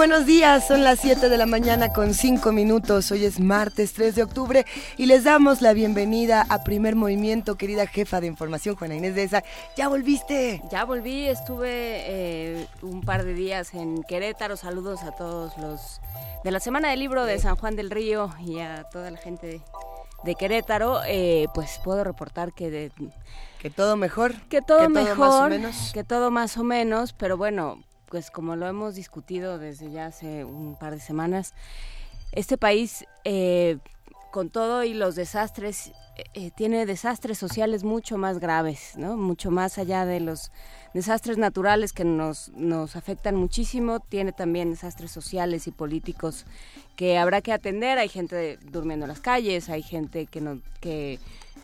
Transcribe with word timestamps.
Buenos 0.00 0.24
días, 0.24 0.66
son 0.66 0.82
las 0.82 0.98
7 1.00 1.28
de 1.28 1.36
la 1.36 1.44
mañana 1.44 1.92
con 1.92 2.14
5 2.14 2.52
minutos. 2.52 3.10
Hoy 3.12 3.26
es 3.26 3.38
martes 3.38 3.92
3 3.92 4.14
de 4.14 4.22
octubre 4.22 4.64
y 4.96 5.04
les 5.04 5.24
damos 5.24 5.60
la 5.60 5.74
bienvenida 5.74 6.46
a 6.48 6.64
Primer 6.64 6.96
Movimiento, 6.96 7.56
querida 7.56 7.86
jefa 7.86 8.18
de 8.18 8.26
información, 8.26 8.76
Juana 8.76 8.94
Inés 8.94 9.14
de 9.14 9.24
esa. 9.24 9.44
¿Ya 9.76 9.88
volviste? 9.88 10.62
Ya 10.70 10.86
volví, 10.86 11.26
estuve 11.26 11.68
eh, 11.70 12.66
un 12.80 13.02
par 13.02 13.26
de 13.26 13.34
días 13.34 13.74
en 13.74 14.02
Querétaro. 14.04 14.56
Saludos 14.56 15.02
a 15.02 15.12
todos 15.12 15.58
los 15.58 16.00
de 16.44 16.50
la 16.50 16.60
Semana 16.60 16.88
del 16.88 17.00
Libro 17.00 17.26
de 17.26 17.38
San 17.38 17.56
Juan 17.56 17.76
del 17.76 17.90
Río 17.90 18.30
y 18.40 18.60
a 18.60 18.84
toda 18.84 19.10
la 19.10 19.18
gente 19.18 19.60
de, 20.24 20.34
Querétaro. 20.34 21.02
Eh, 21.06 21.48
pues 21.52 21.78
puedo 21.84 22.04
reportar 22.04 22.54
que 22.54 22.70
de, 22.70 22.90
que 23.58 23.68
todo 23.68 23.98
mejor, 23.98 24.32
que 24.48 24.62
todo 24.62 24.88
mejor, 24.88 25.18
más 25.18 25.34
o 25.34 25.48
menos. 25.50 25.90
que 25.92 26.04
todo 26.04 26.30
más 26.30 26.56
o 26.56 26.64
menos, 26.64 27.12
pero 27.12 27.36
bueno, 27.36 27.82
pues 28.10 28.30
como 28.30 28.56
lo 28.56 28.66
hemos 28.66 28.96
discutido 28.96 29.58
desde 29.58 29.90
ya 29.90 30.06
hace 30.06 30.44
un 30.44 30.76
par 30.76 30.94
de 30.94 31.00
semanas, 31.00 31.54
este 32.32 32.58
país, 32.58 33.06
eh, 33.24 33.78
con 34.32 34.50
todo 34.50 34.84
y 34.84 34.94
los 34.94 35.14
desastres, 35.14 35.92
eh, 36.34 36.50
tiene 36.56 36.86
desastres 36.86 37.38
sociales 37.38 37.82
mucho 37.84 38.18
más 38.18 38.38
graves, 38.38 38.92
¿no? 38.96 39.16
Mucho 39.16 39.50
más 39.50 39.78
allá 39.78 40.04
de 40.04 40.20
los 40.20 40.50
desastres 40.92 41.38
naturales 41.38 41.92
que 41.92 42.04
nos, 42.04 42.50
nos 42.50 42.96
afectan 42.96 43.36
muchísimo, 43.36 44.00
tiene 44.00 44.32
también 44.32 44.70
desastres 44.70 45.10
sociales 45.10 45.66
y 45.66 45.70
políticos 45.70 46.46
que 46.96 47.16
habrá 47.16 47.40
que 47.40 47.52
atender. 47.52 47.98
Hay 47.98 48.08
gente 48.08 48.58
durmiendo 48.62 49.06
en 49.06 49.10
las 49.10 49.20
calles, 49.20 49.68
hay 49.68 49.82
gente 49.82 50.26
que 50.26 50.40
no, 50.40 50.60
que 50.80 51.18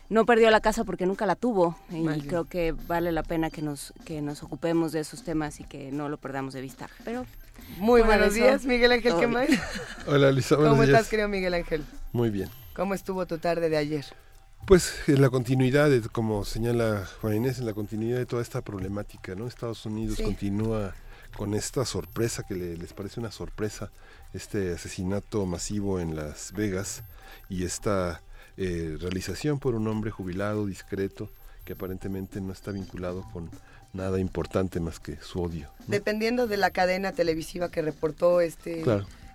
no 0.08 0.24
perdió 0.26 0.50
la 0.50 0.60
casa 0.60 0.84
porque 0.84 1.06
nunca 1.06 1.26
la 1.26 1.34
tuvo 1.34 1.76
y 1.90 2.04
creo 2.22 2.44
que 2.44 2.72
vale 2.72 3.12
la 3.12 3.22
pena 3.22 3.50
que 3.50 3.62
nos 3.62 3.92
que 4.04 4.22
nos 4.22 4.42
ocupemos 4.42 4.92
de 4.92 5.00
esos 5.00 5.22
temas 5.22 5.60
y 5.60 5.64
que 5.64 5.90
no 5.90 6.08
lo 6.08 6.16
perdamos 6.18 6.54
de 6.54 6.60
vista. 6.60 6.88
Pero 7.04 7.26
muy 7.78 8.02
buenos 8.02 8.34
días, 8.34 8.64
Miguel 8.64 8.92
Ángel 8.92 9.14
¿qué 9.18 9.26
más? 9.26 9.48
Hola, 10.06 10.30
Lisa. 10.30 10.56
¿Cómo 10.56 10.82
estás, 10.82 11.08
querido 11.08 11.28
Miguel 11.28 11.54
Ángel? 11.54 11.84
Muy 12.12 12.30
bien. 12.30 12.48
¿Cómo 12.74 12.94
estuvo 12.94 13.26
tu 13.26 13.38
tarde 13.38 13.68
de 13.68 13.76
ayer? 13.76 14.04
Pues 14.66 15.08
en 15.08 15.22
la 15.22 15.30
continuidad, 15.30 15.88
de, 15.88 16.00
como 16.02 16.44
señala 16.44 17.08
Juan 17.20 17.36
Inés, 17.36 17.58
en 17.58 17.66
la 17.66 17.72
continuidad 17.72 18.18
de 18.18 18.26
toda 18.26 18.42
esta 18.42 18.62
problemática, 18.62 19.34
¿no? 19.34 19.46
Estados 19.46 19.86
Unidos 19.86 20.18
continúa 20.20 20.94
con 21.36 21.54
esta 21.54 21.84
sorpresa 21.84 22.42
que 22.42 22.54
les 22.54 22.92
parece 22.92 23.20
una 23.20 23.30
sorpresa, 23.30 23.90
este 24.32 24.72
asesinato 24.72 25.46
masivo 25.46 26.00
en 26.00 26.16
Las 26.16 26.52
Vegas 26.52 27.04
y 27.48 27.64
esta 27.64 28.22
eh, 28.56 28.96
realización 29.00 29.58
por 29.58 29.74
un 29.74 29.86
hombre 29.88 30.10
jubilado, 30.10 30.66
discreto, 30.66 31.30
que 31.64 31.74
aparentemente 31.74 32.40
no 32.40 32.52
está 32.52 32.70
vinculado 32.70 33.22
con 33.32 33.50
nada 33.92 34.20
importante 34.20 34.80
más 34.80 35.00
que 35.00 35.16
su 35.16 35.42
odio. 35.42 35.68
Dependiendo 35.86 36.46
de 36.46 36.56
la 36.56 36.70
cadena 36.70 37.12
televisiva 37.12 37.70
que 37.70 37.82
reportó 37.82 38.40
este 38.40 38.82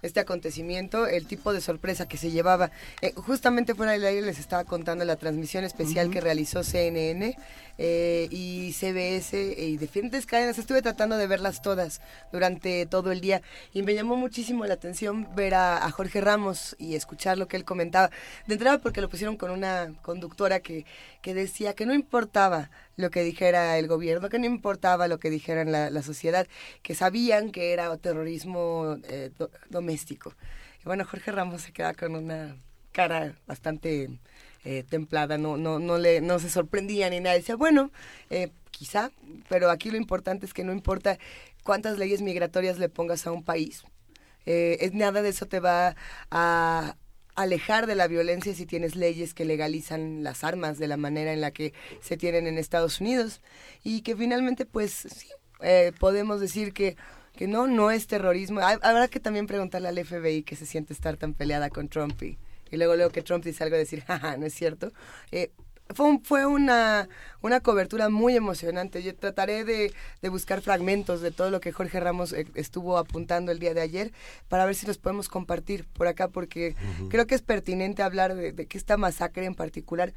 este 0.01 0.19
acontecimiento, 0.19 1.07
el 1.07 1.25
tipo 1.25 1.53
de 1.53 1.61
sorpresa 1.61 2.07
que 2.07 2.17
se 2.17 2.31
llevaba. 2.31 2.71
Eh, 3.01 3.13
justamente 3.15 3.75
fuera 3.75 3.91
del 3.91 4.03
aire 4.05 4.21
les 4.21 4.39
estaba 4.39 4.63
contando 4.63 5.05
la 5.05 5.15
transmisión 5.15 5.63
especial 5.63 6.09
que 6.09 6.21
realizó 6.21 6.63
CNN 6.63 7.37
eh, 7.77 8.27
y 8.29 8.73
CBS 8.73 9.55
y 9.57 9.77
diferentes 9.77 10.25
cadenas. 10.25 10.57
Estuve 10.57 10.81
tratando 10.81 11.17
de 11.17 11.27
verlas 11.27 11.61
todas 11.61 12.01
durante 12.31 12.85
todo 12.85 13.11
el 13.11 13.21
día 13.21 13.41
y 13.73 13.83
me 13.83 13.93
llamó 13.93 14.15
muchísimo 14.15 14.65
la 14.65 14.75
atención 14.75 15.27
ver 15.35 15.55
a, 15.55 15.89
Jorge 15.91 16.21
Ramos 16.21 16.75
y 16.79 16.95
escuchar 16.95 17.37
lo 17.37 17.47
que 17.47 17.57
él 17.57 17.65
comentaba. 17.65 18.09
De 18.47 18.53
entrada 18.53 18.79
porque 18.79 19.01
lo 19.01 19.09
pusieron 19.09 19.37
con 19.37 19.51
una 19.51 19.93
conductora 20.01 20.59
que, 20.59 20.85
que 21.21 21.33
decía 21.33 21.73
que 21.73 21.85
no 21.85 21.93
importaba 21.93 22.69
lo 22.97 23.09
que 23.09 23.23
dijera 23.23 23.77
el 23.77 23.87
gobierno, 23.87 24.29
que 24.29 24.39
no 24.39 24.45
importaba 24.45 25.07
lo 25.07 25.19
que 25.19 25.29
dijera 25.29 25.65
la, 25.65 25.89
la 25.89 26.01
sociedad, 26.03 26.47
que 26.81 26.95
sabían 26.95 27.51
que 27.51 27.73
era 27.73 27.95
terrorismo 27.97 28.97
eh, 29.03 29.31
doméstico. 29.69 30.33
Y 30.81 30.85
bueno, 30.85 31.05
Jorge 31.05 31.31
Ramos 31.31 31.61
se 31.61 31.73
queda 31.73 31.93
con 31.93 32.15
una 32.15 32.55
cara 32.91 33.35
bastante 33.47 34.09
eh, 34.63 34.83
templada, 34.87 35.37
no, 35.37 35.57
no, 35.57 35.79
no, 35.79 35.97
le, 35.97 36.21
no 36.21 36.37
se 36.39 36.49
sorprendía 36.49 37.09
ni 37.09 37.19
nada. 37.19 37.35
Decía, 37.35 37.55
bueno, 37.55 37.91
eh, 38.29 38.49
quizá, 38.69 39.11
pero 39.49 39.69
aquí 39.71 39.89
lo 39.89 39.97
importante 39.97 40.45
es 40.45 40.53
que 40.53 40.63
no 40.63 40.71
importa 40.71 41.17
cuántas 41.63 41.97
leyes 41.97 42.21
migratorias 42.21 42.77
le 42.77 42.89
pongas 42.89 43.25
a 43.25 43.31
un 43.31 43.43
país. 43.43 43.83
Eh, 44.45 44.77
es, 44.81 44.93
nada 44.93 45.21
de 45.21 45.29
eso 45.29 45.45
te 45.47 45.59
va 45.59 45.95
a 46.29 46.95
alejar 47.35 47.87
de 47.87 47.95
la 47.95 48.07
violencia 48.07 48.53
si 48.53 48.65
tienes 48.65 48.95
leyes 48.95 49.33
que 49.33 49.45
legalizan 49.45 50.23
las 50.23 50.43
armas 50.43 50.77
de 50.77 50.87
la 50.87 50.97
manera 50.97 51.33
en 51.33 51.41
la 51.41 51.51
que 51.51 51.73
se 52.01 52.17
tienen 52.17 52.45
en 52.45 52.57
Estados 52.57 53.01
Unidos 53.01 53.41
y 53.83 54.01
que 54.01 54.15
finalmente 54.15 54.65
pues 54.65 54.91
sí, 54.93 55.27
podemos 55.99 56.41
decir 56.41 56.73
que 56.73 56.97
que 57.35 57.47
no, 57.47 57.65
no 57.65 57.91
es 57.91 58.07
terrorismo. 58.07 58.59
Habrá 58.59 59.07
que 59.07 59.19
también 59.19 59.47
preguntarle 59.47 59.87
al 59.87 60.05
FBI 60.05 60.43
que 60.43 60.57
se 60.57 60.65
siente 60.65 60.91
estar 60.91 61.15
tan 61.15 61.33
peleada 61.33 61.69
con 61.69 61.87
Trump 61.87 62.21
y, 62.21 62.37
luego 62.77 62.95
luego 62.95 63.11
que 63.11 63.21
Trump 63.21 63.43
dice 63.43 63.63
algo 63.63 63.77
decir, 63.77 64.01
jaja, 64.07 64.37
no 64.37 64.45
es 64.45 64.53
cierto. 64.53 64.91
Eh, 65.31 65.51
fue, 65.93 66.19
fue 66.23 66.45
una, 66.45 67.09
una 67.41 67.59
cobertura 67.59 68.09
muy 68.09 68.35
emocionante. 68.35 69.03
Yo 69.03 69.15
trataré 69.15 69.63
de, 69.63 69.93
de, 70.21 70.29
buscar 70.29 70.61
fragmentos 70.61 71.21
de 71.21 71.31
todo 71.31 71.51
lo 71.51 71.59
que 71.59 71.71
Jorge 71.71 71.99
Ramos 71.99 72.33
eh, 72.33 72.47
estuvo 72.55 72.97
apuntando 72.97 73.51
el 73.51 73.59
día 73.59 73.73
de 73.73 73.81
ayer 73.81 74.11
para 74.47 74.65
ver 74.65 74.75
si 74.75 74.87
los 74.87 74.97
podemos 74.97 75.27
compartir 75.27 75.85
por 75.85 76.07
acá, 76.07 76.29
porque 76.29 76.75
creo 77.09 77.27
que 77.27 77.35
es 77.35 77.41
pertinente 77.41 78.03
hablar 78.03 78.35
de, 78.35 78.53
de 78.53 78.65
que 78.67 78.77
esta 78.77 78.97
masacre 78.97 79.45
en 79.45 79.55
particular 79.55 80.13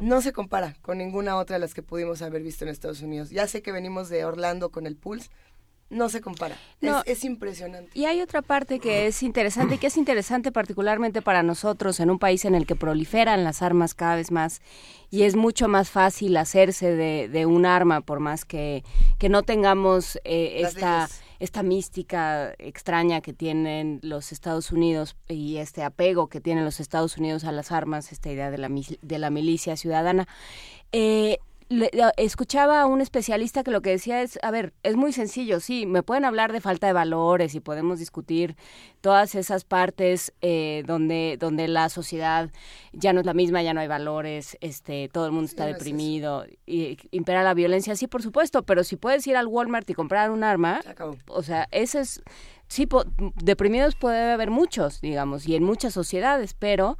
no 0.00 0.22
se 0.22 0.32
compara 0.32 0.76
con 0.82 0.98
ninguna 0.98 1.36
otra 1.36 1.56
de 1.56 1.60
las 1.60 1.74
que 1.74 1.82
pudimos 1.82 2.22
haber 2.22 2.42
visto 2.42 2.64
en 2.64 2.70
Estados 2.70 3.02
Unidos. 3.02 3.30
Ya 3.30 3.46
sé 3.46 3.62
que 3.62 3.72
venimos 3.72 4.08
de 4.08 4.24
Orlando 4.24 4.70
con 4.70 4.86
el 4.86 4.96
Pulse, 4.96 5.28
no 5.90 6.08
se 6.08 6.20
compara. 6.20 6.56
es, 7.06 7.24
impresionante. 7.24 7.90
Y 7.94 8.04
hay 8.04 8.20
otra 8.20 8.42
parte 8.42 8.78
que 8.78 9.06
es 9.06 9.22
interesante 9.22 9.76
y 9.76 9.78
que 9.78 9.86
es 9.86 9.96
interesante 9.96 10.52
particularmente 10.52 11.22
para 11.22 11.42
nosotros 11.42 12.00
en 12.00 12.10
un 12.10 12.18
país 12.18 12.44
en 12.44 12.54
el 12.54 12.66
que 12.66 12.76
proliferan 12.76 13.44
las 13.44 13.62
armas 13.62 13.94
cada 13.94 14.16
vez 14.16 14.30
más 14.30 14.60
y 15.10 15.22
es 15.22 15.36
mucho 15.36 15.68
más 15.68 15.88
fácil 15.88 16.36
hacerse 16.36 16.94
de, 16.94 17.28
de 17.28 17.46
un 17.46 17.64
arma 17.64 18.02
por 18.02 18.20
más 18.20 18.44
que, 18.44 18.84
que 19.18 19.28
no 19.28 19.42
tengamos 19.42 20.16
eh, 20.24 20.60
esta, 20.62 21.08
esta 21.38 21.62
mística 21.62 22.54
extraña 22.58 23.22
que 23.22 23.32
tienen 23.32 24.00
los 24.02 24.32
Estados 24.32 24.70
Unidos 24.72 25.16
y 25.26 25.56
este 25.56 25.82
apego 25.82 26.28
que 26.28 26.40
tienen 26.40 26.64
los 26.64 26.80
Estados 26.80 27.16
Unidos 27.16 27.44
a 27.44 27.52
las 27.52 27.72
armas, 27.72 28.12
esta 28.12 28.30
idea 28.30 28.50
de 28.50 28.58
la, 28.58 28.68
de 28.68 29.18
la 29.18 29.30
milicia 29.30 29.76
ciudadana. 29.76 30.28
Eh, 30.92 31.38
escuchaba 32.16 32.80
a 32.80 32.86
un 32.86 33.00
especialista 33.00 33.62
que 33.62 33.70
lo 33.70 33.82
que 33.82 33.90
decía 33.90 34.22
es, 34.22 34.38
a 34.42 34.50
ver, 34.50 34.72
es 34.82 34.96
muy 34.96 35.12
sencillo, 35.12 35.60
sí, 35.60 35.84
me 35.84 36.02
pueden 36.02 36.24
hablar 36.24 36.52
de 36.52 36.60
falta 36.60 36.86
de 36.86 36.94
valores 36.94 37.54
y 37.54 37.60
podemos 37.60 37.98
discutir 37.98 38.56
todas 39.00 39.34
esas 39.34 39.64
partes 39.64 40.32
eh, 40.40 40.82
donde, 40.86 41.36
donde 41.38 41.68
la 41.68 41.90
sociedad 41.90 42.50
ya 42.92 43.12
no 43.12 43.20
es 43.20 43.26
la 43.26 43.34
misma, 43.34 43.62
ya 43.62 43.74
no 43.74 43.80
hay 43.80 43.88
valores, 43.88 44.56
este, 44.60 45.10
todo 45.12 45.26
el 45.26 45.32
mundo 45.32 45.46
está 45.46 45.66
deprimido, 45.66 46.46
y 46.66 46.96
impera 47.10 47.42
la 47.42 47.52
violencia, 47.52 47.94
sí, 47.96 48.06
por 48.06 48.22
supuesto, 48.22 48.62
pero 48.62 48.82
si 48.82 48.96
puedes 48.96 49.26
ir 49.26 49.36
al 49.36 49.46
Walmart 49.46 49.88
y 49.90 49.94
comprar 49.94 50.30
un 50.30 50.44
arma, 50.44 50.80
o 51.26 51.42
sea, 51.42 51.68
ese 51.70 52.00
es 52.00 52.22
sí, 52.68 52.88
deprimidos 53.42 53.96
puede 53.96 54.32
haber 54.32 54.50
muchos, 54.50 55.00
digamos, 55.00 55.46
y 55.48 55.56
en 55.56 55.64
muchas 55.64 55.92
sociedades, 55.92 56.54
pero 56.54 56.96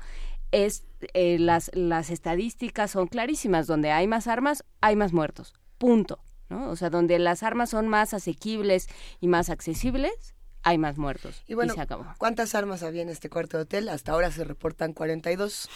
es 0.51 0.88
eh, 1.15 1.39
las, 1.39 1.71
las 1.75 2.11
estadísticas 2.11 2.91
son 2.91 3.07
clarísimas, 3.07 3.67
donde 3.67 3.91
hay 3.91 4.07
más 4.07 4.27
armas, 4.27 4.65
hay 4.81 4.97
más 4.97 5.13
muertos, 5.13 5.55
punto. 5.79 6.21
¿no? 6.49 6.71
O 6.71 6.77
sea, 6.77 6.91
donde 6.91 7.19
las 7.19 7.43
armas 7.43 7.71
son 7.71 7.89
más 7.89 8.15
asequibles 8.15 8.89
y 9.21 9.29
más 9.29 9.51
accesibles, 9.51 10.35
hay 10.63 10.79
más 10.79 10.99
muertos. 10.99 11.43
Y 11.47 11.55
bueno, 11.55 11.75
se 11.75 11.81
acabó. 11.81 12.07
¿cuántas 12.19 12.55
armas 12.55 12.83
había 12.83 13.03
en 13.03 13.09
este 13.09 13.31
cuarto 13.31 13.57
de 13.59 13.65
hotel? 13.65 13.89
Hasta 13.89 14.13
ahora 14.13 14.31
se 14.31 14.45
reportan 14.45 14.93
42. 14.93 15.69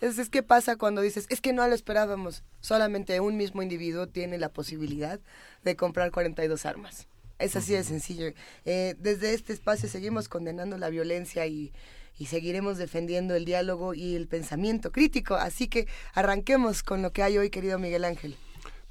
Entonces, 0.00 0.30
¿qué 0.30 0.42
pasa 0.42 0.76
cuando 0.76 1.02
dices, 1.02 1.26
es 1.28 1.40
que 1.40 1.52
no 1.52 1.66
lo 1.66 1.74
esperábamos? 1.74 2.42
Solamente 2.60 3.20
un 3.20 3.36
mismo 3.36 3.62
individuo 3.62 4.08
tiene 4.08 4.38
la 4.38 4.48
posibilidad 4.48 5.20
de 5.62 5.76
comprar 5.76 6.10
42 6.10 6.64
armas. 6.64 7.06
Es 7.38 7.56
así 7.56 7.72
de 7.72 7.84
sencillo. 7.84 8.32
Eh, 8.64 8.94
desde 8.98 9.34
este 9.34 9.52
espacio 9.52 9.88
seguimos 9.88 10.28
condenando 10.28 10.76
la 10.78 10.90
violencia 10.90 11.46
y, 11.46 11.72
y 12.20 12.26
seguiremos 12.26 12.76
defendiendo 12.76 13.34
el 13.34 13.46
diálogo 13.46 13.94
y 13.94 14.14
el 14.14 14.28
pensamiento 14.28 14.92
crítico. 14.92 15.36
Así 15.36 15.68
que 15.68 15.88
arranquemos 16.12 16.82
con 16.82 17.00
lo 17.00 17.14
que 17.14 17.22
hay 17.22 17.38
hoy, 17.38 17.48
querido 17.48 17.78
Miguel 17.78 18.04
Ángel. 18.04 18.36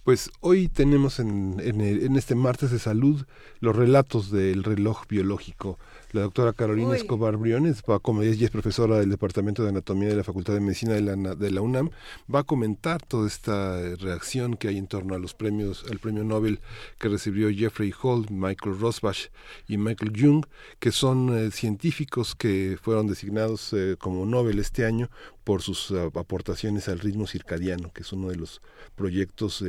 Pues 0.04 0.32
hoy 0.40 0.68
tenemos 0.68 1.20
en, 1.20 1.58
en, 1.60 2.16
este 2.16 2.34
martes 2.34 2.72
de 2.72 2.80
salud 2.80 3.28
los 3.60 3.76
relatos 3.76 4.32
del 4.32 4.64
reloj 4.64 5.06
biológico 5.08 5.78
la 6.12 6.22
doctora 6.22 6.54
Carolina 6.54 6.96
Escobar 6.96 7.38
Briones, 7.38 7.84
va 7.88 8.00
como 8.00 8.24
ella 8.24 8.46
es 8.46 8.52
profesora 8.52 9.00
del 9.00 9.10
Departamento 9.10 9.64
de 9.64 9.70
Anatomía 9.70 10.10
de 10.10 10.16
la 10.16 10.24
Facultad 10.24 10.54
de 10.54 10.60
Medicina 10.60 10.94
de 10.94 11.02
la, 11.02 11.36
de 11.36 11.52
la 11.52 11.62
UNAM, 11.62 11.92
va 12.34 12.40
a 12.40 12.44
comentar 12.44 13.02
toda 13.06 13.28
esta 13.28 13.96
reacción 13.98 14.56
que 14.56 14.70
hay 14.70 14.78
en 14.78 14.88
torno 14.88 15.14
a 15.14 15.20
los 15.20 15.34
premios, 15.34 15.86
al 15.90 16.00
premio 16.00 16.24
Nobel 16.24 16.60
que 16.98 17.10
recibió 17.10 17.50
Jeffrey 17.52 17.94
Hall, 18.02 18.26
Michael 18.30 18.80
Rosbach 18.80 19.30
y 19.68 19.78
Michael 19.78 20.14
Jung, 20.20 20.46
que 20.80 20.92
son 20.92 21.38
eh, 21.38 21.52
científicos 21.52 22.36
que 22.36 22.78
fueron 22.82 23.08
designados 23.08 23.74
eh, 23.74 23.96
como 24.00 24.26
Nobel 24.26 24.60
este 24.60 24.86
año 24.86 25.10
por 25.44 25.62
sus 25.62 25.92
eh, 25.92 26.10
aportaciones 26.16 26.88
al 26.90 27.00
ritmo 27.00 27.28
circadiano, 27.28 27.92
que 27.94 28.02
es 28.02 28.12
uno 28.14 28.30
de 28.30 28.36
los 28.36 28.62
proyectos 28.96 29.64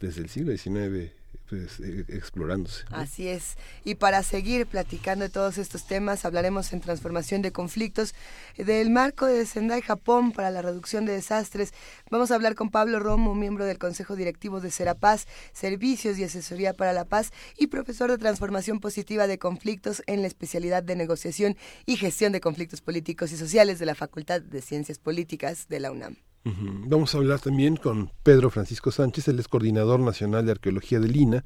desde 0.00 0.22
el 0.22 0.28
siglo 0.28 0.56
XIX 0.56 1.23
pues, 1.48 1.80
e, 1.80 2.00
explorándose. 2.08 2.84
Así 2.90 3.28
es. 3.28 3.56
Y 3.84 3.96
para 3.96 4.22
seguir 4.22 4.66
platicando 4.66 5.24
de 5.24 5.30
todos 5.30 5.58
estos 5.58 5.86
temas, 5.86 6.24
hablaremos 6.24 6.72
en 6.72 6.80
transformación 6.80 7.42
de 7.42 7.52
conflictos 7.52 8.14
del 8.56 8.90
marco 8.90 9.26
de 9.26 9.46
Sendai 9.46 9.82
Japón 9.82 10.32
para 10.32 10.50
la 10.50 10.62
reducción 10.62 11.06
de 11.06 11.12
desastres. 11.12 11.72
Vamos 12.10 12.30
a 12.30 12.34
hablar 12.34 12.54
con 12.54 12.70
Pablo 12.70 13.00
Romo, 13.00 13.34
miembro 13.34 13.64
del 13.64 13.78
Consejo 13.78 14.16
Directivo 14.16 14.60
de 14.60 14.70
Serapaz, 14.70 15.26
Servicios 15.52 16.18
y 16.18 16.24
Asesoría 16.24 16.74
para 16.74 16.92
la 16.92 17.04
Paz 17.04 17.32
y 17.56 17.68
profesor 17.68 18.10
de 18.10 18.18
transformación 18.18 18.80
positiva 18.80 19.26
de 19.26 19.38
conflictos 19.38 20.02
en 20.06 20.22
la 20.22 20.28
especialidad 20.28 20.82
de 20.82 20.96
negociación 20.96 21.56
y 21.86 21.96
gestión 21.96 22.32
de 22.32 22.40
conflictos 22.40 22.80
políticos 22.80 23.32
y 23.32 23.36
sociales 23.36 23.78
de 23.78 23.86
la 23.86 23.94
Facultad 23.94 24.40
de 24.40 24.62
Ciencias 24.62 24.98
Políticas 24.98 25.68
de 25.68 25.80
la 25.80 25.90
UNAM. 25.90 26.16
Vamos 26.44 27.14
a 27.14 27.18
hablar 27.18 27.40
también 27.40 27.76
con 27.76 28.10
Pedro 28.22 28.50
Francisco 28.50 28.90
Sánchez, 28.92 29.28
el 29.28 29.38
es 29.38 29.48
coordinador 29.48 30.00
nacional 30.00 30.44
de 30.44 30.52
arqueología 30.52 31.00
de 31.00 31.08
Lina, 31.08 31.42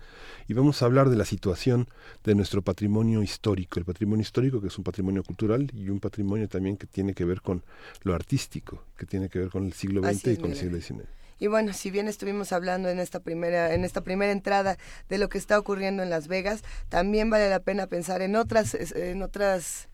y 0.48 0.54
vamos 0.54 0.82
a 0.82 0.86
hablar 0.86 1.08
de 1.08 1.14
la 1.14 1.24
situación 1.24 1.88
de 2.24 2.34
nuestro 2.34 2.62
patrimonio 2.62 3.22
histórico, 3.22 3.78
el 3.78 3.84
patrimonio 3.84 4.22
histórico 4.22 4.60
que 4.60 4.66
es 4.66 4.76
un 4.76 4.82
patrimonio 4.82 5.22
cultural 5.22 5.70
y 5.72 5.88
un 5.90 6.00
patrimonio 6.00 6.48
también 6.48 6.76
que 6.76 6.88
tiene 6.88 7.14
que 7.14 7.24
ver 7.24 7.42
con 7.42 7.62
lo 8.02 8.12
artístico, 8.12 8.82
que 8.96 9.06
tiene 9.06 9.28
que 9.28 9.38
ver 9.38 9.50
con 9.50 9.66
el 9.66 9.72
siglo 9.72 10.02
XX 10.02 10.26
y 10.26 10.36
con 10.36 10.50
el 10.50 10.56
siglo 10.56 10.80
XIX. 10.80 11.08
Y 11.38 11.46
bueno, 11.46 11.72
si 11.72 11.92
bien 11.92 12.08
estuvimos 12.08 12.50
hablando 12.50 12.88
en 12.88 12.98
esta 12.98 13.20
primera 13.20 13.72
en 13.74 13.84
esta 13.84 14.00
primera 14.00 14.32
entrada 14.32 14.78
de 15.08 15.18
lo 15.18 15.28
que 15.28 15.38
está 15.38 15.60
ocurriendo 15.60 16.02
en 16.02 16.10
Las 16.10 16.26
Vegas, 16.26 16.64
también 16.88 17.30
vale 17.30 17.48
la 17.48 17.60
pena 17.60 17.86
pensar 17.86 18.20
en 18.22 18.34
otras 18.34 18.74
en 18.74 19.22
otras 19.22 19.88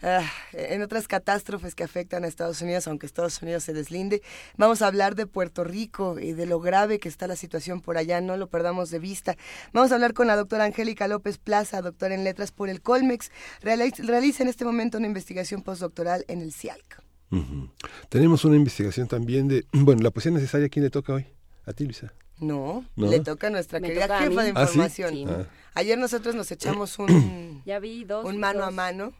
Ah, 0.00 0.22
en 0.52 0.80
otras 0.82 1.08
catástrofes 1.08 1.74
que 1.74 1.82
afectan 1.82 2.22
a 2.22 2.28
Estados 2.28 2.62
Unidos, 2.62 2.86
aunque 2.86 3.04
Estados 3.04 3.42
Unidos 3.42 3.64
se 3.64 3.72
deslinde. 3.72 4.22
Vamos 4.56 4.80
a 4.80 4.86
hablar 4.86 5.16
de 5.16 5.26
Puerto 5.26 5.64
Rico 5.64 6.20
y 6.20 6.32
de 6.32 6.46
lo 6.46 6.60
grave 6.60 7.00
que 7.00 7.08
está 7.08 7.26
la 7.26 7.34
situación 7.34 7.80
por 7.80 7.98
allá, 7.98 8.20
no 8.20 8.36
lo 8.36 8.46
perdamos 8.48 8.90
de 8.90 9.00
vista. 9.00 9.36
Vamos 9.72 9.90
a 9.90 9.96
hablar 9.96 10.14
con 10.14 10.28
la 10.28 10.36
doctora 10.36 10.64
Angélica 10.64 11.08
López 11.08 11.38
Plaza, 11.38 11.82
doctora 11.82 12.14
en 12.14 12.22
letras 12.22 12.52
por 12.52 12.68
el 12.68 12.80
Colmex. 12.80 13.32
Realiza 13.60 14.44
en 14.44 14.48
este 14.48 14.64
momento 14.64 14.98
una 14.98 15.08
investigación 15.08 15.62
postdoctoral 15.62 16.24
en 16.28 16.42
el 16.42 16.52
CIALC. 16.52 17.02
Tenemos 18.08 18.44
una 18.44 18.54
investigación 18.54 19.08
también 19.08 19.48
de, 19.48 19.66
bueno, 19.72 20.02
la 20.02 20.12
poesía 20.12 20.30
necesaria, 20.30 20.68
¿quién 20.68 20.84
le 20.84 20.90
toca 20.90 21.12
hoy? 21.12 21.26
A 21.66 21.72
ti, 21.72 21.84
Luisa. 21.84 22.12
No, 22.38 22.84
le 22.94 23.18
toca 23.18 23.48
a 23.48 23.50
nuestra 23.50 23.80
querida 23.80 24.20
jefa 24.20 24.42
de 24.44 24.52
¿Ah, 24.54 24.62
información. 24.62 25.28
Ah. 25.28 25.46
Ayer 25.74 25.98
nosotros 25.98 26.36
nos 26.36 26.52
echamos 26.52 26.96
un, 27.00 27.62
ya 27.66 27.80
vi 27.80 28.04
dos, 28.04 28.24
un 28.24 28.38
mano 28.38 28.62
a 28.62 28.70
mano 28.70 29.12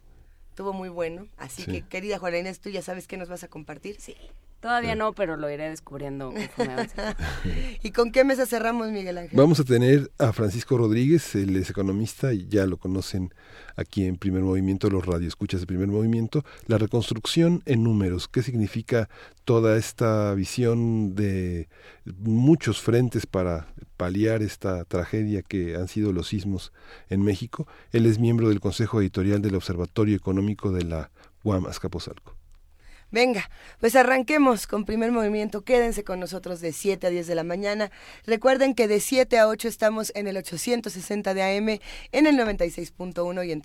estuvo 0.58 0.72
muy 0.72 0.88
bueno. 0.88 1.28
Así 1.36 1.64
que, 1.64 1.82
querida 1.82 2.18
Juana 2.18 2.38
Inés, 2.38 2.58
tú 2.58 2.68
ya 2.68 2.82
sabes 2.82 3.06
qué 3.06 3.16
nos 3.16 3.28
vas 3.28 3.44
a 3.44 3.48
compartir. 3.48 4.00
Sí. 4.00 4.16
Todavía 4.60 4.96
no, 4.96 5.12
pero 5.12 5.36
lo 5.36 5.48
iré 5.48 5.68
descubriendo 5.68 6.34
¿Y 7.82 7.92
con 7.92 8.10
qué 8.10 8.24
mesa 8.24 8.44
cerramos, 8.44 8.90
Miguel 8.90 9.18
Ángel? 9.18 9.38
Vamos 9.38 9.60
a 9.60 9.64
tener 9.64 10.10
a 10.18 10.32
Francisco 10.32 10.76
Rodríguez, 10.76 11.36
él 11.36 11.54
es 11.56 11.70
economista 11.70 12.32
y 12.32 12.48
ya 12.48 12.66
lo 12.66 12.76
conocen 12.76 13.32
aquí 13.76 14.04
en 14.04 14.16
Primer 14.16 14.42
Movimiento, 14.42 14.90
los 14.90 15.06
radioescuchas 15.06 15.60
de 15.60 15.66
Primer 15.68 15.86
Movimiento, 15.86 16.44
la 16.66 16.76
reconstrucción 16.76 17.62
en 17.66 17.84
números, 17.84 18.26
qué 18.26 18.42
significa 18.42 19.08
toda 19.44 19.76
esta 19.76 20.34
visión 20.34 21.14
de 21.14 21.68
muchos 22.04 22.80
frentes 22.80 23.26
para 23.26 23.68
paliar 23.96 24.42
esta 24.42 24.84
tragedia 24.84 25.42
que 25.42 25.76
han 25.76 25.86
sido 25.86 26.12
los 26.12 26.28
sismos 26.28 26.72
en 27.08 27.22
México. 27.22 27.68
Él 27.92 28.06
es 28.06 28.18
miembro 28.18 28.48
del 28.48 28.60
Consejo 28.60 29.00
Editorial 29.00 29.40
del 29.40 29.54
Observatorio 29.54 30.16
Económico 30.16 30.72
de 30.72 30.84
la 30.84 31.10
UAM 31.44 31.66
Azcapotzalco. 31.66 32.37
Venga, 33.10 33.48
pues 33.80 33.96
arranquemos 33.96 34.66
con 34.66 34.84
primer 34.84 35.12
movimiento. 35.12 35.62
Quédense 35.62 36.04
con 36.04 36.20
nosotros 36.20 36.60
de 36.60 36.72
7 36.72 37.06
a 37.06 37.10
10 37.10 37.26
de 37.26 37.34
la 37.34 37.42
mañana. 37.42 37.90
Recuerden 38.26 38.74
que 38.74 38.86
de 38.86 39.00
7 39.00 39.38
a 39.38 39.48
8 39.48 39.66
estamos 39.66 40.12
en 40.14 40.26
el 40.26 40.36
860 40.36 41.32
de 41.32 41.42
AM, 41.42 41.80
en 42.12 42.26
el 42.26 42.36
96.1 42.36 43.46
y 43.46 43.52
en 43.52 43.62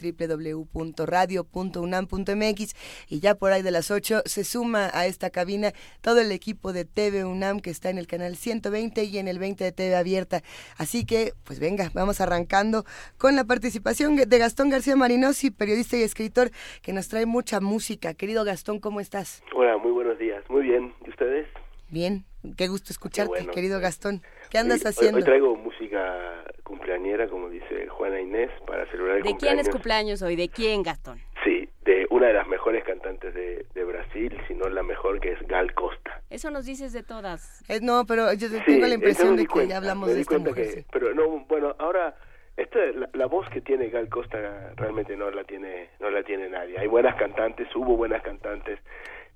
www.radio.unam.mx. 0.63 2.75
Y 3.09 3.19
ya 3.19 3.35
por 3.35 3.51
ahí 3.51 3.61
de 3.61 3.71
las 3.71 3.91
8 3.91 4.23
se 4.25 4.45
suma 4.45 4.89
a 4.93 5.07
esta 5.07 5.29
cabina 5.29 5.73
todo 5.99 6.21
el 6.21 6.31
equipo 6.31 6.71
de 6.71 6.85
TV 6.85 7.25
UNAM 7.25 7.59
que 7.59 7.69
está 7.69 7.89
en 7.89 7.97
el 7.97 8.07
canal 8.07 8.37
120 8.37 9.03
y 9.03 9.17
en 9.17 9.27
el 9.27 9.39
20 9.39 9.61
de 9.61 9.73
TV 9.73 9.97
Abierta. 9.97 10.41
Así 10.77 11.03
que, 11.03 11.33
pues 11.43 11.59
venga, 11.59 11.91
vamos 11.93 12.21
arrancando 12.21 12.85
con 13.17 13.35
la 13.35 13.43
participación 13.43 14.15
de 14.15 14.37
Gastón 14.37 14.69
García 14.69 14.95
Marinosi, 14.95 15.51
periodista 15.51 15.97
y 15.97 16.03
escritor, 16.03 16.49
que 16.81 16.93
nos 16.93 17.09
trae 17.09 17.25
mucha 17.25 17.59
música. 17.59 18.13
Querido 18.13 18.45
Gastón, 18.45 18.79
¿cómo 18.79 19.01
estás? 19.01 19.32
Hola, 19.53 19.77
muy 19.77 19.91
buenos 19.91 20.17
días. 20.17 20.43
Muy 20.49 20.63
bien. 20.63 20.93
¿Y 21.05 21.09
ustedes? 21.09 21.47
Bien. 21.89 22.25
Qué 22.57 22.67
gusto 22.67 22.91
escucharte, 22.91 23.47
querido 23.47 23.79
Gastón. 23.79 24.21
¿Qué 24.49 24.57
andas 24.57 24.85
haciendo? 24.85 25.17
Hoy, 25.17 25.23
traigo 25.23 25.55
música 25.55 26.43
cumpleañera, 26.63 27.27
como 27.29 27.49
dice 27.49 27.87
Juana 27.87 28.19
Inés, 28.19 28.49
para 28.67 28.85
celebrar 28.87 29.17
el 29.17 29.23
¿De 29.23 29.37
quién 29.37 29.59
es 29.59 29.69
cumpleaños 29.69 30.21
hoy? 30.21 30.35
¿De 30.35 30.49
quién, 30.49 30.83
Gastón? 30.83 31.19
Sí, 31.43 31.69
de 31.85 32.05
una 32.09 32.27
de 32.27 32.33
las 32.33 32.47
mejores 32.47 32.83
cantantes 32.83 33.33
de, 33.33 33.65
Brasil, 33.85 34.35
si 34.47 34.55
no 34.55 34.67
la 34.69 34.81
mejor, 34.81 35.19
que 35.19 35.33
es 35.33 35.47
Gal 35.47 35.73
Costa. 35.73 36.21
Eso 36.29 36.49
nos 36.49 36.65
dices 36.65 36.93
de 36.93 37.03
todas. 37.03 37.63
Eh, 37.69 37.79
no, 37.81 38.05
pero 38.05 38.33
yo 38.33 38.47
tengo 38.65 38.87
la 38.87 38.95
impresión 38.95 39.35
de 39.35 39.45
que 39.45 39.67
ya 39.67 39.77
hablamos 39.77 40.13
de 40.13 40.21
esta 40.21 40.39
mujer. 40.39 40.85
Pero 40.91 41.13
no, 41.13 41.45
bueno, 41.47 41.75
ahora 41.77 42.15
esta, 42.57 42.79
la, 43.13 43.25
voz 43.27 43.47
que 43.49 43.61
tiene 43.61 43.89
Gal 43.89 44.09
Costa 44.09 44.73
realmente 44.75 45.15
no 45.15 45.29
la 45.31 45.43
tiene 45.43 45.89
no 45.99 46.09
la 46.09 46.23
tiene 46.23 46.49
nadie. 46.49 46.77
Hay 46.79 46.87
buenas 46.87 47.15
cantantes, 47.15 47.67
hubo 47.75 47.95
buenas 47.95 48.21
cantantes 48.23 48.79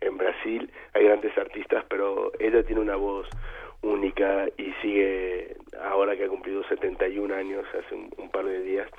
en 0.01 0.17
Brasil, 0.17 0.71
hay 0.93 1.05
grandes 1.05 1.37
artistas, 1.37 1.83
pero 1.89 2.31
ella 2.39 2.63
tiene 2.63 2.81
una 2.81 2.95
voz 2.95 3.27
única 3.81 4.47
y 4.57 4.73
sigue, 4.81 5.55
ahora 5.81 6.15
que 6.15 6.25
ha 6.25 6.27
cumplido 6.29 6.63
71 6.63 7.33
años, 7.33 7.65
hace 7.69 7.95
un, 7.95 8.29
par 8.29 8.45
de 8.45 8.61
días, 8.61 8.89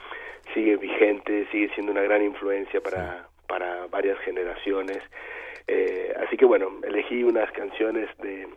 sigue 0.55 0.77
vigente, 0.77 1.47
sigue 1.51 1.71
siendo 1.75 1.93
una 1.93 2.03
gran 2.03 2.23
influencia 2.23 2.81
para, 2.81 3.29
para 3.47 3.87
varias 3.87 4.19
generaciones. 4.21 4.99
Eh, 5.67 6.15
así 6.25 6.37
que 6.37 6.45
bueno, 6.45 6.71
elegí 6.83 7.23
unas 7.23 7.51
canciones 7.53 8.09
de 8.19 8.49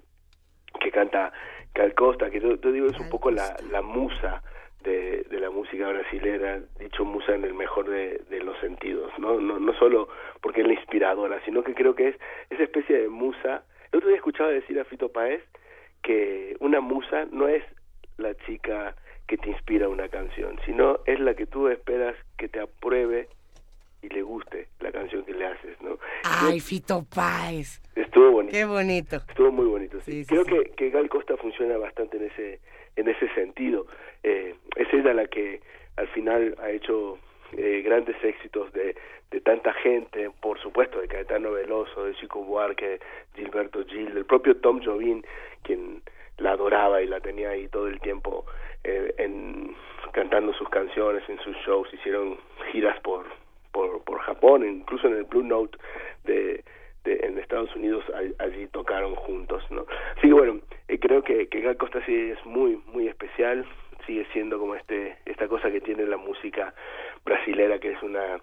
que 0.80 0.92
canta 0.92 1.32
Gal 1.74 1.94
Costa, 1.94 2.30
que 2.30 2.40
yo, 2.40 2.56
yo 2.56 2.72
digo 2.72 2.88
es 2.88 3.00
un 3.00 3.10
poco 3.10 3.32
la, 3.32 3.56
la 3.70 3.82
musa 3.82 4.42
de, 4.84 5.24
de, 5.30 5.40
la 5.40 5.50
música 5.50 5.88
brasilera, 5.88 6.60
dicho 6.80 7.06
musa 7.06 7.36
en 7.36 7.44
el 7.44 7.54
mejor 7.54 7.90
de, 7.90 8.22
de 8.30 8.40
los 8.40 8.58
sentidos, 8.60 9.12
¿no? 9.18 9.40
¿no? 9.40 9.60
No 9.60 9.74
solo 9.78 10.10
porque 10.42 10.62
es 10.62 10.68
la 10.68 10.74
inspiradora, 10.74 11.40
sino 11.46 11.64
que 11.64 11.74
creo 11.74 11.96
que 11.96 12.10
es 12.10 12.16
esa 12.50 12.64
especie 12.64 12.98
de 13.00 13.10
musa. 13.10 13.64
El 13.92 13.98
otro 13.98 14.10
día 14.10 14.18
escuchaba 14.18 14.50
decir 14.50 14.80
a 14.80 14.86
Fito 14.86 15.10
Paez 15.10 15.42
que 16.02 16.56
una 16.60 16.82
musa 16.82 17.26
no 17.32 17.48
es 17.48 17.64
la 18.18 18.34
chica 18.46 18.96
que 19.28 19.38
te 19.38 19.50
inspira 19.50 19.88
una 19.88 20.10
canción, 20.10 20.60
sino 20.66 21.00
es 21.06 21.20
la 21.20 21.34
que 21.36 21.46
tú 21.46 21.68
esperas 21.68 22.16
que 22.38 22.50
te 22.50 22.60
apruebe 22.60 23.28
y 24.02 24.10
le 24.10 24.24
guste 24.24 24.68
la 24.80 24.92
canción 24.92 25.24
que 25.26 25.34
le 25.34 25.46
haces, 25.46 25.80
¿no? 25.82 25.98
Ay, 26.24 26.60
Fito 26.60 27.06
Páez. 27.14 27.82
Estuvo 27.96 28.32
bonito. 28.32 28.54
Qué 28.58 28.66
bonito. 28.66 29.18
Estuvo 29.18 29.52
muy 29.52 29.68
bonito, 29.68 30.00
sí. 30.02 30.26
Creo 30.28 30.44
Que, 30.44 30.72
que 30.76 30.90
Gal 30.90 31.08
Costa 31.08 31.38
funciona 31.38 31.78
bastante 31.78 32.18
en 32.18 32.26
ese 32.26 32.60
en 32.96 33.08
ese 33.08 33.28
sentido. 33.34 33.86
Eh, 34.24 34.56
es 34.76 34.94
ella 34.94 35.14
la 35.14 35.28
que 35.28 35.62
al 35.98 36.08
final 36.10 36.56
ha 36.62 36.70
hecho 36.70 37.18
eh, 37.58 37.82
grandes 37.84 38.16
éxitos 38.24 38.72
de, 38.74 38.96
de 39.32 39.42
tanta 39.42 39.74
gente, 39.74 40.30
por 40.42 40.60
supuesto, 40.60 41.00
de 41.00 41.08
Caetano 41.08 41.52
Veloso, 41.52 42.06
de 42.06 42.16
Chico 42.16 42.44
Buarque, 42.44 43.00
Gilberto 43.36 43.86
Gil, 43.86 44.14
del 44.14 44.26
propio 44.26 44.58
Tom 44.58 44.82
Jobim, 44.84 45.22
quien 45.64 46.02
la 46.38 46.52
adoraba 46.52 47.02
y 47.02 47.08
la 47.08 47.20
tenía 47.20 47.50
ahí 47.50 47.68
todo 47.68 47.88
el 47.88 48.00
tiempo 48.00 48.46
eh, 48.84 49.14
en, 49.18 49.76
cantando 50.12 50.54
sus 50.54 50.68
canciones 50.70 51.24
en 51.30 51.40
sus 51.40 51.56
shows, 51.58 51.94
hicieron 51.94 52.38
giras 52.72 53.00
por, 53.02 53.26
por, 53.72 54.04
por 54.04 54.20
Japón, 54.20 54.68
incluso 54.68 55.08
en 55.08 55.18
el 55.18 55.24
Blue 55.24 55.44
Note 55.44 55.78
de, 56.24 56.64
de, 57.04 57.20
en 57.24 57.38
Estados 57.38 57.76
Unidos 57.76 58.04
allí 58.40 58.68
tocaron 58.68 59.16
juntos, 59.16 59.64
¿no? 59.70 59.86
Sí, 60.22 60.32
bueno, 60.32 60.60
eh, 60.88 61.00
creo 61.00 61.24
que, 61.24 61.48
que 61.48 61.62
Gal 61.62 61.78
Costa 61.78 62.04
sí 62.06 62.32
es 62.32 62.46
muy, 62.46 62.82
muy 62.88 63.08
especial, 63.08 63.66
sigue 64.06 64.26
siendo 64.34 64.60
como 64.60 64.76
este, 64.76 65.18
esta 65.26 65.48
cosa 65.48 65.72
que 65.72 65.82
tiene 65.82 66.06
la 66.06 66.18
música 66.18 66.74
brasilera, 67.24 67.80
que 67.80 67.92
es 67.92 68.04
una, 68.04 68.40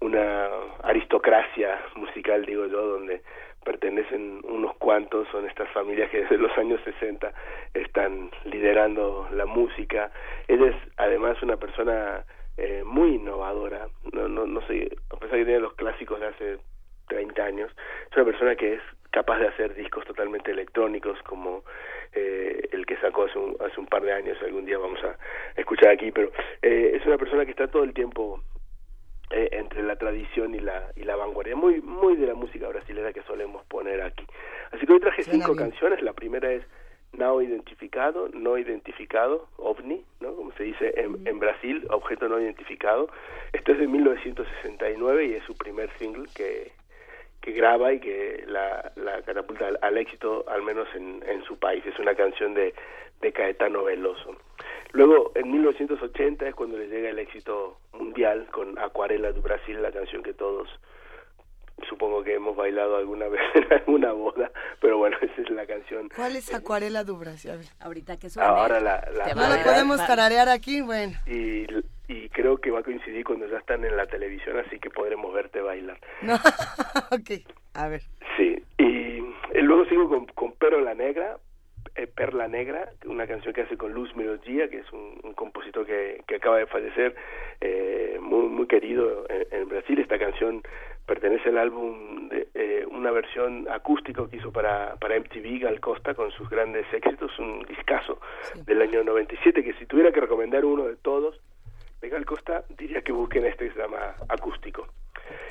una 0.00 0.48
aristocracia 0.82 1.80
musical, 1.96 2.44
digo 2.44 2.66
yo, 2.66 2.86
donde 2.86 3.22
pertenecen 3.64 4.40
unos 4.44 4.76
cuantos, 4.76 5.28
son 5.28 5.46
estas 5.46 5.68
familias 5.72 6.10
que 6.10 6.22
desde 6.22 6.38
los 6.38 6.56
años 6.56 6.80
60 6.84 7.32
están 7.74 8.30
liderando 8.44 9.28
la 9.32 9.46
música. 9.46 10.10
Ella 10.46 10.68
es 10.68 10.76
además 10.96 11.42
una 11.42 11.56
persona 11.56 12.24
eh, 12.56 12.82
muy 12.84 13.16
innovadora, 13.16 13.88
no, 14.12 14.28
no, 14.28 14.46
no 14.46 14.60
sé, 14.66 14.88
a 15.10 15.16
pesar 15.16 15.38
que 15.38 15.44
tiene 15.44 15.60
los 15.60 15.74
clásicos 15.74 16.18
de 16.20 16.26
hace 16.26 16.58
30 17.08 17.42
años, 17.42 17.70
es 18.10 18.16
una 18.16 18.26
persona 18.26 18.56
que 18.56 18.74
es 18.74 18.80
capaz 19.10 19.38
de 19.38 19.48
hacer 19.48 19.74
discos 19.74 20.04
totalmente 20.04 20.50
electrónicos 20.50 21.20
como 21.22 21.64
eh, 22.12 22.68
el 22.72 22.86
que 22.86 22.96
sacó 22.98 23.24
hace 23.24 23.38
un, 23.38 23.56
hace 23.60 23.80
un 23.80 23.86
par 23.86 24.02
de 24.02 24.12
años, 24.12 24.36
algún 24.42 24.64
día 24.64 24.78
vamos 24.78 25.02
a 25.02 25.16
escuchar 25.56 25.90
aquí, 25.90 26.10
pero 26.12 26.30
eh, 26.62 26.92
es 26.94 27.06
una 27.06 27.18
persona 27.18 27.44
que 27.44 27.52
está 27.52 27.68
todo 27.68 27.84
el 27.84 27.94
tiempo 27.94 28.42
eh, 29.30 29.48
entre 29.52 29.82
la 29.82 29.96
tradición 29.96 30.54
y 30.54 30.60
la 30.60 30.90
y 30.96 31.02
la 31.02 31.14
vanguardia 31.14 31.54
muy 31.54 31.82
muy 31.82 32.16
de 32.16 32.26
la 32.26 32.34
música 32.34 32.66
brasileña 32.66 33.12
que 33.12 33.22
solemos 33.24 33.62
poner 33.66 34.00
aquí. 34.00 34.24
Así 34.72 34.86
que 34.86 34.92
hoy 34.94 35.00
traje 35.00 35.22
cinco 35.22 35.54
canciones 35.54 36.00
la 36.00 36.14
primera 36.14 36.50
es 36.50 36.62
no 37.12 37.42
identificado 37.42 38.30
no 38.32 38.56
identificado 38.56 39.48
ovni 39.58 40.02
no 40.20 40.34
como 40.34 40.52
se 40.52 40.62
dice 40.62 40.94
en, 40.96 41.26
en 41.26 41.38
Brasil 41.38 41.86
objeto 41.90 42.26
no 42.26 42.40
identificado. 42.40 43.10
Esto 43.52 43.72
es 43.72 43.78
de 43.80 43.86
1969 43.86 45.26
y 45.26 45.34
es 45.34 45.42
su 45.44 45.54
primer 45.54 45.90
single 45.98 46.26
que 46.34 46.72
que 47.48 47.54
graba 47.54 47.94
y 47.94 47.98
que 47.98 48.44
la, 48.46 48.92
la 48.96 49.22
catapulta 49.22 49.70
al, 49.80 49.96
éxito, 49.96 50.44
al 50.48 50.62
menos 50.62 50.86
en, 50.94 51.22
en, 51.26 51.42
su 51.44 51.58
país. 51.58 51.82
Es 51.86 51.98
una 51.98 52.14
canción 52.14 52.52
de, 52.52 52.74
de 53.22 53.32
Caetano 53.32 53.84
Veloso. 53.84 54.36
Luego, 54.92 55.32
en 55.34 55.50
1980 55.50 56.46
es 56.46 56.54
cuando 56.54 56.76
le 56.76 56.88
llega 56.88 57.08
el 57.08 57.18
éxito 57.18 57.78
mundial 57.94 58.46
con 58.50 58.78
Acuarela 58.78 59.32
do 59.32 59.40
Brasil, 59.40 59.80
la 59.80 59.92
canción 59.92 60.22
que 60.22 60.34
todos 60.34 60.68
supongo 61.88 62.22
que 62.22 62.34
hemos 62.34 62.56
bailado 62.56 62.96
alguna 62.96 63.28
vez 63.28 63.40
en 63.54 63.72
alguna 63.72 64.12
boda, 64.12 64.50
pero 64.80 64.98
bueno, 64.98 65.16
esa 65.22 65.40
es 65.40 65.48
la 65.48 65.64
canción. 65.64 66.10
¿Cuál 66.14 66.36
es 66.36 66.52
Acuarela 66.52 67.02
do 67.04 67.16
Brasil? 67.16 67.60
Ahorita 67.80 68.18
que 68.18 68.28
suena. 68.28 68.48
Ahora 68.50 68.78
la, 68.78 69.08
no 69.34 69.48
la 69.48 69.64
podemos 69.64 70.06
tararear 70.06 70.50
aquí, 70.50 70.82
bueno. 70.82 71.14
Y, 71.26 71.66
y 72.08 72.30
creo 72.30 72.56
que 72.56 72.70
va 72.70 72.80
a 72.80 72.82
coincidir 72.82 73.22
cuando 73.22 73.46
ya 73.46 73.58
están 73.58 73.84
en 73.84 73.96
la 73.96 74.06
televisión, 74.06 74.58
así 74.58 74.78
que 74.80 74.88
podremos 74.88 75.32
verte 75.32 75.60
bailar. 75.60 75.98
No, 76.22 76.34
ok, 77.12 77.44
a 77.74 77.88
ver. 77.88 78.00
Sí, 78.36 78.60
y, 78.78 79.22
luego 79.60 79.84
sigo 79.84 80.08
con, 80.08 80.26
con 80.26 80.54
Negra, 80.96 81.36
eh, 81.94 82.06
Perla 82.06 82.48
Negra, 82.48 82.90
una 83.06 83.26
canción 83.26 83.52
que 83.52 83.62
hace 83.62 83.76
con 83.76 83.92
Luz 83.92 84.14
Melodía, 84.16 84.68
que 84.68 84.78
es 84.78 84.92
un, 84.92 85.18
compositor 85.34 85.86
que, 85.86 86.22
que, 86.26 86.36
acaba 86.36 86.58
de 86.58 86.66
fallecer, 86.66 87.14
eh, 87.60 88.18
muy, 88.20 88.48
muy 88.48 88.66
querido 88.66 89.26
en, 89.28 89.68
Brasil. 89.68 89.98
Esta 89.98 90.18
canción 90.18 90.62
pertenece 91.06 91.50
al 91.50 91.58
álbum, 91.58 92.28
de, 92.28 92.48
eh, 92.54 92.86
una 92.90 93.10
versión 93.10 93.68
acústico 93.70 94.28
que 94.28 94.38
hizo 94.38 94.50
para, 94.50 94.96
para 94.96 95.18
MTV 95.18 95.60
Gal 95.60 95.80
Costa 95.80 96.14
con 96.14 96.30
sus 96.32 96.48
grandes 96.48 96.86
éxitos, 96.92 97.38
un 97.38 97.62
discazo 97.68 98.20
del 98.64 98.82
año 98.82 99.04
97, 99.04 99.62
que 99.62 99.74
si 99.74 99.86
tuviera 99.86 100.10
que 100.10 100.20
recomendar 100.20 100.64
uno 100.64 100.84
de 100.84 100.96
todos, 100.96 101.40
de 102.00 102.08
Gal 102.08 102.24
Costa, 102.24 102.64
diría 102.76 103.02
que 103.02 103.12
busquen 103.12 103.44
este 103.44 103.68
que 103.68 103.74
se 103.74 103.80
llama 103.80 104.14
acústico. 104.28 104.86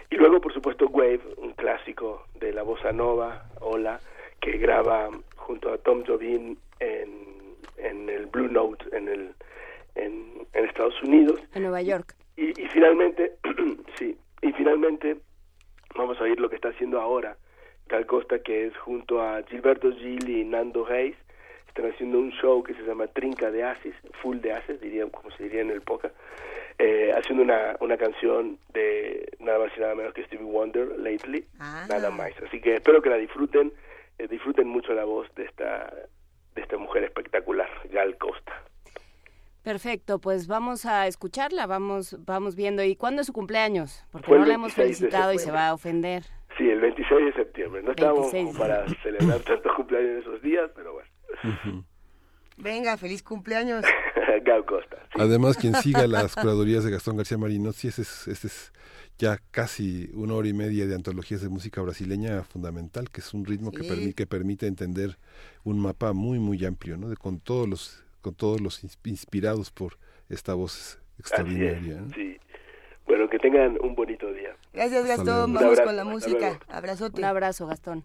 Y 0.09 0.15
luego, 0.15 0.39
por 0.39 0.53
supuesto, 0.53 0.87
Wave, 0.87 1.21
un 1.37 1.53
clásico 1.53 2.25
de 2.39 2.53
la 2.53 2.63
bossa 2.63 2.91
nova, 2.91 3.49
Hola, 3.59 3.99
que 4.39 4.57
graba 4.57 5.09
junto 5.35 5.71
a 5.71 5.77
Tom 5.77 6.03
Jobin 6.05 6.57
en, 6.79 7.55
en 7.77 8.09
el 8.09 8.27
Blue 8.27 8.47
Note 8.47 8.85
en, 8.95 9.07
el, 9.07 9.33
en, 9.95 10.47
Estados 10.53 11.01
Unidos. 11.03 11.39
En 11.53 11.63
Nueva 11.63 11.81
York. 11.81 12.15
Y, 12.35 12.49
y 12.49 12.67
finalmente, 12.67 13.33
sí, 13.97 14.17
y 14.41 14.51
finalmente 14.53 15.17
vamos 15.95 16.19
a 16.19 16.23
oír 16.23 16.39
lo 16.39 16.49
que 16.49 16.55
está 16.55 16.69
haciendo 16.69 16.99
ahora 17.01 17.37
Cal 17.87 18.05
Costa, 18.05 18.39
que 18.39 18.67
es 18.67 18.77
junto 18.77 19.21
a 19.21 19.41
Gilberto 19.43 19.91
Gil 19.93 20.29
y 20.29 20.43
Nando 20.43 20.85
Hayes, 20.87 21.17
están 21.77 21.91
haciendo 21.91 22.17
un 22.17 22.31
show 22.31 22.63
que 22.63 22.73
se 22.73 22.81
llama 22.81 23.07
Trinca 23.07 23.51
de 23.51 23.63
Asis, 23.63 23.93
Full 24.21 24.39
de 24.39 24.53
Asis, 24.53 24.81
dirían, 24.81 25.09
como 25.09 25.29
se 25.31 25.43
diría 25.43 25.61
en 25.61 25.69
el 25.69 25.81
poca, 25.81 26.11
eh, 26.79 27.11
haciendo 27.15 27.43
una, 27.43 27.75
una 27.79 27.97
canción 27.97 28.57
de 28.73 29.31
nada 29.39 29.59
más 29.59 29.71
y 29.77 29.79
nada 29.79 29.93
menos 29.93 30.13
que 30.13 30.23
Stevie 30.23 30.45
Wonder, 30.45 30.97
Lately, 30.97 31.45
ah. 31.59 31.85
nada 31.87 32.09
más. 32.09 32.31
Así 32.45 32.59
que 32.59 32.75
espero 32.75 33.01
que 33.01 33.09
la 33.09 33.17
disfruten 33.17 33.71
eh, 34.17 34.27
disfruten 34.27 34.67
mucho 34.67 34.93
la 34.93 35.05
voz 35.05 35.27
de 35.35 35.45
esta, 35.45 35.93
de 36.55 36.61
esta 36.61 36.77
mujer 36.77 37.03
espectacular, 37.03 37.69
Gal 37.91 38.17
Costa. 38.17 38.63
Perfecto, 39.61 40.19
pues 40.19 40.47
vamos 40.47 40.85
a 40.85 41.05
escucharla, 41.05 41.67
vamos, 41.67 42.17
vamos 42.25 42.55
viendo. 42.55 42.83
¿Y 42.83 42.95
cuándo 42.95 43.21
es 43.21 43.27
su 43.27 43.33
cumpleaños? 43.33 44.03
Porque 44.11 44.31
no 44.31 44.45
la 44.45 44.55
hemos 44.55 44.73
felicitado 44.73 45.33
y 45.33 45.37
se 45.37 45.51
va 45.51 45.67
a 45.67 45.73
ofender. 45.73 46.23
Sí, 46.57 46.67
el 46.67 46.79
26 46.79 47.25
de 47.25 47.33
septiembre. 47.33 47.83
No 47.83 47.91
estamos 47.91 48.31
para 48.57 48.87
celebrar 49.03 49.39
tantos 49.41 49.71
cumpleaños 49.75 50.11
en 50.11 50.17
esos 50.19 50.41
días, 50.41 50.71
pero 50.73 50.93
bueno. 50.93 51.06
Venga, 52.57 52.97
feliz 52.97 53.23
cumpleaños. 53.23 53.85
Costa. 54.65 54.97
Además, 55.13 55.57
quien 55.57 55.73
siga 55.81 56.07
las 56.07 56.35
curadurías 56.35 56.83
de 56.83 56.91
Gastón 56.91 57.17
García 57.17 57.37
Marino, 57.37 57.71
sí, 57.73 57.87
ese 57.87 58.03
es, 58.03 58.27
este 58.27 58.47
es 58.47 58.73
ya 59.17 59.39
casi 59.51 60.09
una 60.13 60.35
hora 60.35 60.47
y 60.47 60.53
media 60.53 60.85
de 60.85 60.95
antologías 60.95 61.41
de 61.41 61.49
música 61.49 61.81
brasileña 61.81 62.43
fundamental, 62.43 63.09
que 63.09 63.21
es 63.21 63.33
un 63.33 63.45
ritmo 63.45 63.71
que, 63.71 63.83
permite, 63.83 64.13
que 64.13 64.27
permite 64.27 64.67
entender 64.67 65.17
un 65.63 65.79
mapa 65.79 66.13
muy, 66.13 66.39
muy 66.39 66.63
amplio, 66.65 66.97
¿no? 66.97 67.09
De, 67.09 67.17
con 67.17 67.39
todos 67.39 67.67
los 67.67 68.03
con 68.21 68.35
todos 68.35 68.59
los 68.59 68.83
inspirados 69.05 69.71
por 69.71 69.97
esta 70.27 70.53
voz 70.53 70.99
extraordinaria. 71.17 72.03
Sí. 72.13 72.37
Bueno, 73.05 73.29
que 73.29 73.39
tengan 73.39 73.77
un 73.81 73.95
bonito 73.95 74.31
día. 74.33 74.55
Gracias, 74.73 75.07
Gastón. 75.07 75.53
Vamos 75.53 75.79
con 75.79 75.95
la 75.95 76.03
música. 76.03 76.59
Abrazote. 76.67 77.21
Un 77.21 77.25
abrazo, 77.25 77.67
Gastón. 77.67 78.03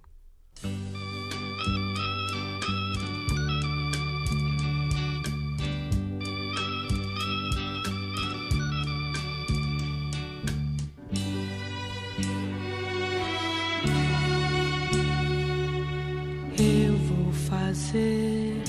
Fazer 17.92 18.62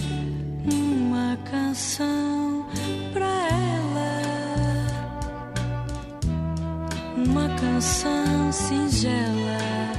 uma 0.70 1.38
canção 1.50 2.66
pra 3.14 3.26
ela, 3.26 4.22
uma 7.16 7.48
canção 7.58 8.52
singela 8.52 9.94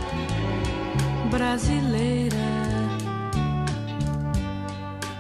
brasileira 1.31 2.37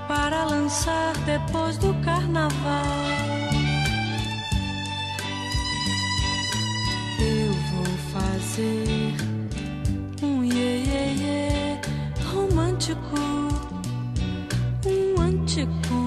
para 0.06 0.44
lançar 0.44 1.14
depois 1.24 1.78
do 1.78 1.94
carnaval. 2.04 2.84
Eu 7.20 7.52
vou 7.70 7.86
fazer 8.12 9.14
um 10.22 10.44
iê, 10.44 10.84
iê, 10.84 11.14
iê 11.14 11.80
romântico 12.32 13.43
te 15.54 15.66
computador. 15.66 16.03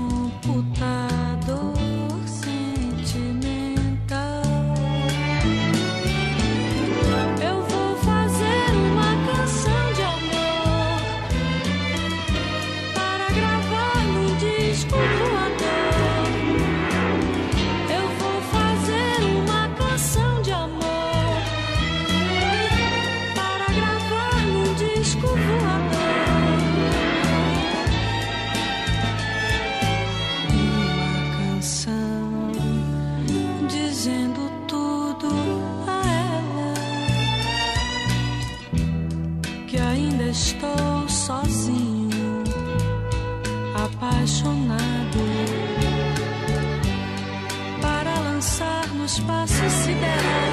espaço 49.18 49.70
sideral. 49.70 50.47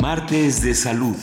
Martes 0.00 0.62
de 0.62 0.74
salud. 0.74 1.16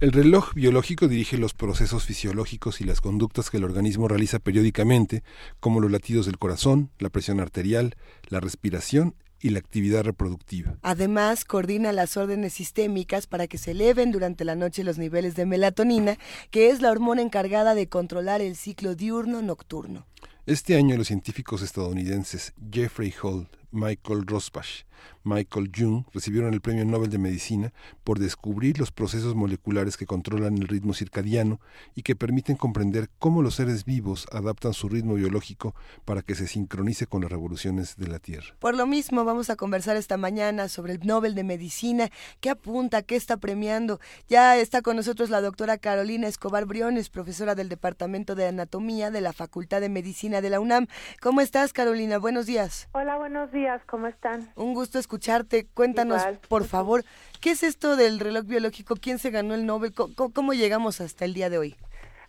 El 0.00 0.12
reloj 0.12 0.54
biológico 0.54 1.08
dirige 1.08 1.36
los 1.36 1.52
procesos 1.52 2.06
fisiológicos 2.06 2.80
y 2.80 2.84
las 2.84 3.02
conductas 3.02 3.50
que 3.50 3.58
el 3.58 3.64
organismo 3.64 4.08
realiza 4.08 4.38
periódicamente, 4.38 5.22
como 5.60 5.80
los 5.80 5.90
latidos 5.90 6.24
del 6.24 6.38
corazón, 6.38 6.90
la 6.98 7.10
presión 7.10 7.38
arterial, 7.38 7.96
la 8.28 8.40
respiración 8.40 9.14
y 9.40 9.50
la 9.50 9.58
actividad 9.58 10.04
reproductiva. 10.04 10.76
Además, 10.82 11.44
coordina 11.44 11.92
las 11.92 12.16
órdenes 12.16 12.52
sistémicas 12.52 13.26
para 13.26 13.46
que 13.46 13.58
se 13.58 13.72
eleven 13.72 14.12
durante 14.12 14.44
la 14.44 14.54
noche 14.54 14.84
los 14.84 14.98
niveles 14.98 15.34
de 15.34 15.46
melatonina, 15.46 16.18
que 16.50 16.70
es 16.70 16.80
la 16.82 16.90
hormona 16.90 17.22
encargada 17.22 17.74
de 17.74 17.88
controlar 17.88 18.40
el 18.40 18.56
ciclo 18.56 18.94
diurno-nocturno. 18.94 20.06
Este 20.46 20.76
año 20.76 20.96
los 20.96 21.08
científicos 21.08 21.62
estadounidenses 21.62 22.54
Jeffrey 22.72 23.14
Holt, 23.22 23.59
Michael 23.72 24.26
Rosbach 24.26 24.84
Michael 25.22 25.70
Jung 25.74 26.04
recibieron 26.12 26.54
el 26.54 26.60
Premio 26.60 26.84
Nobel 26.84 27.10
de 27.10 27.18
Medicina 27.18 27.72
por 28.04 28.18
descubrir 28.18 28.78
los 28.78 28.90
procesos 28.90 29.34
moleculares 29.34 29.96
que 29.96 30.06
controlan 30.06 30.56
el 30.56 30.68
ritmo 30.68 30.94
circadiano 30.94 31.60
y 31.94 32.02
que 32.02 32.16
permiten 32.16 32.56
comprender 32.56 33.10
cómo 33.18 33.42
los 33.42 33.56
seres 33.56 33.84
vivos 33.84 34.26
adaptan 34.32 34.72
su 34.72 34.88
ritmo 34.88 35.14
biológico 35.14 35.74
para 36.04 36.22
que 36.22 36.34
se 36.34 36.46
sincronice 36.46 37.06
con 37.06 37.22
las 37.22 37.30
revoluciones 37.30 37.96
de 37.96 38.08
la 38.08 38.18
Tierra. 38.18 38.54
Por 38.58 38.76
lo 38.76 38.86
mismo, 38.86 39.24
vamos 39.24 39.50
a 39.50 39.56
conversar 39.56 39.96
esta 39.96 40.16
mañana 40.16 40.68
sobre 40.68 40.94
el 40.94 41.00
Nobel 41.06 41.34
de 41.34 41.44
Medicina, 41.44 42.08
qué 42.40 42.50
apunta, 42.50 43.02
qué 43.02 43.16
está 43.16 43.36
premiando. 43.36 44.00
Ya 44.28 44.56
está 44.56 44.82
con 44.82 44.96
nosotros 44.96 45.30
la 45.30 45.40
doctora 45.40 45.78
Carolina 45.78 46.28
Escobar 46.28 46.64
Briones, 46.64 47.10
profesora 47.10 47.54
del 47.54 47.68
Departamento 47.68 48.34
de 48.34 48.46
Anatomía 48.46 49.10
de 49.10 49.20
la 49.20 49.32
Facultad 49.32 49.80
de 49.80 49.88
Medicina 49.88 50.40
de 50.40 50.50
la 50.50 50.60
UNAM. 50.60 50.86
¿Cómo 51.20 51.40
estás, 51.40 51.72
Carolina? 51.72 52.18
Buenos 52.18 52.46
días. 52.46 52.88
Hola, 52.92 53.18
buenos 53.18 53.52
días, 53.52 53.59
¿cómo 53.86 54.06
están? 54.06 54.48
Un 54.56 54.74
gusto 54.74 54.98
escucharte. 54.98 55.66
Cuéntanos, 55.74 56.22
por 56.48 56.64
favor, 56.64 57.02
¿qué 57.40 57.50
es 57.50 57.62
esto 57.62 57.96
del 57.96 58.18
reloj 58.20 58.44
biológico? 58.46 58.94
¿Quién 58.96 59.18
se 59.18 59.30
ganó 59.30 59.54
el 59.54 59.66
Nobel? 59.66 59.92
¿Cómo, 59.94 60.52
llegamos 60.52 61.00
hasta 61.00 61.24
el 61.24 61.34
día 61.34 61.50
de 61.50 61.58
hoy? 61.58 61.76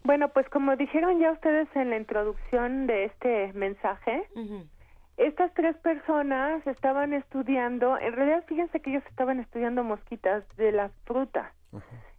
Bueno, 0.03 0.29
pues 0.29 0.47
como 0.49 0.75
dijeron 0.75 1.19
ya 1.19 1.31
ustedes 1.31 1.67
en 1.75 1.91
la 1.91 1.97
introducción 1.97 2.87
de 2.87 3.05
este 3.05 3.53
mensaje, 3.53 4.27
estas 5.17 5.53
tres 5.53 5.75
personas 5.77 6.65
estaban 6.65 7.13
estudiando, 7.13 7.97
en 7.97 8.13
realidad 8.13 8.43
fíjense 8.47 8.79
que 8.79 8.89
ellos 8.89 9.03
estaban 9.09 9.39
estudiando 9.39 9.83
mosquitas 9.83 10.43
de 10.57 10.71
la 10.71 10.89
fruta, 11.05 11.53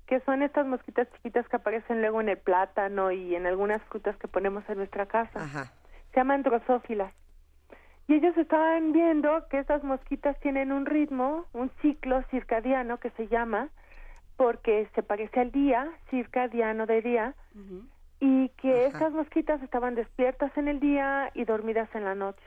que 0.07 0.21
son 0.21 0.43
estas 0.43 0.67
mosquitas 0.67 1.09
chiquitas 1.15 1.47
que 1.49 1.57
aparecen 1.57 2.01
luego 2.01 2.21
en 2.21 2.29
el 2.29 2.39
plátano 2.39 3.11
y 3.11 3.35
en 3.35 3.47
algunas 3.47 3.83
frutas 3.85 4.17
que 4.17 4.29
ponemos 4.29 4.63
en 4.69 4.79
nuestra 4.79 5.07
casa. 5.07 5.71
Se 6.13 6.17
llaman 6.17 6.43
drosófilas. 6.43 7.13
Y 8.09 8.15
ellos 8.15 8.37
estaban 8.37 8.93
viendo 8.93 9.47
que 9.49 9.59
estas 9.59 9.85
mosquitas 9.85 10.39
tienen 10.41 10.73
un 10.73 10.87
ritmo, 10.87 11.47
un 11.53 11.71
ciclo 11.81 12.23
circadiano 12.31 12.99
que 12.99 13.11
se 13.11 13.29
llama, 13.29 13.69
porque 14.37 14.89
se 14.95 15.03
parece 15.03 15.41
al 15.41 15.53
día, 15.53 15.89
circadiano 16.11 16.87
de 16.87 17.01
día, 17.03 17.35
y 18.21 18.49
que 18.51 18.87
estas 18.87 19.13
mosquitas 19.13 19.63
estaban 19.63 19.95
despiertas 19.95 20.57
en 20.57 20.69
el 20.69 20.81
día 20.81 21.31
y 21.35 21.45
dormidas 21.45 21.89
en 21.95 22.05
la 22.05 22.15
noche. 22.15 22.43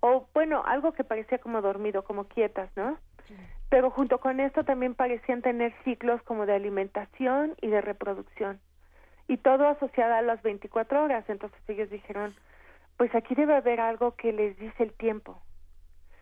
O 0.00 0.26
bueno, 0.34 0.62
algo 0.66 0.92
que 0.92 1.04
parecía 1.04 1.38
como 1.38 1.62
dormido, 1.62 2.04
como 2.04 2.24
quietas, 2.24 2.70
¿no? 2.76 2.98
Pero 3.68 3.90
junto 3.90 4.18
con 4.18 4.40
esto 4.40 4.64
también 4.64 4.94
parecían 4.94 5.40
tener 5.40 5.72
ciclos 5.84 6.20
como 6.24 6.44
de 6.44 6.54
alimentación 6.54 7.54
y 7.60 7.68
de 7.68 7.80
reproducción. 7.80 8.60
Y 9.28 9.38
todo 9.38 9.66
asociado 9.66 10.14
a 10.14 10.22
las 10.22 10.42
24 10.42 11.04
horas. 11.04 11.24
Entonces 11.28 11.58
ellos 11.68 11.88
dijeron, 11.88 12.34
pues 12.96 13.14
aquí 13.14 13.34
debe 13.34 13.54
haber 13.56 13.80
algo 13.80 14.16
que 14.16 14.32
les 14.32 14.58
dice 14.58 14.82
el 14.82 14.92
tiempo. 14.92 15.40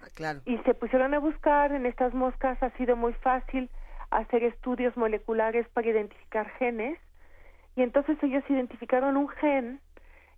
Ah, 0.02 0.08
claro. 0.14 0.40
Y 0.46 0.56
se 0.58 0.74
pusieron 0.74 1.14
a 1.14 1.18
buscar 1.18 1.72
en 1.72 1.86
estas 1.86 2.14
moscas, 2.14 2.62
ha 2.62 2.70
sido 2.70 2.96
muy 2.96 3.12
fácil 3.14 3.70
hacer 4.10 4.42
estudios 4.44 4.96
moleculares 4.96 5.68
para 5.68 5.88
identificar 5.88 6.48
genes, 6.58 6.98
y 7.76 7.82
entonces 7.82 8.18
ellos 8.22 8.44
identificaron 8.48 9.16
un 9.16 9.28
gen 9.28 9.80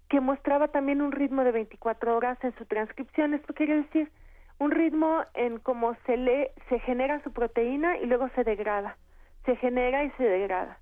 que 0.09 0.21
mostraba 0.21 0.69
también 0.69 1.01
un 1.01 1.13
ritmo 1.13 1.43
de 1.43 1.53
24 1.53 2.17
horas 2.17 2.39
en 2.45 2.55
su 2.57 2.67
transcripción. 2.67 3.33
Esto 3.33 3.55
quiere 3.55 3.77
decir 3.79 4.11
un 4.59 4.71
ritmo 4.71 5.25
en 5.35 5.59
cómo 5.59 5.97
se 6.07 6.17
lee, 6.17 6.49
se 6.69 6.79
genera 6.81 7.23
su 7.25 7.33
proteína 7.33 7.97
y 7.99 8.07
luego 8.07 8.29
se 8.35 8.45
degrada. 8.45 8.99
Se 9.47 9.57
genera 9.57 10.05
y 10.05 10.11
se 10.13 10.25
degrada. 10.25 10.79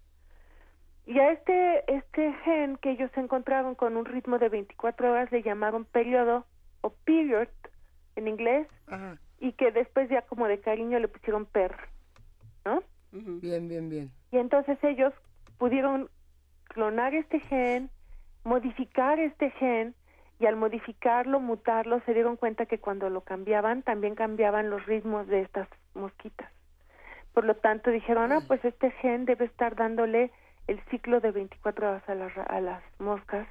Y 1.07 1.19
a 1.19 1.33
este, 1.33 1.93
este 1.93 2.33
gen 2.45 2.77
que 2.77 2.93
ellos 2.93 3.11
encontraron 3.17 3.75
con 3.75 3.97
un 3.97 4.05
ritmo 4.05 4.39
de 4.39 4.49
24 4.49 5.11
horas 5.11 5.33
le 5.33 5.43
llamaron 5.43 5.85
periodo 5.85 6.47
o 6.83 6.91
period 7.05 7.49
en 8.17 8.29
inglés 8.29 8.69
y 9.39 9.53
que 9.53 9.73
después 9.73 10.09
ya 10.09 10.23
como 10.23 10.47
de 10.47 10.61
cariño 10.61 10.99
le 10.99 11.09
pusieron 11.09 11.47
per, 11.47 11.75
¿no? 12.65 12.83
Bien, 13.13 13.69
bien, 13.69 13.89
bien. 13.89 14.11
Y 14.31 14.39
entonces 14.39 14.79
ellos 14.85 15.13
pudieron 15.59 16.09
clonar 16.65 17.15
este 17.15 17.41
gen, 17.41 17.91
modificar 18.45 19.19
este 19.19 19.51
gen 19.53 19.95
y 20.39 20.47
al 20.47 20.57
modificarlo, 20.57 21.41
mutarlo, 21.41 22.01
se 22.07 22.15
dieron 22.15 22.37
cuenta 22.37 22.67
que 22.67 22.79
cuando 22.79 23.11
lo 23.11 23.23
cambiaban 23.23 23.83
también 23.83 24.15
cambiaban 24.15 24.71
los 24.71 24.85
ritmos 24.87 25.27
de 25.27 25.43
estas 25.43 25.69
mosquitas. 25.95 26.51
Por 27.35 27.45
lo 27.45 27.57
tanto 27.57 27.91
dijeron, 27.91 28.33
ah, 28.33 28.41
pues 28.47 28.65
este 28.65 28.91
gen 28.93 29.25
debe 29.25 29.45
estar 29.45 29.77
dándole 29.77 30.31
el 30.67 30.81
ciclo 30.91 31.21
de 31.21 31.31
24 31.33 31.89
horas 31.89 32.09
a, 32.09 32.15
las 32.15 32.37
a 32.37 32.61
las 32.61 32.83
moscas, 32.99 33.47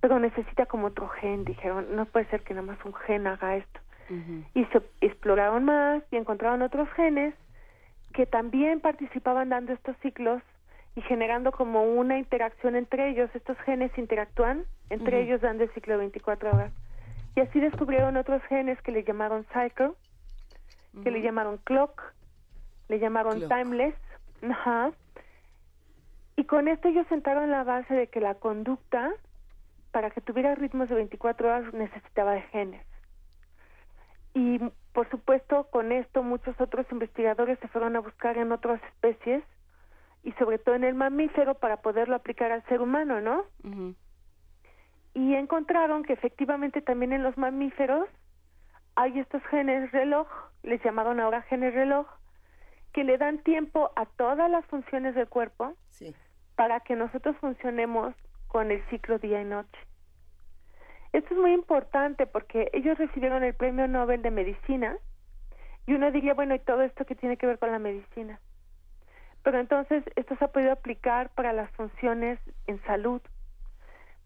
pero 0.00 0.18
necesita 0.18 0.66
como 0.66 0.88
otro 0.88 1.08
gen, 1.08 1.44
dijeron, 1.44 1.96
no 1.96 2.04
puede 2.06 2.26
ser 2.26 2.42
que 2.42 2.54
nada 2.54 2.66
más 2.66 2.84
un 2.84 2.94
gen 2.94 3.26
haga 3.26 3.56
esto. 3.56 3.80
Y 4.54 4.64
se 4.66 4.82
exploraron 5.00 5.64
más 5.64 6.02
y 6.10 6.16
encontraron 6.16 6.60
otros 6.60 6.90
genes 6.90 7.34
que 8.12 8.26
también 8.26 8.80
participaban 8.80 9.48
dando 9.48 9.72
estos 9.72 9.96
ciclos 10.02 10.42
y 10.94 11.00
generando 11.00 11.52
como 11.52 11.84
una 11.84 12.18
interacción 12.18 12.76
entre 12.76 13.08
ellos. 13.08 13.30
Estos 13.34 13.58
genes 13.60 13.96
interactúan 13.96 14.64
entre 14.90 15.22
ellos 15.22 15.40
dando 15.40 15.64
el 15.64 15.70
ciclo 15.72 15.94
de 15.94 16.00
24 16.00 16.50
horas. 16.50 16.72
Y 17.34 17.40
así 17.40 17.58
descubrieron 17.58 18.16
otros 18.16 18.42
genes 18.44 18.80
que 18.82 18.92
le 18.92 19.02
llamaron 19.04 19.46
cycle, 19.52 19.92
que 21.02 21.10
le 21.10 21.22
llamaron 21.22 21.56
clock, 21.64 22.00
le 22.88 22.98
llamaron 23.00 23.48
timeless, 23.48 23.94
ajá, 24.42 24.92
y 26.36 26.44
con 26.44 26.68
esto 26.68 26.88
ellos 26.88 27.06
sentaron 27.08 27.50
la 27.50 27.64
base 27.64 27.94
de 27.94 28.08
que 28.08 28.20
la 28.20 28.34
conducta, 28.34 29.12
para 29.92 30.10
que 30.10 30.20
tuviera 30.20 30.54
ritmos 30.54 30.88
de 30.88 30.96
24 30.96 31.48
horas, 31.48 31.72
necesitaba 31.72 32.32
de 32.32 32.42
genes. 32.42 32.86
Y 34.34 34.58
por 34.92 35.08
supuesto, 35.10 35.68
con 35.70 35.92
esto 35.92 36.22
muchos 36.22 36.60
otros 36.60 36.86
investigadores 36.90 37.58
se 37.60 37.68
fueron 37.68 37.94
a 37.96 38.00
buscar 38.00 38.36
en 38.36 38.50
otras 38.50 38.82
especies 38.84 39.44
y 40.24 40.32
sobre 40.32 40.58
todo 40.58 40.74
en 40.74 40.84
el 40.84 40.94
mamífero 40.94 41.54
para 41.54 41.82
poderlo 41.82 42.16
aplicar 42.16 42.50
al 42.50 42.64
ser 42.64 42.80
humano, 42.80 43.20
¿no? 43.20 43.44
Y 45.14 45.34
encontraron 45.34 46.02
que 46.02 46.14
efectivamente 46.14 46.80
también 46.82 47.12
en 47.12 47.22
los 47.22 47.36
mamíferos 47.38 48.08
hay 48.96 49.20
estos 49.20 49.42
genes 49.44 49.92
reloj, 49.92 50.26
les 50.62 50.82
llamaron 50.82 51.20
ahora 51.20 51.42
genes 51.42 51.74
reloj, 51.74 52.06
que 52.92 53.04
le 53.04 53.18
dan 53.18 53.38
tiempo 53.38 53.92
a 53.96 54.06
todas 54.06 54.50
las 54.50 54.64
funciones 54.66 55.14
del 55.14 55.28
cuerpo 55.28 55.74
para 56.56 56.80
que 56.80 56.96
nosotros 56.96 57.36
funcionemos 57.38 58.14
con 58.48 58.70
el 58.70 58.82
ciclo 58.88 59.18
día 59.18 59.40
y 59.40 59.44
noche. 59.44 59.78
Esto 61.12 61.34
es 61.34 61.40
muy 61.40 61.52
importante 61.52 62.26
porque 62.26 62.70
ellos 62.72 62.98
recibieron 62.98 63.44
el 63.44 63.54
Premio 63.54 63.86
Nobel 63.86 64.22
de 64.22 64.30
Medicina 64.30 64.96
y 65.86 65.94
uno 65.94 66.10
diría, 66.10 66.34
bueno, 66.34 66.54
¿y 66.54 66.58
todo 66.60 66.82
esto 66.82 67.04
que 67.04 67.14
tiene 67.14 67.36
que 67.36 67.46
ver 67.46 67.58
con 67.58 67.70
la 67.70 67.78
medicina? 67.78 68.40
Pero 69.42 69.60
entonces 69.60 70.02
esto 70.16 70.36
se 70.36 70.44
ha 70.44 70.48
podido 70.48 70.72
aplicar 70.72 71.30
para 71.30 71.52
las 71.52 71.70
funciones 71.72 72.38
en 72.66 72.82
salud, 72.84 73.20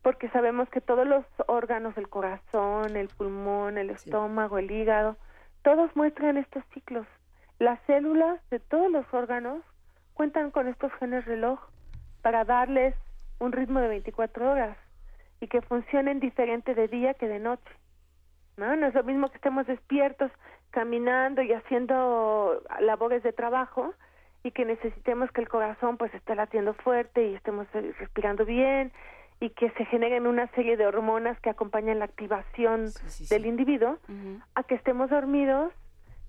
porque 0.03 0.29
sabemos 0.31 0.69
que 0.71 0.81
todos 0.81 1.07
los 1.07 1.25
órganos, 1.49 1.97
el 1.99 2.09
corazón, 2.09 2.97
el 2.97 3.09
pulmón, 3.09 3.79
el 3.79 3.91
estómago, 3.91 4.59
el 4.59 4.71
hígado, 4.71 5.17
todos 5.63 5.95
muestran 5.97 6.37
estos 6.37 6.65
ciclos. 6.73 7.07
Las 7.59 7.81
células 7.87 8.41
de 8.51 8.61
todos 8.61 8.91
los 8.91 9.05
órganos 9.13 9.65
cuentan 10.15 10.53
con 10.53 10.69
estos 10.69 10.93
genes 10.95 11.25
reloj 11.25 11.59
para 12.29 12.45
darles 12.45 12.95
un 13.39 13.53
ritmo 13.53 13.81
de 13.81 13.89
24 13.89 14.53
horas 14.53 14.77
y 15.41 15.47
que 15.47 15.63
funcionen 15.63 16.21
diferente 16.21 16.75
de 16.75 16.87
día 16.87 17.15
que 17.15 17.27
de 17.27 17.39
noche. 17.39 17.73
¿no? 18.59 18.77
no 18.77 18.87
es 18.87 18.93
lo 18.93 19.03
mismo 19.03 19.31
que 19.31 19.37
estemos 19.37 19.67
despiertos 19.67 20.31
caminando 20.71 21.41
y 21.41 21.55
haciendo 21.55 22.63
labores 22.81 23.23
de 23.23 23.33
trabajo 23.33 23.95
y 24.43 24.51
que 24.51 24.67
necesitemos 24.67 25.33
que 25.33 25.41
el 25.41 25.49
corazón 25.49 25.97
pues 25.97 26.13
esté 26.13 26.35
latiendo 26.35 26.75
fuerte 26.75 27.29
y 27.29 27.35
estemos 27.35 27.67
eh, 27.73 27.95
respirando 27.99 28.45
bien 28.45 28.93
y 29.41 29.49
que 29.49 29.71
se 29.71 29.87
generen 29.87 30.27
una 30.27 30.49
serie 30.49 30.77
de 30.77 30.87
hormonas 30.87 31.41
que 31.41 31.49
acompañan 31.49 31.99
la 31.99 32.05
activación 32.05 32.91
del 33.31 33.47
individuo 33.47 33.97
a 34.55 34.65
que 34.65 34.75
estemos 34.75 35.09
dormidos 35.09 35.73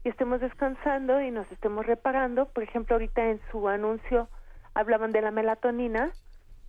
y 0.06 0.10
estemos 0.10 0.40
descansando 0.40 1.20
y 1.20 1.30
nos 1.30 1.52
estemos 1.52 1.86
reparando. 1.86 2.46
Por 2.46 2.64
ejemplo, 2.64 2.96
ahorita 2.96 3.32
en 3.32 3.42
su 3.52 3.68
anuncio 3.68 4.30
hablaban 4.80 5.12
de 5.12 5.22
la 5.22 5.32
melatonina, 5.32 6.12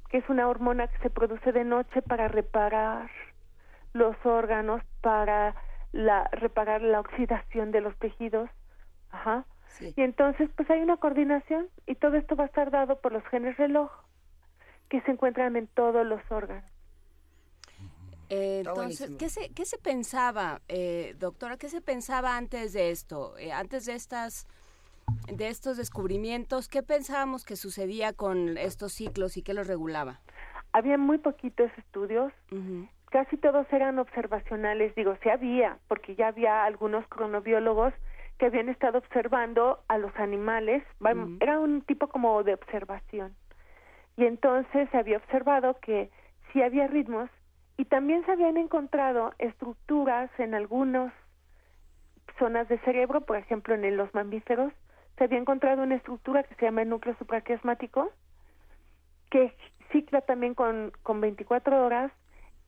que 0.08 0.18
es 0.18 0.28
una 0.28 0.48
hormona 0.48 0.88
que 0.88 0.98
se 0.98 1.10
produce 1.10 1.52
de 1.52 1.64
noche 1.64 2.02
para 2.02 2.28
reparar 2.28 3.10
los 3.92 4.16
órganos, 4.24 4.82
para 5.00 5.54
la 5.92 6.24
reparar 6.32 6.82
la 6.82 7.00
oxidación 7.00 7.70
de 7.70 7.80
los 7.80 7.96
tejidos. 7.98 8.50
Ajá. 9.10 9.44
Y 9.80 10.02
entonces, 10.02 10.50
pues 10.56 10.68
hay 10.68 10.80
una 10.80 10.96
coordinación 10.96 11.68
y 11.86 11.94
todo 11.94 12.16
esto 12.16 12.36
va 12.36 12.44
a 12.44 12.46
estar 12.48 12.70
dado 12.70 13.00
por 13.00 13.12
los 13.12 13.24
genes 13.28 13.56
reloj 13.56 13.90
que 14.88 15.00
se 15.02 15.12
encuentran 15.12 15.56
en 15.56 15.68
todos 15.68 16.04
los 16.04 16.20
órganos. 16.30 16.68
Eh, 18.28 18.62
entonces, 18.64 19.10
¿qué 19.18 19.28
se, 19.28 19.52
¿qué 19.52 19.64
se 19.64 19.78
pensaba, 19.78 20.60
eh, 20.68 21.14
doctora? 21.18 21.56
¿Qué 21.56 21.68
se 21.68 21.80
pensaba 21.80 22.36
antes 22.36 22.72
de 22.72 22.90
esto? 22.90 23.36
Eh, 23.38 23.52
antes 23.52 23.86
de 23.86 23.94
estas 23.94 24.46
de 25.32 25.48
estos 25.48 25.76
descubrimientos, 25.76 26.68
¿qué 26.68 26.82
pensábamos 26.82 27.44
que 27.44 27.56
sucedía 27.56 28.12
con 28.12 28.58
estos 28.58 28.92
ciclos 28.92 29.36
y 29.36 29.42
qué 29.42 29.54
los 29.54 29.66
regulaba? 29.66 30.20
Había 30.72 30.98
muy 30.98 31.18
poquitos 31.18 31.70
estudios, 31.78 32.32
casi 33.10 33.36
todos 33.36 33.66
eran 33.72 33.98
observacionales, 33.98 34.94
digo, 34.94 35.16
sí 35.22 35.28
había, 35.28 35.78
porque 35.88 36.14
ya 36.14 36.28
había 36.28 36.64
algunos 36.64 37.06
cronobiólogos 37.08 37.92
que 38.38 38.46
habían 38.46 38.68
estado 38.68 38.98
observando 38.98 39.80
a 39.88 39.98
los 39.98 40.14
animales, 40.16 40.82
era 41.40 41.60
un 41.60 41.82
tipo 41.82 42.08
como 42.08 42.42
de 42.42 42.54
observación. 42.54 43.34
Y 44.16 44.24
entonces 44.24 44.88
se 44.90 44.96
había 44.96 45.18
observado 45.18 45.78
que 45.80 46.10
sí 46.52 46.62
había 46.62 46.86
ritmos 46.86 47.30
y 47.76 47.84
también 47.84 48.24
se 48.26 48.32
habían 48.32 48.56
encontrado 48.56 49.32
estructuras 49.38 50.30
en 50.38 50.54
algunas 50.54 51.12
zonas 52.38 52.68
del 52.68 52.80
cerebro, 52.80 53.22
por 53.22 53.36
ejemplo 53.36 53.74
en 53.74 53.96
los 53.96 54.12
mamíferos, 54.14 54.72
se 55.20 55.24
había 55.24 55.38
encontrado 55.38 55.82
una 55.82 55.96
estructura 55.96 56.42
que 56.44 56.54
se 56.54 56.64
llama 56.64 56.80
el 56.80 56.88
núcleo 56.88 57.14
supraquiasmático, 57.18 58.10
que 59.28 59.54
cicla 59.92 60.22
también 60.22 60.54
con, 60.54 60.92
con 61.02 61.20
24 61.20 61.84
horas 61.84 62.10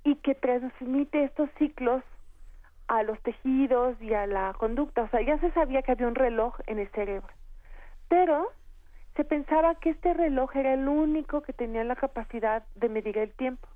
y 0.04 0.16
que 0.16 0.34
transmite 0.34 1.24
estos 1.24 1.48
ciclos 1.58 2.04
a 2.88 3.04
los 3.04 3.18
tejidos 3.22 3.96
y 4.02 4.12
a 4.12 4.26
la 4.26 4.52
conducta. 4.58 5.04
O 5.04 5.08
sea, 5.08 5.22
ya 5.22 5.38
se 5.38 5.50
sabía 5.52 5.80
que 5.80 5.92
había 5.92 6.06
un 6.06 6.14
reloj 6.14 6.54
en 6.66 6.78
el 6.78 6.90
cerebro. 6.90 7.32
Pero 8.10 8.52
se 9.16 9.24
pensaba 9.24 9.76
que 9.76 9.88
este 9.88 10.12
reloj 10.12 10.54
era 10.54 10.74
el 10.74 10.86
único 10.88 11.40
que 11.40 11.54
tenía 11.54 11.84
la 11.84 11.96
capacidad 11.96 12.64
de 12.74 12.90
medir 12.90 13.16
el 13.16 13.32
tiempo. 13.32 13.66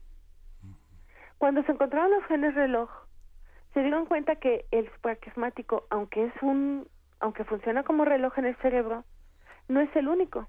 Cuando 1.39 1.63
se 1.63 1.73
encontraron 1.73 2.11
los 2.11 2.25
genes 2.27 2.55
reloj, 2.55 2.91
se 3.73 3.81
dieron 3.81 4.05
cuenta 4.05 4.37
que 4.37 4.67
el 4.71 4.87
supraquiasmático, 4.93 5.87
aunque 5.89 6.27
es 6.27 6.35
un 6.43 6.87
aunque 7.21 7.45
funciona 7.45 7.83
como 7.83 8.05
reloj 8.05 8.39
en 8.39 8.47
el 8.47 8.57
cerebro, 8.57 9.05
no 9.69 9.81
es 9.81 9.95
el 9.97 10.09
único, 10.09 10.49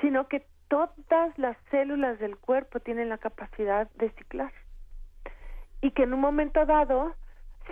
sino 0.00 0.28
que 0.28 0.46
todas 0.68 1.36
las 1.38 1.56
células 1.70 2.18
del 2.18 2.36
cuerpo 2.36 2.80
tienen 2.80 3.08
la 3.08 3.18
capacidad 3.18 3.90
de 3.92 4.10
ciclar. 4.10 4.52
Y 5.80 5.90
que 5.92 6.04
en 6.04 6.14
un 6.14 6.20
momento 6.20 6.64
dado, 6.64 7.14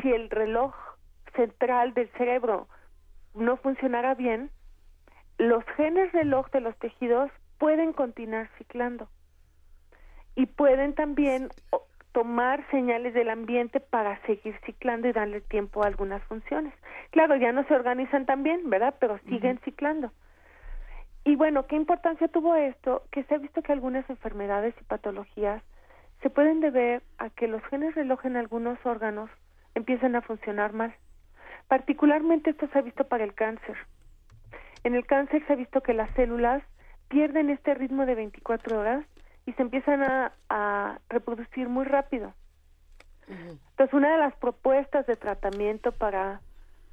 si 0.01 0.12
el 0.12 0.31
reloj 0.31 0.75
central 1.35 1.95
del 1.95 2.09
cerebro 2.12 2.69
no 3.35 3.57
funcionara 3.57 4.14
bien, 4.14 4.51
los 5.38 5.64
genes 5.77 6.12
reloj 6.12 6.51
de 6.51 6.61
los 6.61 6.77
tejidos 6.79 7.31
pueden 7.59 7.93
continuar 7.93 8.51
ciclando 8.59 9.09
y 10.35 10.47
pueden 10.47 10.95
también 10.95 11.49
tomar 12.12 12.64
señales 12.70 13.14
del 13.14 13.31
ambiente 13.31 13.81
para 13.81 14.20
seguir 14.23 14.59
ciclando 14.66 15.09
y 15.09 15.12
darle 15.12 15.40
tiempo 15.40 15.83
a 15.83 15.87
algunas 15.87 16.23
funciones. 16.25 16.75
Claro, 17.11 17.37
ya 17.37 17.53
no 17.53 17.64
se 17.64 17.75
organizan 17.75 18.27
tan 18.27 18.42
bien, 18.42 18.68
¿verdad? 18.68 18.94
Pero 18.99 19.18
siguen 19.29 19.61
ciclando. 19.64 20.12
Y 21.25 21.37
bueno, 21.37 21.66
¿qué 21.66 21.77
importancia 21.77 22.29
tuvo 22.29 22.55
esto? 22.55 23.03
Que 23.12 23.25
se 23.25 23.35
ha 23.35 23.38
visto 23.38 23.62
que 23.62 23.73
algunas 23.73 24.09
enfermedades 24.09 24.75
y 24.81 24.85
patologías 24.85 25.62
se 26.23 26.31
pueden 26.31 26.61
deber 26.61 27.03
a 27.18 27.31
que 27.31 27.49
los 27.49 27.62
genes 27.66 27.94
reloj 27.94 28.25
en 28.27 28.37
algunos 28.37 28.79
órganos 28.85 29.31
empiezan 29.75 30.16
a 30.16 30.23
funcionar 30.23 30.73
mal. 30.73 30.94
Particularmente 31.68 32.51
esto 32.51 32.68
se 32.73 32.79
ha 32.79 32.83
visto 32.83 33.05
para 33.05 33.25
el 33.25 33.35
cáncer. 33.35 33.77
En 34.83 34.94
el 34.94 35.07
cáncer 35.07 35.46
se 35.46 35.53
ha 35.53 35.57
visto 35.57 35.83
que 35.83 35.94
las 35.94 36.11
células 36.14 36.62
pierden 37.09 37.51
este 37.51 37.75
ritmo 37.75 38.07
de 38.07 38.14
24 38.14 38.81
horas 38.81 39.05
y 39.51 39.53
se 39.55 39.63
empiezan 39.63 40.03
a, 40.49 40.99
reproducir 41.09 41.69
muy 41.69 41.85
rápido. 41.85 42.33
Entonces, 43.29 43.93
una 43.95 44.13
de 44.13 44.19
las 44.19 44.35
propuestas 44.37 45.07
de 45.07 45.17
tratamiento 45.17 45.93
para, 45.93 46.41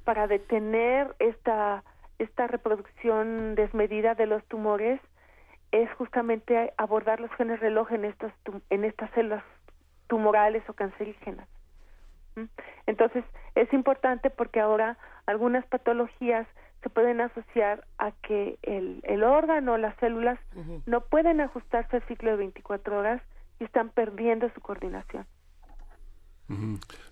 para 0.04 0.26
detener 0.26 1.14
esta, 1.20 1.84
esta 2.18 2.48
reproducción 2.48 3.54
desmedida 3.54 4.14
de 4.14 4.26
los 4.26 4.44
tumores 4.46 5.00
es 5.70 5.92
justamente 5.94 6.72
abordar 6.76 7.20
los 7.20 7.30
genes 7.32 7.60
reloj 7.60 7.92
en, 7.92 8.04
estos, 8.04 8.32
en 8.70 8.84
estas 8.84 9.10
células 9.12 9.44
tumorales 10.08 10.68
o 10.68 10.72
cancerígenas. 10.72 11.48
Entonces, 12.86 13.24
es 13.54 13.72
importante 13.72 14.30
porque 14.30 14.60
ahora 14.60 14.96
algunas 15.26 15.64
patologías 15.66 16.46
se 16.88 16.94
pueden 16.94 17.20
asociar 17.20 17.84
a 17.98 18.12
que 18.12 18.58
el, 18.62 19.00
el 19.04 19.22
órgano, 19.22 19.76
las 19.76 19.94
células, 19.98 20.38
no 20.86 21.02
pueden 21.02 21.40
ajustarse 21.40 21.96
al 21.96 22.06
ciclo 22.08 22.30
de 22.30 22.36
24 22.38 22.98
horas 22.98 23.22
y 23.60 23.64
están 23.64 23.90
perdiendo 23.90 24.50
su 24.54 24.60
coordinación. 24.62 25.26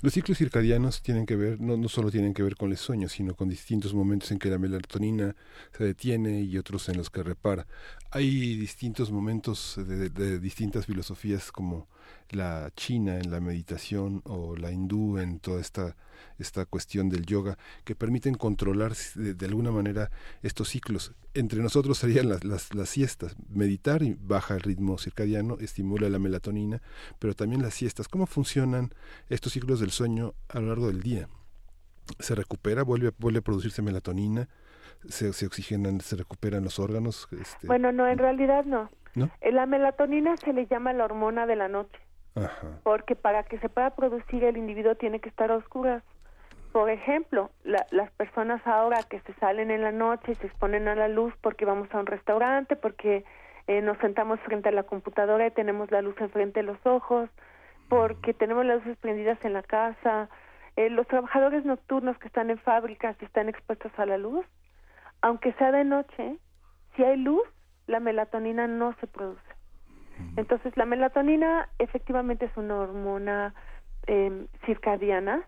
Los 0.01 0.15
ciclos 0.15 0.39
circadianos 0.39 1.03
tienen 1.03 1.27
que 1.27 1.37
ver, 1.37 1.61
no, 1.61 1.77
no 1.77 1.91
solo 1.91 2.11
tienen 2.11 2.33
que 2.33 2.43
ver 2.43 2.57
con 2.57 2.71
el 2.71 2.79
sueño, 2.79 3.07
sino 3.11 3.35
con 3.35 3.51
distintos 3.51 3.93
momentos 3.93 4.31
en 4.31 4.39
que 4.39 4.49
la 4.49 4.57
melatonina 4.57 5.37
se 5.73 5.85
detiene 5.85 6.41
y 6.41 6.57
otros 6.57 6.89
en 6.89 6.97
los 6.97 7.11
que 7.11 7.23
repara. 7.23 7.67
Hay 8.13 8.57
distintos 8.57 9.11
momentos 9.11 9.79
de 9.87 10.39
distintas 10.39 10.87
filosofías 10.87 11.53
como 11.53 11.87
la 12.31 12.71
china 12.77 13.19
en 13.19 13.31
la 13.31 13.41
meditación 13.41 14.23
o 14.25 14.57
la 14.57 14.73
hindú 14.73 15.19
en 15.19 15.39
toda 15.39 15.61
esta, 15.61 15.97
esta 16.39 16.67
cuestión 16.67 17.09
del 17.09 17.25
yoga 17.25 17.59
que 17.85 17.95
permiten 17.95 18.35
controlar 18.35 18.95
de, 19.15 19.47
alguna 19.47 19.71
manera 19.71 20.11
estos 20.43 20.71
ciclos. 20.71 21.13
Entre 21.35 21.63
nosotros 21.63 21.99
serían 21.99 22.29
las, 22.29 22.45
las, 22.45 22.89
siestas. 22.89 23.37
Meditar 23.49 24.03
baja 24.19 24.55
el 24.55 24.61
ritmo 24.61 24.99
circadiano, 24.99 25.59
estimula 25.61 26.09
la 26.09 26.19
melatonina, 26.19 26.81
pero 27.19 27.35
también 27.35 27.63
las 27.63 27.75
siestas. 27.75 28.09
¿Cómo 28.09 28.27
funcionan 28.27 28.93
estos 29.29 29.53
ciclos 29.53 29.81
del 29.81 29.91
sueño 29.91 30.35
a 30.49 30.61
lo 30.61 30.69
largo 30.69 30.89
del 30.89 31.03
día? 31.03 31.29
¿Se 32.21 32.35
recupera? 32.35 32.83
¿Vuelve, 32.83 33.13
vuelve 33.19 33.41
a 33.41 33.43
producirse 33.43 33.83
melatonina? 33.83 34.49
Se, 35.09 35.33
se, 35.33 35.47
oxigenan, 35.47 36.01
se 36.01 36.17
recuperan 36.17 36.65
los 36.65 36.79
órganos. 36.79 37.29
Este, 37.33 37.67
bueno, 37.67 37.93
no, 37.93 38.07
en 38.09 38.19
realidad 38.19 38.65
no. 38.65 38.91
¿No? 39.15 39.31
Eh, 39.41 39.53
la 39.53 39.67
melatonina 39.67 40.37
se 40.37 40.53
le 40.53 40.67
llama 40.67 40.93
la 40.93 41.05
hormona 41.05 41.47
de 41.47 41.57
la 41.57 41.69
noche 41.69 41.99
porque 42.83 43.17
para 43.17 43.43
que 43.45 43.59
se 43.59 43.69
pueda 43.69 43.91
producir 43.91 44.45
el 44.45 44.57
individuo 44.57 44.95
tiene 44.95 45.21
que 45.21 45.29
estar 45.29 45.51
a 45.51 45.57
oscuras. 45.57 46.03
Por 46.73 46.91
ejemplo, 46.91 47.51
las 47.65 48.11
personas 48.13 48.61
ahora 48.67 49.03
que 49.09 49.21
se 49.21 49.33
salen 49.35 49.71
en 49.71 49.81
la 49.81 49.93
noche 49.93 50.33
y 50.33 50.35
se 50.35 50.47
exponen 50.47 50.89
a 50.89 50.95
la 50.95 51.09
luz 51.09 51.33
porque 51.41 51.65
vamos 51.65 51.89
a 51.93 51.99
un 51.99 52.07
restaurante, 52.07 52.77
porque 52.77 53.25
eh, 53.67 53.81
nos 53.81 53.97
sentamos 53.99 54.39
frente 54.41 54.69
a 54.69 54.73
la 54.73 54.83
computadora 54.83 55.47
y 55.47 55.51
tenemos 55.53 55.91
la 55.91 56.03
luz 56.03 56.15
enfrente 56.21 56.61
de 56.61 56.67
los 56.67 56.79
ojos, 56.85 57.31
porque 57.89 58.35
tenemos 58.35 58.67
las 58.67 58.85
luces 58.85 58.99
prendidas 58.99 59.43
en 59.43 59.55
la 59.55 59.63
casa, 59.63 60.29
eh, 60.77 60.91
los 60.91 61.07
trabajadores 61.07 61.65
nocturnos 61.65 62.19
que 62.19 62.27
están 62.27 62.51
en 62.51 62.59
fábricas 62.59 63.17
y 63.23 63.25
están 63.25 63.49
expuestos 63.49 63.93
a 63.97 64.05
la 64.05 64.19
luz, 64.19 64.45
aunque 65.23 65.53
sea 65.55 65.73
de 65.73 65.85
noche, 65.85 66.39
si 66.95 67.05
hay 67.05 67.17
luz, 67.17 67.43
la 67.87 68.01
melatonina 68.01 68.67
no 68.67 68.95
se 69.01 69.07
produce. 69.07 69.41
Entonces, 70.37 70.77
la 70.77 70.87
melatonina 70.87 71.69
efectivamente 71.79 72.47
es 72.47 72.57
una 72.57 72.77
hormona 72.77 73.55
em, 74.07 74.47
circadiana, 74.65 75.47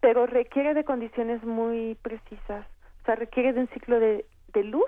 pero 0.00 0.26
requiere 0.26 0.74
de 0.74 0.84
condiciones 0.84 1.42
muy 1.42 1.96
precisas. 2.02 2.66
O 3.02 3.04
sea, 3.04 3.16
requiere 3.16 3.52
de 3.52 3.60
un 3.60 3.68
ciclo 3.68 3.98
de, 3.98 4.24
luz, 4.54 4.84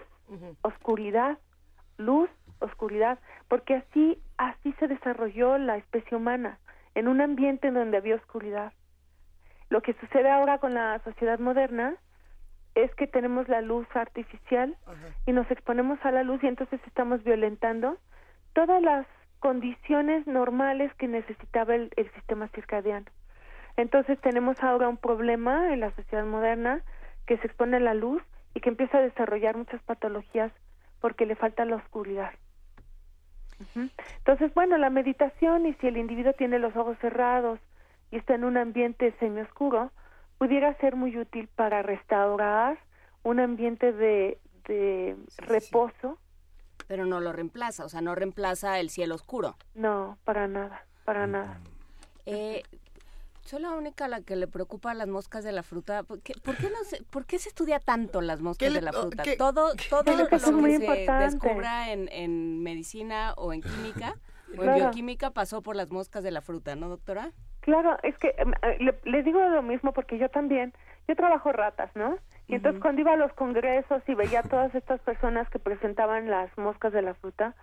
oscuridad, 0.62 1.38
luz, 1.96 2.30
oscuridad, 2.60 3.18
porque 3.48 3.74
así, 3.74 4.18
así 4.38 4.72
se 4.78 4.88
desarrolló 4.88 5.58
la 5.58 5.76
especie 5.76 6.16
humana, 6.16 6.58
en 6.94 7.08
un 7.08 7.20
ambiente 7.20 7.68
en 7.68 7.74
donde 7.74 7.96
había 7.96 8.14
oscuridad. 8.14 8.72
Lo 9.68 9.82
que 9.82 9.94
sucede 9.94 10.30
ahora 10.30 10.58
con 10.58 10.74
la 10.74 11.00
sociedad 11.00 11.38
moderna 11.40 11.96
es 12.76 12.94
que 12.94 13.06
tenemos 13.06 13.48
la 13.48 13.62
luz 13.62 13.86
artificial 13.94 14.76
y 15.24 15.32
nos 15.32 15.50
exponemos 15.50 15.98
a 16.04 16.12
la 16.12 16.22
luz 16.22 16.44
y 16.44 16.46
entonces 16.46 16.78
estamos 16.86 17.24
violentando 17.24 17.96
todas 18.52 18.82
las 18.82 19.06
condiciones 19.40 20.26
normales 20.26 20.92
que 20.94 21.08
necesitaba 21.08 21.74
el, 21.74 21.90
sistema 22.14 22.48
circadiano. 22.48 23.06
Entonces 23.78 24.20
tenemos 24.20 24.62
ahora 24.62 24.88
un 24.88 24.98
problema 24.98 25.72
en 25.72 25.80
la 25.80 25.90
sociedad 25.92 26.26
moderna 26.26 26.82
que 27.26 27.38
se 27.38 27.46
expone 27.46 27.78
a 27.78 27.80
la 27.80 27.94
luz 27.94 28.22
y 28.54 28.60
que 28.60 28.68
empieza 28.68 28.98
a 28.98 29.02
desarrollar 29.02 29.56
muchas 29.56 29.82
patologías 29.82 30.52
porque 31.00 31.24
le 31.24 31.34
falta 31.34 31.64
la 31.64 31.76
oscuridad. 31.76 32.32
Entonces, 34.18 34.52
bueno, 34.52 34.76
la 34.76 34.90
meditación 34.90 35.64
y 35.64 35.72
si 35.74 35.86
el 35.86 35.96
individuo 35.96 36.34
tiene 36.34 36.58
los 36.58 36.76
ojos 36.76 36.98
cerrados 36.98 37.58
y 38.10 38.18
está 38.18 38.34
en 38.34 38.44
un 38.44 38.58
ambiente 38.58 39.14
semioscuro, 39.18 39.90
pudiera 40.38 40.76
ser 40.78 40.96
muy 40.96 41.16
útil 41.18 41.48
para 41.48 41.82
restaurar 41.82 42.78
un 43.22 43.40
ambiente 43.40 43.92
de, 43.92 44.38
de 44.66 45.16
reposo. 45.38 46.18
Pero 46.86 47.06
no 47.06 47.20
lo 47.20 47.32
reemplaza, 47.32 47.84
o 47.84 47.88
sea, 47.88 48.00
no 48.00 48.14
reemplaza 48.14 48.78
el 48.78 48.90
cielo 48.90 49.14
oscuro. 49.14 49.56
No, 49.74 50.18
para 50.24 50.46
nada, 50.46 50.84
para 51.04 51.26
nada. 51.26 51.60
Eh, 52.26 52.62
soy 53.46 53.62
la 53.62 53.70
única 53.70 54.06
a 54.06 54.08
la 54.08 54.20
que 54.20 54.34
le 54.34 54.48
preocupa 54.48 54.92
las 54.92 55.08
moscas 55.08 55.44
de 55.44 55.52
la 55.52 55.62
fruta. 55.62 56.02
¿Por 56.02 56.20
qué, 56.20 56.34
por 56.42 56.56
qué 56.56 56.68
no 56.68 56.82
se, 56.84 57.02
¿por 57.04 57.26
qué 57.26 57.38
se 57.38 57.48
estudia 57.48 57.78
tanto 57.78 58.20
las 58.20 58.40
moscas 58.40 58.72
de 58.72 58.82
la 58.82 58.92
fruta? 58.92 59.22
todo 59.38 59.72
todo 59.88 60.16
lo 60.16 60.26
que 60.26 60.38
se 60.38 60.52
descubra 60.52 61.92
en, 61.92 62.08
en 62.10 62.62
medicina 62.62 63.34
o 63.36 63.52
en 63.52 63.62
química 63.62 64.16
o 64.58 64.64
en 64.64 64.74
bioquímica 64.74 65.30
pasó 65.30 65.62
por 65.62 65.76
las 65.76 65.90
moscas 65.90 66.24
de 66.24 66.32
la 66.32 66.40
fruta, 66.40 66.74
¿no, 66.74 66.88
doctora? 66.88 67.32
Claro, 67.66 67.98
es 68.04 68.16
que 68.18 68.32
em, 68.38 68.52
eh, 68.62 68.94
le, 69.02 69.22
digo 69.24 69.40
lo 69.40 69.60
mismo 69.60 69.90
porque 69.92 70.18
yo 70.18 70.28
también, 70.28 70.72
yo 71.08 71.16
trabajo 71.16 71.50
ratas, 71.50 71.90
¿no? 71.96 72.16
Y 72.46 72.54
entonces 72.54 72.80
cuando 72.80 73.00
iba 73.00 73.14
a 73.14 73.16
los 73.16 73.32
congresos 73.32 74.04
y 74.06 74.14
veía 74.14 74.38
a 74.38 74.42
todas 74.44 74.72
estas 74.76 75.00
personas 75.00 75.50
que 75.50 75.58
presentaban 75.58 76.30
las 76.30 76.56
moscas 76.56 76.92
de 76.92 77.02
la 77.02 77.14
fruta, 77.14 77.56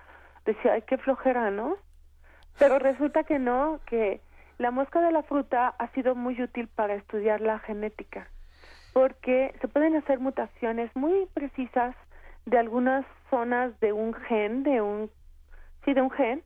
decía, 0.43 0.73
ay, 0.73 0.81
qué 0.81 0.97
flojera, 0.97 1.51
¿no? 1.51 1.77
Pero 2.59 2.79
resulta 2.79 3.23
que 3.23 3.39
no, 3.39 3.79
que 3.85 4.19
la 4.57 4.71
mosca 4.71 4.99
de 4.99 5.13
la 5.13 5.23
fruta 5.23 5.69
ha 5.69 5.87
sido 5.93 6.15
muy 6.15 6.41
útil 6.41 6.67
para 6.67 6.95
estudiar 6.95 7.39
la 7.39 7.59
genética, 7.59 8.27
porque 8.91 9.55
se 9.61 9.69
pueden 9.69 9.95
hacer 9.95 10.19
mutaciones 10.19 10.93
muy 10.97 11.27
precisas 11.33 11.95
de 12.45 12.57
algunas 12.57 13.05
zonas 13.29 13.79
de 13.79 13.93
un 13.93 14.13
gen, 14.13 14.63
de 14.63 14.81
un, 14.81 15.09
sí, 15.85 15.93
de 15.93 16.01
un 16.01 16.11
gen, 16.11 16.43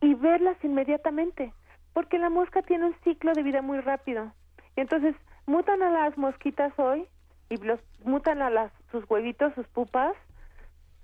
y 0.00 0.14
verlas 0.14 0.56
inmediatamente 0.64 1.52
porque 1.96 2.18
la 2.18 2.28
mosca 2.28 2.60
tiene 2.60 2.84
un 2.84 2.94
ciclo 3.04 3.32
de 3.32 3.42
vida 3.42 3.62
muy 3.62 3.80
rápido. 3.80 4.30
Y 4.76 4.82
entonces 4.82 5.16
mutan 5.46 5.82
a 5.82 5.88
las 5.88 6.18
mosquitas 6.18 6.78
hoy 6.78 7.08
y 7.48 7.56
los 7.56 7.80
mutan 8.04 8.42
a 8.42 8.50
las 8.50 8.70
sus 8.90 9.08
huevitos, 9.08 9.54
sus 9.54 9.66
pupas 9.68 10.14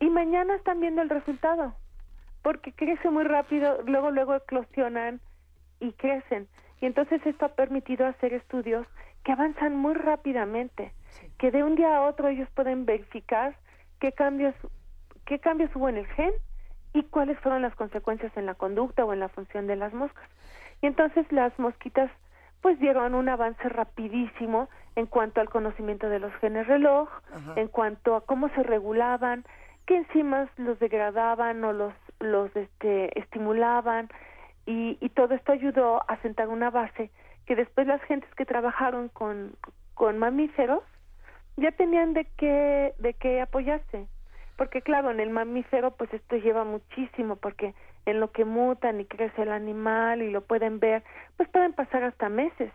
y 0.00 0.10
mañana 0.10 0.54
están 0.54 0.80
viendo 0.80 1.00
el 1.00 1.08
resultado. 1.08 1.74
Porque 2.42 2.74
crece 2.74 3.08
muy 3.08 3.24
rápido, 3.24 3.80
luego 3.86 4.10
luego 4.10 4.34
eclosionan 4.34 5.22
y 5.80 5.92
crecen. 5.94 6.46
Y 6.82 6.84
entonces 6.84 7.24
esto 7.24 7.46
ha 7.46 7.54
permitido 7.54 8.06
hacer 8.06 8.34
estudios 8.34 8.86
que 9.24 9.32
avanzan 9.32 9.74
muy 9.74 9.94
rápidamente, 9.94 10.92
que 11.38 11.50
de 11.50 11.64
un 11.64 11.74
día 11.74 11.96
a 11.96 12.02
otro 12.02 12.28
ellos 12.28 12.50
pueden 12.54 12.84
verificar 12.84 13.56
qué 13.98 14.12
cambios 14.12 14.54
qué 15.24 15.38
cambios 15.38 15.74
hubo 15.74 15.88
en 15.88 15.96
el 15.96 16.06
gen 16.08 16.34
y 16.92 17.02
cuáles 17.04 17.38
fueron 17.38 17.62
las 17.62 17.74
consecuencias 17.76 18.36
en 18.36 18.44
la 18.44 18.56
conducta 18.56 19.06
o 19.06 19.14
en 19.14 19.20
la 19.20 19.30
función 19.30 19.66
de 19.66 19.76
las 19.76 19.94
moscas. 19.94 20.28
Y 20.82 20.86
entonces 20.86 21.30
las 21.32 21.56
mosquitas 21.58 22.10
pues 22.60 22.78
dieron 22.78 23.14
un 23.14 23.28
avance 23.28 23.68
rapidísimo 23.68 24.68
en 24.94 25.06
cuanto 25.06 25.40
al 25.40 25.48
conocimiento 25.48 26.08
de 26.08 26.20
los 26.20 26.32
genes 26.34 26.66
reloj, 26.66 27.08
en 27.56 27.68
cuanto 27.68 28.14
a 28.14 28.20
cómo 28.20 28.48
se 28.50 28.62
regulaban, 28.62 29.44
qué 29.86 29.96
enzimas 29.96 30.48
los 30.58 30.78
degradaban 30.78 31.64
o 31.64 31.72
los 31.72 31.94
los 32.20 32.54
este 32.54 33.18
estimulaban. 33.18 34.08
Y, 34.64 34.96
y 35.00 35.08
todo 35.08 35.34
esto 35.34 35.52
ayudó 35.52 36.02
a 36.08 36.16
sentar 36.18 36.48
una 36.48 36.70
base 36.70 37.10
que 37.46 37.56
después 37.56 37.86
las 37.86 38.00
gentes 38.02 38.32
que 38.34 38.44
trabajaron 38.44 39.08
con 39.08 39.54
con 39.94 40.18
mamíferos 40.18 40.84
ya 41.56 41.72
tenían 41.72 42.12
de 42.12 42.26
qué 42.36 42.94
de 42.98 43.14
qué 43.14 43.40
apoyarse. 43.40 44.06
Porque 44.56 44.82
claro 44.82 45.10
en 45.10 45.18
el 45.18 45.30
mamífero 45.30 45.92
pues 45.92 46.12
esto 46.12 46.36
lleva 46.36 46.64
muchísimo 46.64 47.36
porque 47.36 47.74
en 48.06 48.20
lo 48.20 48.32
que 48.32 48.44
mutan 48.44 49.00
y 49.00 49.06
crece 49.06 49.42
el 49.42 49.52
animal 49.52 50.22
y 50.22 50.30
lo 50.30 50.42
pueden 50.42 50.80
ver, 50.80 51.04
pues 51.36 51.48
pueden 51.48 51.72
pasar 51.72 52.04
hasta 52.04 52.28
meses. 52.28 52.72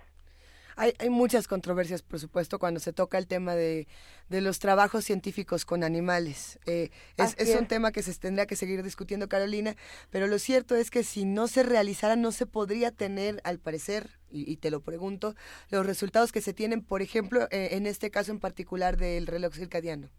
Hay, 0.80 0.94
hay 1.00 1.10
muchas 1.10 1.48
controversias, 1.48 2.04
por 2.04 2.20
supuesto, 2.20 2.60
cuando 2.60 2.80
se 2.80 2.94
toca 2.94 3.18
el 3.18 3.26
tema 3.26 3.56
de, 3.56 3.88
de 4.30 4.42
los 4.42 4.60
trabajos 4.60 5.06
científicos 5.06 5.66
con 5.66 5.84
animales. 5.84 6.60
Eh, 6.68 6.92
es, 7.18 7.36
es, 7.40 7.60
un 7.60 7.66
tema 7.66 7.92
que 7.92 8.04
se 8.04 8.14
tendría 8.14 8.46
que 8.46 8.56
seguir 8.56 8.84
discutiendo, 8.84 9.28
Carolina, 9.28 9.76
pero 10.12 10.28
lo 10.28 10.38
cierto 10.38 10.76
es 10.76 10.92
que 10.92 11.04
si 11.04 11.26
no 11.26 11.48
se 11.48 11.64
realizara, 11.64 12.16
no 12.16 12.32
se 12.32 12.46
podría 12.46 12.92
tener, 12.92 13.42
al 13.44 13.58
parecer, 13.58 14.20
y, 14.30 14.58
te 14.58 14.70
lo 14.70 14.82
pregunto, 14.82 15.34
los 15.72 15.84
resultados 15.84 16.32
que 16.32 16.42
se 16.42 16.54
tienen, 16.54 16.84
por 16.84 17.02
ejemplo, 17.02 17.48
eh, 17.50 17.70
en 17.72 17.88
este 17.88 18.12
caso 18.12 18.32
en 18.32 18.40
particular 18.40 18.98
del 18.98 19.26
reloj 19.26 19.56
circadiano. 19.56 20.10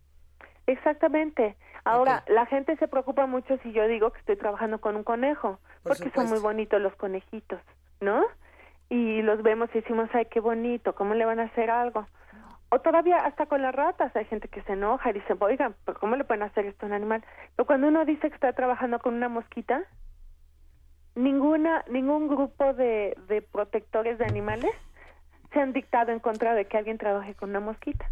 Exactamente. 0.69 1.57
Ahora, 1.85 2.23
la 2.29 2.45
gente 2.45 2.77
se 2.77 2.89
preocupa 2.89 3.25
mucho 3.25 3.57
si 3.63 3.73
yo 3.73 3.89
digo 3.89 4.11
que 4.13 4.19
estoy 4.19 4.37
trabajando 4.37 4.79
con 4.83 4.97
un 4.97 5.03
conejo, 5.03 5.59
porque 5.83 6.11
son 6.11 6.29
muy 6.29 6.41
bonitos 6.41 6.79
los 6.81 6.95
conejitos, 6.97 7.59
¿no? 8.03 8.23
Y 8.91 9.23
los 9.23 9.43
vemos 9.43 9.71
y 9.73 9.81
decimos, 9.81 10.11
ay, 10.13 10.27
qué 10.27 10.41
bonito, 10.41 10.95
¿cómo 10.95 11.15
le 11.15 11.25
van 11.25 11.41
a 11.41 11.45
hacer 11.45 11.71
algo? 11.71 12.07
O 12.69 12.81
todavía 12.81 13.17
hasta 13.17 13.47
con 13.47 13.63
las 13.63 13.75
ratas 13.75 14.15
hay 14.15 14.27
gente 14.27 14.49
que 14.49 14.61
se 14.65 14.75
enoja 14.75 15.09
y 15.09 15.15
dice, 15.15 15.35
oigan, 15.41 15.75
¿cómo 15.99 16.17
le 16.17 16.25
pueden 16.25 16.43
hacer 16.43 16.67
esto 16.67 16.85
a 16.85 16.89
un 16.89 16.93
animal? 16.93 17.25
Pero 17.57 17.67
cuando 17.67 17.89
uno 17.89 18.05
dice 18.05 18.29
que 18.29 18.35
está 18.35 18.53
trabajando 18.53 18.99
con 18.99 19.15
una 19.15 19.31
mosquita, 19.31 19.85
ninguna, 21.15 21.83
ningún 21.89 22.29
grupo 22.29 22.75
de, 22.75 23.17
de 23.27 23.41
protectores 23.41 24.19
de 24.19 24.27
animales 24.27 24.73
se 25.51 25.61
han 25.61 25.73
dictado 25.73 26.13
en 26.13 26.21
contra 26.21 26.53
de 26.53 26.67
que 26.67 26.77
alguien 26.77 26.99
trabaje 26.99 27.35
con 27.35 27.49
una 27.49 27.61
mosquita. 27.61 28.11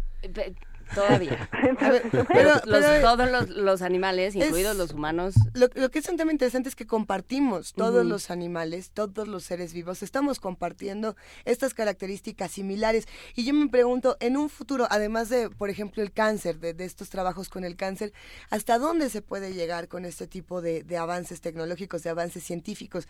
Todavía. 0.93 1.49
pero, 2.27 2.59
todos 3.01 3.49
los, 3.49 3.81
animales, 3.81 4.35
incluidos 4.35 4.75
los 4.75 4.91
humanos. 4.91 5.35
Lo, 5.53 5.69
que 5.69 5.99
es 5.99 6.09
un 6.09 6.17
tema 6.17 6.31
interesante 6.31 6.69
es 6.69 6.75
que 6.75 6.87
compartimos, 6.87 7.73
todos 7.73 8.05
los 8.05 8.31
animales, 8.31 8.91
todos 8.91 9.27
los 9.27 9.43
seres 9.43 9.73
vivos, 9.73 10.03
estamos 10.03 10.39
compartiendo 10.39 11.15
estas 11.45 11.73
características 11.73 12.51
similares. 12.51 13.07
Y 13.35 13.45
yo 13.45 13.53
me 13.53 13.67
pregunto, 13.67 14.17
en 14.19 14.37
un 14.37 14.49
futuro, 14.49 14.87
además 14.89 15.29
de, 15.29 15.49
por 15.49 15.69
ejemplo, 15.69 16.03
el 16.03 16.11
cáncer, 16.11 16.59
de, 16.59 16.75
estos 16.83 17.09
trabajos 17.09 17.49
con 17.49 17.63
el 17.63 17.75
cáncer, 17.75 18.13
¿hasta 18.49 18.79
dónde 18.79 19.09
se 19.09 19.21
puede 19.21 19.53
llegar 19.53 19.87
con 19.87 20.05
este 20.05 20.27
tipo 20.27 20.61
de, 20.61 20.85
avances 20.97 21.41
tecnológicos, 21.41 22.03
de 22.03 22.09
avances 22.09 22.43
científicos? 22.43 23.07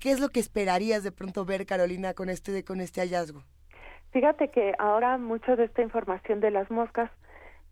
¿Qué 0.00 0.10
es 0.10 0.20
lo 0.20 0.30
que 0.30 0.40
esperarías 0.40 1.02
de 1.02 1.12
pronto 1.12 1.44
ver, 1.44 1.66
Carolina, 1.66 2.14
con 2.14 2.28
este, 2.28 2.64
con 2.64 2.80
este 2.80 3.00
hallazgo? 3.00 3.44
Fíjate 4.12 4.48
que 4.48 4.74
ahora 4.78 5.18
mucho 5.18 5.56
de 5.56 5.64
esta 5.64 5.82
información 5.82 6.40
de 6.40 6.50
las 6.50 6.70
moscas 6.70 7.10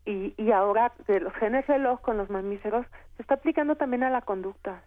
y, 0.05 0.35
y 0.37 0.53
ahora 0.53 0.93
de 1.07 1.21
los 1.21 1.35
genes 1.35 1.67
reloj 1.67 2.01
con 2.01 2.17
los 2.17 2.31
mamíferos 2.31 2.87
se 3.17 3.23
está 3.23 3.35
aplicando 3.35 3.77
también 3.77 4.03
a 4.03 4.11
la 4.11 4.23
conducta. 4.23 4.83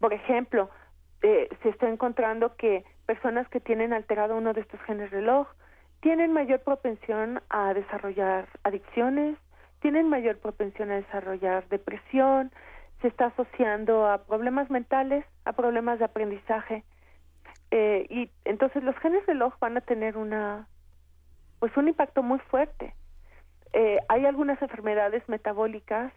Por 0.00 0.12
ejemplo, 0.12 0.70
eh, 1.22 1.48
se 1.62 1.68
está 1.68 1.88
encontrando 1.88 2.56
que 2.56 2.84
personas 3.06 3.48
que 3.48 3.60
tienen 3.60 3.92
alterado 3.92 4.36
uno 4.36 4.52
de 4.52 4.62
estos 4.62 4.80
genes 4.82 5.12
reloj 5.12 5.46
tienen 6.00 6.32
mayor 6.32 6.60
propensión 6.60 7.40
a 7.48 7.72
desarrollar 7.72 8.48
adicciones, 8.64 9.38
tienen 9.80 10.08
mayor 10.08 10.38
propensión 10.38 10.90
a 10.90 10.96
desarrollar 10.96 11.68
depresión, 11.68 12.50
se 13.02 13.08
está 13.08 13.26
asociando 13.26 14.08
a 14.08 14.24
problemas 14.24 14.68
mentales, 14.68 15.24
a 15.44 15.52
problemas 15.52 16.00
de 16.00 16.06
aprendizaje. 16.06 16.82
Eh, 17.72 18.06
y 18.10 18.30
entonces 18.44 18.84
los 18.84 18.94
genes 18.98 19.24
reloj 19.24 19.54
van 19.58 19.78
a 19.78 19.80
tener 19.80 20.18
una 20.18 20.68
pues 21.58 21.74
un 21.76 21.88
impacto 21.88 22.22
muy 22.22 22.38
fuerte. 22.38 22.94
Eh, 23.72 23.98
hay 24.08 24.26
algunas 24.26 24.60
enfermedades 24.60 25.26
metabólicas, 25.26 26.12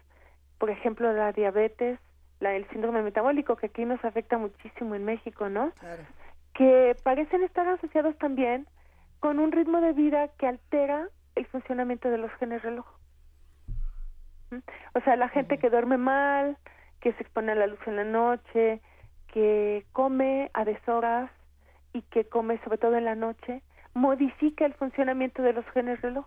por 0.58 0.68
ejemplo 0.68 1.10
la 1.14 1.32
diabetes, 1.32 1.98
la, 2.40 2.54
el 2.54 2.68
síndrome 2.68 3.00
metabólico 3.00 3.56
que 3.56 3.66
aquí 3.66 3.86
nos 3.86 4.04
afecta 4.04 4.36
muchísimo 4.36 4.94
en 4.94 5.06
México, 5.06 5.48
¿no? 5.48 5.72
Que 6.52 6.94
parecen 7.02 7.42
estar 7.42 7.66
asociados 7.66 8.18
también 8.18 8.66
con 9.20 9.38
un 9.38 9.50
ritmo 9.50 9.80
de 9.80 9.94
vida 9.94 10.28
que 10.36 10.46
altera 10.46 11.08
el 11.36 11.46
funcionamiento 11.46 12.10
de 12.10 12.18
los 12.18 12.30
genes 12.32 12.62
reloj. 12.62 12.86
¿Mm? 14.50 14.58
O 14.94 15.00
sea, 15.00 15.16
la 15.16 15.30
gente 15.30 15.56
que 15.56 15.70
duerme 15.70 15.96
mal, 15.96 16.58
que 17.00 17.14
se 17.14 17.22
expone 17.22 17.52
a 17.52 17.54
la 17.54 17.66
luz 17.66 17.80
en 17.86 17.96
la 17.96 18.04
noche, 18.04 18.82
que 19.32 19.86
come 19.92 20.50
a 20.52 20.64
deshoras 20.66 21.30
y 21.96 22.02
que 22.02 22.28
come 22.28 22.60
sobre 22.62 22.78
todo 22.78 22.96
en 22.96 23.04
la 23.04 23.14
noche, 23.14 23.62
modifica 23.94 24.66
el 24.66 24.74
funcionamiento 24.74 25.42
de 25.42 25.54
los 25.54 25.64
genes 25.72 26.00
reloj. 26.02 26.26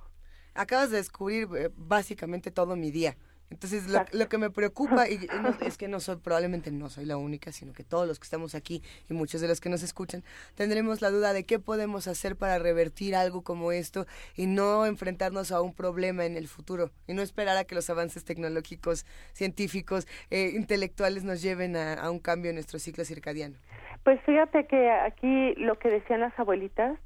Acabas 0.55 0.89
de 0.89 0.97
descubrir 0.97 1.47
eh, 1.55 1.69
básicamente 1.75 2.49
todo 2.49 2.75
mi 2.75 2.89
día. 2.91 3.15
Entonces, 3.51 3.87
lo, 3.87 4.29
que 4.29 4.37
me 4.37 4.51
preocupa, 4.51 5.09
y 5.09 5.27
es 5.61 5.77
que 5.77 5.87
no 5.87 5.99
soy, 5.99 6.17
probablemente 6.17 6.71
no 6.71 6.89
soy 6.89 7.05
la 7.05 7.17
única, 7.17 7.51
sino 7.51 7.73
que 7.73 7.83
todos 7.83 8.07
los 8.07 8.19
que 8.19 8.25
estamos 8.25 8.53
aquí 8.53 8.83
y 9.09 9.13
muchos 9.13 9.41
de 9.41 9.47
los 9.47 9.59
que 9.59 9.69
nos 9.69 9.81
escuchan, 9.81 10.23
tendremos 10.55 11.01
la 11.01 11.09
duda 11.09 11.33
de 11.33 11.45
qué 11.45 11.57
podemos 11.57 12.07
hacer 12.07 12.35
para 12.35 12.59
revertir 12.59 13.15
algo 13.15 13.43
como 13.43 13.71
esto 13.71 14.05
y 14.35 14.45
no 14.45 14.85
enfrentarnos 14.85 15.51
a 15.51 15.61
un 15.61 15.73
problema 15.73 16.25
en 16.25 16.37
el 16.37 16.47
futuro 16.47 16.91
y 17.07 17.13
no 17.13 17.21
esperar 17.21 17.57
a 17.57 17.63
que 17.63 17.75
los 17.75 17.89
avances 17.89 18.23
tecnológicos, 18.23 19.05
científicos, 19.33 20.07
eh, 20.29 20.51
intelectuales 20.55 21.23
nos 21.23 21.41
lleven 21.41 21.75
a, 21.75 22.09
un 22.09 22.19
cambio 22.19 22.49
en 22.49 22.55
nuestro 22.55 22.79
ciclo 22.79 23.03
circadiano. 23.03 23.55
Pues 24.03 24.21
fíjate 24.25 24.67
que 24.67 24.89
aquí 24.89 25.53
lo 25.55 25.77
que 25.77 25.89
decían 25.89 26.21
las 26.21 26.37
abuelitas, 26.39 26.97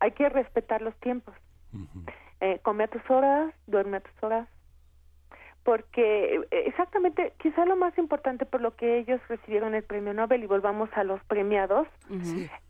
hay 0.00 0.12
que 0.12 0.28
respetar 0.28 0.82
los 0.82 0.94
tiempos. 1.00 1.34
Eh, 2.40 2.60
come 2.62 2.84
a 2.84 2.88
tus 2.88 3.02
horas, 3.08 3.54
duerme 3.66 3.96
a 3.96 4.00
tus 4.00 4.22
horas, 4.22 4.48
porque 5.64 6.36
eh, 6.50 6.64
exactamente, 6.66 7.32
quizá 7.38 7.64
lo 7.64 7.74
más 7.74 7.96
importante 7.98 8.46
por 8.46 8.60
lo 8.60 8.76
que 8.76 8.98
ellos 8.98 9.20
recibieron 9.28 9.74
el 9.74 9.82
premio 9.82 10.14
Nobel, 10.14 10.44
y 10.44 10.46
volvamos 10.46 10.90
a 10.94 11.04
los 11.04 11.22
premiados, 11.24 11.88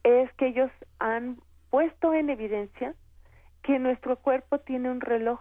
es 0.05 0.33
que 0.35 0.47
ellos 0.47 0.71
han 1.01 1.39
puesto 1.71 2.15
en 2.15 2.31
evidencia 2.31 2.95
que 3.63 3.79
nuestro 3.79 4.17
cuerpo 4.17 4.59
tiene 4.61 4.91
un 4.91 5.01
reloj 5.01 5.41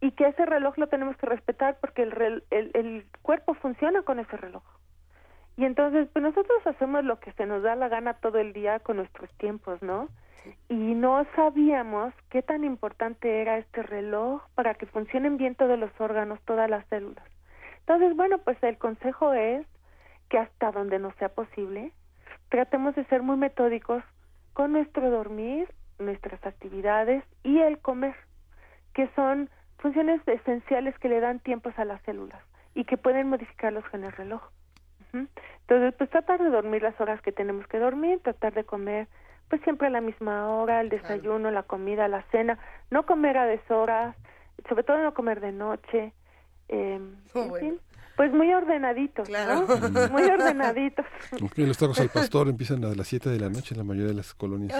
y 0.00 0.12
que 0.12 0.28
ese 0.28 0.46
reloj 0.46 0.78
lo 0.78 0.88
tenemos 0.88 1.16
que 1.18 1.26
respetar 1.26 1.78
porque 1.80 2.02
el, 2.02 2.42
el, 2.50 2.70
el 2.72 3.06
cuerpo 3.20 3.54
funciona 3.54 4.02
con 4.02 4.18
ese 4.18 4.36
reloj. 4.36 4.62
Y 5.56 5.64
entonces, 5.64 6.08
pues 6.12 6.22
nosotros 6.22 6.66
hacemos 6.66 7.04
lo 7.04 7.20
que 7.20 7.32
se 7.32 7.46
nos 7.46 7.62
da 7.62 7.76
la 7.76 7.88
gana 7.88 8.14
todo 8.14 8.38
el 8.38 8.52
día 8.52 8.78
con 8.80 8.96
nuestros 8.96 9.30
tiempos, 9.34 9.82
¿no? 9.82 10.08
y 10.68 10.74
no 10.74 11.26
sabíamos 11.36 12.14
qué 12.30 12.42
tan 12.42 12.64
importante 12.64 13.40
era 13.40 13.58
este 13.58 13.82
reloj 13.82 14.42
para 14.54 14.74
que 14.74 14.86
funcionen 14.86 15.36
bien 15.36 15.54
todos 15.54 15.78
los 15.78 15.90
órganos, 16.00 16.40
todas 16.44 16.68
las 16.70 16.86
células. 16.86 17.24
Entonces, 17.80 18.16
bueno, 18.16 18.38
pues 18.38 18.62
el 18.62 18.78
consejo 18.78 19.32
es 19.32 19.66
que 20.28 20.38
hasta 20.38 20.70
donde 20.70 20.98
nos 20.98 21.14
sea 21.16 21.28
posible, 21.30 21.92
tratemos 22.48 22.94
de 22.94 23.04
ser 23.06 23.22
muy 23.22 23.36
metódicos 23.36 24.02
con 24.52 24.72
nuestro 24.72 25.10
dormir, 25.10 25.68
nuestras 25.98 26.44
actividades 26.46 27.24
y 27.42 27.58
el 27.58 27.78
comer, 27.78 28.14
que 28.94 29.08
son 29.16 29.50
funciones 29.78 30.20
esenciales 30.26 30.96
que 30.98 31.08
le 31.08 31.20
dan 31.20 31.40
tiempos 31.40 31.78
a 31.78 31.84
las 31.84 32.00
células 32.02 32.42
y 32.74 32.84
que 32.84 32.96
pueden 32.96 33.28
modificar 33.28 33.72
los 33.72 33.84
genes 33.86 34.16
reloj. 34.16 34.42
Entonces, 35.12 35.94
pues 35.96 36.10
tratar 36.10 36.40
de 36.40 36.50
dormir 36.50 36.82
las 36.82 37.00
horas 37.00 37.20
que 37.22 37.32
tenemos 37.32 37.66
que 37.66 37.78
dormir, 37.78 38.20
tratar 38.22 38.54
de 38.54 38.64
comer 38.64 39.08
pues 39.50 39.60
siempre 39.62 39.88
a 39.88 39.90
la 39.90 40.00
misma 40.00 40.48
hora, 40.48 40.80
el 40.80 40.88
desayuno, 40.88 41.50
la 41.50 41.64
comida, 41.64 42.06
la 42.06 42.22
cena, 42.30 42.58
no 42.90 43.04
comer 43.04 43.36
a 43.36 43.46
deshoras, 43.46 44.16
sobre 44.68 44.84
todo 44.84 45.02
no 45.02 45.12
comer 45.12 45.40
de 45.40 45.50
noche, 45.50 46.12
eh, 46.68 47.00
pues 48.16 48.32
muy 48.32 48.52
ordenaditos, 48.52 49.28
¿no? 49.28 49.66
muy 50.12 50.22
ordenaditos. 50.22 51.04
los 51.56 51.76
tacos 51.76 52.00
al 52.00 52.10
pastor 52.10 52.48
empiezan 52.48 52.84
a 52.84 52.94
las 52.94 53.08
7 53.08 53.28
de 53.28 53.40
la 53.40 53.48
noche 53.48 53.74
en 53.74 53.78
la 53.78 53.84
mayoría 53.84 54.10
de 54.10 54.16
las 54.16 54.34
colonias. 54.34 54.72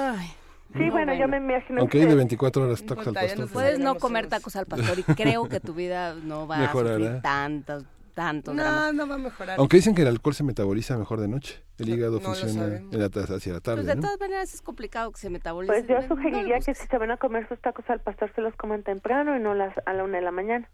Sí, 0.73 0.89
bueno, 0.89 1.13
yo 1.15 1.27
me 1.27 1.39
imagino 1.39 1.81
Aunque 1.81 1.99
hay 1.99 2.07
de 2.07 2.15
24 2.15 2.63
horas 2.63 2.87
tacos 2.87 3.09
al 3.09 3.15
pastor. 3.15 3.51
Puedes 3.51 3.81
no 3.81 3.97
comer 3.97 4.29
tacos 4.29 4.55
al 4.55 4.67
pastor 4.67 5.01
y 5.01 5.03
creo 5.03 5.49
que 5.49 5.59
tu 5.59 5.75
vida 5.75 6.15
no 6.15 6.47
va 6.47 6.65
a 6.65 6.71
sufrir 6.71 7.21
tantas 7.23 7.85
tanto. 8.21 8.53
No, 8.53 8.93
no 8.93 9.09
va 9.09 9.15
a 9.15 9.19
mejorar. 9.19 9.59
Aunque 9.59 9.79
dicen 9.79 9.95
que 9.95 10.03
el 10.03 10.09
alcohol 10.09 10.35
se 10.35 10.45
metaboliza 10.45 10.99
mejor 10.99 11.21
de 11.21 11.29
noche. 11.29 11.63
El 11.79 11.89
hígado 11.89 12.21
funciona 12.21 12.77
en 12.77 12.99
la, 12.99 13.07
hacia 13.07 13.55
la 13.55 13.61
tarde. 13.61 13.83
Pues 13.83 13.97
de 13.97 14.03
todas 14.03 14.21
maneras 14.21 14.53
es 14.53 14.61
complicado 14.61 15.11
que 15.13 15.19
se 15.19 15.31
metabolice. 15.31 15.73
Pues 15.73 15.89
yo 15.89 16.07
sugeriría 16.07 16.59
que 16.59 16.75
si 16.75 16.87
se 16.87 16.99
van 16.99 17.11
a 17.11 17.17
comer 17.17 17.49
sus 17.49 17.59
tacos 17.61 17.89
al 17.89 18.01
pastor 18.01 18.31
se 18.35 18.43
los 18.43 18.55
coman 18.57 18.83
temprano 18.83 19.35
y 19.35 19.41
no 19.41 19.55
las 19.55 19.73
a 19.87 19.95
la 19.95 20.05
una 20.05 20.19
de 20.19 20.25
la 20.25 20.33
mañana. 20.33 20.69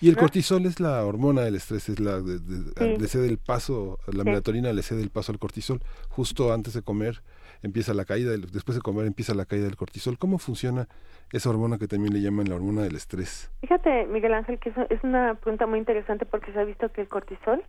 Y 0.00 0.08
el 0.08 0.16
cortisol 0.16 0.66
es 0.66 0.80
la 0.80 1.04
hormona 1.04 1.42
del 1.42 1.54
estrés, 1.54 1.88
es 1.88 2.00
la 2.00 2.20
de, 2.20 2.98
le 2.98 3.06
cede 3.06 3.28
el 3.28 3.38
paso, 3.38 4.00
la 4.08 4.24
melatonina 4.24 4.72
le 4.72 4.82
cede 4.82 5.02
el 5.02 5.10
paso 5.10 5.30
al 5.30 5.38
cortisol 5.38 5.80
justo 6.08 6.52
antes 6.52 6.74
de 6.74 6.82
comer 6.82 7.22
empieza 7.62 7.94
la 7.94 8.04
caída, 8.04 8.32
después 8.32 8.76
de 8.76 8.82
comer 8.82 9.06
empieza 9.06 9.34
la 9.34 9.46
caída 9.46 9.64
del 9.64 9.76
cortisol. 9.76 10.18
¿Cómo 10.18 10.38
funciona 10.38 10.88
esa 11.32 11.50
hormona 11.50 11.78
que 11.78 11.88
también 11.88 12.12
le 12.12 12.20
llaman 12.20 12.48
la 12.48 12.54
hormona 12.56 12.82
del 12.82 12.96
estrés? 12.96 13.50
Fíjate, 13.60 14.06
Miguel 14.06 14.34
Ángel, 14.34 14.58
que 14.58 14.70
es 14.70 15.04
una 15.04 15.34
pregunta 15.34 15.66
muy 15.66 15.78
interesante 15.78 16.26
porque 16.26 16.52
se 16.52 16.60
ha 16.60 16.64
visto 16.64 16.90
que 16.92 17.00
el 17.00 17.08
cortisol 17.08 17.62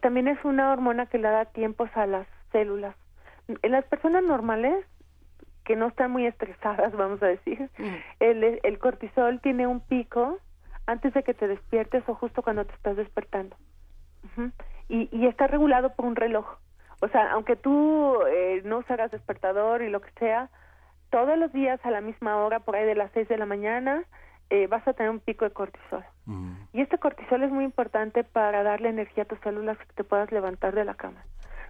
también 0.00 0.28
es 0.28 0.42
una 0.44 0.72
hormona 0.72 1.06
que 1.06 1.18
le 1.18 1.28
da 1.28 1.46
tiempos 1.46 1.90
a 1.94 2.06
las 2.06 2.26
células. 2.52 2.94
En 3.62 3.72
las 3.72 3.84
personas 3.84 4.24
normales, 4.24 4.84
que 5.64 5.76
no 5.76 5.88
están 5.88 6.10
muy 6.10 6.26
estresadas, 6.26 6.92
vamos 6.96 7.22
a 7.22 7.26
decir, 7.26 7.70
mm. 7.78 7.94
el, 8.20 8.60
el 8.62 8.78
cortisol 8.78 9.40
tiene 9.40 9.66
un 9.66 9.80
pico 9.80 10.38
antes 10.86 11.12
de 11.14 11.22
que 11.22 11.34
te 11.34 11.48
despiertes 11.48 12.04
o 12.08 12.14
justo 12.14 12.42
cuando 12.42 12.64
te 12.64 12.74
estás 12.74 12.96
despertando. 12.96 13.56
y, 14.88 15.08
y 15.12 15.26
está 15.26 15.46
regulado 15.46 15.94
por 15.94 16.06
un 16.06 16.16
reloj. 16.16 16.46
O 17.00 17.08
sea, 17.08 17.32
aunque 17.32 17.56
tú 17.56 18.18
eh, 18.28 18.62
no 18.64 18.78
usaras 18.78 19.10
despertador 19.10 19.82
y 19.82 19.90
lo 19.90 20.00
que 20.00 20.10
sea, 20.18 20.48
todos 21.10 21.38
los 21.38 21.52
días 21.52 21.78
a 21.84 21.90
la 21.90 22.00
misma 22.00 22.38
hora, 22.38 22.60
por 22.60 22.76
ahí 22.76 22.86
de 22.86 22.94
las 22.94 23.10
6 23.12 23.28
de 23.28 23.36
la 23.36 23.46
mañana, 23.46 24.04
eh, 24.50 24.66
vas 24.66 24.86
a 24.86 24.92
tener 24.92 25.10
un 25.10 25.20
pico 25.20 25.44
de 25.44 25.50
cortisol. 25.50 26.04
Mm. 26.26 26.52
Y 26.72 26.80
este 26.80 26.98
cortisol 26.98 27.42
es 27.42 27.50
muy 27.50 27.64
importante 27.64 28.24
para 28.24 28.62
darle 28.62 28.88
energía 28.88 29.24
a 29.24 29.26
tus 29.26 29.40
células 29.40 29.78
que 29.78 29.92
te 29.94 30.04
puedas 30.04 30.30
levantar 30.32 30.74
de 30.74 30.84
la 30.84 30.94
cama, 30.94 31.24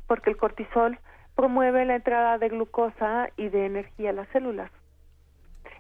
porque 0.06 0.30
el 0.30 0.36
cortisol 0.36 0.98
promueve 1.34 1.84
la 1.84 1.96
entrada 1.96 2.38
de 2.38 2.48
glucosa 2.48 3.28
y 3.36 3.48
de 3.48 3.66
energía 3.66 4.10
a 4.10 4.14
las 4.14 4.28
células. 4.28 4.70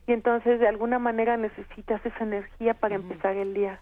Y 0.06 0.12
entonces 0.12 0.60
de 0.60 0.68
alguna 0.68 0.98
manera 0.98 1.36
necesitas 1.36 2.04
esa 2.04 2.24
energía 2.24 2.74
para 2.74 2.94
empezar 2.94 3.36
el 3.36 3.54
día. 3.54 3.80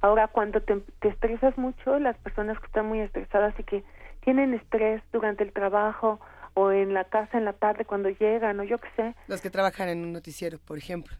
Ahora, 0.00 0.28
cuando 0.28 0.60
te, 0.60 0.76
te 1.00 1.08
estresas 1.08 1.56
mucho, 1.58 1.98
las 1.98 2.16
personas 2.18 2.58
que 2.58 2.66
están 2.66 2.86
muy 2.86 3.00
estresadas 3.00 3.54
y 3.58 3.64
que 3.64 3.84
tienen 4.24 4.54
estrés 4.54 5.02
durante 5.12 5.44
el 5.44 5.52
trabajo 5.52 6.18
o 6.54 6.70
en 6.70 6.94
la 6.94 7.04
casa 7.04 7.36
en 7.36 7.44
la 7.44 7.52
tarde 7.52 7.84
cuando 7.84 8.08
llegan 8.08 8.58
o 8.60 8.64
yo 8.64 8.78
qué 8.78 8.88
sé. 8.96 9.14
Los 9.26 9.40
que 9.40 9.50
trabajan 9.50 9.88
en 9.88 10.04
un 10.04 10.12
noticiero, 10.12 10.58
por 10.64 10.78
ejemplo. 10.78 11.16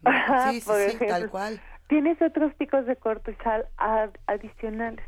sí, 0.49 0.61
sí, 0.61 0.89
sí, 0.97 1.05
tal 1.07 1.29
cual. 1.29 1.61
Tienes 1.87 2.21
otros 2.21 2.53
picos 2.55 2.85
de 2.85 2.95
cortisol 2.95 3.65
adicionales. 4.27 5.05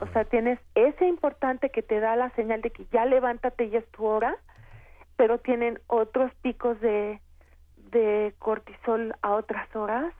O 0.00 0.06
sea, 0.12 0.24
tienes 0.24 0.58
ese 0.74 1.06
importante 1.06 1.70
que 1.70 1.82
te 1.82 1.98
da 1.98 2.14
la 2.14 2.30
señal 2.30 2.60
de 2.60 2.70
que 2.70 2.86
ya 2.92 3.04
levántate, 3.06 3.70
ya 3.70 3.80
es 3.80 3.88
tu 3.90 4.04
hora, 4.04 4.36
pero 5.16 5.38
tienen 5.38 5.80
otros 5.86 6.32
picos 6.42 6.80
de, 6.80 7.20
de 7.90 8.34
cortisol 8.38 9.16
a 9.22 9.34
otras 9.34 9.74
horas 9.74 10.12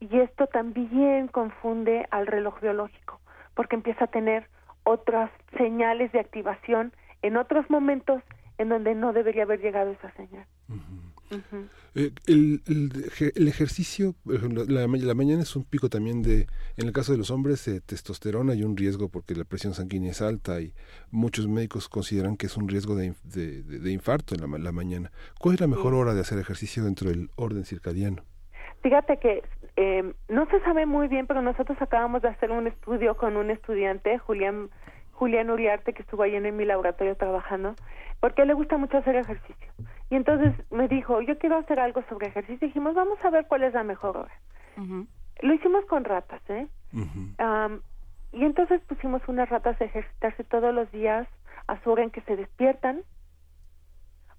y 0.00 0.18
esto 0.18 0.46
también 0.46 1.28
confunde 1.28 2.06
al 2.10 2.26
reloj 2.26 2.60
biológico 2.60 3.20
porque 3.54 3.76
empieza 3.76 4.04
a 4.04 4.08
tener 4.08 4.48
otras 4.84 5.30
señales 5.56 6.12
de 6.12 6.20
activación 6.20 6.92
en 7.22 7.36
otros 7.36 7.68
momentos 7.70 8.22
en 8.58 8.68
donde 8.68 8.94
no 8.94 9.12
debería 9.12 9.44
haber 9.44 9.60
llegado 9.60 9.90
esa 9.90 10.12
señal. 10.12 10.46
Eh, 11.94 12.10
el, 12.26 12.62
el, 12.66 13.48
ejercicio, 13.48 14.14
la, 14.24 14.86
la, 14.86 15.14
mañana 15.14 15.42
es 15.42 15.56
un 15.56 15.64
pico 15.64 15.88
también 15.88 16.22
de, 16.22 16.46
en 16.76 16.86
el 16.86 16.92
caso 16.92 17.12
de 17.12 17.18
los 17.18 17.30
hombres, 17.30 17.64
de 17.64 17.80
testosterona 17.80 18.54
y 18.54 18.64
un 18.64 18.76
riesgo 18.76 19.08
porque 19.08 19.34
la 19.34 19.44
presión 19.44 19.72
sanguínea 19.72 20.10
es 20.10 20.20
alta 20.20 20.60
y 20.60 20.74
muchos 21.10 21.48
médicos 21.48 21.88
consideran 21.88 22.36
que 22.36 22.46
es 22.46 22.56
un 22.56 22.68
riesgo 22.68 22.96
de, 22.96 23.14
de, 23.24 23.92
infarto 23.92 24.34
en 24.34 24.42
la, 24.42 24.58
la, 24.58 24.72
mañana. 24.72 25.10
¿Cuál 25.38 25.54
es 25.54 25.60
la 25.60 25.68
mejor 25.68 25.94
hora 25.94 26.12
de 26.12 26.20
hacer 26.20 26.38
ejercicio 26.38 26.84
dentro 26.84 27.08
del 27.08 27.30
orden 27.36 27.64
circadiano? 27.64 28.22
Fíjate 28.82 29.16
que 29.18 29.42
eh, 29.76 30.14
no 30.28 30.46
se 30.46 30.60
sabe 30.60 30.86
muy 30.86 31.08
bien, 31.08 31.26
pero 31.26 31.42
nosotros 31.42 31.80
acabamos 31.80 32.22
de 32.22 32.28
hacer 32.28 32.50
un 32.50 32.66
estudio 32.66 33.16
con 33.16 33.36
un 33.36 33.50
estudiante, 33.50 34.18
Julián, 34.18 34.70
Julián 35.12 35.50
Uriarte, 35.50 35.92
que 35.92 36.02
estuvo 36.02 36.22
ahí 36.22 36.34
en 36.34 36.56
mi 36.56 36.64
laboratorio 36.64 37.16
trabajando, 37.16 37.74
porque 38.20 38.44
le 38.44 38.54
gusta 38.54 38.76
mucho 38.76 38.98
hacer 38.98 39.16
ejercicio. 39.16 39.72
Y 40.10 40.16
entonces 40.16 40.52
me 40.70 40.88
dijo, 40.88 41.22
yo 41.22 41.38
quiero 41.38 41.56
hacer 41.56 41.80
algo 41.80 42.02
sobre 42.08 42.28
ejercicio. 42.28 42.66
Y 42.66 42.68
dijimos, 42.68 42.94
vamos 42.94 43.18
a 43.24 43.30
ver 43.30 43.46
cuál 43.46 43.62
es 43.62 43.72
la 43.72 43.82
mejor 43.82 44.16
hora. 44.16 44.34
Lo 45.40 45.54
hicimos 45.54 45.84
con 45.86 46.04
ratas, 46.04 46.40
¿eh? 46.48 46.66
y 48.32 48.44
entonces 48.44 48.80
pusimos 48.82 49.22
unas 49.28 49.48
ratas 49.48 49.80
a 49.80 49.84
ejercitarse 49.84 50.44
todos 50.44 50.74
los 50.74 50.90
días 50.90 51.28
a 51.66 51.80
su 51.82 51.90
hora 51.90 52.02
en 52.02 52.10
que 52.10 52.22
se 52.22 52.36
despiertan, 52.36 53.02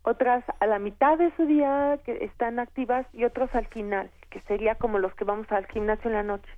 otras 0.04 0.44
a 0.60 0.66
la 0.66 0.80
mitad 0.80 1.18
de 1.18 1.32
su 1.36 1.46
día 1.46 2.00
que 2.06 2.26
están 2.26 2.60
activas 2.60 3.06
y 3.14 3.24
otros 3.24 3.54
al 3.54 3.68
final, 3.68 4.10
que 4.34 4.42
sería 4.42 4.74
como 4.76 4.98
los 4.98 5.14
que 5.14 5.26
vamos 5.26 5.50
al 5.52 5.68
gimnasio 5.68 6.10
en 6.10 6.16
la 6.16 6.24
noche. 6.24 6.52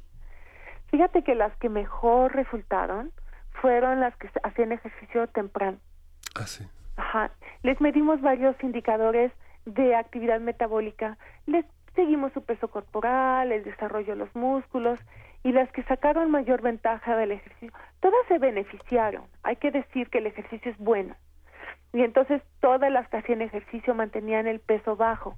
Fíjate 0.91 1.23
que 1.23 1.35
las 1.35 1.53
que 1.57 1.67
mejor 1.67 2.33
resultaron 2.33 3.11
fueron 3.61 3.99
las 3.99 4.15
que 4.15 4.29
hacían 4.43 4.71
ejercicio 4.71 5.27
temprano. 5.27 5.77
Ah, 6.35 6.47
sí. 6.47 6.65
Ajá. 6.95 7.31
Les 7.63 7.81
medimos 7.81 8.21
varios 8.21 8.55
indicadores 8.63 9.33
de 9.65 9.93
actividad 9.93 10.39
metabólica, 10.39 11.17
les 11.47 11.65
seguimos 11.95 12.31
su 12.31 12.45
peso 12.45 12.69
corporal, 12.69 13.51
el 13.51 13.65
desarrollo 13.65 14.13
de 14.13 14.19
los 14.19 14.33
músculos 14.35 14.97
y 15.43 15.51
las 15.51 15.69
que 15.73 15.83
sacaron 15.83 16.31
mayor 16.31 16.61
ventaja 16.61 17.17
del 17.17 17.33
ejercicio, 17.33 17.73
todas 17.99 18.25
se 18.29 18.37
beneficiaron. 18.37 19.25
Hay 19.43 19.57
que 19.57 19.71
decir 19.71 20.09
que 20.09 20.19
el 20.19 20.27
ejercicio 20.27 20.71
es 20.71 20.77
bueno 20.77 21.15
Y 21.91 22.03
entonces 22.03 22.41
todas 22.61 22.91
las 22.91 23.07
que 23.09 23.17
hacían 23.17 23.41
ejercicio 23.41 23.93
mantenían 23.93 24.47
el 24.47 24.61
peso 24.61 24.95
bajo 24.95 25.35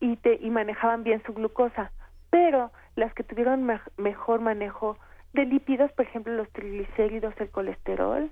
y, 0.00 0.16
te, 0.16 0.38
y 0.40 0.50
manejaban 0.50 1.04
bien 1.04 1.22
su 1.24 1.32
glucosa. 1.32 1.92
Pero 2.30 2.72
las 2.96 3.12
que 3.14 3.24
tuvieron 3.24 3.66
mejor 3.96 4.40
manejo 4.40 4.98
de 5.32 5.44
lípidos, 5.44 5.92
por 5.92 6.06
ejemplo 6.06 6.34
los 6.34 6.50
triglicéridos, 6.50 7.34
el 7.38 7.50
colesterol, 7.50 8.30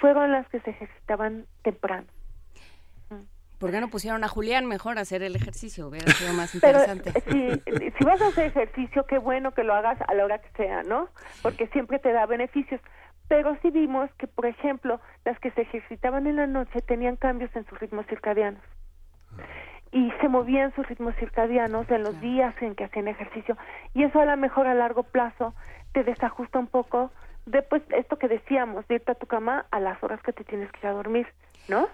fueron 0.00 0.32
las 0.32 0.48
que 0.48 0.60
se 0.60 0.70
ejercitaban 0.70 1.46
temprano. 1.62 2.06
¿Por 3.58 3.70
qué 3.70 3.80
no 3.80 3.88
pusieron 3.88 4.24
a 4.24 4.28
Julián 4.28 4.66
mejor 4.66 4.98
a 4.98 5.02
hacer 5.02 5.22
el 5.22 5.36
ejercicio? 5.36 5.86
Hubiera 5.86 6.10
sido 6.14 6.32
más 6.32 6.52
interesante. 6.52 7.12
si, 7.30 7.90
si 7.96 8.04
vas 8.04 8.20
a 8.20 8.26
hacer 8.26 8.46
ejercicio, 8.46 9.06
qué 9.06 9.18
bueno 9.18 9.52
que 9.52 9.62
lo 9.62 9.72
hagas 9.72 9.98
a 10.00 10.14
la 10.14 10.24
hora 10.24 10.38
que 10.40 10.48
sea, 10.56 10.82
¿no? 10.82 11.08
Porque 11.42 11.68
siempre 11.68 12.00
te 12.00 12.10
da 12.12 12.26
beneficios. 12.26 12.80
Pero 13.28 13.56
sí 13.62 13.70
vimos 13.70 14.10
que, 14.18 14.26
por 14.26 14.46
ejemplo, 14.46 15.00
las 15.24 15.38
que 15.38 15.52
se 15.52 15.62
ejercitaban 15.62 16.26
en 16.26 16.36
la 16.36 16.48
noche 16.48 16.82
tenían 16.82 17.14
cambios 17.14 17.54
en 17.54 17.64
sus 17.66 17.78
ritmos 17.78 18.04
circadianos. 18.06 18.62
Y 19.92 20.10
se 20.20 20.28
movían 20.28 20.74
sus 20.74 20.86
ritmos 20.88 21.14
circadianos 21.16 21.88
en 21.90 22.02
los 22.02 22.18
días 22.20 22.54
en 22.62 22.74
que 22.74 22.84
hacían 22.84 23.08
ejercicio. 23.08 23.56
Y 23.94 24.04
eso 24.04 24.20
a 24.20 24.24
lo 24.24 24.36
mejor 24.36 24.66
a 24.66 24.74
largo 24.74 25.02
plazo 25.02 25.54
te 25.92 26.02
desajusta 26.02 26.58
un 26.58 26.66
poco 26.66 27.10
de 27.46 27.62
pues, 27.62 27.82
esto 27.90 28.18
que 28.18 28.28
decíamos, 28.28 28.88
de 28.88 28.96
irte 28.96 29.12
a 29.12 29.16
tu 29.16 29.26
cama 29.26 29.66
a 29.70 29.80
las 29.80 30.02
horas 30.02 30.22
que 30.22 30.32
te 30.32 30.44
tienes 30.44 30.70
que 30.72 30.80
ir 30.80 30.86
a 30.86 30.92
dormir, 30.92 31.26
¿no? 31.68 31.88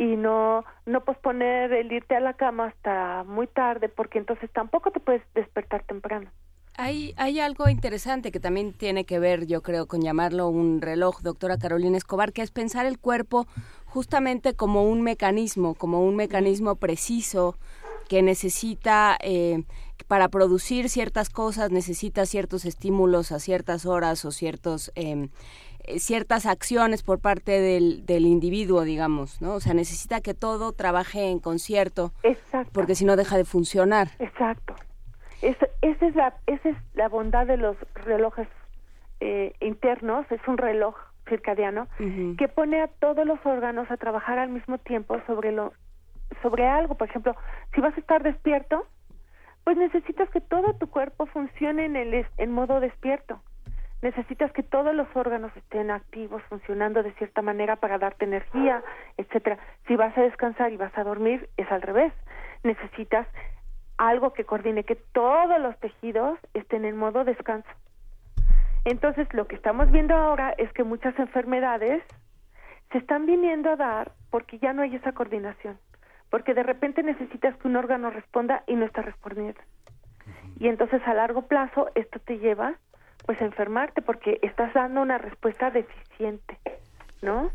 y 0.00 0.16
no 0.16 0.64
no 0.86 1.04
posponer 1.04 1.74
el 1.74 1.92
irte 1.92 2.16
a 2.16 2.20
la 2.20 2.32
cama 2.32 2.68
hasta 2.68 3.22
muy 3.24 3.46
tarde 3.46 3.90
porque 3.90 4.18
entonces 4.18 4.50
tampoco 4.50 4.90
te 4.90 4.98
puedes 4.98 5.22
despertar 5.34 5.82
temprano. 5.82 6.30
Hay, 6.76 7.14
hay 7.16 7.40
algo 7.40 7.68
interesante 7.68 8.32
que 8.32 8.40
también 8.40 8.72
tiene 8.72 9.04
que 9.04 9.18
ver, 9.18 9.46
yo 9.46 9.62
creo, 9.62 9.86
con 9.86 10.00
llamarlo 10.00 10.48
un 10.48 10.80
reloj, 10.80 11.20
doctora 11.20 11.58
Carolina 11.58 11.96
Escobar, 11.96 12.32
que 12.32 12.42
es 12.42 12.50
pensar 12.50 12.86
el 12.86 12.98
cuerpo 12.98 13.46
justamente 13.84 14.54
como 14.54 14.84
un 14.84 15.02
mecanismo, 15.02 15.74
como 15.74 16.04
un 16.04 16.16
mecanismo 16.16 16.76
preciso 16.76 17.56
que 18.08 18.22
necesita, 18.22 19.16
eh, 19.20 19.64
para 20.08 20.28
producir 20.28 20.88
ciertas 20.88 21.28
cosas, 21.28 21.70
necesita 21.70 22.26
ciertos 22.26 22.64
estímulos 22.64 23.30
a 23.32 23.38
ciertas 23.38 23.86
horas 23.86 24.24
o 24.24 24.30
ciertos... 24.30 24.92
Eh, 24.94 25.28
eh, 25.84 25.98
ciertas 25.98 26.44
acciones 26.44 27.02
por 27.02 27.20
parte 27.20 27.58
del, 27.58 28.04
del 28.04 28.26
individuo, 28.26 28.82
digamos, 28.82 29.40
¿no? 29.40 29.54
O 29.54 29.60
sea, 29.60 29.72
necesita 29.72 30.20
que 30.20 30.34
todo 30.34 30.72
trabaje 30.72 31.30
en 31.30 31.38
concierto. 31.38 32.12
Exacto. 32.22 32.70
Porque 32.74 32.94
si 32.94 33.06
no 33.06 33.16
deja 33.16 33.38
de 33.38 33.46
funcionar. 33.46 34.10
Exacto. 34.18 34.74
Esa, 35.42 35.66
es 35.82 36.14
la, 36.14 36.34
esa 36.46 36.68
es 36.68 36.76
la 36.94 37.08
bondad 37.08 37.46
de 37.46 37.56
los 37.56 37.76
relojes 37.94 38.48
eh, 39.20 39.54
internos, 39.60 40.30
es 40.30 40.40
un 40.46 40.58
reloj 40.58 40.96
circadiano 41.28 41.86
que 42.38 42.48
pone 42.48 42.82
a 42.82 42.88
todos 42.88 43.24
los 43.24 43.38
órganos 43.44 43.88
a 43.90 43.96
trabajar 43.96 44.38
al 44.38 44.48
mismo 44.48 44.78
tiempo 44.78 45.20
sobre 45.26 45.52
lo 45.52 45.72
sobre 46.42 46.66
algo, 46.66 46.96
por 46.96 47.08
ejemplo, 47.08 47.36
si 47.74 47.80
vas 47.80 47.96
a 47.96 48.00
estar 48.00 48.22
despierto, 48.22 48.86
pues 49.64 49.76
necesitas 49.76 50.28
que 50.30 50.40
todo 50.40 50.74
tu 50.74 50.88
cuerpo 50.88 51.26
funcione 51.26 51.84
en 51.84 51.96
el 51.96 52.26
en 52.38 52.52
modo 52.52 52.80
despierto 52.80 53.40
necesitas 54.02 54.50
que 54.52 54.62
todos 54.62 54.94
los 54.94 55.08
órganos 55.14 55.54
estén 55.56 55.90
activos, 55.90 56.42
funcionando 56.48 57.02
de 57.02 57.12
cierta 57.12 57.42
manera 57.42 57.76
para 57.76 57.98
darte 57.98 58.24
energía, 58.24 58.82
etcétera. 59.16 59.58
Si 59.86 59.96
vas 59.96 60.16
a 60.16 60.22
descansar 60.22 60.72
y 60.72 60.76
vas 60.76 60.96
a 60.96 61.04
dormir, 61.04 61.48
es 61.56 61.70
al 61.70 61.82
revés. 61.82 62.12
Necesitas 62.62 63.26
algo 64.00 64.32
que 64.32 64.44
coordine 64.44 64.84
que 64.84 64.96
todos 64.96 65.60
los 65.60 65.78
tejidos 65.78 66.38
estén 66.54 66.86
en 66.86 66.96
modo 66.96 67.22
descanso. 67.24 67.68
Entonces, 68.86 69.28
lo 69.34 69.46
que 69.46 69.56
estamos 69.56 69.90
viendo 69.90 70.14
ahora 70.14 70.54
es 70.56 70.72
que 70.72 70.84
muchas 70.84 71.18
enfermedades 71.18 72.02
se 72.92 72.98
están 72.98 73.26
viniendo 73.26 73.70
a 73.70 73.76
dar 73.76 74.12
porque 74.30 74.58
ya 74.58 74.72
no 74.72 74.80
hay 74.80 74.96
esa 74.96 75.12
coordinación, 75.12 75.78
porque 76.30 76.54
de 76.54 76.62
repente 76.62 77.02
necesitas 77.02 77.54
que 77.58 77.68
un 77.68 77.76
órgano 77.76 78.08
responda 78.08 78.64
y 78.66 78.74
no 78.74 78.86
está 78.86 79.02
respondiendo. 79.02 79.60
Y 80.58 80.68
entonces 80.68 81.02
a 81.06 81.12
largo 81.12 81.42
plazo 81.42 81.90
esto 81.94 82.18
te 82.20 82.38
lleva 82.38 82.76
pues 83.26 83.38
enfermarte 83.42 84.00
porque 84.00 84.38
estás 84.40 84.72
dando 84.72 85.02
una 85.02 85.18
respuesta 85.18 85.70
deficiente, 85.70 86.58
¿no? 87.20 87.50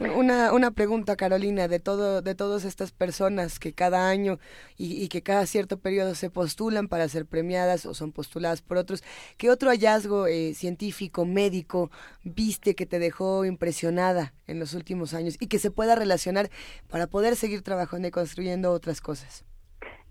Una, 0.00 0.52
una 0.52 0.72
pregunta, 0.72 1.14
Carolina, 1.14 1.68
de 1.68 1.78
todo, 1.78 2.20
de 2.20 2.34
todas 2.34 2.64
estas 2.64 2.90
personas 2.90 3.60
que 3.60 3.72
cada 3.72 4.08
año 4.08 4.38
y, 4.76 5.08
que 5.08 5.22
cada 5.22 5.46
cierto 5.46 5.78
periodo 5.78 6.16
se 6.16 6.30
postulan 6.30 6.88
para 6.88 7.06
ser 7.06 7.26
premiadas 7.26 7.86
o 7.86 7.94
son 7.94 8.10
postuladas 8.10 8.60
por 8.60 8.76
otros, 8.76 9.04
¿qué 9.38 9.50
otro 9.50 9.70
hallazgo 9.70 10.26
eh, 10.26 10.52
científico, 10.54 11.24
médico, 11.24 11.90
viste 12.24 12.74
que 12.74 12.86
te 12.86 12.98
dejó 12.98 13.44
impresionada 13.44 14.32
en 14.48 14.58
los 14.58 14.74
últimos 14.74 15.14
años 15.14 15.36
y 15.38 15.46
que 15.46 15.60
se 15.60 15.70
pueda 15.70 15.94
relacionar 15.94 16.48
para 16.90 17.06
poder 17.06 17.36
seguir 17.36 17.62
trabajando 17.62 18.08
y 18.08 18.10
construyendo 18.10 18.72
otras 18.72 19.00
cosas? 19.00 19.44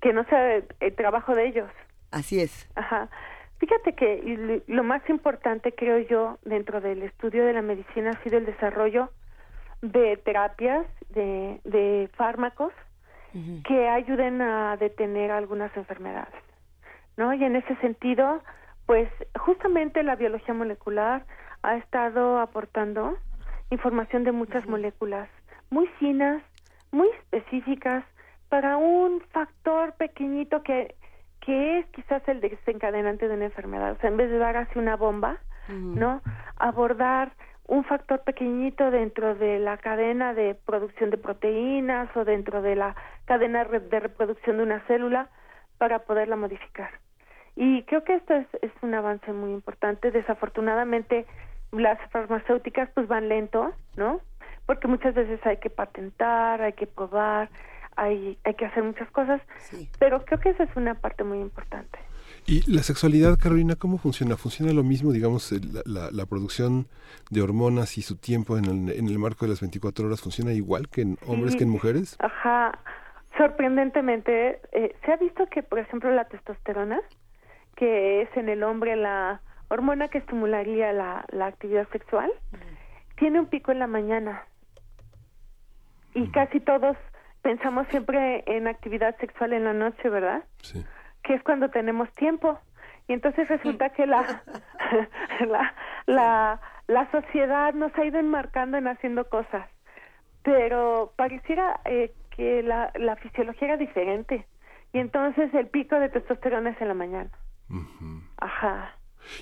Que 0.02 0.14
no 0.14 0.24
sea 0.26 0.64
el 0.80 0.96
trabajo 0.96 1.36
de 1.36 1.48
ellos. 1.48 1.70
Así 2.10 2.40
es. 2.40 2.70
Ajá. 2.76 3.10
Fíjate 3.60 3.96
que 3.96 4.64
lo 4.68 4.84
más 4.84 5.02
importante, 5.10 5.74
creo 5.74 6.00
yo, 6.00 6.38
dentro 6.46 6.80
del 6.80 7.04
estudio 7.04 7.46
de 7.46 7.54
la 7.54 7.62
medicina 7.62 8.12
ha 8.12 8.24
sido 8.24 8.38
el 8.38 8.46
desarrollo 8.46 9.10
de 9.84 10.18
terapias, 10.18 10.88
de, 11.10 11.60
de 11.66 12.10
fármacos 12.16 12.74
que 13.66 13.90
ayuden 13.90 14.44
a 14.44 14.78
detener 14.78 15.32
algunas 15.32 15.76
enfermedades, 15.76 16.40
¿no? 17.18 17.34
Y 17.34 17.44
en 17.44 17.56
ese 17.56 17.76
sentido, 17.78 18.44
pues 18.86 19.10
justamente 19.40 20.04
la 20.04 20.16
biología 20.16 20.54
molecular 20.54 21.26
ha 21.64 21.78
estado 21.78 22.38
aportando 22.40 23.18
información 23.72 24.24
de 24.24 24.32
muchas 24.32 24.68
moléculas 24.68 25.28
muy 25.72 25.88
finas, 26.00 26.44
muy 26.92 27.10
específicas 27.10 28.04
para 28.50 28.78
un 28.78 29.20
factor 29.32 29.94
pequeñito 29.94 30.62
que 30.62 30.96
que 31.42 31.80
es 31.80 31.86
quizás 31.88 32.26
el 32.30 32.40
desencadenante 32.40 33.28
de 33.28 33.34
una 33.34 33.46
enfermedad. 33.46 33.92
O 33.92 33.98
sea, 34.00 34.10
en 34.10 34.16
vez 34.16 34.30
de 34.30 34.38
dar 34.38 34.56
así 34.56 34.80
una 34.80 34.96
bomba, 34.96 35.40
¿no? 35.68 36.22
Abordar 36.58 37.34
un 37.68 37.84
factor 37.86 38.22
pequeñito 38.24 38.92
dentro 38.92 39.36
de 39.36 39.60
la 39.60 39.78
cadena 39.78 40.34
de 40.34 40.56
producción 40.56 41.10
de 41.10 41.18
proteínas 41.18 42.16
o 42.16 42.26
dentro 42.26 42.62
de 42.62 42.76
la 42.76 42.96
cadena 43.26 43.64
de 43.64 44.00
reproducción 44.00 44.58
de 44.58 44.64
una 44.64 44.80
célula 44.88 45.30
para 45.78 46.00
poderla 46.00 46.36
modificar. 46.36 46.92
Y 47.56 47.84
creo 47.84 48.04
que 48.04 48.16
esto 48.16 48.34
es, 48.34 48.48
es 48.62 48.72
un 48.82 48.94
avance 48.94 49.32
muy 49.32 49.52
importante. 49.52 50.12
Desafortunadamente, 50.12 51.26
las 51.72 52.00
farmacéuticas 52.12 52.90
pues 52.94 53.08
van 53.08 53.30
lento, 53.30 53.74
¿no? 53.96 54.20
Porque 54.66 54.88
muchas 54.88 55.14
veces 55.14 55.40
hay 55.46 55.58
que 55.58 55.70
patentar, 55.70 56.62
hay 56.62 56.74
que 56.74 56.88
probar, 56.88 57.50
hay, 57.96 58.38
hay 58.44 58.54
que 58.56 58.66
hacer 58.66 58.84
muchas 58.84 59.10
cosas, 59.12 59.42
pero 60.00 60.24
creo 60.26 60.40
que 60.40 60.50
esa 60.50 60.64
es 60.64 60.76
una 60.76 60.96
parte 60.96 61.24
muy 61.24 61.40
importante. 61.40 62.00
¿Y 62.46 62.70
la 62.70 62.84
sexualidad, 62.84 63.38
Carolina, 63.40 63.76
cómo 63.76 63.98
funciona? 63.98 64.36
¿Funciona 64.36 64.74
lo 64.74 64.84
mismo, 64.84 65.12
digamos, 65.12 65.52
la, 65.86 66.10
la, 66.12 66.26
producción 66.26 66.88
de 67.30 67.42
hormonas 67.42 67.98
y 67.98 68.02
su 68.02 68.18
tiempo 68.18 68.58
en 68.58 68.66
el, 68.66 68.90
en 68.92 69.08
el, 69.08 69.18
marco 69.18 69.46
de 69.46 69.52
las 69.52 69.62
24 69.62 70.06
horas 70.06 70.22
funciona 70.22 70.52
igual 70.52 70.90
que 70.90 71.02
en 71.02 71.18
hombres 71.26 71.56
que 71.56 71.64
en 71.64 71.70
mujeres? 71.70 72.18
Ajá. 72.20 72.78
Sorprendentemente, 73.38 74.60
eh, 74.74 74.96
se 75.06 75.12
ha 75.12 75.16
visto 75.16 75.48
que, 75.48 75.64
por 75.64 75.80
ejemplo, 75.80 76.12
la 76.12 76.26
testosterona, 76.26 77.00
que 77.76 78.24
es 78.24 78.30
en 78.36 78.50
el 78.50 78.64
hombre 78.64 78.96
la 78.98 79.42
hormona 79.70 80.10
que 80.10 80.18
estimularía 80.18 80.92
la, 80.92 81.26
la 81.32 81.48
actividad 81.48 81.88
sexual, 81.92 82.30
mm. 82.52 83.16
tiene 83.20 83.40
un 83.40 83.48
pico 83.48 83.72
en 83.72 83.80
la 83.80 83.88
mañana. 83.88 84.44
Y 86.14 86.30
casi 86.32 86.60
todos 86.60 86.98
pensamos 87.42 87.88
siempre 87.88 88.44
en 88.48 88.68
actividad 88.68 89.18
sexual 89.18 89.54
en 89.54 89.64
la 89.64 89.74
noche, 89.74 90.10
¿verdad? 90.10 90.44
Sí. 90.62 90.84
Que 91.24 91.36
es 91.36 91.44
cuando 91.44 91.70
tenemos 91.70 92.12
tiempo. 92.14 92.60
Y 93.08 93.14
entonces 93.14 93.48
resulta 93.48 93.90
que 93.90 94.06
la, 94.06 94.44
la, 95.48 95.74
la, 96.06 96.62
la 96.88 97.12
sociedad 97.12 97.74
nos 97.74 97.96
ha 97.98 98.06
ido 98.06 98.20
enmarcando 98.20 98.78
en 98.78 98.88
haciendo 98.88 99.30
cosas. 99.30 99.70
Pero 100.44 101.14
pareciera 101.16 101.80
eh, 101.86 102.14
que 102.36 102.64
la, 102.64 102.92
la 102.96 103.16
fisiología 103.16 103.70
era 103.70 103.78
diferente. 103.78 104.46
Y 104.92 105.00
entonces 105.00 105.54
el 105.54 105.68
pico 105.68 106.00
de 106.00 106.10
testosterona 106.10 106.72
es 106.72 106.82
en 106.82 106.88
la 106.88 106.94
mañana. 106.94 107.30
Ajá. 108.38 108.96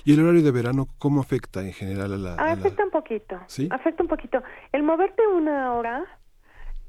¿Y 0.04 0.14
el 0.14 0.20
horario 0.22 0.42
de 0.42 0.50
verano 0.50 0.86
cómo 0.98 1.20
afecta 1.20 1.60
en 1.60 1.72
general 1.72 2.12
a 2.12 2.16
la...? 2.16 2.36
Ah, 2.38 2.52
afecta 2.52 2.84
un 2.84 2.90
poquito. 2.90 3.40
¿Sí? 3.46 3.68
Afecta 3.70 4.02
un 4.02 4.08
poquito. 4.08 4.42
El 4.70 4.82
moverte 4.82 5.26
una 5.26 5.74
hora 5.74 6.04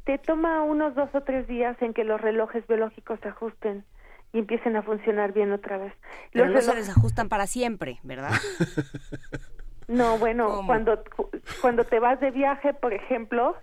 te 0.05 0.17
toma 0.17 0.61
unos 0.63 0.95
dos 0.95 1.09
o 1.13 1.21
tres 1.21 1.47
días 1.47 1.75
en 1.81 1.93
que 1.93 2.03
los 2.03 2.21
relojes 2.21 2.65
biológicos 2.67 3.19
se 3.21 3.29
ajusten 3.29 3.83
y 4.33 4.39
empiecen 4.39 4.75
a 4.75 4.81
funcionar 4.81 5.31
bien 5.31 5.51
otra 5.51 5.77
vez. 5.77 5.93
Pero 6.31 6.47
los 6.47 6.65
no 6.65 6.73
se 6.73 6.77
desajustan 6.77 7.29
para 7.29 7.47
siempre, 7.47 7.99
¿verdad? 8.03 8.31
No, 9.87 10.17
bueno, 10.17 10.61
cuando 10.65 11.03
cuando 11.61 11.83
te 11.83 11.99
vas 11.99 12.19
de 12.21 12.31
viaje, 12.31 12.73
por 12.73 12.93
ejemplo, 12.93 13.55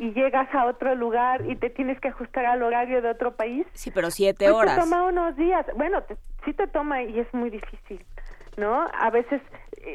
y 0.00 0.12
llegas 0.12 0.52
a 0.54 0.64
otro 0.64 0.94
lugar 0.94 1.44
y 1.46 1.56
te 1.56 1.68
tienes 1.70 2.00
que 2.00 2.08
ajustar 2.08 2.46
al 2.46 2.62
horario 2.62 3.02
de 3.02 3.10
otro 3.10 3.36
país. 3.36 3.66
Sí, 3.74 3.90
pero 3.90 4.10
siete 4.10 4.46
pues 4.46 4.56
horas. 4.56 4.74
Te 4.76 4.80
toma 4.80 5.04
unos 5.04 5.36
días. 5.36 5.66
Bueno, 5.76 6.02
sí 6.44 6.54
te 6.54 6.66
toma 6.68 7.02
y 7.02 7.20
es 7.20 7.32
muy 7.34 7.50
difícil, 7.50 8.04
¿no? 8.56 8.86
A 8.98 9.10
veces 9.10 9.42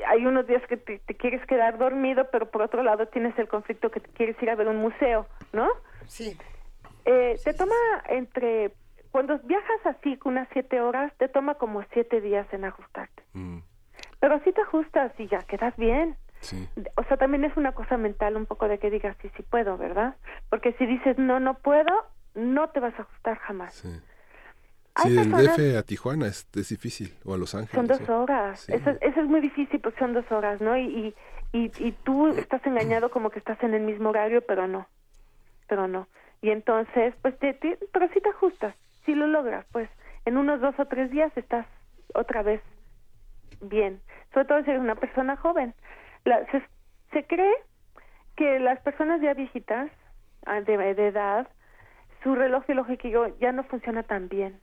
hay 0.08 0.26
unos 0.26 0.48
días 0.48 0.62
que 0.68 0.78
te, 0.78 1.00
quieres 1.16 1.46
quedar 1.48 1.78
dormido, 1.78 2.30
pero 2.32 2.50
por 2.50 2.62
otro 2.62 2.84
lado 2.84 3.08
tienes 3.08 3.38
el 3.40 3.48
conflicto 3.48 3.92
que 3.92 4.00
te 4.00 4.10
quieres 4.10 4.42
ir 4.42 4.50
a 4.50 4.56
ver 4.56 4.68
un 4.68 4.78
museo, 4.78 5.28
¿no? 5.52 5.68
Sí. 6.08 6.38
Eh, 7.06 7.38
te 7.44 7.54
toma 7.54 7.76
entre, 8.08 8.72
cuando 9.14 9.38
viajas 9.44 9.86
así 9.86 10.18
unas 10.26 10.48
siete 10.54 10.82
horas, 10.82 11.14
te 11.20 11.28
toma 11.28 11.54
como 11.54 11.84
siete 11.94 12.20
días 12.20 12.52
en 12.52 12.66
ajustarte. 12.66 13.22
Mm. 13.34 13.60
Pero 14.20 14.40
si 14.44 14.52
te 14.52 14.62
ajustas 14.62 15.12
y 15.20 15.28
ya 15.28 15.38
quedas 15.44 15.76
bien. 15.78 16.18
Sí. 16.40 16.68
O 16.96 17.04
sea, 17.04 17.18
también 17.18 17.44
es 17.44 17.56
una 17.56 17.74
cosa 17.74 17.96
mental 17.96 18.36
un 18.36 18.48
poco 18.48 18.68
de 18.68 18.80
que 18.80 18.90
digas 18.90 19.16
sí, 19.22 19.30
sí 19.38 19.44
puedo, 19.44 19.78
¿verdad? 19.78 20.16
Porque 20.50 20.74
si 20.74 20.88
dices 20.88 21.20
no, 21.20 21.40
no 21.40 21.54
puedo, 21.54 21.94
no 22.34 22.70
te 22.72 22.80
vas 22.80 22.96
a 22.98 23.04
ajustar 23.04 23.38
jamás. 23.38 23.76
Sí. 23.76 24.02
Sí, 25.04 25.14
del 25.14 25.32
DF 25.32 25.78
a 25.78 25.84
Tijuana 25.84 26.26
es, 26.26 26.48
difícil, 26.52 27.16
o 27.24 27.36
a 27.36 27.38
Los 27.38 27.54
Ángeles. 27.54 27.76
Son 27.76 27.86
dos 27.86 28.10
horas. 28.10 28.68
Eso, 28.68 28.90
es 29.00 29.16
muy 29.28 29.42
difícil, 29.42 29.80
pues 29.80 29.94
son 30.00 30.14
dos 30.14 30.32
horas, 30.32 30.60
¿no? 30.60 30.76
Y, 30.76 31.14
y, 31.52 31.72
y, 31.78 31.92
tú 32.04 32.30
estás 32.30 32.66
engañado 32.66 33.12
como 33.12 33.30
que 33.30 33.38
estás 33.38 33.62
en 33.62 33.76
el 33.76 33.84
mismo 33.84 34.10
horario, 34.10 34.42
pero 34.42 34.68
no. 34.68 34.88
Pero 35.68 35.88
no. 35.88 36.08
Y 36.42 36.50
entonces, 36.50 37.14
pues, 37.22 37.38
te, 37.40 37.54
pero 37.92 38.08
si 38.10 38.22
te 38.22 38.30
ajustas, 38.30 38.76
si 39.06 39.16
lo 39.16 39.28
logras, 39.28 39.66
pues, 39.72 39.90
en 40.26 40.38
unos 40.38 40.62
dos 40.62 40.78
o 40.80 40.86
tres 40.86 41.12
días 41.12 41.32
estás 41.36 41.66
otra 42.14 42.44
vez 42.44 42.62
bien. 43.62 44.02
Sobre 44.34 44.46
todo 44.46 44.64
si 44.64 44.70
eres 44.70 44.82
una 44.82 44.96
persona 44.96 45.36
joven. 45.36 45.74
La, 46.26 46.46
se, 46.52 46.64
se 47.12 47.26
cree 47.26 47.54
que 48.36 48.60
las 48.60 48.80
personas 48.80 49.22
ya 49.22 49.34
viejitas, 49.34 49.92
ah, 50.46 50.62
de, 50.62 50.78
de 50.94 51.08
edad, 51.08 51.48
su 52.24 52.36
reloj 52.36 52.66
biológico 52.66 53.28
ya 53.40 53.52
no 53.52 53.64
funciona 53.64 54.04
tan 54.04 54.30
bien 54.30 54.60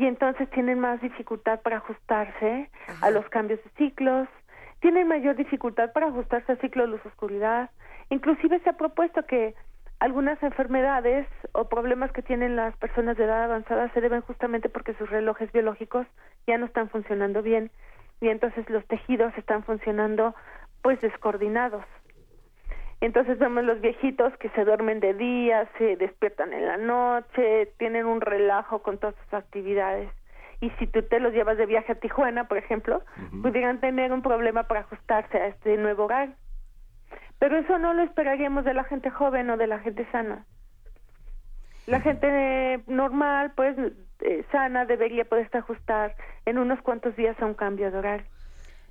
y 0.00 0.06
entonces 0.06 0.48
tienen 0.50 0.78
más 0.80 0.98
dificultad 1.02 1.60
para 1.60 1.76
ajustarse 1.76 2.70
a 3.02 3.10
los 3.10 3.28
cambios 3.28 3.62
de 3.62 3.70
ciclos, 3.76 4.28
tienen 4.80 5.06
mayor 5.06 5.36
dificultad 5.36 5.92
para 5.92 6.06
ajustarse 6.06 6.52
al 6.52 6.60
ciclo 6.60 6.84
de 6.84 6.88
luz-oscuridad. 6.88 7.68
Inclusive 8.08 8.60
se 8.60 8.70
ha 8.70 8.78
propuesto 8.78 9.26
que 9.26 9.54
algunas 10.00 10.42
enfermedades 10.42 11.26
o 11.52 11.68
problemas 11.68 12.10
que 12.12 12.22
tienen 12.22 12.56
las 12.56 12.74
personas 12.76 13.16
de 13.18 13.24
edad 13.24 13.44
avanzada 13.44 13.92
se 13.92 14.00
deben 14.00 14.22
justamente 14.22 14.70
porque 14.70 14.94
sus 14.94 15.08
relojes 15.10 15.52
biológicos 15.52 16.06
ya 16.46 16.56
no 16.56 16.66
están 16.66 16.88
funcionando 16.88 17.42
bien 17.42 17.70
y 18.20 18.28
entonces 18.28 18.68
los 18.70 18.84
tejidos 18.86 19.36
están 19.36 19.62
funcionando 19.62 20.34
pues 20.82 21.00
descoordinados. 21.02 21.84
Entonces 23.02 23.38
vemos 23.38 23.64
los 23.64 23.80
viejitos 23.80 24.36
que 24.38 24.48
se 24.50 24.64
duermen 24.64 25.00
de 25.00 25.14
día, 25.14 25.68
se 25.78 25.96
despiertan 25.96 26.52
en 26.52 26.66
la 26.66 26.76
noche, 26.76 27.72
tienen 27.78 28.06
un 28.06 28.20
relajo 28.20 28.82
con 28.82 28.98
todas 28.98 29.14
sus 29.24 29.34
actividades. 29.34 30.10
Y 30.62 30.70
si 30.78 30.86
tú 30.86 31.02
te 31.02 31.20
los 31.20 31.32
llevas 31.32 31.56
de 31.56 31.64
viaje 31.64 31.92
a 31.92 31.94
Tijuana, 31.94 32.44
por 32.44 32.58
ejemplo, 32.58 33.02
pudieran 33.42 33.80
tener 33.80 34.12
un 34.12 34.20
problema 34.20 34.64
para 34.64 34.80
ajustarse 34.80 35.38
a 35.38 35.46
este 35.46 35.78
nuevo 35.78 36.04
hogar. 36.04 36.30
Pero 37.38 37.58
eso 37.58 37.78
no 37.78 37.94
lo 37.94 38.02
esperaríamos 38.02 38.64
de 38.64 38.74
la 38.74 38.84
gente 38.84 39.10
joven 39.10 39.50
o 39.50 39.56
de 39.56 39.66
la 39.66 39.78
gente 39.80 40.06
sana. 40.12 40.46
La 41.86 42.00
gente 42.00 42.82
normal, 42.86 43.52
pues 43.56 43.76
eh, 44.20 44.44
sana, 44.52 44.84
debería 44.84 45.24
poderse 45.24 45.58
ajustar 45.58 46.14
en 46.44 46.58
unos 46.58 46.80
cuantos 46.82 47.16
días 47.16 47.40
a 47.40 47.46
un 47.46 47.54
cambio 47.54 47.90
de 47.90 47.98
hogar. 47.98 48.24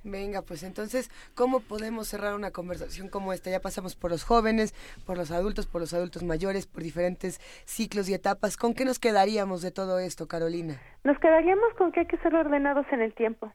Venga, 0.02 0.40
pues 0.42 0.62
entonces, 0.62 1.10
¿cómo 1.34 1.60
podemos 1.60 2.08
cerrar 2.08 2.34
una 2.34 2.50
conversación 2.50 3.08
como 3.08 3.32
esta? 3.32 3.50
Ya 3.50 3.60
pasamos 3.60 3.96
por 3.96 4.10
los 4.10 4.24
jóvenes, 4.24 4.74
por 5.04 5.18
los 5.18 5.30
adultos, 5.30 5.66
por 5.66 5.82
los 5.82 5.92
adultos 5.92 6.22
mayores, 6.22 6.66
por 6.66 6.82
diferentes 6.82 7.38
ciclos 7.66 8.08
y 8.08 8.14
etapas. 8.14 8.56
¿Con 8.56 8.74
qué 8.74 8.84
nos 8.86 8.98
quedaríamos 8.98 9.60
de 9.60 9.70
todo 9.70 9.98
esto, 9.98 10.26
Carolina? 10.26 10.80
Nos 11.04 11.18
quedaríamos 11.18 11.74
con 11.74 11.92
que 11.92 12.00
hay 12.00 12.06
que 12.06 12.16
ser 12.18 12.34
ordenados 12.34 12.86
en 12.92 13.02
el 13.02 13.12
tiempo. 13.12 13.52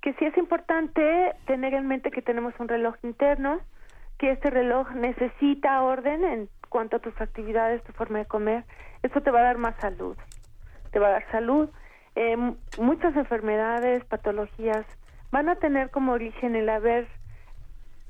Que 0.00 0.14
sí 0.14 0.24
es 0.24 0.36
importante 0.36 1.32
tener 1.46 1.74
en 1.74 1.88
mente 1.88 2.10
que 2.10 2.22
tenemos 2.22 2.54
un 2.60 2.68
reloj 2.68 2.94
interno, 3.02 3.60
que 4.24 4.30
este 4.30 4.48
reloj 4.48 4.90
necesita 4.92 5.82
orden 5.82 6.24
en 6.24 6.48
cuanto 6.70 6.96
a 6.96 6.98
tus 6.98 7.12
actividades, 7.20 7.84
tu 7.84 7.92
forma 7.92 8.20
de 8.20 8.24
comer. 8.24 8.64
Eso 9.02 9.20
te 9.20 9.30
va 9.30 9.40
a 9.40 9.42
dar 9.42 9.58
más 9.58 9.76
salud. 9.82 10.16
Te 10.92 10.98
va 10.98 11.08
a 11.08 11.10
dar 11.10 11.30
salud. 11.30 11.68
Eh, 12.14 12.34
muchas 12.78 13.14
enfermedades, 13.16 14.02
patologías 14.06 14.86
van 15.30 15.50
a 15.50 15.56
tener 15.56 15.90
como 15.90 16.12
origen 16.12 16.56
el 16.56 16.70
haber 16.70 17.06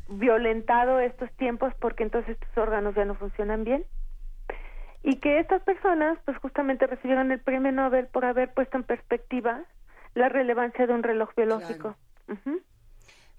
violentado 0.08 1.00
estos 1.00 1.32
tiempos 1.32 1.74
porque 1.80 2.04
entonces 2.04 2.38
tus 2.38 2.58
órganos 2.58 2.94
ya 2.94 3.04
no 3.04 3.16
funcionan 3.16 3.64
bien 3.64 3.84
y 5.02 5.16
que 5.16 5.40
estas 5.40 5.62
personas 5.62 6.16
pues 6.24 6.38
justamente 6.38 6.86
recibieron 6.86 7.32
el 7.32 7.40
premio 7.40 7.72
Nobel 7.72 8.06
por 8.06 8.24
haber 8.24 8.54
puesto 8.54 8.76
en 8.76 8.84
perspectiva 8.84 9.62
la 10.14 10.28
relevancia 10.28 10.86
de 10.86 10.92
un 10.92 11.02
reloj 11.02 11.30
biológico. 11.34 11.96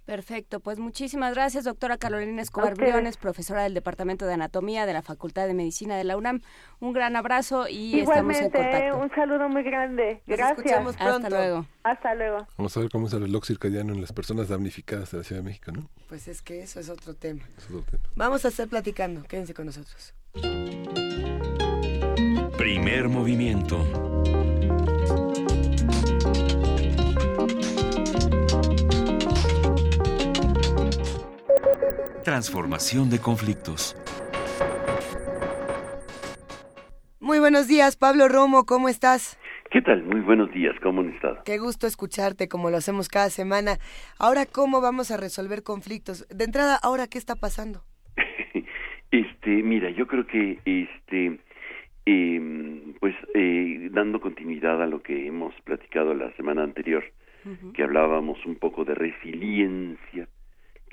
Perfecto, 0.05 0.59
pues 0.59 0.77
muchísimas 0.77 1.33
gracias, 1.33 1.63
doctora 1.63 1.97
Carolina 1.97 2.41
Escobar 2.41 2.75
Briones, 2.75 3.17
profesora 3.17 3.63
del 3.63 3.73
Departamento 3.73 4.27
de 4.27 4.35
Anatomía 4.35 4.85
de 4.85 4.93
la 4.93 5.01
Facultad 5.01 5.47
de 5.47 5.55
Medicina 5.55 5.97
de 5.97 6.03
la 6.03 6.15
UNAM. 6.15 6.41
Un 6.79 6.93
gran 6.93 7.15
abrazo 7.15 7.67
y 7.67 7.99
estamos 7.99 8.37
en 8.37 8.51
contacto. 8.51 8.97
un 8.99 9.09
saludo 9.09 9.49
muy 9.49 9.63
grande. 9.63 10.21
Gracias. 10.27 10.95
Hasta 10.99 11.29
luego. 11.29 11.65
Hasta 11.83 12.13
luego. 12.13 12.47
Vamos 12.55 12.77
a 12.77 12.79
ver 12.81 12.89
cómo 12.91 13.07
es 13.07 13.13
el 13.13 13.21
reloj 13.21 13.45
circadiano 13.45 13.93
en 13.93 14.01
las 14.01 14.13
personas 14.13 14.47
damnificadas 14.47 15.09
de 15.09 15.17
la 15.17 15.23
Ciudad 15.23 15.41
de 15.41 15.47
México, 15.47 15.71
¿no? 15.71 15.89
Pues 16.07 16.27
es 16.27 16.43
que 16.43 16.61
eso 16.61 16.79
es 16.79 16.89
otro 16.89 17.15
tema. 17.15 17.41
Es 17.57 17.65
otro 17.65 17.81
tema. 17.81 18.03
Vamos 18.15 18.45
a 18.45 18.49
estar 18.49 18.67
platicando. 18.67 19.23
Quédense 19.23 19.55
con 19.55 19.65
nosotros. 19.65 20.13
Primer 22.57 23.09
movimiento. 23.09 23.83
Transformación 32.23 33.09
de 33.09 33.19
conflictos. 33.19 33.95
Muy 37.19 37.39
buenos 37.39 37.67
días, 37.67 37.97
Pablo 37.97 38.27
Romo, 38.27 38.65
¿cómo 38.65 38.89
estás? 38.89 39.39
¿Qué 39.71 39.81
tal? 39.81 40.03
Muy 40.03 40.21
buenos 40.21 40.51
días, 40.53 40.75
¿cómo 40.81 41.01
han 41.01 41.09
estado? 41.09 41.39
Qué 41.43 41.57
gusto 41.57 41.85
escucharte, 41.85 42.47
como 42.47 42.69
lo 42.69 42.77
hacemos 42.77 43.09
cada 43.09 43.29
semana. 43.29 43.77
Ahora, 44.19 44.45
¿cómo 44.45 44.79
vamos 44.79 45.11
a 45.11 45.17
resolver 45.17 45.63
conflictos? 45.63 46.27
De 46.29 46.45
entrada, 46.45 46.77
ahora, 46.81 47.07
¿qué 47.07 47.17
está 47.17 47.35
pasando? 47.35 47.81
este, 49.11 49.49
mira, 49.63 49.89
yo 49.89 50.07
creo 50.07 50.25
que, 50.27 50.59
este, 50.65 51.39
em, 52.05 52.93
pues, 52.99 53.15
eh, 53.33 53.89
dando 53.91 54.21
continuidad 54.21 54.81
a 54.81 54.87
lo 54.87 55.01
que 55.01 55.27
hemos 55.27 55.53
platicado 55.63 56.13
la 56.13 56.31
semana 56.37 56.63
anterior, 56.63 57.03
que 57.73 57.83
hablábamos 57.83 58.43
un 58.45 58.55
poco 58.55 58.85
de 58.85 58.95
resiliencia, 58.95 60.27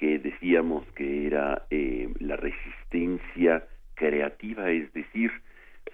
que 0.03 0.19
decíamos 0.19 0.85
que 0.97 1.29
era 1.29 1.63
eh, 1.71 2.09
la 2.19 2.35
resistencia 2.35 3.69
creativa, 3.95 4.69
es 4.69 4.93
decir, 4.93 5.31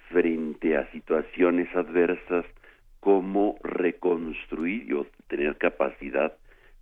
frente 0.09 0.75
a 0.77 0.89
situaciones 0.91 1.67
adversas, 1.75 2.43
cómo 3.01 3.59
reconstruir 3.61 4.95
o 4.95 5.05
tener 5.27 5.59
capacidad 5.59 6.35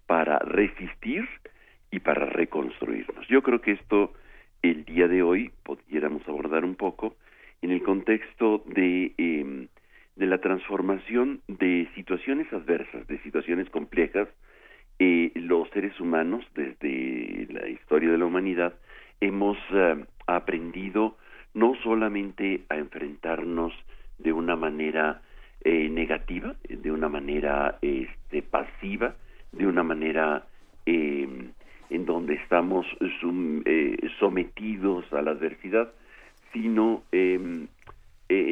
para 0.05 0.39
resistir 0.39 1.27
y 1.91 1.99
para 1.99 2.27
reconstruirnos. 2.27 3.27
Yo 3.27 3.43
creo 3.43 3.59
que 3.59 3.73
esto 3.73 4.13
el 4.61 4.85
día 4.85 5.09
de 5.09 5.21
hoy 5.21 5.51
pudiéramos 5.63 6.25
abordar 6.29 6.63
un 6.63 6.75
poco 6.75 7.17
en 7.61 7.71
el 7.71 7.83
contexto 7.83 8.63
de, 8.67 9.11
em, 9.17 9.67
de 10.15 10.27
la 10.27 10.37
transformación 10.37 11.41
de 11.49 11.89
situaciones 11.93 12.47
adversas, 12.53 13.05
de 13.05 13.21
situaciones 13.23 13.69
complejas, 13.69 14.29
eh, 14.99 15.31
los 15.35 15.69
seres 15.69 15.99
humanos, 15.99 16.43
desde 16.55 17.47
la 17.51 17.69
historia 17.69 18.11
de 18.11 18.17
la 18.17 18.25
humanidad, 18.25 18.73
hemos 19.21 19.57
eh, 19.71 20.03
aprendido 20.25 21.17
no 21.53 21.75
solamente 21.83 22.63
a 22.69 22.77
enfrentarnos 22.77 23.73
de 24.17 24.33
una 24.33 24.55
manera 24.55 25.21
eh, 25.63 25.87
negativa, 25.89 26.55
de 26.67 26.91
una 26.91 27.09
manera 27.09 27.77
este, 27.81 28.41
pasiva, 28.41 29.15
de 29.51 29.67
una 29.67 29.83
manera 29.83 30.47
em, 30.87 31.51
en 31.91 32.05
donde 32.05 32.33
estamos 32.33 32.87
sometidos 34.19 35.05
a 35.13 35.21
la 35.21 35.31
adversidad, 35.31 35.91
sino 36.53 37.03
em, 37.11 37.67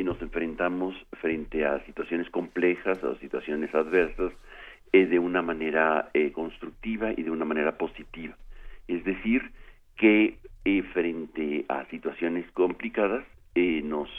nos 0.03 0.21
enfrentamos 0.21 0.95
frente 1.19 1.65
a 1.65 1.83
situaciones 1.85 2.29
complejas, 2.29 3.03
a 3.03 3.15
situaciones 3.15 3.73
adversas, 3.73 4.31
eh, 4.95 5.07
de 5.07 5.19
una 5.19 5.41
manera 5.41 6.09
eh, 6.13 6.31
constructiva 6.31 7.11
y 7.11 7.23
de 7.23 7.29
una 7.29 7.43
manera 7.43 7.77
positiva. 7.77 8.33
Es 8.87 9.03
decir, 9.03 9.51
que 9.97 10.37
eh, 10.63 10.83
frente 10.93 11.65
a 11.67 11.83
situaciones 11.87 12.49
complicadas 12.53 13.25
nos 13.55 14.09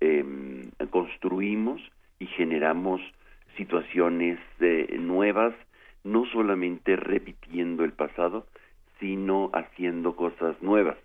em, 0.00 0.70
construimos 0.90 1.80
y 2.18 2.26
generamos 2.26 3.00
situaciones 3.56 4.40
nuevas, 4.98 5.54
no 6.02 6.24
solamente 6.26 6.96
repitiendo 6.96 7.84
el 7.84 7.92
pasado, 7.92 8.46
sino 8.98 9.50
haciendo 9.52 10.16
cosas 10.16 10.60
nuevas. 10.60 10.98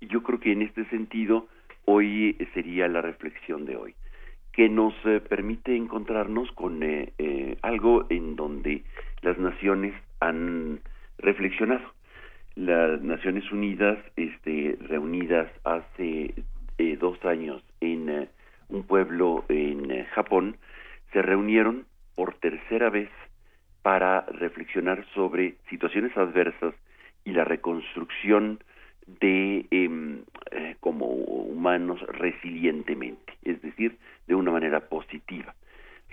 Y 0.00 0.06
yo 0.06 0.22
creo 0.22 0.40
que 0.40 0.52
en 0.52 0.62
este 0.62 0.86
sentido 0.86 1.46
hoy 1.84 2.36
sería 2.54 2.88
la 2.88 3.02
reflexión 3.02 3.66
de 3.66 3.76
hoy 3.76 3.94
que 4.60 4.68
nos 4.68 4.92
eh, 5.06 5.22
permite 5.26 5.74
encontrarnos 5.74 6.52
con 6.52 6.82
eh, 6.82 7.14
eh, 7.16 7.56
algo 7.62 8.04
en 8.10 8.36
donde 8.36 8.84
las 9.22 9.38
naciones 9.38 9.94
han 10.20 10.80
reflexionado. 11.16 11.94
Las 12.56 13.00
Naciones 13.00 13.50
Unidas, 13.52 13.96
este, 14.16 14.76
reunidas 14.82 15.50
hace 15.64 16.34
dos 16.98 17.24
años 17.24 17.62
en 17.80 18.28
un 18.68 18.82
pueblo 18.82 19.46
en 19.48 20.04
Japón, 20.08 20.58
se 21.14 21.22
reunieron 21.22 21.86
por 22.14 22.34
tercera 22.34 22.90
vez 22.90 23.08
para 23.80 24.26
reflexionar 24.26 25.06
sobre 25.14 25.54
situaciones 25.70 26.14
adversas 26.18 26.74
y 27.24 27.32
la 27.32 27.44
reconstrucción 27.44 28.62
de 29.20 29.66
em, 29.70 30.22
como 30.80 31.06
humanos 31.06 32.00
resilientemente, 32.08 33.34
es 33.44 33.60
decir, 33.62 33.96
de 34.26 34.34
una 34.34 34.50
manera 34.50 34.80
positiva 34.88 35.54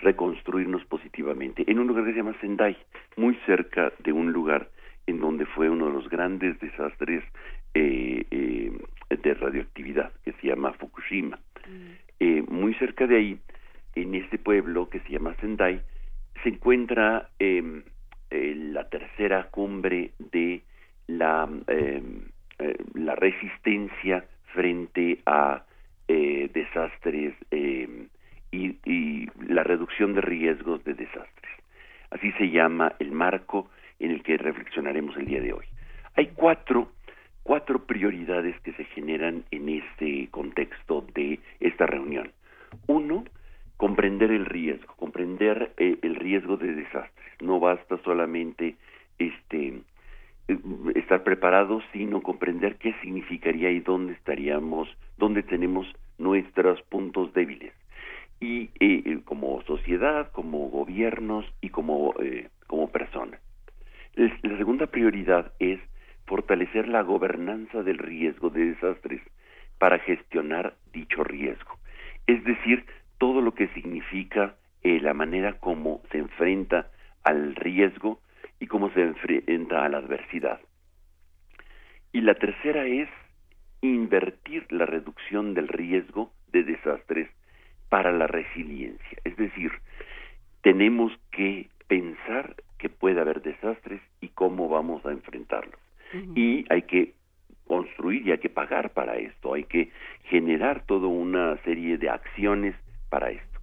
reconstruirnos 0.01 0.85
positivamente 0.85 1.63
en 1.67 1.79
un 1.79 1.87
lugar 1.87 2.05
que 2.05 2.11
se 2.11 2.17
llama 2.17 2.39
Sendai, 2.39 2.77
muy 3.15 3.35
cerca 3.45 3.91
de 3.99 4.11
un 4.11 4.31
lugar 4.31 4.69
en 5.07 5.19
donde 5.19 5.45
fue 5.45 5.69
uno 5.69 5.87
de 5.87 5.93
los 5.93 6.09
grandes 6.09 6.59
desastres 6.59 7.23
eh, 7.73 8.25
eh, 8.29 8.71
de 9.09 9.33
radioactividad 9.33 10.11
que 10.23 10.33
se 10.33 10.47
llama 10.47 10.73
Fukushima. 10.73 11.39
Mm. 11.67 11.91
Eh, 12.19 12.43
muy 12.49 12.73
cerca 12.75 13.07
de 13.07 13.15
ahí, 13.15 13.39
en 13.95 14.15
este 14.15 14.37
pueblo 14.37 14.89
que 14.89 14.99
se 15.01 15.09
llama 15.09 15.35
Sendai, 15.39 15.81
se 16.43 16.49
encuentra 16.49 17.29
em, 17.39 17.83
la 18.29 18.87
tercera 18.89 19.47
cumbre 19.49 20.11
de 20.19 20.61
la, 21.07 21.49
em, 22.59 22.75
la 22.95 23.15
resistencia 23.15 24.25
frente 24.53 25.19
a 25.25 25.63
desastres 26.07 27.35
em, 27.51 28.07
y, 28.51 29.27
la 29.47 29.63
reducción 29.63 30.13
de 30.13 30.21
riesgos 30.21 30.81
de 30.85 30.93
desastres. 30.93 31.51
Así 32.11 32.31
se 32.33 32.49
llama 32.49 32.93
el 32.99 33.11
marco 33.11 33.69
en 33.99 34.11
el 34.11 34.23
que 34.23 34.37
reflexionaremos 34.37 35.17
el 35.17 35.25
día 35.25 35.41
de 35.41 35.53
hoy. 35.53 35.65
Hay 36.15 36.27
cuatro, 36.33 36.91
cuatro 37.43 37.85
prioridades 37.85 38.59
que 38.61 38.73
se 38.73 38.85
generan 38.85 39.43
en 39.51 39.69
este 39.69 40.29
contexto 40.31 41.05
de 41.13 41.39
esta 41.59 41.85
reunión. 41.85 42.31
Uno, 42.87 43.25
comprender 43.77 44.31
el 44.31 44.45
riesgo, 44.45 44.95
comprender 44.95 45.73
eh, 45.77 45.97
el 46.01 46.15
riesgo 46.15 46.57
de 46.57 46.73
desastres. 46.73 47.41
No 47.41 47.59
basta 47.59 47.97
solamente 48.03 48.75
este 49.19 49.67
eh, 49.67 49.81
estar 50.95 51.23
preparados, 51.23 51.83
sino 51.91 52.21
comprender 52.21 52.77
qué 52.77 52.93
significaría 53.01 53.69
y 53.71 53.79
dónde 53.81 54.13
estaríamos, 54.13 54.87
dónde 55.17 55.43
tenemos 55.43 55.87
nuestros 56.17 56.81
puntos 56.83 57.33
débiles 57.33 57.73
y 58.39 58.69
eh, 58.79 59.19
como 59.25 59.61
sociedad, 59.63 60.31
como 60.31 60.69
gobiernos 60.69 61.45
y 61.61 61.69
como, 61.69 62.13
eh, 62.21 62.49
como 62.67 62.89
personas. 62.91 63.39
La 64.15 64.57
segunda 64.57 64.87
prioridad 64.87 65.51
es 65.59 65.79
fortalecer 66.25 66.87
la 66.87 67.01
gobernanza 67.01 67.83
del 67.83 67.97
riesgo 67.97 68.49
de 68.49 68.73
desastres 68.73 69.21
para 69.77 69.99
gestionar 69.99 70.75
dicho 70.91 71.23
riesgo. 71.23 71.77
Es 72.25 72.43
decir, 72.43 72.85
todo 73.17 73.41
lo 73.41 73.53
que 73.53 73.67
significa 73.69 74.55
eh, 74.83 74.99
la 75.01 75.13
manera 75.13 75.53
como 75.59 76.01
se 76.11 76.17
enfrenta 76.17 76.87
al 77.23 77.55
riesgo 77.55 78.19
y 78.59 78.67
cómo 78.67 78.91
se 78.91 79.01
enfrenta 79.01 79.85
a 79.85 79.89
la 79.89 79.97
adversidad. 79.97 80.59
Y 82.11 82.21
la 82.21 82.35
tercera 82.35 82.85
es 82.85 83.09
invertir 83.81 84.65
la 84.71 84.85
reducción 84.85 85.53
del 85.53 85.67
riesgo 85.67 86.31
de 86.51 86.63
desastres 86.63 87.29
para 87.89 88.11
la 88.11 88.27
resiliencia. 88.27 89.17
Es 89.23 89.35
decir, 89.37 89.71
tenemos 90.61 91.11
que 91.31 91.69
pensar 91.87 92.55
que 92.77 92.89
puede 92.89 93.21
haber 93.21 93.41
desastres 93.41 94.01
y 94.21 94.29
cómo 94.29 94.69
vamos 94.69 95.05
a 95.05 95.11
enfrentarlos. 95.11 95.79
Y 96.35 96.65
hay 96.69 96.83
que 96.83 97.13
construir 97.67 98.25
y 98.25 98.31
hay 98.31 98.37
que 98.37 98.49
pagar 98.49 98.91
para 98.91 99.17
esto, 99.17 99.53
hay 99.53 99.65
que 99.65 99.91
generar 100.23 100.85
toda 100.85 101.07
una 101.07 101.57
serie 101.63 101.97
de 101.97 102.09
acciones 102.09 102.75
para 103.09 103.29
esto. 103.29 103.59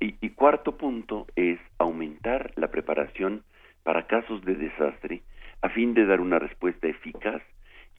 Y, 0.00 0.14
y 0.20 0.30
cuarto 0.30 0.76
punto 0.76 1.26
es 1.34 1.58
aumentar 1.78 2.52
la 2.56 2.68
preparación 2.68 3.42
para 3.84 4.08
casos 4.08 4.44
de 4.44 4.56
desastre 4.56 5.22
a 5.62 5.68
fin 5.68 5.94
de 5.94 6.04
dar 6.04 6.20
una 6.20 6.40
respuesta 6.40 6.88
eficaz 6.88 7.42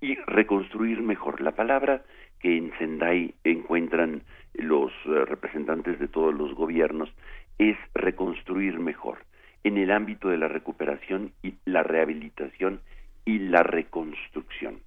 y 0.02 0.16
reconstruir 0.28 1.02
mejor. 1.02 1.40
La 1.42 1.54
palabra 1.54 2.04
que 2.40 2.58
en 2.58 2.72
Sendai 2.78 3.34
encuentran 3.44 4.24
los 4.54 4.92
eh, 5.06 5.26
representantes 5.26 5.98
de 6.00 6.08
todos 6.08 6.34
los 6.34 6.54
gobiernos 6.54 7.10
es 7.58 7.78
reconstruir 7.94 8.80
mejor 8.80 9.20
en 9.64 9.78
el 9.78 9.92
ámbito 9.92 10.30
de 10.30 10.38
la 10.38 10.48
recuperación 10.48 11.32
y 11.42 11.56
la 11.66 11.82
rehabilitación 11.82 12.82
y 13.26 13.40
la 13.40 13.64
reconstrucción. 13.64 14.80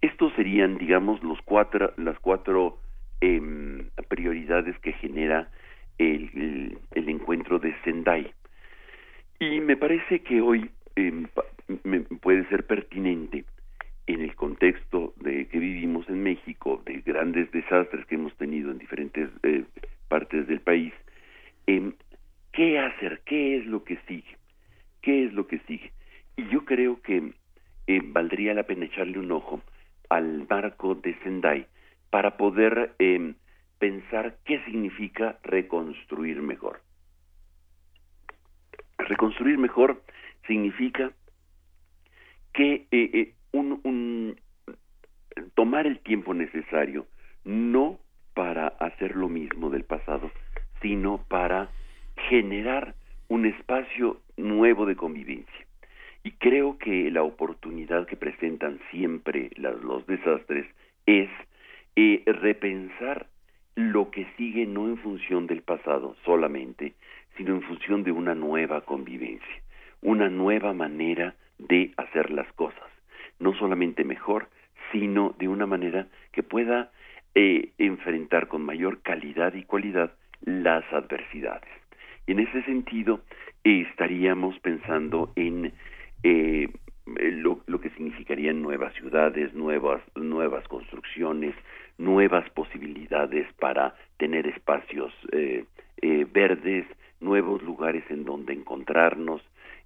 Estos 0.00 0.32
serían, 0.34 0.78
digamos, 0.78 1.22
los 1.22 1.38
las 1.96 2.18
cuatro 2.18 2.78
em, 3.20 3.90
prioridades 4.08 4.76
que 4.78 4.94
genera 4.94 5.48
el, 5.98 6.78
encuentro 6.94 7.58
de 7.58 7.74
Sendai. 7.84 8.32
Y 9.42 9.60
me 9.60 9.76
parece 9.76 10.20
que 10.20 10.40
hoy 10.40 10.70
em, 10.94 11.26
puede 12.20 12.48
ser 12.48 12.64
pertinente 12.64 13.44
en 14.06 14.20
el 14.20 14.36
contexto 14.36 15.14
de 15.16 15.48
que 15.48 15.58
vivimos 15.58 16.08
en 16.08 16.22
México, 16.22 16.80
de 16.86 17.00
grandes 17.00 17.50
desastres 17.50 18.06
que 18.06 18.14
hemos 18.14 18.32
tenido 18.36 18.70
en 18.70 18.78
diferentes 18.78 19.28
eh, 19.42 19.64
partes 20.06 20.46
del 20.46 20.60
país, 20.60 20.92
eh, 21.66 21.90
¿qué 22.52 22.78
hacer? 22.78 23.22
¿Qué 23.24 23.56
es 23.56 23.66
lo 23.66 23.82
que 23.82 23.98
sigue? 24.06 24.36
¿Qué 25.00 25.24
es 25.24 25.32
lo 25.32 25.48
que 25.48 25.58
sigue? 25.66 25.90
Y 26.36 26.46
yo 26.46 26.64
creo 26.64 27.02
que 27.02 27.32
eh, 27.88 28.00
valdría 28.00 28.54
la 28.54 28.62
pena 28.62 28.84
echarle 28.84 29.18
un 29.18 29.32
ojo 29.32 29.60
al 30.08 30.46
marco 30.48 30.94
de 30.94 31.18
Sendai 31.24 31.66
para 32.10 32.36
poder 32.36 32.94
em, 33.00 33.34
pensar 33.80 34.36
qué 34.44 34.64
significa 34.66 35.40
reconstruir 35.42 36.40
mejor. 36.42 36.80
Reconstruir 39.08 39.58
mejor 39.58 40.02
significa 40.46 41.12
que 42.52 42.86
eh, 42.90 43.10
eh 43.12 43.34
un, 43.52 44.36
tomar 45.54 45.86
el 45.86 45.98
tiempo 46.00 46.34
necesario, 46.34 47.06
no 47.44 47.98
para 48.34 48.68
hacer 48.68 49.14
lo 49.16 49.28
mismo 49.28 49.70
del 49.70 49.84
pasado, 49.84 50.30
sino 50.80 51.24
para 51.28 51.70
generar 52.28 52.94
un 53.28 53.46
espacio 53.46 54.20
nuevo 54.36 54.86
de 54.86 54.96
convivencia. 54.96 55.66
Y 56.24 56.32
creo 56.32 56.78
que 56.78 57.10
la 57.10 57.22
oportunidad 57.22 58.06
que 58.06 58.16
presentan 58.16 58.78
siempre 58.90 59.50
los 59.56 60.06
desastres 60.06 60.66
es 61.06 61.28
eh, 61.96 62.22
repensar 62.26 63.26
lo 63.74 64.10
que 64.10 64.26
sigue 64.36 64.66
no 64.66 64.88
en 64.88 64.98
función 64.98 65.46
del 65.46 65.62
pasado 65.62 66.14
solamente, 66.24 66.94
sino 67.36 67.54
en 67.54 67.62
función 67.62 68.02
de 68.04 68.12
una 68.12 68.34
nueva 68.34 68.82
convivencia, 68.82 69.62
una 70.00 70.28
nueva 70.28 70.72
manera 70.72 71.34
de 71.58 71.92
hacer 71.96 72.30
las 72.30 72.50
cosas 72.54 72.92
no 73.42 73.52
solamente 73.54 74.04
mejor, 74.04 74.48
sino 74.92 75.34
de 75.38 75.48
una 75.48 75.66
manera 75.66 76.06
que 76.30 76.42
pueda 76.42 76.92
eh, 77.34 77.70
enfrentar 77.78 78.48
con 78.48 78.62
mayor 78.62 79.02
calidad 79.02 79.52
y 79.54 79.64
cualidad 79.64 80.12
las 80.42 80.84
adversidades. 80.92 81.70
Y 82.26 82.32
en 82.32 82.40
ese 82.40 82.62
sentido, 82.62 83.20
eh, 83.64 83.84
estaríamos 83.90 84.58
pensando 84.60 85.32
en 85.34 85.72
eh, 86.22 86.68
lo, 87.06 87.80
que 87.80 87.90
significarían 87.90 88.62
nuevas 88.62 88.94
ciudades, 88.94 89.52
nuevas, 89.54 90.00
nuevas 90.14 90.66
construcciones, 90.68 91.54
nuevas 91.98 92.48
posibilidades 92.50 93.52
para 93.54 93.96
tener 94.18 94.46
espacios 94.46 95.12
verdes, 96.32 96.86
nuevos 97.22 97.62
lugares 97.62 98.04
en 98.10 98.24
donde 98.24 98.52
encontrarnos. 98.52 99.42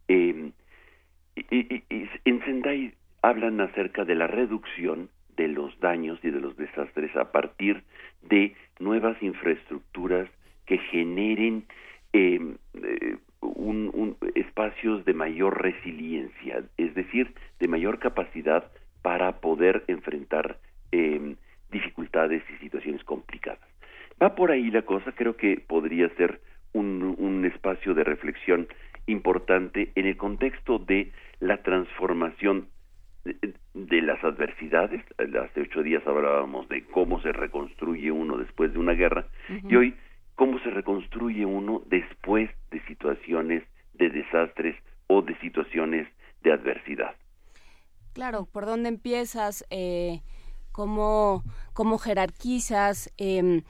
y, 0.08 0.52
y, 1.50 1.84
en 2.24 2.44
Sendai 2.44 2.94
hablan 3.22 3.60
acerca 3.60 4.04
de 4.04 4.14
la 4.14 4.26
reducción 4.26 5.10
de 5.36 5.48
los 5.48 5.78
daños 5.80 6.18
y 6.22 6.30
de 6.30 6.40
los 6.40 6.56
desastres 6.56 7.14
a 7.16 7.30
partir 7.30 7.82
de 8.22 8.54
nuevas 8.78 9.20
infraestructuras 9.22 10.28
que 10.66 10.78
generen 10.78 11.64
em, 12.12 12.56
eh, 12.74 13.16
espacios 14.34 15.04
de 15.04 15.14
mayor 15.14 15.62
resiliencia, 15.62 16.62
es 16.76 16.94
decir, 16.94 17.34
de 17.58 17.68
mayor 17.68 17.98
capacidad 17.98 18.70
para 19.02 19.40
poder 19.40 19.84
enfrentar 19.86 20.58
em, 20.92 21.36
dificultades 21.70 22.42
y 22.50 22.56
situaciones 22.58 23.04
complicadas. 23.04 23.68
Va 24.22 24.34
por 24.34 24.50
ahí 24.50 24.70
la 24.70 24.82
cosa, 24.82 25.12
creo 25.12 25.36
que 25.36 25.62
podría 25.66 26.08
ser 26.16 26.40
un, 26.76 27.16
un 27.18 27.44
espacio 27.44 27.94
de 27.94 28.04
reflexión 28.04 28.68
importante 29.06 29.92
en 29.94 30.06
el 30.06 30.16
contexto 30.16 30.78
de 30.78 31.12
la 31.40 31.62
transformación 31.62 32.68
de 33.74 34.02
las 34.02 34.22
adversidades. 34.22 35.02
Hace 35.18 35.62
ocho 35.62 35.82
días 35.82 36.06
hablábamos 36.06 36.68
de 36.68 36.84
cómo 36.84 37.20
se 37.22 37.32
reconstruye 37.32 38.10
uno 38.10 38.36
después 38.36 38.72
de 38.72 38.78
una 38.78 38.92
guerra 38.92 39.26
y 39.68 39.74
hoy 39.74 39.94
cómo 40.34 40.58
se 40.60 40.70
reconstruye 40.70 41.44
uno 41.44 41.82
después 41.86 42.50
de 42.70 42.80
situaciones 42.86 43.64
de 43.94 44.10
desastres 44.10 44.76
o 45.08 45.22
de 45.22 45.36
situaciones 45.40 46.06
de 46.42 46.52
adversidad. 46.52 47.14
Claro, 48.12 48.46
¿por 48.46 48.66
dónde 48.66 48.88
empiezas? 48.88 49.64
Eh, 49.70 50.20
¿cómo, 50.72 51.42
¿Cómo 51.74 51.98
jerarquizas? 51.98 53.12
Eh, 53.18 53.62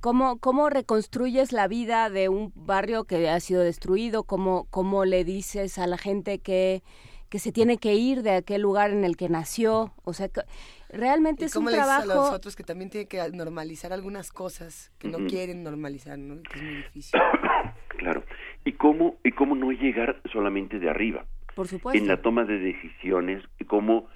¿Cómo, 0.00 0.38
¿Cómo 0.38 0.70
reconstruyes 0.70 1.52
la 1.52 1.68
vida 1.68 2.10
de 2.10 2.28
un 2.28 2.52
barrio 2.54 3.04
que 3.04 3.28
ha 3.28 3.40
sido 3.40 3.62
destruido? 3.62 4.24
¿Cómo, 4.24 4.66
cómo 4.70 5.04
le 5.04 5.24
dices 5.24 5.78
a 5.78 5.86
la 5.86 5.98
gente 5.98 6.38
que, 6.38 6.82
que 7.28 7.38
se 7.38 7.52
tiene 7.52 7.78
que 7.78 7.94
ir 7.94 8.22
de 8.22 8.32
aquel 8.32 8.62
lugar 8.62 8.90
en 8.90 9.04
el 9.04 9.16
que 9.16 9.28
nació? 9.28 9.92
O 10.04 10.12
sea, 10.12 10.28
realmente 10.88 11.44
es 11.44 11.56
un 11.56 11.66
trabajo... 11.66 12.02
a 12.02 12.14
los 12.14 12.30
otros 12.30 12.56
que 12.56 12.64
también 12.64 12.90
tienen 12.90 13.08
que 13.08 13.22
normalizar 13.30 13.92
algunas 13.92 14.32
cosas 14.32 14.92
que 14.98 15.08
no 15.08 15.26
quieren 15.26 15.62
normalizar, 15.62 16.18
¿no? 16.18 16.42
Que 16.42 16.58
es 16.58 16.62
muy 16.62 16.76
difícil. 16.76 17.20
claro. 17.98 18.24
¿Y 18.64 18.72
cómo, 18.72 19.16
¿Y 19.22 19.32
cómo 19.32 19.54
no 19.54 19.70
llegar 19.72 20.20
solamente 20.32 20.78
de 20.78 20.88
arriba? 20.88 21.26
Por 21.54 21.68
supuesto. 21.68 21.98
En 21.98 22.08
la 22.08 22.20
toma 22.20 22.44
de 22.44 22.58
decisiones, 22.58 23.44
cómo 23.66 24.08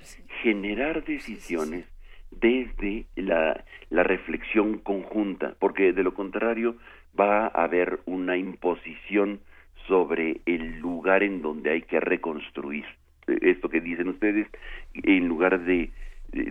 generar 0.43 1.05
decisiones 1.05 1.87
desde 2.31 3.07
la, 3.17 3.65
la 3.91 4.03
reflexión 4.03 4.79
conjunta, 4.79 5.55
porque 5.59 5.93
de 5.93 6.03
lo 6.03 6.15
contrario 6.15 6.77
va 7.19 7.47
a 7.47 7.65
haber 7.65 8.01
una 8.07 8.37
imposición 8.37 9.41
sobre 9.87 10.41
el 10.47 10.79
lugar 10.79 11.23
en 11.23 11.43
donde 11.43 11.71
hay 11.71 11.83
que 11.83 12.01
reconstruir. 12.01 12.85
Esto 13.27 13.69
que 13.69 13.81
dicen 13.81 14.09
ustedes, 14.09 14.47
en 14.95 15.29
lugar 15.29 15.61
de 15.61 15.91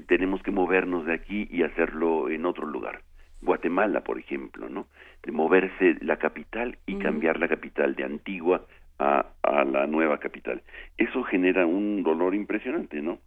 tenemos 0.07 0.41
que 0.41 0.51
movernos 0.51 1.05
de 1.05 1.13
aquí 1.13 1.47
y 1.51 1.63
hacerlo 1.63 2.29
en 2.29 2.45
otro 2.45 2.65
lugar. 2.65 3.01
Guatemala, 3.41 4.01
por 4.01 4.17
ejemplo, 4.17 4.69
¿no? 4.69 4.87
De 5.23 5.31
moverse 5.31 5.97
la 6.01 6.17
capital 6.17 6.79
y 6.87 6.95
cambiar 6.95 7.39
la 7.39 7.47
capital 7.47 7.93
de 7.93 8.03
Antigua 8.03 8.65
a, 8.97 9.27
a 9.43 9.63
la 9.63 9.85
nueva 9.85 10.19
capital. 10.19 10.63
Eso 10.97 11.23
genera 11.23 11.67
un 11.67 12.01
dolor 12.01 12.33
impresionante, 12.33 13.01
¿no? 13.01 13.19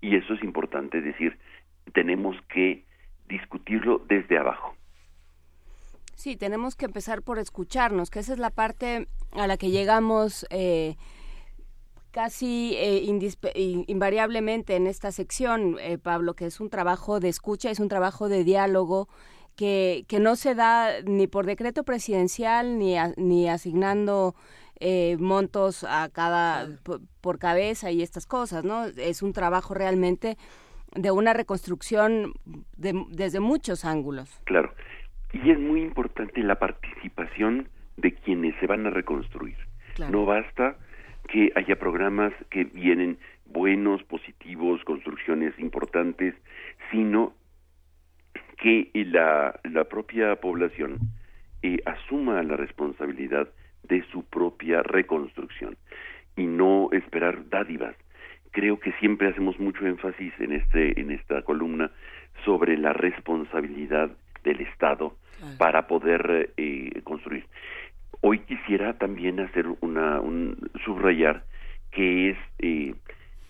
Y 0.00 0.14
eso 0.14 0.34
es 0.34 0.44
importante 0.44 1.00
decir, 1.00 1.36
tenemos 1.92 2.36
que 2.48 2.84
discutirlo 3.28 4.00
desde 4.08 4.38
abajo. 4.38 4.74
Sí, 6.14 6.36
tenemos 6.36 6.76
que 6.76 6.84
empezar 6.84 7.22
por 7.22 7.38
escucharnos, 7.38 8.10
que 8.10 8.20
esa 8.20 8.32
es 8.32 8.38
la 8.38 8.50
parte 8.50 9.08
a 9.32 9.46
la 9.46 9.56
que 9.56 9.70
llegamos 9.70 10.46
eh, 10.50 10.96
casi 12.12 12.74
eh, 12.76 13.04
invariablemente 13.88 14.76
en 14.76 14.86
esta 14.86 15.10
sección, 15.10 15.76
eh, 15.80 15.98
Pablo, 15.98 16.34
que 16.34 16.46
es 16.46 16.60
un 16.60 16.70
trabajo 16.70 17.18
de 17.18 17.28
escucha, 17.28 17.70
es 17.70 17.80
un 17.80 17.88
trabajo 17.88 18.28
de 18.28 18.44
diálogo 18.44 19.08
que, 19.56 20.04
que 20.08 20.20
no 20.20 20.36
se 20.36 20.54
da 20.54 21.02
ni 21.02 21.26
por 21.26 21.46
decreto 21.46 21.82
presidencial 21.82 22.78
ni, 22.78 22.94
ni 23.16 23.48
asignando 23.48 24.34
montos 25.18 25.84
a 25.84 26.10
cada 26.10 26.68
por 27.20 27.38
cabeza 27.38 27.90
y 27.90 28.02
estas 28.02 28.26
cosas, 28.26 28.64
¿no? 28.64 28.84
Es 28.84 29.22
un 29.22 29.32
trabajo 29.32 29.72
realmente 29.72 30.36
de 30.94 31.10
una 31.10 31.32
reconstrucción 31.32 32.34
desde 32.76 33.40
muchos 33.40 33.84
ángulos. 33.84 34.40
Claro, 34.44 34.72
y 35.32 35.50
es 35.50 35.58
muy 35.58 35.82
importante 35.82 36.42
la 36.42 36.58
participación 36.58 37.68
de 37.96 38.12
quienes 38.12 38.54
se 38.60 38.66
van 38.66 38.86
a 38.86 38.90
reconstruir. 38.90 39.56
No 40.10 40.24
basta 40.24 40.76
que 41.28 41.52
haya 41.54 41.76
programas 41.76 42.32
que 42.50 42.64
vienen 42.64 43.18
buenos, 43.46 44.02
positivos, 44.04 44.82
construcciones 44.84 45.58
importantes, 45.58 46.34
sino 46.90 47.34
que 48.58 48.90
la, 48.94 49.60
la 49.64 49.84
propia 49.84 50.36
población 50.36 50.98
eh, 51.62 51.78
asuma 51.86 52.42
la 52.42 52.56
responsabilidad 52.56 53.48
de 53.84 54.04
su 54.10 54.24
propia 54.24 54.82
reconstrucción 54.82 55.76
y 56.36 56.46
no 56.46 56.88
esperar 56.92 57.48
dádivas 57.48 57.94
creo 58.54 58.78
que 58.78 58.92
siempre 58.92 59.28
hacemos 59.28 59.58
mucho 59.58 59.84
énfasis 59.84 60.32
en 60.38 60.52
este 60.52 60.98
en 60.98 61.10
esta 61.10 61.42
columna 61.42 61.90
sobre 62.44 62.78
la 62.78 62.92
responsabilidad 62.92 64.10
del 64.44 64.60
Estado 64.60 65.16
para 65.58 65.86
poder 65.88 66.52
eh, 66.56 67.00
construir. 67.02 67.46
Hoy 68.20 68.38
quisiera 68.38 68.96
también 68.96 69.40
hacer 69.40 69.66
una 69.80 70.20
un, 70.20 70.70
subrayar 70.84 71.42
que 71.90 72.30
es 72.30 72.38
eh, 72.60 72.94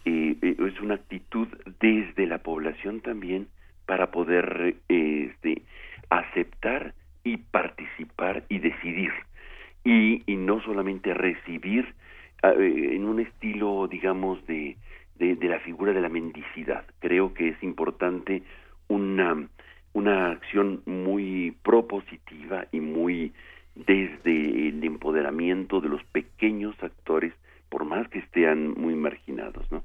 eh, 0.06 0.36
es 0.42 0.80
una 0.80 0.94
actitud 0.94 1.48
desde 1.80 2.26
la 2.26 2.38
población 2.38 3.00
también 3.00 3.48
para 3.86 4.10
poder 4.10 4.76
este, 4.88 5.62
aceptar 6.08 6.94
y 7.22 7.36
participar 7.36 8.44
y 8.48 8.58
decidir 8.58 9.12
y, 9.84 10.22
y 10.26 10.36
no 10.36 10.62
solamente 10.62 11.12
recibir 11.12 11.94
en 12.52 13.04
un 13.06 13.20
estilo 13.20 13.88
digamos 13.88 14.44
de 14.46 14.76
de, 15.18 15.48
la 15.48 15.60
figura 15.60 15.92
de 15.92 16.00
la 16.00 16.08
mendicidad. 16.08 16.84
Creo 17.00 17.34
que 17.34 17.48
es 17.48 17.62
importante 17.62 18.42
una, 18.88 19.48
una 19.92 20.30
acción 20.30 20.82
muy 20.86 21.56
propositiva 21.62 22.66
y 22.72 22.80
muy 22.80 23.32
desde 23.74 24.68
el 24.68 24.84
empoderamiento 24.84 25.80
de 25.80 25.88
los 25.88 26.04
pequeños 26.04 26.74
actores, 26.82 27.32
por 27.68 27.84
más 27.84 28.08
que 28.08 28.20
estén 28.20 28.72
muy 28.74 28.94
marginados, 28.94 29.70
¿no? 29.72 29.82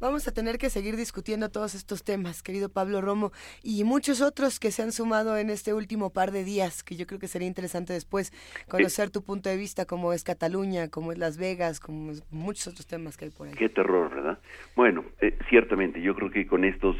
Vamos 0.00 0.28
a 0.28 0.32
tener 0.32 0.58
que 0.58 0.70
seguir 0.70 0.96
discutiendo 0.96 1.50
todos 1.50 1.74
estos 1.74 2.04
temas, 2.04 2.42
querido 2.42 2.68
Pablo 2.68 3.00
Romo, 3.00 3.32
y 3.62 3.84
muchos 3.84 4.20
otros 4.20 4.60
que 4.60 4.70
se 4.70 4.82
han 4.82 4.92
sumado 4.92 5.36
en 5.36 5.50
este 5.50 5.72
último 5.74 6.10
par 6.10 6.30
de 6.30 6.44
días, 6.44 6.82
que 6.82 6.96
yo 6.96 7.06
creo 7.06 7.18
que 7.18 7.28
sería 7.28 7.48
interesante 7.48 7.92
después 7.92 8.32
conocer 8.68 9.10
tu 9.10 9.22
punto 9.22 9.48
de 9.48 9.56
vista, 9.56 9.86
como 9.86 10.12
es 10.12 10.24
Cataluña, 10.24 10.88
como 10.88 11.12
es 11.12 11.18
Las 11.18 11.38
Vegas, 11.38 11.80
como 11.80 12.12
muchos 12.30 12.68
otros 12.68 12.86
temas 12.86 13.16
que 13.16 13.26
hay 13.26 13.30
por 13.30 13.48
ahí. 13.48 13.54
Qué 13.54 13.68
terror, 13.68 14.10
¿verdad? 14.10 14.38
Bueno, 14.76 15.04
eh, 15.20 15.38
ciertamente, 15.48 16.00
yo 16.02 16.14
creo 16.14 16.30
que 16.30 16.46
con 16.46 16.64
estos 16.64 16.96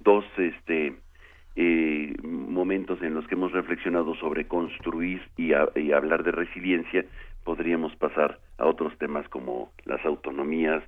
dos 0.00 0.24
este, 0.36 0.96
eh, 1.56 2.14
momentos 2.22 3.00
en 3.02 3.14
los 3.14 3.26
que 3.26 3.34
hemos 3.34 3.52
reflexionado 3.52 4.14
sobre 4.16 4.48
construir 4.48 5.22
y, 5.36 5.52
y 5.78 5.92
hablar 5.92 6.24
de 6.24 6.32
resiliencia, 6.32 7.04
podríamos 7.44 7.94
pasar 7.96 8.40
a 8.58 8.66
otros 8.66 8.96
temas 8.98 9.28
como 9.28 9.72
las 9.84 10.04
autonomías 10.04 10.82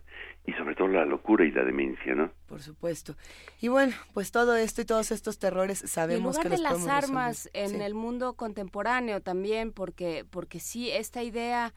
y 0.47 0.53
sobre 0.53 0.75
todo 0.75 0.89
la 0.89 1.05
locura 1.05 1.45
y 1.45 1.51
la 1.51 1.65
demencia, 1.65 2.15
¿no? 2.15 2.31
Por 2.47 2.63
supuesto. 2.63 3.17
Y 3.61 3.69
bueno, 3.69 3.95
pues 4.15 4.31
todo 4.31 4.57
esto 4.57 4.83
y 4.83 4.85
todos 4.85 5.11
estos 5.11 5.39
terrores 5.39 5.79
sabemos 5.87 6.39
que 6.39 6.49
de 6.49 6.59
las 6.59 6.87
armas 6.87 7.51
en 7.53 7.81
el 7.83 7.95
mundo 7.95 8.35
contemporáneo 8.35 9.21
también, 9.21 9.73
porque 9.73 10.25
porque 10.31 10.61
sí 10.61 10.91
esta 10.91 11.23
idea 11.23 11.75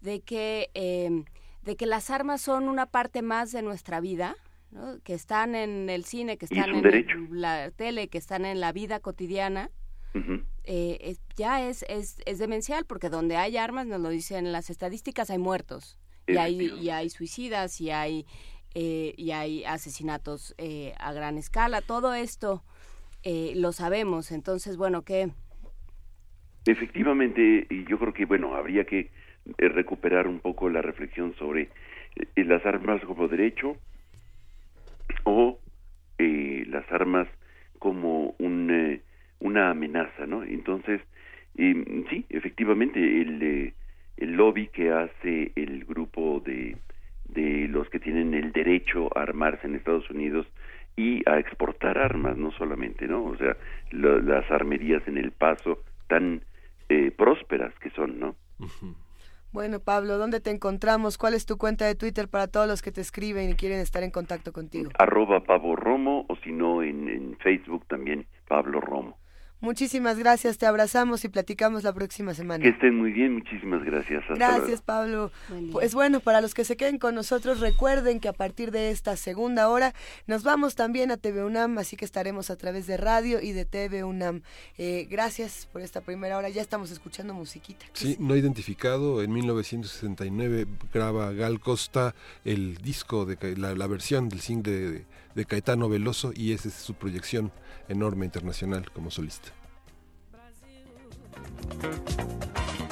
de 0.00 0.20
que 0.20 0.70
em, 0.74 1.24
de 1.62 1.76
que 1.76 1.86
las 1.86 2.10
armas 2.10 2.40
son 2.40 2.68
una 2.68 2.86
parte 2.86 3.22
más 3.22 3.52
de 3.52 3.62
nuestra 3.62 4.00
vida, 4.00 4.36
¿no? 4.70 4.98
que 5.02 5.14
están 5.14 5.54
en 5.54 5.90
el 5.90 6.04
cine, 6.04 6.38
que 6.38 6.46
están 6.46 6.74
en 6.74 7.40
la 7.40 7.70
tele, 7.70 8.08
que 8.08 8.18
están 8.18 8.44
en 8.44 8.60
la 8.60 8.72
vida 8.72 9.00
cotidiana 9.00 9.70
eh, 10.64 11.16
ya 11.36 11.66
es, 11.66 11.84
es, 11.88 12.18
es 12.24 12.38
demencial, 12.38 12.84
porque 12.84 13.08
donde 13.08 13.36
hay 13.36 13.56
armas, 13.56 13.86
nos 13.86 14.00
lo 14.00 14.08
dicen 14.10 14.52
las 14.52 14.70
estadísticas, 14.70 15.30
hay 15.30 15.38
muertos. 15.38 15.98
Y 16.26 16.36
hay, 16.36 16.72
y 16.80 16.90
hay 16.90 17.10
suicidas, 17.10 17.80
y 17.80 17.90
hay, 17.90 18.26
eh, 18.74 19.14
y 19.16 19.32
hay 19.32 19.64
asesinatos 19.64 20.54
eh, 20.58 20.94
a 20.98 21.12
gran 21.12 21.38
escala. 21.38 21.80
Todo 21.80 22.14
esto 22.14 22.62
lo 23.24 23.72
sabemos. 23.72 24.32
Entonces, 24.32 24.76
bueno, 24.76 25.02
¿qué? 25.02 25.30
Efectivamente, 26.66 27.66
yo 27.88 27.98
creo 27.98 28.12
que, 28.12 28.24
bueno, 28.24 28.54
habría 28.56 28.84
que 28.84 29.10
recuperar 29.58 30.26
un 30.26 30.40
poco 30.40 30.68
la 30.68 30.82
reflexión 30.82 31.34
sobre 31.36 31.70
las 32.34 32.66
armas 32.66 33.00
como 33.04 33.28
derecho 33.28 33.76
o 35.24 35.58
las 36.18 36.90
armas 36.90 37.28
como 37.78 38.34
un 38.38 39.02
una 39.42 39.70
amenaza, 39.70 40.26
¿no? 40.26 40.44
Entonces, 40.44 41.00
eh, 41.56 42.04
sí, 42.08 42.24
efectivamente, 42.30 42.98
el, 42.98 43.42
eh, 43.42 43.74
el 44.22 44.32
lobby 44.32 44.68
que 44.68 44.92
hace 44.92 45.52
el 45.56 45.84
grupo 45.84 46.40
de, 46.44 46.76
de 47.28 47.66
los 47.68 47.88
que 47.90 47.98
tienen 47.98 48.34
el 48.34 48.52
derecho 48.52 49.08
a 49.16 49.22
armarse 49.22 49.66
en 49.66 49.74
Estados 49.74 50.08
Unidos 50.10 50.46
y 50.96 51.28
a 51.28 51.38
exportar 51.38 51.98
armas, 51.98 52.36
no 52.36 52.52
solamente, 52.52 53.06
¿no? 53.06 53.24
O 53.24 53.36
sea, 53.36 53.56
las 53.90 54.50
armerías 54.50 55.02
en 55.08 55.18
el 55.18 55.32
paso 55.32 55.78
tan 56.08 56.42
eh, 56.88 57.10
prósperas 57.10 57.74
que 57.78 57.90
son, 57.90 58.20
¿no? 58.20 58.36
Bueno, 59.52 59.80
Pablo, 59.80 60.18
¿dónde 60.18 60.40
te 60.40 60.50
encontramos? 60.50 61.18
¿Cuál 61.18 61.34
es 61.34 61.44
tu 61.44 61.58
cuenta 61.58 61.86
de 61.86 61.94
Twitter 61.94 62.28
para 62.28 62.46
todos 62.46 62.66
los 62.66 62.80
que 62.80 62.92
te 62.92 63.00
escriben 63.00 63.50
y 63.50 63.54
quieren 63.54 63.80
estar 63.80 64.02
en 64.02 64.10
contacto 64.10 64.52
contigo? 64.52 64.90
Arroba 64.98 65.44
Pablo 65.44 65.76
Romo 65.76 66.26
o 66.28 66.36
si 66.36 66.52
no 66.52 66.82
en, 66.82 67.08
en 67.08 67.36
Facebook 67.38 67.86
también 67.86 68.26
Pablo 68.48 68.80
Romo. 68.80 69.18
Muchísimas 69.62 70.18
gracias, 70.18 70.58
te 70.58 70.66
abrazamos 70.66 71.24
y 71.24 71.28
platicamos 71.28 71.84
la 71.84 71.92
próxima 71.92 72.34
semana. 72.34 72.60
Que 72.60 72.70
estén 72.70 72.96
muy 72.96 73.12
bien, 73.12 73.34
muchísimas 73.34 73.84
gracias. 73.84 74.24
gracias, 74.28 74.82
Pablo. 74.82 75.30
pues 75.70 75.94
bueno, 75.94 76.18
para 76.18 76.40
los 76.40 76.52
que 76.52 76.64
se 76.64 76.76
queden 76.76 76.98
con 76.98 77.14
nosotros, 77.14 77.60
recuerden 77.60 78.18
que 78.18 78.26
a 78.26 78.32
partir 78.32 78.72
de 78.72 78.90
esta 78.90 79.16
segunda 79.16 79.68
hora 79.68 79.94
nos 80.26 80.42
vamos 80.42 80.74
también 80.74 81.12
a 81.12 81.16
TV 81.16 81.44
UNAM, 81.44 81.78
así 81.78 81.96
que 81.96 82.04
estaremos 82.04 82.50
a 82.50 82.56
través 82.56 82.88
de 82.88 82.96
radio 82.96 83.40
y 83.40 83.52
de 83.52 83.64
TV 83.64 84.02
UNAM. 84.02 84.42
Eh, 84.78 85.06
gracias 85.08 85.68
por 85.72 85.80
esta 85.80 86.00
primera 86.00 86.36
hora, 86.36 86.48
ya 86.48 86.60
estamos 86.60 86.90
escuchando 86.90 87.32
musiquita. 87.32 87.86
Sí, 87.92 88.16
no 88.18 88.34
identificado, 88.34 89.22
en 89.22 89.32
1969 89.32 90.66
graba 90.92 91.32
Gal 91.32 91.60
Costa 91.60 92.16
el 92.44 92.78
disco, 92.78 93.24
de 93.26 93.56
la, 93.56 93.86
versión 93.86 94.28
del 94.28 94.40
single 94.40 94.72
de, 94.72 95.04
de 95.34 95.44
Caetano 95.44 95.88
Veloso 95.88 96.32
y 96.34 96.52
esa 96.52 96.68
es 96.68 96.74
su 96.74 96.94
proyección 96.94 97.52
enorme 97.88 98.26
internacional 98.26 98.90
como 98.90 99.10
solista. 99.10 99.48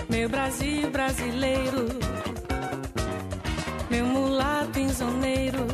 Meu 0.08 0.28
Brasil 0.28 0.90
brasileiro, 0.90 1.86
meu 3.88 4.04
mulato 4.06 4.78
insoneiro, 4.78 5.66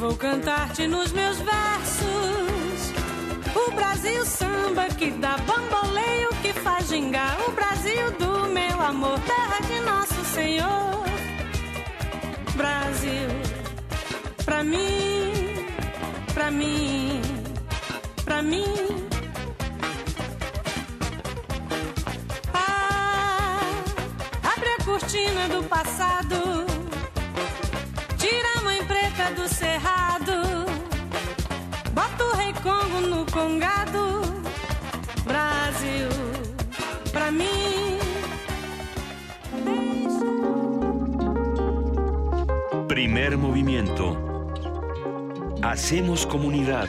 vou 0.00 0.16
cantar-te 0.16 0.86
nos 0.86 1.12
meus 1.12 1.38
versos. 1.38 2.92
O 3.54 3.70
Brasil 3.72 4.24
samba 4.24 4.88
que 4.88 5.10
dá 5.10 5.36
bamboleio, 5.38 6.30
que 6.40 6.52
faz 6.52 6.88
gingar. 6.88 7.36
O 7.46 7.52
Brasil 7.52 8.12
do 8.18 8.48
meu 8.48 8.80
amor, 8.80 9.18
terra 9.20 9.60
de 9.60 9.80
nosso 9.80 10.24
Senhor. 10.32 11.04
Brasil, 12.56 13.28
pra 14.58 14.64
mim, 14.64 15.32
pra 16.34 16.50
mim, 16.50 17.22
pra 18.24 18.42
mim 18.42 18.64
cortina 24.84 25.48
do 25.48 25.62
passado. 25.68 26.66
Tira 28.16 28.48
a 28.58 28.62
mãe 28.62 28.84
preta 28.84 29.30
do 29.36 29.46
cerrado. 29.46 30.66
Bota 31.92 32.24
o 32.24 32.32
rei 32.36 32.52
Congo 32.54 33.00
no 33.06 33.26
congado. 33.26 34.22
Brasil, 35.24 36.08
pra 37.12 37.30
mim. 37.30 37.98
Primer 42.88 43.36
movimiento. 43.36 44.27
Hacemos 45.70 46.24
comunidad. 46.26 46.88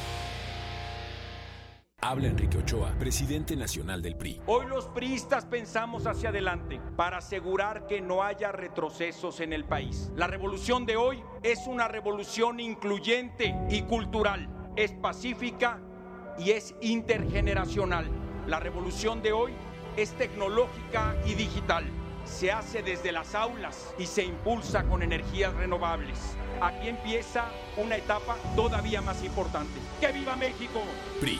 Habla 2.03 2.29
Enrique 2.29 2.57
Ochoa, 2.57 2.95
presidente 2.97 3.55
nacional 3.55 4.01
del 4.01 4.15
PRI. 4.15 4.41
Hoy 4.47 4.65
los 4.65 4.85
priistas 4.87 5.45
pensamos 5.45 6.07
hacia 6.07 6.29
adelante 6.29 6.81
para 6.95 7.17
asegurar 7.17 7.85
que 7.85 8.01
no 8.01 8.23
haya 8.23 8.51
retrocesos 8.51 9.39
en 9.39 9.53
el 9.53 9.65
país. 9.65 10.11
La 10.15 10.25
revolución 10.25 10.87
de 10.87 10.97
hoy 10.97 11.21
es 11.43 11.67
una 11.67 11.87
revolución 11.87 12.59
incluyente 12.59 13.55
y 13.69 13.83
cultural, 13.83 14.49
es 14.75 14.93
pacífica 14.93 15.79
y 16.39 16.49
es 16.49 16.73
intergeneracional. 16.81 18.09
La 18.47 18.59
revolución 18.59 19.21
de 19.21 19.33
hoy 19.33 19.53
es 19.95 20.09
tecnológica 20.13 21.15
y 21.27 21.35
digital. 21.35 21.85
Se 22.25 22.51
hace 22.51 22.81
desde 22.81 23.11
las 23.11 23.35
aulas 23.35 23.93
y 23.99 24.07
se 24.07 24.23
impulsa 24.23 24.85
con 24.85 25.03
energías 25.03 25.53
renovables. 25.53 26.17
Aquí 26.61 26.87
empieza 26.87 27.45
una 27.77 27.95
etapa 27.95 28.37
todavía 28.55 29.03
más 29.03 29.23
importante. 29.23 29.79
¡Que 29.99 30.11
viva 30.11 30.35
México! 30.35 30.81
PRI 31.19 31.39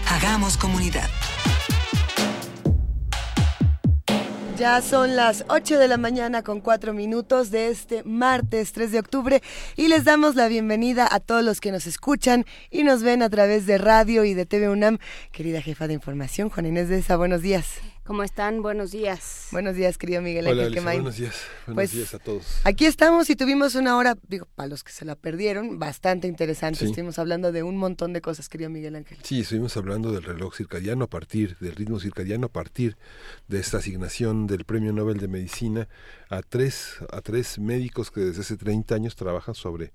Hagamos 0.09 0.57
comunidad. 0.57 1.11
Ya 4.57 4.81
son 4.81 5.15
las 5.17 5.45
8 5.49 5.79
de 5.79 5.89
la 5.89 5.99
mañana 5.99 6.43
con 6.43 6.61
4 6.61 6.95
minutos 6.95 7.51
de 7.51 7.69
este 7.69 8.03
martes 8.05 8.73
3 8.73 8.93
de 8.93 9.01
octubre 9.01 9.43
y 9.77 9.89
les 9.89 10.05
damos 10.05 10.35
la 10.35 10.49
bienvenida 10.49 11.07
a 11.11 11.21
todos 11.21 11.45
los 11.45 11.61
que 11.61 11.71
nos 11.71 11.87
escuchan 11.87 12.47
y 12.71 12.85
nos 12.85 13.03
ven 13.03 13.21
a 13.23 13.29
través 13.29 13.67
de 13.67 13.77
radio 13.77 14.25
y 14.25 14.33
de 14.33 14.47
TV 14.47 14.71
UNAM. 14.71 14.97
Querida 15.33 15.61
jefa 15.61 15.87
de 15.87 15.93
información, 15.95 16.49
Juan 16.49 16.65
Inés 16.65 16.89
de 16.89 17.01
esa, 17.01 17.17
buenos 17.17 17.43
días. 17.43 17.92
¿Cómo 18.05 18.25
están? 18.25 18.63
Buenos 18.63 18.91
días. 18.91 19.47
Buenos 19.53 19.77
días, 19.77 19.97
querido 19.97 20.23
Miguel 20.23 20.49
Hola, 20.49 20.69
Buenos 20.83 21.17
días. 21.17 21.41
Buenos 21.67 21.75
pues, 21.75 21.93
días 21.93 22.13
a 22.15 22.19
todos. 22.19 22.61
Aquí 22.65 22.85
estamos 22.85 23.31
y 23.31 23.37
tuvimos 23.37 23.77
una 23.77 23.97
hora, 23.97 24.19
digo, 24.27 24.49
para 24.57 24.69
los 24.69 24.83
que 24.83 24.91
se 24.91 25.05
la 25.05 25.15
perdieron, 25.15 25.79
bastante 25.79 26.27
interesante. 26.27 26.85
Estuvimos 26.85 27.21
hablando 27.21 27.53
de 27.53 27.63
un 27.63 27.77
montón 27.77 28.13
de 28.13 28.21
cosas, 28.21 28.49
querido 28.49 28.71
Miguel 28.71 28.97
Ángel. 28.97 29.19
Sí, 29.23 29.43
estuvimos 29.43 29.77
hablando 29.77 30.11
del 30.11 30.25
reloj 30.25 30.57
circadiano 30.57 31.05
a 31.05 31.07
partir, 31.07 31.57
del 31.59 31.77
ritmo 31.77 32.01
circadiano 32.01 32.47
a 32.47 32.53
partir 32.53 32.97
de 33.47 33.61
esta 33.61 33.79
asignación 33.79 34.49
del 34.49 34.65
Premio 34.65 34.93
Nobel 34.93 35.19
de 35.19 35.29
Medicina 35.29 35.89
a 36.29 36.43
tres, 36.43 36.97
a 37.13 37.21
tres 37.21 37.61
médicos 37.61 38.11
que 38.11 38.21
desde 38.21 38.41
hace 38.41 38.57
30 38.57 38.97
años 38.97 39.15
trabajan 39.15 39.55
sobre 39.55 39.93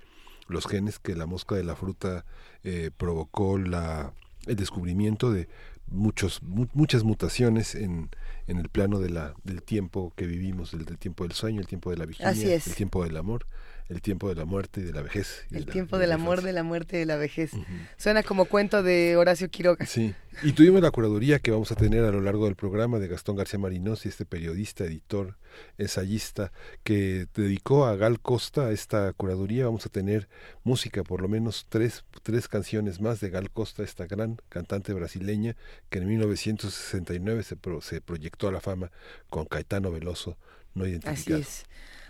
los 0.47 0.66
genes 0.66 0.97
que 0.97 1.14
la 1.14 1.26
mosca 1.26 1.55
de 1.55 1.66
la 1.66 1.76
fruta 1.76 2.24
eh, 2.64 2.89
provocó 2.95 3.58
la, 3.58 4.14
el 4.45 4.55
descubrimiento 4.55 5.30
de 5.30 5.49
muchos 5.89 6.41
muchas 6.43 7.03
mutaciones 7.03 7.75
en, 7.75 8.09
en 8.47 8.57
el 8.57 8.69
plano 8.69 8.99
de 8.99 9.09
la 9.09 9.33
del 9.43 9.63
tiempo 9.63 10.13
que 10.15 10.27
vivimos 10.27 10.73
el 10.73 10.85
del 10.85 10.97
tiempo 10.97 11.23
del 11.23 11.33
sueño 11.33 11.61
el 11.61 11.67
tiempo 11.67 11.91
de 11.91 11.97
la 11.97 12.05
vigilia 12.05 12.55
el 12.55 12.75
tiempo 12.75 13.03
del 13.03 13.17
amor 13.17 13.45
el 13.89 14.01
tiempo 14.01 14.29
de 14.29 14.35
la 14.35 14.45
muerte 14.45 14.81
y 14.81 14.83
de 14.83 14.91
la 14.91 15.01
vejez. 15.01 15.45
El 15.51 15.65
tiempo 15.65 15.97
del 15.97 16.11
amor, 16.11 16.41
de 16.41 16.53
la 16.53 16.63
muerte 16.63 16.97
y 16.97 16.99
de 16.99 17.05
la 17.05 17.15
vejez. 17.15 17.51
Suena 17.97 18.23
como 18.23 18.45
cuento 18.45 18.83
de 18.83 19.15
Horacio 19.15 19.49
Quiroga. 19.49 19.85
Sí, 19.85 20.13
y 20.43 20.51
tuvimos 20.51 20.81
la 20.81 20.91
curaduría 20.91 21.39
que 21.39 21.51
vamos 21.51 21.71
a 21.71 21.75
tener 21.75 22.03
a 22.03 22.11
lo 22.11 22.21
largo 22.21 22.45
del 22.45 22.55
programa 22.55 22.99
de 22.99 23.07
Gastón 23.07 23.38
García 23.38 23.59
Marinosi, 23.59 24.09
este 24.09 24.25
periodista, 24.25 24.83
editor, 24.83 25.38
ensayista, 25.77 26.51
que 26.83 27.27
dedicó 27.33 27.85
a 27.85 27.95
Gal 27.95 28.19
Costa 28.19 28.71
esta 28.71 29.13
curaduría. 29.13 29.65
Vamos 29.65 29.85
a 29.85 29.89
tener 29.89 30.27
música, 30.63 31.03
por 31.03 31.21
lo 31.21 31.29
menos 31.29 31.65
tres, 31.69 32.03
tres 32.23 32.47
canciones 32.47 32.99
más 32.99 33.21
de 33.21 33.29
Gal 33.29 33.49
Costa, 33.49 33.83
esta 33.83 34.05
gran 34.05 34.38
cantante 34.49 34.93
brasileña 34.93 35.55
que 35.89 35.99
en 35.99 36.07
1969 36.07 37.43
se, 37.43 37.57
se 37.81 38.01
proyectó 38.01 38.49
a 38.49 38.51
la 38.51 38.59
fama 38.59 38.91
con 39.29 39.45
Caetano 39.45 39.91
Veloso, 39.91 40.38
no 40.75 40.85
identificado. 40.85 41.41
Así 41.41 41.63
es. 41.63 41.65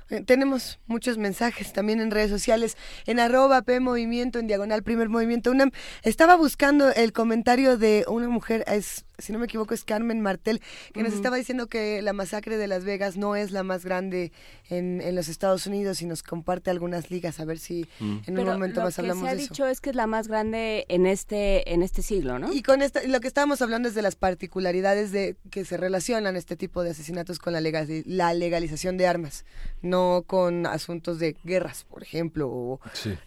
Eh, 0.10 0.22
tenemos 0.22 0.80
muchos 0.86 1.18
mensajes 1.18 1.74
también 1.74 2.00
en 2.00 2.12
redes 2.12 2.30
sociales, 2.30 2.78
en 3.06 3.20
arroba 3.20 3.62
P 3.64 3.80
Movimiento, 3.80 4.40
en 4.40 4.48
diagonal 4.48 4.84
Primer 4.84 5.10
Movimiento 5.10 5.52
UNAM. 5.52 5.72
Estaba 6.04 6.36
buscando 6.36 6.90
el 6.94 7.14
comentario 7.14 7.78
de 7.78 8.06
una 8.08 8.30
mujer, 8.30 8.64
es 8.68 9.07
si 9.18 9.34
no 9.34 9.40
me 9.40 9.46
equivoco, 9.46 9.74
es 9.74 9.84
Carmen 9.84 10.22
Martel, 10.22 10.62
que 10.94 11.04
nos 11.04 11.14
estaba 11.14 11.38
diciendo 11.38 11.68
que 11.68 12.02
la 12.02 12.14
masacre 12.14 12.58
de 12.58 12.68
Las 12.68 12.84
Vegas 12.84 13.18
no 13.18 13.36
es 13.36 13.52
la 13.52 13.64
más 13.64 13.84
grande 13.84 14.32
en, 14.70 15.02
en 15.02 15.16
los 15.16 15.28
Estados 15.28 15.66
Unidos 15.68 16.02
y 16.02 16.06
nos 16.06 16.24
comparte 16.24 16.70
algunas 16.70 17.10
ligas, 17.10 17.40
a 17.40 17.46
ver 17.46 17.60
si 17.60 17.88
mm. 18.00 18.18
en 18.28 18.40
un 18.40 18.46
momento 18.46 18.82
más 18.82 18.98
hablamos 19.00 19.24
de 19.24 19.30
eso. 19.30 19.36
Lo 19.36 19.38
que 19.38 19.46
se 19.46 19.46
ha 19.46 19.50
dicho 19.50 19.68
es 19.68 19.82
que 19.82 19.90
es 19.90 19.96
la 19.96 20.08
más 20.08 20.28
grande 20.28 20.86
en 20.90 21.06
este, 21.06 21.74
en 21.74 21.84
este 21.84 22.02
siglo, 22.02 22.40
¿no? 22.40 22.54
Y 22.54 22.62
con 22.62 22.82
esta, 22.82 23.04
lo 23.04 23.20
que 23.20 23.28
estábamos 23.28 23.62
hablando 23.62 23.90
es 23.90 23.96
de 23.96 24.02
las 24.02 24.16
particularidades 24.16 25.12
de 25.12 25.36
que 25.50 25.66
se 25.66 25.78
relacionan 25.78 26.36
este 26.36 26.56
tipo 26.56 26.84
de 26.84 26.92
asesinatos 26.92 27.40
con 27.40 27.54
la, 27.54 27.62
legal, 27.62 27.88
la 28.06 28.34
legalización 28.34 28.98
de 28.98 29.08
armas, 29.08 29.46
no 29.82 30.24
con 30.28 30.66
asuntos 30.66 31.20
de 31.20 31.36
guerras, 31.44 31.86
por 31.86 32.04
ejemplo. 32.04 32.50
O, 32.50 32.80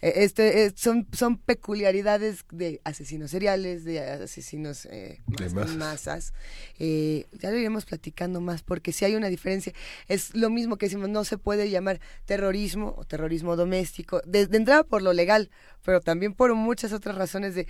e, 0.03 0.25
este, 0.25 0.65
e, 0.67 0.73
son, 0.77 1.07
son 1.13 1.39
peculiaridades 1.39 2.45
de 2.51 2.81
asesinos 2.85 3.31
seriales, 3.31 3.85
de 3.85 4.01
asesinos 4.01 4.87
eh, 4.87 5.21
más, 5.55 5.77
masas. 5.81 6.33
Eh, 6.79 7.27
ya 7.33 7.51
lo 7.51 7.57
iremos 7.57 7.87
platicando 7.87 8.41
más, 8.41 8.63
porque 8.63 8.93
si 8.93 9.05
hay 9.05 9.17
una 9.17 9.29
diferencia. 9.29 9.73
Es 10.07 10.35
lo 10.35 10.51
mismo 10.51 10.77
que 10.77 10.87
decimos, 10.87 11.09
no 11.09 11.25
se 11.25 11.39
puede 11.39 11.71
llamar 11.71 12.01
terrorismo 12.27 12.95
o 12.97 13.05
terrorismo 13.05 13.57
doméstico, 13.57 14.21
de, 14.25 14.43
entrada 14.53 14.85
por 14.85 15.03
lo 15.03 15.13
legal, 15.13 15.51
pero 15.85 16.01
también 16.01 16.35
por 16.35 16.55
muchas 16.55 16.93
otras 16.93 17.17
razones 17.17 17.55
de 17.55 17.67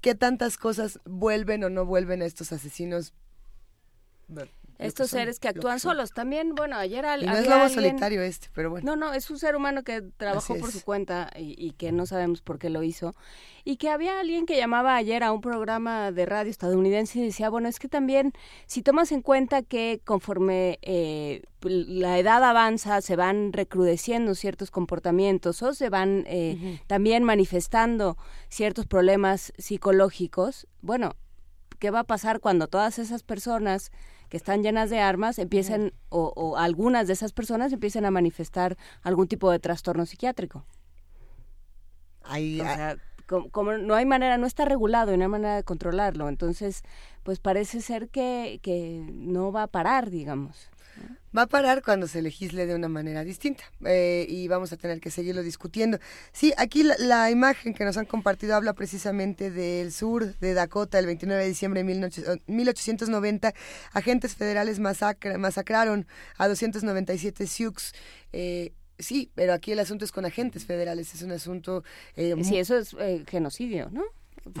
qué 0.00 0.14
tantas 0.14 0.56
cosas 0.58 1.00
vuelven 1.04 1.64
o 1.64 1.70
no 1.70 1.84
vuelven 1.86 2.22
a 2.22 2.26
estos 2.26 2.52
asesinos 2.52 3.12
estos 4.78 5.10
seres 5.10 5.38
que 5.38 5.48
actúan 5.48 5.80
solos. 5.80 6.10
También, 6.10 6.54
bueno, 6.54 6.76
ayer 6.76 7.06
al, 7.06 7.24
no 7.24 7.36
es 7.36 7.48
lobo 7.48 7.68
solitario 7.68 8.22
este, 8.22 8.48
pero 8.52 8.70
bueno. 8.70 8.84
No, 8.84 8.96
no, 8.96 9.12
es 9.12 9.30
un 9.30 9.38
ser 9.38 9.56
humano 9.56 9.82
que 9.82 10.02
trabajó 10.16 10.56
por 10.56 10.70
su 10.70 10.82
cuenta 10.82 11.30
y, 11.36 11.72
que 11.72 11.92
no 11.92 12.06
sabemos 12.06 12.42
por 12.42 12.58
qué 12.58 12.70
lo 12.70 12.82
hizo. 12.82 13.14
Y 13.64 13.76
que 13.76 13.88
había 13.88 14.20
alguien 14.20 14.44
que 14.44 14.56
llamaba 14.56 14.94
ayer 14.96 15.24
a 15.24 15.32
un 15.32 15.40
programa 15.40 16.12
de 16.12 16.26
radio 16.26 16.50
estadounidense 16.50 17.18
y 17.18 17.22
decía, 17.22 17.48
bueno, 17.48 17.68
es 17.68 17.78
que 17.78 17.88
también, 17.88 18.32
si 18.66 18.82
tomas 18.82 19.10
en 19.10 19.22
cuenta 19.22 19.62
que 19.62 20.00
conforme 20.04 20.78
eh, 20.82 21.42
la 21.62 22.18
edad 22.18 22.44
avanza, 22.44 23.00
se 23.00 23.16
van 23.16 23.52
recrudeciendo 23.52 24.34
ciertos 24.34 24.70
comportamientos 24.70 25.62
o 25.62 25.72
se 25.72 25.88
van 25.88 26.24
eh, 26.26 26.80
también 26.86 27.24
manifestando 27.24 28.18
ciertos 28.48 28.86
problemas 28.86 29.52
psicológicos, 29.56 30.66
bueno, 30.82 31.16
¿qué 31.78 31.90
va 31.90 32.00
a 32.00 32.04
pasar 32.04 32.40
cuando 32.40 32.68
todas 32.68 32.98
esas 32.98 33.22
personas 33.22 33.90
que 34.34 34.38
están 34.38 34.64
llenas 34.64 34.90
de 34.90 34.98
armas 34.98 35.38
empiecen, 35.38 35.92
o, 36.08 36.56
algunas 36.58 37.06
de 37.06 37.12
esas 37.12 37.32
personas 37.32 37.72
empiecen 37.72 38.04
a 38.04 38.10
manifestar 38.10 38.76
algún 39.04 39.28
tipo 39.28 39.48
de 39.48 39.60
trastorno 39.60 40.06
psiquiátrico. 40.06 40.64
Ahí, 42.24 42.60
como, 43.52 43.74
no 43.74 43.94
hay 43.94 44.06
manera, 44.06 44.36
no 44.36 44.48
está 44.48 44.64
regulado 44.64 45.14
y 45.14 45.16
no 45.16 45.22
hay 45.22 45.30
manera 45.30 45.54
de 45.54 45.62
controlarlo, 45.62 46.28
entonces, 46.28 46.82
pues 47.22 47.38
parece 47.38 47.80
ser 47.80 48.08
que, 48.08 48.58
que 48.60 49.06
no 49.08 49.52
va 49.52 49.62
a 49.62 49.66
parar, 49.68 50.10
digamos 50.10 50.68
va 51.36 51.42
a 51.42 51.46
parar 51.46 51.82
cuando 51.82 52.06
se 52.06 52.22
legisle 52.22 52.66
de 52.66 52.74
una 52.74 52.88
manera 52.88 53.24
distinta 53.24 53.64
eh, 53.84 54.26
y 54.28 54.46
vamos 54.48 54.72
a 54.72 54.76
tener 54.76 55.00
que 55.00 55.10
seguirlo 55.10 55.42
discutiendo. 55.42 55.98
Sí, 56.32 56.52
aquí 56.56 56.84
la, 56.98 57.30
imagen 57.30 57.74
que 57.74 57.84
nos 57.84 57.96
han 57.96 58.06
compartido 58.06 58.54
habla 58.54 58.72
precisamente 58.74 59.50
del 59.50 59.92
sur 59.92 60.36
de 60.38 60.54
Dakota 60.54 60.98
el 60.98 61.06
29 61.06 61.42
de 61.42 61.48
diciembre 61.48 61.82
de 61.82 62.40
1890. 62.46 63.54
Agentes 63.92 64.34
federales 64.34 64.78
masacraron 64.78 66.06
a 66.38 66.48
297 66.48 67.46
Sioux. 67.46 67.92
Eh, 68.32 68.72
sí, 68.98 69.30
pero 69.34 69.52
aquí 69.54 69.72
el 69.72 69.80
asunto 69.80 70.04
es 70.04 70.12
con 70.12 70.24
agentes 70.24 70.64
federales, 70.64 71.14
es 71.14 71.22
un 71.22 71.32
asunto... 71.32 71.82
Eh, 72.16 72.34
sí, 72.42 72.58
eso 72.58 72.78
es 72.78 72.96
genocidio, 73.26 73.90
¿no? 73.90 74.04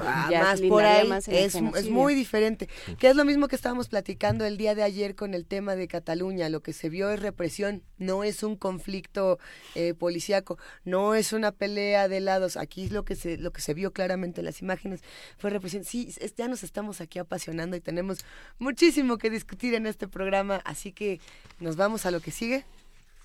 Ah, 0.00 0.30
más 0.32 0.60
por 0.62 0.82
ahí 0.84 1.10
es, 1.28 1.54
es, 1.54 1.90
muy 1.90 2.14
diferente. 2.14 2.68
Que 2.98 3.08
es 3.08 3.16
lo 3.16 3.24
mismo 3.24 3.48
que 3.48 3.56
estábamos 3.56 3.88
platicando 3.88 4.44
el 4.44 4.56
día 4.56 4.74
de 4.74 4.82
ayer 4.82 5.14
con 5.14 5.34
el 5.34 5.44
tema 5.44 5.76
de 5.76 5.88
Cataluña. 5.88 6.48
Lo 6.48 6.62
que 6.62 6.72
se 6.72 6.88
vio 6.88 7.10
es 7.10 7.20
represión, 7.20 7.82
no 7.98 8.24
es 8.24 8.42
un 8.42 8.56
conflicto 8.56 9.38
eh, 9.74 9.94
policíaco, 9.94 10.58
no 10.84 11.14
es 11.14 11.32
una 11.32 11.52
pelea 11.52 12.08
de 12.08 12.20
lados. 12.20 12.56
Aquí 12.56 12.88
lo 12.88 13.04
que 13.04 13.14
se, 13.14 13.36
lo 13.36 13.52
que 13.52 13.60
se 13.60 13.74
vio 13.74 13.92
claramente 13.92 14.40
en 14.40 14.46
las 14.46 14.62
imágenes 14.62 15.00
fue 15.36 15.50
represión. 15.50 15.84
Sí, 15.84 16.12
ya 16.36 16.48
nos 16.48 16.62
estamos 16.64 17.00
aquí 17.00 17.18
apasionando 17.18 17.76
y 17.76 17.80
tenemos 17.80 18.24
muchísimo 18.58 19.18
que 19.18 19.30
discutir 19.30 19.74
en 19.74 19.86
este 19.86 20.08
programa, 20.08 20.62
así 20.64 20.92
que 20.92 21.20
nos 21.60 21.76
vamos 21.76 22.06
a 22.06 22.10
lo 22.10 22.20
que 22.20 22.30
sigue. 22.30 22.64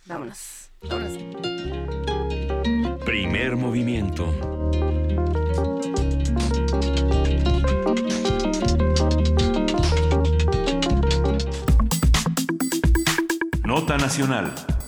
Vámonos. 0.06 0.72
Vámonos. 0.82 1.18
Primer 3.06 3.56
movimiento 3.56 4.70
Nota 13.70 14.00
Nacional. 14.00 14.79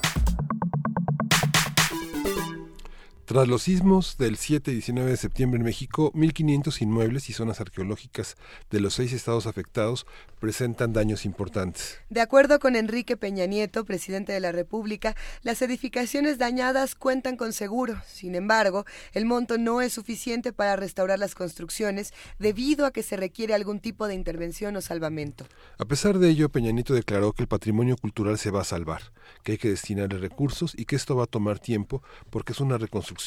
Tras 3.31 3.47
los 3.47 3.63
sismos 3.63 4.17
del 4.17 4.35
7 4.35 4.71
y 4.71 4.73
19 4.73 5.11
de 5.11 5.15
septiembre 5.15 5.57
en 5.57 5.63
México, 5.63 6.11
1.500 6.15 6.81
inmuebles 6.81 7.29
y 7.29 7.33
zonas 7.33 7.61
arqueológicas 7.61 8.35
de 8.69 8.81
los 8.81 8.95
seis 8.95 9.13
estados 9.13 9.47
afectados 9.47 10.05
presentan 10.41 10.91
daños 10.91 11.23
importantes. 11.23 11.99
De 12.09 12.19
acuerdo 12.19 12.59
con 12.59 12.75
Enrique 12.75 13.15
Peña 13.15 13.45
Nieto, 13.45 13.85
presidente 13.85 14.33
de 14.33 14.41
la 14.41 14.51
República, 14.51 15.15
las 15.43 15.61
edificaciones 15.61 16.39
dañadas 16.39 16.93
cuentan 16.93 17.37
con 17.37 17.53
seguro. 17.53 18.01
Sin 18.05 18.35
embargo, 18.35 18.85
el 19.13 19.23
monto 19.23 19.57
no 19.57 19.79
es 19.79 19.93
suficiente 19.93 20.51
para 20.51 20.75
restaurar 20.75 21.17
las 21.17 21.33
construcciones 21.33 22.13
debido 22.37 22.85
a 22.85 22.91
que 22.91 23.01
se 23.01 23.15
requiere 23.15 23.53
algún 23.53 23.79
tipo 23.79 24.09
de 24.09 24.15
intervención 24.15 24.75
o 24.75 24.81
salvamento. 24.81 25.45
A 25.77 25.85
pesar 25.85 26.19
de 26.19 26.27
ello, 26.27 26.49
Peña 26.49 26.73
Nieto 26.73 26.93
declaró 26.93 27.31
que 27.31 27.43
el 27.43 27.47
patrimonio 27.47 27.95
cultural 27.95 28.37
se 28.37 28.51
va 28.51 28.59
a 28.59 28.65
salvar, 28.65 29.13
que 29.43 29.53
hay 29.53 29.57
que 29.57 29.69
destinarle 29.69 30.17
recursos 30.17 30.73
y 30.77 30.83
que 30.83 30.97
esto 30.97 31.15
va 31.15 31.23
a 31.23 31.27
tomar 31.27 31.59
tiempo 31.59 32.03
porque 32.29 32.51
es 32.51 32.59
una 32.59 32.77
reconstrucción 32.77 33.20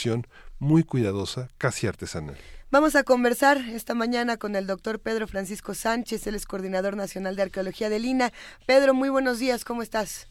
muy 0.59 0.83
cuidadosa, 0.83 1.49
casi 1.59 1.87
artesanal. 1.87 2.37
Vamos 2.71 2.97
a 2.97 3.05
conversar 3.05 3.59
esta 3.59 3.95
mañana 3.95 4.37
con 4.37 4.57
el 4.57 4.67
doctor 4.67 5.01
Pedro 5.01 5.27
Francisco 5.27 5.75
Sánchez, 5.75 6.27
él 6.27 6.35
es 6.35 6.47
coordinador 6.47 6.97
nacional 6.97 7.37
de 7.37 7.43
arqueología 7.43 7.89
de 7.89 8.01
Lina. 8.01 8.31
Pedro, 8.67 8.95
muy 8.95 9.11
buenos 9.11 9.39
días, 9.39 9.65
¿cómo 9.65 9.83
estás? 9.83 10.29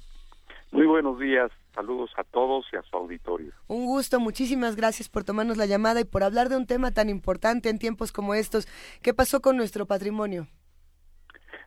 Muy 0.71 0.85
buenos 0.85 1.19
días, 1.19 1.51
saludos 1.73 2.11
a 2.17 2.23
todos 2.23 2.65
y 2.73 2.75
a 2.75 2.81
su 2.81 2.97
auditorio. 2.97 3.53
Un 3.67 3.85
gusto, 3.85 4.19
muchísimas 4.19 4.75
gracias 4.75 5.07
por 5.07 5.23
tomarnos 5.23 5.57
la 5.57 5.67
llamada 5.67 6.01
y 6.01 6.05
por 6.05 6.23
hablar 6.23 6.49
de 6.49 6.57
un 6.57 6.65
tema 6.65 6.91
tan 6.91 7.09
importante 7.09 7.69
en 7.69 7.79
tiempos 7.79 8.11
como 8.11 8.33
estos. 8.33 8.67
¿Qué 9.01 9.13
pasó 9.13 9.39
con 9.39 9.55
nuestro 9.55 9.85
patrimonio? 9.85 10.47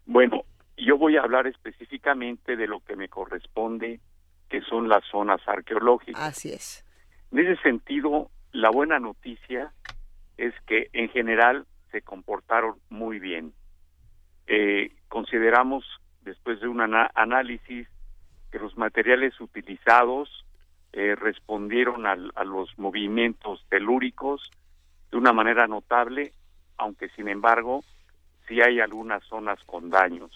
Bueno, 0.05 0.45
yo 0.77 0.99
voy 0.99 1.17
a 1.17 1.23
hablar 1.23 1.47
específicamente 1.47 2.57
de 2.57 2.67
lo 2.67 2.81
que 2.81 2.97
me 2.97 3.09
corresponde, 3.09 4.01
que 4.49 4.61
son 4.63 4.89
las 4.89 5.05
zonas 5.11 5.41
arqueológicas. 5.47 6.23
Así 6.23 6.53
es. 6.53 6.86
En 7.33 7.39
ese 7.39 7.61
sentido, 7.63 8.31
la 8.53 8.71
buena 8.71 8.99
noticia 8.99 9.73
es 10.37 10.55
que 10.67 10.89
en 10.93 11.09
general 11.09 11.67
se 11.91 12.03
comportaron 12.03 12.77
muy 12.89 13.19
bien. 13.19 13.53
Eh, 14.47 14.93
consideramos, 15.09 15.85
después 16.23 16.61
de 16.61 16.69
un 16.69 16.81
análisis, 16.81 17.89
que 18.51 18.59
los 18.59 18.77
materiales 18.77 19.39
utilizados 19.41 20.45
eh, 20.93 21.15
respondieron 21.15 22.07
a 22.07 22.45
los 22.45 22.79
movimientos 22.79 23.65
telúricos 23.69 24.51
de 25.11 25.19
una 25.19 25.33
manera 25.33 25.67
notable, 25.67 26.33
aunque 26.79 27.09
sin 27.11 27.29
embargo 27.29 27.85
sí 28.47 28.61
hay 28.61 28.81
algunas 28.81 29.23
zonas 29.25 29.59
con 29.67 29.91
daños. 29.91 30.31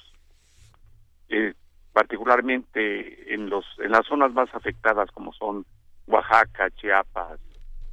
Eh, 1.29 1.55
particularmente 1.93 3.35
en 3.35 3.51
los 3.51 3.65
en 3.79 3.91
las 3.93 4.07
zonas 4.07 4.33
más 4.33 4.53
afectadas 4.55 5.11
como 5.13 5.33
son 5.33 5.65
Oaxaca, 6.11 6.71
Chiapas, 6.71 7.41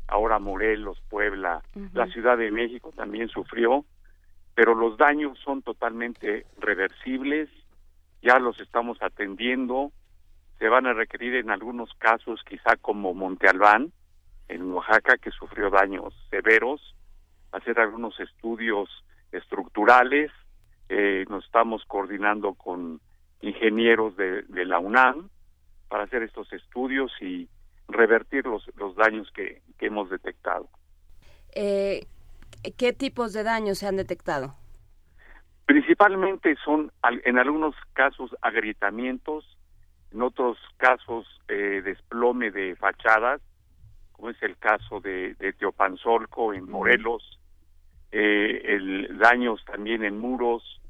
ahora 0.08 0.40
Morelos, 0.40 1.02
Puebla, 1.10 1.62
la 1.94 2.08
Ciudad 2.08 2.38
de 2.38 2.52
México 2.52 2.92
también 2.96 3.30
sufrió, 3.30 3.86
pero 4.56 4.74
los 4.74 4.98
daños 4.98 5.38
son 5.40 5.62
totalmente 5.62 6.46
reversibles, 6.58 7.50
ya 8.22 8.40
los 8.40 8.60
estamos 8.60 8.98
atendiendo, 9.02 9.92
se 10.58 10.68
van 10.68 10.88
a 10.88 10.94
requerir 10.94 11.36
en 11.36 11.52
algunos 11.52 11.94
casos 12.00 12.42
quizá 12.44 12.76
como 12.78 13.14
Monte 13.14 13.48
Albán, 13.48 13.92
en 14.48 14.72
Oaxaca, 14.72 15.18
que 15.18 15.32
sufrió 15.32 15.70
daños 15.70 16.14
severos, 16.30 16.96
hacer 17.52 17.80
algunos 17.80 18.20
estudios 18.20 18.90
estructurales, 19.32 20.32
eh, 20.90 21.26
nos 21.30 21.46
estamos 21.46 21.84
coordinando 21.86 22.54
con 22.54 23.02
ingenieros 23.42 24.16
de, 24.16 24.44
la 24.66 24.80
UNAM 24.80 25.30
para 25.90 26.04
hacer 26.04 26.24
estos 26.24 26.52
estudios 26.54 27.12
y 27.22 27.50
revertir 27.88 28.46
los, 28.46 28.70
los 28.76 28.96
daños 28.96 29.32
que, 29.32 29.62
hemos 29.80 30.10
detectado. 30.10 30.68
Eh, 31.54 32.06
¿Qué 32.78 32.94
tipos 32.94 33.34
de 33.34 33.44
daños 33.44 33.78
se 33.78 33.88
han 33.88 33.96
detectado? 33.96 34.56
Principalmente 35.66 36.56
son 36.64 36.92
en 37.26 37.38
algunos 37.38 37.76
casos 37.94 38.36
agrietamientos, 38.42 39.58
en 40.12 40.22
otros 40.22 40.58
casos 40.78 41.26
eh, 41.48 41.82
desplome 41.84 42.52
de 42.52 42.76
fachadas, 42.76 43.42
como 44.14 44.30
es 44.32 44.42
el 44.42 44.58
caso 44.58 45.00
de, 45.00 45.36
de 45.36 45.54
Teopanzolco 45.54 46.54
en 46.54 46.70
Morelos, 46.70 47.40
eh, 48.12 48.62
el 48.66 49.18
daños 49.20 49.64
también 49.66 50.04
en 50.04 50.18
muros, 50.18 50.82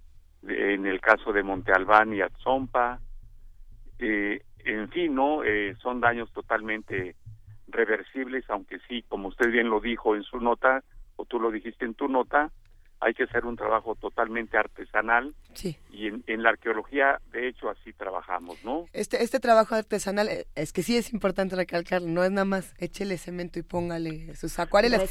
en 0.48 0.86
el 0.86 1.02
caso 1.02 1.34
de 1.34 1.43
Monte 1.43 1.72
Albán 1.72 2.14
y 2.14 2.22
Atzompa, 2.22 3.00
eh, 4.00 4.43
en 4.74 4.89
fin, 4.89 5.15
no 5.15 5.43
eh, 5.43 5.76
son 5.82 5.99
daños 5.99 6.32
totalmente 6.32 7.15
reversibles, 7.68 8.45
aunque 8.49 8.80
sí, 8.88 9.03
como 9.07 9.28
usted 9.30 9.49
bien 9.51 9.70
lo 9.70 9.80
dijo 9.80 10.15
en 10.15 10.24
su 10.24 10.39
nota, 10.39 10.84
o 11.15 11.26
tú 11.26 11.39
lo 11.39 11.51
dijiste 11.51 11.86
en 11.86 11.93
tu 11.93 12.07
nota, 12.07 12.51
hay 12.99 13.13
que 13.13 13.24
hacer 13.24 13.45
un 13.45 13.55
trabajo 13.55 13.95
totalmente 13.95 14.57
artesanal 14.57 15.34
sí. 15.53 15.78
y 15.91 16.07
en, 16.07 16.43
la 16.43 16.49
arqueología 16.49 17.20
de 17.32 17.47
hecho 17.47 17.70
así 17.70 17.93
trabajamos 17.93 18.16
no 18.63 18.86
este 18.93 19.23
este 19.23 19.39
trabajo 19.39 19.75
artesanal 19.75 20.28
eh, 20.30 20.47
es 20.55 20.73
que 20.73 20.84
sí 20.84 20.97
es 20.97 21.13
importante 21.13 21.55
recalcar 21.55 22.01
no 22.01 22.23
es 22.23 22.32
nada 22.32 22.45
más 22.45 22.73
échele 22.78 23.17
cemento 23.17 23.59
y 23.59 23.63
póngale 23.63 24.36
sus 24.36 24.59
acuarelas. 24.59 25.01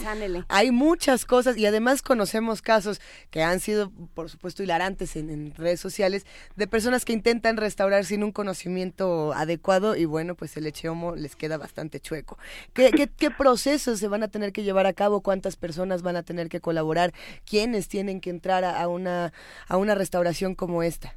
Hay 0.49 0.71
muchas 0.71 1.25
cosas 1.25 1.57
y 1.57 1.67
además 1.67 2.03
conocemos 2.03 2.63
casos 2.63 3.01
que 3.31 3.43
han 3.43 3.61
sido 3.61 3.91
por 4.15 4.31
supuesto 4.31 4.63
hilarantes 4.63 5.17
en, 5.17 5.55
redes 5.55 5.81
sociales 5.81 6.27
de 6.57 6.67
personas 6.67 7.05
que 7.05 7.13
intentan 7.13 7.57
restaurar 7.57 8.05
sin 8.05 8.23
un 8.23 8.33
conocimiento 8.33 9.33
adecuado 9.33 9.97
y 9.97 10.05
bueno 10.05 10.35
pues 10.35 10.57
el 10.57 10.67
echeomo 10.67 11.15
les 11.15 11.37
queda 11.37 11.57
bastante 11.57 12.01
chueco. 12.01 12.39
¿Qué, 12.73 12.91
qué, 12.91 13.09
qué 13.09 13.31
procesos 13.31 13.99
se 13.99 14.09
van 14.09 14.23
a 14.23 14.29
tener 14.29 14.53
que 14.53 14.63
llevar 14.63 14.87
a 14.87 14.93
cabo 14.93 15.23
cuántas 15.23 15.57
personas 15.57 16.03
van 16.03 16.17
a 16.17 16.23
tener 16.23 16.49
que 16.49 16.61
colaborar 16.61 17.13
quién 17.45 17.75
tienen 17.85 18.21
que 18.21 18.31
entrar 18.31 18.65
a, 18.65 18.89
una, 18.89 19.33
a 19.69 19.77
una 19.77 19.95
restauración 19.95 20.55
como 20.55 20.83
esta? 20.83 21.17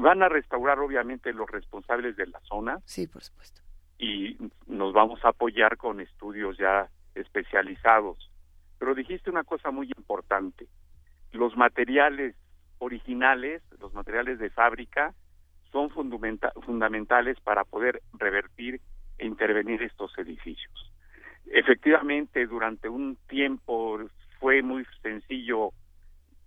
Van 0.00 0.22
a 0.22 0.28
restaurar 0.28 0.78
obviamente 0.78 1.32
los 1.32 1.50
responsables 1.50 2.16
de 2.16 2.26
la 2.26 2.40
zona. 2.40 2.78
Sí, 2.84 3.06
por 3.06 3.22
supuesto. 3.22 3.62
Y 3.98 4.36
nos 4.66 4.92
vamos 4.92 5.24
a 5.24 5.30
apoyar 5.30 5.76
con 5.76 6.00
estudios 6.00 6.56
ya 6.58 6.88
especializados. 7.14 8.30
Pero 8.78 8.94
dijiste 8.94 9.30
una 9.30 9.44
cosa 9.44 9.70
muy 9.70 9.88
importante. 9.96 10.68
Los 11.32 11.56
materiales 11.56 12.36
originales, 12.78 13.62
los 13.80 13.92
materiales 13.92 14.38
de 14.38 14.50
fábrica, 14.50 15.14
son 15.72 15.90
fundamentales 15.90 17.38
para 17.40 17.64
poder 17.64 18.02
revertir 18.14 18.80
e 19.18 19.26
intervenir 19.26 19.82
estos 19.82 20.16
edificios. 20.16 20.92
Efectivamente, 21.46 22.46
durante 22.46 22.88
un 22.88 23.16
tiempo 23.28 23.98
fue 24.38 24.62
muy 24.62 24.86
sencillo, 25.02 25.70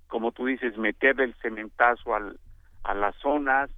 como 0.07 0.31
tú 0.31 0.45
dices, 0.45 0.77
meterle 0.77 1.25
el 1.25 1.35
cementazo 1.35 2.15
al, 2.15 2.39
a 2.83 2.93
las 2.93 3.15
zonas, 3.17 3.69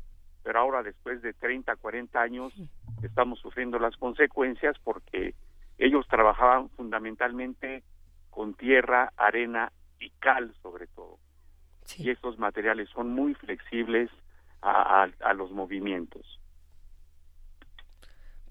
pero 0.44 0.60
ahora 0.60 0.84
después 0.84 1.22
de 1.22 1.34
30, 1.34 1.76
40 1.76 2.22
años 2.22 2.54
estamos 3.02 3.40
sufriendo 3.40 3.80
las 3.80 3.96
consecuencias 3.98 4.78
porque 4.84 5.36
ellos 5.78 6.08
trabajaban 6.08 6.70
fundamentalmente 6.70 7.84
con 8.30 8.54
tierra, 8.54 9.12
arena 9.18 9.72
y 10.00 10.10
cal 10.20 10.54
sobre 10.62 10.88
todo. 10.88 11.18
Y 11.98 12.10
estos 12.10 12.40
materiales 12.40 12.90
son 12.90 13.12
muy 13.12 13.34
flexibles 13.36 14.10
a 14.62 15.34
los 15.36 15.52
movimientos. 15.52 16.40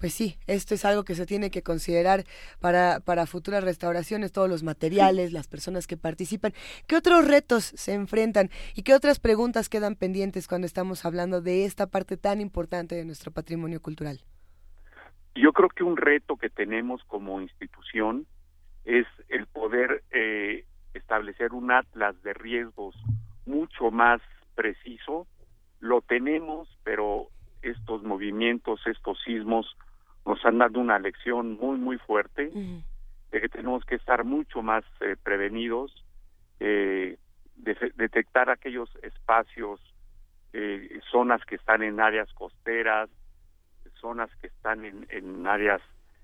Pues 0.03 0.15
sí, 0.15 0.35
esto 0.47 0.73
es 0.73 0.83
algo 0.83 1.05
que 1.05 1.15
se 1.15 1.25
tiene 1.25 1.49
que 1.49 1.63
considerar 1.63 2.25
para, 2.59 2.99
para 2.99 3.25
futuras 3.25 3.63
restauraciones, 3.63 4.33
todos 4.33 4.49
los 4.49 4.61
materiales, 4.61 5.31
las 5.31 5.47
personas 5.47 5.87
que 5.87 5.95
participan. 5.95 6.51
¿Qué 6.89 6.97
otros 6.97 7.25
retos 7.25 7.63
se 7.63 7.93
enfrentan 7.93 8.49
y 8.75 8.83
qué 8.83 8.95
otras 8.95 9.21
preguntas 9.21 9.69
quedan 9.69 9.95
pendientes 9.95 10.49
cuando 10.49 10.67
estamos 10.67 11.05
hablando 11.05 11.39
de 11.39 11.63
esta 11.63 11.87
parte 11.87 12.17
tan 12.17 12.41
importante 12.41 12.95
de 12.95 13.05
nuestro 13.05 13.31
patrimonio 13.31 13.81
cultural? 13.81 14.19
Yo 15.35 15.53
creo 15.53 15.69
que 15.69 15.85
un 15.85 15.95
reto 15.95 16.35
que 16.35 16.49
tenemos 16.49 17.01
como 17.05 17.39
institución 17.39 18.27
es 18.83 19.07
el 19.29 19.47
poder 19.47 20.03
eh, 20.11 20.65
establecer 20.93 21.53
un 21.53 21.71
atlas 21.71 22.21
de 22.23 22.33
riesgos 22.33 22.93
mucho 23.45 23.89
más 23.89 24.19
preciso. 24.53 25.27
Lo 25.79 26.01
tenemos, 26.01 26.67
pero 26.83 27.29
estos 27.61 28.03
movimientos, 28.03 28.85
estos 28.85 29.17
sismos 29.23 29.65
nos 30.25 30.43
han 30.45 30.57
dado 30.57 30.79
una 30.79 30.99
lección 30.99 31.57
muy, 31.57 31.77
muy 31.77 31.97
fuerte 31.97 32.51
de 33.31 33.41
que 33.41 33.49
tenemos 33.49 33.83
que 33.85 33.95
estar 33.95 34.23
mucho 34.23 34.61
más 34.61 34.85
eh, 35.01 35.15
prevenidos, 35.21 35.91
eh, 36.59 37.17
de, 37.55 37.91
detectar 37.95 38.49
aquellos 38.49 38.89
espacios, 39.01 39.81
eh, 40.53 40.99
zonas 41.11 41.43
que 41.45 41.55
están 41.55 41.81
en 41.81 41.99
áreas 41.99 42.31
costeras, 42.33 43.09
zonas 43.99 44.29
que 44.39 44.47
están 44.47 44.85
en, 44.85 45.07
en 45.09 45.47
áreas 45.47 45.81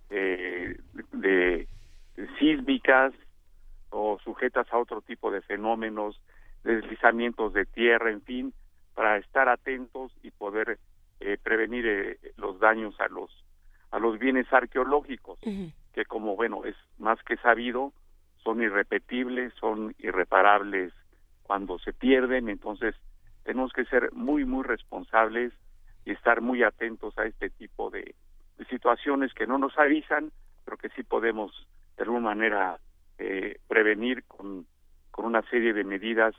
de, 0.10 0.80
de 1.14 1.68
sísmicas 2.38 3.14
o 3.90 4.20
sujetas 4.24 4.68
a 4.72 4.78
otro 4.78 5.02
tipo 5.02 5.32
de 5.32 5.42
fenómenos, 5.42 6.22
deslizamientos 6.64 7.54
de 7.54 7.66
tierra, 7.66 8.12
en 8.12 8.22
fin, 8.22 8.54
para 8.94 9.18
estar 9.18 9.50
atentos 9.50 10.12
y 10.22 10.32
poder 10.32 10.78
prevenir 11.44 12.20
los 12.38 12.60
daños 12.60 13.00
a 13.00 13.08
los 13.08 13.32
a 13.92 14.00
los 14.00 14.20
bienes 14.20 14.52
arqueológicos, 14.52 15.40
que 15.94 16.06
como 16.06 16.36
bueno, 16.36 16.66
es 16.66 16.76
más 16.98 17.22
que 17.24 17.38
sabido, 17.38 17.94
son 18.44 18.62
irrepetibles, 18.62 19.54
son 19.60 19.96
irreparables 20.00 20.94
cuando 21.44 21.80
se 21.80 21.94
pierden, 21.94 22.50
entonces 22.50 22.96
tenemos 23.44 23.74
que 23.74 23.86
ser 23.86 24.12
muy, 24.14 24.46
muy 24.46 24.64
responsables 24.64 25.54
y 26.06 26.12
estar 26.12 26.42
muy 26.42 26.64
atentos 26.64 27.18
a 27.18 27.26
este 27.26 27.50
tipo 27.50 27.90
de, 27.90 28.16
situaciones 28.70 29.34
que 29.34 29.48
no 29.48 29.58
nos 29.58 29.78
avisan, 29.78 30.32
pero 30.66 30.78
que 30.78 30.90
sí 30.90 31.04
podemos 31.04 31.68
de 31.96 32.04
alguna 32.04 32.20
manera 32.20 32.78
eh, 33.18 33.58
prevenir 33.68 34.26
con, 34.26 34.66
con 35.12 35.26
una 35.26 35.42
serie 35.44 35.74
de 35.74 35.84
medidas 35.84 36.36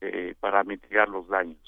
eh, 0.00 0.34
para 0.40 0.64
mitigar 0.64 1.08
los 1.08 1.28
daños. 1.28 1.58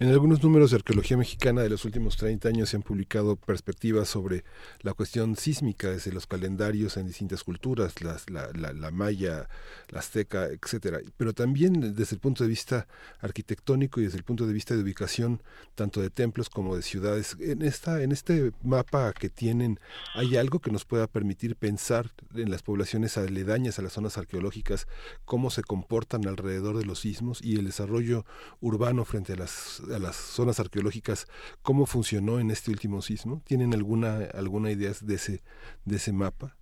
En 0.00 0.08
algunos 0.08 0.42
números 0.42 0.70
de 0.70 0.78
arqueología 0.78 1.18
mexicana 1.18 1.60
de 1.60 1.68
los 1.68 1.84
últimos 1.84 2.16
30 2.16 2.48
años 2.48 2.70
se 2.70 2.76
han 2.76 2.82
publicado 2.82 3.36
perspectivas 3.36 4.08
sobre 4.08 4.44
la 4.80 4.94
cuestión 4.94 5.36
sísmica 5.36 5.90
desde 5.90 6.10
los 6.10 6.26
calendarios 6.26 6.96
en 6.96 7.06
distintas 7.06 7.44
culturas, 7.44 8.00
la, 8.00 8.16
la, 8.28 8.72
la, 8.72 8.90
maya, 8.92 9.46
la 9.90 9.98
azteca, 9.98 10.46
etcétera, 10.46 11.00
pero 11.18 11.34
también 11.34 11.94
desde 11.94 12.14
el 12.14 12.18
punto 12.18 12.44
de 12.44 12.48
vista 12.48 12.88
arquitectónico 13.20 14.00
y 14.00 14.04
desde 14.04 14.16
el 14.16 14.24
punto 14.24 14.46
de 14.46 14.54
vista 14.54 14.74
de 14.74 14.80
ubicación 14.80 15.42
tanto 15.74 16.00
de 16.00 16.08
templos 16.08 16.48
como 16.48 16.76
de 16.76 16.80
ciudades. 16.80 17.36
En 17.38 17.60
esta 17.60 18.02
en 18.02 18.12
este 18.12 18.52
mapa 18.62 19.12
que 19.12 19.28
tienen 19.28 19.80
hay 20.14 20.38
algo 20.38 20.60
que 20.60 20.70
nos 20.70 20.86
pueda 20.86 21.08
permitir 21.08 21.56
pensar 21.56 22.10
en 22.34 22.50
las 22.50 22.62
poblaciones 22.62 23.18
aledañas 23.18 23.78
a 23.78 23.82
las 23.82 23.92
zonas 23.92 24.16
arqueológicas 24.16 24.88
cómo 25.26 25.50
se 25.50 25.62
comportan 25.62 26.26
alrededor 26.26 26.78
de 26.78 26.86
los 26.86 27.00
sismos 27.00 27.42
y 27.42 27.56
el 27.56 27.66
desarrollo 27.66 28.24
urbano 28.62 29.04
frente 29.04 29.34
a 29.34 29.36
las 29.36 29.82
a 29.94 29.98
las 29.98 30.16
zonas 30.16 30.60
arqueológicas, 30.60 31.26
cómo 31.62 31.86
funcionó 31.86 32.38
en 32.38 32.50
este 32.50 32.70
último 32.70 33.02
sismo? 33.02 33.42
¿Tienen 33.46 33.74
alguna, 33.74 34.28
alguna 34.34 34.70
idea 34.70 34.92
de 35.00 35.14
ese, 35.14 35.40
de 35.84 35.96
ese 35.96 36.12
mapa? 36.12 36.56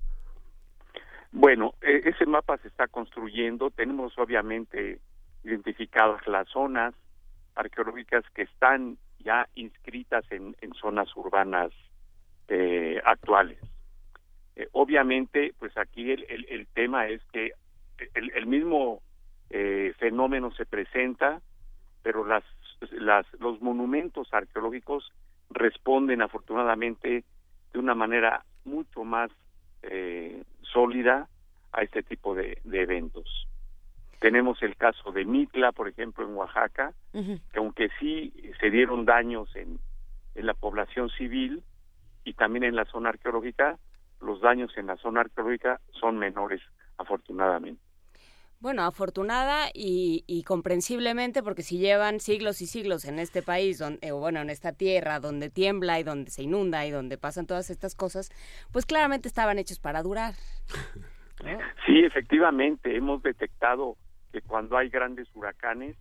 Bueno, 1.33 1.75
e, 1.83 2.03
ese 2.09 2.27
mapa 2.27 2.59
se 2.59 2.69
está 2.69 2.87
construyendo. 2.89 3.71
Tenemos 3.71 4.17
obviamente 4.19 5.01
identificadas 5.45 6.27
las 6.27 6.49
zonas 6.49 6.95
arqueológicas 7.55 8.25
que 8.35 8.43
están 8.43 8.99
ya 9.19 9.49
inscritas 9.55 10.25
en, 10.31 10.57
en 10.61 10.73
zonas 10.75 11.09
urbanas 11.17 11.71
eh, 12.49 13.01
actuales. 13.05 13.59
Eh, 14.57 14.69
obviamente, 14.73 15.55
pues 15.59 15.77
aquí 15.77 16.11
el, 16.11 16.47
el, 16.49 16.67
tema 16.69 17.09
es 17.09 17.23
que 17.33 17.53
el, 18.15 18.47
mismo 18.47 19.03
eh, 19.51 19.93
fenómeno 19.99 20.51
se 20.53 20.67
presenta, 20.67 21.41
pero 22.03 22.25
las 22.25 22.45
las, 22.93 23.27
los 23.41 23.61
monumentos 23.61 24.29
arqueológicos 24.33 25.13
responden 25.51 26.23
afortunadamente 26.23 27.25
de 27.73 27.79
una 27.79 27.95
manera 27.95 28.45
mucho 28.65 29.05
más 29.05 29.31
eh, 29.83 30.43
sólida 30.63 31.29
a 31.73 31.83
este 31.83 32.03
tipo 32.03 32.35
de, 32.35 32.61
eventos. 32.73 33.47
Tenemos 34.21 34.63
el 34.63 34.77
caso 34.77 35.13
de 35.13 35.25
Mitla, 35.25 35.73
por 35.73 35.89
ejemplo, 35.89 36.25
en 36.25 36.35
Oaxaca, 36.35 36.93
que 37.13 37.59
aunque 37.59 37.89
sí 38.01 38.33
se 38.61 38.71
dieron 38.71 39.05
daños 39.05 39.55
en, 39.55 39.79
en 40.35 40.47
la 40.47 40.55
población 40.55 41.09
civil 41.11 41.63
y 42.25 42.35
también 42.35 42.65
en 42.65 42.77
la 42.77 42.85
zona 42.87 43.11
arqueológica, 43.11 43.79
los 44.21 44.41
daños 44.41 44.77
en 44.77 44.87
la 44.87 44.97
zona 44.97 45.21
arqueológica 45.21 45.81
son 45.93 46.19
menores, 46.19 46.61
afortunadamente. 46.97 47.88
Bueno, 48.61 48.83
afortunada 48.83 49.69
y, 49.73 50.43
comprensiblemente 50.45 51.45
porque 51.45 51.63
si 51.63 51.79
llevan 51.79 52.19
siglos 52.19 52.61
y 52.61 52.67
siglos 52.67 53.05
en 53.05 53.21
este 53.21 53.41
país, 53.41 53.79
donde, 53.79 54.11
o 54.11 54.19
bueno, 54.19 54.41
en 54.41 54.51
esta 54.51 54.73
tierra 54.73 55.21
donde 55.21 55.49
tiembla 55.49 56.01
y 56.01 56.03
donde 56.03 56.33
se 56.33 56.43
inunda 56.43 56.85
y 56.85 56.91
donde 56.91 57.19
pasan 57.19 57.47
todas 57.47 57.71
estas 57.71 57.95
cosas, 57.95 58.31
pues 58.73 58.85
claramente 58.85 59.29
estaban 59.29 59.59
hechos 59.59 59.79
para 59.79 60.03
durar. 60.03 60.35
Sí, 61.87 62.01
efectivamente, 62.01 62.97
hemos 62.97 63.23
detectado 63.23 63.97
que 64.33 64.43
cuando 64.43 64.77
hay 64.77 64.89
grandes 64.89 65.29
huracanes, 65.37 65.97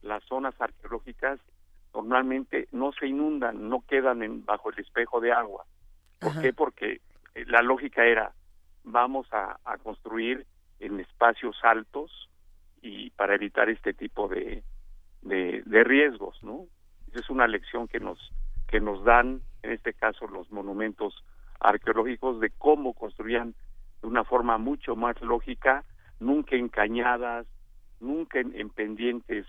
las 0.00 0.24
zonas 0.24 0.58
arqueológicas 0.58 1.38
normalmente 1.92 2.66
no 2.72 2.90
se 2.92 3.06
inundan, 3.06 3.68
no 3.68 3.84
quedan 3.86 4.22
en, 4.22 4.42
bajo 4.46 4.70
el 4.70 4.78
espejo 4.78 5.20
de 5.20 5.32
agua. 5.32 5.66
¿Por 6.18 6.40
qué? 6.40 6.54
Porque 6.54 7.02
eh, 7.34 7.44
la 7.46 7.60
lógica 7.60 8.06
era, 8.06 8.32
vamos 8.84 9.28
a 9.34 9.58
construir 9.82 10.46
en 10.80 10.98
espacios 10.98 11.56
altos 11.62 12.28
y 12.82 13.10
para 13.10 13.34
evitar 13.34 13.68
este 13.68 13.92
tipo 13.92 14.26
de, 14.28 14.64
de, 15.22 15.84
riesgos, 15.84 16.42
¿no? 16.42 16.66
Esa 17.08 17.20
es 17.20 17.30
una 17.30 17.46
lección 17.46 17.86
que 17.86 18.00
nos 18.00 18.18
que 18.66 18.80
nos 18.80 19.04
dan, 19.04 19.40
en 19.62 19.72
este 19.72 19.92
caso, 19.92 20.28
los 20.28 20.50
monumentos 20.52 21.24
arqueológicos 21.58 22.40
de 22.40 22.50
cómo 22.50 22.94
construían 22.94 23.54
de 24.00 24.06
una 24.06 24.24
forma 24.24 24.58
mucho 24.58 24.94
más 24.94 25.20
lógica, 25.20 25.84
nunca 26.20 26.54
encañadas, 26.54 27.46
nunca 27.98 28.38
en, 28.38 28.70
pendientes 28.70 29.44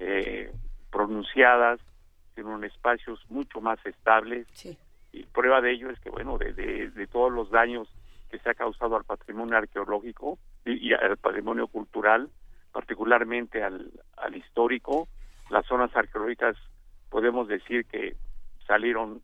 eh, 0.00 0.52
pronunciadas, 0.90 1.80
sino 2.34 2.56
en 2.56 2.64
espacios 2.64 3.24
mucho 3.30 3.60
más 3.60 3.78
estables. 3.86 4.48
Y 5.12 5.22
prueba 5.26 5.60
de 5.60 5.70
ello 5.70 5.90
es 5.90 6.00
que, 6.00 6.10
bueno, 6.10 6.36
de, 6.36 6.52
de 6.52 7.06
todos 7.06 7.32
los 7.32 7.50
daños 7.50 7.88
que 8.34 8.40
se 8.40 8.50
ha 8.50 8.54
causado 8.54 8.96
al 8.96 9.04
patrimonio 9.04 9.56
arqueológico, 9.56 10.40
y, 10.64 10.92
al 10.92 11.16
patrimonio 11.18 11.68
cultural, 11.68 12.28
particularmente 12.72 13.62
al, 13.62 13.92
al 14.16 14.34
histórico. 14.34 15.06
Las 15.50 15.64
zonas 15.66 15.94
arqueológicas 15.94 16.56
podemos 17.10 17.46
decir 17.46 17.86
que 17.86 18.16
salieron 18.66 19.22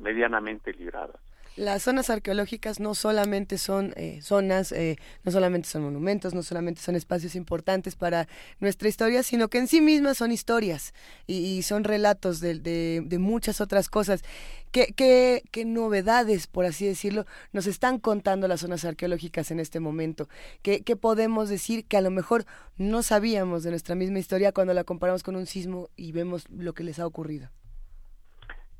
medianamente 0.00 0.72
libradas. 0.72 1.20
Las 1.56 1.82
zonas 1.82 2.10
arqueológicas 2.10 2.78
no 2.78 2.94
solamente 2.94 3.58
son 3.58 3.92
eh, 3.96 4.20
zonas, 4.22 4.70
eh, 4.70 4.96
no 5.24 5.32
solamente 5.32 5.68
son 5.68 5.82
monumentos, 5.82 6.32
no 6.32 6.42
solamente 6.44 6.80
son 6.80 6.94
espacios 6.94 7.34
importantes 7.34 7.96
para 7.96 8.28
nuestra 8.60 8.88
historia, 8.88 9.24
sino 9.24 9.48
que 9.48 9.58
en 9.58 9.66
sí 9.66 9.80
mismas 9.80 10.18
son 10.18 10.30
historias 10.30 10.94
y, 11.26 11.62
son 11.62 11.82
relatos 11.82 12.40
de, 12.40 12.60
de, 12.60 13.18
muchas 13.18 13.60
otras 13.60 13.88
cosas. 13.88 14.22
¿Qué, 14.70 14.94
¿Qué, 14.96 15.42
qué, 15.50 15.64
novedades, 15.64 16.46
por 16.46 16.64
así 16.64 16.86
decirlo, 16.86 17.26
nos 17.52 17.66
están 17.66 17.98
contando 17.98 18.46
las 18.46 18.60
zonas 18.60 18.84
arqueológicas 18.84 19.50
en 19.50 19.58
este 19.58 19.80
momento? 19.80 20.28
¿Qué, 20.62 20.82
¿Qué 20.82 20.94
podemos 20.94 21.48
decir 21.48 21.84
que 21.84 21.96
a 21.96 22.00
lo 22.00 22.10
mejor 22.10 22.44
no 22.78 23.02
sabíamos 23.02 23.64
de 23.64 23.70
nuestra 23.70 23.96
misma 23.96 24.20
historia 24.20 24.52
cuando 24.52 24.72
la 24.72 24.84
comparamos 24.84 25.24
con 25.24 25.34
un 25.34 25.46
sismo 25.46 25.88
y 25.96 26.12
vemos 26.12 26.48
lo 26.48 26.74
que 26.74 26.84
les 26.84 27.00
ha 27.00 27.06
ocurrido? 27.06 27.50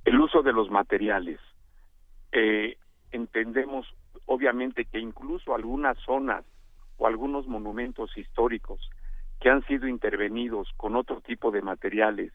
El 0.05 0.20
uso 0.20 0.42
de 0.42 0.52
los 0.52 0.70
materiales 0.70 1.40
eh, 2.32 2.77
entendemos 3.12 3.86
obviamente 4.27 4.85
que 4.85 4.98
incluso 4.98 5.55
algunas 5.55 5.98
zonas 5.98 6.44
o 6.97 7.07
algunos 7.07 7.47
monumentos 7.47 8.16
históricos 8.16 8.89
que 9.40 9.51
han 9.51 9.65
sido 9.66 9.89
intervenidos 9.89 10.69
con 10.77 10.97
otro 10.97 11.20
tipo 11.20 11.51
de 11.51 11.62
materiales 11.62 12.32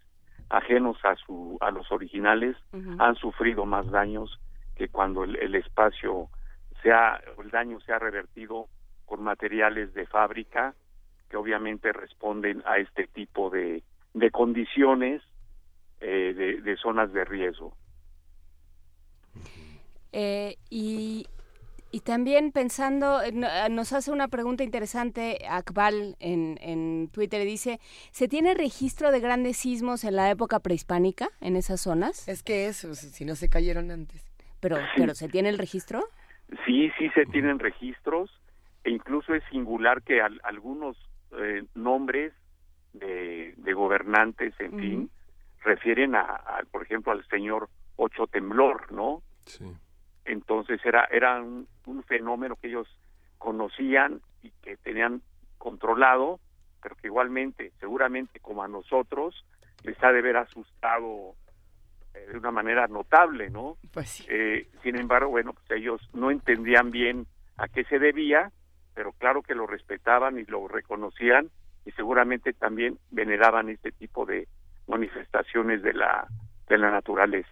ajenos 0.50 0.98
a 1.04 1.16
su 1.16 1.58
a 1.62 1.72
los 1.72 1.92
originales 1.92 2.56
han 3.00 3.16
sufrido 3.16 3.66
más 3.66 3.90
daños 3.90 4.40
que 4.76 4.90
cuando 4.90 5.24
el, 5.24 5.56
espacio 5.56 6.30
sea 6.84 7.20
el 7.42 7.50
daño 7.50 7.80
se 7.80 7.94
ha 7.94 8.00
revertido 8.00 8.68
con 9.06 9.24
materiales 9.24 9.94
de 9.94 10.06
fábrica 10.06 10.76
que 11.30 11.38
obviamente 11.38 11.92
responden 11.94 12.62
a 12.66 12.78
este 12.78 13.08
tipo 13.08 13.50
de, 13.50 13.84
de 14.14 14.32
condiciones 14.32 15.22
eh, 16.00 16.34
de, 16.36 16.62
de 16.62 16.78
zonas 16.78 17.12
de 17.14 17.26
riesgo. 17.26 17.76
Eh, 20.18 20.56
y, 20.70 21.28
y 21.92 22.00
también 22.00 22.54
pensando, 22.54 23.22
eh, 23.22 23.34
eh, 23.36 23.70
nos 23.70 23.92
hace 23.92 24.12
una 24.12 24.30
pregunta 24.30 24.64
interesante 24.64 25.40
Akbal 25.50 26.16
en, 26.22 26.58
en 26.62 27.10
Twitter, 27.12 27.44
dice, 27.44 27.82
¿se 28.12 28.30
tiene 28.30 28.54
registro 28.54 29.12
de 29.12 29.20
grandes 29.20 29.58
sismos 29.58 30.06
en 30.06 30.16
la 30.16 30.32
época 30.32 30.62
prehispánica 30.62 31.28
en 31.42 31.58
esas 31.58 31.82
zonas? 31.82 32.30
Es 32.30 32.44
que 32.44 32.68
eso, 32.68 32.96
si 32.96 33.26
no 33.26 33.36
se 33.36 33.50
cayeron 33.50 33.92
antes. 33.92 34.26
Pero, 34.62 34.78
pero 34.96 35.16
¿se 35.16 35.28
tiene 35.28 35.50
el 35.50 35.58
registro? 35.58 36.08
Sí, 36.66 36.90
sí 36.98 37.10
se 37.10 37.26
tienen 37.26 37.60
registros 37.60 38.32
e 38.86 38.92
incluso 38.92 39.36
es 39.36 39.44
singular 39.52 40.02
que 40.02 40.22
algunos 40.22 40.96
nombres 41.74 42.32
de, 42.94 43.54
de, 43.58 43.74
gobernantes, 43.74 44.54
en 44.60 44.80
fin, 44.80 45.10
refieren 45.62 46.16
a, 46.16 46.42
por 46.72 46.84
ejemplo, 46.84 47.12
al 47.12 47.28
señor 47.28 47.68
Ocho 47.98 48.28
Temblor, 48.28 48.94
¿no? 48.94 49.22
Sí. 49.46 49.66
Entonces 50.26 50.80
era, 50.84 51.06
era 51.12 51.42
un, 51.42 51.68
fenómeno 52.08 52.56
que 52.56 52.68
ellos 52.68 52.88
conocían 53.38 54.22
y 54.42 54.52
que 54.62 54.78
tenían 54.78 55.22
controlado, 55.58 56.40
pero 56.82 56.96
que 56.96 57.08
igualmente, 57.08 57.72
seguramente 57.80 58.40
como 58.40 58.64
a 58.64 58.68
nosotros, 58.68 59.46
les 59.84 60.02
ha 60.04 60.12
de 60.12 60.20
haber 60.20 60.38
asustado 60.38 61.36
eh, 62.14 62.28
de 62.32 62.38
una 62.38 62.52
manera 62.52 62.88
notable, 62.88 63.50
¿no? 63.50 63.78
Pues 63.92 64.26
eh, 64.30 64.68
sin 64.84 64.98
embargo, 64.98 65.30
bueno, 65.30 65.54
pues 65.54 65.80
ellos 65.80 66.02
no 66.14 66.32
entendían 66.32 66.92
bien 66.92 67.28
a 67.58 67.68
qué 67.68 67.84
se 67.86 68.00
debía, 68.00 68.52
pero 68.94 69.14
claro 69.14 69.42
que 69.42 69.56
lo 69.56 69.68
respetaban 69.68 70.38
y 70.38 70.46
lo 70.46 70.68
reconocían 70.68 71.50
y 71.86 71.92
seguramente 71.92 72.54
también 72.54 73.00
veneraban 73.12 73.70
este 73.70 73.92
tipo 73.92 74.26
de 74.26 74.48
manifestaciones 74.88 75.82
de 75.82 75.94
la 75.94 76.28
de 76.68 76.78
la 76.78 76.92
naturaleza. 76.92 77.50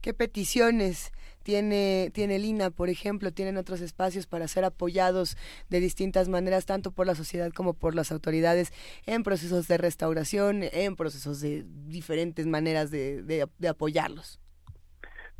¿Qué 0.00 0.14
peticiones 0.14 1.12
tiene, 1.50 2.12
tiene 2.14 2.38
Lina, 2.38 2.70
por 2.70 2.90
ejemplo, 2.90 3.32
tienen 3.32 3.56
otros 3.56 3.80
espacios 3.80 4.28
para 4.28 4.46
ser 4.46 4.64
apoyados 4.64 5.36
de 5.68 5.80
distintas 5.80 6.28
maneras, 6.28 6.64
tanto 6.64 6.92
por 6.92 7.08
la 7.08 7.16
sociedad 7.16 7.50
como 7.52 7.74
por 7.74 7.96
las 7.96 8.12
autoridades, 8.12 8.72
en 9.04 9.24
procesos 9.24 9.66
de 9.66 9.76
restauración, 9.76 10.60
en 10.62 10.94
procesos 10.94 11.40
de 11.40 11.64
diferentes 11.88 12.46
maneras 12.46 12.92
de, 12.92 13.24
de, 13.24 13.68
apoyarlos. 13.68 14.38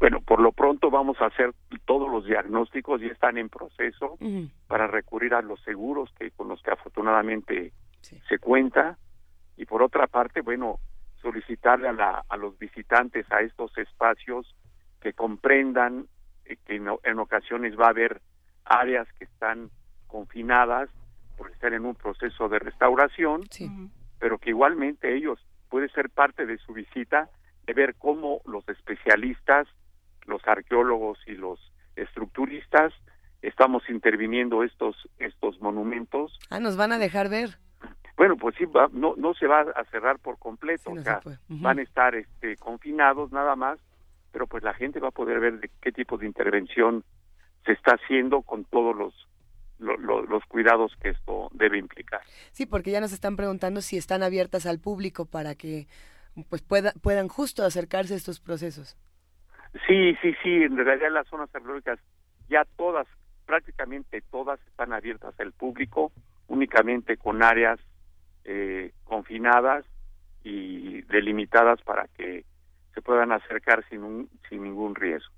Bueno, 0.01 0.21
por 0.21 0.41
lo 0.41 0.51
pronto 0.51 0.91
vamos 0.91 1.17
a 1.21 1.27
hacer 1.27 1.55
todos 1.85 2.11
los 2.11 2.25
diagnósticos, 2.25 3.01
y 3.03 3.07
están 3.07 3.39
en 3.39 3.49
proceso 3.49 4.19
para 4.67 4.89
recurrir 4.89 5.35
a 5.35 5.43
los 5.43 5.63
seguros 5.63 6.11
que 6.19 6.33
con 6.33 6.49
los 6.49 6.61
que 6.61 6.73
afortunadamente 6.73 7.73
se 8.01 8.39
cuenta. 8.41 8.99
Y 9.57 9.65
por 9.65 9.81
otra 9.81 10.09
parte, 10.09 10.41
bueno, 10.41 10.81
solicitarle 11.23 11.87
a, 11.87 11.93
la, 11.93 12.25
a 12.29 12.37
los 12.37 12.59
visitantes 12.59 13.31
a 13.31 13.43
estos 13.43 13.79
espacios 13.79 14.57
que 15.01 15.13
comprendan 15.13 16.07
eh, 16.45 16.57
que 16.67 16.77
en, 16.77 17.19
ocasiones 17.19 17.79
va 17.79 17.87
a 17.87 17.91
haber 17.91 18.21
áreas 18.65 19.09
que 19.19 19.25
están 19.25 19.71
confinadas 20.07 20.91
por 21.37 21.51
estar 21.51 21.73
en 21.73 21.87
un 21.87 21.95
proceso 21.95 22.49
de 22.49 22.59
restauración, 22.59 23.43
pero 24.19 24.39
que 24.39 24.51
igualmente 24.51 25.15
ellos 25.17 25.39
puede 25.69 25.89
ser 25.89 26.11
parte 26.11 26.45
de 26.45 26.59
su 26.59 26.73
visita 26.75 27.31
de 27.67 27.73
ver 27.73 27.95
cómo 27.97 28.41
los 28.45 28.69
especialistas, 28.69 29.67
los 30.27 30.47
arqueólogos 30.47 31.19
y 31.27 31.33
los 31.33 31.59
estructuristas 31.97 32.93
estamos 33.43 33.89
interviniendo 33.89 34.63
estos 34.63 34.97
estos 35.19 35.61
monumentos. 35.61 36.39
Ah, 36.51 36.61
nos 36.61 36.77
van 36.77 36.93
a 36.93 36.99
dejar 36.99 37.29
ver. 37.29 37.59
Bueno, 38.17 38.37
pues 38.37 38.55
sí, 38.57 38.65
no 38.93 39.15
no 39.17 39.35
se 39.35 39.47
va 39.47 39.61
a 39.61 39.85
cerrar 39.85 40.19
por 40.19 40.39
completo, 40.39 40.91
o 40.91 41.01
sea, 41.01 41.21
van 41.49 41.79
a 41.79 41.83
estar 41.83 42.15
este 42.15 42.57
confinados 42.57 43.33
nada 43.33 43.57
más, 43.57 43.79
pero 44.33 44.47
pues 44.47 44.63
la 44.63 44.75
gente 44.75 45.01
va 45.01 45.09
a 45.09 45.13
poder 45.13 45.41
ver 45.41 45.61
de 45.61 45.71
qué 45.81 45.93
tipo 45.93 46.19
de 46.19 46.27
intervención 46.27 47.05
se 47.65 47.73
está 47.73 47.93
haciendo 47.93 48.43
con 48.43 48.65
todos 48.65 48.97
los 48.97 49.15
los 49.81 50.45
cuidados 50.45 50.93
que 51.01 51.09
esto 51.09 51.49
debe 51.53 51.79
implicar. 51.79 52.21
Sí, 52.53 52.67
porque 52.67 52.91
ya 52.91 53.01
nos 53.01 53.13
están 53.13 53.37
preguntando 53.37 53.81
si 53.81 53.97
están 53.97 54.23
abiertas 54.23 54.67
al 54.67 54.79
público 54.79 55.25
para 55.25 55.55
que 55.55 55.87
pues 56.49 56.63
pueda, 56.63 56.93
puedan 57.03 57.29
justo 57.29 57.65
acercarse 57.65 58.15
a 58.15 58.17
estos 58.19 58.41
procesos. 58.41 58.97
Sí, 59.87 60.15
sí, 60.21 60.35
sí, 60.43 60.51
en 60.65 60.77
realidad 60.77 61.11
las 61.11 61.27
zonas 61.29 61.49
arqueológicas 61.55 61.99
ya 62.49 62.65
todas, 62.77 63.07
prácticamente 63.47 64.21
todas 64.31 64.61
están 64.67 64.93
abiertas 64.93 65.35
al 65.39 65.53
público, 65.53 66.13
únicamente 66.49 67.17
con 67.17 67.43
áreas 67.43 67.79
eh, 68.45 68.93
confinadas 69.05 69.85
y 70.43 71.03
delimitadas 71.03 71.81
para 71.83 72.09
que 72.09 72.45
se 72.95 73.03
puedan 73.03 73.33
acercar 73.33 73.85
sin, 73.89 74.03
un, 74.03 74.31
sin 74.49 74.63
ningún 74.63 74.95
riesgo. 74.95 75.33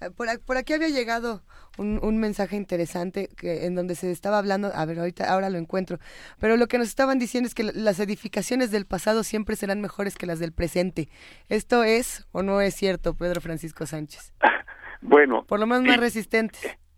Eh, 0.00 0.10
por, 0.10 0.26
por 0.44 0.56
aquí 0.56 0.72
había 0.72 0.88
llegado 0.88 1.42
un, 1.78 2.00
un, 2.02 2.18
mensaje 2.18 2.56
interesante 2.56 3.28
que, 3.36 3.66
en 3.66 3.74
donde 3.74 3.94
se 3.94 4.10
estaba 4.10 4.38
hablando, 4.38 4.70
a 4.74 4.84
ver, 4.86 4.98
ahorita 4.98 5.30
ahora 5.30 5.50
lo 5.50 5.58
encuentro, 5.58 5.98
pero 6.38 6.56
lo 6.56 6.66
que 6.68 6.78
nos 6.78 6.88
estaban 6.88 7.18
diciendo 7.18 7.46
es 7.46 7.54
que 7.54 7.64
las 7.64 8.00
edificaciones 8.00 8.70
del 8.70 8.86
pasado 8.86 9.22
siempre 9.24 9.56
serán 9.56 9.80
mejores 9.80 10.16
que 10.16 10.26
las 10.26 10.38
del 10.38 10.52
presente. 10.52 11.08
¿Esto 11.48 11.84
es 11.84 12.26
o 12.32 12.42
no 12.42 12.60
es 12.60 12.74
cierto, 12.74 13.14
Pedro 13.14 13.40
Francisco 13.40 13.86
Sánchez? 13.86 14.32
bueno. 15.02 15.44
Por 15.44 15.60
lo 15.60 15.66
menos 15.66 15.84
más 15.84 15.98
resistentes. 15.98 16.78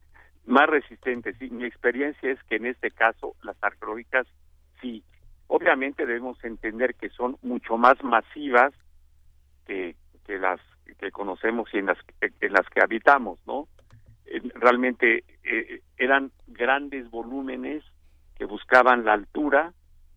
Más 0.44 0.68
resistentes, 0.68 1.36
sí. 1.38 1.48
Mi 1.50 1.64
experiencia 1.66 2.32
es 2.32 2.42
que 2.48 2.56
en 2.56 2.66
este 2.66 2.90
caso 2.90 3.36
las 3.44 3.56
arqueológicas 3.62 4.26
sí. 4.80 5.04
Obviamente 5.46 6.04
debemos 6.04 6.42
entender 6.42 6.96
que 6.96 7.10
son 7.10 7.36
mucho 7.42 7.76
más 7.76 8.02
masivas 8.02 8.74
que, 9.66 9.97
que 10.26 10.39
las 10.39 10.60
que 10.98 11.10
conocemos 11.10 11.68
y 11.72 11.78
en 11.78 11.86
las, 11.86 11.98
en 12.20 12.52
las 12.52 12.68
que 12.68 12.80
habitamos, 12.80 13.40
¿no? 13.47 13.68
Realmente 14.55 15.24
eh, 15.43 15.82
eran 15.97 16.30
grandes 16.47 17.10
volúmenes 17.10 17.84
que 18.36 18.44
buscaban 18.44 19.05
la 19.05 19.12
altura 19.14 19.72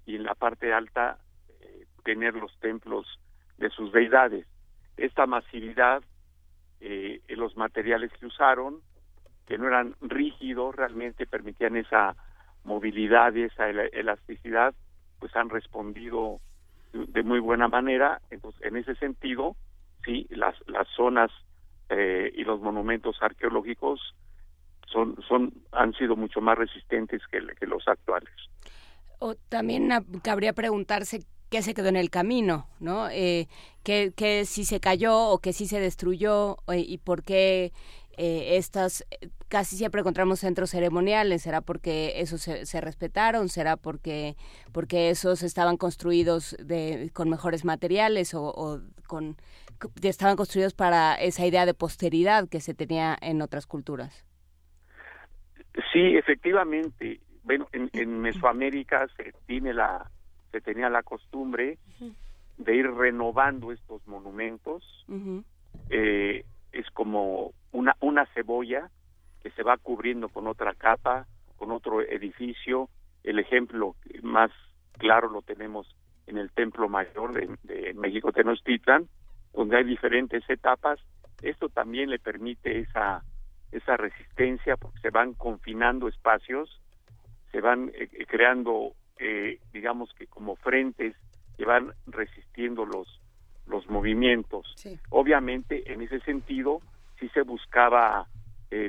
y 0.05 0.15
en 0.15 0.23
la 0.23 0.35
parte 0.35 0.73
alta 0.73 1.17
eh, 1.59 1.85
tener 2.03 2.35
los 2.35 2.57
templos 2.59 3.19
de 3.57 3.69
sus 3.69 3.91
deidades. 3.91 4.45
Esta 4.97 5.25
masividad 5.25 6.03
eh, 6.79 7.21
los 7.29 7.57
materiales 7.57 8.11
que 8.19 8.25
usaron, 8.25 8.81
que 9.47 9.57
no 9.57 9.67
eran 9.67 9.95
rígidos, 10.01 10.75
realmente 10.75 11.25
permitían 11.25 11.77
esa 11.77 12.15
movilidad 12.63 13.33
y 13.33 13.43
esa 13.43 13.69
elasticidad, 13.69 14.73
pues 15.19 15.35
han 15.35 15.49
respondido 15.49 16.39
de 17.07 17.23
muy 17.23 17.39
buena 17.39 17.67
manera. 17.67 18.21
Entonces, 18.29 18.61
en 18.63 18.77
ese 18.77 18.95
sentido, 18.95 19.55
sí, 20.03 20.27
las, 20.29 20.55
las 20.67 20.87
zonas 20.95 21.31
eh, 21.89 22.31
y 22.35 22.43
los 22.43 22.61
monumentos 22.61 23.17
arqueológicos 23.21 23.99
son, 24.91 25.17
son, 25.27 25.53
han 25.71 25.93
sido 25.93 26.15
mucho 26.15 26.41
más 26.41 26.57
resistentes 26.57 27.21
que, 27.31 27.41
los 27.65 27.87
actuales. 27.87 28.33
O 29.19 29.35
también 29.49 29.89
cabría 30.23 30.53
preguntarse 30.53 31.23
qué 31.49 31.61
se 31.61 31.73
quedó 31.73 31.89
en 31.89 31.95
el 31.95 32.09
camino, 32.09 32.67
¿no? 32.79 33.09
Eh, 33.09 33.47
que 33.83 34.45
si 34.45 34.65
se 34.65 34.79
cayó 34.79 35.29
o 35.29 35.39
que 35.39 35.53
si 35.53 35.67
se 35.67 35.79
destruyó 35.79 36.57
eh, 36.67 36.79
y 36.79 36.97
por 36.97 37.23
qué 37.23 37.71
eh, 38.17 38.57
estas 38.57 39.05
casi 39.47 39.77
siempre 39.77 40.01
encontramos 40.01 40.39
centros 40.39 40.71
ceremoniales 40.71 41.41
será 41.43 41.61
porque 41.61 42.13
esos 42.21 42.41
se, 42.41 42.81
respetaron 42.81 43.49
será 43.49 43.77
porque 43.77 44.35
porque 44.71 45.09
esos 45.09 45.43
estaban 45.43 45.77
construidos 45.77 46.55
de, 46.59 47.09
con 47.13 47.29
mejores 47.29 47.65
materiales 47.65 48.33
o, 48.33 48.43
o 48.43 48.81
con 49.07 49.37
estaban 50.01 50.35
construidos 50.35 50.73
para 50.73 51.15
esa 51.15 51.45
idea 51.45 51.65
de 51.65 51.73
posteridad 51.73 52.47
que 52.49 52.61
se 52.61 52.73
tenía 52.73 53.17
en 53.21 53.41
otras 53.41 53.67
culturas. 53.67 54.25
Sí, 55.91 56.15
efectivamente. 56.15 57.19
Bueno, 57.43 57.67
en, 57.71 58.19
Mesoamérica 58.21 59.07
se 59.17 59.33
tiene 59.45 59.73
la 59.73 60.09
se 60.51 60.61
tenía 60.61 60.89
la 60.89 61.03
costumbre 61.03 61.77
de 62.57 62.75
ir 62.75 62.89
renovando 62.91 63.71
estos 63.71 64.05
monumentos. 64.07 65.05
eh, 65.89 66.45
es 66.71 66.89
como 66.91 67.53
una 67.75 67.95
una 67.99 68.25
cebolla 68.33 68.89
que 69.43 69.51
se 69.51 69.63
va 69.63 69.77
cubriendo 69.77 70.29
con 70.29 70.47
otra 70.47 70.73
capa, 70.73 71.27
con 71.57 71.71
otro 71.71 72.01
edificio. 72.01 72.89
El 73.23 73.39
ejemplo 73.39 73.95
más 74.23 74.51
claro 74.93 75.29
lo 75.29 75.41
tenemos 75.41 75.95
en 76.25 76.37
el 76.37 76.51
Templo 76.51 76.89
Mayor 76.89 77.33
de, 77.33 77.55
de 77.63 77.93
México 77.93 78.31
Tenochtitlan, 78.31 79.07
donde 79.53 79.77
hay 79.77 79.83
diferentes 79.83 80.43
etapas. 80.49 80.99
Esto 81.41 81.69
también 81.69 82.09
le 82.09 82.17
permite 82.17 82.79
esa, 82.79 83.23
esa 83.71 83.97
resistencia 83.97 84.77
porque 84.77 84.99
se 84.99 85.09
van 85.09 85.33
confinando 85.33 86.07
espacios, 86.07 86.81
se 87.51 87.61
van 87.61 87.89
eh, 87.89 88.09
eh, 88.13 88.25
creando, 88.25 88.93
eh, 89.19 89.59
digamos 89.73 90.13
que 90.13 90.27
como 90.27 90.55
frentes 90.55 91.15
que 91.57 91.65
van 91.65 91.93
resistiendo 92.07 92.85
los, 92.85 93.21
los 93.67 93.87
movimientos. 93.89 94.73
Obviamente, 95.09 95.91
en 95.91 96.01
ese 96.01 96.19
sentido, 96.21 96.81
sí 97.19 97.29
se 97.29 97.41
buscaba 97.41 98.27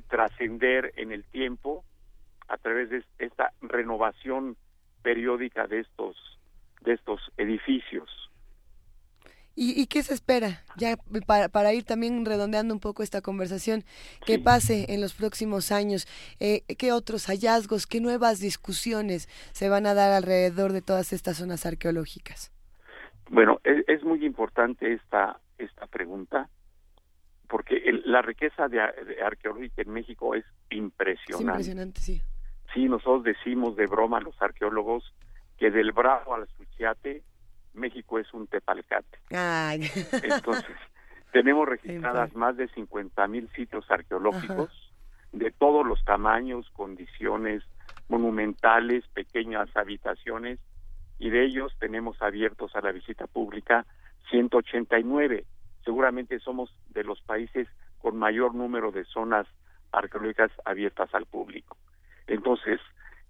trascender 0.08 0.92
en 0.96 1.12
el 1.12 1.22
tiempo 1.24 1.84
a 2.48 2.56
través 2.56 2.90
de 2.90 3.04
esta 3.18 3.52
renovación 3.60 4.56
periódica 5.02 5.68
de 5.68 5.80
estos 5.80 6.16
de 6.80 6.94
estos 6.94 7.20
edificios. 7.36 8.08
¿Y, 9.58 9.86
qué 9.86 10.02
se 10.02 10.12
espera? 10.12 10.62
Ya 10.76 10.98
para, 11.26 11.48
para, 11.48 11.72
ir 11.72 11.84
también 11.84 12.26
redondeando 12.26 12.74
un 12.74 12.80
poco 12.80 13.02
esta 13.02 13.22
conversación, 13.22 13.84
¿qué 14.26 14.38
pase 14.38 14.92
en 14.92 15.00
los 15.00 15.14
próximos 15.14 15.72
años? 15.72 16.06
Eh, 16.40 16.62
¿Qué 16.76 16.92
otros 16.92 17.24
hallazgos, 17.24 17.86
qué 17.86 18.02
nuevas 18.02 18.38
discusiones 18.38 19.28
se 19.52 19.70
van 19.70 19.86
a 19.86 19.94
dar 19.94 20.12
alrededor 20.12 20.72
de 20.72 20.82
todas 20.82 21.14
estas 21.14 21.38
zonas 21.38 21.64
arqueológicas? 21.64 22.52
Bueno, 23.30 23.58
es, 23.64 24.04
muy 24.04 24.26
importante 24.26 24.92
esta, 24.92 25.40
esta 25.56 25.86
pregunta, 25.86 26.50
porque 27.48 27.82
la 28.04 28.22
riqueza 28.22 28.68
de, 28.68 28.80
arqueológica 29.24 29.82
en 29.82 29.92
México 29.92 30.34
es 30.34 30.44
impresionante. 30.70 31.44
impresionante, 31.44 32.00
sí. 32.00 32.22
Sí, 32.74 32.88
nosotros 32.88 33.24
decimos 33.24 33.76
de 33.76 33.86
broma 33.86 34.20
los 34.20 34.40
arqueólogos 34.40 35.14
que 35.56 35.70
del 35.70 35.92
Bravo 35.92 36.34
al 36.34 36.46
Suchiate 36.56 37.22
México 37.76 38.18
es 38.18 38.32
un 38.34 38.46
tepalcate. 38.46 39.18
Entonces, 40.22 40.76
tenemos 41.32 41.68
registradas 41.68 42.34
más 42.34 42.56
de 42.56 42.68
50 42.68 43.26
mil 43.28 43.48
sitios 43.54 43.88
arqueológicos 43.90 44.70
de 45.32 45.50
todos 45.52 45.86
los 45.86 46.02
tamaños, 46.04 46.68
condiciones 46.70 47.62
monumentales, 48.08 49.04
pequeñas 49.08 49.68
habitaciones, 49.76 50.58
y 51.18 51.30
de 51.30 51.44
ellos 51.44 51.72
tenemos 51.78 52.20
abiertos 52.22 52.74
a 52.74 52.80
la 52.80 52.92
visita 52.92 53.26
pública 53.26 53.86
189. 54.30 55.44
Seguramente 55.86 56.40
somos 56.40 56.76
de 56.90 57.04
los 57.04 57.22
países 57.22 57.68
con 57.98 58.16
mayor 58.16 58.56
número 58.56 58.90
de 58.90 59.04
zonas 59.04 59.46
arqueológicas 59.92 60.50
abiertas 60.64 61.14
al 61.14 61.26
público. 61.26 61.76
Entonces, 62.26 62.80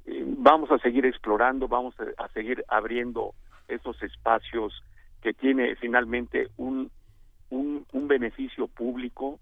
eh, 0.07 0.25
vamos 0.27 0.71
a 0.71 0.79
seguir 0.79 1.05
explorando, 1.05 1.69
vamos 1.69 1.95
a 2.17 2.29
seguir 2.29 2.65
abriendo 2.69 3.35
esos 3.69 4.03
espacios 4.03 4.83
que 5.21 5.35
tiene 5.35 5.77
finalmente 5.77 6.49
un, 6.57 6.91
un, 7.51 7.85
un 7.93 8.09
beneficio 8.09 8.69
público, 8.69 9.39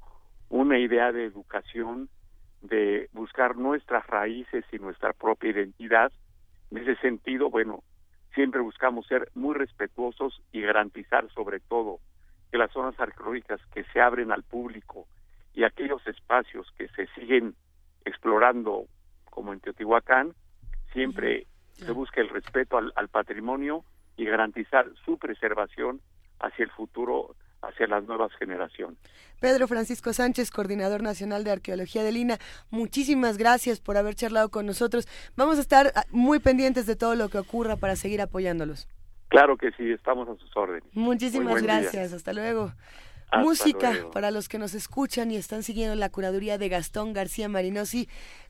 una 0.49 0.77
idea 0.81 1.13
de 1.13 1.25
educación, 1.25 2.09
de 2.63 3.09
buscar 3.13 3.57
nuestras 3.57 4.05
raíces 4.09 4.65
y 4.73 4.79
nuestra 4.81 5.13
propia 5.13 5.51
identidad. 5.51 6.11
En 6.73 6.79
ese 6.79 6.97
sentido, 6.97 7.49
bueno, 7.49 7.85
siempre 8.35 8.61
buscamos 8.61 9.07
ser 9.07 9.31
muy 9.37 9.55
respetuosos 9.55 10.43
y 10.51 10.63
garantizar 10.63 11.31
sobre 11.33 11.61
todo 11.61 12.01
que 12.55 12.59
las 12.59 12.71
zonas 12.71 12.95
arqueológicas 13.01 13.61
que 13.75 13.83
se 13.93 14.01
abren 14.01 14.31
al 14.31 14.45
público 14.45 15.09
y 15.55 15.65
aquellos 15.65 16.07
espacios 16.07 16.73
que 16.79 16.87
se 16.91 17.09
siguen 17.09 17.57
explorando 18.05 18.85
como 19.25 19.53
en 19.53 19.59
Teotihuacán, 19.59 20.35
siempre 20.93 21.49
se 21.73 21.91
busque 21.91 22.21
el 22.21 22.29
respeto 22.29 22.79
al, 22.79 22.93
al 22.95 23.09
patrimonio 23.09 23.85
y 24.17 24.25
garantizar 24.27 24.87
su 25.05 25.19
preservación 25.19 26.01
hacia 26.39 26.65
el 26.65 26.71
futuro, 26.71 27.35
hacia 27.61 27.89
las 27.89 28.05
nuevas 28.05 28.31
generaciones. 28.39 29.01
Pedro 29.41 29.67
Francisco 29.67 30.13
Sánchez, 30.13 30.53
coordinador 30.53 31.03
nacional 31.03 31.43
de 31.43 31.51
arqueología 31.51 32.05
de 32.05 32.13
Lina, 32.13 32.39
muchísimas 32.71 33.37
gracias 33.37 33.81
por 33.81 33.97
haber 33.97 34.15
charlado 34.15 34.51
con 34.51 34.65
nosotros. 34.65 35.09
Vamos 35.35 35.59
a 35.59 35.61
estar 35.61 35.91
ah, 35.97 36.05
muy 36.13 36.39
pendientes 36.39 36.87
de 36.87 36.95
todo 36.95 37.17
lo 37.17 37.31
que 37.31 37.39
ocurra 37.39 37.75
para 37.75 37.97
seguir 37.97 38.21
apoyándolos. 38.21 38.87
Claro 39.35 39.57
que 39.57 39.73
sí, 39.73 39.91
estamos 39.91 40.29
a 40.29 40.37
sus 40.37 40.57
órdenes. 40.57 40.85
Muchísimas 40.93 41.61
gracias, 41.61 42.13
hasta 42.13 42.33
luego. 42.33 42.73
Música 43.37 43.93
para 44.13 44.31
los 44.31 44.49
que 44.49 44.61
nos 44.61 44.75
escuchan 44.75 45.33
y 45.33 45.37
están 45.37 45.65
siguiendo 45.65 45.97
la 45.97 46.09
curaduría 46.09 46.57
de 46.57 46.69
Gastón 46.69 47.13
García 47.13 47.49
Marinosi. 47.49 48.09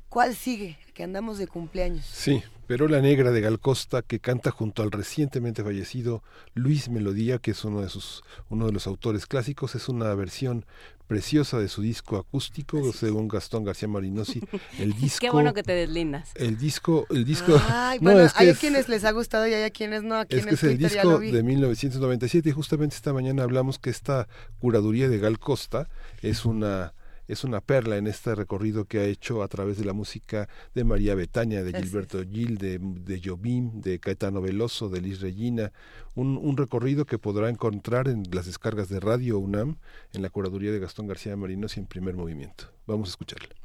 ¿Cuál 0.09 0.35
sigue? 0.35 0.79
Que 0.95 1.03
andamos 1.03 1.39
de 1.39 1.47
cumpleaños. 1.47 2.05
Sí, 2.07 2.43
pero 2.67 2.89
la 2.89 3.01
Negra 3.01 3.31
de 3.31 3.41
Gal 3.41 3.61
Costa, 3.61 4.03
que 4.03 4.21
canta 4.21 4.51
junto 4.51 4.83
al 4.83 4.91
recientemente 4.91 5.63
fallecido 5.63 6.23
Luis 6.55 6.89
Melodía, 6.89 7.39
que 7.39 7.51
es 7.51 7.65
uno 7.65 7.83
de 7.83 7.89
sus 7.89 8.23
uno 8.49 8.67
de 8.67 8.73
los 8.73 8.87
autores 8.87 9.27
clásicos, 9.27 9.75
es 9.75 9.89
una 9.89 10.15
versión 10.15 10.65
preciosa 11.07 11.59
de 11.59 11.69
su 11.69 11.83
disco 11.83 12.17
acústico, 12.17 12.93
según 12.93 13.29
Gastón 13.29 13.65
García 13.65 13.89
Marinosi. 13.89 14.41
El 14.79 14.95
disco. 14.95 15.19
Qué 15.21 15.31
bueno 15.31 15.53
que 15.53 15.63
te 15.63 15.73
deslindas. 15.73 16.31
El 16.35 16.57
disco, 16.57 17.07
el 17.11 17.25
disco. 17.25 17.61
Ay, 17.69 17.99
bueno, 18.03 18.27
hay 18.35 18.49
a 18.49 18.55
quienes 18.55 18.89
les 18.89 19.05
ha 19.05 19.11
gustado 19.11 19.47
y 19.47 19.53
hay 19.53 19.65
a 19.65 19.71
quienes 19.71 20.03
no. 20.03 20.17
A 20.17 20.25
quienes 20.25 20.47
es 20.47 20.61
que 20.61 20.67
es 20.67 20.73
el 20.73 20.79
disco 20.79 21.19
de 21.19 21.43
1997 21.43 22.49
y 22.49 22.53
justamente 22.53 22.97
esta 22.97 23.13
mañana 23.13 23.43
hablamos 23.43 23.79
que 23.79 23.91
esta 23.91 24.29
curaduría 24.59 25.09
de 25.09 25.19
Gal 25.19 25.39
Costa 25.39 25.89
es 26.23 26.45
una 26.45 26.95
es 27.29 27.45
una 27.45 27.61
perla 27.61 27.97
en 27.97 28.07
este 28.07 28.35
recorrido 28.35 28.85
que 28.85 28.99
ha 28.99 29.05
hecho 29.05 29.43
a 29.43 29.49
través 29.49 29.79
de 29.79 29.85
la 29.85 29.93
música 29.93 30.49
de 30.75 30.85
María 30.85 31.15
Betania, 31.15 31.63
de 31.63 31.73
Gilberto 31.73 32.23
Gil, 32.23 32.59
de, 32.59 32.79
de 32.81 33.21
Jobim, 33.25 33.81
de 33.81 33.99
Caetano 33.99 34.41
Veloso, 34.41 34.89
de 34.89 35.01
Liz 35.01 35.21
Regina, 35.21 35.73
un, 36.15 36.37
un, 36.37 36.57
recorrido 36.57 37.05
que 37.07 37.19
podrá 37.19 37.49
encontrar 37.49 38.09
en 38.09 38.25
las 38.33 38.47
descargas 38.47 38.89
de 38.89 39.01
Radio 39.01 39.39
UNAM, 39.39 39.77
en 40.13 40.23
la 40.23 40.31
curaduría 40.31 40.73
de 40.73 40.79
Gastón 40.79 41.07
García 41.07 41.37
Marinos 41.37 41.77
y 41.77 41.81
en 41.81 41.87
primer 41.87 42.15
movimiento. 42.15 42.71
Vamos 42.87 43.09
a 43.09 43.11
escucharle. 43.11 43.64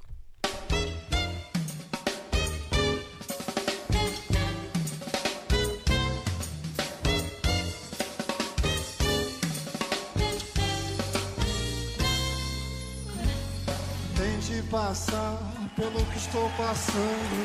Passar 14.79 15.37
pelo 15.75 16.05
que 16.05 16.17
estou 16.17 16.49
passando. 16.51 17.39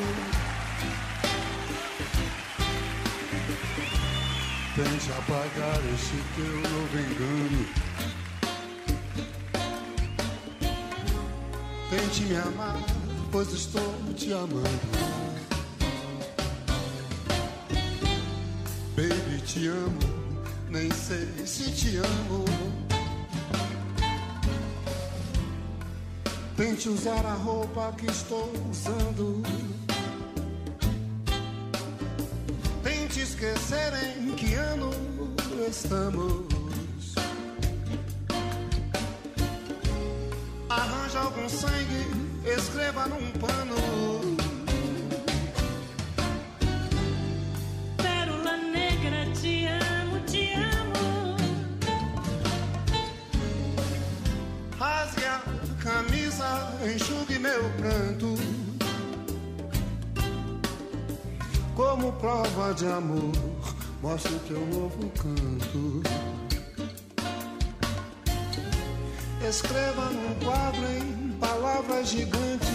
Tente 4.73 5.11
apagar 5.11 5.81
este 5.93 6.15
teu 6.33 6.55
novo 6.71 6.97
engano. 6.97 7.67
Tente 11.89 12.21
me 12.21 12.37
amar, 12.37 12.81
pois 13.33 13.51
estou 13.51 13.93
te 14.15 14.31
amando. 14.31 14.65
Baby, 18.95 19.41
te 19.41 19.67
amo, 19.67 19.99
nem 20.69 20.89
sei 20.89 21.45
se 21.45 21.69
te 21.71 21.97
amo. 21.97 22.94
Tente 26.57 26.87
usar 26.87 27.25
a 27.25 27.33
roupa 27.33 27.91
que 27.97 28.05
estou 28.05 28.49
usando. 28.71 29.43
Tente 32.81 33.19
esquecer 33.19 33.91
em 34.17 34.33
que 34.35 34.53
ano 34.53 34.89
estamos. 35.67 36.45
Arranja 40.69 41.19
algum 41.19 41.49
sangue, 41.49 42.05
escreva 42.45 43.05
num 43.07 43.31
pano. 43.33 44.44
Enxugue 56.87 57.39
meu 57.39 57.63
pranto. 57.77 58.35
Como 61.75 62.13
prova 62.13 62.73
de 62.73 62.85
amor, 62.87 63.31
mostre 64.01 64.39
teu 64.47 64.65
novo 64.67 65.11
canto. 65.11 66.03
Escreva 69.47 70.09
num 70.11 70.35
quadro 70.45 70.85
em 70.87 71.31
palavras 71.39 72.09
gigantes. 72.09 72.69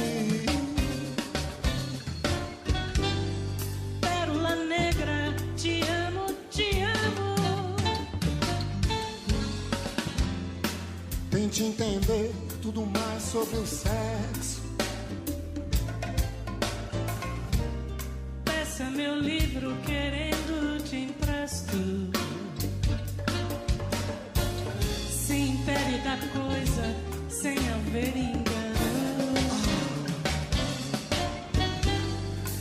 Pérola 4.00 4.54
negra, 4.56 5.34
te 5.56 5.82
amo, 6.06 6.26
te 6.50 6.82
amo. 6.82 7.76
Tente 11.30 11.64
entender 11.64 12.49
tudo 12.72 12.86
mais 12.86 13.22
sobre 13.24 13.56
o 13.56 13.66
sexo. 13.66 14.62
Peça 18.44 18.84
meu 18.90 19.16
livro 19.18 19.76
querendo 19.84 20.80
te 20.84 20.96
empresto. 20.96 21.76
Sem 25.10 25.54
impede 25.54 25.98
da 26.04 26.16
coisa, 26.32 26.94
sem 27.28 27.58
haver 27.58 28.16
engano. 28.16 28.44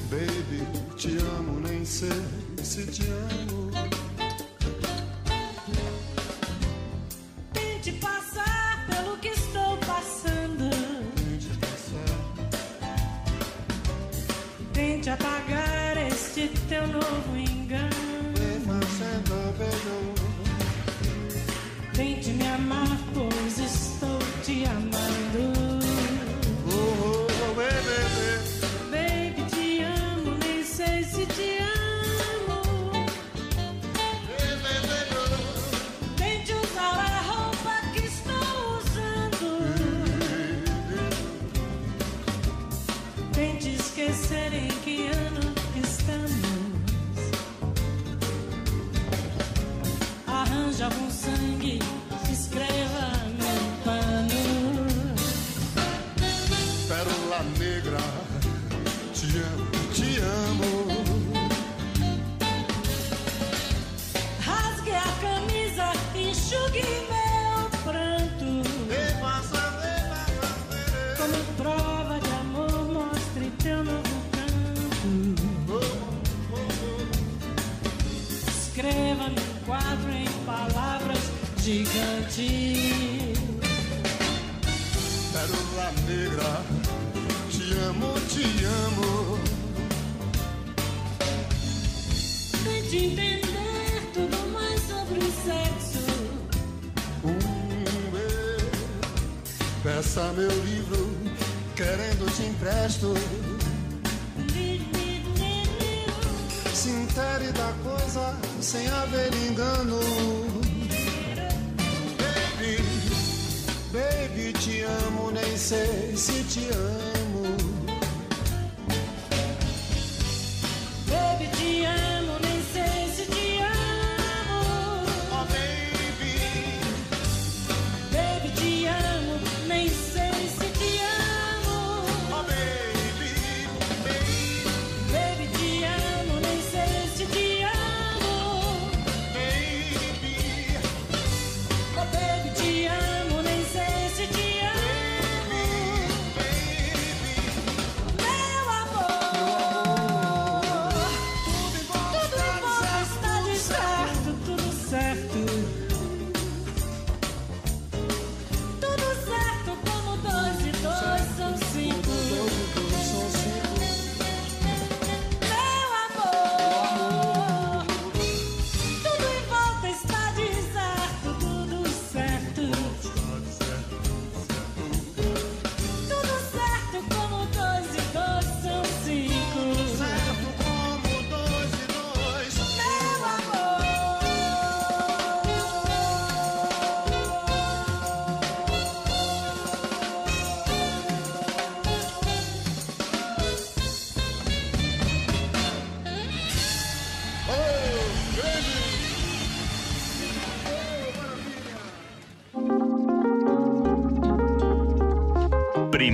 Baby, 0.10 0.96
te 0.98 1.18
amo, 1.38 1.60
nem 1.60 1.86
sei 1.86 2.10
se 2.64 2.84
te 2.88 3.04
amo. 3.04 3.79
Apagar 15.20 15.98
este 16.08 16.48
teu 16.70 16.88
novo 16.88 17.29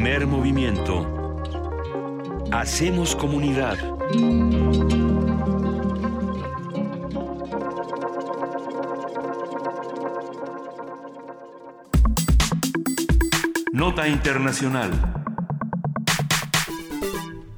Primer 0.06 0.28
movimiento. 0.28 1.42
Hacemos 2.52 3.16
comunidad. 3.16 3.76
Nota 13.74 14.08
Internacional. 14.08 14.92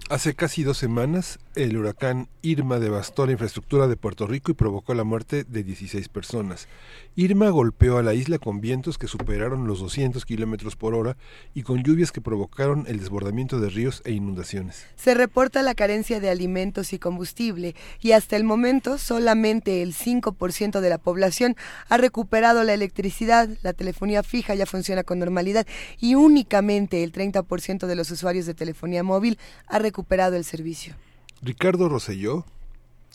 Hace 0.09 0.33
casi 0.33 0.63
dos 0.63 0.77
semanas, 0.77 1.39
el 1.57 1.75
huracán 1.75 2.29
Irma 2.43 2.77
devastó 2.77 3.25
la 3.25 3.31
infraestructura 3.31 3.87
de 3.87 3.97
Puerto 3.97 4.27
Rico 4.27 4.51
y 4.51 4.53
provocó 4.53 4.93
la 4.93 5.03
muerte 5.03 5.43
de 5.43 5.63
16 5.63 6.07
personas. 6.07 6.67
Irma 7.15 7.49
golpeó 7.49 7.97
a 7.97 8.03
la 8.03 8.13
isla 8.13 8.37
con 8.37 8.61
vientos 8.61 8.99
que 8.99 9.07
superaron 9.07 9.65
los 9.65 9.79
200 9.79 10.23
kilómetros 10.23 10.75
por 10.75 10.93
hora 10.93 11.17
y 11.55 11.63
con 11.63 11.81
lluvias 11.81 12.11
que 12.11 12.21
provocaron 12.21 12.85
el 12.87 12.99
desbordamiento 12.99 13.59
de 13.59 13.69
ríos 13.69 14.03
e 14.05 14.11
inundaciones. 14.11 14.85
Se 14.95 15.15
reporta 15.15 15.63
la 15.63 15.73
carencia 15.73 16.19
de 16.19 16.29
alimentos 16.29 16.93
y 16.93 16.99
combustible 16.99 17.75
y 18.01 18.11
hasta 18.11 18.35
el 18.35 18.43
momento 18.43 18.99
solamente 18.99 19.81
el 19.81 19.95
5% 19.95 20.79
de 20.79 20.89
la 20.89 20.99
población 20.99 21.55
ha 21.89 21.97
recuperado 21.97 22.63
la 22.63 22.75
electricidad, 22.75 23.49
la 23.63 23.73
telefonía 23.73 24.21
fija 24.21 24.53
ya 24.53 24.67
funciona 24.67 25.03
con 25.03 25.17
normalidad 25.17 25.65
y 25.99 26.13
únicamente 26.13 27.03
el 27.03 27.11
30% 27.11 27.87
de 27.87 27.95
los 27.95 28.11
usuarios 28.11 28.45
de 28.45 28.53
telefonía 28.53 29.01
móvil 29.01 29.39
ha 29.65 29.79
recuperado 29.79 30.35
el 30.35 30.43
servicio. 30.43 30.95
Ricardo 31.41 31.87
Rosselló, 31.87 32.45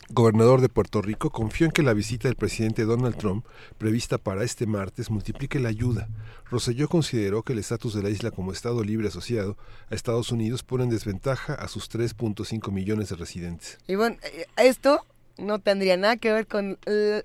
gobernador 0.09 0.61
de 0.61 0.69
Puerto 0.69 1.01
Rico, 1.01 1.29
confió 1.29 1.65
en 1.65 1.71
que 1.71 1.83
la 1.83 1.93
visita 1.93 2.27
del 2.27 2.35
presidente 2.35 2.85
Donald 2.85 3.17
Trump, 3.17 3.45
prevista 3.77 4.17
para 4.17 4.43
este 4.43 4.65
martes, 4.65 5.09
multiplique 5.09 5.59
la 5.59 5.69
ayuda. 5.69 6.07
Rosselló 6.49 6.87
consideró 6.87 7.43
que 7.43 7.53
el 7.53 7.59
estatus 7.59 7.93
de 7.93 8.03
la 8.03 8.09
isla 8.09 8.31
como 8.31 8.51
Estado 8.51 8.83
libre 8.83 9.09
asociado 9.09 9.57
a 9.89 9.95
Estados 9.95 10.31
Unidos 10.31 10.63
pone 10.63 10.85
en 10.85 10.89
desventaja 10.89 11.53
a 11.53 11.67
sus 11.67 11.89
3.5 11.89 12.71
millones 12.71 13.09
de 13.09 13.15
residentes. 13.17 13.77
Y 13.87 13.95
bueno, 13.95 14.17
eh, 14.23 14.45
esto 14.55 15.05
no 15.37 15.59
tendría 15.59 15.97
nada 15.97 16.17
que 16.17 16.31
ver 16.31 16.47
con 16.47 16.77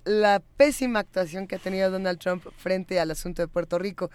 la 0.05 0.43
pésima 0.57 1.01
actuación 1.01 1.47
que 1.47 1.57
ha 1.57 1.59
tenido 1.59 1.91
Donald 1.91 2.19
Trump 2.19 2.45
frente 2.57 2.99
al 3.01 3.11
asunto 3.11 3.43
de 3.43 3.49
Puerto 3.49 3.79
Rico. 3.79 4.11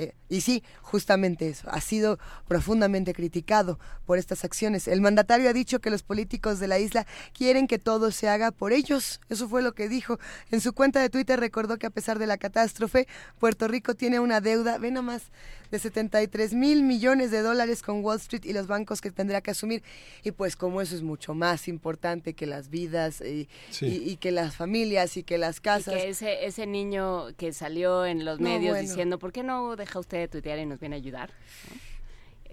Eh, 0.00 0.14
y 0.28 0.42
sí, 0.42 0.62
justamente 0.80 1.48
eso, 1.48 1.68
ha 1.72 1.80
sido 1.80 2.20
profundamente 2.46 3.12
criticado 3.14 3.80
por 4.06 4.16
estas 4.16 4.44
acciones. 4.44 4.86
El 4.86 5.00
mandatario 5.00 5.50
ha 5.50 5.52
dicho 5.52 5.80
que 5.80 5.90
los 5.90 6.04
políticos 6.04 6.60
de 6.60 6.68
la 6.68 6.78
isla 6.78 7.04
quieren 7.32 7.66
que 7.66 7.80
todo 7.80 8.12
se 8.12 8.28
haga 8.28 8.52
por 8.52 8.72
ellos. 8.72 9.20
Eso 9.28 9.48
fue 9.48 9.60
lo 9.60 9.74
que 9.74 9.88
dijo. 9.88 10.20
En 10.52 10.60
su 10.60 10.72
cuenta 10.72 11.00
de 11.00 11.10
Twitter 11.10 11.40
recordó 11.40 11.78
que 11.78 11.88
a 11.88 11.90
pesar 11.90 12.20
de 12.20 12.28
la 12.28 12.38
catástrofe, 12.38 13.08
Puerto 13.40 13.66
Rico 13.66 13.96
tiene 13.96 14.20
una 14.20 14.40
deuda, 14.40 14.78
ve 14.78 14.92
nomás, 14.92 15.32
de 15.70 15.78
73 15.78 16.54
mil 16.54 16.82
millones 16.82 17.30
de 17.30 17.42
dólares 17.42 17.82
con 17.82 18.04
Wall 18.04 18.16
Street 18.18 18.44
y 18.44 18.52
los 18.52 18.66
bancos 18.66 19.00
que 19.00 19.10
tendrá 19.10 19.40
que 19.40 19.50
asumir. 19.50 19.82
Y 20.24 20.32
pues 20.32 20.56
como 20.56 20.80
eso 20.80 20.94
es 20.94 21.02
mucho 21.02 21.34
más 21.34 21.68
importante 21.68 22.34
que 22.34 22.46
las 22.46 22.70
vidas 22.70 23.20
y, 23.20 23.48
Sí. 23.70 23.86
y- 23.86 24.10
y 24.12 24.16
que 24.16 24.30
las 24.32 24.56
familias 24.56 25.16
y 25.16 25.22
que 25.22 25.38
las 25.38 25.60
casas. 25.60 25.94
Y 25.94 25.98
que 25.98 26.08
ese, 26.08 26.46
ese 26.46 26.66
niño 26.66 27.26
que 27.36 27.52
salió 27.52 28.06
en 28.06 28.24
los 28.24 28.40
No, 28.40 28.48
medios 28.48 28.72
bueno. 28.76 28.88
diciendo, 28.88 29.18
¿por 29.18 29.32
qué 29.32 29.42
no 29.42 29.76
deja 29.76 29.98
usted 29.98 30.18
de 30.18 30.28
tuitear 30.28 30.58
y 30.58 30.66
nos 30.66 30.80
viene 30.80 30.96
a 30.96 30.98
ayudar? 30.98 31.30
¿no? 31.70 31.87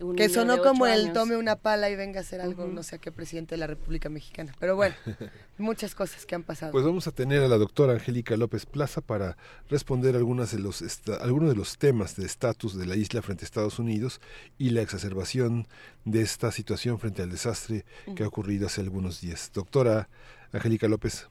Un 0.01 0.15
que 0.15 0.27
sonó 0.29 0.61
como 0.61 0.83
ocho 0.83 0.93
el 0.93 1.01
años. 1.03 1.13
tome 1.13 1.37
una 1.37 1.55
pala 1.55 1.89
y 1.89 1.95
venga 1.95 2.19
a 2.19 2.21
hacer 2.21 2.41
algo, 2.41 2.67
no 2.67 2.83
sé 2.83 2.95
a 2.95 2.99
qué 2.99 3.11
presidente 3.11 3.55
de 3.55 3.59
la 3.59 3.67
República 3.67 4.09
Mexicana. 4.09 4.53
Pero 4.59 4.75
bueno, 4.75 4.93
muchas 5.57 5.95
cosas 5.95 6.25
que 6.25 6.35
han 6.35 6.43
pasado. 6.43 6.71
Pues 6.73 6.83
vamos 6.83 7.07
a 7.07 7.11
tener 7.11 7.41
a 7.43 7.47
la 7.47 7.57
doctora 7.57 7.93
Angélica 7.93 8.35
López 8.35 8.65
Plaza 8.65 8.99
para 9.01 9.37
responder 9.69 10.15
algunas 10.15 10.51
de 10.51 10.59
los 10.59 10.81
esta- 10.81 11.15
algunos 11.15 11.49
de 11.49 11.55
los 11.55 11.77
temas 11.77 12.15
de 12.17 12.25
estatus 12.25 12.77
de 12.77 12.85
la 12.85 12.95
isla 12.95 13.21
frente 13.21 13.43
a 13.43 13.45
Estados 13.45 13.79
Unidos 13.79 14.19
y 14.57 14.71
la 14.71 14.81
exacerbación 14.81 15.67
de 16.03 16.21
esta 16.21 16.51
situación 16.51 16.99
frente 16.99 17.21
al 17.21 17.29
desastre 17.31 17.85
que 18.15 18.23
ha 18.23 18.27
ocurrido 18.27 18.67
hace 18.67 18.81
algunos 18.81 19.21
días. 19.21 19.51
Doctora 19.53 20.09
Angélica 20.51 20.87
López, 20.89 21.27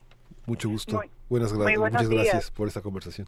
mucho 0.46 0.68
gusto. 0.70 0.96
Muy- 0.96 1.10
Buenas 1.28 1.52
gra- 1.52 1.62
muy 1.64 1.76
buenos 1.76 2.02
muchas 2.02 2.08
gracias 2.14 2.34
días. 2.44 2.50
por 2.50 2.68
esta 2.68 2.80
conversación. 2.80 3.26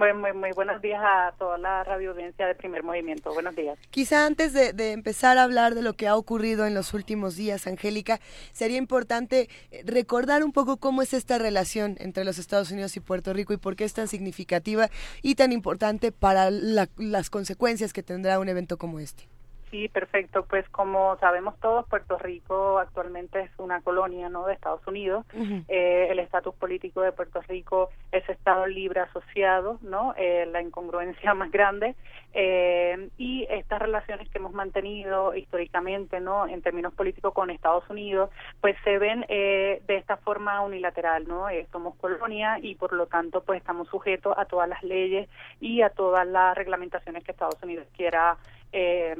Muy, 0.00 0.14
muy, 0.14 0.32
muy 0.32 0.52
buenos 0.52 0.80
días 0.80 0.98
a 1.04 1.34
toda 1.38 1.58
la 1.58 1.84
radio 1.84 2.12
audiencia 2.12 2.46
de 2.46 2.54
Primer 2.54 2.82
Movimiento. 2.82 3.34
Buenos 3.34 3.54
días. 3.54 3.78
Quizá 3.90 4.24
antes 4.24 4.54
de, 4.54 4.72
de 4.72 4.92
empezar 4.92 5.36
a 5.36 5.42
hablar 5.42 5.74
de 5.74 5.82
lo 5.82 5.92
que 5.92 6.08
ha 6.08 6.16
ocurrido 6.16 6.64
en 6.64 6.72
los 6.72 6.94
últimos 6.94 7.36
días, 7.36 7.66
Angélica, 7.66 8.18
sería 8.50 8.78
importante 8.78 9.50
eh, 9.70 9.82
recordar 9.84 10.42
un 10.42 10.52
poco 10.52 10.78
cómo 10.78 11.02
es 11.02 11.12
esta 11.12 11.36
relación 11.36 11.96
entre 12.00 12.24
los 12.24 12.38
Estados 12.38 12.70
Unidos 12.70 12.96
y 12.96 13.00
Puerto 13.00 13.34
Rico 13.34 13.52
y 13.52 13.58
por 13.58 13.76
qué 13.76 13.84
es 13.84 13.92
tan 13.92 14.08
significativa 14.08 14.88
y 15.20 15.34
tan 15.34 15.52
importante 15.52 16.12
para 16.12 16.50
la- 16.50 16.88
las 16.96 17.28
consecuencias 17.28 17.92
que 17.92 18.02
tendrá 18.02 18.38
un 18.38 18.48
evento 18.48 18.78
como 18.78 19.00
este. 19.00 19.24
Sí, 19.70 19.88
perfecto. 19.88 20.44
Pues 20.46 20.68
como 20.70 21.16
sabemos 21.18 21.54
todos, 21.60 21.86
Puerto 21.86 22.18
Rico 22.18 22.78
actualmente 22.78 23.40
es 23.40 23.50
una 23.58 23.80
colonia 23.82 24.28
¿no? 24.28 24.46
de 24.46 24.54
Estados 24.54 24.84
Unidos. 24.86 25.24
Eh, 25.68 26.08
el 26.10 26.18
estatus 26.18 26.54
político 26.56 27.02
de 27.02 27.12
Puerto 27.12 27.40
Rico 27.42 27.90
es 28.10 28.28
Estado 28.28 28.66
libre 28.66 29.00
asociado, 29.00 29.78
¿no? 29.82 30.14
Eh, 30.16 30.46
la 30.50 30.60
incongruencia 30.60 31.34
más 31.34 31.52
grande. 31.52 31.94
Eh, 32.32 33.10
y 33.16 33.46
estas 33.48 33.80
relaciones 33.80 34.28
que 34.28 34.38
hemos 34.38 34.52
mantenido 34.52 35.34
históricamente, 35.34 36.20
¿no? 36.20 36.48
En 36.48 36.62
términos 36.62 36.92
políticos 36.94 37.32
con 37.32 37.50
Estados 37.50 37.88
Unidos, 37.90 38.30
pues 38.60 38.76
se 38.82 38.98
ven 38.98 39.24
eh, 39.28 39.82
de 39.86 39.96
esta 39.96 40.16
forma 40.16 40.60
unilateral, 40.62 41.26
¿no? 41.28 41.48
Eh, 41.48 41.66
somos 41.70 41.96
colonia 41.96 42.58
y 42.60 42.74
por 42.74 42.92
lo 42.92 43.06
tanto, 43.06 43.42
pues 43.42 43.60
estamos 43.60 43.88
sujetos 43.88 44.34
a 44.36 44.46
todas 44.46 44.68
las 44.68 44.82
leyes 44.82 45.28
y 45.60 45.82
a 45.82 45.90
todas 45.90 46.26
las 46.26 46.56
reglamentaciones 46.56 47.22
que 47.24 47.32
Estados 47.32 47.60
Unidos 47.62 47.86
quiera 47.96 48.36
eh, 48.72 49.16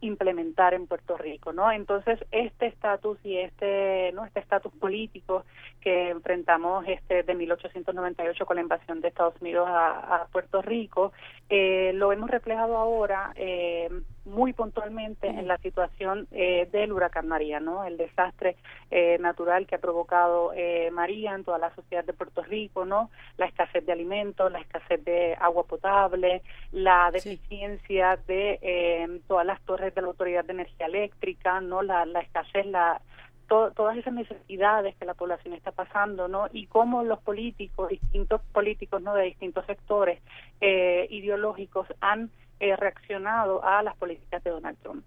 implementar 0.00 0.74
en 0.74 0.86
Puerto 0.86 1.16
Rico, 1.16 1.52
¿no? 1.52 1.70
Entonces 1.70 2.18
este 2.30 2.66
estatus 2.66 3.18
y 3.24 3.36
este 3.36 4.12
no 4.12 4.24
este 4.24 4.40
estatus 4.40 4.72
político 4.74 5.44
que 5.80 6.10
enfrentamos 6.10 6.84
este 6.86 7.22
de 7.22 7.34
1898 7.34 8.46
con 8.46 8.56
la 8.56 8.62
invasión 8.62 9.00
de 9.00 9.08
Estados 9.08 9.34
Unidos 9.40 9.66
a, 9.68 10.26
Puerto 10.32 10.62
Rico 10.62 11.12
eh, 11.48 11.92
lo 11.94 12.12
hemos 12.12 12.30
reflejado 12.30 12.76
ahora 12.76 13.32
eh, 13.36 13.88
muy 14.28 14.52
puntualmente 14.52 15.26
en 15.26 15.48
la 15.48 15.58
situación 15.58 16.28
eh, 16.30 16.68
del 16.70 16.92
huracán 16.92 17.28
María, 17.28 17.60
¿no? 17.60 17.84
El 17.84 17.96
desastre 17.96 18.56
eh, 18.90 19.18
natural 19.18 19.66
que 19.66 19.74
ha 19.74 19.80
provocado 19.80 20.52
eh, 20.54 20.90
María 20.92 21.34
en 21.34 21.44
toda 21.44 21.58
la 21.58 21.74
sociedad 21.74 22.04
de 22.04 22.12
Puerto 22.12 22.42
Rico, 22.42 22.84
¿no? 22.84 23.10
La 23.36 23.46
escasez 23.46 23.84
de 23.84 23.92
alimentos, 23.92 24.52
la 24.52 24.60
escasez 24.60 25.04
de 25.04 25.36
agua 25.40 25.64
potable, 25.64 26.42
la 26.72 27.10
deficiencia 27.10 28.18
de 28.26 29.20
todas 29.26 29.46
las 29.46 29.60
torres 29.62 29.94
de 29.94 30.02
la 30.02 30.08
Autoridad 30.08 30.44
de 30.44 30.52
Energía 30.52 30.86
Eléctrica, 30.86 31.60
¿no? 31.60 31.82
La, 31.82 32.06
la 32.06 32.20
escasez, 32.20 32.66
la 32.66 33.00
todas 33.48 33.96
esas 33.96 34.12
necesidades 34.12 34.94
que 34.96 35.06
la 35.06 35.14
población 35.14 35.54
está 35.54 35.72
pasando, 35.72 36.28
¿no? 36.28 36.48
Y 36.52 36.66
cómo 36.66 37.02
los 37.02 37.18
políticos, 37.20 37.88
distintos 37.88 38.42
políticos, 38.52 39.02
¿no? 39.02 39.14
De 39.14 39.24
distintos 39.24 39.64
sectores 39.66 40.20
eh, 40.60 41.06
ideológicos 41.10 41.86
han 42.00 42.30
eh, 42.60 42.76
reaccionado 42.76 43.64
a 43.64 43.82
las 43.82 43.96
políticas 43.96 44.42
de 44.44 44.50
Donald 44.50 44.78
Trump. 44.82 45.04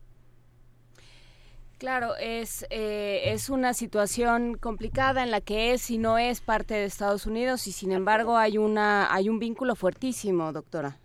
Claro, 1.78 2.16
es, 2.20 2.66
eh, 2.70 3.32
es 3.32 3.50
una 3.50 3.74
situación 3.74 4.56
complicada 4.56 5.24
en 5.24 5.32
la 5.32 5.42
que 5.42 5.74
es 5.74 5.90
y 5.90 5.98
no 5.98 6.20
es 6.20 6.40
parte 6.40 6.76
de 6.76 6.84
Estados 6.84 7.26
Unidos 7.26 7.66
y 7.66 7.72
sin 7.72 7.92
embargo 7.92 8.38
hay 8.38 8.60
una 8.60 9.12
hay 9.12 9.30
un 9.30 9.40
vínculo 9.40 9.76
fuertísimo, 9.76 10.54
doctora. 10.54 10.98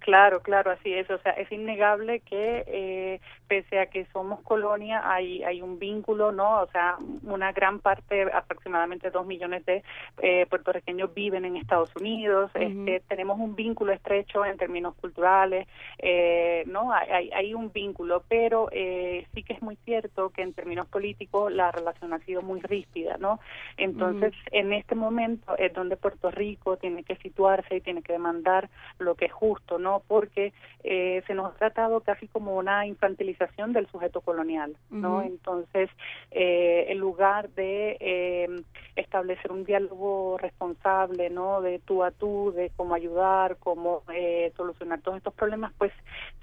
Claro, 0.00 0.40
claro, 0.40 0.70
así 0.70 0.92
es. 0.92 1.10
O 1.10 1.18
sea, 1.18 1.32
es 1.32 1.50
innegable 1.50 2.20
que 2.20 2.64
eh, 2.66 3.20
pese 3.46 3.78
a 3.78 3.86
que 3.86 4.06
somos 4.12 4.40
colonia, 4.42 5.02
hay, 5.04 5.42
hay 5.44 5.62
un 5.62 5.78
vínculo, 5.78 6.32
¿no? 6.32 6.62
O 6.62 6.66
sea, 6.68 6.96
una 7.22 7.52
gran 7.52 7.80
parte, 7.80 8.22
aproximadamente 8.32 9.10
dos 9.10 9.26
millones 9.26 9.64
de 9.66 9.82
eh, 10.22 10.46
puertorriqueños 10.46 11.14
viven 11.14 11.44
en 11.44 11.56
Estados 11.56 11.94
Unidos. 11.96 12.50
este, 12.54 13.00
tenemos 13.08 13.38
un 13.38 13.54
vínculo 13.54 13.92
estrecho 13.92 14.44
en 14.44 14.56
términos 14.56 14.94
culturales, 14.96 15.68
eh, 15.98 16.64
¿no? 16.66 16.92
Hay, 16.92 17.30
hay 17.30 17.54
un 17.54 17.72
vínculo, 17.72 18.24
pero 18.28 18.68
eh, 18.72 19.26
sí 19.34 19.42
que 19.42 19.54
es 19.54 19.62
muy 19.62 19.76
cierto 19.84 20.30
que 20.30 20.42
en 20.42 20.52
términos 20.52 20.86
políticos 20.88 21.52
la 21.52 21.70
relación 21.70 22.12
ha 22.12 22.18
sido 22.20 22.42
muy 22.42 22.60
rígida, 22.60 23.16
¿no? 23.18 23.40
Entonces, 23.76 24.32
en 24.50 24.72
este 24.72 24.94
momento 24.94 25.56
es 25.56 25.72
donde 25.72 25.96
Puerto 25.96 26.30
Rico 26.30 26.76
tiene 26.76 27.04
que 27.04 27.16
situarse 27.16 27.76
y 27.76 27.80
tiene 27.80 28.02
que 28.02 28.12
demandar 28.12 28.68
lo 28.98 29.14
que 29.14 29.26
es 29.26 29.32
justo, 29.32 29.78
¿no? 29.78 30.02
Porque 30.06 30.52
eh, 30.82 31.22
se 31.26 31.34
nos 31.34 31.52
ha 31.52 31.56
tratado 31.56 32.00
casi 32.00 32.28
como 32.28 32.56
una 32.56 32.86
infantilización 32.86 33.35
del 33.72 33.86
sujeto 33.88 34.20
colonial, 34.20 34.76
¿no? 34.90 35.22
Entonces, 35.22 35.90
eh, 36.30 36.86
en 36.88 36.98
lugar 36.98 37.50
de 37.50 37.96
eh, 38.00 38.62
establecer 38.96 39.52
un 39.52 39.64
diálogo 39.64 40.36
responsable, 40.38 41.30
¿no? 41.30 41.60
De 41.60 41.78
tú 41.78 42.02
a 42.02 42.10
tú, 42.10 42.52
de 42.54 42.70
cómo 42.76 42.94
ayudar, 42.94 43.56
cómo 43.58 44.02
eh, 44.12 44.52
solucionar 44.56 45.00
todos 45.00 45.18
estos 45.18 45.34
problemas, 45.34 45.72
pues 45.78 45.92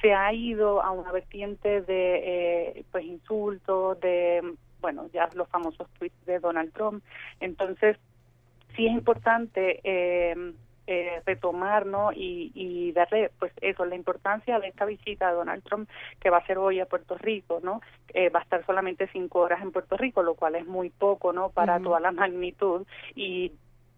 se 0.02 0.14
ha 0.14 0.34
ido 0.34 0.82
a 0.82 0.91
una 0.91 1.11
vertiente 1.11 1.82
de, 1.82 2.86
pues, 2.91 3.06
insultos, 3.06 3.99
de, 3.99 4.41
bueno, 4.82 5.10
ya 5.14 5.30
los 5.36 5.48
famosos 5.49 5.88
tweets 5.98 6.26
de 6.26 6.40
Donald 6.40 6.74
Trump. 6.74 7.03
Entonces, 7.40 7.98
sí 8.76 8.88
es 8.88 8.94
importante 8.94 9.80
eh, 9.84 10.53
eh, 10.88 11.22
retomar 11.26 11.86
¿no? 11.86 12.12
Y, 12.12 12.52
y, 12.54 12.92
darle 12.92 13.32
pues 13.40 13.54
eso 13.62 13.86
la 13.86 13.96
importancia 13.96 14.60
de 14.60 14.68
esta 14.68 14.86
visita 14.86 15.30
de 15.30 15.36
Donald 15.36 15.64
Trump 15.64 15.90
que 16.20 16.30
va 16.30 16.38
a 16.38 16.46
ser 16.46 16.58
hoy 16.58 16.80
a 16.80 16.86
Puerto 16.86 17.18
Rico 17.18 17.60
no 17.64 17.82
eh, 18.14 18.30
va 18.30 18.40
a 18.40 18.44
estar 18.44 18.66
solamente 18.66 19.08
cinco 19.08 19.40
horas 19.40 19.62
en 19.62 19.72
Puerto 19.72 19.96
Rico 19.98 20.24
lo 20.24 20.36
cual 20.36 20.56
es 20.56 20.66
muy 20.66 20.90
poco 20.90 21.32
no 21.32 21.50
para 21.50 21.80
toda 21.80 22.00
la 22.00 22.12
magnitud 22.24 22.86
y 23.16 23.54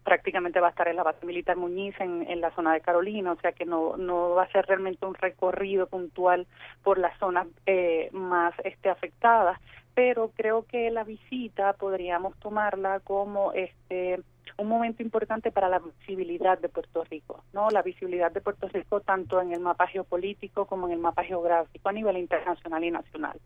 prácticamente 0.06 0.60
va 0.60 0.68
a 0.68 0.70
estar 0.70 0.86
en 0.86 0.94
la 0.94 1.02
base 1.02 1.26
militar 1.26 1.56
Muñiz 1.56 1.94
en, 1.98 2.24
en, 2.30 2.40
la 2.40 2.52
zona 2.52 2.72
de 2.72 2.80
Carolina, 2.80 3.32
o 3.32 3.40
sea 3.40 3.50
que 3.50 3.64
no, 3.64 3.96
no 3.96 4.30
va 4.30 4.44
a 4.44 4.52
ser 4.52 4.64
realmente 4.64 5.04
un 5.04 5.14
recorrido 5.14 5.88
puntual 5.88 6.46
por 6.84 6.98
las 6.98 7.18
zonas 7.18 7.48
eh, 7.66 8.08
más 8.12 8.54
este, 8.62 8.88
afectadas, 8.88 9.58
pero 9.94 10.30
creo 10.36 10.64
que 10.64 10.92
la 10.92 11.02
visita 11.02 11.72
podríamos 11.72 12.36
tomarla 12.38 13.00
como 13.00 13.52
este 13.52 14.20
un 14.58 14.68
momento 14.68 15.02
importante 15.02 15.50
para 15.50 15.68
la 15.68 15.78
visibilidad 15.78 16.58
de 16.58 16.68
Puerto 16.68 17.04
Rico, 17.04 17.44
¿no? 17.52 17.68
La 17.70 17.82
visibilidad 17.82 18.32
de 18.32 18.40
Puerto 18.40 18.68
Rico 18.68 19.00
tanto 19.00 19.40
en 19.40 19.52
el 19.52 19.60
mapa 19.60 19.86
geopolítico 19.86 20.66
como 20.66 20.86
en 20.86 20.94
el 20.94 20.98
mapa 20.98 21.24
geográfico 21.24 21.88
a 21.88 21.92
nivel 21.92 22.16
internacional 22.16 22.82
y 22.84 22.90
nacional. 22.90 23.38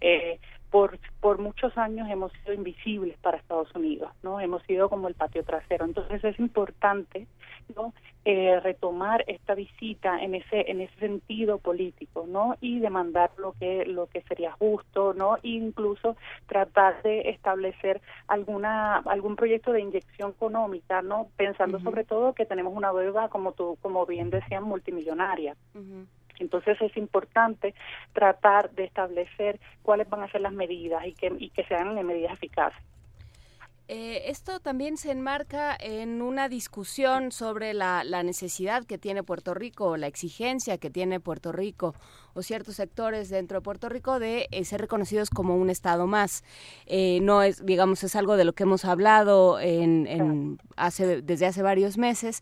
Eh, 0.00 0.40
por, 0.74 0.98
por 1.20 1.38
muchos 1.38 1.78
años 1.78 2.10
hemos 2.10 2.32
sido 2.32 2.52
invisibles 2.52 3.16
para 3.18 3.36
Estados 3.36 3.72
Unidos, 3.76 4.10
¿no? 4.24 4.40
Hemos 4.40 4.60
sido 4.64 4.88
como 4.88 5.06
el 5.06 5.14
patio 5.14 5.44
trasero. 5.44 5.84
Entonces 5.84 6.24
es 6.24 6.36
importante, 6.40 7.28
¿no? 7.76 7.94
Eh, 8.24 8.58
retomar 8.58 9.22
esta 9.28 9.54
visita 9.54 10.20
en 10.20 10.34
ese 10.34 10.68
en 10.68 10.80
ese 10.80 10.98
sentido 10.98 11.58
político, 11.58 12.24
¿no? 12.26 12.56
Y 12.60 12.80
demandar 12.80 13.30
lo 13.38 13.52
que 13.52 13.84
lo 13.86 14.08
que 14.08 14.22
sería 14.22 14.50
justo, 14.50 15.14
¿no? 15.14 15.36
E 15.36 15.50
incluso 15.50 16.16
tratar 16.46 17.00
de 17.04 17.30
establecer 17.30 18.00
alguna 18.26 18.96
algún 18.96 19.36
proyecto 19.36 19.70
de 19.70 19.80
inyección 19.80 20.30
económica, 20.30 21.02
¿no? 21.02 21.28
Pensando 21.36 21.78
sobre 21.78 22.02
todo 22.02 22.32
que 22.32 22.46
tenemos 22.46 22.74
una 22.74 22.92
deuda 22.92 23.28
como 23.28 23.52
tú 23.52 23.78
como 23.80 24.06
bien 24.06 24.30
decían 24.30 24.64
multimillonaria. 24.64 25.54
Entonces 26.38 26.80
es 26.80 26.96
importante 26.96 27.74
tratar 28.12 28.70
de 28.70 28.84
establecer 28.84 29.60
cuáles 29.82 30.08
van 30.08 30.22
a 30.22 30.30
ser 30.30 30.40
las 30.40 30.52
medidas 30.52 31.06
y 31.06 31.12
que, 31.12 31.32
y 31.38 31.50
que 31.50 31.64
sean 31.64 31.94
medidas 32.06 32.32
eficaces. 32.32 32.82
Eh, 33.86 34.30
esto 34.30 34.60
también 34.60 34.96
se 34.96 35.10
enmarca 35.10 35.76
en 35.78 36.22
una 36.22 36.48
discusión 36.48 37.30
sobre 37.32 37.74
la, 37.74 38.02
la, 38.02 38.22
necesidad 38.22 38.84
que 38.86 38.96
tiene 38.96 39.22
Puerto 39.22 39.52
Rico, 39.52 39.98
la 39.98 40.06
exigencia 40.06 40.78
que 40.78 40.88
tiene 40.88 41.20
Puerto 41.20 41.52
Rico 41.52 41.94
o 42.32 42.40
ciertos 42.40 42.76
sectores 42.76 43.28
dentro 43.28 43.58
de 43.58 43.62
Puerto 43.62 43.90
Rico 43.90 44.18
de 44.18 44.48
eh, 44.50 44.64
ser 44.64 44.80
reconocidos 44.80 45.28
como 45.28 45.54
un 45.56 45.68
estado 45.68 46.06
más. 46.06 46.44
Eh, 46.86 47.18
no 47.20 47.42
es, 47.42 47.66
digamos, 47.66 48.02
es 48.04 48.16
algo 48.16 48.38
de 48.38 48.46
lo 48.46 48.54
que 48.54 48.62
hemos 48.62 48.86
hablado 48.86 49.60
en, 49.60 50.06
en 50.06 50.58
hace, 50.76 51.20
desde 51.20 51.44
hace 51.44 51.60
varios 51.60 51.98
meses 51.98 52.40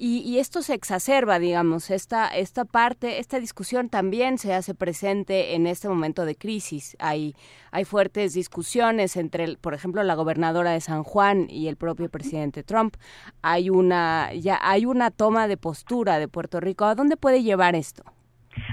y, 0.00 0.38
esto 0.38 0.62
se 0.62 0.74
exacerba, 0.74 1.40
digamos, 1.40 1.90
esta, 1.90 2.28
esta 2.28 2.64
parte, 2.64 3.18
esta 3.18 3.40
discusión 3.40 3.88
también 3.88 4.38
se 4.38 4.54
hace 4.54 4.72
presente 4.72 5.54
en 5.56 5.66
este 5.66 5.88
momento 5.88 6.24
de 6.24 6.36
crisis. 6.36 6.96
Hay, 7.00 7.34
hay 7.72 7.84
fuertes 7.84 8.32
discusiones 8.32 9.16
entre, 9.16 9.56
por 9.56 9.74
ejemplo, 9.74 10.02
la 10.04 10.14
gobernadora 10.14 10.70
de 10.70 10.80
San 10.80 11.02
Juan 11.02 11.46
y 11.50 11.66
el 11.66 11.76
propio 11.76 12.08
presidente 12.08 12.62
Trump. 12.62 12.94
Hay 13.42 13.70
una, 13.70 14.32
ya 14.34 14.58
hay 14.62 14.86
una 14.86 15.10
toma 15.10 15.48
de 15.48 15.56
postura 15.56 16.20
de 16.20 16.28
Puerto 16.28 16.60
Rico. 16.60 16.84
¿A 16.84 16.94
dónde 16.94 17.16
puede 17.16 17.42
llevar 17.42 17.74
esto? 17.74 18.04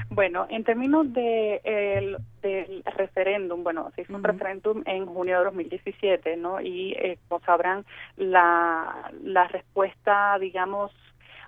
Bueno, 0.10 0.46
en 0.50 0.64
términos 0.64 1.12
de 1.14 1.62
el, 1.64 2.18
del 2.42 2.84
referéndum, 2.96 3.64
bueno, 3.64 3.92
se 3.96 4.02
hizo 4.02 4.16
un 4.16 4.24
referéndum 4.24 4.84
en 4.86 5.06
junio 5.06 5.40
de 5.40 5.46
2017, 5.46 6.38
¿no? 6.38 6.62
Y 6.62 6.94
eh, 6.94 7.18
como 7.28 7.44
sabrán, 7.46 7.86
la, 8.18 9.12
la 9.24 9.48
respuesta, 9.48 10.38
digamos, 10.40 10.92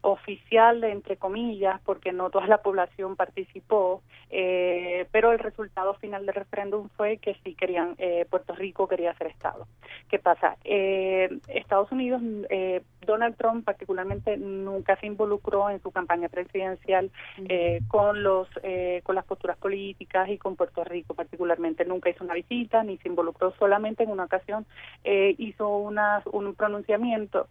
oficial, 0.07 0.83
entre 0.85 1.17
comillas, 1.17 1.81
porque 1.83 2.13
no 2.13 2.29
toda 2.29 2.47
la 2.47 2.59
población 2.59 3.15
participó, 3.17 4.01
eh, 4.29 5.05
pero 5.11 5.33
el 5.33 5.39
resultado 5.39 5.95
final 5.95 6.25
del 6.25 6.35
referéndum 6.35 6.87
fue 6.95 7.17
que 7.17 7.35
sí 7.43 7.55
querían, 7.55 7.95
eh, 7.97 8.25
Puerto 8.29 8.55
Rico 8.55 8.87
quería 8.87 9.13
ser 9.15 9.27
Estado. 9.27 9.67
¿Qué 10.09 10.17
pasa? 10.17 10.55
Eh, 10.63 11.39
Estados 11.49 11.91
Unidos, 11.91 12.21
eh, 12.49 12.83
Donald 13.05 13.35
Trump 13.35 13.65
particularmente 13.65 14.37
nunca 14.37 14.95
se 14.97 15.07
involucró 15.07 15.69
en 15.69 15.81
su 15.81 15.91
campaña 15.91 16.29
presidencial 16.29 17.11
eh, 17.49 17.81
con 17.89 18.23
los 18.23 18.47
eh, 18.63 19.01
con 19.03 19.15
las 19.15 19.25
posturas 19.25 19.57
políticas 19.57 20.29
y 20.29 20.37
con 20.37 20.55
Puerto 20.55 20.83
Rico 20.83 21.15
particularmente. 21.15 21.83
Nunca 21.85 22.09
hizo 22.09 22.23
una 22.23 22.33
visita 22.33 22.83
ni 22.83 22.97
se 22.97 23.09
involucró 23.09 23.53
solamente 23.59 24.03
en 24.03 24.11
una 24.11 24.25
ocasión 24.25 24.65
eh, 25.03 25.35
hizo 25.37 25.77
una, 25.77 26.21
un 26.31 26.55
pronunciamiento 26.55 27.47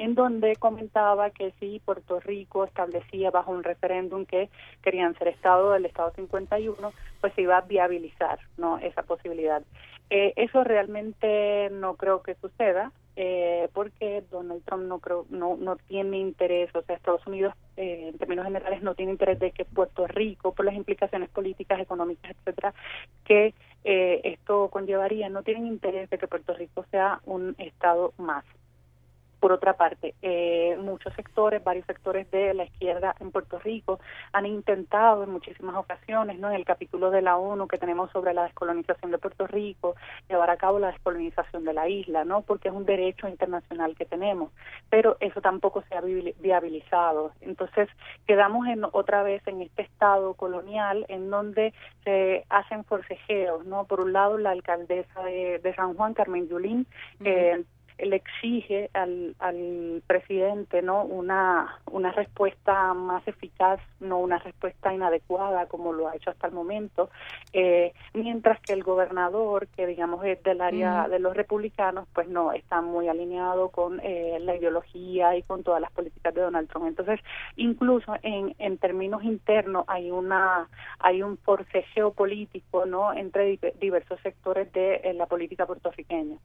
en 0.00 0.14
donde 0.14 0.56
comentaba 0.56 1.28
que 1.28 1.52
si 1.60 1.78
Puerto 1.78 2.20
Rico 2.20 2.64
establecía 2.64 3.30
bajo 3.30 3.52
un 3.52 3.62
referéndum 3.62 4.24
que 4.24 4.48
querían 4.80 5.14
ser 5.18 5.28
Estado 5.28 5.72
del 5.72 5.84
Estado 5.84 6.10
51, 6.16 6.92
pues 7.20 7.34
se 7.34 7.42
iba 7.42 7.58
a 7.58 7.60
viabilizar 7.60 8.38
no 8.56 8.78
esa 8.78 9.02
posibilidad. 9.02 9.62
Eh, 10.08 10.32
eso 10.36 10.64
realmente 10.64 11.68
no 11.70 11.96
creo 11.96 12.22
que 12.22 12.34
suceda, 12.36 12.92
eh, 13.14 13.68
porque 13.74 14.24
Donald 14.30 14.64
Trump 14.64 14.84
no 14.84 15.00
creo 15.00 15.26
no 15.28 15.58
no 15.58 15.76
tiene 15.76 16.16
interés, 16.16 16.74
o 16.74 16.80
sea, 16.80 16.96
Estados 16.96 17.26
Unidos 17.26 17.52
eh, 17.76 18.08
en 18.08 18.16
términos 18.16 18.46
generales 18.46 18.82
no 18.82 18.94
tiene 18.94 19.12
interés 19.12 19.38
de 19.38 19.50
que 19.50 19.66
Puerto 19.66 20.06
Rico, 20.06 20.54
por 20.54 20.64
las 20.64 20.76
implicaciones 20.76 21.28
políticas, 21.28 21.78
económicas, 21.78 22.34
etcétera, 22.38 22.72
que 23.26 23.52
esto 23.84 24.68
conllevaría, 24.68 25.28
no 25.28 25.42
tienen 25.42 25.66
interés 25.66 26.08
de 26.08 26.16
que 26.16 26.26
Puerto 26.26 26.54
Rico 26.54 26.86
sea 26.90 27.20
un 27.26 27.54
estado 27.58 28.14
más. 28.16 28.44
Por 29.40 29.52
otra 29.52 29.72
parte, 29.72 30.14
eh, 30.20 30.76
muchos 30.80 31.14
sectores, 31.14 31.64
varios 31.64 31.86
sectores 31.86 32.30
de 32.30 32.52
la 32.52 32.64
izquierda 32.64 33.14
en 33.20 33.30
Puerto 33.30 33.58
Rico 33.58 33.98
han 34.32 34.44
intentado 34.44 35.24
en 35.24 35.30
muchísimas 35.30 35.74
ocasiones, 35.76 36.38
¿no? 36.38 36.50
En 36.50 36.56
el 36.56 36.66
capítulo 36.66 37.10
de 37.10 37.22
la 37.22 37.38
ONU 37.38 37.66
que 37.66 37.78
tenemos 37.78 38.10
sobre 38.12 38.34
la 38.34 38.44
descolonización 38.44 39.10
de 39.10 39.18
Puerto 39.18 39.46
Rico, 39.46 39.96
llevar 40.28 40.50
a 40.50 40.58
cabo 40.58 40.78
la 40.78 40.92
descolonización 40.92 41.64
de 41.64 41.72
la 41.72 41.88
isla, 41.88 42.24
¿no? 42.24 42.42
Porque 42.42 42.68
es 42.68 42.74
un 42.74 42.84
derecho 42.84 43.28
internacional 43.28 43.96
que 43.96 44.04
tenemos, 44.04 44.52
pero 44.90 45.16
eso 45.20 45.40
tampoco 45.40 45.82
se 45.88 45.96
ha 45.96 46.02
viabilizado. 46.02 47.32
Entonces, 47.40 47.88
quedamos 48.26 48.66
en 48.68 48.84
otra 48.92 49.22
vez 49.22 49.42
en 49.46 49.62
este 49.62 49.82
estado 49.82 50.34
colonial 50.34 51.06
en 51.08 51.30
donde 51.30 51.72
se 52.04 52.44
hacen 52.50 52.84
forcejeos, 52.84 53.64
¿no? 53.64 53.84
Por 53.84 54.00
un 54.00 54.12
lado, 54.12 54.36
la 54.36 54.50
alcaldesa 54.50 55.22
de, 55.24 55.72
San 55.76 55.94
Juan, 55.94 56.14
Carmen 56.14 56.48
Yulín, 56.48 56.86
eh, 57.24 57.64
le 58.04 58.16
exige 58.16 58.90
al, 58.94 59.34
al 59.38 60.02
presidente 60.06 60.82
no 60.82 61.04
una 61.04 61.78
una 61.90 62.12
respuesta 62.12 62.94
más 62.94 63.26
eficaz 63.26 63.80
no 64.00 64.18
una 64.18 64.38
respuesta 64.38 64.92
inadecuada 64.92 65.66
como 65.66 65.92
lo 65.92 66.08
ha 66.08 66.16
hecho 66.16 66.30
hasta 66.30 66.46
el 66.46 66.52
momento 66.52 67.10
eh, 67.52 67.92
mientras 68.14 68.60
que 68.60 68.72
el 68.72 68.82
gobernador 68.82 69.68
que 69.68 69.86
digamos 69.86 70.24
es 70.24 70.42
del 70.42 70.60
área 70.60 71.08
de 71.08 71.18
los 71.18 71.36
republicanos 71.36 72.06
pues 72.12 72.28
no 72.28 72.52
está 72.52 72.80
muy 72.80 73.08
alineado 73.08 73.68
con 73.68 74.00
eh, 74.02 74.38
la 74.40 74.56
ideología 74.56 75.36
y 75.36 75.42
con 75.42 75.62
todas 75.62 75.80
las 75.80 75.90
políticas 75.92 76.34
de 76.34 76.42
Donald 76.42 76.68
Trump. 76.68 76.86
Entonces 76.86 77.20
incluso 77.56 78.14
en, 78.22 78.54
en 78.58 78.78
términos 78.78 79.22
internos 79.24 79.84
hay 79.88 80.10
una 80.10 80.68
hay 80.98 81.22
un 81.22 81.36
forcejeo 81.38 82.12
político 82.12 82.86
no 82.86 83.12
entre 83.12 83.58
diversos 83.80 84.20
sectores 84.20 84.72
de 84.72 84.96
eh, 84.96 85.14
la 85.14 85.26
política 85.26 85.66
puertorriqueña 85.66 86.36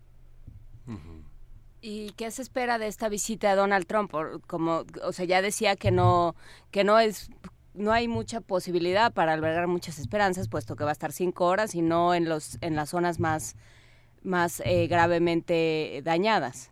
¿Y 1.82 2.12
qué 2.12 2.32
se 2.32 2.42
espera 2.42 2.78
de 2.80 2.88
esta 2.88 3.10
visita 3.10 3.50
de 3.50 3.56
Donald 3.56 3.86
Trump? 3.86 4.12
Como, 4.48 4.84
o 5.04 5.12
sea, 5.12 5.26
ya 5.26 5.42
decía 5.42 5.76
que 5.76 5.92
no, 5.92 6.36
que 6.72 6.84
no 6.84 7.00
es, 7.00 7.30
no 7.74 7.92
hay 7.92 8.08
mucha 8.08 8.42
posibilidad 8.42 9.14
para 9.14 9.34
albergar 9.34 9.68
muchas 9.68 10.00
esperanzas, 10.00 10.50
puesto 10.50 10.76
que 10.76 10.84
va 10.84 10.92
a 10.92 10.94
estar 10.94 11.12
cinco 11.12 11.46
horas 11.46 11.76
y 11.76 11.82
no 11.82 12.14
en 12.14 12.28
los, 12.28 12.58
en 12.62 12.76
las 12.76 12.90
zonas 12.90 13.20
más, 13.20 13.56
más 14.24 14.62
eh, 14.66 14.88
gravemente 14.88 16.02
dañadas. 16.04 16.72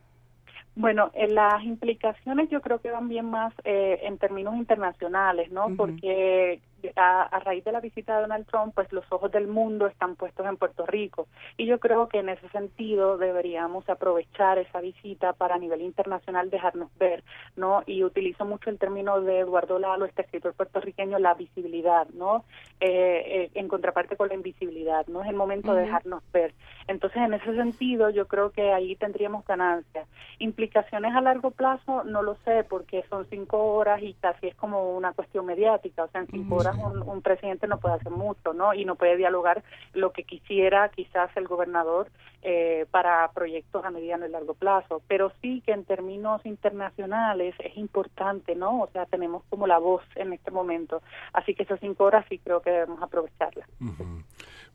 Bueno, 0.76 1.12
eh, 1.14 1.28
las 1.28 1.64
implicaciones 1.64 2.50
yo 2.50 2.62
creo 2.62 2.80
que 2.80 2.90
van 2.90 3.08
bien 3.08 3.30
más 3.30 3.54
eh, 3.64 4.00
en 4.04 4.18
términos 4.18 4.56
internacionales, 4.56 5.52
¿no? 5.52 5.76
Porque 5.78 6.62
a, 6.95 7.39
raíz 7.39 7.64
de 7.64 7.72
la 7.72 7.80
visita 7.80 8.15
de 8.15 8.22
Donald 8.22 8.45
Trump, 8.47 8.73
pues 8.76 8.91
los 8.91 9.05
ojos 9.11 9.31
del 9.31 9.47
mundo 9.47 9.88
están 9.88 10.15
puestos 10.15 10.45
en 10.45 10.57
Puerto 10.57 10.85
Rico. 10.85 11.27
Y 11.57 11.65
yo 11.65 11.80
creo 11.80 12.07
que 12.07 12.19
en 12.19 12.30
ese 12.30 12.47
sentido 12.49 13.18
deberíamos 13.18 13.88
aprovechar 13.89 14.57
esa 14.57 14.81
visita 14.81 15.34
para 15.34 15.55
a 15.55 15.60
nivel 15.60 15.81
internacional 15.81 16.49
dejarnos 16.49 16.89
ver, 16.97 17.23
¿no? 17.55 17.84
Y 17.85 18.03
utilizo 18.03 18.45
mucho 18.45 18.69
el 18.69 18.80
término 18.80 19.22
de 19.22 19.39
Eduardo 19.39 19.80
Lalo, 19.80 20.05
este 20.05 20.23
escritor 20.23 20.53
puertorriqueño, 20.53 21.19
la 21.19 21.34
visibilidad, 21.34 22.07
¿no? 22.10 22.45
Eh, 22.80 23.23
eh, 23.26 23.51
en 23.53 23.68
contraparte 23.68 24.18
con 24.18 24.30
la 24.30 24.35
invisibilidad, 24.35 25.05
¿no? 25.07 25.22
Es 25.22 25.30
el 25.30 25.35
momento 25.35 25.73
de 25.73 25.84
dejarnos 25.84 26.23
ver. 26.31 26.53
Entonces, 26.88 27.22
en 27.22 27.34
ese 27.34 27.55
sentido, 27.55 28.10
yo 28.10 28.27
creo 28.27 28.51
que 28.51 28.73
ahí 28.73 28.95
tendríamos 28.95 29.45
ganancias. 29.45 30.07
Implicaciones 30.39 31.15
a 31.15 31.22
largo 31.22 31.51
plazo, 31.51 32.03
no 32.03 32.22
lo 32.22 32.35
sé, 32.45 32.64
porque 32.64 33.03
son 33.10 33.26
cinco 33.30 33.73
horas 33.76 34.01
y 34.01 34.14
casi 34.15 34.47
es 34.47 34.55
como 34.55 34.95
una 34.95 35.14
cuestión 35.14 35.45
mediática, 35.45 36.03
o 36.03 36.07
sea, 36.10 36.22
en 36.22 36.27
cinco 36.27 36.55
horas 36.55 36.73
un, 36.76 37.22
presidente 37.22 37.68
no 37.68 37.80
puede 37.80 37.95
hacer 37.95 38.12
mucho, 38.12 38.54
¿no? 38.54 38.74
Y 38.74 38.86
no 38.86 38.95
puede 38.95 39.18
dialogar 39.18 39.64
lo 39.94 40.12
que 40.12 40.24
quisiera 40.24 40.90
quizás 40.90 41.30
el 41.36 41.48
gobernador 41.48 42.10
eh, 42.41 42.86
para 42.91 43.30
proyectos 43.34 43.86
a 43.86 43.91
mediano 43.91 44.26
y 44.26 44.30
largo 44.30 44.54
plazo. 44.54 45.02
Pero 45.08 45.32
sí 45.41 45.62
que 45.66 45.72
en 45.72 45.86
términos 45.86 46.45
internacionales 46.45 47.56
es 47.60 47.78
importante, 47.78 48.56
¿no? 48.56 48.82
O 48.82 48.90
sea, 48.91 49.06
tenemos 49.06 49.44
como 49.50 49.68
la 49.68 49.78
voz 49.78 50.04
en 50.16 50.34
este 50.34 50.52
momento. 50.52 51.02
Así 51.34 51.56
que 51.56 51.64
esas 51.64 51.80
cinco 51.80 52.06
horas 52.06 52.26
sí 52.30 52.40
creo 52.40 52.62
que 52.62 52.72
debemos 52.72 53.02
aprovecharlas. 53.02 53.68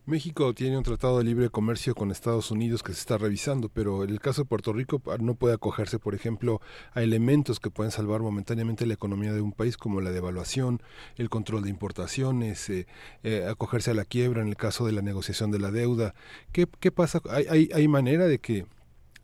México 0.08 0.54
tiene 0.54 0.78
un 0.78 0.84
tratado 0.84 1.18
de 1.18 1.24
libre 1.24 1.50
comercio 1.50 1.94
con 1.94 2.10
Estados 2.10 2.50
Unidos 2.50 2.82
que 2.82 2.94
se 2.94 3.00
está 3.00 3.18
revisando, 3.18 3.68
pero 3.68 4.04
en 4.04 4.08
el 4.08 4.20
caso 4.20 4.40
de 4.40 4.48
Puerto 4.48 4.72
Rico 4.72 5.02
ah, 5.06 5.18
no 5.20 5.34
puede 5.34 5.54
acogerse, 5.54 5.98
por 5.98 6.14
ejemplo, 6.14 6.62
a 6.94 7.02
elementos 7.02 7.60
que 7.60 7.68
pueden 7.68 7.92
salvar 7.92 8.22
momentáneamente 8.22 8.86
la 8.86 8.94
economía 8.94 9.34
de 9.34 9.42
un 9.42 9.52
país, 9.52 9.76
como 9.76 10.00
la 10.00 10.10
devaluación, 10.10 10.80
el 11.16 11.28
control 11.28 11.64
de 11.64 11.68
importaciones, 11.68 12.70
eh, 12.70 12.86
eh, 13.22 13.46
acogerse 13.50 13.90
a 13.90 13.94
la 13.94 14.06
quiebra 14.06 14.40
en 14.40 14.48
el 14.48 14.56
caso 14.56 14.86
de 14.86 14.92
la 14.92 15.02
negociación 15.02 15.50
de 15.50 15.58
la 15.58 15.70
deuda. 15.70 16.14
¿Qué, 16.52 16.66
qué 16.80 16.90
pasa? 16.90 17.20
¿Hay, 17.28 17.44
hay, 17.50 17.68
hay 17.74 17.86
manera 17.86 18.24
de 18.24 18.38
que 18.38 18.64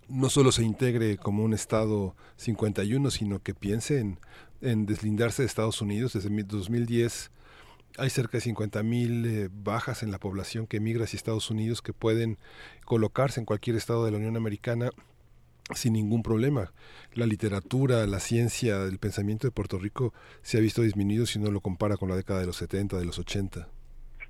no 0.09 0.29
solo 0.29 0.53
se 0.53 0.65
integre 0.65 1.17
como 1.17 1.45
un 1.45 1.55
Estado 1.55 2.15
51, 2.37 3.11
sino 3.11 3.43
que 3.43 3.55
piense 3.55 4.01
en, 4.01 4.19
en 4.61 4.85
deslindarse 4.85 5.41
de 5.41 5.47
Estados 5.47 5.81
Unidos 5.81 6.13
desde 6.13 6.29
2010 6.29 7.31
hay 7.97 8.11
cerca 8.11 8.39
de 8.39 8.45
50.000 8.45 8.85
mil 8.85 9.27
eh, 9.27 9.49
bajas 9.53 10.03
en 10.03 10.11
la 10.11 10.19
población 10.19 10.67
que 10.67 10.79
emigra 10.79 11.05
hacia 11.05 11.17
Estados 11.17 11.51
Unidos 11.51 11.83
que 11.83 11.93
pueden 11.93 12.39
colocarse 12.85 13.41
en 13.41 13.47
cualquier 13.47 13.77
estado 13.77 14.05
de 14.05 14.11
la 14.11 14.19
Unión 14.19 14.37
Americana 14.37 14.91
sin 15.75 15.95
ningún 15.95 16.23
problema. 16.23 16.73
La 17.15 17.27
literatura, 17.27 18.07
la 18.07 18.21
ciencia, 18.21 18.83
el 18.83 18.99
pensamiento 18.99 19.47
de 19.47 19.53
Puerto 19.53 19.79
Rico 19.79 20.13
se 20.43 20.59
ha 20.59 20.61
visto 20.61 20.83
disminuido 20.83 21.27
si 21.27 21.39
uno 21.39 21.51
lo 21.51 21.61
compara 21.61 21.97
con 21.97 22.09
la 22.09 22.17
década 22.17 22.41
de 22.41 22.47
los 22.47 22.57
70, 22.57 22.99
de 22.99 23.05
los 23.05 23.19
80. 23.19 23.69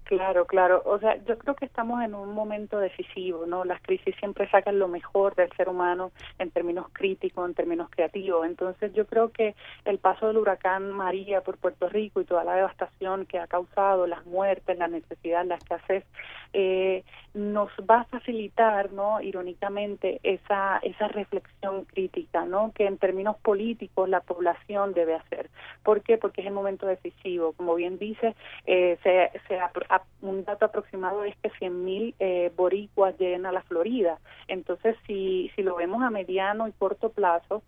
Claro, 0.04 0.44
claro. 0.44 0.82
O 0.84 0.98
sea, 0.98 1.16
yo 1.24 1.38
creo 1.38 1.54
que 1.54 1.64
estamos 1.64 2.02
en 2.02 2.14
un 2.14 2.34
momento 2.34 2.78
decisivo, 2.78 3.46
¿no? 3.46 3.64
Las 3.64 3.80
crisis 3.80 4.14
siempre 4.18 4.48
sacan 4.50 4.78
lo 4.78 4.86
mejor 4.86 5.34
del 5.34 5.50
ser 5.52 5.70
humano 5.70 6.12
en 6.38 6.50
términos 6.50 6.88
críticos, 6.92 7.48
en 7.48 7.54
términos 7.54 7.88
creativos. 7.90 8.44
Entonces, 8.46 8.92
yo 8.92 9.06
creo 9.06 9.30
que 9.32 9.54
el 9.86 9.98
paso 9.98 10.26
del 10.26 10.36
huracán 10.36 10.92
María 10.92 11.40
por 11.40 11.56
Puerto 11.56 11.88
Rico 11.88 12.20
y 12.20 12.26
toda 12.26 12.44
la 12.44 12.54
devastación 12.54 13.24
que 13.24 13.38
ha 13.38 13.46
causado, 13.46 14.06
las 14.06 14.26
muertes, 14.26 14.76
la 14.76 14.88
necesidad, 14.88 15.46
la 15.46 15.54
escasez, 15.54 16.04
eh, 16.54 17.04
nos 17.34 17.68
va 17.90 18.02
a 18.02 18.04
facilitar, 18.04 18.92
¿no? 18.92 19.20
Irónicamente, 19.20 20.20
esa, 20.22 20.78
esa 20.78 21.08
reflexión 21.08 21.84
crítica, 21.84 22.44
¿no? 22.44 22.72
Que 22.72 22.86
en 22.86 22.96
términos 22.96 23.36
políticos 23.38 24.08
la 24.08 24.20
población 24.20 24.94
debe 24.94 25.14
hacer. 25.14 25.50
¿Por 25.82 26.02
qué? 26.02 26.16
Porque 26.16 26.42
es 26.42 26.46
el 26.46 26.52
momento 26.52 26.86
decisivo. 26.86 27.52
Como 27.54 27.74
bien 27.74 27.98
dice, 27.98 28.36
eh, 28.66 28.96
se, 29.02 29.30
se 29.48 29.58
un 30.22 30.44
dato 30.44 30.66
aproximado 30.66 31.24
es 31.24 31.36
que 31.42 31.50
100.000 31.50 32.14
eh, 32.20 32.52
boricuas 32.56 33.18
lleguen 33.18 33.46
a 33.46 33.52
la 33.52 33.62
Florida. 33.62 34.18
Entonces, 34.46 34.96
si, 35.06 35.50
si 35.56 35.62
lo 35.62 35.74
vemos 35.74 36.02
a 36.02 36.10
mediano 36.10 36.68
y 36.68 36.72
corto 36.72 37.10
plazo, 37.10 37.62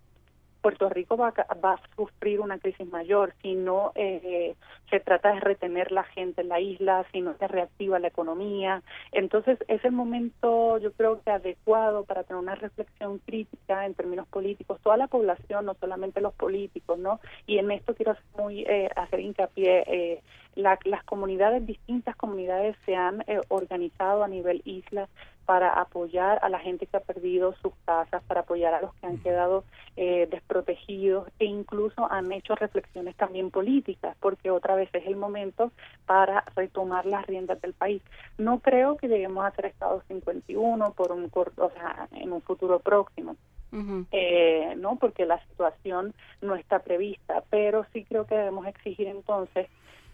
Puerto 0.66 0.88
Rico 0.88 1.16
va, 1.16 1.32
va, 1.64 1.74
a 1.74 1.80
sufrir 1.94 2.40
una 2.40 2.58
crisis 2.58 2.88
mayor 2.88 3.34
si 3.40 3.54
no 3.54 3.92
eh, 3.94 4.56
se 4.90 4.98
trata 4.98 5.32
de 5.32 5.38
retener 5.38 5.92
la 5.92 6.02
gente 6.02 6.40
en 6.40 6.48
la 6.48 6.58
isla, 6.58 7.06
si 7.12 7.20
no 7.20 7.36
se 7.38 7.46
reactiva 7.46 8.00
la 8.00 8.08
economía. 8.08 8.82
Entonces 9.12 9.60
es 9.68 9.84
el 9.84 9.92
momento, 9.92 10.78
yo 10.78 10.90
creo 10.90 11.22
que 11.22 11.30
adecuado 11.30 12.04
para 12.04 12.24
tener 12.24 12.42
una 12.42 12.56
reflexión 12.56 13.18
crítica 13.18 13.86
en 13.86 13.94
términos 13.94 14.26
políticos, 14.26 14.80
toda 14.82 14.96
la 14.96 15.06
población, 15.06 15.66
no 15.66 15.74
solamente 15.74 16.20
los 16.20 16.34
políticos, 16.34 16.98
¿no? 16.98 17.20
Y 17.46 17.58
en 17.58 17.70
esto 17.70 17.94
quiero 17.94 18.10
hacer, 18.10 18.24
muy, 18.36 18.62
eh, 18.62 18.90
hacer 18.96 19.20
hincapié. 19.20 19.84
Eh, 19.86 20.22
las 20.56 21.04
comunidades, 21.04 21.64
distintas 21.64 22.16
comunidades 22.16 22.76
se 22.86 22.96
han 22.96 23.22
eh, 23.28 23.40
organizado 23.48 24.24
a 24.24 24.28
nivel 24.28 24.62
isla 24.64 25.08
para 25.46 25.70
apoyar 25.70 26.40
a 26.42 26.48
la 26.48 26.58
gente 26.58 26.86
que 26.86 26.96
ha 26.96 27.00
perdido 27.00 27.54
sus 27.62 27.72
casas, 27.86 28.22
para 28.24 28.40
apoyar 28.40 28.74
a 28.74 28.82
los 28.82 28.92
que 28.94 29.06
han 29.06 29.18
quedado 29.18 29.64
eh, 29.96 30.26
desprotegidos 30.30 31.28
e 31.38 31.44
incluso 31.44 32.10
han 32.10 32.30
hecho 32.32 32.56
reflexiones 32.56 33.16
también 33.16 33.50
políticas, 33.50 34.16
porque 34.20 34.50
otra 34.50 34.74
vez 34.74 34.90
es 34.92 35.06
el 35.06 35.16
momento 35.16 35.70
para 36.04 36.44
retomar 36.56 37.06
las 37.06 37.24
riendas 37.26 37.60
del 37.62 37.72
país. 37.72 38.02
No 38.38 38.58
creo 38.58 38.96
que 38.96 39.08
lleguemos 39.08 39.44
a 39.44 39.52
ser 39.52 39.66
Estado 39.66 40.02
51 40.08 40.92
por 40.92 41.12
un 41.12 41.28
corto, 41.28 41.66
o 41.66 41.70
sea, 41.70 42.08
en 42.12 42.32
un 42.32 42.42
futuro 42.42 42.80
próximo. 42.80 43.36
eh, 44.10 44.74
no 44.78 44.96
porque 44.96 45.26
la 45.26 45.44
situación 45.48 46.14
no 46.40 46.54
está 46.54 46.78
prevista 46.78 47.42
pero 47.50 47.84
sí 47.92 48.04
creo 48.04 48.24
que 48.24 48.34
debemos 48.34 48.64
exigir 48.66 49.08
entonces 49.08 49.66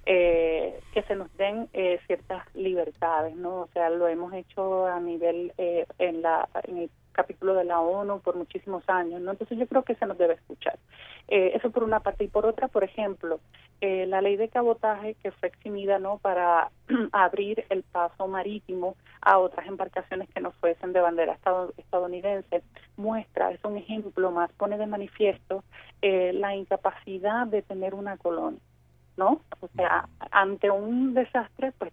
eh, 0.06 0.80
que 0.92 1.02
se 1.02 1.14
nos 1.14 1.34
den 1.36 1.68
eh, 1.72 2.00
ciertas 2.06 2.42
libertades, 2.54 3.36
¿no? 3.36 3.62
O 3.62 3.68
sea, 3.72 3.90
lo 3.90 4.08
hemos 4.08 4.32
hecho 4.34 4.86
a 4.86 5.00
nivel 5.00 5.52
eh, 5.58 5.86
en 5.98 6.22
la 6.22 6.48
en 6.64 6.78
el 6.78 6.90
capítulo 7.12 7.54
de 7.54 7.64
la 7.64 7.80
ONU 7.80 8.20
por 8.20 8.36
muchísimos 8.36 8.82
años, 8.88 9.20
¿no? 9.20 9.30
Entonces 9.30 9.58
yo 9.58 9.66
creo 9.66 9.82
que 9.82 9.94
se 9.94 10.06
nos 10.06 10.18
debe 10.18 10.34
escuchar. 10.34 10.78
Eh, 11.28 11.52
eso 11.54 11.70
por 11.70 11.84
una 11.84 12.00
parte 12.00 12.24
y 12.24 12.28
por 12.28 12.46
otra, 12.46 12.68
por 12.68 12.84
ejemplo, 12.84 13.40
eh, 13.80 14.06
la 14.06 14.20
ley 14.20 14.36
de 14.36 14.48
cabotaje 14.48 15.14
que 15.22 15.30
fue 15.30 15.48
eximida, 15.48 15.98
¿no? 15.98 16.18
Para 16.18 16.70
abrir 17.12 17.64
el 17.68 17.82
paso 17.84 18.26
marítimo 18.26 18.96
a 19.20 19.38
otras 19.38 19.66
embarcaciones 19.66 20.28
que 20.30 20.40
no 20.40 20.50
fuesen 20.52 20.92
de 20.92 21.00
bandera 21.00 21.38
estadounidense 21.76 22.62
muestra, 22.96 23.52
es 23.52 23.64
un 23.64 23.76
ejemplo 23.76 24.30
más, 24.30 24.50
pone 24.52 24.78
de 24.78 24.86
manifiesto 24.86 25.62
eh, 26.00 26.32
la 26.32 26.56
incapacidad 26.56 27.46
de 27.46 27.62
tener 27.62 27.94
una 27.94 28.16
colonia 28.16 28.60
¿no? 29.16 29.42
O 29.60 29.68
sea, 29.76 30.08
ante 30.30 30.70
un 30.70 31.14
desastre, 31.14 31.72
pues 31.72 31.92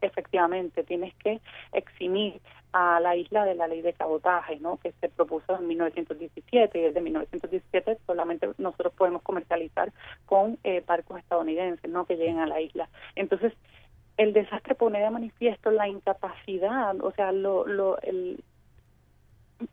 efectivamente 0.00 0.84
tienes 0.84 1.14
que 1.16 1.40
eximir 1.72 2.40
a 2.72 3.00
la 3.00 3.16
isla 3.16 3.44
de 3.44 3.54
la 3.54 3.66
ley 3.66 3.82
de 3.82 3.92
cabotaje, 3.92 4.58
¿no? 4.60 4.76
que 4.78 4.92
se 5.00 5.08
propuso 5.08 5.56
en 5.56 5.66
1917 5.66 6.78
y 6.78 6.82
desde 6.82 7.00
1917 7.00 7.98
solamente 8.06 8.48
nosotros 8.58 8.92
podemos 8.94 9.22
comercializar 9.22 9.92
con 10.26 10.58
eh, 10.62 10.82
barcos 10.86 11.18
estadounidenses 11.18 11.90
¿no? 11.90 12.06
que 12.06 12.16
lleguen 12.16 12.38
a 12.38 12.46
la 12.46 12.60
isla. 12.60 12.88
Entonces, 13.16 13.52
el 14.16 14.32
desastre 14.32 14.74
pone 14.74 15.00
de 15.00 15.10
manifiesto 15.10 15.70
la 15.70 15.88
incapacidad, 15.88 16.94
o 17.00 17.10
sea, 17.12 17.32
lo, 17.32 17.66
lo, 17.66 18.00
el, 18.02 18.44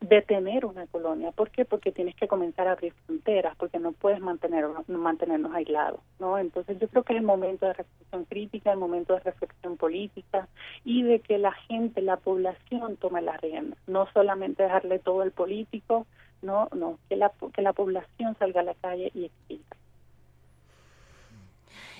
detener 0.01 0.65
una 0.65 0.85
colonia. 0.87 1.31
¿Por 1.31 1.49
qué? 1.49 1.65
Porque 1.65 1.91
tienes 1.91 2.15
que 2.15 2.27
comenzar 2.27 2.67
a 2.67 2.73
abrir 2.73 2.93
fronteras, 3.05 3.55
porque 3.57 3.79
no 3.79 3.91
puedes 3.91 4.19
mantener, 4.19 4.65
mantenernos 4.87 5.53
aislados, 5.53 6.01
¿no? 6.19 6.37
Entonces 6.37 6.77
yo 6.79 6.87
creo 6.87 7.03
que 7.03 7.13
es 7.13 7.19
el 7.19 7.25
momento 7.25 7.65
de 7.65 7.73
reflexión 7.73 8.25
crítica, 8.25 8.71
el 8.71 8.79
momento 8.79 9.13
de 9.13 9.19
reflexión 9.21 9.77
política 9.77 10.47
y 10.83 11.03
de 11.03 11.19
que 11.19 11.37
la 11.37 11.51
gente, 11.51 12.01
la 12.01 12.17
población 12.17 12.97
tome 12.97 13.21
la 13.21 13.37
rienda, 13.37 13.77
no 13.87 14.07
solamente 14.13 14.63
dejarle 14.63 14.99
todo 14.99 15.21
al 15.21 15.31
político, 15.31 16.05
no, 16.41 16.69
no, 16.75 16.99
que 17.09 17.15
la, 17.15 17.31
que 17.53 17.61
la 17.61 17.73
población 17.73 18.35
salga 18.37 18.61
a 18.61 18.65
la 18.65 18.75
calle 18.75 19.11
y 19.13 19.25
explique. 19.25 19.77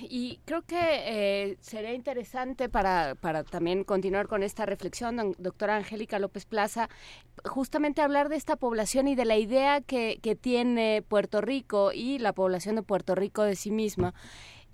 Y 0.01 0.39
creo 0.45 0.61
que 0.61 0.77
eh, 0.79 1.57
sería 1.61 1.93
interesante 1.93 2.69
para, 2.69 3.15
para 3.15 3.43
también 3.43 3.83
continuar 3.83 4.27
con 4.27 4.43
esta 4.43 4.65
reflexión, 4.65 5.35
doctora 5.37 5.75
Angélica 5.75 6.19
López 6.19 6.45
Plaza, 6.45 6.89
justamente 7.45 8.01
hablar 8.01 8.29
de 8.29 8.35
esta 8.35 8.55
población 8.55 9.07
y 9.07 9.15
de 9.15 9.25
la 9.25 9.37
idea 9.37 9.81
que, 9.81 10.19
que 10.21 10.35
tiene 10.35 11.03
Puerto 11.07 11.41
Rico 11.41 11.91
y 11.93 12.19
la 12.19 12.33
población 12.33 12.75
de 12.75 12.83
Puerto 12.83 13.15
Rico 13.15 13.43
de 13.43 13.55
sí 13.55 13.71
misma. 13.71 14.13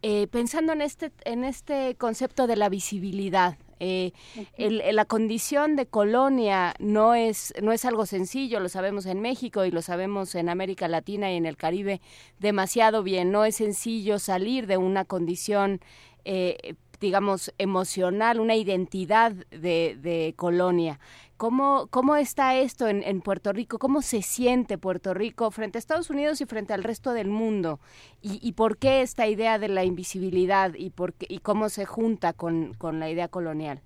Eh, 0.06 0.28
pensando 0.28 0.74
en 0.74 0.82
este, 0.82 1.14
en 1.24 1.46
este 1.46 1.96
concepto 1.96 2.46
de 2.46 2.58
la 2.58 2.68
visibilidad, 2.68 3.58
eh, 3.80 4.12
la 4.58 5.06
condición 5.06 5.76
de 5.76 5.86
colonia 5.86 6.74
no 6.80 7.16
es, 7.16 7.54
no 7.62 7.72
es 7.72 7.86
algo 7.86 8.06
sencillo, 8.06 8.60
lo 8.60 8.70
sabemos 8.70 9.06
en 9.06 9.20
México 9.22 9.66
y 9.66 9.72
lo 9.72 9.82
sabemos 9.82 10.36
en 10.36 10.50
América 10.50 10.88
Latina 10.88 11.32
y 11.32 11.38
en 11.38 11.46
el 11.46 11.58
Caribe 11.58 12.02
demasiado 12.40 13.04
bien. 13.04 13.32
No 13.32 13.46
es 13.46 13.56
sencillo 13.56 14.20
salir 14.20 14.68
de 14.68 14.78
una 14.78 15.06
condición 15.06 15.82
eh, 16.26 16.76
digamos, 17.04 17.54
emocional, 17.58 18.40
una 18.40 18.56
identidad 18.56 19.34
de, 19.34 20.34
colonia. 20.38 21.02
¿Cómo, 21.36 21.88
¿Cómo 21.90 22.16
está 22.16 22.56
esto 22.56 22.88
en, 22.88 23.04
en, 23.04 23.20
Puerto 23.20 23.52
Rico? 23.52 23.78
¿Cómo 23.78 24.02
se 24.02 24.22
siente 24.22 24.78
Puerto 24.78 25.14
Rico 25.14 25.52
frente 25.52 25.78
a 25.78 25.80
Estados 25.80 26.10
Unidos 26.10 26.40
y 26.40 26.46
frente 26.46 26.74
al 26.74 26.82
resto 26.82 27.12
del 27.12 27.28
mundo? 27.28 27.82
¿Y, 28.22 28.40
y 28.42 28.54
por 28.54 28.78
qué 28.78 29.02
esta 29.02 29.28
idea 29.28 29.60
de 29.60 29.68
la 29.68 29.84
invisibilidad 29.84 30.74
y, 30.76 30.92
por 30.92 31.14
qué, 31.14 31.28
y 31.30 31.40
cómo 31.40 31.68
se 31.68 31.86
junta 31.86 32.32
con, 32.32 32.74
con 32.76 33.02
la 33.02 33.10
idea 33.10 33.28
colonial? 33.28 33.82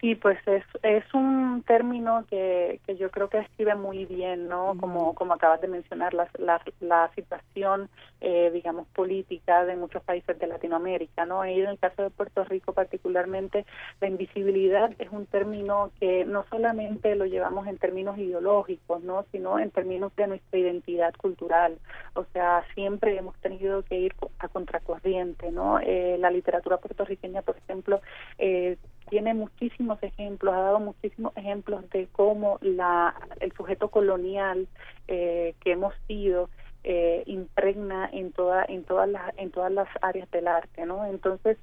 Sí, 0.00 0.14
pues 0.14 0.38
es, 0.46 0.62
es 0.82 1.04
un 1.14 1.62
término 1.66 2.26
que, 2.28 2.80
que 2.86 2.96
yo 2.96 3.10
creo 3.10 3.30
que 3.30 3.38
describe 3.38 3.74
muy 3.76 4.04
bien, 4.04 4.46
¿no? 4.46 4.76
Como, 4.78 5.14
como 5.14 5.32
acabas 5.32 5.62
de 5.62 5.68
mencionar, 5.68 6.12
la, 6.12 6.28
la, 6.38 6.60
la 6.80 7.10
situación, 7.14 7.88
eh, 8.20 8.50
digamos, 8.52 8.86
política 8.88 9.64
de 9.64 9.74
muchos 9.74 10.02
países 10.02 10.38
de 10.38 10.46
Latinoamérica, 10.48 11.24
¿no? 11.24 11.46
Y 11.46 11.60
en 11.60 11.70
el 11.70 11.78
caso 11.78 12.02
de 12.02 12.10
Puerto 12.10 12.44
Rico 12.44 12.74
particularmente, 12.74 13.64
la 14.02 14.08
invisibilidad 14.08 14.90
es 14.98 15.10
un 15.10 15.24
término 15.24 15.90
que 15.98 16.26
no 16.26 16.44
solamente 16.50 17.14
lo 17.16 17.24
llevamos 17.24 17.66
en 17.66 17.78
términos 17.78 18.18
ideológicos, 18.18 19.02
¿no? 19.02 19.24
Sino 19.32 19.58
en 19.58 19.70
términos 19.70 20.14
de 20.16 20.26
nuestra 20.26 20.58
identidad 20.58 21.14
cultural. 21.14 21.78
O 22.14 22.24
sea, 22.34 22.64
siempre 22.74 23.16
hemos 23.16 23.34
tenido 23.36 23.82
que 23.82 23.98
ir 23.98 24.14
a 24.40 24.48
contracorriente, 24.48 25.50
¿no? 25.52 25.80
Eh, 25.80 26.18
la 26.18 26.30
literatura 26.30 26.76
puertorriqueña, 26.76 27.40
por 27.40 27.56
ejemplo, 27.56 28.02
eh, 28.36 28.76
tiene 29.08 29.34
muchísimos 29.34 30.02
ejemplos, 30.02 30.54
ha 30.54 30.60
dado 30.60 30.80
muchísimos 30.80 31.36
ejemplos 31.36 31.88
de 31.90 32.08
cómo 32.12 32.58
la, 32.60 33.14
el 33.40 33.52
sujeto 33.52 33.88
colonial 33.88 34.68
eh, 35.08 35.54
que 35.60 35.72
hemos 35.72 35.94
sido 36.06 36.50
eh, 36.84 37.22
impregna 37.26 38.08
en 38.12 38.32
toda 38.32 38.64
en 38.68 38.84
todas 38.84 39.08
las 39.08 39.36
en 39.38 39.50
todas 39.50 39.72
las 39.72 39.88
áreas 40.02 40.30
del 40.30 40.46
arte, 40.46 40.86
¿no? 40.86 41.04
Entonces 41.06 41.58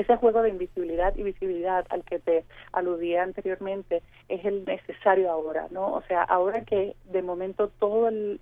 ese 0.00 0.16
juego 0.16 0.42
de 0.42 0.50
invisibilidad 0.50 1.14
y 1.16 1.22
visibilidad 1.22 1.86
al 1.90 2.04
que 2.04 2.18
te 2.18 2.44
aludía 2.72 3.22
anteriormente 3.22 4.02
es 4.28 4.44
el 4.44 4.64
necesario 4.64 5.30
ahora, 5.30 5.66
¿no? 5.70 5.94
O 5.94 6.02
sea, 6.02 6.22
ahora 6.22 6.64
que 6.64 6.94
de 7.06 7.22
momento 7.22 7.68
todo 7.78 8.08
el, 8.08 8.38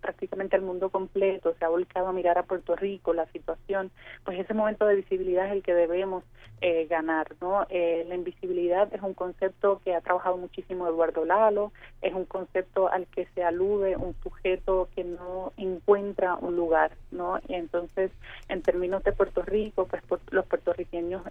prácticamente 0.00 0.56
el 0.56 0.62
mundo 0.62 0.90
completo 0.90 1.54
se 1.58 1.64
ha 1.64 1.68
volcado 1.68 2.08
a 2.08 2.12
mirar 2.12 2.38
a 2.38 2.44
Puerto 2.44 2.76
Rico, 2.76 3.12
la 3.12 3.26
situación, 3.26 3.90
pues 4.24 4.38
ese 4.38 4.54
momento 4.54 4.86
de 4.86 4.96
visibilidad 4.96 5.46
es 5.46 5.52
el 5.52 5.62
que 5.62 5.74
debemos 5.74 6.24
eh, 6.62 6.86
ganar, 6.90 7.26
¿no? 7.40 7.66
Eh, 7.70 8.04
la 8.06 8.14
invisibilidad 8.14 8.92
es 8.92 9.00
un 9.00 9.14
concepto 9.14 9.80
que 9.82 9.94
ha 9.94 10.00
trabajado 10.02 10.36
muchísimo 10.36 10.86
Eduardo 10.86 11.24
Lalo, 11.24 11.72
es 12.02 12.12
un 12.12 12.26
concepto 12.26 12.88
al 12.88 13.06
que 13.06 13.26
se 13.34 13.42
alude 13.42 13.96
un 13.96 14.14
sujeto 14.22 14.88
que 14.94 15.04
no 15.04 15.52
encuentra 15.56 16.34
un 16.34 16.56
lugar, 16.56 16.92
¿no? 17.10 17.38
Y 17.48 17.54
entonces, 17.54 18.10
en 18.48 18.62
términos 18.62 19.02
de 19.04 19.12
Puerto 19.12 19.42
Rico, 19.42 19.86
pues 19.86 20.02
los 20.30 20.44
puertorriqueños, 20.46 20.79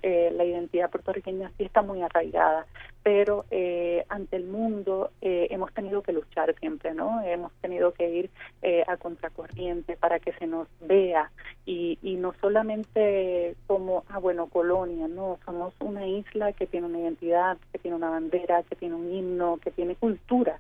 eh, 0.02 0.32
la 0.36 0.46
identidad 0.46 0.90
puertorriqueña 0.90 1.52
sí 1.58 1.64
está 1.64 1.82
muy 1.82 2.02
arraigada, 2.02 2.66
pero 3.04 3.46
eh, 3.50 4.06
ante 4.10 4.36
el 4.36 4.46
mundo 4.46 5.12
eh, 5.22 5.48
hemos 5.52 5.74
tenido 5.74 6.02
que 6.02 6.14
luchar 6.14 6.54
siempre, 6.60 6.94
¿no? 6.94 7.22
Hemos 7.24 7.52
tenido 7.62 7.94
que 7.94 8.10
ir 8.10 8.30
eh, 8.62 8.84
a 8.88 8.98
contracorriente 8.98 9.96
para 9.96 10.20
que 10.20 10.34
se 10.34 10.48
nos 10.48 10.68
vea 10.82 11.32
y, 11.66 11.98
y 12.02 12.16
no 12.16 12.34
solamente 12.42 13.56
como, 13.68 14.04
ah, 14.10 14.20
bueno, 14.20 14.48
colonia, 14.48 15.08
no, 15.08 15.40
somos 15.46 15.74
una 15.80 16.06
isla 16.08 16.54
que 16.54 16.68
tiene 16.68 16.88
una 16.88 17.00
identidad, 17.00 17.58
que 17.72 17.80
tiene 17.80 17.98
una 17.98 18.10
bandera, 18.10 18.64
que 18.64 18.76
tiene 18.76 18.96
un 18.96 19.12
himno, 19.12 19.58
que 19.58 19.72
tiene 19.72 19.96
cultura. 19.96 20.60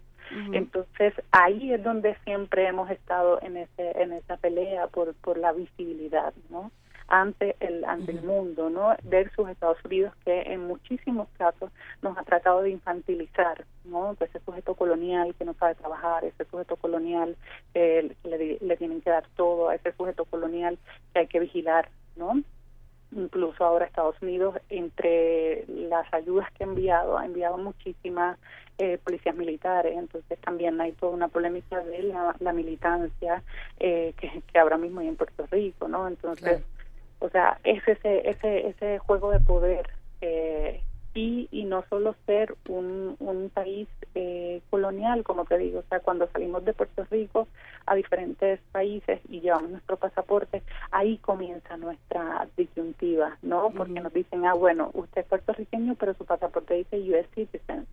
Entonces 0.54 1.14
ahí 1.32 1.74
es 1.74 1.84
donde 1.84 2.16
siempre 2.24 2.68
hemos 2.68 2.92
estado 2.92 3.42
en 3.42 3.58
ese 3.58 4.00
en 4.00 4.14
esa 4.14 4.38
pelea 4.38 4.86
por 4.86 5.16
por 5.16 5.40
la 5.40 5.52
visibilidad, 5.54 6.34
¿no? 6.52 6.72
Ante 7.10 7.56
el 7.60 7.84
ante 7.86 8.12
el 8.12 8.22
mundo, 8.22 8.70
¿no? 8.70 8.96
Versus 9.04 9.50
Estados 9.50 9.84
Unidos 9.84 10.14
que 10.24 10.42
en 10.42 10.68
muchísimos 10.68 11.28
casos 11.38 11.72
nos 12.02 12.18
ha 12.18 12.24
tratado 12.24 12.62
de 12.62 12.70
infantilizar, 12.70 13.66
¿no? 13.86 14.16
Pues 14.18 14.30
ese 14.30 14.44
sujeto 14.46 14.76
colonial 14.76 15.36
que 15.36 15.46
no 15.46 15.54
sabe 15.56 15.76
trabajar, 15.76 16.24
ese 16.24 16.46
sujeto 16.46 16.76
colonial 16.76 17.36
que 17.74 18.16
le, 18.24 18.58
le 18.62 18.78
tienen 18.78 19.02
que 19.02 19.10
dar 19.10 19.26
todo, 19.36 19.70
a 19.70 19.76
ese 19.76 19.92
sujeto 19.94 20.26
colonial 20.26 20.78
que 21.14 21.20
hay 21.20 21.28
que 21.28 21.40
vigilar, 21.40 21.90
¿no? 22.16 22.42
incluso 23.12 23.64
ahora 23.64 23.86
Estados 23.86 24.22
Unidos 24.22 24.56
entre 24.70 25.66
las 25.68 26.12
ayudas 26.14 26.52
que 26.52 26.64
ha 26.64 26.68
enviado 26.68 27.18
ha 27.18 27.26
enviado 27.26 27.58
muchísimas 27.58 28.38
eh, 28.78 29.00
policías 29.04 29.36
militares 29.36 29.98
entonces 29.98 30.38
también 30.40 30.80
hay 30.80 30.92
toda 30.94 31.14
una 31.14 31.28
polémica 31.28 31.84
de 31.84 32.04
la, 32.40 32.54
militancia 32.54 33.42
eh, 33.80 34.14
que, 34.18 34.44
que, 34.52 34.60
ahora 34.60 34.78
mismo 34.78 35.00
hay 35.00 35.08
en 35.08 35.16
Puerto 35.16 35.48
Rico 35.50 35.88
no 35.88 36.08
entonces 36.08 36.64
o 37.20 37.30
sea, 37.30 37.60
es 37.64 37.86
ese, 37.88 38.30
ese, 38.30 38.68
ese 38.68 39.00
juego 39.00 39.32
de 39.32 39.40
poder 39.40 39.90
eh, 40.22 40.82
y, 41.14 41.48
y 41.52 41.64
no 41.66 41.84
solo 41.90 42.16
ser 42.26 42.56
un, 42.68 43.16
un 43.20 43.50
país 43.50 43.88
eh, 44.16 44.62
colonial, 44.70 45.24
como 45.24 45.46
te 45.46 45.58
digo, 45.58 45.80
o 45.80 45.84
sea, 45.90 46.00
cuando 46.00 46.28
salimos 46.32 46.64
de 46.66 46.74
Puerto 46.74 47.06
Rico 47.10 47.48
a 47.86 47.96
diferentes 47.96 48.60
países 48.72 49.20
y 49.28 49.42
llevamos 49.42 49.72
nuestro 49.72 49.98
pasaporte, 49.98 50.62
ahí 50.92 51.18
comienza 51.18 51.78
nuestra 51.78 52.48
disyuntiva, 52.56 53.38
¿no? 53.42 53.72
Porque 53.72 54.00
nos 54.00 54.14
dicen, 54.14 54.46
ah, 54.46 54.54
bueno, 54.54 54.92
usted 54.94 55.22
es 55.22 55.28
puertorriqueño, 55.28 55.96
pero 55.96 56.14
su 56.14 56.26
pasaporte 56.26 56.76
dice 56.76 57.00
US 57.00 57.28
citizen. 57.34 57.88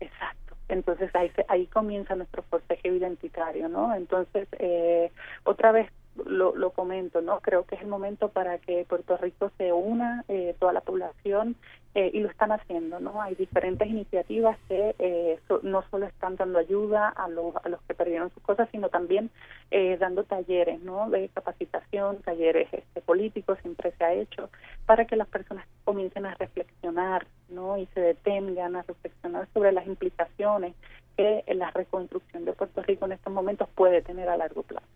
Exacto. 0.00 0.56
Entonces 0.68 1.14
ahí, 1.14 1.30
ahí 1.48 1.66
comienza 1.66 2.14
nuestro 2.14 2.42
forceje 2.42 2.88
identitario, 2.88 3.68
¿no? 3.68 3.94
Entonces, 3.94 4.48
eh, 4.58 5.10
otra 5.44 5.72
vez 5.72 5.90
lo, 6.26 6.54
lo 6.56 6.70
comento, 6.70 7.20
¿no? 7.20 7.40
Creo 7.40 7.64
que 7.64 7.74
es 7.76 7.82
el 7.82 7.88
momento 7.88 8.28
para 8.28 8.58
que 8.58 8.84
Puerto 8.88 9.16
Rico 9.16 9.50
se 9.58 9.72
una, 9.72 10.24
eh, 10.28 10.54
toda 10.58 10.72
la 10.72 10.80
población, 10.80 11.56
eh, 11.94 12.10
y 12.12 12.20
lo 12.20 12.28
están 12.28 12.52
haciendo, 12.52 13.00
¿no? 13.00 13.20
Hay 13.20 13.34
diferentes 13.34 13.88
iniciativas 13.88 14.56
que 14.68 14.94
eh, 15.00 15.40
no 15.62 15.82
solo 15.90 16.06
están 16.06 16.36
dando 16.36 16.58
ayuda 16.58 17.08
a 17.08 17.28
los, 17.28 17.56
a 17.56 17.68
los 17.68 17.80
que 17.82 17.94
perdieron 17.94 18.30
sus 18.34 18.42
cosas, 18.44 18.68
sino 18.70 18.88
también 18.88 19.30
eh, 19.72 19.96
dando 19.98 20.22
talleres, 20.22 20.80
¿no? 20.80 21.10
De 21.10 21.28
capacitación, 21.30 22.18
talleres 22.18 22.68
este, 22.72 23.00
políticos, 23.00 23.58
siempre 23.62 23.92
se 23.98 24.04
ha 24.04 24.12
hecho, 24.12 24.48
para 24.86 25.06
que 25.06 25.16
las 25.16 25.26
personas 25.26 25.66
comiencen 25.82 26.26
a 26.26 26.34
reflexionar, 26.34 27.26
¿no? 27.48 27.78
Y 27.78 27.86
se 27.86 28.00
detengan 28.00 28.76
a 28.76 28.82
reflexionar 28.82 29.48
sobre 29.52 29.72
las 29.72 29.86
implicaciones 29.86 30.74
que 31.16 31.42
la 31.48 31.72
reconstrucción 31.72 32.44
de 32.44 32.52
Puerto 32.52 32.80
Rico 32.82 33.06
en 33.06 33.12
estos 33.12 33.32
momentos 33.32 33.68
puede 33.74 34.02
tener 34.02 34.28
a 34.28 34.36
largo 34.36 34.62
plazo. 34.62 34.86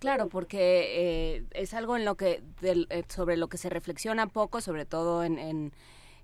Claro, 0.00 0.28
porque 0.30 1.36
eh, 1.36 1.44
es 1.52 1.74
algo 1.74 1.94
en 1.96 2.06
lo 2.06 2.16
que 2.16 2.42
eh, 2.62 3.04
sobre 3.08 3.36
lo 3.36 3.48
que 3.48 3.58
se 3.58 3.68
reflexiona 3.68 4.26
poco, 4.26 4.62
sobre 4.62 4.86
todo 4.86 5.22
en, 5.22 5.38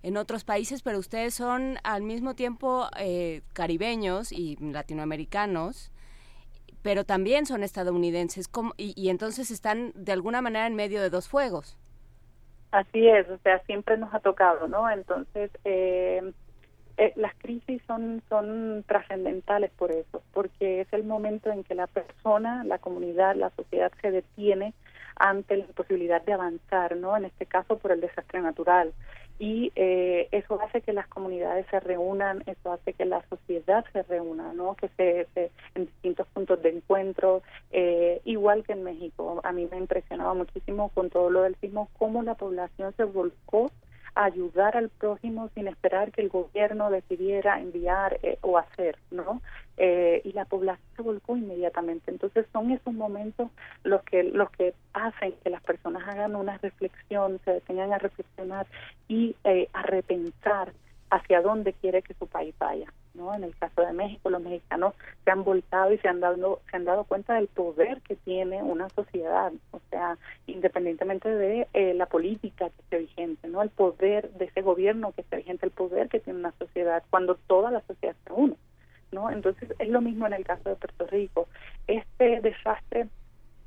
en, 0.03 0.16
otros 0.16 0.44
países, 0.44 0.82
pero 0.82 0.98
ustedes 0.98 1.35
son 1.35 1.77
al 1.85 2.03
mismo 2.03 2.35
tiempo 2.35 2.89
eh, 2.98 3.43
caribeños 3.53 4.32
y 4.32 4.57
latinoamericanos, 4.61 5.93
pero 6.82 7.05
también 7.05 7.44
son 7.44 7.62
estadounidenses, 7.62 8.48
y, 8.78 8.94
y 8.97 9.11
entonces 9.11 9.51
están 9.51 9.93
de 9.94 10.12
alguna 10.12 10.40
manera 10.40 10.66
en 10.66 10.74
medio 10.74 11.03
de 11.03 11.11
dos 11.11 11.28
fuegos. 11.28 11.77
Así 12.70 13.07
es, 13.07 13.28
o 13.28 13.39
sea, 13.39 13.62
siempre 13.65 13.98
nos 13.98 14.12
ha 14.15 14.20
tocado, 14.20 14.69
¿no? 14.69 14.89
Entonces, 14.89 15.51
eh, 15.65 16.32
eh, 16.98 17.12
las 17.16 17.35
crisis 17.35 17.82
son, 17.86 18.23
son 18.28 18.85
trascendentales 18.86 19.70
por 19.73 19.93
eso, 19.93 20.23
porque 20.32 20.81
es 20.81 20.93
el 20.93 21.05
momento 21.05 21.51
en 21.51 21.62
que 21.62 21.74
la 21.74 21.86
persona, 21.86 22.64
la 22.64 22.78
comunidad, 22.78 23.36
la 23.36 23.51
sociedad 23.51 23.93
se 24.01 24.10
detiene 24.10 24.73
ante 25.16 25.56
la 25.56 25.66
posibilidad 25.66 26.23
de 26.23 26.32
avanzar, 26.32 26.97
¿no? 26.97 27.16
En 27.16 27.27
este 27.27 27.47
caso 27.47 27.78
por 27.78 27.93
el 27.93 28.01
desastre 28.01 28.40
natural. 28.40 28.93
Y 29.39 29.70
eh, 29.77 30.28
eso 30.32 30.59
hace 30.62 30.81
que 30.81 30.94
las 30.94 31.06
comunidades 31.09 31.66
se 31.70 31.78
reúnan, 31.81 32.43
eso 32.47 32.73
hace 32.73 32.94
que 32.94 33.05
la 33.05 33.23
sociedad 33.28 33.85
se 33.93 34.02
reúna, 34.05 34.55
¿no? 34.55 34.74
Que 34.74 34.89
se, 34.97 35.51
en 35.74 35.86
distintos 35.86 36.27
puntos 36.28 36.62
de 36.62 36.70
encuentro, 36.70 37.43
eh, 37.70 38.23
igual 38.24 38.64
que 38.64 38.73
en 38.73 38.85
México. 38.85 39.40
A 39.44 39.52
mí 39.52 39.68
me 39.70 39.77
impresionaba 39.77 40.32
muchísimo 40.32 40.89
con 40.90 41.10
todo 41.10 41.28
lo 41.28 41.43
del 41.43 41.56
sismo 41.56 41.90
cómo 41.98 42.23
la 42.23 42.35
población 42.35 42.94
se 42.97 43.05
volcó 43.05 43.70
ayudar 44.16 44.76
al 44.76 44.88
prójimo 44.88 45.51
sin 45.55 45.68
esperar 45.68 46.10
que 46.10 46.22
el 46.22 46.30
gobierno 46.30 46.90
decidiera 46.90 47.60
enviar 47.60 48.18
eh, 48.22 48.38
o 48.40 48.56
hacer, 48.56 48.98
¿no? 49.10 49.43
Eh, 49.76 50.22
y 50.24 50.32
la 50.32 50.47
población 50.47 50.88
se 50.97 51.02
volcó 51.02 51.36
inmediatamente. 51.36 52.10
Entonces 52.10 52.47
son 52.52 52.70
esos 52.70 52.94
momentos 52.94 53.51
los 53.84 54.02
que 54.05 54.24
los 54.24 54.51
que 54.51 54.74
hacen 54.94 55.34
que 55.44 55.51
las 55.51 55.62
personas 55.62 56.02
hagan 56.09 56.34
una 56.34 56.56
reflexión, 56.59 57.38
se 57.44 57.52
detengan 57.52 57.93
a 57.93 57.98
reflexionar 57.98 58.66
y 59.06 59.36
eh, 59.44 59.68
a 59.74 59.82
repensar 59.82 60.72
hacia 61.10 61.43
dónde 61.43 61.74
quiere 61.74 62.01
que 62.01 62.14
su 62.14 62.26
país 62.26 62.55
vaya. 62.59 62.90
¿No? 63.16 63.34
En 63.34 63.44
el 63.44 63.56
caso 63.56 63.82
de 63.82 63.93
México, 63.93 64.30
los 64.30 64.43
mexicanos 64.43 64.94
se 65.24 65.30
han 65.30 65.44
voltado 65.44 65.93
y 65.93 65.98
se 65.98 66.09
han 66.09 66.20
dado 66.20 66.60
se 66.70 66.76
han 66.76 66.84
dado 66.84 67.05
cuenta 67.05 67.34
del 67.34 67.48
poder 67.48 68.01
que 68.02 68.16
tiene 68.16 68.62
una 68.62 68.88
sociedad, 68.90 69.52
o 69.72 69.80
sea, 69.90 70.18
independientemente 70.47 71.28
de 71.28 71.66
eh, 71.72 71.94
la 71.94 72.06
política 72.06 72.70
que 72.70 72.82
esté 72.82 72.98
vigente, 72.98 73.48
¿no? 73.48 73.62
El 73.62 73.70
poder 73.70 74.30
de 74.32 74.47
ese 74.47 74.62
gobierno 74.62 75.12
que 75.12 75.22
esté 75.22 75.36
vigente, 75.36 75.66
el 75.66 75.72
poder 75.72 76.09
que 76.09 76.20
tiene 76.20 76.38
una 76.38 76.52
sociedad 76.59 77.02
cuando 77.10 77.36
toda 77.47 77.70
la 77.70 77.80
sociedad 77.82 78.14
se 78.26 78.32
une, 78.32 78.56
¿no? 79.12 79.30
Entonces 79.30 79.74
es 79.78 79.88
lo 79.88 80.01
mismo 80.01 80.26
en 80.26 80.34
el 80.34 80.44
caso 80.44 80.68
de 80.68 80.76
Puerto 80.76 81.06
Rico. 81.06 81.48
Este 81.86 82.40
desastre 82.40 83.09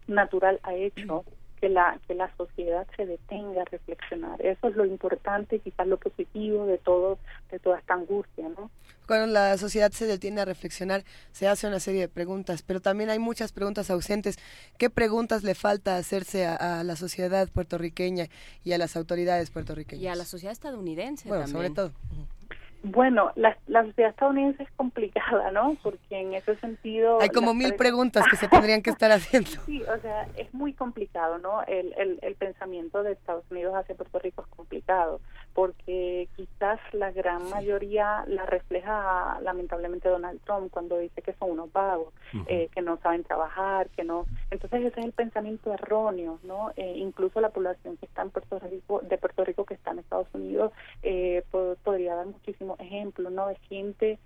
natural 0.07 0.59
ha 0.63 0.73
hecho 0.73 1.23
que 1.59 1.69
la 1.69 1.99
que 2.07 2.15
la 2.15 2.35
sociedad 2.35 2.87
se 2.95 3.05
detenga 3.05 3.61
a 3.61 3.65
reflexionar. 3.65 4.41
Eso 4.45 4.67
es 4.67 4.75
lo 4.75 4.85
importante 4.85 5.57
y 5.57 5.59
quizás 5.59 5.87
lo 5.87 5.97
positivo 5.97 6.65
de 6.65 6.77
todo 6.77 7.19
de 7.51 7.59
toda 7.59 7.79
esta 7.79 7.93
angustia 7.93 8.47
no 8.49 8.69
cuando 9.07 9.25
la 9.25 9.57
sociedad 9.57 9.91
se 9.91 10.05
detiene 10.05 10.41
a 10.41 10.45
reflexionar 10.45 11.03
se 11.31 11.47
hace 11.47 11.67
una 11.67 11.79
serie 11.79 12.01
de 12.01 12.07
preguntas 12.09 12.61
pero 12.61 12.79
también 12.79 13.09
hay 13.09 13.19
muchas 13.19 13.51
preguntas 13.51 13.89
ausentes. 13.89 14.37
Qué 14.77 14.89
preguntas 14.89 15.43
le 15.43 15.55
falta 15.55 15.97
hacerse 15.97 16.45
a, 16.45 16.83
la 16.83 16.95
sociedad 16.95 17.49
puertorriqueña 17.49 18.27
y 18.63 18.73
a 18.73 18.77
las 18.77 18.95
autoridades 18.95 19.49
puertorriqueñas 19.49 20.03
y 20.03 20.07
a 20.07 20.15
la 20.15 20.25
sociedad 20.25 20.51
estadounidense 20.51 21.27
bueno 21.27 21.47
sobre 21.47 21.69
todo 21.71 21.91
bueno, 22.81 23.31
la, 23.35 23.57
la 23.67 23.83
sociedad 23.83 24.11
estadounidense 24.11 24.63
es 24.63 24.71
complicada, 24.71 25.51
¿no? 25.51 25.75
Porque 25.83 25.99
en 26.11 26.33
ese 26.33 26.55
sentido... 26.57 27.19
Hay 27.21 27.29
como 27.29 27.53
mil 27.53 27.75
preguntas 27.75 28.25
que 28.29 28.37
se 28.37 28.47
tendrían 28.47 28.81
que 28.81 28.89
estar 28.89 29.11
haciendo. 29.11 29.49
Sí, 29.65 29.83
o 29.83 30.01
sea, 30.01 30.27
es 30.37 30.53
muy 30.53 30.73
complicado, 30.73 31.37
¿no? 31.39 31.61
El, 31.63 31.93
el, 31.97 32.19
el 32.21 32.35
pensamiento 32.35 33.03
de 33.03 33.11
Estados 33.11 33.43
Unidos 33.51 33.75
hacia 33.75 33.95
Puerto 33.95 34.19
Rico 34.19 34.41
es 34.41 34.55
complicado 34.55 35.19
porque 35.53 36.29
quizás 36.35 36.79
la 36.93 37.11
gran 37.11 37.49
mayoría 37.49 38.23
la 38.27 38.45
refleja 38.45 39.39
lamentablemente 39.41 40.09
Donald 40.09 40.39
Trump 40.45 40.71
cuando 40.71 40.97
dice 40.97 41.21
que 41.21 41.33
son 41.33 41.51
unos 41.51 41.71
vagos, 41.71 42.13
eh, 42.47 42.69
que 42.73 42.81
no 42.81 42.97
saben 42.97 43.23
trabajar, 43.23 43.89
que 43.89 44.03
no. 44.03 44.25
Entonces 44.51 44.85
ese 44.85 44.99
es 44.99 45.05
el 45.05 45.11
pensamiento 45.11 45.73
erróneo, 45.73 46.39
¿no? 46.43 46.71
Eh, 46.75 46.93
incluso 46.97 47.41
la 47.41 47.49
población 47.49 47.97
que 47.97 48.05
está 48.05 48.21
en 48.21 48.29
Puerto 48.29 48.59
Rico, 48.59 49.01
de 49.01 49.17
Puerto 49.17 49.43
Rico 49.43 49.65
que 49.65 49.73
está 49.73 49.91
en 49.91 49.99
Estados 49.99 50.27
Unidos, 50.33 50.71
eh, 51.03 51.43
podría 51.83 52.15
dar 52.15 52.27
muchísimos 52.27 52.79
ejemplos, 52.79 53.31
¿no? 53.31 53.47
De 53.47 53.55
gente 53.69 54.19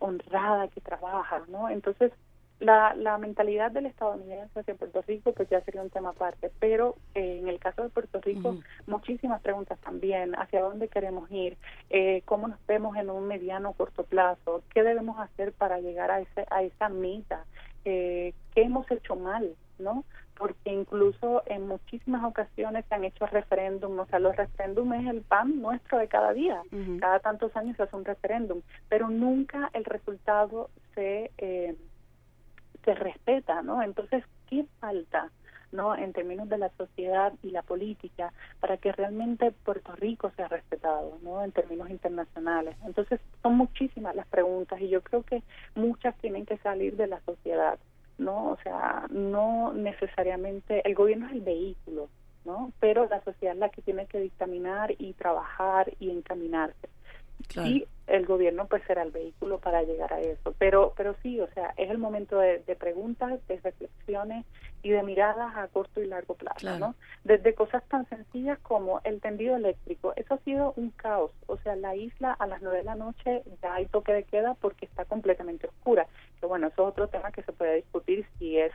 honrada 0.00 0.68
que 0.68 0.80
trabaja, 0.80 1.42
¿no? 1.48 1.68
Entonces 1.68 2.10
la, 2.60 2.94
la 2.96 3.18
mentalidad 3.18 3.70
del 3.70 3.86
estadounidense 3.86 4.60
hacia 4.60 4.74
Puerto 4.74 5.02
Rico 5.02 5.32
pues 5.32 5.48
ya 5.48 5.60
sería 5.60 5.82
un 5.82 5.90
tema 5.90 6.10
aparte, 6.10 6.50
pero 6.58 6.96
eh, 7.14 7.38
en 7.40 7.48
el 7.48 7.58
caso 7.58 7.82
de 7.82 7.88
Puerto 7.88 8.20
Rico 8.20 8.56
muchísimas 8.86 9.40
preguntas 9.42 9.78
también, 9.80 10.34
hacia 10.34 10.60
dónde 10.60 10.88
queremos 10.88 11.30
ir, 11.30 11.56
eh, 11.90 12.22
cómo 12.24 12.48
nos 12.48 12.58
vemos 12.66 12.96
en 12.96 13.10
un 13.10 13.26
mediano 13.28 13.70
o 13.70 13.72
corto 13.74 14.02
plazo, 14.02 14.62
qué 14.74 14.82
debemos 14.82 15.18
hacer 15.20 15.52
para 15.52 15.80
llegar 15.80 16.10
a, 16.10 16.20
ese, 16.20 16.46
a 16.50 16.62
esa 16.62 16.88
meta, 16.88 17.44
eh, 17.84 18.34
qué 18.54 18.62
hemos 18.62 18.90
hecho 18.90 19.14
mal, 19.14 19.54
¿no? 19.78 20.04
Porque 20.36 20.72
incluso 20.72 21.42
en 21.46 21.66
muchísimas 21.66 22.24
ocasiones 22.24 22.84
se 22.88 22.94
han 22.94 23.04
hecho 23.04 23.26
referéndum, 23.26 23.98
o 23.98 24.06
sea, 24.06 24.18
los 24.18 24.36
referéndum 24.36 24.92
es 24.94 25.06
el 25.08 25.22
pan 25.22 25.60
nuestro 25.60 25.98
de 25.98 26.08
cada 26.08 26.32
día, 26.32 26.60
cada 27.00 27.20
tantos 27.20 27.56
años 27.56 27.76
se 27.76 27.84
hace 27.84 27.96
un 27.96 28.04
referéndum, 28.04 28.62
pero 28.88 29.08
nunca 29.10 29.70
el 29.74 29.84
resultado 29.84 30.70
se... 30.96 31.30
Eh, 31.38 31.76
se 32.84 32.94
respeta, 32.94 33.62
¿no? 33.62 33.82
Entonces, 33.82 34.24
¿qué 34.48 34.64
falta? 34.80 35.30
¿no? 35.70 35.94
en 35.94 36.14
términos 36.14 36.48
de 36.48 36.56
la 36.56 36.70
sociedad 36.78 37.32
y 37.42 37.50
la 37.50 37.60
política 37.60 38.32
para 38.58 38.78
que 38.78 38.90
realmente 38.90 39.50
Puerto 39.50 39.94
Rico 39.96 40.32
sea 40.34 40.48
respetado 40.48 41.18
¿no? 41.22 41.44
en 41.44 41.52
términos 41.52 41.90
internacionales. 41.90 42.74
Entonces 42.86 43.20
son 43.42 43.56
muchísimas 43.56 44.16
las 44.16 44.26
preguntas 44.28 44.80
y 44.80 44.88
yo 44.88 45.02
creo 45.02 45.24
que 45.24 45.42
muchas 45.74 46.16
tienen 46.18 46.46
que 46.46 46.56
salir 46.58 46.96
de 46.96 47.06
la 47.06 47.20
sociedad, 47.20 47.78
¿no? 48.16 48.52
O 48.52 48.56
sea, 48.62 49.06
no 49.10 49.74
necesariamente 49.74 50.80
el 50.88 50.94
gobierno 50.94 51.26
es 51.26 51.32
el 51.32 51.42
vehículo, 51.42 52.08
¿no? 52.46 52.72
Pero 52.80 53.06
la 53.06 53.22
sociedad 53.22 53.54
es 53.54 53.60
la 53.60 53.68
que 53.68 53.82
tiene 53.82 54.06
que 54.06 54.20
dictaminar 54.20 54.94
y 54.98 55.12
trabajar 55.12 55.92
y 56.00 56.10
encaminarse 56.10 56.88
y 57.56 57.86
el 58.08 58.26
gobierno 58.26 58.66
pues 58.66 58.82
será 58.86 59.02
el 59.02 59.10
vehículo 59.10 59.58
para 59.58 59.82
llegar 59.82 60.12
a 60.12 60.20
eso. 60.20 60.54
Pero, 60.58 60.94
pero 60.96 61.14
sí, 61.22 61.40
o 61.40 61.48
sea, 61.48 61.74
es 61.76 61.90
el 61.90 61.98
momento 61.98 62.38
de, 62.38 62.58
preguntas, 62.78 63.40
de 63.48 63.60
reflexiones 63.60 64.44
y 64.82 64.90
de 64.90 65.02
miradas 65.02 65.56
a 65.56 65.68
corto 65.68 66.00
y 66.00 66.06
largo 66.06 66.34
plazo, 66.34 66.78
¿no? 66.78 66.94
Desde 67.24 67.54
cosas 67.54 67.82
tan 67.88 68.08
sencillas 68.08 68.58
como 68.60 69.00
el 69.04 69.20
tendido 69.20 69.56
eléctrico, 69.56 70.12
eso 70.16 70.34
ha 70.34 70.38
sido 70.38 70.72
un 70.76 70.90
caos. 70.90 71.32
O 71.46 71.58
sea, 71.58 71.76
la 71.76 71.96
isla 71.96 72.32
a 72.32 72.46
las 72.46 72.62
nueve 72.62 72.78
de 72.78 72.84
la 72.84 72.94
noche 72.94 73.42
ya 73.62 73.74
hay 73.74 73.86
toque 73.86 74.12
de 74.12 74.24
queda 74.24 74.54
porque 74.54 74.86
está 74.86 75.04
completamente 75.04 75.66
oscura. 75.66 76.06
Que 76.40 76.46
bueno, 76.46 76.68
eso 76.68 76.82
es 76.82 76.88
otro 76.88 77.08
tema 77.08 77.32
que 77.32 77.42
se 77.42 77.52
puede 77.52 77.76
discutir 77.76 78.26
si 78.38 78.58
es 78.58 78.72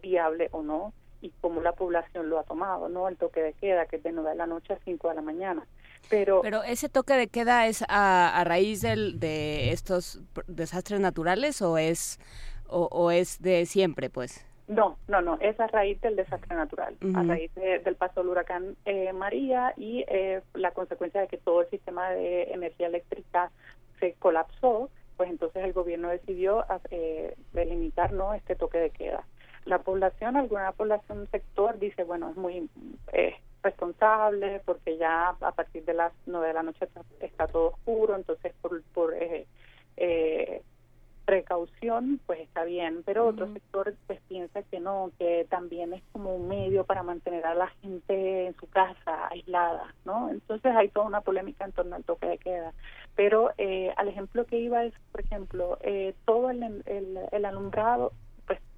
viable 0.00 0.48
o 0.52 0.62
no 0.62 0.92
y 1.26 1.32
cómo 1.40 1.60
la 1.60 1.72
población 1.72 2.30
lo 2.30 2.38
ha 2.38 2.44
tomado, 2.44 2.88
¿no? 2.88 3.08
El 3.08 3.16
toque 3.16 3.42
de 3.42 3.52
queda, 3.52 3.86
que 3.86 3.96
es 3.96 4.02
de 4.02 4.12
nueve 4.12 4.30
de 4.30 4.36
la 4.36 4.46
noche 4.46 4.72
a 4.72 4.78
cinco 4.84 5.08
de 5.08 5.16
la 5.16 5.22
mañana. 5.22 5.66
Pero, 6.08 6.40
Pero 6.42 6.62
ese 6.62 6.88
toque 6.88 7.14
de 7.14 7.26
queda 7.26 7.66
es 7.66 7.84
a, 7.88 8.42
raíz 8.44 8.82
del, 8.82 9.18
de 9.18 9.72
estos 9.72 10.20
desastres 10.46 11.00
naturales 11.00 11.60
o 11.62 11.78
es 11.78 12.20
o, 12.68 13.10
es 13.10 13.40
de 13.40 13.64
siempre, 13.66 14.10
pues. 14.10 14.44
No, 14.66 14.98
no, 15.06 15.20
no, 15.22 15.38
es 15.40 15.58
a 15.60 15.68
raíz 15.68 16.00
del 16.00 16.16
desastre 16.16 16.56
natural, 16.56 16.96
a 17.14 17.22
raíz 17.22 17.54
del 17.54 17.94
paso 17.94 18.20
del 18.20 18.30
huracán 18.30 18.76
eh, 18.84 19.12
María 19.12 19.72
y 19.76 20.04
eh, 20.08 20.42
la 20.54 20.72
consecuencia 20.72 21.20
de 21.20 21.28
que 21.28 21.38
todo 21.38 21.60
el 21.60 21.70
sistema 21.70 22.10
de 22.10 22.50
energía 22.52 22.88
eléctrica 22.88 23.52
se 24.00 24.14
colapsó, 24.14 24.90
pues 25.16 25.30
entonces 25.30 25.62
el 25.62 25.72
gobierno 25.72 26.08
decidió 26.08 26.64
eh, 26.90 27.36
delimitar 27.52 28.12
¿no? 28.12 28.34
este 28.34 28.56
toque 28.56 28.78
de 28.78 28.90
queda. 28.90 29.24
La 29.66 29.80
población, 29.80 30.36
alguna 30.36 30.72
población, 30.72 31.28
sector 31.30 31.78
dice, 31.78 32.04
bueno, 32.04 32.30
es 32.30 32.36
muy 32.36 32.70
eh, 33.12 33.34
responsable 33.62 34.62
porque 34.64 34.96
ya 34.96 35.30
a 35.40 35.52
partir 35.52 35.84
de 35.84 35.94
las 35.94 36.12
nueve 36.24 36.48
de 36.48 36.54
la 36.54 36.62
noche 36.62 36.88
está, 37.20 37.46
todo 37.48 37.72
oscuro, 37.72 38.14
entonces 38.16 38.54
por, 38.62 38.82
por 38.94 39.14
eh, 39.14 39.46
eh, 39.96 40.62
precaución 41.26 42.20
pues 42.24 42.38
está 42.40 42.64
bien, 42.64 43.02
pero 43.04 43.26
otro 43.26 43.52
sector 43.52 43.92
pues 44.06 44.20
piensa 44.28 44.62
que 44.62 44.78
no, 44.78 45.10
que 45.18 45.46
también 45.50 45.92
es 45.92 46.02
como 46.12 46.36
un 46.36 46.46
medio 46.46 46.84
para 46.84 47.02
mantener 47.02 47.44
a 47.44 47.54
la 47.54 47.66
gente 47.82 48.46
en 48.46 48.56
su 48.56 48.68
casa 48.68 49.28
aislada, 49.28 49.92
¿no? 50.04 50.30
Entonces 50.30 50.74
hay 50.74 50.88
toda 50.88 51.06
una 51.06 51.20
polémica 51.22 51.64
en 51.64 51.72
torno 51.72 51.96
al 51.96 52.04
toque 52.04 52.26
de 52.28 52.38
queda. 52.38 52.72
Pero 53.16 53.50
eh, 53.58 53.92
al 53.96 54.06
ejemplo 54.08 54.46
que 54.46 54.60
iba 54.60 54.84
es, 54.84 54.94
por 55.10 55.20
ejemplo, 55.22 55.78
eh, 55.80 56.14
todo 56.24 56.50
el, 56.50 56.62
el, 56.62 57.18
el 57.32 57.44
alumbrado 57.44 58.12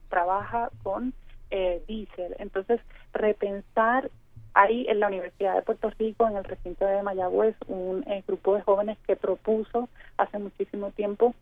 trabaja 0.09 0.71
con 0.83 1.13
eh, 1.51 1.83
diésel, 1.87 2.37
entonces 2.39 2.81
repensar 3.13 4.11
hay 4.55 4.87
en 4.89 5.01
la 5.01 5.07
Universidad 5.07 5.55
de 5.55 5.63
Puerto 5.63 5.91
Rico, 5.99 6.27
en 6.27 6.37
el 6.37 6.45
recinto 6.45 6.85
de 6.85 7.03
Mayagüez, 7.03 7.55
un 7.69 8.03
eh, 8.09 8.25
grupo 8.27 8.57
de 8.57 8.63
jóvenes 8.63 8.99
que 9.07 9.15
propuso 9.15 9.89
hace 10.17 10.39
muchísimo 10.39 10.91
tiempo 10.91 11.35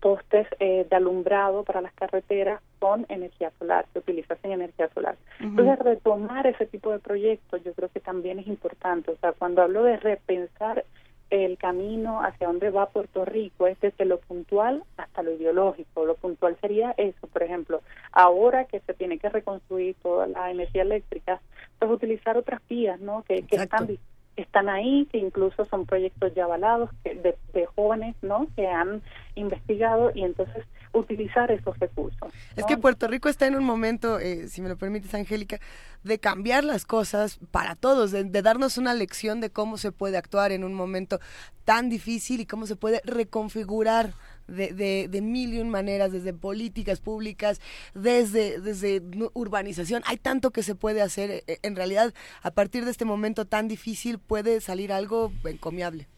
postes 0.00 0.46
eh, 0.58 0.86
de 0.88 0.96
alumbrado 0.96 1.62
para 1.62 1.80
las 1.80 1.92
carreteras 1.92 2.60
con 2.78 3.06
energía 3.08 3.52
solar, 3.58 3.86
que 3.92 3.98
utilizasen 3.98 4.52
energía 4.52 4.88
solar. 4.94 5.16
Entonces, 5.38 5.78
retomar 5.78 6.46
ese 6.46 6.66
tipo 6.66 6.90
de 6.90 6.98
proyectos 6.98 7.62
yo 7.62 7.74
creo 7.74 7.90
que 7.90 8.00
también 8.00 8.38
es 8.38 8.46
importante. 8.46 9.10
O 9.10 9.16
sea, 9.18 9.32
cuando 9.32 9.62
hablo 9.62 9.84
de 9.84 9.98
repensar 9.98 10.84
el 11.30 11.56
camino 11.58 12.20
hacia 12.22 12.48
dónde 12.48 12.70
va 12.70 12.90
Puerto 12.90 13.24
Rico 13.24 13.66
es 13.66 13.80
desde 13.80 14.04
lo 14.04 14.18
puntual 14.18 14.82
hasta 14.96 15.22
lo 15.22 15.32
ideológico. 15.32 16.04
Lo 16.04 16.16
puntual 16.16 16.56
sería 16.60 16.94
eso, 16.96 17.26
por 17.28 17.42
ejemplo, 17.42 17.82
ahora 18.12 18.64
que 18.64 18.80
se 18.80 18.94
tiene 18.94 19.18
que 19.18 19.28
reconstruir 19.28 19.96
toda 20.02 20.26
la 20.26 20.50
energía 20.50 20.82
eléctrica, 20.82 21.40
pues 21.78 21.90
utilizar 21.90 22.36
otras 22.36 22.60
vías, 22.68 23.00
¿no? 23.00 23.22
Que, 23.22 23.42
que 23.42 23.56
están 23.56 23.88
están 24.36 24.68
ahí, 24.68 25.06
que 25.10 25.18
incluso 25.18 25.66
son 25.66 25.86
proyectos 25.86 26.34
ya 26.34 26.44
avalados 26.44 26.90
que 27.04 27.14
de, 27.14 27.36
de, 27.52 27.66
jóvenes, 27.66 28.16
¿no? 28.22 28.46
Que 28.56 28.66
han 28.66 29.02
investigado 29.34 30.12
y 30.14 30.22
entonces 30.22 30.64
utilizar 30.92 31.50
esos 31.50 31.78
recursos. 31.78 32.32
Es 32.56 32.64
que 32.64 32.76
Puerto 32.76 33.06
Rico 33.06 33.28
está 33.28 33.46
en 33.46 33.54
un 33.54 33.64
momento, 33.64 34.18
eh, 34.18 34.48
si 34.48 34.60
me 34.60 34.68
lo 34.68 34.76
permites, 34.76 35.14
Angélica, 35.14 35.60
de 36.02 36.18
cambiar 36.18 36.64
las 36.64 36.84
cosas 36.84 37.38
para 37.50 37.76
todos, 37.76 38.10
de, 38.10 38.24
de, 38.24 38.42
darnos 38.42 38.78
una 38.78 38.94
lección 38.94 39.40
de 39.40 39.50
cómo 39.50 39.76
se 39.76 39.92
puede 39.92 40.16
actuar 40.16 40.52
en 40.52 40.64
un 40.64 40.74
momento 40.74 41.20
tan 41.64 41.88
difícil 41.88 42.40
y 42.40 42.46
cómo 42.46 42.66
se 42.66 42.76
puede 42.76 43.00
reconfigurar 43.04 44.14
de, 44.48 44.72
de, 44.72 45.08
de 45.08 45.20
mil 45.20 45.54
y 45.54 45.60
un 45.60 45.70
maneras, 45.70 46.12
desde 46.12 46.32
políticas 46.32 47.00
públicas, 47.00 47.60
desde, 47.94 48.60
desde 48.60 49.02
urbanización. 49.34 50.02
Hay 50.06 50.16
tanto 50.16 50.50
que 50.50 50.62
se 50.62 50.74
puede 50.74 51.02
hacer. 51.02 51.44
E, 51.46 51.58
en 51.62 51.76
realidad, 51.76 52.12
a 52.42 52.50
partir 52.50 52.84
de 52.84 52.90
este 52.90 53.04
momento 53.04 53.44
tan 53.44 53.68
difícil, 53.68 54.18
puede 54.18 54.60
salir 54.60 54.92
algo 54.92 55.32
encomiable. 55.44 56.08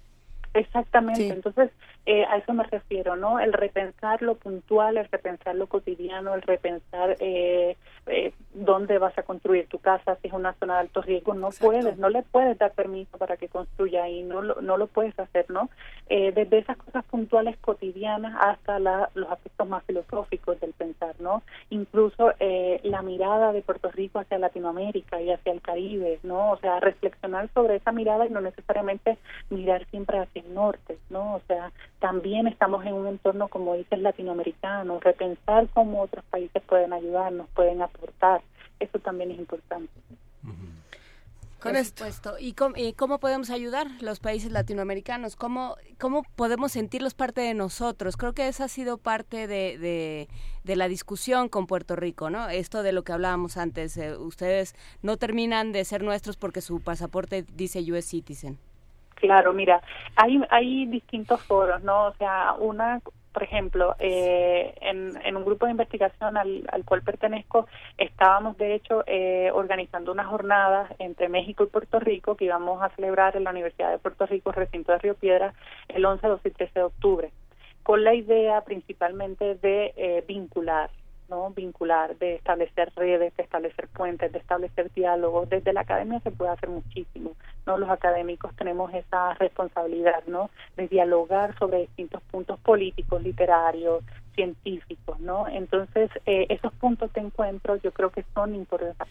Exactamente. 0.55 1.29
Entonces, 1.29 1.71
eh, 2.05 2.25
a 2.25 2.37
eso 2.37 2.53
me 2.53 2.65
refiero, 2.65 3.17
¿no? 3.17 3.41
El 3.41 3.53
repensar 3.53 4.21
lo 4.23 4.35
puntual, 4.37 4.99
el 4.99 5.09
repensar 5.11 5.55
lo 5.55 5.67
cotidiano, 5.67 6.35
el 6.35 6.43
repensar 6.43 7.17
eh, 7.21 7.77
eh, 8.07 8.33
dónde 8.55 8.99
vas 8.99 9.17
a 9.19 9.23
construir 9.23 9.67
tu 9.69 9.79
casa, 9.79 10.17
si 10.21 10.29
es 10.29 10.35
una 10.35 10.53
zona 10.55 10.75
de 10.75 10.81
alto 10.81 11.03
riesgo, 11.03 11.35
no 11.35 11.51
puedes, 11.51 11.97
no 11.99 12.09
le 12.09 12.23
puedes 12.23 12.59
dar 12.59 12.73
permiso 12.73 13.17
para 13.19 13.37
que 13.37 13.49
construya 13.49 14.05
ahí, 14.05 14.23
no 14.23 14.43
lo, 14.43 14.61
no 14.61 14.77
lo 14.77 14.87
puedes 14.87 15.19
hacer, 15.19 15.47
¿no? 15.51 15.71
Eh, 16.09 16.33
desde 16.33 16.59
esas 16.59 16.77
cosas 16.77 17.05
puntuales 17.05 17.57
cotidianas 17.59 18.37
hasta 18.41 18.79
la, 18.79 19.09
los 19.15 19.31
aspectos 19.31 19.69
más 19.69 19.83
filosóficos 19.85 20.61
del 20.61 20.73
pensar, 20.73 21.15
¿no? 21.19 21.43
Incluso 21.71 22.33
eh, 22.41 22.81
la 22.85 23.03
mirada 23.03 23.53
de 23.53 23.63
Puerto 23.63 23.91
Rico 23.91 24.19
hacia 24.19 24.39
Latinoamérica 24.39 25.21
y 25.21 25.31
hacia 25.31 25.53
el 25.53 25.63
Caribe, 25.63 26.19
¿no? 26.23 26.51
O 26.51 26.59
sea, 26.59 26.81
reflexionar 26.81 27.49
sobre 27.55 27.77
esa 27.77 27.93
mirada 27.93 28.27
y 28.27 28.31
no 28.31 28.41
necesariamente 28.41 29.19
mirar 29.51 29.87
siempre 29.91 30.19
hacia 30.19 30.43
el 30.43 30.53
norte, 30.55 30.99
¿no? 31.11 31.37
O 31.37 31.41
sea, 31.47 31.73
también 32.01 32.47
estamos 32.47 32.85
en 32.85 32.95
un 32.95 33.07
entorno, 33.07 33.49
como 33.49 33.75
dices, 33.75 33.99
latinoamericano, 33.99 35.01
repensar 35.01 35.69
cómo 35.73 36.03
otros 36.03 36.25
países 36.27 36.63
pueden 36.65 36.93
ayudarnos, 36.93 37.49
pueden 37.55 37.81
aportar, 37.81 38.42
eso 38.83 38.99
también 38.99 39.31
es 39.31 39.39
importante. 39.39 39.91
Con 41.63 41.77
esto. 41.77 42.05
¿Y 42.41 42.55
cómo, 42.55 42.75
¿Y 42.77 42.93
cómo, 42.93 43.21
podemos 43.21 43.51
ayudar 43.51 43.87
los 44.01 44.19
países 44.19 44.51
latinoamericanos? 44.51 45.37
¿Cómo, 45.37 45.77
¿Cómo 46.01 46.25
podemos 46.35 46.73
sentirlos 46.73 47.15
parte 47.15 47.41
de 47.41 47.55
nosotros? 47.55 48.17
Creo 48.17 48.33
que 48.33 48.49
esa 48.49 48.65
ha 48.65 48.69
sido 48.69 48.99
parte 48.99 49.47
de, 49.47 49.79
de, 49.79 50.29
de 50.65 50.77
la 50.77 50.89
discusión 50.89 51.49
con 51.49 51.69
Puerto 51.69 51.95
Rico, 51.95 52.31
¿no? 52.31 52.49
Esto 52.49 52.83
de 52.83 52.91
lo 52.91 53.05
que 53.05 53.13
hablábamos 53.13 53.57
antes. 53.57 53.97
Eh, 53.97 54.17
ustedes 54.17 54.75
no 55.03 55.19
terminan 55.19 55.71
de 55.71 55.85
ser 55.85 56.03
nuestros 56.03 56.37
porque 56.37 56.61
su 56.61 56.83
pasaporte 56.83 57.45
dice 57.55 57.81
US 57.93 58.07
Citizen. 58.07 58.59
Claro, 59.15 59.53
mira, 59.53 59.81
hay, 60.17 60.43
hay 60.51 60.87
distintos 60.87 61.41
foros, 61.43 61.81
¿no? 61.85 62.07
O 62.07 62.15
sea, 62.15 62.55
una, 62.59 63.01
por 63.33 63.43
ejemplo, 63.43 63.97
eh, 63.99 64.75
en, 64.81 65.19
en, 65.25 65.37
un 65.37 65.45
grupo 65.45 65.67
de 65.67 65.73
investigación 65.73 66.37
al, 66.37 66.69
al 66.71 66.85
cual 66.85 67.03
pertenezco, 67.03 67.67
estábamos 67.97 68.57
de 68.59 68.75
hecho 68.75 69.05
eh, 69.07 69.51
organizando 69.53 70.13
unas 70.13 70.27
jornadas 70.27 70.91
entre 70.99 71.29
México 71.29 71.65
y 71.65 71.69
Puerto 71.69 71.99
Rico 71.99 72.37
que 72.37 72.45
íbamos 72.45 72.83
a 72.83 72.91
celebrar 72.91 73.37
en 73.37 73.45
la 73.45 73.51
Universidad 73.51 73.91
de 73.91 73.99
Puerto 73.99 74.27
Rico, 74.27 74.53
recinto 74.53 74.93
de 74.93 74.99
Río 74.99 75.15
Piedra, 75.15 75.55
el 75.89 76.05
11, 76.05 76.27
12 76.27 76.49
y 76.49 76.53
13 76.53 76.73
de 76.79 76.85
octubre, 76.85 77.31
con 77.83 78.05
la 78.05 78.15
idea 78.15 78.61
principalmente 78.63 79.55
de 79.57 79.93
eh, 79.97 80.25
vincular 80.27 80.91
¿no? 81.33 81.51
vincular, 81.51 82.19
de 82.19 82.35
establecer 82.35 82.93
redes, 82.95 83.35
de 83.35 83.43
establecer 83.43 83.89
puentes, 83.89 84.31
de 84.31 84.39
establecer 84.39 84.93
diálogos. 84.93 85.49
Desde 85.49 85.73
la 85.73 85.81
academia 85.81 86.21
se 86.21 86.31
puede 86.31 86.51
hacer 86.51 86.69
muchísimo, 86.69 87.33
¿no? 87.67 87.79
Los 87.79 87.89
académicos 87.89 88.55
tenemos 88.57 88.93
esa 88.93 89.33
responsabilidad, 89.35 90.23
¿no? 90.27 90.51
De 90.77 90.89
dialogar 90.89 91.59
sobre 91.59 91.79
distintos 91.79 92.23
puntos 92.25 92.61
políticos, 92.61 93.23
literarios, 93.23 94.05
científicos, 94.35 95.19
¿no? 95.21 95.49
Entonces, 95.49 96.11
eh, 96.27 96.47
esos 96.51 96.73
puntos 96.75 97.11
de 97.15 97.23
encuentro 97.23 97.77
yo 97.77 97.93
creo 97.93 98.11
que 98.11 98.25
son 98.35 98.55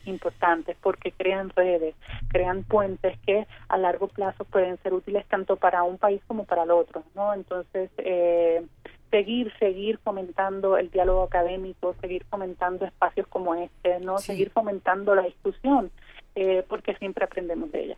importantes 0.05 0.77
porque 0.81 1.11
crean 1.11 1.49
redes, 1.55 1.95
crean 2.29 2.63
puentes 2.63 3.17
que 3.25 3.47
a 3.67 3.77
largo 3.77 4.07
plazo 4.07 4.45
pueden 4.45 4.77
ser 4.83 4.93
útiles 4.93 5.25
tanto 5.25 5.55
para 5.55 5.81
un 5.83 5.97
país 5.97 6.21
como 6.27 6.45
para 6.45 6.63
el 6.63 6.71
otro, 6.71 7.03
¿no? 7.15 7.33
Entonces, 7.33 7.89
eh, 7.97 8.63
seguir, 9.11 9.51
seguir 9.59 9.99
fomentando 9.99 10.77
el 10.77 10.89
diálogo 10.89 11.23
académico, 11.23 11.95
seguir 12.01 12.25
fomentando 12.29 12.85
espacios 12.85 13.27
como 13.27 13.53
este, 13.55 13.99
¿no? 13.99 14.17
Sí. 14.17 14.27
Seguir 14.27 14.49
fomentando 14.49 15.13
la 15.13 15.23
discusión, 15.23 15.91
eh, 16.35 16.65
porque 16.67 16.95
siempre 16.95 17.25
aprendemos 17.25 17.71
de 17.71 17.83
ella. 17.83 17.97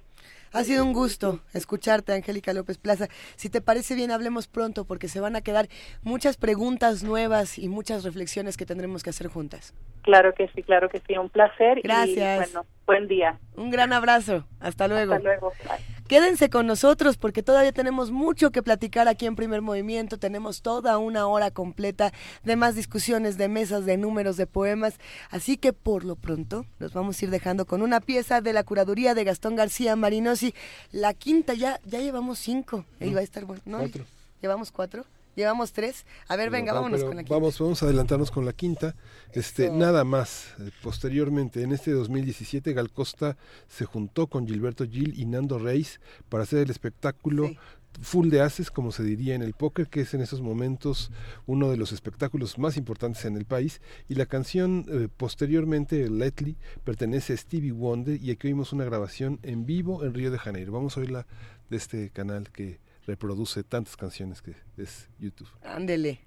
Ha 0.52 0.64
sido 0.64 0.84
un 0.84 0.94
gusto 0.94 1.40
escucharte, 1.53 2.14
Angélica 2.14 2.53
López 2.53 2.77
Plaza. 2.77 3.07
Si 3.35 3.49
te 3.49 3.61
parece 3.61 3.95
bien, 3.95 4.11
hablemos 4.11 4.48
pronto 4.48 4.85
porque 4.85 5.07
se 5.07 5.19
van 5.19 5.35
a 5.35 5.41
quedar 5.41 5.68
muchas 6.03 6.38
preguntas 6.38 7.03
nuevas 7.03 7.57
y 7.57 7.69
muchas 7.69 8.03
reflexiones 8.03 8.57
que 8.57 8.65
tendremos 8.65 9.03
que 9.03 9.10
hacer 9.10 9.27
juntas. 9.27 9.73
Claro 10.03 10.34
que 10.34 10.49
sí, 10.49 10.63
claro 10.63 10.89
que 10.89 11.01
sí. 11.07 11.17
Un 11.17 11.30
placer. 11.30 11.81
Gracias. 11.81 12.47
Y, 12.47 12.51
bueno, 12.51 12.65
buen 12.85 13.07
día. 13.07 13.39
Un 13.55 13.71
gran 13.71 13.93
abrazo. 13.93 14.45
Hasta 14.59 14.88
luego. 14.88 15.13
Hasta 15.13 15.23
luego. 15.23 15.53
Bye. 15.63 15.93
Quédense 16.07 16.49
con 16.49 16.67
nosotros 16.67 17.15
porque 17.15 17.41
todavía 17.41 17.71
tenemos 17.71 18.11
mucho 18.11 18.51
que 18.51 18.61
platicar 18.61 19.07
aquí 19.07 19.25
en 19.25 19.38
Primer 19.38 19.61
Movimiento. 19.61 20.19
Tenemos 20.19 20.61
toda 20.61 20.97
una 20.97 21.27
hora 21.27 21.49
completa 21.51 22.11
de 22.43 22.57
más 22.57 22.75
discusiones, 22.75 23.38
de 23.38 23.47
mesas, 23.47 23.85
de 23.85 23.97
números, 23.97 24.35
de 24.35 24.45
poemas. 24.45 24.99
Así 25.31 25.55
que 25.55 25.71
por 25.71 26.03
lo 26.03 26.17
pronto 26.17 26.65
nos 26.80 26.93
vamos 26.93 27.21
a 27.21 27.25
ir 27.25 27.31
dejando 27.31 27.65
con 27.65 27.81
una 27.81 28.01
pieza 28.01 28.41
de 28.41 28.51
la 28.51 28.63
curaduría 28.63 29.15
de 29.15 29.23
Gastón 29.23 29.55
García 29.55 29.95
Marinosi. 29.95 30.53
La 30.91 31.13
quinta, 31.13 31.53
ya, 31.53 31.80
ya 31.85 31.99
llevamos 31.99 32.38
cinco. 32.39 32.84
Ahí 32.99 33.13
va 33.13 33.21
a 33.21 33.23
estar 33.23 33.45
bueno. 33.45 33.61
¿no? 33.65 33.80
Cuatro. 33.80 34.03
¿Llevamos 34.41 34.71
cuatro? 34.71 35.05
Llevamos 35.35 35.73
tres. 35.73 36.05
A 36.27 36.35
ver, 36.35 36.49
venga, 36.49 36.73
vámonos 36.73 37.03
con 37.03 37.15
la 37.15 37.23
quinta. 37.23 37.34
Vamos, 37.34 37.60
vamos 37.60 37.81
a 37.81 37.85
adelantarnos 37.85 38.31
con 38.31 38.45
la 38.45 38.53
quinta. 38.53 38.95
Este, 39.34 39.72
nada 39.72 40.03
más. 40.03 40.53
Eh, 40.60 40.69
posteriormente, 40.81 41.64
en 41.64 41.72
este 41.72 41.91
2017, 41.91 42.73
Gal 42.73 42.91
Costa 42.91 43.38
se 43.68 43.85
juntó 43.85 44.27
con 44.27 44.47
Gilberto 44.47 44.85
Gil 44.85 45.19
y 45.19 45.26
Nando 45.26 45.57
Reis 45.57 45.99
para 46.30 46.43
hacer 46.43 46.60
el 46.60 46.69
espectáculo 46.69 47.47
sí. 47.47 47.57
Full 48.01 48.30
de 48.30 48.41
Aces, 48.41 48.72
como 48.72 48.91
se 48.91 49.03
diría 49.03 49.35
en 49.35 49.43
el 49.43 49.53
póker, 49.53 49.88
que 49.88 50.01
es 50.01 50.14
en 50.14 50.22
esos 50.22 50.41
momentos 50.41 51.11
uno 51.45 51.69
de 51.69 51.77
los 51.77 51.91
espectáculos 51.91 52.57
más 52.57 52.76
importantes 52.77 53.26
en 53.26 53.38
el 53.38 53.45
país. 53.45 53.81
Y 54.10 54.15
la 54.15 54.26
canción 54.26 54.85
eh, 54.89 55.07
posteriormente, 55.15 56.10
Letly, 56.10 56.57
pertenece 56.84 57.34
a 57.34 57.38
Stevie 57.38 57.72
Wonder 57.72 58.22
y 58.22 58.31
aquí 58.31 58.47
oímos 58.47 58.73
una 58.73 58.85
grabación 58.85 59.39
en 59.43 59.65
vivo 59.65 60.03
en 60.03 60.14
Río 60.14 60.31
de 60.31 60.39
Janeiro. 60.39 60.73
Vamos 60.73 60.97
a 60.97 61.01
oírla 61.01 61.27
de 61.69 61.77
este 61.77 62.10
canal 62.10 62.51
que 62.51 62.80
reproduce 63.07 63.63
tantas 63.63 63.95
canciones 63.95 64.41
que 64.41 64.55
es 64.77 65.09
YouTube. 65.19 65.49
Ándele. 65.63 66.19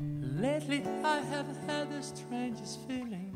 Lately 0.00 0.82
I 1.04 1.20
have 1.20 1.46
had 1.66 1.90
the 1.90 2.02
strangest 2.02 2.80
feeling 2.88 3.32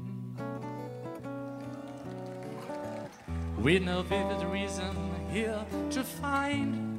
With 3.63 3.83
no 3.83 4.03
vivid 4.03 4.43
reason 4.51 4.95
here 5.31 5.65
to 5.91 6.03
find 6.03 6.99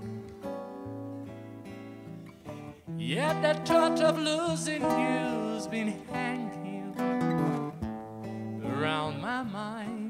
Yet 2.98 3.42
that 3.42 3.68
thought 3.68 4.00
of 4.02 4.18
losing 4.18 4.82
you's 4.82 5.68
been 5.68 5.94
hanging 6.12 6.96
around 8.64 9.22
my 9.22 9.44
mind 9.44 10.07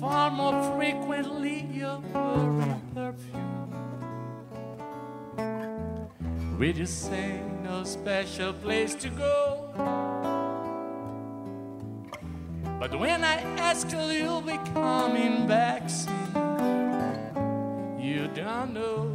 far 0.00 0.30
more 0.30 0.76
frequently 0.76 1.66
your 1.72 2.00
perfume. 2.94 3.68
We 6.58 6.72
just 6.72 7.06
say 7.08 7.40
no 7.64 7.82
special 7.84 8.52
place 8.52 8.94
to 8.96 9.08
go. 9.08 9.70
But 12.78 12.98
when 12.98 13.24
I 13.24 13.40
ask 13.58 13.90
you, 13.90 13.98
you'll 13.98 14.40
be 14.40 14.58
coming 14.72 15.48
back 15.48 15.90
soon. 15.90 16.14
You 17.98 18.28
don't 18.28 18.74
know, 18.74 19.10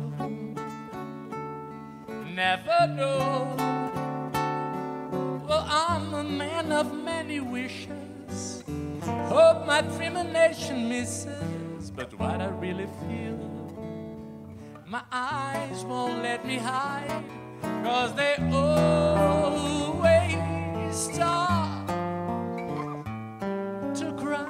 never 2.36 2.88
know. 2.88 3.56
Well, 5.48 5.66
I'm 5.70 6.14
a 6.14 6.24
man 6.24 6.72
of 6.74 6.94
many 6.94 7.40
wishes. 7.40 8.13
Hope 9.30 9.66
my 9.66 9.82
premonition 9.82 10.88
misses, 10.90 11.92
but 11.92 12.14
what 12.20 12.42
I 12.42 12.48
really 12.48 12.88
feel, 13.02 13.40
my 14.88 15.02
eyes 15.12 15.84
won't 15.86 16.22
let 16.22 16.46
me 16.46 16.58
hide, 16.58 17.24
cause 17.84 18.14
they 18.14 18.36
always 18.52 20.36
start 20.96 21.88
to 23.96 24.14
cry. 24.18 24.50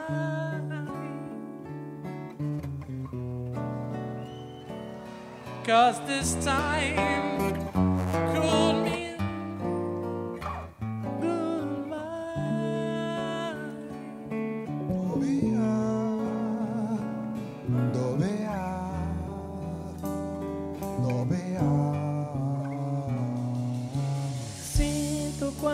Cause 5.63 5.99
this 6.05 6.35
time 6.43 7.53
could 8.33 8.53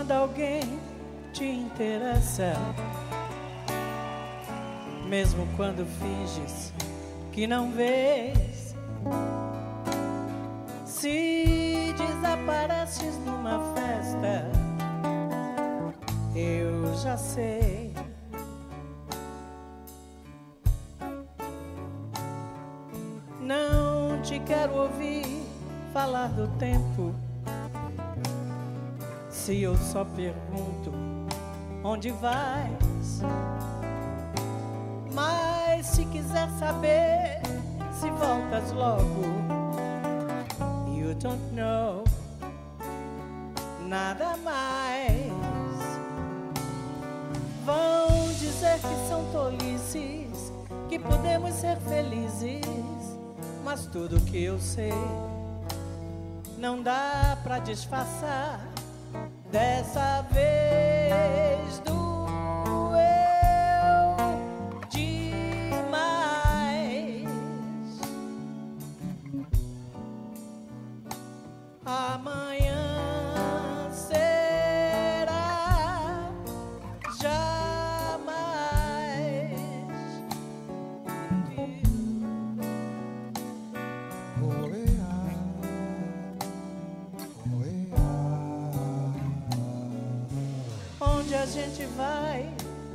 quando 0.10 0.22
alguém 0.22 0.62
te 1.32 1.46
interessa, 1.46 2.54
mesmo 5.08 5.48
quando 5.56 5.86
finges 5.86 6.74
que 7.32 7.46
não 7.46 7.72
vês. 7.72 8.76
Se 10.84 11.94
desapareces 11.96 13.20
numa 13.24 13.60
festa, 13.76 14.52
eu 16.36 16.96
já 16.96 17.16
sei. 17.16 17.94
Não 23.40 24.20
te 24.24 24.40
quero 24.40 24.74
ouvir 24.74 25.44
falar 25.94 26.30
do 26.30 26.48
tempo. 26.58 27.29
Se 29.40 29.64
eu 29.64 29.76
só 29.78 30.04
pergunto 30.04 30.92
onde 31.84 32.12
vais, 32.12 33.22
mas 35.14 35.86
se 35.88 36.06
quiser 36.06 36.48
saber 36.60 37.42
se 37.92 38.12
voltas 38.12 38.72
logo, 38.74 39.24
you 40.94 41.16
don't 41.16 41.42
know 41.56 42.04
nada 43.88 44.38
mais. 44.44 45.32
Vão 47.66 48.28
dizer 48.34 48.76
que 48.76 49.08
são 49.10 49.24
tolices, 49.32 50.54
que 50.90 51.00
podemos 51.00 51.56
ser 51.56 51.78
felizes, 51.78 52.62
mas 53.64 53.86
tudo 53.88 54.22
que 54.22 54.44
eu 54.44 54.60
sei 54.60 54.94
não 56.58 56.84
dá 56.84 57.38
pra 57.42 57.58
disfarçar. 57.58 58.79
Dessa 59.52 60.22
vez 60.32 61.80
doeu 61.80 63.00
demais. 64.90 66.10
Amanhã 71.86 72.49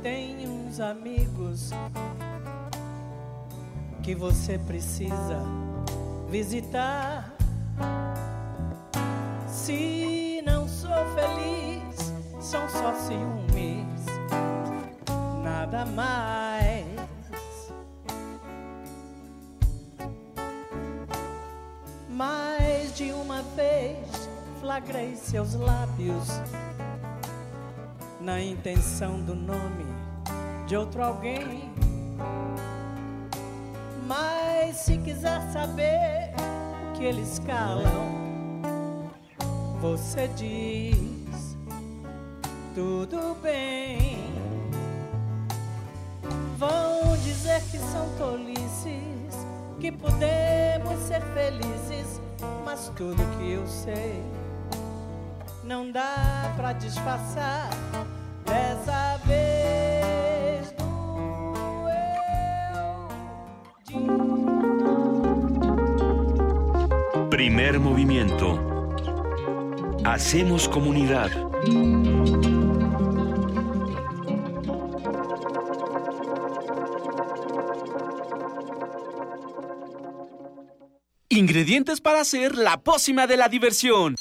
tem 0.05 0.47
uns 0.47 0.79
amigos 0.79 1.71
que 4.03 4.13
você 4.13 4.59
precisa 4.59 5.41
visitar. 6.29 7.33
Se 9.47 10.43
não 10.45 10.67
sou 10.67 10.91
feliz, 11.15 12.13
são 12.39 12.69
só 12.69 12.93
ciúmes, 12.93 14.05
nada 15.43 15.87
mais. 15.87 16.85
Mais 22.11 22.95
de 22.95 23.11
uma 23.11 23.41
vez 23.55 24.29
flagrei 24.61 25.15
seus 25.15 25.55
lábios 25.55 26.27
na 28.21 28.39
intenção 28.39 29.19
do 29.21 29.33
nome 29.33 29.94
de 30.65 30.75
outro 30.75 31.03
alguém. 31.03 31.71
Mas 34.07 34.77
se 34.77 34.97
quiser 34.97 35.41
saber 35.51 36.33
o 36.89 36.97
que 36.97 37.03
eles 37.03 37.39
calam, 37.39 39.11
você 39.79 40.27
diz 40.29 41.57
tudo 42.73 43.35
bem. 43.41 44.17
Vão 46.57 47.15
dizer 47.17 47.61
que 47.71 47.77
são 47.77 48.07
tolices, 48.17 49.45
que 49.79 49.91
podemos 49.91 50.99
ser 51.07 51.21
felizes, 51.33 52.21
mas 52.63 52.91
tudo 52.95 53.17
que 53.37 53.51
eu 53.51 53.67
sei 53.67 54.23
não 55.63 55.91
dá 55.91 56.53
pra 56.55 56.73
disfarçar. 56.73 57.69
Dessa 58.45 59.17
vez 59.25 59.44
Primer 67.45 67.79
movimiento. 67.79 68.57
Hacemos 70.03 70.67
comunidad. 70.67 71.29
Ingredientes 81.29 82.01
para 82.01 82.21
hacer 82.21 82.55
la 82.55 82.77
pócima 82.77 83.27
de 83.27 83.37
la 83.37 83.47
diversión. 83.47 84.15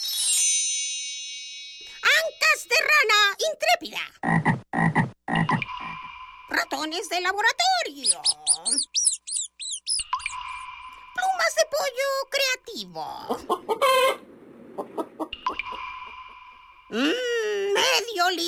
Ancas 2.02 2.68
de 2.68 2.76
rana 2.92 3.36
intrépida. 3.50 4.02
Ratones 6.50 7.08
de 7.08 7.22
laboratorio. 7.22 8.20
Plumas 11.14 11.54
de 11.54 11.64
pollo 11.70 12.10
creativo. 12.28 13.04
Mm, 16.90 17.72
medio 17.72 18.30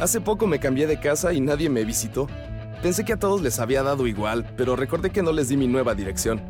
Hace 0.00 0.20
poco 0.20 0.46
me 0.46 0.60
cambié 0.60 0.86
de 0.86 1.00
casa 1.00 1.32
y 1.32 1.40
nadie 1.40 1.68
me 1.68 1.84
visitó. 1.84 2.28
Pensé 2.82 3.04
que 3.04 3.14
a 3.14 3.18
todos 3.18 3.42
les 3.42 3.58
había 3.58 3.82
dado 3.82 4.06
igual, 4.06 4.48
pero 4.56 4.76
recordé 4.76 5.10
que 5.10 5.22
no 5.22 5.32
les 5.32 5.48
di 5.48 5.56
mi 5.56 5.66
nueva 5.66 5.96
dirección. 5.96 6.40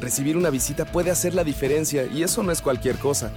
Recibir 0.00 0.36
una 0.36 0.50
visita 0.50 0.84
puede 0.84 1.10
hacer 1.10 1.34
la 1.34 1.42
diferencia 1.42 2.06
y 2.06 2.22
eso 2.22 2.44
no 2.44 2.52
es 2.52 2.62
cualquier 2.62 2.98
cosa. 2.98 3.32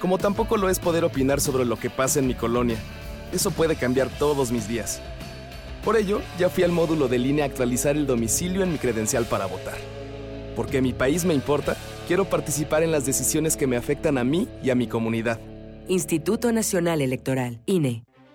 Como 0.00 0.18
tampoco 0.18 0.56
lo 0.56 0.68
es 0.68 0.80
poder 0.80 1.04
opinar 1.04 1.40
sobre 1.40 1.64
lo 1.64 1.78
que 1.78 1.90
pasa 1.90 2.18
en 2.18 2.26
mi 2.26 2.34
colonia. 2.34 2.76
Eso 3.32 3.52
puede 3.52 3.76
cambiar 3.76 4.08
todos 4.18 4.50
mis 4.50 4.66
días. 4.66 5.00
Por 5.84 5.96
ello, 5.96 6.20
ya 6.36 6.48
fui 6.48 6.64
al 6.64 6.72
módulo 6.72 7.06
de 7.06 7.18
línea 7.18 7.44
a 7.44 7.48
actualizar 7.48 7.96
el 7.96 8.08
domicilio 8.08 8.64
en 8.64 8.72
mi 8.72 8.78
credencial 8.78 9.26
para 9.26 9.46
votar. 9.46 9.76
Porque 10.56 10.82
mi 10.82 10.92
país 10.92 11.24
me 11.24 11.34
importa, 11.34 11.76
quiero 12.08 12.24
participar 12.24 12.82
en 12.82 12.90
las 12.90 13.06
decisiones 13.06 13.56
que 13.56 13.68
me 13.68 13.76
afectan 13.76 14.18
a 14.18 14.24
mí 14.24 14.48
y 14.62 14.70
a 14.70 14.74
mi 14.74 14.88
comunidad. 14.88 15.38
Instituto 15.86 16.50
Nacional 16.50 17.00
Electoral, 17.00 17.60
INE. 17.66 18.05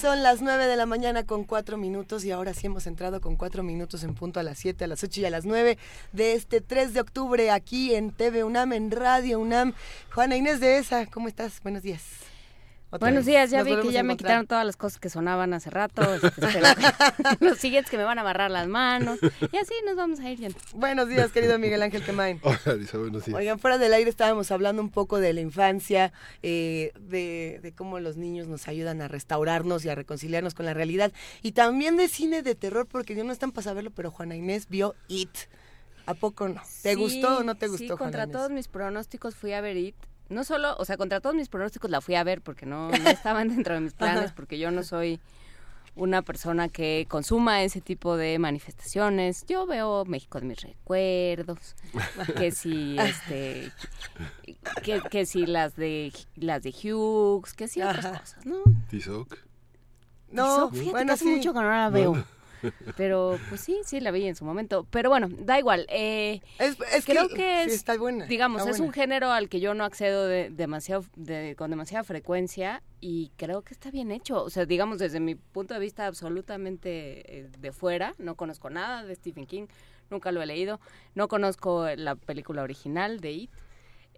Son 0.00 0.22
las 0.22 0.40
9 0.40 0.66
de 0.66 0.76
la 0.76 0.86
mañana 0.86 1.26
con 1.26 1.44
4 1.44 1.76
minutos 1.76 2.24
y 2.24 2.30
ahora 2.30 2.54
sí 2.54 2.68
hemos 2.68 2.86
entrado 2.86 3.20
con 3.20 3.36
4 3.36 3.62
minutos 3.62 4.02
en 4.02 4.14
punto 4.14 4.40
a 4.40 4.42
las 4.42 4.56
7, 4.56 4.84
a 4.84 4.86
las 4.86 5.04
8 5.04 5.20
y 5.20 5.24
a 5.26 5.30
las 5.30 5.44
9 5.44 5.76
de 6.14 6.32
este 6.32 6.62
3 6.62 6.94
de 6.94 7.00
octubre 7.00 7.50
aquí 7.50 7.94
en 7.94 8.10
TV 8.10 8.42
UNAM, 8.42 8.72
en 8.72 8.90
Radio 8.90 9.38
UNAM. 9.38 9.74
Juana 10.14 10.36
Inés 10.36 10.58
de 10.58 10.78
ESA, 10.78 11.04
¿cómo 11.04 11.28
estás? 11.28 11.60
Buenos 11.62 11.82
días. 11.82 12.00
Otra 12.92 13.06
Buenos 13.06 13.24
días, 13.24 13.52
ya 13.52 13.62
vi 13.62 13.76
que 13.76 13.92
ya 13.92 14.02
me 14.02 14.16
quitaron 14.16 14.48
todas 14.48 14.66
las 14.66 14.76
cosas 14.76 14.98
que 14.98 15.08
sonaban 15.10 15.54
hace 15.54 15.70
rato. 15.70 16.02
este, 16.14 16.60
los 17.40 17.56
siguientes 17.58 17.88
que 17.88 17.96
me 17.96 18.02
van 18.02 18.18
a 18.18 18.22
amarrar 18.22 18.50
las 18.50 18.66
manos. 18.66 19.20
Y 19.22 19.56
así 19.58 19.72
nos 19.86 19.94
vamos 19.94 20.18
a 20.18 20.28
ir 20.28 20.40
yendo. 20.40 20.58
Buenos 20.74 21.08
días, 21.08 21.30
querido 21.30 21.56
Miguel 21.60 21.82
Ángel 21.82 22.02
Quemain. 22.04 22.40
Hola, 22.42 22.74
Lisa, 22.76 22.98
buenos 22.98 23.24
días. 23.24 23.38
Oigan, 23.38 23.60
fuera 23.60 23.78
del 23.78 23.94
aire 23.94 24.10
estábamos 24.10 24.50
hablando 24.50 24.82
un 24.82 24.90
poco 24.90 25.20
de 25.20 25.32
la 25.32 25.40
infancia, 25.40 26.12
eh, 26.42 26.90
de, 26.98 27.60
de 27.62 27.72
cómo 27.72 28.00
los 28.00 28.16
niños 28.16 28.48
nos 28.48 28.66
ayudan 28.66 29.00
a 29.02 29.06
restaurarnos 29.06 29.84
y 29.84 29.88
a 29.88 29.94
reconciliarnos 29.94 30.54
con 30.54 30.66
la 30.66 30.74
realidad. 30.74 31.12
Y 31.42 31.52
también 31.52 31.96
de 31.96 32.08
cine 32.08 32.42
de 32.42 32.56
terror, 32.56 32.86
porque 32.86 33.14
yo 33.14 33.22
no 33.22 33.32
están 33.32 33.52
para 33.52 33.66
saberlo, 33.66 33.92
pero 33.92 34.10
Juana 34.10 34.34
Inés 34.34 34.66
vio 34.68 34.96
It. 35.06 35.30
¿A 36.06 36.14
poco 36.14 36.48
no? 36.48 36.60
¿Te 36.82 36.94
Sí, 36.94 36.96
gustó 36.96 37.38
o 37.38 37.42
no 37.44 37.54
te 37.54 37.68
gustó, 37.68 37.78
Sí, 37.78 37.86
Juana 37.86 37.98
contra 37.98 38.22
Inés? 38.24 38.32
todos 38.32 38.50
mis 38.50 38.66
pronósticos 38.66 39.36
fui 39.36 39.52
a 39.52 39.60
ver 39.60 39.76
It. 39.76 39.94
No 40.30 40.44
solo, 40.44 40.76
o 40.78 40.84
sea, 40.84 40.96
contra 40.96 41.20
todos 41.20 41.34
mis 41.34 41.48
pronósticos 41.48 41.90
la 41.90 42.00
fui 42.00 42.14
a 42.14 42.24
ver 42.24 42.40
porque 42.40 42.64
no, 42.64 42.88
no 42.88 42.94
estaban 43.10 43.48
dentro 43.48 43.74
de 43.74 43.80
mis 43.80 43.92
planes, 43.92 44.32
porque 44.32 44.58
yo 44.58 44.70
no 44.70 44.82
soy 44.82 45.20
una 45.96 46.22
persona 46.22 46.68
que 46.68 47.06
consuma 47.08 47.62
ese 47.62 47.80
tipo 47.80 48.16
de 48.16 48.38
manifestaciones. 48.38 49.44
Yo 49.46 49.66
veo 49.66 50.04
México 50.04 50.40
de 50.40 50.46
mis 50.46 50.60
recuerdos, 50.62 51.74
que 52.38 52.50
si 52.52 52.96
este 52.98 53.72
que, 54.82 55.02
que 55.10 55.26
si 55.26 55.46
las 55.46 55.76
de 55.76 56.12
las 56.36 56.62
de 56.62 56.70
Hughes, 56.70 57.52
que 57.52 57.68
si 57.68 57.82
otras 57.82 58.04
Ajá. 58.04 58.18
cosas, 58.20 58.46
¿no? 58.46 58.58
Tizoc. 58.88 59.36
No, 60.30 60.44
Tizoc, 60.44 60.72
fíjate 60.74 60.90
bueno, 60.90 61.06
que 61.06 61.12
hace 61.12 61.24
sí. 61.24 61.30
mucho 61.30 61.52
que 61.52 61.58
no 61.60 61.68
la 61.68 61.90
veo. 61.90 62.24
Pero 62.96 63.38
pues 63.48 63.60
sí, 63.60 63.80
sí 63.84 64.00
la 64.00 64.10
vi 64.10 64.26
en 64.26 64.34
su 64.36 64.44
momento. 64.44 64.86
Pero 64.90 65.10
bueno, 65.10 65.28
da 65.30 65.58
igual. 65.58 65.86
Eh, 65.88 66.40
es, 66.58 66.76
creo 67.04 67.28
que 67.28 67.34
que, 67.34 67.62
sí 67.64 67.70
es, 67.70 67.74
está 67.74 67.96
buena, 67.96 68.26
digamos, 68.26 68.60
está 68.60 68.70
es 68.72 68.80
un 68.80 68.92
género 68.92 69.30
al 69.30 69.48
que 69.48 69.60
yo 69.60 69.74
no 69.74 69.84
accedo 69.84 70.26
de, 70.26 70.50
demasiado, 70.50 71.04
de- 71.16 71.54
con 71.56 71.70
demasiada 71.70 72.04
frecuencia 72.04 72.82
y 73.00 73.30
creo 73.36 73.62
que 73.62 73.74
está 73.74 73.90
bien 73.90 74.10
hecho. 74.10 74.42
O 74.42 74.50
sea, 74.50 74.66
digamos, 74.66 74.98
desde 74.98 75.20
mi 75.20 75.34
punto 75.34 75.74
de 75.74 75.80
vista 75.80 76.06
absolutamente 76.06 77.38
eh, 77.38 77.48
de 77.58 77.72
fuera, 77.72 78.14
no 78.18 78.34
conozco 78.34 78.70
nada 78.70 79.04
de 79.04 79.14
Stephen 79.14 79.46
King, 79.46 79.66
nunca 80.10 80.32
lo 80.32 80.42
he 80.42 80.46
leído, 80.46 80.80
no 81.14 81.28
conozco 81.28 81.86
la 81.96 82.14
película 82.16 82.62
original 82.62 83.20
de 83.20 83.32
It. 83.32 83.50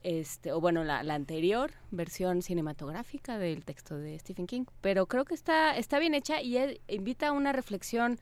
Este, 0.03 0.53
o 0.53 0.61
bueno, 0.61 0.85
la, 0.85 1.03
la 1.03 1.15
anterior 1.15 1.73
versión 1.91 2.43
cinematográfica 2.43 3.39
del 3.39 3.65
texto 3.65 3.97
de 3.97 4.19
Stephen 4.19 4.47
King, 4.47 4.65
pero 4.81 5.07
creo 5.07 5.25
que 5.25 5.35
está, 5.35 5.77
está 5.77 5.99
bien 5.99 6.15
hecha 6.15 6.43
y 6.43 6.57
él 6.57 6.81
invita 6.89 7.29
a 7.29 7.33
una 7.33 7.53
reflexión. 7.53 8.19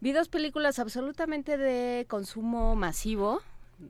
Vi 0.00 0.12
dos 0.12 0.28
películas 0.28 0.78
absolutamente 0.78 1.56
de 1.56 2.06
consumo 2.08 2.74
masivo, 2.74 3.40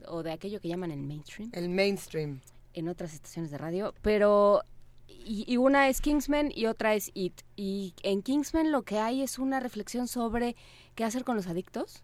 o 0.07 0.23
de 0.23 0.31
aquello 0.31 0.59
que 0.59 0.67
llaman 0.67 0.91
el 0.91 1.01
mainstream. 1.01 1.49
El 1.53 1.69
mainstream. 1.69 2.41
En 2.73 2.87
otras 2.87 3.13
estaciones 3.13 3.51
de 3.51 3.57
radio, 3.57 3.93
pero... 4.01 4.61
Y, 5.07 5.45
y 5.47 5.57
una 5.57 5.89
es 5.89 6.01
Kingsman 6.01 6.51
y 6.53 6.67
otra 6.67 6.93
es 6.93 7.09
It. 7.13 7.41
Y 7.55 7.93
en 8.03 8.21
Kingsman 8.21 8.71
lo 8.71 8.83
que 8.83 8.99
hay 8.99 9.23
es 9.23 9.39
una 9.39 9.59
reflexión 9.59 10.07
sobre 10.07 10.55
qué 10.93 11.03
hacer 11.03 11.23
con 11.23 11.35
los 11.35 11.47
adictos. 11.47 12.03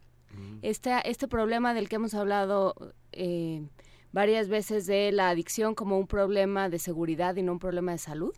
Este, 0.62 0.92
este 1.10 1.28
problema 1.28 1.74
del 1.74 1.90
que 1.90 1.98
hemos 1.98 2.14
hablado 2.14 2.74
eh, 3.12 3.68
varias 4.12 4.48
veces 4.50 4.86
de 4.86 5.12
la 5.12 5.30
adicción 5.30 5.76
como 5.76 5.98
un 5.98 6.08
problema 6.08 6.70
de 6.70 6.80
seguridad 6.80 7.36
y 7.36 7.44
no 7.44 7.54
un 7.54 7.60
problema 7.60 7.92
de 7.92 7.98
salud. 7.98 8.36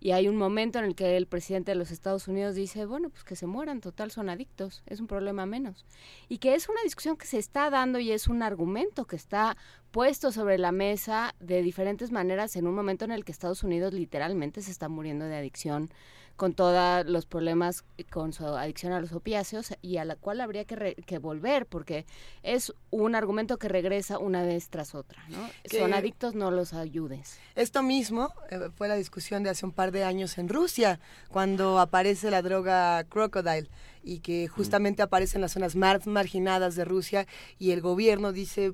Y 0.00 0.10
hay 0.10 0.26
un 0.26 0.36
momento 0.36 0.80
en 0.80 0.86
el 0.86 0.96
que 0.96 1.16
el 1.16 1.26
presidente 1.26 1.70
de 1.70 1.76
los 1.76 1.92
Estados 1.92 2.26
Unidos 2.26 2.56
dice, 2.56 2.84
bueno, 2.84 3.10
pues 3.10 3.22
que 3.22 3.36
se 3.36 3.46
mueran, 3.46 3.80
total 3.80 4.10
son 4.10 4.28
adictos, 4.28 4.82
es 4.86 4.98
un 4.98 5.06
problema 5.06 5.46
menos. 5.46 5.86
Y 6.28 6.38
que 6.38 6.56
es 6.56 6.68
una 6.68 6.82
discusión 6.82 7.16
que 7.16 7.26
se 7.26 7.38
está 7.38 7.70
dando 7.70 8.00
y 8.00 8.10
es 8.10 8.26
un 8.26 8.42
argumento 8.42 9.04
que 9.04 9.14
está 9.14 9.56
puesto 9.92 10.32
sobre 10.32 10.58
la 10.58 10.72
mesa 10.72 11.36
de 11.38 11.62
diferentes 11.62 12.10
maneras 12.10 12.56
en 12.56 12.66
un 12.66 12.74
momento 12.74 13.04
en 13.04 13.12
el 13.12 13.24
que 13.24 13.30
Estados 13.30 13.62
Unidos 13.62 13.92
literalmente 13.92 14.62
se 14.62 14.72
está 14.72 14.88
muriendo 14.88 15.26
de 15.26 15.36
adicción 15.36 15.90
con 16.36 16.54
todos 16.54 17.06
los 17.06 17.26
problemas 17.26 17.84
con 18.10 18.32
su 18.32 18.44
adicción 18.46 18.92
a 18.92 19.00
los 19.00 19.12
opiáceos 19.12 19.74
y 19.82 19.98
a 19.98 20.04
la 20.04 20.16
cual 20.16 20.40
habría 20.40 20.64
que, 20.64 20.76
re- 20.76 20.94
que 21.06 21.18
volver 21.18 21.66
porque 21.66 22.04
es 22.42 22.72
un 22.90 23.14
argumento 23.14 23.58
que 23.58 23.68
regresa 23.68 24.18
una 24.18 24.42
vez 24.42 24.68
tras 24.68 24.94
otra, 24.94 25.22
¿no? 25.28 25.38
Que- 25.68 25.78
Son 25.78 25.94
adictos, 25.94 26.34
no 26.34 26.50
los 26.50 26.72
ayudes. 26.72 27.38
Esto 27.54 27.82
mismo 27.82 28.32
eh, 28.50 28.70
fue 28.74 28.88
la 28.88 28.94
discusión 28.96 29.42
de 29.42 29.50
hace 29.50 29.64
un 29.66 29.72
par 29.72 29.92
de 29.92 30.04
años 30.04 30.38
en 30.38 30.48
Rusia, 30.48 30.98
cuando 31.28 31.78
aparece 31.78 32.30
la 32.30 32.42
droga 32.42 33.04
crocodile 33.04 33.68
y 34.02 34.18
que 34.20 34.48
justamente 34.48 35.02
aparece 35.02 35.36
en 35.36 35.42
las 35.42 35.52
zonas 35.52 35.76
más 35.76 36.06
marginadas 36.06 36.74
de 36.74 36.84
Rusia 36.84 37.26
y 37.58 37.70
el 37.70 37.80
gobierno 37.80 38.32
dice 38.32 38.72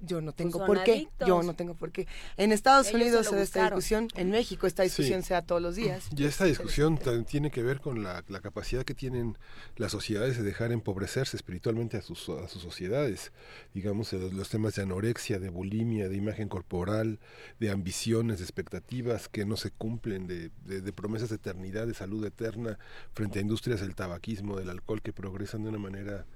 yo 0.00 0.20
no 0.20 0.32
tengo 0.32 0.58
son 0.58 0.66
por 0.66 0.84
qué, 0.84 0.92
adictos. 0.92 1.28
yo 1.28 1.42
no 1.42 1.54
tengo 1.54 1.74
por 1.74 1.90
qué. 1.92 2.06
En 2.36 2.52
Estados 2.52 2.88
Ellos 2.88 3.00
Unidos 3.00 3.26
se 3.28 3.36
da 3.36 3.42
esta 3.42 3.62
discusión, 3.64 4.08
en 4.14 4.30
México 4.30 4.66
esta 4.66 4.82
discusión 4.82 5.22
Sí. 5.22 5.28
se 5.28 5.34
da 5.34 5.42
todos 5.42 5.62
los 5.62 5.74
días. 5.76 6.06
Y 6.16 6.24
esta 6.24 6.44
discusión 6.44 6.98
también 6.98 7.24
tiene 7.24 7.50
que 7.50 7.62
ver 7.62 7.80
con 7.80 8.02
la, 8.02 8.24
la 8.28 8.40
capacidad 8.40 8.84
que 8.84 8.94
tienen 8.94 9.38
las 9.76 9.92
sociedades 9.92 10.36
de 10.36 10.42
dejar 10.42 10.72
empobrecerse 10.72 11.36
espiritualmente 11.36 11.96
a 11.96 12.02
sus, 12.02 12.28
a 12.28 12.48
sus 12.48 12.62
sociedades. 12.62 13.32
Digamos, 13.74 14.12
los 14.12 14.48
temas 14.48 14.74
de 14.74 14.82
anorexia, 14.82 15.38
de 15.38 15.48
bulimia, 15.50 16.08
de 16.08 16.16
imagen 16.16 16.48
corporal, 16.48 17.18
de 17.60 17.70
ambiciones, 17.70 18.38
de 18.38 18.44
expectativas 18.44 19.28
que 19.28 19.44
no 19.44 19.56
se 19.56 19.70
cumplen, 19.70 20.26
de, 20.26 20.50
de- 20.64 20.80
de 20.80 20.92
promesas 20.92 21.28
de 21.30 21.36
eternidad, 21.36 21.86
de 21.86 21.94
salud 21.94 22.24
eterna, 22.24 22.78
frente 23.14 23.38
a 23.38 23.42
industrias 23.42 23.80
del 23.80 23.94
tabaquismo, 23.94 24.56
del 24.56 24.70
alcohol 24.70 25.02
que 25.02 25.12
progresan 25.12 25.62
de 25.62 25.70
una 25.70 25.78
manera 25.78 26.26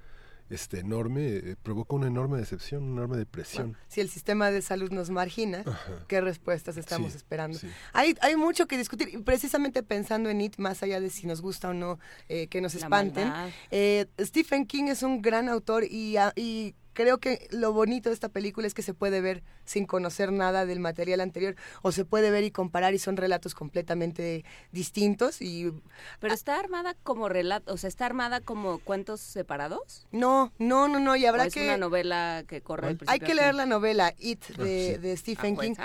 este 0.51 0.79
enorme, 0.79 1.21
eh, 1.27 1.55
provoca 1.61 1.95
una 1.95 2.07
enorme 2.07 2.37
decepción, 2.37 2.83
una 2.83 2.93
enorme 3.03 3.17
depresión. 3.17 3.77
Si 3.87 4.01
el 4.01 4.09
sistema 4.09 4.51
de 4.51 4.61
salud 4.61 4.91
nos 4.91 5.09
margina, 5.09 5.63
¿qué 6.07 6.21
respuestas 6.21 6.77
estamos 6.77 7.11
Sí, 7.13 7.17
esperando? 7.17 7.57
sí. 7.57 7.67
Hay, 7.93 8.15
hay 8.21 8.35
mucho 8.35 8.67
que 8.67 8.77
discutir, 8.77 9.09
y 9.13 9.17
precisamente 9.17 9.83
pensando 9.83 10.29
en 10.29 10.41
IT, 10.41 10.57
más 10.57 10.83
allá 10.83 10.99
de 10.99 11.09
si 11.09 11.25
nos 11.27 11.41
gusta 11.41 11.69
o 11.69 11.73
no 11.73 11.99
eh, 12.29 12.47
que 12.47 12.61
nos 12.61 12.73
La 12.75 12.81
espanten. 12.81 13.31
eh, 13.71 14.07
Stephen 14.19 14.65
King 14.65 14.85
es 14.85 15.03
un 15.03 15.21
gran 15.21 15.47
autor 15.49 15.83
y, 15.83 16.17
ah, 16.17 16.33
y 16.35 16.75
creo 16.93 17.19
que 17.19 17.47
lo 17.51 17.73
bonito 17.73 18.09
de 18.09 18.13
esta 18.13 18.29
película 18.29 18.67
es 18.67 18.73
que 18.73 18.81
se 18.81 18.93
puede 18.93 19.21
ver 19.21 19.43
sin 19.65 19.85
conocer 19.85 20.31
nada 20.31 20.65
del 20.65 20.79
material 20.79 21.21
anterior, 21.21 21.55
o 21.81 21.91
se 21.91 22.05
puede 22.05 22.31
ver 22.31 22.43
y 22.43 22.51
comparar 22.51 22.93
y 22.93 22.99
son 22.99 23.17
relatos 23.17 23.55
completamente 23.55 24.43
distintos 24.71 25.41
y 25.41 25.71
Pero 26.19 26.33
está 26.33 26.59
armada 26.59 26.95
como 27.03 27.29
relato, 27.29 27.73
o 27.73 27.77
sea, 27.77 27.87
está 27.87 28.05
armada 28.05 28.41
como 28.41 28.79
cuentos 28.79 29.21
separados. 29.21 30.07
no, 30.11 30.51
no, 30.57 30.87
no, 30.87 30.99
no, 30.99 31.15
y 31.15 31.25
habrá 31.25 31.43
¿O 31.43 31.47
es 31.47 31.53
que... 31.53 31.65
una 31.65 31.77
novela 31.77 32.43
que 32.47 32.61
corre 32.61 32.87
al 32.87 32.91
Hay 32.93 32.97
principio 32.97 33.25
que 33.25 33.31
a 33.31 33.35
leer 33.35 33.55
la 33.55 33.65
novela 33.65 34.13
It 34.17 34.45
de, 34.57 34.91
Ah, 34.91 34.95
sí. 34.95 35.01
de 35.01 35.17
Stephen 35.17 35.55
Ah, 35.57 35.61
King. 35.61 35.75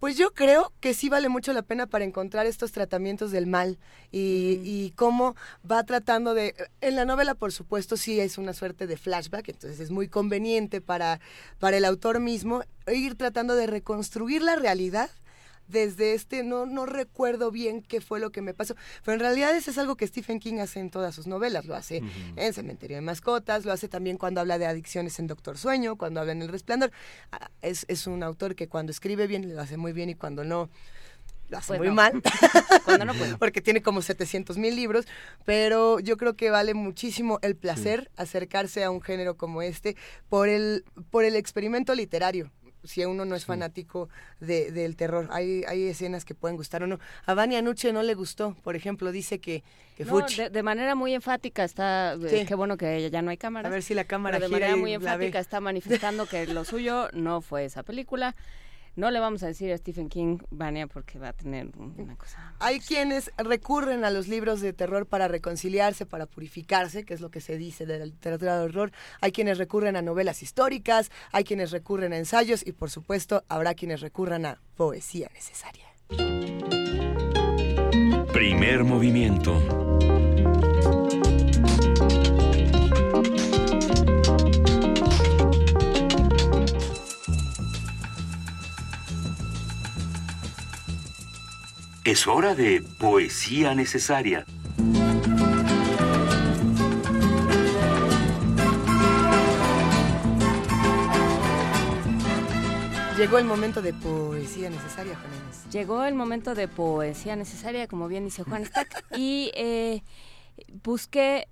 Pues, 0.00 0.16
yo 0.16 0.32
creo 0.32 0.72
que 0.80 0.94
sí 0.94 1.08
vale 1.08 1.28
mucho 1.28 1.52
la 1.52 1.62
pena 1.62 1.86
para 1.86 2.04
encontrar 2.04 2.46
estos 2.46 2.72
tratamientos 2.72 3.30
del 3.30 3.46
mal 3.46 3.78
y, 4.10 4.60
y, 4.64 4.92
cómo 4.96 5.36
va 5.70 5.84
tratando 5.84 6.34
de... 6.34 6.54
En 6.80 6.96
la 6.96 7.04
novela, 7.04 7.34
por 7.34 7.52
supuesto, 7.52 7.96
sí 7.96 8.18
es 8.18 8.38
una 8.38 8.54
suerte 8.54 8.86
de 8.86 8.96
flashback, 8.96 9.50
entonces 9.50 9.78
es 9.78 9.90
muy 9.90 10.08
conveniente 10.08 10.80
para, 10.80 11.20
para 11.58 11.76
el 11.76 11.84
autor 11.84 12.18
mismo 12.18 12.62
ir 12.92 13.14
tratando 13.14 13.54
de 13.54 13.66
reconstruir 13.66 14.42
la 14.42 14.56
realidad 14.56 15.10
desde 15.70 16.14
este, 16.14 16.42
no, 16.42 16.66
no 16.66 16.86
recuerdo 16.86 17.50
bien 17.50 17.82
qué 17.82 18.00
fue 18.00 18.20
lo 18.20 18.30
que 18.30 18.42
me 18.42 18.54
pasó, 18.54 18.74
pero 19.04 19.14
en 19.14 19.20
realidad 19.20 19.54
eso 19.56 19.70
es 19.70 19.78
algo 19.78 19.96
que 19.96 20.06
Stephen 20.06 20.40
King 20.40 20.58
hace 20.58 20.80
en 20.80 20.90
todas 20.90 21.14
sus 21.14 21.26
novelas, 21.26 21.64
lo 21.66 21.74
hace 21.74 22.02
en 22.36 22.52
Cementerio 22.52 22.96
de 22.96 23.00
Mascotas, 23.02 23.64
lo 23.64 23.72
hace 23.72 23.88
también 23.88 24.16
cuando 24.16 24.40
habla 24.40 24.58
de 24.58 24.66
adicciones 24.66 25.18
en 25.18 25.26
Doctor 25.26 25.58
Sueño, 25.58 25.96
cuando 25.96 26.20
habla 26.20 26.32
en 26.32 26.42
El 26.42 26.48
Resplandor. 26.48 26.90
Ah, 27.32 27.50
es, 27.62 27.84
es 27.88 28.06
un 28.06 28.22
autor 28.22 28.54
que 28.54 28.68
cuando 28.68 28.90
escribe 28.92 29.26
bien 29.26 29.54
lo 29.54 29.60
hace 29.60 29.76
muy 29.76 29.92
bien 29.92 30.10
y 30.10 30.14
cuando 30.14 30.44
no 30.44 30.68
lo 31.48 31.58
hace 31.58 31.68
Pues 31.68 31.80
muy 31.80 31.88
no. 31.88 31.94
mal. 31.94 32.22
Cuando 32.84 33.04
no 33.06 33.12
puede. 33.14 33.36
Porque 33.36 33.60
tiene 33.60 33.82
como 33.82 34.02
700 34.02 34.56
mil 34.56 34.76
libros, 34.76 35.06
pero 35.44 35.98
yo 35.98 36.16
creo 36.16 36.36
que 36.36 36.48
vale 36.50 36.74
muchísimo 36.74 37.40
el 37.42 37.56
placer 37.56 38.08
acercarse 38.16 38.84
a 38.84 38.90
un 38.92 39.02
género 39.02 39.36
como 39.36 39.60
este 39.60 39.96
por 40.28 40.48
el, 40.48 40.84
por 41.10 41.24
el 41.24 41.34
experimento 41.34 41.92
literario. 41.96 42.52
Si 42.84 43.04
uno 43.04 43.24
no 43.24 43.36
es 43.36 43.44
fanático 43.44 44.08
de- 44.40 44.70
del 44.72 44.96
terror, 44.96 45.28
hay, 45.30 45.64
hay 45.68 45.84
escenas 45.88 46.24
que 46.24 46.34
pueden 46.34 46.56
gustar 46.56 46.82
o 46.82 46.86
no. 46.86 46.98
A 47.26 47.34
Vania 47.34 47.58
Anuche 47.58 47.92
no 47.92 48.02
le 48.02 48.14
gustó, 48.14 48.54
por 48.62 48.76
ejemplo, 48.76 49.12
dice 49.12 49.38
que, 49.38 49.62
que 49.96 50.04
No, 50.04 50.10
fuchi. 50.12 50.36
de, 50.42 50.50
de 50.50 50.62
manera 50.62 50.94
muy 50.94 51.12
enfática 51.14 51.64
está, 51.64 52.14
eh, 52.14 52.28
Sí. 52.40 52.46
qué 52.46 52.54
bueno 52.54 52.76
que 52.76 53.10
ya 53.10 53.22
no 53.22 53.30
hay 53.30 53.36
cámara. 53.36 53.68
A 53.68 53.70
ver 53.72 53.82
si 53.82 53.94
la 53.94 54.04
cámara 54.04 54.38
de 54.38 54.46
gira 54.46 54.58
manera 54.60 54.76
y 54.76 54.80
muy 54.80 54.94
enfática 54.94 55.38
está 55.38 55.60
manifestando 55.60 56.26
que 56.26 56.46
lo 56.46 56.64
suyo 56.64 57.08
no 57.12 57.40
fue 57.40 57.64
esa 57.64 57.82
película. 57.82 58.34
No 58.96 59.10
le 59.10 59.20
vamos 59.20 59.42
a 59.42 59.46
decir 59.46 59.72
a 59.72 59.78
Stephen 59.78 60.08
King, 60.08 60.38
Vania, 60.50 60.86
porque 60.86 61.18
va 61.18 61.28
a 61.28 61.32
tener 61.32 61.68
un- 61.78 61.94
una 61.98 62.16
cosa. 62.16 62.54
Hay 62.58 62.80
quienes 62.80 63.30
recurren 63.38 64.04
a 64.04 64.10
los 64.10 64.28
libros 64.28 64.60
de 64.60 64.72
terror 64.72 65.06
para 65.06 65.28
reconciliarse, 65.28 66.06
para 66.06 66.26
purificarse, 66.26 67.04
que 67.04 67.14
es 67.14 67.20
lo 67.20 67.30
que 67.30 67.40
se 67.40 67.56
dice 67.56 67.86
de 67.86 67.98
la 67.98 68.06
literatura 68.06 68.58
de 68.58 68.64
horror. 68.64 68.92
Hay 69.20 69.32
quienes 69.32 69.58
recurren 69.58 69.96
a 69.96 70.02
novelas 70.02 70.42
históricas, 70.42 71.10
hay 71.32 71.44
quienes 71.44 71.70
recurren 71.70 72.12
a 72.12 72.18
ensayos 72.18 72.66
y 72.66 72.72
por 72.72 72.90
supuesto 72.90 73.44
habrá 73.48 73.74
quienes 73.74 74.00
recurran 74.00 74.44
a 74.46 74.60
poesía 74.76 75.30
necesaria. 75.34 75.86
Primer 78.32 78.84
movimiento. 78.84 79.60
Es 92.10 92.26
hora 92.26 92.56
de 92.56 92.82
poesía 92.98 93.72
necesaria. 93.72 94.44
Llegó 103.16 103.38
el 103.38 103.44
momento 103.44 103.80
de 103.80 103.94
poesía 103.94 104.70
necesaria, 104.70 105.16
Juan 105.16 105.32
Inés. 105.32 105.66
Llegó 105.70 106.02
el 106.02 106.16
momento 106.16 106.56
de 106.56 106.66
poesía 106.66 107.36
necesaria, 107.36 107.86
como 107.86 108.08
bien 108.08 108.24
dice 108.24 108.42
Juan 108.42 108.66
Stack, 108.66 109.04
y 109.16 109.52
eh, 109.54 110.02
busqué 110.82 111.46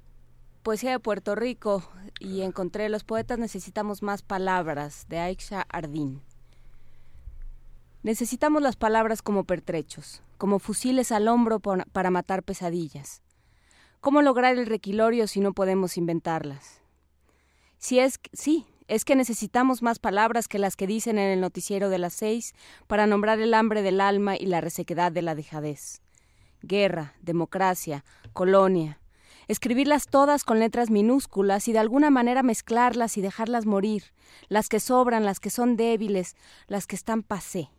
poesía 0.65 0.91
de 0.91 0.99
Puerto 0.99 1.37
Rico 1.37 1.89
y 2.19 2.41
encontré 2.41 2.89
Los 2.89 3.05
poetas 3.05 3.39
necesitamos 3.39 4.03
más 4.03 4.23
palabras, 4.23 5.07
de 5.09 5.21
Aisha 5.21 5.65
Ardín. 5.69 6.21
Necesitamos 8.03 8.61
las 8.61 8.75
palabras 8.75 9.23
como 9.23 9.45
pertrechos, 9.45 10.21
como 10.39 10.59
fusiles 10.59 11.13
al 11.13 11.29
hombro 11.29 11.61
para 11.61 12.11
matar 12.11 12.43
pesadillas. 12.43 13.23
¿Cómo 14.01 14.23
lograr 14.23 14.57
el 14.57 14.67
requilorio 14.67 15.27
si 15.27 15.41
no 15.41 15.53
podemos 15.53 15.97
inventarlas? 15.97 16.81
Si 17.79 17.99
es, 17.99 18.21
sí, 18.33 18.67
es 18.87 19.05
que 19.05 19.17
necesitamos 19.17 19.83
más 19.83 19.99
palabras 19.99 20.49
que 20.49 20.59
las 20.59 20.77
que 20.77 20.87
dicen 20.87 21.19
en 21.19 21.31
el 21.31 21.41
noticiero 21.41 21.91
de 21.91 21.99
las 21.99 22.15
seis 22.15 22.55
para 22.87 23.07
nombrar 23.07 23.41
el 23.41 23.55
hambre 23.55 23.83
del 23.83 24.01
alma 24.01 24.37
y 24.37 24.47
la 24.47 24.61
resequedad 24.61 25.13
de 25.13 25.23
la 25.23 25.35
dejadez. 25.35 26.01
Guerra, 26.63 27.15
democracia, 27.21 28.05
colonia. 28.33 29.01
Escribirlas 29.49 30.07
todas 30.07 30.45
con 30.45 30.59
letras 30.59 30.91
minúsculas 30.91 31.69
y 31.69 31.73
de 31.73 31.79
alguna 31.79 32.11
manera 32.11 32.43
mezclarlas 32.43 33.17
y 33.17 33.21
dejarlas 33.23 33.67
morir, 33.67 34.05
las 34.49 34.69
que 34.69 34.79
sobran, 34.79 35.25
las 35.25 35.41
que 35.41 35.51
son 35.51 35.77
débiles, 35.77 36.37
las 36.67 36.87
que 36.87 36.97
están 36.97 37.23
pasé. 37.23 37.71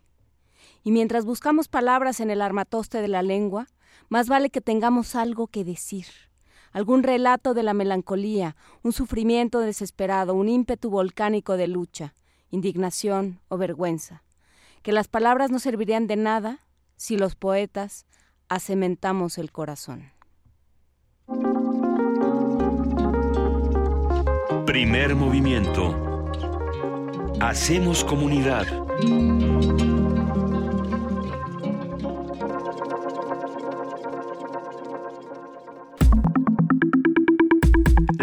Y 0.84 0.92
mientras 0.92 1.26
buscamos 1.26 1.68
palabras 1.68 2.20
en 2.20 2.32
el 2.32 2.42
armatoste 2.42 3.02
de 3.02 3.08
la 3.08 3.22
lengua, 3.22 3.68
más 4.10 4.28
vale 4.28 4.50
que 4.50 4.62
tengamos 4.62 5.16
algo 5.16 5.48
que 5.48 5.64
decir 5.64 6.06
algún 6.72 7.04
relato 7.04 7.54
de 7.54 7.64
la 7.64 7.74
melancolía, 7.74 8.56
un 8.84 8.92
sufrimiento 8.92 9.60
desesperado, 9.60 10.34
un 10.34 10.50
ímpetu 10.50 10.90
volcánico 10.90 11.58
de 11.58 11.68
lucha, 11.68 12.14
indignación 12.52 13.40
o 13.48 13.58
vergüenza, 13.58 14.24
que 14.82 14.92
las 14.92 15.08
palabras 15.08 15.52
no 15.52 15.60
servirían 15.60 16.08
de 16.08 16.16
nada 16.16 16.60
si 16.96 17.18
los 17.18 17.36
poetas 17.36 18.06
acementamos 18.48 19.38
el 19.38 19.52
corazón. 19.52 20.12
Primer 24.66 25.16
movimiento. 25.16 25.96
Hacemos 27.40 28.04
comunidad. 28.04 28.68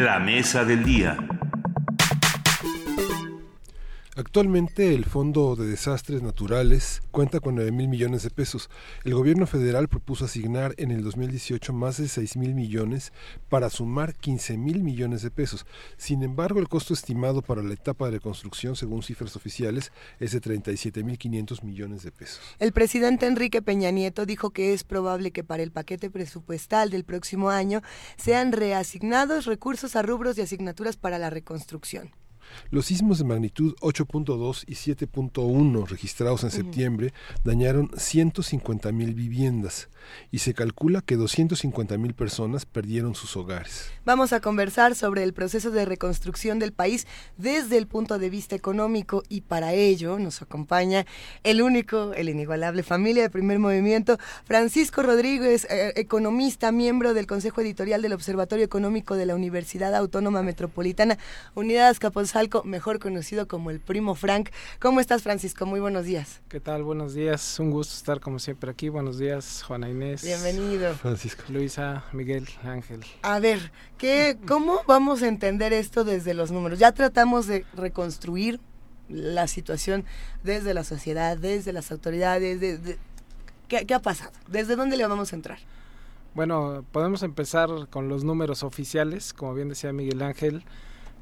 La 0.07 0.21
mesa 0.21 0.65
del 0.65 0.85
día. 0.85 1.17
Actualmente 4.19 4.95
el 4.95 5.05
Fondo 5.05 5.57
de 5.57 5.67
Desastres 5.67 6.23
Naturales 6.23 7.03
cuenta 7.11 7.39
con 7.39 7.55
9 7.57 7.71
mil 7.71 7.87
millones 7.87 8.23
de 8.23 8.31
pesos. 8.31 8.71
El 9.05 9.13
gobierno 9.13 9.47
federal 9.47 9.89
propuso 9.89 10.25
asignar 10.25 10.75
en 10.79 10.91
el 10.91 11.05
2018 11.05 11.75
más 11.75 11.99
de 11.99 12.09
6 12.09 12.39
mil 12.39 12.55
millones 12.55 13.13
para 13.51 13.69
sumar 13.69 14.15
15 14.15 14.57
mil 14.57 14.83
millones 14.83 15.21
de 15.21 15.31
pesos. 15.31 15.67
Sin 15.99 16.23
embargo, 16.23 16.61
el 16.61 16.69
costo 16.71 16.95
estimado 16.95 17.43
para 17.43 17.63
la 17.63 17.75
etapa 17.75 18.07
de 18.07 18.13
reconstrucción, 18.13 18.75
según 18.75 19.03
cifras 19.03 19.37
oficiales, 19.37 19.93
es 20.19 20.33
de 20.33 20.41
37 20.41 21.05
mil 21.05 21.19
500 21.19 21.63
millones 21.63 22.03
de 22.03 22.11
pesos. 22.11 22.41
El 22.59 22.73
presidente 22.73 23.27
Enrique 23.27 23.61
Peña 23.61 23.91
Nieto 23.91 24.25
dijo 24.25 24.49
que 24.49 24.73
es 24.73 24.83
probable 24.83 25.31
que 25.31 25.45
para 25.45 25.63
el 25.63 25.73
paquete 25.73 26.09
presupuestal 26.09 26.89
del 26.89 27.05
próximo 27.05 27.51
año 27.51 27.83
sean 28.17 28.53
reasignados 28.53 29.45
recursos 29.45 29.95
a 29.95 30.01
rubros 30.01 30.39
y 30.39 30.41
asignaturas 30.41 30.97
para 30.97 31.19
la 31.19 31.29
reconstrucción. 31.29 32.13
Los 32.71 32.87
sismos 32.87 33.19
de 33.19 33.25
magnitud 33.25 33.75
8.2 33.81 34.65
y 34.67 34.75
7.1 34.75 35.87
registrados 35.87 36.45
en 36.45 36.51
septiembre 36.51 37.13
dañaron 37.45 37.91
150 37.97 38.93
mil 38.93 39.15
viviendas 39.15 39.89
y 40.31 40.39
se 40.39 40.55
calcula 40.55 41.01
que 41.01 41.17
250 41.17 41.99
mil 41.99 42.15
personas 42.15 42.67
perdieron 42.67 43.15
sus 43.15 43.37
hogares. 43.37 43.91
Vamos 44.05 44.33
a 44.33 44.41
conversar 44.41 44.95
sobre 44.95 45.23
el 45.23 45.33
proceso 45.33 45.71
de 45.71 45.85
reconstrucción 45.85 46.59
del 46.59 46.73
país 46.73 47.07
desde 47.37 47.79
el 47.79 47.87
punto 47.87 48.19
de 48.19 48.31
vista 48.31 48.55
económico 48.55 49.23
y 49.29 49.43
para 49.43 49.73
ello 49.73 50.19
nos 50.19 50.43
acompaña 50.43 51.07
el 51.43 51.63
único, 51.63 52.13
el 52.15 52.29
inigualable 52.29 52.83
familia 52.83 53.23
de 53.23 53.31
primer 53.31 53.59
movimiento, 53.59 54.19
Francisco 54.45 55.03
Rodríguez, 55.03 55.67
eh, 55.71 55.93
economista, 55.97 56.73
miembro 56.73 57.15
del 57.15 57.27
Consejo 57.27 57.61
Editorial 57.61 58.03
del 58.03 58.13
Observatorio 58.13 58.65
Económico 58.65 59.17
de 59.17 59.27
la 59.27 59.35
Universidad 59.35 59.95
Autónoma 59.95 60.43
Metropolitana, 60.43 61.19
Unidad 61.55 61.91
Azcapotzalco, 62.37 62.65
mejor 62.65 62.99
conocido 62.99 63.49
como 63.49 63.71
el 63.71 63.81
primo 63.81 64.15
Frank. 64.15 64.51
¿Cómo 64.79 65.01
estás, 65.01 65.23
Francisco? 65.23 65.65
Muy 65.65 65.81
buenos 65.81 66.05
días. 66.05 66.43
¿Qué 66.49 66.61
tal? 66.61 66.83
Buenos 66.83 67.15
días. 67.15 67.59
Un 67.59 67.71
gusto 67.71 67.95
estar 67.95 68.21
como 68.21 68.39
siempre 68.39 68.71
aquí. 68.71 68.91
Buenos 68.91 69.19
días, 69.19 69.63
Juana 69.67 69.89
Inés. 69.89 70.23
Bienvenido. 70.23 70.95
Francisco. 70.95 71.45
Luisa, 71.49 72.05
Miguel, 72.13 72.47
Ángel. 72.63 73.01
A 73.23 73.41
ver, 73.41 73.73
¿qué, 73.97 74.37
¿cómo 74.47 74.81
vamos 74.87 75.23
a 75.23 75.29
entender 75.29 75.73
esto 75.73 76.05
desde 76.05 76.35
los 76.35 76.51
números? 76.51 76.79
Ya 76.79 76.93
tratamos 76.93 77.47
de 77.47 77.65
reconstruir 77.75 78.61
la 79.09 79.47
situación 79.47 80.05
desde 80.45 80.75
la 80.75 80.85
sociedad, 80.85 81.39
desde 81.39 81.73
las 81.73 81.91
autoridades, 81.91 82.61
desde, 82.61 82.99
¿qué, 83.69 83.87
¿qué 83.87 83.95
ha 83.95 84.01
pasado? 84.01 84.33
¿Desde 84.49 84.77
dónde 84.77 84.97
le 84.99 85.07
vamos 85.07 85.33
a 85.33 85.37
entrar? 85.37 85.59
Bueno, 86.35 86.85
podemos 86.93 87.23
empezar 87.23 87.71
con 87.89 88.11
los 88.11 88.25
números 88.25 88.63
oficiales. 88.63 89.33
Como 89.33 89.55
bien 89.55 89.71
decía 89.71 89.93
Miguel 89.95 90.21
Ángel, 90.21 90.65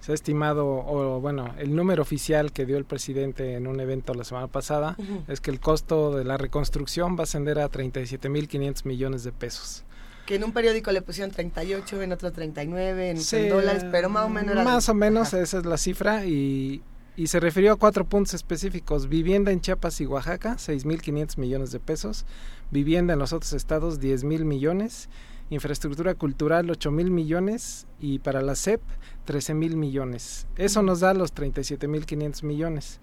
se 0.04 0.12
ha 0.12 0.14
estimado, 0.14 0.66
o 0.66 1.18
bueno, 1.18 1.54
el 1.56 1.74
número 1.74 2.02
oficial 2.02 2.52
que 2.52 2.66
dio 2.66 2.76
el 2.76 2.84
presidente 2.84 3.54
en 3.54 3.66
un 3.66 3.80
evento 3.80 4.12
la 4.12 4.24
semana 4.24 4.48
pasada 4.48 4.96
Ujú. 4.98 5.22
es 5.28 5.40
que 5.40 5.50
el 5.50 5.60
costo 5.60 6.14
de 6.14 6.24
la 6.24 6.36
reconstrucción 6.36 7.16
va 7.16 7.20
a 7.20 7.22
ascender 7.22 7.58
a 7.58 7.70
37.500 7.70 8.84
millones 8.84 9.24
de 9.24 9.32
pesos. 9.32 9.82
Que 10.26 10.34
en 10.34 10.44
un 10.44 10.52
periódico 10.52 10.92
le 10.92 11.00
pusieron 11.00 11.30
38, 11.30 12.02
en 12.02 12.12
otro 12.12 12.32
39, 12.32 13.10
en, 13.12 13.18
Sí, 13.18 13.36
en 13.36 13.48
dólares, 13.48 13.86
pero 13.90 14.10
más 14.10 14.26
o 14.26 14.28
menos 14.28 14.52
era... 14.52 14.62
Más 14.62 14.90
o 14.90 14.94
menos 14.94 15.32
esa 15.32 15.56
es 15.56 15.64
la 15.64 15.78
cifra 15.78 16.26
y 16.26 16.82
y 17.16 17.28
se 17.28 17.38
refirió 17.38 17.72
a 17.72 17.76
cuatro 17.76 18.04
puntos 18.04 18.34
específicos. 18.34 19.08
Vivienda 19.08 19.52
en 19.52 19.60
Chiapas 19.60 20.00
y 20.00 20.06
Oaxaca, 20.06 20.56
6.500 20.56 21.38
millones 21.38 21.70
de 21.70 21.78
pesos. 21.78 22.26
Vivienda 22.72 23.12
en 23.12 23.20
los 23.20 23.32
otros 23.32 23.52
estados, 23.52 24.00
10.000 24.00 24.44
millones. 24.44 25.08
Infraestructura 25.50 26.14
cultural, 26.14 26.68
8.000 26.68 27.10
millones. 27.10 27.86
Y 28.00 28.18
para 28.18 28.42
la 28.42 28.54
CEP, 28.54 28.80
13.000 29.26 29.76
millones. 29.76 30.46
Eso 30.56 30.82
nos 30.82 31.00
da 31.00 31.14
los 31.14 31.34
37.500 31.34 32.42
millones. 32.44 33.00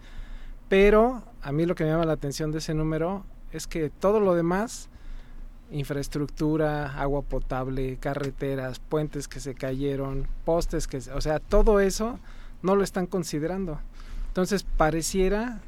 Pero 0.70 1.24
a 1.42 1.52
mí 1.52 1.66
lo 1.66 1.76
que 1.76 1.84
me 1.84 1.90
llama 1.90 2.06
la 2.06 2.14
atención 2.14 2.52
de 2.52 2.60
ese 2.60 2.74
número 2.74 3.26
es 3.52 3.68
que 3.68 3.90
todo 3.90 4.20
lo 4.20 4.36
demás, 4.36 4.90
infraestructura, 5.70 7.00
agua 7.00 7.22
potable, 7.24 7.98
carreteras, 7.98 8.80
puentes 8.80 9.28
que 9.28 9.40
se 9.40 9.54
cayeron, 9.54 10.28
postes 10.46 10.88
que, 10.88 10.98
o 11.14 11.22
sea, 11.22 11.40
todo 11.40 11.80
eso 11.80 12.20
no 12.62 12.76
lo 12.76 12.84
están 12.84 13.06
considerando. 13.06 13.80
Entonces 14.28 14.64
pareciera 14.64 15.62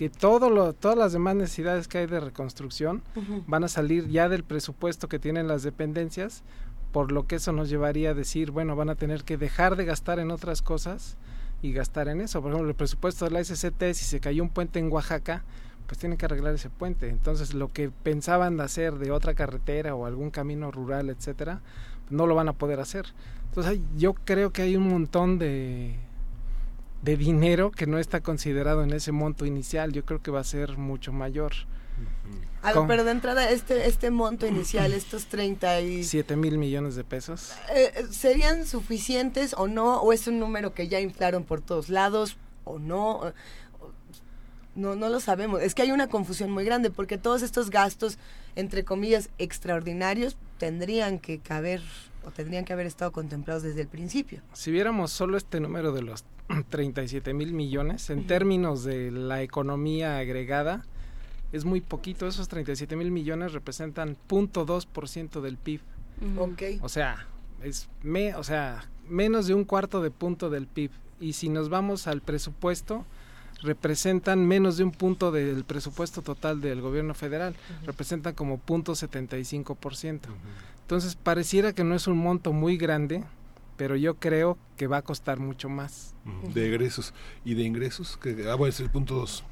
que 0.00 0.08
todo 0.08 0.48
lo, 0.48 0.72
todas 0.72 0.96
las 0.96 1.12
demás 1.12 1.36
necesidades 1.36 1.86
que 1.86 1.98
hay 1.98 2.06
de 2.06 2.20
reconstrucción 2.20 3.02
van 3.46 3.64
a 3.64 3.68
salir 3.68 4.08
ya 4.08 4.30
del 4.30 4.44
presupuesto 4.44 5.10
que 5.10 5.18
tienen 5.18 5.46
las 5.46 5.62
dependencias, 5.62 6.42
por 6.90 7.12
lo 7.12 7.26
que 7.26 7.36
eso 7.36 7.52
nos 7.52 7.68
llevaría 7.68 8.12
a 8.12 8.14
decir, 8.14 8.50
bueno, 8.50 8.74
van 8.76 8.88
a 8.88 8.94
tener 8.94 9.24
que 9.24 9.36
dejar 9.36 9.76
de 9.76 9.84
gastar 9.84 10.18
en 10.18 10.30
otras 10.30 10.62
cosas 10.62 11.18
y 11.60 11.74
gastar 11.74 12.08
en 12.08 12.22
eso. 12.22 12.40
Por 12.40 12.50
ejemplo, 12.50 12.70
el 12.70 12.74
presupuesto 12.74 13.26
de 13.26 13.32
la 13.32 13.44
SCT, 13.44 13.92
si 13.92 14.06
se 14.06 14.20
cayó 14.20 14.42
un 14.42 14.48
puente 14.48 14.78
en 14.78 14.90
Oaxaca, 14.90 15.44
pues 15.86 15.98
tienen 15.98 16.16
que 16.16 16.24
arreglar 16.24 16.54
ese 16.54 16.70
puente. 16.70 17.10
Entonces, 17.10 17.52
lo 17.52 17.68
que 17.68 17.90
pensaban 17.90 18.58
hacer 18.62 18.94
de 18.94 19.10
otra 19.10 19.34
carretera 19.34 19.94
o 19.94 20.06
algún 20.06 20.30
camino 20.30 20.70
rural, 20.70 21.10
etcétera, 21.10 21.60
no 22.08 22.26
lo 22.26 22.34
van 22.34 22.48
a 22.48 22.54
poder 22.54 22.80
hacer. 22.80 23.04
Entonces, 23.50 23.80
yo 23.98 24.14
creo 24.14 24.50
que 24.50 24.62
hay 24.62 24.76
un 24.76 24.88
montón 24.88 25.38
de 25.38 25.94
de 27.02 27.16
dinero 27.16 27.70
que 27.70 27.86
no 27.86 27.98
está 27.98 28.20
considerado 28.20 28.82
en 28.82 28.92
ese 28.92 29.12
monto 29.12 29.46
inicial. 29.46 29.92
Yo 29.92 30.04
creo 30.04 30.22
que 30.22 30.30
va 30.30 30.40
a 30.40 30.44
ser 30.44 30.76
mucho 30.76 31.12
mayor. 31.12 31.52
pero 32.86 33.04
de 33.04 33.10
entrada, 33.10 33.50
este, 33.50 33.86
este 33.86 34.10
monto 34.10 34.46
inicial, 34.46 34.92
estos 34.92 35.26
37 35.26 36.36
mil 36.36 36.58
millones 36.58 36.94
de 36.94 37.04
pesos. 37.04 37.52
Eh, 37.74 37.92
eh, 37.94 38.06
¿Serían 38.10 38.66
suficientes 38.66 39.54
o 39.56 39.66
no? 39.66 40.00
¿O 40.00 40.12
es 40.12 40.26
un 40.26 40.38
número 40.38 40.74
que 40.74 40.88
ya 40.88 41.00
inflaron 41.00 41.44
por 41.44 41.62
todos 41.62 41.88
lados 41.88 42.36
o 42.64 42.78
no? 42.78 43.32
No, 44.74 44.94
no 44.94 45.08
lo 45.08 45.20
sabemos. 45.20 45.62
Es 45.62 45.74
que 45.74 45.82
hay 45.82 45.92
una 45.92 46.08
confusión 46.08 46.50
muy 46.50 46.64
grande 46.64 46.90
porque 46.90 47.18
todos 47.18 47.42
estos 47.42 47.70
gastos, 47.70 48.18
entre 48.56 48.84
comillas, 48.84 49.30
extraordinarios, 49.38 50.36
tendrían 50.58 51.18
que 51.18 51.38
caber 51.38 51.82
o 52.24 52.30
tendrían 52.30 52.64
que 52.64 52.72
haber 52.72 52.86
estado 52.86 53.12
contemplados 53.12 53.62
desde 53.62 53.82
el 53.82 53.88
principio. 53.88 54.42
Si 54.52 54.70
viéramos 54.70 55.10
solo 55.10 55.36
este 55.36 55.60
número 55.60 55.92
de 55.92 56.02
los 56.02 56.24
37 56.70 57.34
mil 57.34 57.52
millones. 57.52 58.10
En 58.10 58.26
términos 58.26 58.84
de 58.84 59.10
la 59.10 59.42
economía 59.42 60.18
agregada, 60.18 60.84
es 61.52 61.64
muy 61.64 61.80
poquito. 61.80 62.26
Esos 62.26 62.48
37 62.48 62.96
mil 62.96 63.10
millones 63.10 63.52
representan 63.52 64.16
0.2% 64.28 65.40
del 65.40 65.56
PIB. 65.56 65.80
O 66.82 66.88
sea, 66.88 67.26
es 67.62 67.88
me, 68.02 68.34
o 68.34 68.44
sea, 68.44 68.84
menos 69.08 69.46
de 69.46 69.54
un 69.54 69.64
cuarto 69.64 70.02
de 70.02 70.10
punto 70.10 70.50
del 70.50 70.66
PIB. 70.66 70.90
Y 71.20 71.34
si 71.34 71.48
nos 71.48 71.68
vamos 71.68 72.06
al 72.06 72.20
presupuesto, 72.22 73.04
representan 73.62 74.46
menos 74.46 74.76
de 74.76 74.84
un 74.84 74.92
punto 74.92 75.30
del 75.30 75.64
presupuesto 75.64 76.22
total 76.22 76.60
del 76.60 76.80
gobierno 76.80 77.14
federal. 77.14 77.54
Representan 77.84 78.34
como 78.34 78.60
0.75%. 78.66 80.20
Entonces, 80.90 81.14
pareciera 81.14 81.72
que 81.72 81.84
no 81.84 81.94
es 81.94 82.08
un 82.08 82.18
monto 82.18 82.52
muy 82.52 82.76
grande, 82.76 83.22
pero 83.76 83.94
yo 83.94 84.16
creo 84.16 84.58
que 84.76 84.88
va 84.88 84.96
a 84.96 85.02
costar 85.02 85.38
mucho 85.38 85.68
más. 85.68 86.16
De 86.52 86.66
egresos 86.66 87.14
y 87.44 87.54
de 87.54 87.62
ingresos, 87.62 88.16
que 88.16 88.44
ah, 88.50 88.56
bueno, 88.56 88.70
es 88.70 88.80
el 88.80 88.90
punto 88.90 89.14
2. 89.14 89.44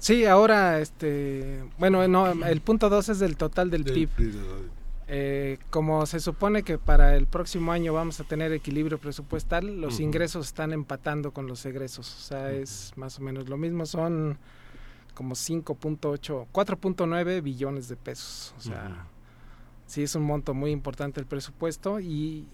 Sí, 0.00 0.26
ahora, 0.26 0.80
este, 0.80 1.62
bueno, 1.78 2.08
no, 2.08 2.32
el 2.32 2.60
punto 2.62 2.90
2 2.90 3.10
es 3.10 3.20
del 3.20 3.36
total 3.36 3.70
del, 3.70 3.84
PIB. 3.84 4.08
Eh, 5.06 5.58
como 5.70 6.04
se 6.04 6.18
supone 6.18 6.64
que 6.64 6.78
para 6.78 7.14
el 7.14 7.28
próximo 7.28 7.70
año 7.70 7.92
vamos 7.92 8.18
a 8.18 8.24
tener 8.24 8.50
equilibrio 8.52 8.98
presupuestal, 8.98 9.80
los 9.80 10.00
ingresos 10.00 10.48
están 10.48 10.72
empatando 10.72 11.30
con 11.30 11.46
los 11.46 11.64
egresos. 11.64 12.12
O 12.12 12.20
sea, 12.22 12.50
es 12.50 12.92
más 12.96 13.20
o 13.20 13.22
menos 13.22 13.48
lo 13.48 13.56
mismo, 13.56 13.86
son 13.86 14.36
como 15.14 15.36
5.8, 15.36 16.48
4.9 16.52 17.40
billones 17.40 17.86
de 17.86 17.94
pesos. 17.94 18.52
O 18.58 18.60
sea, 18.62 19.06
sí 19.92 20.02
es 20.02 20.14
un 20.14 20.22
monto 20.22 20.54
muy 20.54 20.70
importante 20.70 21.20
el 21.20 21.26
presupuesto 21.26 22.00
y 22.00 22.46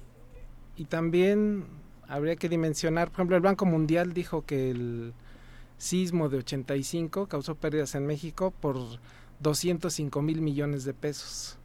y 0.78 0.84
también 0.84 1.64
habría 2.06 2.36
que 2.36 2.48
dimensionar, 2.48 3.08
por 3.08 3.16
ejemplo, 3.16 3.36
el 3.36 3.42
Banco 3.42 3.66
Mundial 3.66 4.14
dijo 4.14 4.46
que 4.46 4.70
el 4.70 5.12
sismo 5.76 6.28
de 6.28 6.38
85 6.38 7.26
causó 7.26 7.56
pérdidas 7.56 7.96
en 7.96 8.06
México 8.06 8.52
por 8.52 8.76
205 9.40 10.22
mil 10.22 10.40
millones 10.40 10.84
de 10.84 10.94
pesos. 10.94 11.58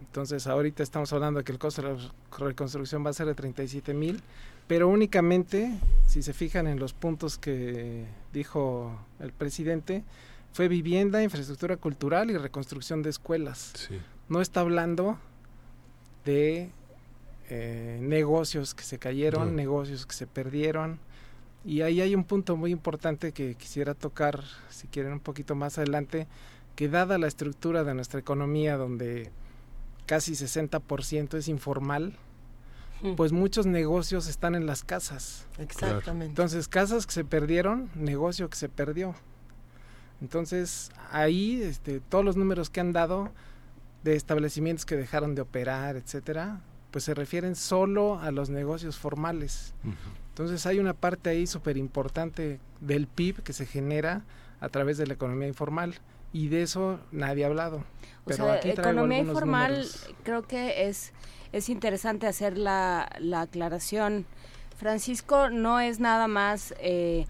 Entonces, 0.00 0.46
ahorita 0.46 0.82
estamos 0.82 1.12
hablando 1.12 1.38
de 1.38 1.44
que 1.44 1.52
el 1.52 1.58
costo 1.58 1.82
de 1.82 1.92
la 1.92 2.12
reconstrucción 2.38 3.04
va 3.04 3.10
a 3.10 3.12
ser 3.12 3.26
de 3.26 3.34
37 3.34 3.92
mil, 3.92 4.22
pero 4.66 4.88
únicamente, 4.88 5.78
si 6.06 6.22
se 6.22 6.32
fijan 6.32 6.66
en 6.66 6.78
los 6.78 6.94
puntos 6.94 7.36
que 7.36 8.06
dijo 8.32 8.98
el 9.20 9.32
presidente, 9.32 10.04
fue 10.54 10.68
vivienda, 10.68 11.22
infraestructura 11.22 11.76
cultural 11.76 12.30
y 12.30 12.38
reconstrucción 12.38 13.02
de 13.02 13.10
escuelas. 13.10 13.88
No 14.28 14.40
está 14.40 14.60
hablando 14.60 15.18
de 16.24 16.70
eh, 17.48 17.98
negocios 18.00 18.74
que 18.74 18.84
se 18.84 18.98
cayeron, 18.98 19.54
negocios 19.56 20.06
que 20.06 20.14
se 20.14 20.26
perdieron. 20.26 20.98
Y 21.64 21.82
ahí 21.82 22.00
hay 22.00 22.14
un 22.14 22.24
punto 22.24 22.56
muy 22.56 22.70
importante 22.70 23.32
que 23.32 23.54
quisiera 23.54 23.94
tocar, 23.94 24.42
si 24.68 24.88
quieren, 24.88 25.12
un 25.12 25.20
poquito 25.20 25.54
más 25.54 25.78
adelante, 25.78 26.26
que 26.74 26.88
dada 26.88 27.18
la 27.18 27.28
estructura 27.28 27.84
de 27.84 27.94
nuestra 27.94 28.18
economía, 28.18 28.76
donde 28.76 29.30
casi 30.06 30.32
60% 30.32 31.36
es 31.36 31.48
informal, 31.48 32.16
pues 33.16 33.32
muchos 33.32 33.66
negocios 33.66 34.28
están 34.28 34.54
en 34.54 34.66
las 34.66 34.84
casas. 34.84 35.46
Exactamente. 35.58 36.26
Entonces, 36.26 36.68
casas 36.68 37.06
que 37.06 37.12
se 37.12 37.24
perdieron, 37.24 37.90
negocio 37.94 38.48
que 38.48 38.56
se 38.56 38.68
perdió. 38.68 39.14
Entonces, 40.20 40.92
ahí 41.10 41.60
este, 41.62 42.00
todos 42.00 42.24
los 42.24 42.36
números 42.36 42.70
que 42.70 42.80
han 42.80 42.92
dado 42.92 43.32
de 44.02 44.16
establecimientos 44.16 44.84
que 44.84 44.96
dejaron 44.96 45.34
de 45.34 45.42
operar, 45.42 45.96
etcétera, 45.96 46.60
pues 46.90 47.04
se 47.04 47.14
refieren 47.14 47.56
solo 47.56 48.18
a 48.20 48.30
los 48.30 48.50
negocios 48.50 48.98
formales. 48.98 49.74
Entonces 50.28 50.64
hay 50.66 50.78
una 50.78 50.94
parte 50.94 51.30
ahí 51.30 51.46
súper 51.46 51.76
importante 51.76 52.60
del 52.80 53.06
PIB 53.06 53.42
que 53.42 53.52
se 53.52 53.66
genera 53.66 54.22
a 54.60 54.68
través 54.68 54.98
de 54.98 55.06
la 55.06 55.14
economía 55.14 55.48
informal 55.48 55.94
y 56.32 56.48
de 56.48 56.62
eso 56.62 57.00
nadie 57.10 57.44
ha 57.44 57.48
hablado. 57.48 57.84
O 58.24 58.32
sea, 58.32 58.60
economía 58.60 59.18
informal 59.18 59.86
creo 60.22 60.42
que 60.46 60.88
es, 60.88 61.12
es 61.52 61.68
interesante 61.68 62.26
hacer 62.26 62.56
la, 62.58 63.10
la 63.18 63.42
aclaración. 63.42 64.26
Francisco 64.76 65.50
no 65.50 65.80
es 65.80 66.00
nada 66.00 66.28
más 66.28 66.74
eh, 66.78 67.26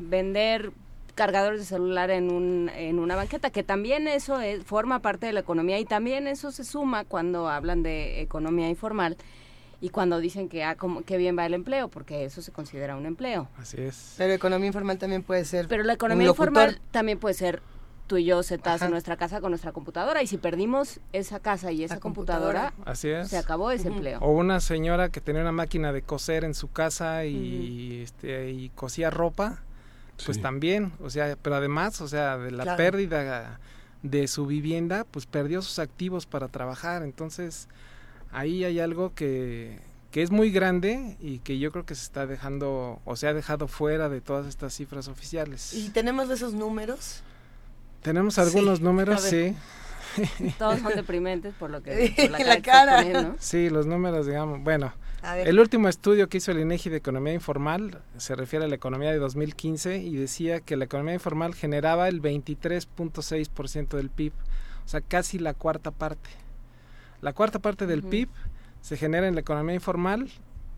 vender 0.00 0.72
cargadores 1.14 1.60
de 1.60 1.66
celular 1.66 2.10
en, 2.10 2.32
un, 2.32 2.70
en 2.74 2.98
una 2.98 3.16
banqueta, 3.16 3.50
que 3.50 3.62
también 3.62 4.08
eso 4.08 4.40
es, 4.40 4.64
forma 4.64 5.00
parte 5.00 5.26
de 5.26 5.32
la 5.32 5.40
economía 5.40 5.78
y 5.78 5.84
también 5.84 6.26
eso 6.26 6.50
se 6.52 6.64
suma 6.64 7.04
cuando 7.04 7.48
hablan 7.48 7.82
de 7.82 8.20
economía 8.20 8.68
informal 8.68 9.16
y 9.80 9.88
cuando 9.88 10.20
dicen 10.20 10.48
que, 10.48 10.62
ah, 10.62 10.76
como, 10.76 11.02
que 11.02 11.16
bien 11.16 11.36
va 11.36 11.44
el 11.44 11.54
empleo, 11.54 11.88
porque 11.88 12.24
eso 12.24 12.40
se 12.40 12.52
considera 12.52 12.96
un 12.96 13.04
empleo. 13.04 13.48
Así 13.58 13.80
es. 13.80 14.14
Pero 14.16 14.32
economía 14.32 14.68
informal 14.68 14.96
también 14.96 15.24
puede 15.24 15.44
ser. 15.44 15.66
Pero 15.66 15.82
la 15.82 15.94
economía 15.94 16.28
informal 16.28 16.80
también 16.92 17.18
puede 17.18 17.34
ser 17.34 17.62
tú 18.06 18.16
y 18.16 18.24
yo 18.24 18.42
sentados 18.42 18.82
en 18.82 18.90
nuestra 18.90 19.16
casa 19.16 19.40
con 19.40 19.50
nuestra 19.50 19.72
computadora 19.72 20.22
y 20.22 20.26
si 20.26 20.36
perdimos 20.36 21.00
esa 21.12 21.40
casa 21.40 21.72
y 21.72 21.82
esa 21.82 21.98
computadora, 21.98 22.74
Así 22.84 23.08
es. 23.08 23.28
se 23.28 23.38
acabó 23.38 23.70
ese 23.70 23.88
empleo. 23.88 24.18
O 24.20 24.30
una 24.30 24.60
señora 24.60 25.08
que 25.08 25.20
tenía 25.20 25.42
una 25.42 25.52
máquina 25.52 25.92
de 25.92 26.02
coser 26.02 26.44
en 26.44 26.54
su 26.54 26.70
casa 26.70 27.24
y, 27.24 28.02
este, 28.02 28.50
y 28.50 28.68
cosía 28.70 29.10
ropa 29.10 29.62
pues 30.24 30.40
también, 30.40 30.92
o 31.00 31.10
sea, 31.10 31.36
pero 31.40 31.56
además, 31.56 32.00
o 32.00 32.08
sea, 32.08 32.38
de 32.38 32.50
la 32.50 32.76
pérdida 32.76 33.60
de 34.02 34.26
su 34.28 34.46
vivienda, 34.46 35.04
pues 35.10 35.26
perdió 35.26 35.62
sus 35.62 35.78
activos 35.78 36.26
para 36.26 36.48
trabajar, 36.48 37.02
entonces 37.02 37.68
ahí 38.32 38.64
hay 38.64 38.80
algo 38.80 39.14
que, 39.14 39.78
que 40.10 40.22
es 40.22 40.30
muy 40.30 40.50
grande 40.50 41.16
y 41.20 41.38
que 41.38 41.58
yo 41.58 41.72
creo 41.72 41.86
que 41.86 41.94
se 41.94 42.04
está 42.04 42.26
dejando 42.26 43.00
o 43.04 43.16
se 43.16 43.28
ha 43.28 43.34
dejado 43.34 43.68
fuera 43.68 44.08
de 44.08 44.20
todas 44.20 44.46
estas 44.46 44.74
cifras 44.74 45.08
oficiales. 45.08 45.72
¿Y 45.72 45.90
tenemos 45.90 46.28
esos 46.30 46.52
números? 46.54 47.22
Tenemos 48.02 48.38
algunos 48.38 48.80
números, 48.80 49.22
sí. 49.22 49.56
Todos 50.58 50.80
son 50.80 50.94
deprimentes 50.94 51.54
por 51.54 51.70
lo 51.70 51.82
que 51.82 52.14
por 52.30 52.46
la, 52.46 52.60
cara. 52.60 53.34
Sí, 53.38 53.70
los 53.70 53.86
números, 53.86 54.26
digamos, 54.26 54.62
bueno, 54.62 54.92
el 55.22 55.60
último 55.60 55.88
estudio 55.88 56.28
que 56.28 56.38
hizo 56.38 56.50
el 56.50 56.60
INEGI 56.60 56.90
de 56.90 56.96
economía 56.96 57.32
informal 57.32 58.02
se 58.16 58.34
refiere 58.34 58.64
a 58.64 58.68
la 58.68 58.74
economía 58.74 59.10
de 59.10 59.18
2015 59.18 59.98
y 59.98 60.16
decía 60.16 60.60
que 60.60 60.76
la 60.76 60.84
economía 60.84 61.14
informal 61.14 61.54
generaba 61.54 62.08
el 62.08 62.20
23.6% 62.20 63.96
del 63.96 64.10
PIB, 64.10 64.32
o 64.84 64.88
sea, 64.88 65.00
casi 65.00 65.38
la 65.38 65.54
cuarta 65.54 65.90
parte. 65.90 66.30
La 67.20 67.32
cuarta 67.32 67.60
parte 67.60 67.86
del 67.86 68.02
PIB 68.02 68.28
se 68.80 68.96
genera 68.96 69.28
en 69.28 69.34
la 69.34 69.40
economía 69.42 69.74
informal 69.74 70.28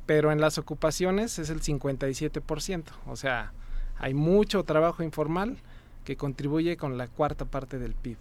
pero 0.07 0.33
en 0.33 0.41
las 0.41 0.59
ocupaciones 0.59 1.39
es 1.39 1.51
el 1.51 1.61
57%, 1.63 2.85
o 3.07 3.17
sea, 3.17 3.53
hay 3.99 4.15
mucho 4.15 4.63
trabajo 4.65 5.03
informal 5.03 5.59
que 6.05 6.17
contribuye 6.17 6.77
con 6.77 6.99
la 6.99 7.09
cuarta 7.09 7.47
parte 7.47 7.79
del 7.79 7.95
PIB. 7.95 8.19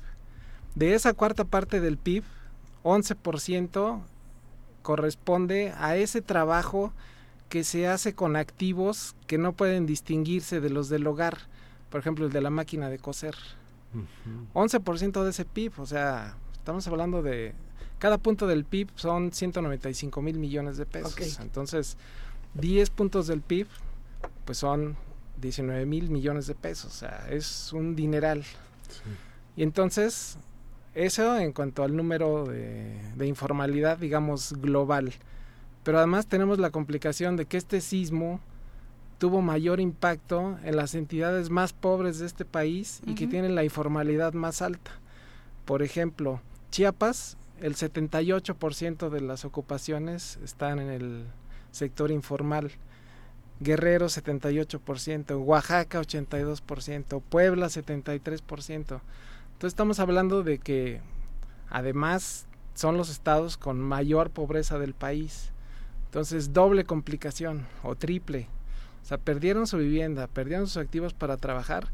De 0.75 0.93
esa 0.93 1.13
cuarta 1.13 1.43
parte 1.43 1.81
del 1.81 1.97
PIB, 1.97 2.23
11% 2.83 4.01
corresponde 4.83 5.73
a 5.77 5.95
ese 5.97 6.21
trabajo 6.21 6.93
que 7.49 7.63
se 7.63 7.87
hace 7.87 8.13
con 8.13 8.35
activos 8.35 9.15
que 9.25 9.39
no 9.39 9.53
pueden 9.53 9.87
distinguirse 9.87 10.61
de 10.61 10.69
los 10.69 10.89
del 10.89 11.07
hogar, 11.07 11.37
por 11.89 11.99
ejemplo 11.99 12.25
el 12.27 12.31
de 12.31 12.41
la 12.41 12.51
máquina 12.51 12.89
de 12.89 12.99
coser. 12.99 13.35
11% 14.53 15.23
de 15.23 15.29
ese 15.29 15.45
PIB, 15.45 15.79
o 15.79 15.85
sea, 15.85 16.35
estamos 16.53 16.87
hablando 16.87 17.21
de 17.21 17.53
cada 18.03 18.17
punto 18.17 18.47
del 18.47 18.65
PIB 18.65 18.89
son 18.95 19.31
195 19.31 20.21
mil 20.21 20.37
millones 20.37 20.75
de 20.75 20.85
pesos. 20.85 21.39
Entonces, 21.39 21.95
10 22.55 22.89
puntos 22.89 23.27
del 23.27 23.39
PIB, 23.39 23.65
pues 24.43 24.57
son 24.57 24.97
19 25.39 25.85
mil 25.85 26.09
millones 26.09 26.47
de 26.47 26.53
pesos. 26.53 26.91
O 26.91 26.97
sea, 26.97 27.27
es 27.29 27.71
un 27.71 27.95
dineral. 27.95 28.43
Y 29.55 29.63
entonces, 29.63 30.37
eso 30.95 31.37
en 31.37 31.53
cuanto 31.53 31.83
al 31.83 31.95
número 31.95 32.45
de, 32.45 32.97
de, 33.15 33.27
informalidad, 33.27 33.97
digamos, 33.97 34.53
global. 34.53 35.13
Pero 35.83 35.97
además 35.97 36.27
tenemos 36.27 36.59
la 36.59 36.69
complicación 36.69 37.35
de 37.35 37.45
que 37.45 37.57
este 37.57 37.81
sismo 37.81 38.39
tuvo 39.17 39.41
mayor 39.41 39.79
impacto 39.79 40.57
en 40.63 40.75
las 40.75 40.95
entidades 40.95 41.49
más 41.49 41.73
pobres 41.73 42.19
de 42.19 42.25
este 42.25 42.45
país 42.45 43.01
y 43.05 43.15
que 43.15 43.27
tienen 43.27 43.55
la 43.55 43.63
informalidad 43.63 44.33
más 44.33 44.61
alta. 44.61 44.91
Por 45.65 45.81
ejemplo, 45.81 46.41
Chiapas 46.71 47.37
el 47.63 47.75
78% 47.75 49.09
de 49.09 49.21
las 49.21 49.45
ocupaciones 49.45 50.37
están 50.43 50.79
en 50.79 50.89
el 50.89 51.25
sector 51.71 52.11
informal. 52.11 52.71
Guerrero 53.61 54.07
78%, 54.07 55.41
Oaxaca 55.41 56.01
82%, 56.01 57.21
Puebla 57.21 57.67
73%. 57.67 58.99
Entonces 59.53 59.73
estamos 59.73 59.99
hablando 59.99 60.43
de 60.43 60.59
que 60.59 61.01
además 61.69 62.47
son 62.73 62.97
los 62.97 63.09
estados 63.09 63.57
con 63.57 63.79
mayor 63.79 64.29
pobreza 64.29 64.77
del 64.79 64.93
país. 64.93 65.51
Entonces 66.05 66.53
doble 66.53 66.83
complicación 66.83 67.65
o 67.81 67.95
triple. 67.95 68.47
O 69.01 69.05
sea, 69.05 69.17
perdieron 69.17 69.67
su 69.67 69.77
vivienda, 69.77 70.27
perdieron 70.27 70.67
sus 70.67 70.77
activos 70.77 71.13
para 71.13 71.37
trabajar 71.37 71.89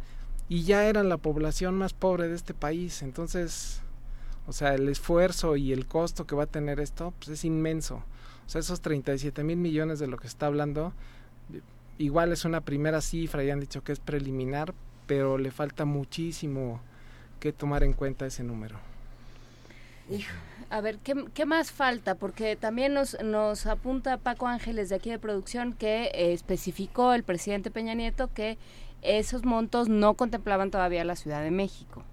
y 0.48 0.64
ya 0.64 0.86
eran 0.86 1.10
la 1.10 1.18
población 1.18 1.78
más 1.78 1.94
pobre 1.94 2.28
de 2.28 2.36
este 2.36 2.54
país. 2.54 3.02
Entonces 3.02 3.82
o 4.50 4.52
sea, 4.52 4.74
el 4.74 4.90
esfuerzo 4.90 5.58
y 5.58 5.72
el 5.74 5.86
costo 5.86 6.26
que 6.26 6.34
va 6.36 6.46
a 6.46 6.48
tener 6.48 6.80
esto 6.80 7.14
pues 7.20 7.30
es 7.30 7.46
inmenso. 7.46 7.98
O 8.48 8.50
sea, 8.50 8.60
esos 8.60 8.82
37 8.82 9.44
mil 9.44 9.58
millones 9.58 10.00
de 10.00 10.08
lo 10.08 10.18
que 10.18 10.26
está 10.26 10.48
hablando, 10.48 10.92
igual 12.00 12.32
es 12.32 12.46
una 12.46 12.62
primera 12.62 13.00
cifra, 13.00 13.44
ya 13.44 13.54
han 13.54 13.60
dicho 13.60 13.84
que 13.84 13.92
es 13.92 14.00
preliminar, 14.00 14.74
pero 15.06 15.38
le 15.38 15.52
falta 15.52 15.86
muchísimo 15.86 16.82
que 17.40 17.54
tomar 17.54 17.84
en 17.84 17.94
cuenta 17.94 18.26
ese 18.26 18.44
número. 18.44 18.78
A 20.70 20.82
ver, 20.82 20.98
¿qué, 21.00 21.26
¿qué, 21.34 21.46
más 21.46 21.72
falta? 21.72 22.16
Porque 22.16 22.56
también 22.56 22.94
nos, 22.94 23.22
nos 23.24 23.66
apunta 23.66 24.18
Paco 24.18 24.48
Ángeles 24.48 24.90
de 24.90 24.96
aquí 24.96 25.10
de 25.10 25.20
producción 25.20 25.74
que 25.74 26.06
eh, 26.06 26.34
especificó 26.34 27.14
el 27.14 27.24
presidente 27.24 27.72
Peña 27.72 27.94
Nieto 27.94 28.30
que 28.34 28.58
esos 29.02 29.46
montos 29.46 29.88
no 29.88 30.16
contemplaban 30.16 30.72
todavía 30.72 31.04
la 31.04 31.16
Ciudad 31.16 31.42
de 31.42 31.52
México. 31.52 32.04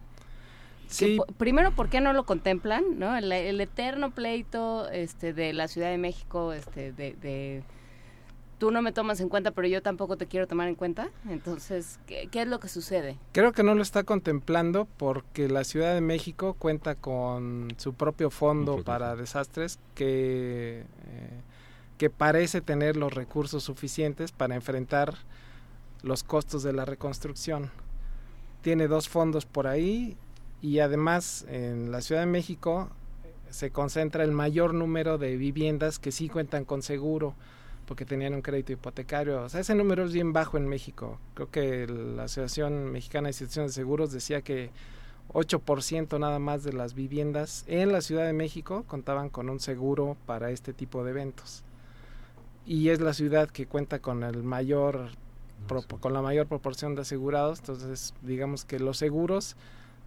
Sí. 0.89 1.19
primero, 1.37 1.73
¿por 1.73 1.89
qué 1.89 2.01
no 2.01 2.13
lo 2.13 2.25
contemplan? 2.25 2.99
¿no? 2.99 3.17
El, 3.17 3.33
eterno 3.61 4.13
pleito 4.13 4.89
este, 4.91 5.33
de 5.33 5.53
la 5.53 5.67
Ciudad 5.67 5.91
de 5.91 5.99
México, 5.99 6.53
este, 6.53 6.93
de, 6.93 7.63
tú 8.59 8.71
no 8.71 8.83
me 8.83 8.93
tomas 8.93 9.21
en 9.21 9.29
cuenta, 9.29 9.51
pero 9.51 9.69
yo 9.69 9.83
tampoco 9.83 10.17
te 10.17 10.27
quiero 10.27 10.47
tomar 10.47 10.69
en 10.69 10.75
cuenta. 10.75 11.11
Entonces, 11.29 11.99
¿qué, 12.07 12.29
es 12.33 12.49
lo 12.49 12.61
que 12.61 12.69
sucede? 12.69 13.19
Creo 13.33 13.53
que 13.53 13.63
no 13.63 13.75
lo 13.75 13.83
está 13.83 14.05
contemplando 14.05 14.87
porque 14.97 15.49
la 15.49 15.65
Ciudad 15.65 15.95
de 15.95 16.01
México 16.01 16.55
cuenta 16.59 16.95
con 16.95 17.69
su 17.77 17.95
propio 17.95 18.31
fondo 18.31 18.83
para 18.83 19.17
desastres 19.17 19.79
que, 19.95 20.81
eh, 20.81 21.41
que 21.99 22.11
parece 22.11 22.61
tener 22.61 22.97
los 22.97 23.13
recursos 23.13 23.65
suficientes 23.65 24.33
para 24.33 24.55
enfrentar 24.55 25.15
los 26.03 26.23
costos 26.23 26.63
de 26.63 26.73
la 26.73 26.85
reconstrucción. 26.85 27.71
Tiene 28.63 28.89
dos 28.89 29.09
fondos 29.09 29.45
por 29.47 29.67
ahí 29.67 30.17
y 30.63 30.79
además 30.79 31.45
en 31.49 31.91
la 31.93 32.01
Ciudad 32.01 32.23
de 32.23 32.27
México 32.27 32.91
se 33.51 33.71
concentra 33.71 34.25
el 34.25 34.33
mayor 34.33 34.75
número 34.75 35.19
de 35.19 35.37
viviendas 35.37 35.99
que 35.99 36.11
sí 36.11 36.29
cuentan 36.29 36.65
con 36.65 36.83
seguro 36.83 37.35
porque 37.87 38.05
tenían 38.05 38.35
un 38.35 38.43
crédito 38.43 38.73
hipotecario. 38.73 39.43
O 39.43 39.49
sea, 39.49 39.61
ese 39.61 39.75
número 39.75 40.05
es 40.05 40.13
bien 40.13 40.33
bajo 40.33 40.57
en 40.57 40.69
México. 40.69 41.19
Creo 41.35 41.51
que 41.51 41.87
la 41.87 42.25
Asociación 42.25 42.93
Mexicana 42.93 43.27
de 43.27 43.31
Instituciones 43.31 43.73
de 43.73 43.81
Seguros 43.81 44.13
decía 44.13 44.43
que 44.43 44.71
8% 45.33 46.19
nada 46.19 46.39
más 46.39 46.65
de 46.65 46.73
las 46.73 46.95
viviendas 46.95 47.65
en 47.67 47.93
la 47.93 48.01
Ciudad 48.01 48.27
de 48.27 48.33
México 48.33 48.85
contaban 48.87 49.29
con 49.29 49.49
un 49.49 49.61
seguro 49.61 50.17
para 50.27 50.51
este 50.51 50.73
tipo 50.73 51.05
de 51.05 51.11
eventos. 51.11 51.63
Y 52.67 52.89
es 52.89 53.01
la 53.01 53.15
ciudad 53.15 53.49
que 53.49 53.67
cuenta 53.67 54.01
con 54.01 54.23
el 54.23 54.43
mayor 54.43 55.11
con 56.01 56.13
la 56.13 56.23
mayor 56.23 56.47
proporción 56.47 56.95
de 56.95 57.01
asegurados, 57.01 57.59
entonces 57.61 58.15
digamos 58.23 58.65
que 58.65 58.79
los 58.79 58.99
seguros 58.99 59.57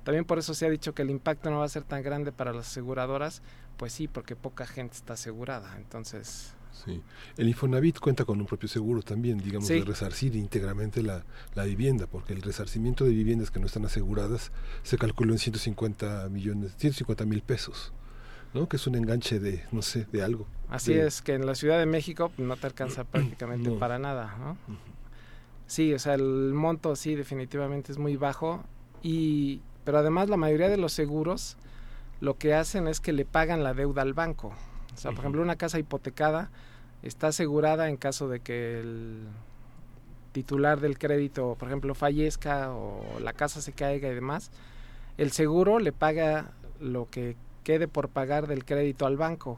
también 0.04 0.26
por 0.26 0.40
eso 0.40 0.54
se 0.54 0.66
ha 0.66 0.70
dicho 0.70 0.94
que 0.94 1.02
el 1.02 1.10
impacto 1.10 1.50
no 1.50 1.60
va 1.60 1.66
a 1.66 1.70
ser 1.70 1.84
tan 1.84 2.02
grande 2.02 2.32
para 2.32 2.54
las 2.54 2.68
aseguradoras, 2.68 3.42
pues 3.78 3.94
sí, 3.94 4.08
porque 4.08 4.36
poca 4.36 4.66
gente 4.66 4.96
está 4.96 5.14
asegurada. 5.14 5.76
Entonces, 5.78 6.54
Sí. 6.72 7.02
El 7.38 7.50
Infonavit 7.50 8.00
cuenta 8.00 8.26
con 8.26 8.40
un 8.40 8.46
propio 8.46 8.70
seguro 8.70 9.02
también, 9.02 9.40
digamos, 9.40 9.68
de 9.68 9.84
resarcir 9.84 10.36
íntegramente 10.36 11.04
la, 11.04 11.26
la, 11.56 11.66
vivienda, 11.66 12.08
porque 12.08 12.34
el 12.34 12.42
resarcimiento 12.42 13.04
de 13.04 13.12
viviendas 13.12 13.52
que 13.52 13.60
no 13.60 13.66
están 13.66 13.86
aseguradas 13.86 14.52
se 14.84 14.98
calculó 14.98 15.34
en 15.34 15.40
150 15.40 16.30
millones, 16.30 16.74
150 16.78 17.26
mil 17.26 17.42
pesos, 17.42 17.92
¿no? 18.54 18.70
Que 18.70 18.78
es 18.78 18.88
un 18.88 18.96
enganche 18.96 19.40
de, 19.40 19.66
no 19.72 19.82
sé, 19.82 20.08
de 20.12 20.24
algo. 20.24 20.48
Así 20.70 20.94
es, 20.94 21.22
que 21.22 21.34
en 21.34 21.46
la 21.46 21.56
Ciudad 21.56 21.80
de 21.80 21.86
México 21.86 22.32
no 22.38 22.56
te 22.56 22.68
alcanza 22.68 23.04
prácticamente 23.12 23.72
para 23.72 24.00
nada, 24.00 24.36
¿no? 24.40 24.58
Sí, 25.68 25.94
o 25.94 26.00
sea, 26.00 26.16
el 26.16 26.54
monto 26.54 26.96
sí 26.96 27.14
definitivamente 27.16 27.92
es 27.92 27.98
muy 27.98 28.16
bajo 28.16 28.64
y 29.04 29.62
pero 29.84 30.00
además 30.00 30.30
la 30.30 30.38
mayoría 30.38 30.70
de 30.70 30.78
los 30.78 30.94
seguros 30.94 31.58
lo 32.22 32.38
que 32.38 32.54
hacen 32.54 32.88
es 32.88 33.00
que 33.00 33.14
le 33.14 33.26
pagan 33.26 33.64
la 33.64 33.74
deuda 33.74 34.02
al 34.02 34.14
banco. 34.14 34.54
O 35.00 35.02
sea, 35.02 35.12
por 35.12 35.22
ejemplo, 35.22 35.42
una 35.42 35.56
casa 35.56 35.80
hipotecada 35.80 36.52
está 37.04 37.28
asegurada 37.28 37.88
en 37.88 37.96
caso 37.96 38.28
de 38.28 38.42
que 38.42 38.82
el 38.82 39.28
titular 40.34 40.82
del 40.82 41.00
crédito, 41.00 41.56
por 41.58 41.70
ejemplo, 41.70 41.96
fallezca 41.96 42.74
o 42.74 43.02
la 43.22 43.32
casa 43.32 43.62
se 43.62 43.72
caiga 43.72 44.10
y 44.10 44.14
demás, 44.14 44.52
el 45.18 45.32
seguro 45.32 45.80
le 45.80 45.94
paga 45.94 46.52
lo 46.82 47.10
que 47.10 47.38
quede 47.64 47.88
por 47.88 48.10
pagar 48.10 48.48
del 48.48 48.66
crédito 48.66 49.06
al 49.06 49.16
banco. 49.16 49.58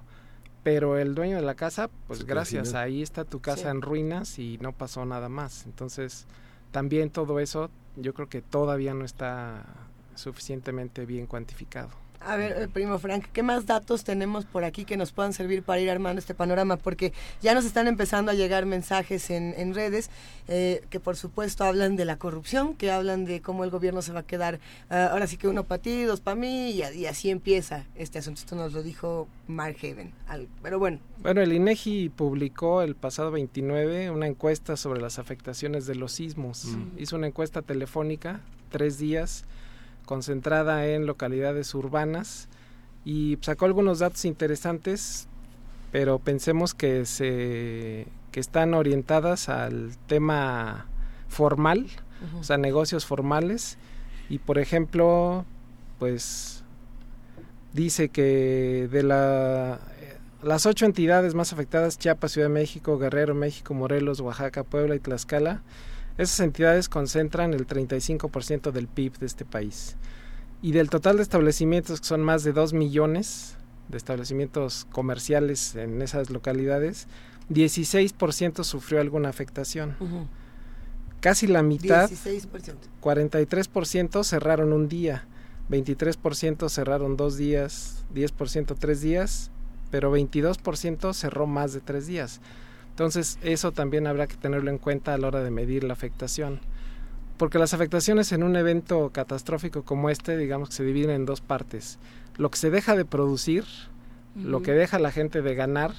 Pero 0.61 0.99
el 0.99 1.15
dueño 1.15 1.37
de 1.37 1.41
la 1.41 1.55
casa, 1.55 1.89
pues 2.05 2.23
gracias, 2.23 2.75
ahí 2.75 3.01
está 3.01 3.25
tu 3.25 3.39
casa 3.39 3.71
en 3.71 3.81
ruinas 3.81 4.37
y 4.37 4.59
no 4.59 4.73
pasó 4.73 5.03
nada 5.05 5.27
más. 5.27 5.65
Entonces, 5.65 6.27
también 6.69 7.09
todo 7.09 7.39
eso 7.39 7.71
yo 7.95 8.13
creo 8.13 8.29
que 8.29 8.43
todavía 8.43 8.93
no 8.93 9.05
está 9.05 9.65
suficientemente 10.13 11.07
bien 11.07 11.25
cuantificado. 11.25 11.89
A 12.25 12.35
ver, 12.35 12.51
eh, 12.53 12.67
primo 12.67 12.99
Frank, 12.99 13.25
¿qué 13.33 13.41
más 13.41 13.65
datos 13.65 14.03
tenemos 14.03 14.45
por 14.45 14.63
aquí 14.63 14.85
que 14.85 14.95
nos 14.95 15.11
puedan 15.11 15.33
servir 15.33 15.63
para 15.63 15.81
ir 15.81 15.89
armando 15.89 16.19
este 16.19 16.35
panorama? 16.35 16.77
Porque 16.77 17.13
ya 17.41 17.55
nos 17.55 17.65
están 17.65 17.87
empezando 17.87 18.31
a 18.31 18.35
llegar 18.35 18.65
mensajes 18.65 19.29
en, 19.31 19.73
redes 19.73 20.09
eh, 20.47 20.83
que 20.89 20.99
por 20.99 21.15
supuesto 21.15 21.63
hablan 21.63 21.95
de 21.95 22.05
la 22.05 22.17
corrupción, 22.17 22.75
que 22.75 22.91
hablan 22.91 23.25
de 23.25 23.41
cómo 23.41 23.63
el 23.63 23.69
gobierno 23.69 24.01
se 24.01 24.11
va 24.11 24.19
a 24.19 24.23
quedar, 24.23 24.59
ah, 24.89 25.09
ahora 25.11 25.25
sí 25.25 25.37
que 25.37 25.47
uno 25.47 25.63
para 25.63 25.81
ti, 25.81 26.03
dos 26.03 26.21
para 26.21 26.35
mí, 26.35 26.71
y, 26.71 27.05
así 27.05 27.29
empieza 27.29 27.85
este 27.95 28.19
asunto. 28.19 28.41
Esto 28.41 28.55
nos 28.55 28.73
lo 28.73 28.83
dijo 28.83 29.27
Mark 29.47 29.77
Haven. 29.81 30.13
pero 30.61 30.77
bueno. 30.77 30.99
Bueno, 31.19 31.41
el 31.41 31.53
INEGI 31.53 32.09
publicó 32.09 32.81
el 32.81 32.95
pasado 32.95 33.31
29 33.31 34.11
una 34.11 34.27
encuesta 34.27 34.77
sobre 34.77 35.01
las 35.01 35.19
afectaciones 35.19 35.85
de 35.85 35.95
los 35.95 36.11
sismos. 36.11 36.65
Mm. 36.65 36.99
Hizo 36.99 37.15
una 37.15 37.27
encuesta 37.27 37.61
telefónica, 37.61 38.41
tres 38.69 38.97
días 38.97 39.45
concentrada 40.11 40.87
en 40.87 41.05
localidades 41.05 41.73
urbanas 41.73 42.49
y 43.05 43.37
sacó 43.39 43.63
algunos 43.63 43.99
datos 43.99 44.25
interesantes, 44.25 45.29
pero 45.93 46.19
pensemos 46.19 46.73
que 46.73 47.05
se 47.05 48.07
que 48.33 48.41
están 48.41 48.73
orientadas 48.73 49.47
al 49.47 49.95
tema 50.07 50.87
formal, 51.29 51.87
o 52.37 52.43
sea, 52.43 52.57
negocios 52.57 53.05
formales. 53.05 53.77
Y 54.27 54.39
por 54.39 54.59
ejemplo, 54.59 55.45
pues 55.97 56.65
dice 57.71 58.09
que 58.09 58.89
de 58.91 59.03
la 59.03 59.79
las 60.43 60.65
ocho 60.65 60.85
entidades 60.85 61.35
más 61.35 61.53
afectadas, 61.53 61.97
Chiapas, 61.97 62.33
Ciudad 62.33 62.49
de 62.49 62.53
México, 62.53 62.97
Guerrero, 62.97 63.33
México, 63.33 63.73
Morelos, 63.73 64.19
Oaxaca, 64.19 64.65
Puebla 64.65 64.93
y 64.95 64.99
Tlaxcala, 64.99 65.61
esas 66.17 66.39
entidades 66.39 66.89
concentran 66.89 67.53
el 67.53 67.67
35% 67.67 68.71
del 68.71 68.87
PIB 68.87 69.17
de 69.19 69.25
este 69.25 69.45
país. 69.45 69.95
Y 70.61 70.73
del 70.73 70.89
total 70.89 71.17
de 71.17 71.23
establecimientos, 71.23 72.01
que 72.01 72.07
son 72.07 72.21
más 72.21 72.43
de 72.43 72.53
2 72.53 72.73
millones 72.73 73.57
de 73.89 73.97
establecimientos 73.97 74.85
comerciales 74.91 75.75
en 75.75 76.01
esas 76.01 76.29
localidades, 76.29 77.07
16% 77.49 78.63
sufrió 78.63 79.01
alguna 79.01 79.29
afectación. 79.29 79.95
Casi 81.19 81.47
la 81.47 81.61
mitad, 81.61 82.09
16%. 82.09 82.75
43% 83.01 84.23
cerraron 84.23 84.73
un 84.73 84.87
día, 84.87 85.27
23% 85.69 86.69
cerraron 86.69 87.17
dos 87.17 87.37
días, 87.37 88.05
10% 88.13 88.75
tres 88.79 89.01
días, 89.01 89.51
pero 89.91 90.15
22% 90.15 91.13
cerró 91.13 91.47
más 91.47 91.73
de 91.73 91.81
tres 91.81 92.07
días. 92.07 92.41
Entonces 92.91 93.39
eso 93.41 93.71
también 93.71 94.05
habrá 94.07 94.27
que 94.27 94.35
tenerlo 94.35 94.69
en 94.69 94.77
cuenta 94.77 95.13
a 95.13 95.17
la 95.17 95.27
hora 95.27 95.43
de 95.43 95.51
medir 95.51 95.83
la 95.83 95.93
afectación. 95.93 96.59
Porque 97.37 97.57
las 97.57 97.73
afectaciones 97.73 98.31
en 98.31 98.43
un 98.43 98.55
evento 98.55 99.09
catastrófico 99.11 99.83
como 99.83 100.09
este, 100.09 100.37
digamos 100.37 100.69
que 100.69 100.75
se 100.75 100.83
dividen 100.83 101.09
en 101.09 101.25
dos 101.25 101.41
partes. 101.41 101.97
Lo 102.37 102.51
que 102.51 102.57
se 102.57 102.69
deja 102.69 102.95
de 102.95 103.03
producir, 103.03 103.65
lo 104.35 104.61
que 104.61 104.73
deja 104.73 104.99
la 104.99 105.11
gente 105.11 105.41
de 105.41 105.55
ganar, 105.55 105.91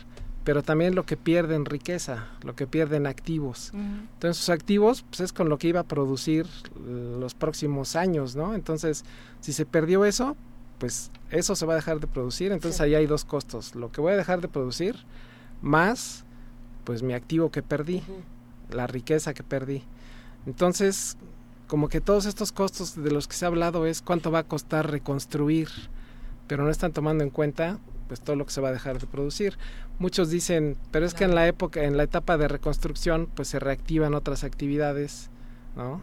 pero 0.45 0.63
también 0.63 0.95
lo 0.95 1.05
que 1.05 1.17
pierde 1.17 1.55
en 1.55 1.65
riqueza, 1.65 2.29
lo 2.43 2.55
que 2.55 2.67
pierde 2.67 2.97
en 2.97 3.07
activos. 3.07 3.73
Entonces, 3.75 4.37
sus 4.37 4.49
activos 4.49 5.05
pues, 5.09 5.21
es 5.21 5.33
con 5.33 5.49
lo 5.49 5.59
que 5.59 5.69
iba 5.69 5.81
a 5.81 5.85
producir 5.85 6.47
los 6.85 7.35
próximos 7.35 7.97
años, 7.97 8.37
¿no? 8.37 8.55
Entonces, 8.55 9.05
si 9.41 9.53
se 9.53 9.67
perdió 9.67 10.05
eso, 10.05 10.37
pues 10.79 11.11
eso 11.31 11.55
se 11.55 11.67
va 11.67 11.75
a 11.75 11.77
dejar 11.77 12.01
de 12.01 12.07
producir. 12.07 12.53
Entonces, 12.53 12.81
ahí 12.81 12.95
hay 12.95 13.07
dos 13.07 13.25
costos. 13.25 13.75
Lo 13.75 13.93
que 13.93 14.01
voy 14.01 14.13
a 14.13 14.17
dejar 14.17 14.41
de 14.41 14.49
producir, 14.49 14.97
más, 15.61 16.25
pues, 16.85 17.03
mi 17.03 17.15
activo 17.15 17.51
que 17.51 17.63
perdí, 17.63 18.03
la 18.71 18.87
riqueza 18.87 19.35
que 19.35 19.43
perdí. 19.43 19.83
Entonces, 20.47 21.17
como 21.67 21.89
que 21.89 22.01
todos 22.01 22.27
estos 22.27 22.53
costos 22.53 23.03
de 23.03 23.11
los 23.11 23.29
que 23.29 23.35
se 23.35 23.45
ha 23.45 23.49
hablado 23.49 23.87
es 23.87 24.03
cuánto 24.03 24.31
va 24.31 24.41
a 24.41 24.45
costar 24.45 24.91
reconstruir, 24.91 25.69
pero 26.47 26.65
no 26.65 26.71
están 26.71 26.93
tomando 26.93 27.25
en 27.25 27.31
cuenta 27.31 27.79
pues 28.09 28.21
todo 28.21 28.37
lo 28.37 28.45
que 28.45 28.53
se 28.53 28.61
va 28.61 28.69
a 28.69 28.73
dejar 28.73 28.99
de 28.99 29.07
producir. 29.07 29.57
Muchos 29.99 30.29
dicen, 30.29 30.77
pero 30.91 31.07
es 31.07 31.15
que 31.15 31.25
en 31.25 31.35
la 31.35 31.47
época, 31.47 31.83
en 31.85 31.97
la 31.97 32.03
etapa 32.03 32.37
de 32.37 32.47
reconstrucción, 32.47 33.27
pues 33.35 33.49
se 33.49 33.59
reactivan 33.59 34.13
otras 34.13 34.45
actividades, 34.45 35.31
¿no? 35.77 36.03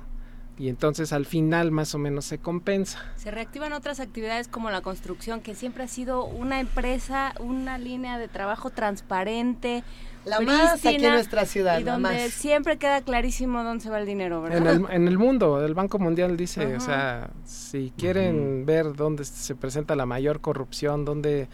Y 0.57 0.69
entonces 0.69 1.13
al 1.13 1.27
final 1.27 1.69
más 1.69 1.93
o 1.93 1.99
menos 1.99 2.25
se 2.25 2.39
compensa. 2.39 2.99
Se 3.15 3.29
reactivan 3.29 3.73
otras 3.73 3.99
actividades 3.99 4.47
como 4.47 4.71
la 4.71 4.81
construcción, 4.81 5.41
que 5.41 5.53
siempre 5.53 5.83
ha 5.83 5.87
sido 5.87 6.25
una 6.25 6.59
empresa, 6.59 7.35
una 7.39 7.77
línea 7.77 8.17
de 8.17 8.27
trabajo 8.27 8.71
transparente, 8.71 9.83
la 10.25 10.39
más 10.41 10.85
aquí 10.85 10.95
en 10.95 11.13
nuestra 11.13 11.45
ciudad. 11.45 11.79
Y 11.79 11.83
donde 11.83 12.29
siempre 12.29 12.77
queda 12.77 13.01
clarísimo 13.01 13.63
dónde 13.63 13.83
se 13.83 13.89
va 13.89 13.99
el 13.99 14.05
dinero, 14.05 14.41
¿verdad? 14.41 14.57
En 14.57 14.67
el, 14.67 14.91
en 14.91 15.07
el 15.07 15.17
mundo, 15.17 15.63
el 15.65 15.73
Banco 15.73 15.99
Mundial 15.99 16.37
dice, 16.37 16.75
o 16.75 16.79
sea, 16.79 17.29
si 17.45 17.93
quieren 17.97 18.65
ver 18.65 18.93
dónde 18.95 19.23
se 19.25 19.55
presenta 19.55 19.95
la 19.95 20.05
mayor 20.05 20.41
corrupción, 20.41 21.05
dónde 21.05 21.47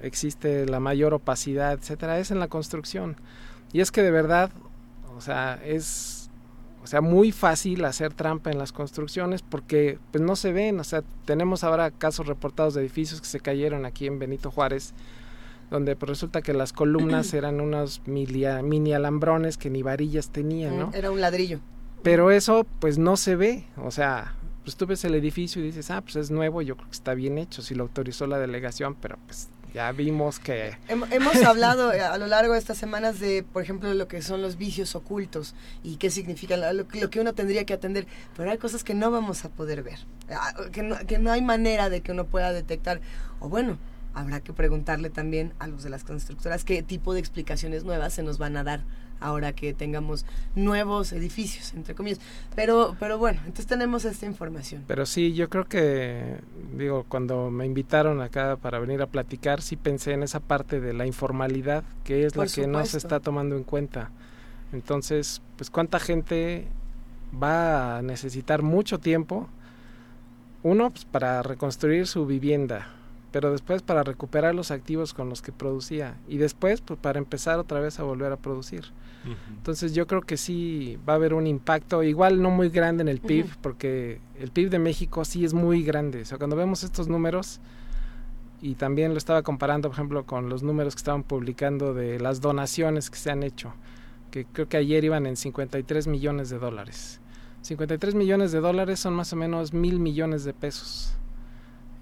existe 0.00 0.66
la 0.66 0.80
mayor 0.80 1.14
opacidad, 1.14 1.72
etcétera, 1.72 2.18
es 2.18 2.30
en 2.30 2.40
la 2.40 2.48
construcción. 2.48 3.16
Y 3.72 3.80
es 3.80 3.90
que 3.92 4.02
de 4.02 4.10
verdad, 4.10 4.50
o 5.16 5.20
sea, 5.20 5.60
es 5.64 6.20
o 6.82 6.86
sea, 6.86 7.02
muy 7.02 7.30
fácil 7.30 7.84
hacer 7.84 8.14
trampa 8.14 8.50
en 8.50 8.58
las 8.58 8.72
construcciones 8.72 9.42
porque 9.42 9.98
pues 10.10 10.24
no 10.24 10.34
se 10.34 10.52
ven, 10.52 10.80
o 10.80 10.84
sea, 10.84 11.02
tenemos 11.26 11.62
ahora 11.62 11.90
casos 11.90 12.26
reportados 12.26 12.74
de 12.74 12.80
edificios 12.80 13.20
que 13.20 13.26
se 13.26 13.40
cayeron 13.40 13.84
aquí 13.84 14.06
en 14.06 14.18
Benito 14.18 14.50
Juárez 14.50 14.94
donde 15.70 15.96
pues, 15.96 16.08
resulta 16.08 16.42
que 16.42 16.52
las 16.52 16.72
columnas 16.72 17.32
eran 17.34 17.60
unos 17.60 18.02
mini 18.06 18.92
alambrones 18.92 19.56
que 19.56 19.70
ni 19.70 19.82
varillas 19.82 20.30
tenían, 20.30 20.78
¿no? 20.78 20.90
Era 20.94 21.10
un 21.10 21.20
ladrillo. 21.20 21.60
Pero 22.02 22.30
eso 22.30 22.66
pues 22.78 22.98
no 22.98 23.16
se 23.16 23.36
ve, 23.36 23.64
o 23.76 23.90
sea, 23.90 24.34
pues 24.64 24.76
tú 24.76 24.86
ves 24.86 25.04
el 25.04 25.14
edificio 25.14 25.60
y 25.60 25.66
dices, 25.66 25.90
ah, 25.90 26.00
pues 26.00 26.16
es 26.16 26.30
nuevo, 26.30 26.62
yo 26.62 26.76
creo 26.76 26.88
que 26.88 26.94
está 26.94 27.14
bien 27.14 27.38
hecho, 27.38 27.60
si 27.60 27.74
lo 27.74 27.82
autorizó 27.82 28.26
la 28.26 28.38
delegación, 28.38 28.94
pero 28.94 29.18
pues 29.26 29.48
ya 29.74 29.92
vimos 29.92 30.38
que... 30.38 30.76
Hemos 30.88 31.36
hablado 31.44 31.92
eh, 31.92 32.00
a 32.00 32.16
lo 32.18 32.26
largo 32.26 32.54
de 32.54 32.58
estas 32.58 32.78
semanas 32.78 33.20
de, 33.20 33.42
por 33.42 33.62
ejemplo, 33.62 33.92
lo 33.94 34.08
que 34.08 34.22
son 34.22 34.42
los 34.42 34.56
vicios 34.56 34.94
ocultos 34.94 35.54
y 35.82 35.96
qué 35.96 36.10
significa 36.10 36.56
lo, 36.56 36.88
que 36.88 37.20
uno 37.20 37.34
tendría 37.34 37.64
que 37.64 37.74
atender, 37.74 38.06
pero 38.36 38.50
hay 38.50 38.58
cosas 38.58 38.82
que 38.82 38.94
no 38.94 39.10
vamos 39.10 39.44
a 39.44 39.50
poder 39.50 39.82
ver, 39.82 39.98
ah, 40.30 40.54
que 40.72 40.82
no, 40.82 40.96
que 41.06 41.18
no 41.18 41.30
hay 41.30 41.42
manera 41.42 41.90
de 41.90 42.00
que 42.00 42.12
uno 42.12 42.24
pueda 42.24 42.52
detectar, 42.52 43.00
o 43.40 43.48
bueno, 43.48 43.78
habrá 44.14 44.40
que 44.40 44.52
preguntarle 44.52 45.10
también 45.10 45.52
a 45.58 45.66
los 45.66 45.82
de 45.82 45.90
las 45.90 46.04
constructoras 46.04 46.64
qué 46.64 46.82
tipo 46.82 47.14
de 47.14 47.20
explicaciones 47.20 47.84
nuevas 47.84 48.12
se 48.14 48.22
nos 48.22 48.38
van 48.38 48.56
a 48.56 48.64
dar 48.64 48.82
ahora 49.20 49.52
que 49.52 49.74
tengamos 49.74 50.24
nuevos 50.54 51.12
edificios, 51.12 51.74
entre 51.74 51.94
comillas. 51.94 52.20
Pero, 52.56 52.96
pero 52.98 53.18
bueno, 53.18 53.38
entonces 53.40 53.66
tenemos 53.66 54.04
esta 54.04 54.26
información. 54.26 54.84
Pero 54.86 55.06
sí, 55.06 55.34
yo 55.34 55.48
creo 55.48 55.66
que, 55.66 56.38
digo, 56.76 57.04
cuando 57.08 57.50
me 57.50 57.66
invitaron 57.66 58.20
acá 58.22 58.56
para 58.56 58.78
venir 58.78 59.02
a 59.02 59.06
platicar, 59.06 59.62
sí 59.62 59.76
pensé 59.76 60.12
en 60.12 60.22
esa 60.22 60.40
parte 60.40 60.80
de 60.80 60.94
la 60.94 61.06
informalidad, 61.06 61.84
que 62.02 62.24
es 62.24 62.34
la 62.36 62.46
que 62.46 62.66
no 62.66 62.84
se 62.86 62.98
está 62.98 63.20
tomando 63.20 63.56
en 63.56 63.64
cuenta. 63.64 64.10
Entonces, 64.72 65.42
pues 65.56 65.70
cuánta 65.70 65.98
gente 65.98 66.66
va 67.42 67.98
a 67.98 68.02
necesitar 68.02 68.62
mucho 68.62 68.98
tiempo, 68.98 69.48
uno, 70.62 70.90
pues, 70.90 71.04
para 71.04 71.42
reconstruir 71.42 72.06
su 72.06 72.26
vivienda, 72.26 72.88
pero 73.32 73.52
después 73.52 73.82
para 73.82 74.02
recuperar 74.02 74.54
los 74.54 74.70
activos 74.70 75.14
con 75.14 75.28
los 75.28 75.42
que 75.42 75.52
producía 75.52 76.16
y 76.28 76.38
después 76.38 76.80
pues 76.80 76.98
para 76.98 77.18
empezar 77.18 77.58
otra 77.58 77.80
vez 77.80 77.98
a 78.00 78.02
volver 78.02 78.32
a 78.32 78.36
producir. 78.36 78.86
Entonces 79.48 79.94
yo 79.94 80.06
creo 80.06 80.22
que 80.22 80.36
sí 80.36 80.98
va 81.08 81.12
a 81.12 81.16
haber 81.16 81.34
un 81.34 81.46
impacto, 81.46 82.02
igual 82.02 82.40
no 82.40 82.50
muy 82.50 82.70
grande 82.70 83.02
en 83.02 83.08
el 83.08 83.20
PIB, 83.20 83.46
porque 83.60 84.20
el 84.38 84.50
PIB 84.50 84.70
de 84.70 84.78
México 84.78 85.24
sí 85.24 85.44
es 85.44 85.52
muy 85.52 85.82
grande. 85.82 86.22
O 86.22 86.24
sea, 86.24 86.38
cuando 86.38 86.56
vemos 86.56 86.82
estos 86.82 87.06
números, 87.08 87.60
y 88.62 88.74
también 88.74 89.12
lo 89.12 89.18
estaba 89.18 89.42
comparando, 89.42 89.88
por 89.88 89.96
ejemplo, 89.96 90.24
con 90.24 90.48
los 90.48 90.62
números 90.62 90.94
que 90.94 91.00
estaban 91.00 91.22
publicando 91.22 91.94
de 91.94 92.18
las 92.20 92.40
donaciones 92.40 93.10
que 93.10 93.18
se 93.18 93.30
han 93.30 93.42
hecho, 93.42 93.74
que 94.30 94.44
creo 94.44 94.68
que 94.68 94.76
ayer 94.76 95.04
iban 95.04 95.26
en 95.26 95.36
53 95.36 96.06
millones 96.06 96.50
de 96.50 96.58
dólares. 96.58 97.20
53 97.62 98.14
millones 98.14 98.52
de 98.52 98.60
dólares 98.60 99.00
son 99.00 99.14
más 99.14 99.32
o 99.32 99.36
menos 99.36 99.72
mil 99.72 100.00
millones 100.00 100.44
de 100.44 100.54
pesos. 100.54 101.14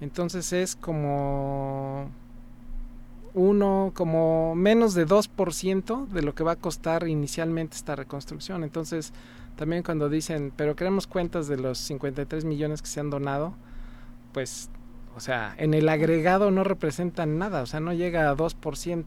Entonces 0.01 0.53
es 0.53 0.75
como 0.75 2.09
uno, 3.33 3.91
como 3.93 4.55
menos 4.55 4.93
de 4.93 5.05
2% 5.05 6.07
de 6.07 6.21
lo 6.21 6.33
que 6.33 6.43
va 6.43 6.53
a 6.53 6.55
costar 6.55 7.07
inicialmente 7.07 7.75
esta 7.75 7.95
reconstrucción. 7.95 8.63
Entonces, 8.63 9.13
también 9.55 9.83
cuando 9.83 10.09
dicen, 10.09 10.53
pero 10.55 10.75
queremos 10.75 11.07
cuentas 11.07 11.47
de 11.47 11.57
los 11.57 11.77
53 11.79 12.45
millones 12.45 12.81
que 12.81 12.87
se 12.87 12.99
han 12.99 13.09
donado, 13.09 13.53
pues, 14.33 14.69
o 15.15 15.19
sea, 15.19 15.53
en 15.57 15.73
el 15.73 15.89
agregado 15.89 16.51
no 16.51 16.63
representan 16.63 17.37
nada, 17.37 17.61
o 17.61 17.65
sea, 17.65 17.79
no 17.79 17.93
llega 17.93 18.29
a 18.29 18.35
2%. 18.35 19.05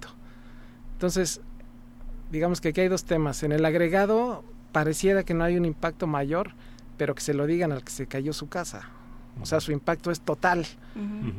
Entonces, 0.92 1.40
digamos 2.30 2.60
que 2.60 2.68
aquí 2.68 2.82
hay 2.82 2.88
dos 2.88 3.04
temas. 3.04 3.42
En 3.42 3.52
el 3.52 3.64
agregado 3.64 4.44
pareciera 4.72 5.24
que 5.24 5.34
no 5.34 5.44
hay 5.44 5.56
un 5.56 5.64
impacto 5.64 6.06
mayor, 6.06 6.52
pero 6.96 7.14
que 7.14 7.22
se 7.22 7.34
lo 7.34 7.46
digan 7.46 7.72
al 7.72 7.82
que 7.82 7.90
se 7.90 8.06
cayó 8.06 8.32
su 8.32 8.48
casa. 8.48 8.88
O 9.40 9.46
sea, 9.46 9.60
su 9.60 9.72
impacto 9.72 10.10
es 10.10 10.20
total, 10.20 10.66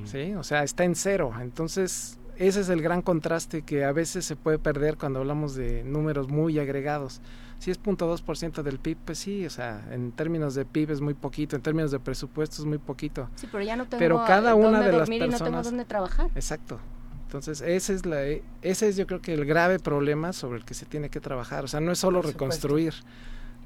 ¿sí? 0.05 0.33
O 0.33 0.43
sea, 0.43 0.63
está 0.63 0.83
en 0.83 0.95
cero. 0.95 1.31
Entonces, 1.39 2.17
ese 2.38 2.61
es 2.61 2.69
el 2.69 2.81
gran 2.81 3.01
contraste 3.01 3.61
que 3.61 3.85
a 3.85 3.91
veces 3.91 4.25
se 4.25 4.35
puede 4.35 4.59
perder 4.59 4.97
cuando 4.97 5.19
hablamos 5.19 5.55
de 5.55 5.83
números 5.83 6.30
muy 6.30 6.59
agregados. 6.59 7.22
Si 7.59 7.72
es 7.72 7.81
0.2% 7.81 8.61
del 8.61 8.80
PIB, 8.80 8.97
pues 9.05 9.19
sí, 9.19 9.45
o 9.45 9.49
sea, 9.49 9.88
en 9.91 10.11
términos 10.11 10.53
de 10.53 10.65
PIB 10.65 10.91
es 10.91 11.01
muy 11.01 11.13
poquito, 11.13 11.55
en 11.55 11.61
términos 11.61 11.91
de 11.91 11.99
presupuesto 11.99 12.61
es 12.61 12.65
muy 12.65 12.77
poquito. 12.77 13.30
Sí, 13.35 13.47
pero 13.49 13.63
ya 13.63 13.75
no 13.75 13.85
tengo 13.85 13.99
pero 13.99 14.25
cada 14.25 14.53
una 14.55 14.81
de 14.81 14.91
las 14.91 15.09
personas, 15.09 15.39
y 15.39 15.43
no 15.43 15.49
tengo 15.49 15.63
dónde 15.63 15.85
trabajar. 15.85 16.30
Exacto. 16.35 16.80
Entonces, 17.27 17.61
ese 17.61 17.93
es 17.93 18.05
la 18.05 18.22
ese 18.61 18.89
es 18.89 18.97
yo 18.97 19.07
creo 19.07 19.22
que 19.22 19.33
el 19.33 19.45
grave 19.45 19.80
problema 19.80 20.33
sobre 20.33 20.59
el 20.59 20.65
que 20.65 20.73
se 20.73 20.85
tiene 20.85 21.09
que 21.09 21.19
trabajar, 21.19 21.63
o 21.63 21.67
sea, 21.67 21.80
no 21.80 21.91
es 21.91 21.99
solo 21.99 22.22
reconstruir, 22.22 22.93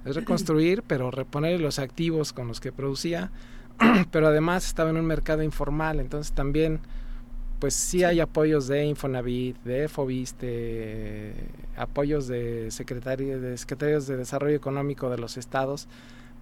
es 0.06 0.16
reconstruir, 0.16 0.84
pero 0.84 1.10
reponer 1.12 1.60
los 1.60 1.80
activos 1.80 2.34
con 2.34 2.48
los 2.48 2.60
que 2.60 2.72
producía 2.72 3.32
pero 4.12 4.28
además 4.28 4.66
estaba 4.66 4.90
en 4.90 4.98
un 4.98 5.06
mercado 5.06 5.44
informal, 5.44 6.00
entonces 6.00 6.34
también 6.34 6.80
pues 7.60 7.74
sí, 7.74 8.04
hay 8.04 8.20
apoyos 8.20 8.68
de 8.68 8.86
Infonavit, 8.86 9.58
de 9.64 9.88
Fobiste, 9.88 11.34
apoyos 11.76 12.28
de, 12.28 12.70
secretario, 12.70 13.42
de 13.42 13.58
secretarios 13.58 14.06
de 14.08 14.18
desarrollo 14.18 14.56
económico 14.56 15.10
de 15.10 15.18
los 15.18 15.38
estados, 15.38 15.88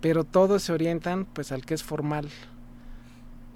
pero 0.01 0.23
todos 0.23 0.64
se 0.64 0.73
orientan 0.73 1.25
pues 1.25 1.51
al 1.51 1.65
que 1.65 1.73
es 1.73 1.83
formal. 1.83 2.30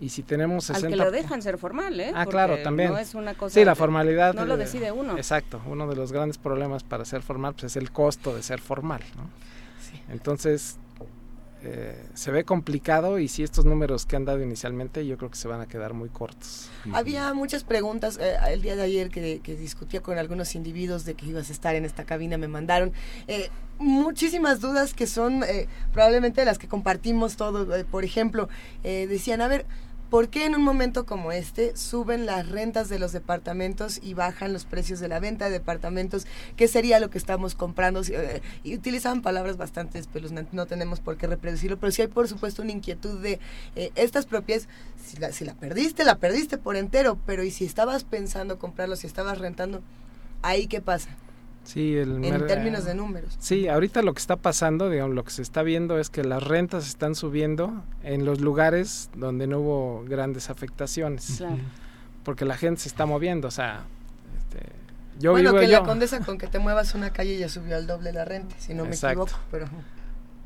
Y 0.01 0.09
si 0.09 0.23
tenemos 0.23 0.65
60... 0.65 0.87
Al 0.87 0.93
que 0.93 0.97
lo 0.97 1.11
dejan 1.11 1.41
ser 1.41 1.57
formal, 1.57 1.99
¿eh? 1.99 2.13
Ah, 2.15 2.25
claro, 2.25 2.57
también. 2.63 2.93
No 2.93 2.97
es 2.97 3.15
una 3.15 3.33
cosa 3.33 3.53
sí, 3.53 3.65
la 3.65 3.75
formalidad... 3.75 4.33
No 4.33 4.45
lo 4.45 4.55
decide 4.55 4.93
uno. 4.93 5.17
Exacto. 5.17 5.61
Uno 5.67 5.87
de 5.87 5.97
los 5.97 6.13
grandes 6.13 6.37
problemas 6.37 6.83
para 6.83 7.03
ser 7.03 7.21
formal 7.21 7.53
pues, 7.53 7.65
es 7.65 7.75
el 7.75 7.91
costo 7.91 8.33
de 8.33 8.41
ser 8.41 8.61
formal, 8.61 9.01
¿no? 9.17 9.23
Sí. 9.81 10.01
Entonces, 10.07 10.77
eh, 11.63 12.05
se 12.13 12.31
ve 12.31 12.45
complicado 12.45 13.19
y 13.19 13.27
si 13.27 13.43
estos 13.43 13.65
números 13.65 14.05
que 14.05 14.15
han 14.15 14.23
dado 14.23 14.41
inicialmente 14.41 15.05
yo 15.05 15.17
creo 15.17 15.29
que 15.29 15.37
se 15.37 15.47
van 15.47 15.59
a 15.59 15.67
quedar 15.67 15.93
muy 15.93 16.09
cortos. 16.09 16.69
Había 16.93 17.33
muchas 17.33 17.63
preguntas 17.63 18.17
eh, 18.21 18.35
el 18.49 18.61
día 18.61 18.75
de 18.77 18.83
ayer 18.83 19.09
que, 19.09 19.39
discutía 19.59 20.01
con 20.01 20.17
algunos 20.17 20.55
individuos 20.55 21.03
de 21.03 21.15
que 21.15 21.25
ibas 21.25 21.49
a 21.49 21.53
estar 21.53 21.75
en 21.75 21.83
esta 21.83 22.05
cabina, 22.05 22.37
me 22.37 22.47
mandaron 22.47 22.93
eh, 23.27 23.49
muchísimas 23.77 24.61
dudas 24.61 24.93
que 24.93 25.07
son 25.07 25.43
probablemente 25.93 26.45
las 26.45 26.57
que 26.57 26.67
compartimos 26.67 27.35
todos. 27.35 27.83
por 27.85 28.03
ejemplo, 28.03 28.49
decían, 28.83 29.41
a 29.41 29.47
ver, 29.47 29.65
¿Por 30.09 30.29
qué 30.29 30.45
en 30.45 30.55
un 30.55 30.63
momento 30.63 31.05
como 31.05 31.31
este 31.31 31.77
suben 31.77 32.25
las 32.25 32.49
rentas 32.49 32.89
de 32.89 32.97
los 32.97 33.11
departamentos 33.11 33.99
y 34.01 34.15
bajan 34.15 34.53
los 34.53 34.65
precios 34.65 34.99
de 34.99 35.07
la 35.07 35.19
venta 35.19 35.45
de 35.45 35.51
departamentos? 35.51 36.25
¿Qué 36.57 36.67
sería 36.67 36.99
lo 36.99 37.11
que 37.11 37.19
estamos 37.19 37.53
comprando? 37.53 38.01
Eh, 38.01 38.41
y 38.63 38.73
utilizaban 38.73 39.21
palabras 39.21 39.57
bastante 39.57 39.99
espeluznantes, 39.99 40.55
no 40.55 40.65
tenemos 40.65 40.99
por 40.99 41.17
qué 41.17 41.27
reproducirlo, 41.27 41.77
pero 41.77 41.91
sí 41.91 42.01
hay 42.01 42.07
por 42.07 42.27
supuesto 42.27 42.63
una 42.63 42.71
inquietud 42.71 43.19
de 43.19 43.39
eh, 43.75 43.91
estas 43.93 44.25
propias, 44.25 44.67
si 45.05 45.17
la, 45.17 45.31
si 45.31 45.45
la 45.45 45.53
perdiste, 45.53 46.03
la 46.03 46.15
perdiste 46.15 46.57
por 46.57 46.75
entero, 46.75 47.19
pero 47.27 47.43
¿y 47.43 47.51
si 47.51 47.65
estabas 47.65 48.03
pensando 48.03 48.57
comprarlo, 48.57 48.95
si 48.95 49.05
estabas 49.05 49.37
rentando? 49.37 49.83
¿Ahí 50.41 50.65
qué 50.65 50.81
pasa? 50.81 51.09
Sí, 51.69 51.95
el 51.95 52.25
en 52.25 52.47
términos 52.47 52.83
de 52.83 52.95
números. 52.95 53.35
Sí, 53.37 53.67
ahorita 53.67 54.01
lo 54.01 54.15
que 54.15 54.19
está 54.19 54.37
pasando, 54.37 54.89
digamos, 54.89 55.13
lo 55.13 55.23
que 55.23 55.29
se 55.29 55.43
está 55.43 55.61
viendo 55.61 55.99
es 55.99 56.09
que 56.09 56.23
las 56.23 56.41
rentas 56.41 56.87
están 56.87 57.13
subiendo 57.13 57.83
en 58.01 58.25
los 58.25 58.41
lugares 58.41 59.11
donde 59.15 59.45
no 59.45 59.59
hubo 59.59 60.03
grandes 60.03 60.49
afectaciones. 60.49 61.43
Porque 62.23 62.43
la 62.43 62.57
gente 62.57 62.81
se 62.81 62.87
está 62.87 63.05
moviendo, 63.05 63.49
o 63.49 63.51
sea, 63.51 63.83
este, 64.39 64.65
yo 65.19 65.29
bueno, 65.29 65.53
que 65.53 65.67
la 65.67 65.83
condesa 65.83 66.19
con 66.21 66.39
que 66.39 66.47
te 66.47 66.57
muevas 66.57 66.95
una 66.95 67.13
calle 67.13 67.37
ya 67.37 67.49
subió 67.49 67.75
al 67.75 67.85
doble 67.85 68.13
la 68.13 68.25
renta, 68.25 68.55
si 68.57 68.73
no 68.73 68.85
me 68.85 68.95
equivoco, 68.95 69.37
pero 69.51 69.67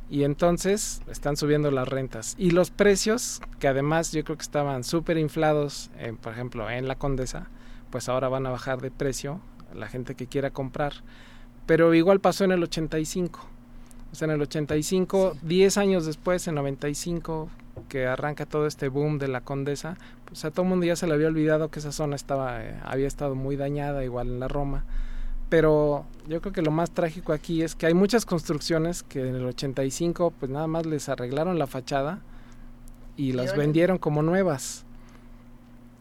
y 0.09 0.25
entonces 0.25 1.01
están 1.09 1.37
subiendo 1.37 1.71
las 1.71 1.87
rentas 1.87 2.35
y 2.37 2.51
los 2.51 2.69
precios 2.69 3.41
que 3.59 3.69
además 3.69 4.11
yo 4.11 4.25
creo 4.25 4.35
que 4.35 4.43
estaban 4.43 4.83
súper 4.83 5.17
inflados, 5.17 5.89
por 6.21 6.33
ejemplo, 6.33 6.69
en 6.69 6.89
la 6.89 6.95
Condesa, 6.95 7.47
pues 7.91 8.09
ahora 8.09 8.27
van 8.27 8.45
a 8.45 8.49
bajar 8.49 8.81
de 8.81 8.91
precio 8.91 9.39
la 9.75 9.87
gente 9.87 10.15
que 10.15 10.27
quiera 10.27 10.51
comprar. 10.51 10.93
Pero 11.65 11.93
igual 11.93 12.19
pasó 12.19 12.43
en 12.43 12.51
el 12.51 12.63
85. 12.63 13.39
O 14.11 14.15
sea, 14.15 14.25
en 14.27 14.31
el 14.31 14.41
85, 14.41 15.37
10 15.41 15.77
años 15.77 16.05
después, 16.05 16.47
en 16.47 16.55
95, 16.55 17.49
que 17.89 18.05
arranca 18.05 18.45
todo 18.45 18.67
este 18.67 18.87
boom 18.87 19.17
de 19.17 19.27
la 19.27 19.41
Condesa, 19.41 19.97
pues 20.25 20.45
a 20.45 20.51
todo 20.51 20.63
el 20.63 20.69
mundo 20.69 20.85
ya 20.85 20.95
se 20.95 21.07
le 21.07 21.13
había 21.13 21.27
olvidado 21.27 21.69
que 21.69 21.79
esa 21.79 21.91
zona 21.91 22.15
estaba, 22.15 22.63
eh, 22.63 22.79
había 22.83 23.07
estado 23.07 23.35
muy 23.35 23.55
dañada, 23.55 24.03
igual 24.03 24.27
en 24.27 24.39
la 24.39 24.47
Roma. 24.47 24.85
Pero 25.49 26.05
yo 26.27 26.41
creo 26.41 26.53
que 26.53 26.61
lo 26.61 26.71
más 26.71 26.91
trágico 26.91 27.33
aquí 27.33 27.61
es 27.61 27.75
que 27.75 27.85
hay 27.85 27.93
muchas 27.93 28.25
construcciones 28.25 29.03
que 29.03 29.27
en 29.27 29.35
el 29.35 29.45
85 29.45 30.33
pues 30.39 30.51
nada 30.51 30.67
más 30.67 30.85
les 30.85 31.09
arreglaron 31.09 31.59
la 31.59 31.67
fachada 31.67 32.21
y 33.17 33.33
las 33.33 33.55
vendieron 33.55 33.97
como 33.97 34.23
nuevas. 34.23 34.82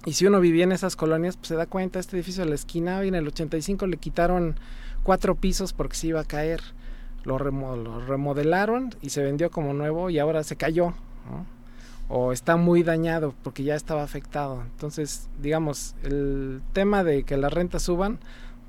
Y 0.04 0.14
si 0.14 0.26
uno 0.26 0.40
vivía 0.40 0.64
en 0.64 0.72
esas 0.72 0.96
colonias, 0.96 1.36
pues 1.36 1.48
se 1.48 1.54
da 1.54 1.66
cuenta, 1.66 2.00
este 2.00 2.16
edificio 2.16 2.42
de 2.42 2.50
la 2.50 2.56
esquina, 2.56 3.04
y 3.04 3.08
en 3.08 3.14
el 3.14 3.28
85 3.28 3.86
le 3.86 3.98
quitaron 3.98 4.56
cuatro 5.02 5.36
pisos 5.36 5.72
porque 5.72 5.96
se 5.96 6.08
iba 6.08 6.20
a 6.20 6.24
caer. 6.24 6.60
Lo, 7.24 7.38
remodelaron 7.38 8.94
y 9.00 9.10
se 9.10 9.22
vendió 9.22 9.50
como 9.50 9.74
nuevo 9.74 10.10
y 10.10 10.18
ahora 10.18 10.42
se 10.42 10.56
cayó. 10.56 10.92
O 12.08 12.32
está 12.32 12.56
muy 12.56 12.82
dañado 12.82 13.32
porque 13.44 13.62
ya 13.62 13.76
estaba 13.76 14.02
afectado. 14.02 14.62
Entonces, 14.62 15.28
digamos, 15.40 15.94
el 16.02 16.62
tema 16.72 17.04
de 17.04 17.22
que 17.22 17.36
las 17.36 17.52
rentas 17.52 17.82
suban, 17.82 18.18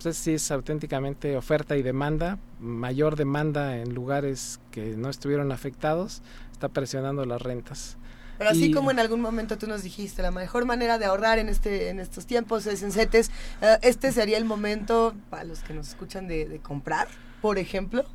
pues 0.01 0.17
sí 0.17 0.33
es 0.33 0.51
auténticamente 0.51 1.35
oferta 1.35 1.75
y 1.77 1.81
demanda. 1.81 2.37
Mayor 2.59 3.15
demanda 3.15 3.77
en 3.77 3.95
lugares 3.95 4.59
que 4.69 4.95
no 4.95 5.09
estuvieron 5.09 5.51
afectados, 5.51 6.21
está 6.51 6.69
presionando 6.69 7.25
las 7.25 7.41
rentas. 7.41 7.97
Pero 8.37 8.49
así 8.49 8.71
como 8.71 8.91
en 8.91 8.99
algún 8.99 9.21
momento 9.21 9.57
tú 9.57 9.67
nos 9.67 9.83
dijiste, 9.83 10.21
la 10.21 10.31
mejor 10.31 10.65
manera 10.65 10.97
de 10.97 11.05
ahorrar 11.05 11.39
en 11.39 11.49
este 11.49 11.89
en 11.89 11.99
estos 11.99 12.25
tiempos 12.25 12.65
es 12.65 12.83
en 12.83 12.91
CETES, 12.91 13.31
eh, 13.61 13.77
este 13.81 14.11
sería 14.11 14.37
el 14.37 14.45
momento 14.45 15.13
para 15.29 15.43
los 15.43 15.59
que 15.59 15.73
nos 15.73 15.89
escuchan 15.89 16.27
de, 16.27 16.59
comprar, 16.61 17.07
por 17.41 17.57
ejemplo. 17.57 18.05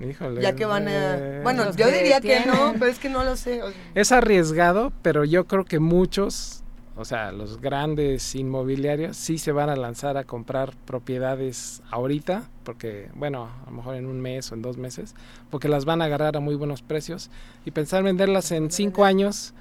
Híjole, 0.00 0.42
ya 0.42 0.54
que 0.54 0.66
van 0.66 0.88
a... 0.88 1.16
Eh, 1.16 1.40
bueno, 1.42 1.74
yo 1.74 1.90
diría 1.90 2.20
que 2.20 2.44
no, 2.44 2.74
pero 2.74 2.86
es 2.86 2.98
que 2.98 3.08
no 3.08 3.24
lo 3.24 3.34
sé. 3.36 3.62
Es 3.94 4.12
arriesgado, 4.12 4.92
pero 5.02 5.24
yo 5.24 5.46
creo 5.46 5.64
que 5.64 5.78
muchos, 5.78 6.62
o 6.96 7.04
sea, 7.04 7.30
los 7.30 7.60
grandes 7.60 8.34
inmobiliarios 8.34 9.16
sí 9.16 9.36
se 9.36 9.52
van 9.52 9.68
a 9.68 9.76
lanzar 9.76 10.16
a 10.16 10.24
comprar 10.24 10.74
propiedades 10.86 11.82
ahorita, 11.90 12.48
porque, 12.64 13.10
bueno, 13.14 13.50
a 13.66 13.70
lo 13.70 13.76
mejor 13.76 13.96
en 13.96 14.06
un 14.06 14.20
mes 14.20 14.50
o 14.50 14.54
en 14.54 14.62
dos 14.62 14.78
meses, 14.78 15.14
porque 15.50 15.68
las 15.68 15.84
van 15.84 16.00
a 16.00 16.06
agarrar 16.06 16.36
a 16.36 16.40
muy 16.40 16.54
buenos 16.54 16.82
precios 16.82 17.30
y 17.66 17.70
pensar 17.70 18.02
venderlas 18.02 18.50
en 18.50 18.70
cinco 18.70 19.04
años 19.04 19.52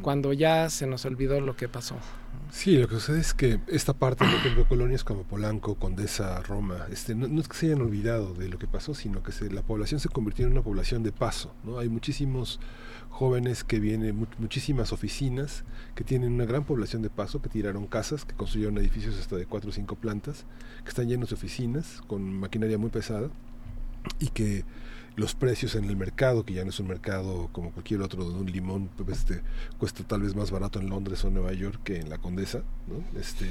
cuando 0.00 0.32
ya 0.32 0.70
se 0.70 0.86
nos 0.86 1.04
olvidó 1.04 1.40
lo 1.40 1.56
que 1.56 1.68
pasó. 1.68 1.96
Sí, 2.50 2.76
lo 2.78 2.88
que 2.88 2.94
sucede 2.94 3.20
es 3.20 3.34
que 3.34 3.60
esta 3.66 3.92
parte, 3.92 4.24
por 4.24 4.34
ejemplo, 4.34 4.66
colonias 4.68 5.02
como 5.02 5.24
Polanco, 5.24 5.74
Condesa, 5.74 6.40
Roma, 6.42 6.86
este, 6.90 7.14
no, 7.14 7.40
es 7.40 7.48
que 7.48 7.56
se 7.56 7.66
hayan 7.66 7.82
olvidado 7.82 8.32
de 8.34 8.48
lo 8.48 8.58
que 8.58 8.68
pasó, 8.68 8.94
sino 8.94 9.22
que 9.22 9.32
se, 9.32 9.50
la 9.50 9.62
población 9.62 10.00
se 10.00 10.08
convirtió 10.08 10.46
en 10.46 10.52
una 10.52 10.62
población 10.62 11.02
de 11.02 11.12
paso. 11.12 11.52
¿no? 11.64 11.78
Hay 11.78 11.88
muchísimos 11.88 12.60
jóvenes 13.16 13.64
que 13.64 13.80
vienen, 13.80 14.28
muchísimas 14.38 14.92
oficinas 14.92 15.64
que 15.94 16.04
tienen 16.04 16.34
una 16.34 16.44
gran 16.44 16.64
población 16.64 17.00
de 17.00 17.08
paso, 17.08 17.40
que 17.40 17.48
tiraron 17.48 17.86
casas, 17.86 18.26
que 18.26 18.34
construyeron 18.34 18.76
edificios 18.76 19.18
hasta 19.18 19.36
de 19.36 19.46
cuatro 19.46 19.70
o 19.70 19.72
cinco 19.72 19.96
plantas, 19.96 20.44
que 20.82 20.90
están 20.90 21.08
llenos 21.08 21.30
de 21.30 21.36
oficinas 21.36 22.02
con 22.08 22.22
maquinaria 22.22 22.76
muy 22.76 22.90
pesada 22.90 23.30
y 24.20 24.28
que 24.28 24.64
los 25.16 25.34
precios 25.34 25.76
en 25.76 25.84
el 25.84 25.96
mercado, 25.96 26.44
que 26.44 26.52
ya 26.52 26.64
no 26.64 26.68
es 26.68 26.78
un 26.78 26.88
mercado 26.88 27.48
como 27.52 27.72
cualquier 27.72 28.02
otro, 28.02 28.22
donde 28.22 28.38
un 28.38 28.52
limón 28.52 28.90
pues, 28.98 29.20
este, 29.20 29.40
cuesta 29.78 30.04
tal 30.04 30.20
vez 30.20 30.36
más 30.36 30.50
barato 30.50 30.78
en 30.78 30.90
Londres 30.90 31.24
o 31.24 31.30
Nueva 31.30 31.54
York 31.54 31.80
que 31.84 31.98
en 31.98 32.10
la 32.10 32.18
Condesa, 32.18 32.64
¿no? 32.86 33.18
este, 33.18 33.46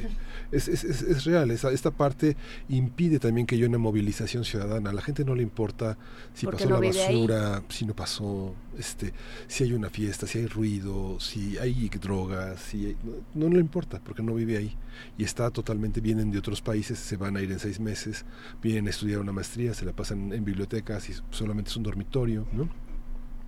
es, 0.51 0.67
es, 0.67 0.83
es, 0.83 1.23
real, 1.25 1.51
esta, 1.51 1.72
esta 1.72 1.91
parte 1.91 2.35
impide 2.69 3.19
también 3.19 3.45
que 3.45 3.55
haya 3.55 3.67
una 3.67 3.77
movilización 3.77 4.45
ciudadana, 4.45 4.89
a 4.89 4.93
la 4.93 5.01
gente 5.01 5.25
no 5.25 5.35
le 5.35 5.43
importa 5.43 5.97
si 6.33 6.45
pasó 6.45 6.69
la 6.69 6.80
basura, 6.80 7.64
si 7.69 7.85
no 7.85 7.95
pasó, 7.95 8.53
este, 8.77 9.14
si 9.47 9.64
hay 9.64 9.73
una 9.73 9.89
fiesta, 9.89 10.27
si 10.27 10.39
hay 10.39 10.47
ruido, 10.47 11.19
si 11.19 11.57
hay 11.57 11.89
drogas, 11.89 12.61
si 12.61 12.95
no, 13.33 13.47
no 13.47 13.55
le 13.55 13.61
importa 13.61 13.99
porque 14.03 14.23
no 14.23 14.33
vive 14.33 14.57
ahí 14.57 14.75
y 15.17 15.23
está 15.23 15.49
totalmente, 15.51 16.01
vienen 16.01 16.31
de 16.31 16.39
otros 16.39 16.61
países, 16.61 16.97
se 16.99 17.17
van 17.17 17.38
a 17.38 17.41
ir 17.41 17.51
en 17.51 17.59
seis 17.59 17.80
meses, 17.80 18.25
vienen 18.61 18.88
a 18.88 18.89
estudiar 18.89 19.19
una 19.19 19.31
maestría, 19.31 19.73
se 19.73 19.85
la 19.85 19.93
pasan 19.93 20.33
en 20.33 20.45
bibliotecas 20.45 21.09
y 21.09 21.14
solamente 21.31 21.69
es 21.69 21.77
un 21.77 21.83
dormitorio, 21.83 22.47
¿no? 22.53 22.84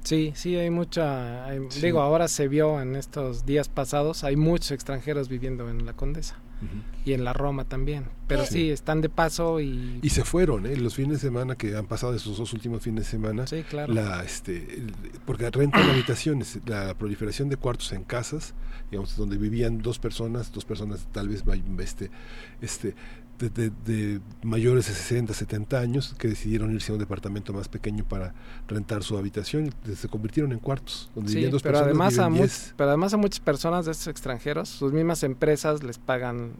Sí, 0.07 0.31
sí, 0.35 0.55
hay 0.55 0.69
mucha, 0.69 1.49
digo, 1.81 1.99
ahora 1.99 2.29
se 2.29 2.47
vio 2.47 2.79
en 2.81 2.95
estos 2.95 3.45
días 3.45 3.67
pasados, 3.67 4.23
hay 4.23 4.37
muchos 4.37 4.71
extranjeros 4.71 5.27
viviendo 5.27 5.69
en 5.69 5.85
la 5.85 5.91
Condesa. 5.91 6.37
Y 7.03 7.11
en 7.11 7.25
la 7.25 7.33
Roma 7.33 7.65
también. 7.65 8.05
Pero 8.25 8.45
sí. 8.45 8.71
están 8.71 9.01
de 9.01 9.09
paso 9.09 9.59
y... 9.59 9.99
Y 10.01 10.09
se 10.09 10.23
fueron, 10.23 10.65
¿eh? 10.65 10.77
Los 10.77 10.95
fines 10.95 11.21
de 11.21 11.27
semana 11.27 11.55
que 11.55 11.75
han 11.75 11.87
pasado, 11.87 12.15
esos 12.15 12.37
dos 12.37 12.53
últimos 12.53 12.81
fines 12.81 13.03
de 13.03 13.11
semana. 13.11 13.47
Sí, 13.47 13.63
claro. 13.63 13.93
La, 13.93 14.23
este, 14.23 14.81
porque 15.25 15.49
rentan 15.51 15.89
habitaciones, 15.89 16.57
la 16.65 16.93
proliferación 16.97 17.49
de 17.49 17.57
cuartos 17.57 17.91
en 17.91 18.05
casas, 18.05 18.53
digamos, 18.89 19.17
donde 19.17 19.37
vivían 19.37 19.81
dos 19.81 19.99
personas, 19.99 20.53
dos 20.53 20.63
personas 20.63 21.05
tal 21.11 21.27
vez 21.27 21.43
este, 21.79 22.11
este, 22.61 22.95
de, 23.37 24.19
mayores 24.43 24.87
de 24.87 24.93
60, 24.93 25.33
70 25.33 25.79
años 25.79 26.15
que 26.17 26.27
decidieron 26.27 26.73
irse 26.73 26.91
a 26.91 26.95
un 26.95 26.99
departamento 26.99 27.53
más 27.53 27.67
pequeño 27.67 28.03
para 28.03 28.33
rentar 28.67 29.03
su 29.03 29.17
habitación 29.17 29.67
y 29.67 29.95
se 29.95 30.07
convirtieron 30.07 30.51
en 30.51 30.59
cuartos 30.59 31.09
donde 31.15 31.49
dos 31.49 31.61
pero 31.61 31.79
además 31.79 32.17
a 32.19 32.29
pero 32.75 32.89
además 32.89 33.13
a 33.13 33.17
muchas 33.17 33.39
personas 33.39 33.85
de 33.85 33.91
estos 33.91 34.07
extranjeros 34.07 34.69
sus 34.69 34.91
mismas 34.91 35.23
empresas 35.23 35.83
les 35.83 35.97
pagan 35.97 36.53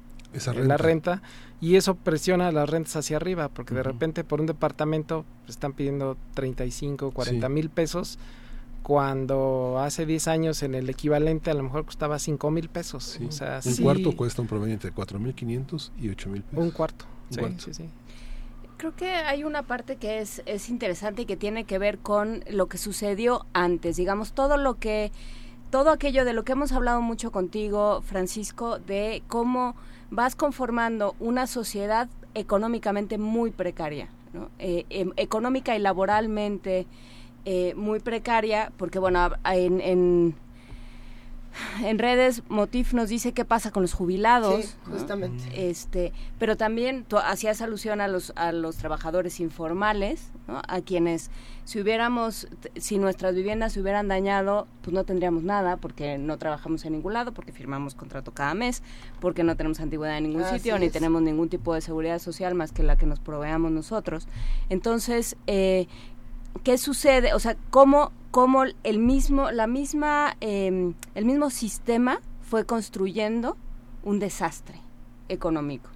la 0.56 0.78
renta. 0.78 1.22
y 1.62 1.76
eso 1.76 1.96
presiona 1.96 2.52
las 2.52 2.70
rentas 2.70 2.96
hacia 2.98 3.18
arriba 3.18 3.50
porque 3.50 3.74
de 3.74 3.84
repente 3.84 4.24
por 4.24 4.40
un 4.40 4.48
departamento 4.48 5.26
están 5.48 5.74
pidiendo 5.74 6.18
35 6.36 7.12
40 7.12 7.50
mil 7.50 7.70
pesos 7.70 8.20
cuando 8.88 9.80
hace 9.80 10.06
10 10.06 10.30
años 10.30 10.64
en 10.64 10.74
el 10.74 10.90
equivalente 10.90 11.52
a 11.52 11.54
lo 11.54 11.62
mejor 11.62 11.84
costaba 11.84 12.18
5 12.18 12.50
mil 12.52 12.70
pesos. 12.70 13.20
un 13.20 13.76
cuarto 13.84 14.16
cuesta 14.16 14.42
un 14.42 14.48
promedio 14.48 14.76
entre 14.76 14.92
4 14.92 15.20
mil 15.20 15.36
500 15.36 15.92
y 16.00 16.08
8 16.08 16.30
mil 16.30 16.42
pesos. 16.42 16.64
Un 16.64 16.72
cuarto. 16.72 17.04
sí, 17.30 17.42
sí, 17.58 17.74
sí. 17.74 17.90
Creo 18.78 18.96
que 18.96 19.10
hay 19.10 19.44
una 19.44 19.64
parte 19.64 19.98
que 19.98 20.20
es, 20.20 20.42
es 20.46 20.70
interesante 20.70 21.24
y 21.24 21.26
que 21.26 21.36
tiene 21.36 21.66
que 21.66 21.78
ver 21.80 21.98
con 21.98 22.46
lo 22.50 22.68
que 22.68 22.78
sucedió 22.78 23.46
antes, 23.52 23.98
digamos, 23.98 24.32
todo 24.32 24.56
lo 24.56 24.76
que, 24.76 25.12
todo 25.70 25.90
aquello 25.90 26.24
de 26.24 26.32
lo 26.32 26.46
que 26.46 26.54
hemos 26.54 26.72
hablado 26.72 27.02
mucho 27.02 27.30
contigo, 27.30 28.02
Francisco, 28.04 28.80
de 28.80 29.22
cómo 29.28 29.76
vas 30.12 30.38
conformando 30.38 31.14
una 31.20 31.46
sociedad 31.46 32.08
económicamente 32.36 33.18
muy 33.18 33.52
precaria, 33.52 34.08
¿no? 34.32 34.50
Eh, 34.60 34.86
em, 34.90 35.12
económica 35.18 35.76
y 35.76 35.80
laboralmente 35.80 36.88
eh, 37.46 37.74
muy 37.76 38.00
precaria, 38.00 38.72
porque 38.78 39.00
bueno, 39.00 39.32
en, 39.46 40.36
en, 41.82 42.00
redes 42.00 42.44
Motif 42.50 42.94
nos 42.94 43.10
dice 43.10 43.32
qué 43.32 43.46
pasa 43.46 43.72
con 43.72 43.82
los 43.82 43.94
jubilados. 43.94 44.76
justamente. 44.86 45.70
Este, 45.70 46.14
pero 46.40 46.58
también 46.58 47.06
hacías 47.24 47.62
alusión 47.62 48.02
a 48.02 48.08
los, 48.08 48.34
a 48.36 48.52
los 48.52 48.78
trabajadores 48.78 49.40
informales, 49.40 50.30
a 50.48 50.82
quienes 50.82 51.32
si 51.68 51.82
hubiéramos, 51.82 52.48
si 52.78 52.98
nuestras 52.98 53.36
viviendas 53.36 53.74
se 53.74 53.82
hubieran 53.82 54.08
dañado, 54.08 54.68
pues 54.84 54.94
no 54.94 55.04
tendríamos 55.04 55.44
nada, 55.44 55.76
porque 55.76 56.18
no 56.18 56.38
trabajamos 56.38 56.86
en 56.86 56.94
ningún 56.94 57.12
lado, 57.12 57.34
porque 57.34 57.52
firmamos 57.52 57.94
contrato 57.94 58.32
cada 58.32 58.54
mes, 58.54 58.82
porque 59.20 59.44
no 59.44 59.58
tenemos 59.58 59.82
antigüedad 59.82 60.18
en 60.18 60.30
ningún 60.30 60.46
sitio, 60.46 60.80
ni 60.80 60.90
tenemos 60.90 61.22
ningún 61.22 61.50
tipo 61.50 61.74
de 61.74 61.82
seguridad 61.82 62.20
social 62.20 62.56
más 62.56 62.72
que 62.72 62.84
la 62.84 62.96
que 62.96 63.06
nos 63.06 63.20
proveamos 63.20 63.70
nosotros. 63.74 64.30
Entonces, 64.70 65.36
eh, 65.46 65.88
qué 66.60 66.78
sucede, 66.78 67.34
o 67.34 67.40
sea, 67.40 67.56
cómo, 67.70 68.12
cómo 68.32 68.64
el 68.84 69.00
mismo, 69.00 69.52
la 69.52 69.68
misma, 69.68 70.36
em, 70.42 70.94
el 71.16 71.26
mismo 71.26 71.50
sistema 71.50 72.22
fue 72.42 72.66
construyendo 72.66 73.58
un 74.04 74.20
desastre 74.20 74.80
económico. 75.30 75.90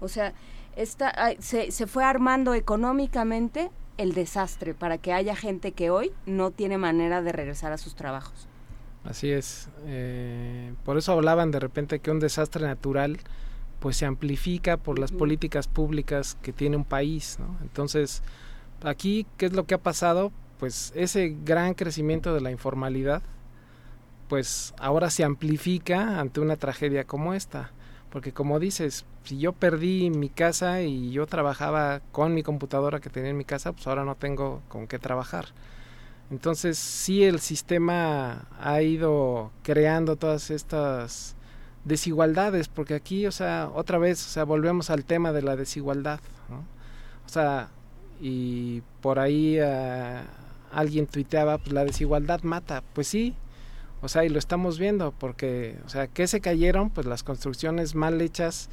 O 0.00 0.08
sea, 0.08 0.32
esta, 0.76 1.12
se, 1.40 1.70
se 1.70 1.86
fue 1.86 2.04
armando 2.04 2.54
económicamente 2.54 3.70
el 3.96 4.14
desastre 4.14 4.74
para 4.74 4.98
que 4.98 5.12
haya 5.12 5.34
gente 5.34 5.72
que 5.72 5.90
hoy 5.90 6.12
no 6.24 6.52
tiene 6.52 6.78
manera 6.78 7.20
de 7.20 7.32
regresar 7.32 7.72
a 7.72 7.78
sus 7.78 7.94
trabajos. 7.94 8.48
Así 9.04 9.30
es. 9.30 9.68
Eh, 9.86 10.72
por 10.84 10.96
eso 10.96 11.12
hablaban 11.12 11.50
de 11.50 11.60
repente 11.60 11.98
que 11.98 12.10
un 12.10 12.20
desastre 12.20 12.66
natural 12.66 13.18
pues 13.80 13.96
se 13.96 14.06
amplifica 14.06 14.76
por 14.76 14.98
las 14.98 15.12
políticas 15.12 15.68
públicas 15.68 16.36
que 16.42 16.52
tiene 16.52 16.76
un 16.76 16.84
país. 16.84 17.38
¿no? 17.38 17.56
Entonces, 17.62 18.22
aquí, 18.82 19.26
¿qué 19.36 19.46
es 19.46 19.52
lo 19.52 19.66
que 19.66 19.74
ha 19.74 19.82
pasado? 19.82 20.32
Pues 20.58 20.92
ese 20.94 21.36
gran 21.44 21.74
crecimiento 21.74 22.34
de 22.34 22.40
la 22.40 22.50
informalidad, 22.50 23.22
pues 24.28 24.74
ahora 24.78 25.10
se 25.10 25.24
amplifica 25.24 26.20
ante 26.20 26.40
una 26.40 26.56
tragedia 26.56 27.04
como 27.04 27.34
esta. 27.34 27.70
Porque 28.10 28.32
como 28.32 28.58
dices, 28.58 29.04
si 29.24 29.38
yo 29.38 29.52
perdí 29.52 30.10
mi 30.10 30.30
casa 30.30 30.82
y 30.82 31.10
yo 31.10 31.26
trabajaba 31.26 32.00
con 32.12 32.34
mi 32.34 32.42
computadora 32.42 33.00
que 33.00 33.10
tenía 33.10 33.30
en 33.30 33.36
mi 33.36 33.44
casa, 33.44 33.72
pues 33.72 33.86
ahora 33.86 34.04
no 34.04 34.14
tengo 34.14 34.62
con 34.68 34.86
qué 34.86 34.98
trabajar. 34.98 35.46
Entonces 36.30 36.78
sí 36.78 37.24
el 37.24 37.40
sistema 37.40 38.48
ha 38.60 38.82
ido 38.82 39.50
creando 39.62 40.16
todas 40.16 40.50
estas 40.50 41.36
desigualdades, 41.84 42.68
porque 42.68 42.94
aquí, 42.94 43.26
o 43.26 43.32
sea, 43.32 43.70
otra 43.74 43.98
vez, 43.98 44.24
o 44.26 44.30
sea, 44.30 44.44
volvemos 44.44 44.90
al 44.90 45.04
tema 45.04 45.32
de 45.32 45.42
la 45.42 45.56
desigualdad. 45.56 46.20
O 47.26 47.28
sea, 47.28 47.68
y 48.20 48.82
por 49.00 49.18
ahí 49.18 49.60
uh, 49.60 50.22
alguien 50.72 51.06
tuiteaba, 51.06 51.58
pues 51.58 51.72
la 51.72 51.84
desigualdad 51.84 52.42
mata, 52.42 52.82
pues 52.94 53.08
sí, 53.08 53.34
o 54.00 54.08
sea, 54.08 54.24
y 54.24 54.28
lo 54.28 54.38
estamos 54.38 54.78
viendo, 54.78 55.12
porque, 55.12 55.78
o 55.84 55.88
sea, 55.88 56.06
¿qué 56.06 56.26
se 56.26 56.40
cayeron? 56.40 56.90
Pues 56.90 57.06
las 57.06 57.22
construcciones 57.22 57.94
mal 57.94 58.20
hechas, 58.20 58.70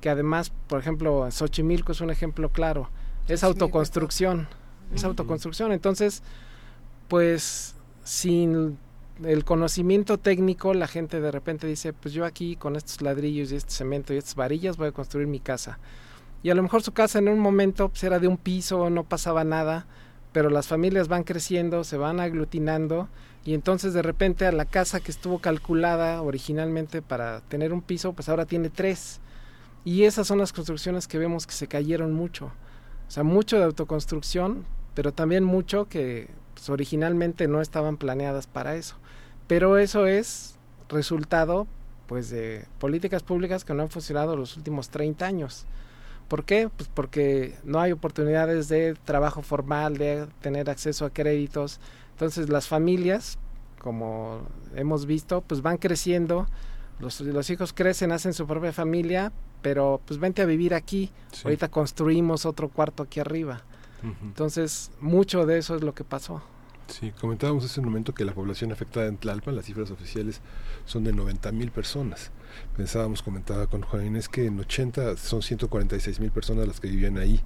que 0.00 0.10
además, 0.10 0.52
por 0.66 0.80
ejemplo, 0.80 1.30
Xochimilco 1.30 1.92
es 1.92 2.00
un 2.00 2.10
ejemplo 2.10 2.50
claro, 2.50 2.90
es 3.28 3.44
autoconstrucción, 3.44 4.48
es 4.94 5.04
autoconstrucción, 5.04 5.72
entonces, 5.72 6.22
pues 7.08 7.74
sin 8.04 8.78
el 9.24 9.44
conocimiento 9.44 10.18
técnico, 10.18 10.74
la 10.74 10.86
gente 10.86 11.20
de 11.20 11.30
repente 11.30 11.66
dice, 11.66 11.92
pues 11.92 12.14
yo 12.14 12.24
aquí 12.24 12.56
con 12.56 12.76
estos 12.76 13.02
ladrillos 13.02 13.52
y 13.52 13.56
este 13.56 13.72
cemento 13.72 14.14
y 14.14 14.18
estas 14.18 14.34
varillas 14.34 14.76
voy 14.76 14.88
a 14.88 14.92
construir 14.92 15.26
mi 15.26 15.40
casa. 15.40 15.78
Y 16.42 16.50
a 16.50 16.54
lo 16.54 16.62
mejor 16.62 16.82
su 16.82 16.92
casa 16.92 17.18
en 17.18 17.28
un 17.28 17.38
momento 17.38 17.88
pues, 17.88 18.04
era 18.04 18.18
de 18.18 18.28
un 18.28 18.36
piso, 18.36 18.90
no 18.90 19.04
pasaba 19.04 19.44
nada, 19.44 19.86
pero 20.32 20.50
las 20.50 20.68
familias 20.68 21.08
van 21.08 21.24
creciendo, 21.24 21.84
se 21.84 21.96
van 21.96 22.20
aglutinando 22.20 23.08
y 23.44 23.54
entonces 23.54 23.94
de 23.94 24.02
repente 24.02 24.46
a 24.46 24.52
la 24.52 24.66
casa 24.66 25.00
que 25.00 25.10
estuvo 25.10 25.38
calculada 25.38 26.20
originalmente 26.22 27.02
para 27.02 27.40
tener 27.40 27.72
un 27.72 27.82
piso, 27.82 28.12
pues 28.12 28.28
ahora 28.28 28.44
tiene 28.44 28.68
tres. 28.68 29.20
Y 29.84 30.04
esas 30.04 30.26
son 30.26 30.38
las 30.38 30.52
construcciones 30.52 31.08
que 31.08 31.18
vemos 31.18 31.46
que 31.46 31.54
se 31.54 31.66
cayeron 31.66 32.12
mucho. 32.12 32.52
O 33.08 33.10
sea, 33.10 33.22
mucho 33.22 33.56
de 33.56 33.64
autoconstrucción, 33.64 34.66
pero 34.94 35.12
también 35.12 35.44
mucho 35.44 35.88
que 35.88 36.28
pues, 36.54 36.68
originalmente 36.68 37.48
no 37.48 37.62
estaban 37.62 37.96
planeadas 37.96 38.46
para 38.46 38.76
eso. 38.76 38.96
Pero 39.46 39.78
eso 39.78 40.06
es 40.06 40.58
resultado 40.88 41.66
pues 42.06 42.30
de 42.30 42.66
políticas 42.78 43.22
públicas 43.22 43.64
que 43.64 43.74
no 43.74 43.82
han 43.82 43.90
funcionado 43.90 44.36
los 44.36 44.56
últimos 44.56 44.90
30 44.90 45.24
años. 45.26 45.66
¿Por 46.28 46.44
qué? 46.44 46.68
Pues 46.76 46.90
porque 46.92 47.56
no 47.64 47.80
hay 47.80 47.92
oportunidades 47.92 48.68
de 48.68 48.94
trabajo 49.04 49.42
formal, 49.42 49.96
de 49.96 50.26
tener 50.40 50.68
acceso 50.68 51.06
a 51.06 51.10
créditos. 51.10 51.80
Entonces 52.12 52.50
las 52.50 52.68
familias, 52.68 53.38
como 53.80 54.42
hemos 54.76 55.06
visto, 55.06 55.40
pues 55.40 55.62
van 55.62 55.78
creciendo, 55.78 56.46
los, 57.00 57.20
los 57.22 57.48
hijos 57.48 57.72
crecen, 57.72 58.12
hacen 58.12 58.34
su 58.34 58.46
propia 58.46 58.72
familia, 58.72 59.32
pero 59.62 60.00
pues 60.04 60.20
vente 60.20 60.42
a 60.42 60.46
vivir 60.46 60.74
aquí. 60.74 61.10
Ahorita 61.44 61.68
construimos 61.68 62.44
otro 62.46 62.68
cuarto 62.68 63.02
aquí 63.02 63.20
arriba. 63.20 63.62
Entonces, 64.22 64.92
mucho 65.00 65.44
de 65.44 65.58
eso 65.58 65.74
es 65.74 65.82
lo 65.82 65.92
que 65.92 66.04
pasó. 66.04 66.40
Sí, 66.86 67.12
comentábamos 67.20 67.64
hace 67.64 67.80
un 67.80 67.86
momento 67.86 68.14
que 68.14 68.24
la 68.24 68.32
población 68.32 68.72
afectada 68.72 69.06
en 69.06 69.18
Tlalpan, 69.18 69.56
las 69.56 69.66
cifras 69.66 69.90
oficiales 69.90 70.40
son 70.86 71.04
de 71.04 71.12
90 71.12 71.52
mil 71.52 71.70
personas. 71.70 72.30
Pensábamos, 72.76 73.22
comentaba 73.22 73.66
con 73.66 73.82
Juan 73.82 74.06
Inés, 74.06 74.28
que 74.28 74.46
en 74.46 74.58
80 74.60 75.16
son 75.16 75.42
146 75.42 76.20
mil 76.20 76.30
personas 76.30 76.66
las 76.66 76.80
que 76.80 76.88
vivían 76.88 77.18
ahí. 77.18 77.40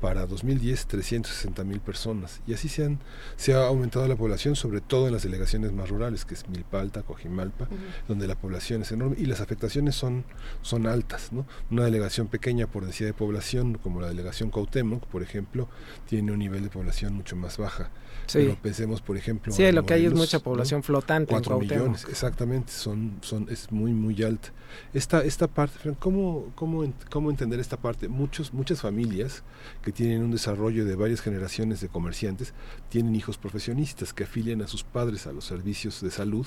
Para 0.00 0.26
2010, 0.26 0.86
360 0.86 1.64
mil 1.64 1.80
personas. 1.80 2.40
Y 2.46 2.54
así 2.54 2.68
se, 2.68 2.84
han, 2.84 3.00
se 3.36 3.54
ha 3.54 3.66
aumentado 3.66 4.06
la 4.08 4.16
población, 4.16 4.56
sobre 4.56 4.80
todo 4.80 5.06
en 5.06 5.14
las 5.14 5.22
delegaciones 5.22 5.72
más 5.72 5.88
rurales, 5.88 6.24
que 6.24 6.34
es 6.34 6.48
Milpalta, 6.48 7.02
Cojimalpa, 7.02 7.68
donde 8.08 8.26
la 8.26 8.34
población 8.34 8.82
es 8.82 8.92
enorme 8.92 9.16
y 9.18 9.26
las 9.26 9.40
afectaciones 9.40 9.94
son, 9.94 10.24
son 10.62 10.86
altas. 10.86 11.32
¿no? 11.32 11.46
Una 11.70 11.84
delegación 11.84 12.28
pequeña 12.28 12.66
por 12.66 12.84
densidad 12.84 13.08
de 13.08 13.14
población, 13.14 13.78
como 13.78 14.00
la 14.00 14.08
delegación 14.08 14.50
Cuauhtémoc, 14.50 15.06
por 15.06 15.22
ejemplo, 15.22 15.68
tiene 16.06 16.32
un 16.32 16.38
nivel 16.38 16.62
de 16.62 16.70
población 16.70 17.14
mucho 17.14 17.36
más 17.36 17.58
baja. 17.58 17.90
Sí. 18.26 18.38
Pero 18.38 18.56
pensemos, 18.60 19.00
por 19.00 19.16
ejemplo... 19.16 19.52
Sí, 19.52 19.70
lo 19.72 19.84
que 19.84 19.94
hay 19.94 20.06
es 20.06 20.14
mucha 20.14 20.38
población 20.38 20.82
flotante. 20.82 21.30
Cuatro 21.30 21.58
millones, 21.58 22.06
exactamente, 22.08 22.72
son, 22.72 23.18
son, 23.20 23.48
es 23.50 23.70
muy, 23.70 23.92
muy 23.92 24.22
alta. 24.22 24.52
Esta, 24.92 25.22
esta 25.22 25.46
parte, 25.48 25.94
¿cómo, 25.98 26.52
cómo, 26.54 26.84
¿cómo 27.10 27.30
entender 27.30 27.60
esta 27.60 27.76
parte? 27.76 28.08
Muchos, 28.08 28.52
muchas 28.52 28.80
familias 28.80 29.42
que 29.82 29.92
tienen 29.92 30.22
un 30.22 30.30
desarrollo 30.30 30.84
de 30.84 30.96
varias 30.96 31.20
generaciones 31.20 31.80
de 31.80 31.88
comerciantes 31.88 32.54
tienen 32.88 33.14
hijos 33.14 33.38
profesionistas 33.38 34.12
que 34.12 34.24
afilian 34.24 34.62
a 34.62 34.66
sus 34.66 34.82
padres 34.82 35.26
a 35.26 35.32
los 35.32 35.44
servicios 35.44 36.00
de 36.00 36.10
salud 36.10 36.46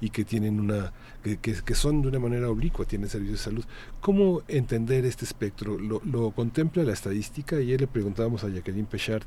y 0.00 0.10
que 0.10 0.24
tienen 0.24 0.60
una 0.60 0.92
que, 1.22 1.38
que, 1.38 1.74
son 1.74 2.02
de 2.02 2.08
una 2.08 2.18
manera 2.18 2.50
oblicua, 2.50 2.84
tienen 2.84 3.08
servicios 3.08 3.38
de 3.38 3.44
salud. 3.44 3.64
¿Cómo 4.00 4.42
entender 4.46 5.04
este 5.04 5.24
espectro? 5.24 5.78
¿Lo, 5.78 6.00
lo 6.04 6.30
contempla 6.32 6.82
la 6.82 6.92
estadística? 6.92 7.56
Ayer 7.56 7.80
le 7.80 7.86
preguntábamos 7.86 8.44
a 8.44 8.48
Jacqueline 8.48 8.86
Pechard 8.86 9.24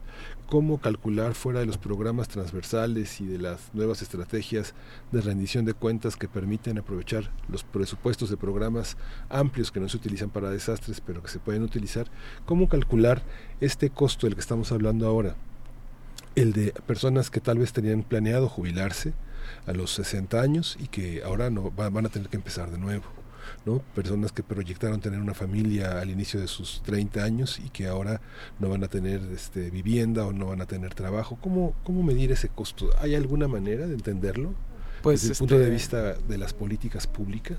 cómo 0.47 0.79
calcular 0.79 1.33
fuera 1.33 1.59
de 1.59 1.65
los 1.65 1.77
programas 1.87 2.27
transversales 2.27 3.21
y 3.21 3.25
de 3.25 3.37
las 3.37 3.73
nuevas 3.73 4.01
estrategias 4.01 4.73
de 5.13 5.21
rendición 5.21 5.63
de 5.63 5.73
cuentas 5.73 6.17
que 6.17 6.27
permiten 6.27 6.77
aprovechar 6.77 7.31
los 7.47 7.63
presupuestos 7.63 8.29
de 8.29 8.35
programas 8.35 8.97
amplios 9.29 9.71
que 9.71 9.79
no 9.79 9.87
se 9.87 9.95
utilizan 9.95 10.29
para 10.29 10.49
desastres, 10.49 10.99
pero 10.99 11.23
que 11.23 11.29
se 11.29 11.39
pueden 11.39 11.63
utilizar, 11.63 12.07
cómo 12.45 12.67
calcular 12.67 13.23
este 13.61 13.89
costo 13.89 14.27
del 14.27 14.33
que 14.33 14.41
estamos 14.41 14.73
hablando 14.73 15.07
ahora, 15.07 15.37
el 16.35 16.51
de 16.51 16.73
personas 16.85 17.29
que 17.29 17.39
tal 17.39 17.59
vez 17.59 17.71
tenían 17.71 18.03
planeado 18.03 18.49
jubilarse 18.49 19.13
a 19.65 19.71
los 19.71 19.93
60 19.93 20.41
años 20.41 20.75
y 20.81 20.89
que 20.89 21.23
ahora 21.23 21.49
no 21.49 21.71
van 21.71 22.05
a 22.05 22.09
tener 22.09 22.27
que 22.27 22.35
empezar 22.35 22.69
de 22.69 22.79
nuevo 22.79 23.05
¿no? 23.65 23.79
Personas 23.95 24.31
que 24.31 24.43
proyectaron 24.43 24.99
tener 24.99 25.19
una 25.19 25.33
familia 25.33 25.99
al 25.99 26.09
inicio 26.09 26.39
de 26.39 26.47
sus 26.47 26.81
30 26.83 27.23
años 27.23 27.59
y 27.63 27.69
que 27.69 27.87
ahora 27.87 28.21
no 28.59 28.69
van 28.69 28.83
a 28.83 28.87
tener 28.87 29.21
este, 29.33 29.69
vivienda 29.69 30.25
o 30.25 30.33
no 30.33 30.47
van 30.47 30.61
a 30.61 30.65
tener 30.65 30.93
trabajo. 30.93 31.37
¿Cómo, 31.41 31.73
cómo 31.83 32.03
medir 32.03 32.31
ese 32.31 32.49
costo? 32.49 32.89
¿Hay 32.99 33.15
alguna 33.15 33.47
manera 33.47 33.87
de 33.87 33.93
entenderlo? 33.93 34.53
Pues 35.01 35.21
desde 35.21 35.33
el 35.33 35.37
punto 35.39 35.55
de 35.55 35.63
este 35.63 35.73
vista 35.73 36.13
de 36.13 36.37
las 36.37 36.53
políticas 36.53 37.07
públicas. 37.07 37.57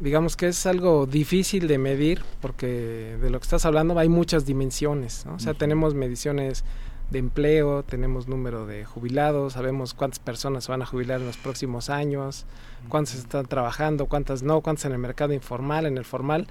Digamos 0.00 0.36
que 0.36 0.48
es 0.48 0.64
algo 0.64 1.06
difícil 1.06 1.68
de 1.68 1.76
medir 1.76 2.22
porque 2.40 3.18
de 3.20 3.30
lo 3.30 3.38
que 3.38 3.44
estás 3.44 3.66
hablando 3.66 3.98
hay 3.98 4.08
muchas 4.08 4.46
dimensiones. 4.46 5.26
O 5.26 5.38
sea, 5.38 5.52
tenemos 5.52 5.94
mediciones 5.94 6.64
de 7.10 7.18
empleo, 7.18 7.82
tenemos 7.82 8.28
número 8.28 8.66
de 8.66 8.84
jubilados, 8.84 9.54
sabemos 9.54 9.94
cuántas 9.94 10.18
personas 10.18 10.64
se 10.64 10.72
van 10.72 10.82
a 10.82 10.86
jubilar 10.86 11.20
en 11.20 11.26
los 11.26 11.36
próximos 11.36 11.90
años, 11.90 12.46
cuántas 12.88 13.16
están 13.16 13.46
trabajando, 13.46 14.06
cuántas 14.06 14.42
no, 14.42 14.60
cuántas 14.60 14.86
en 14.86 14.92
el 14.92 14.98
mercado 14.98 15.32
informal, 15.32 15.86
en 15.86 15.98
el 15.98 16.04
formal, 16.04 16.46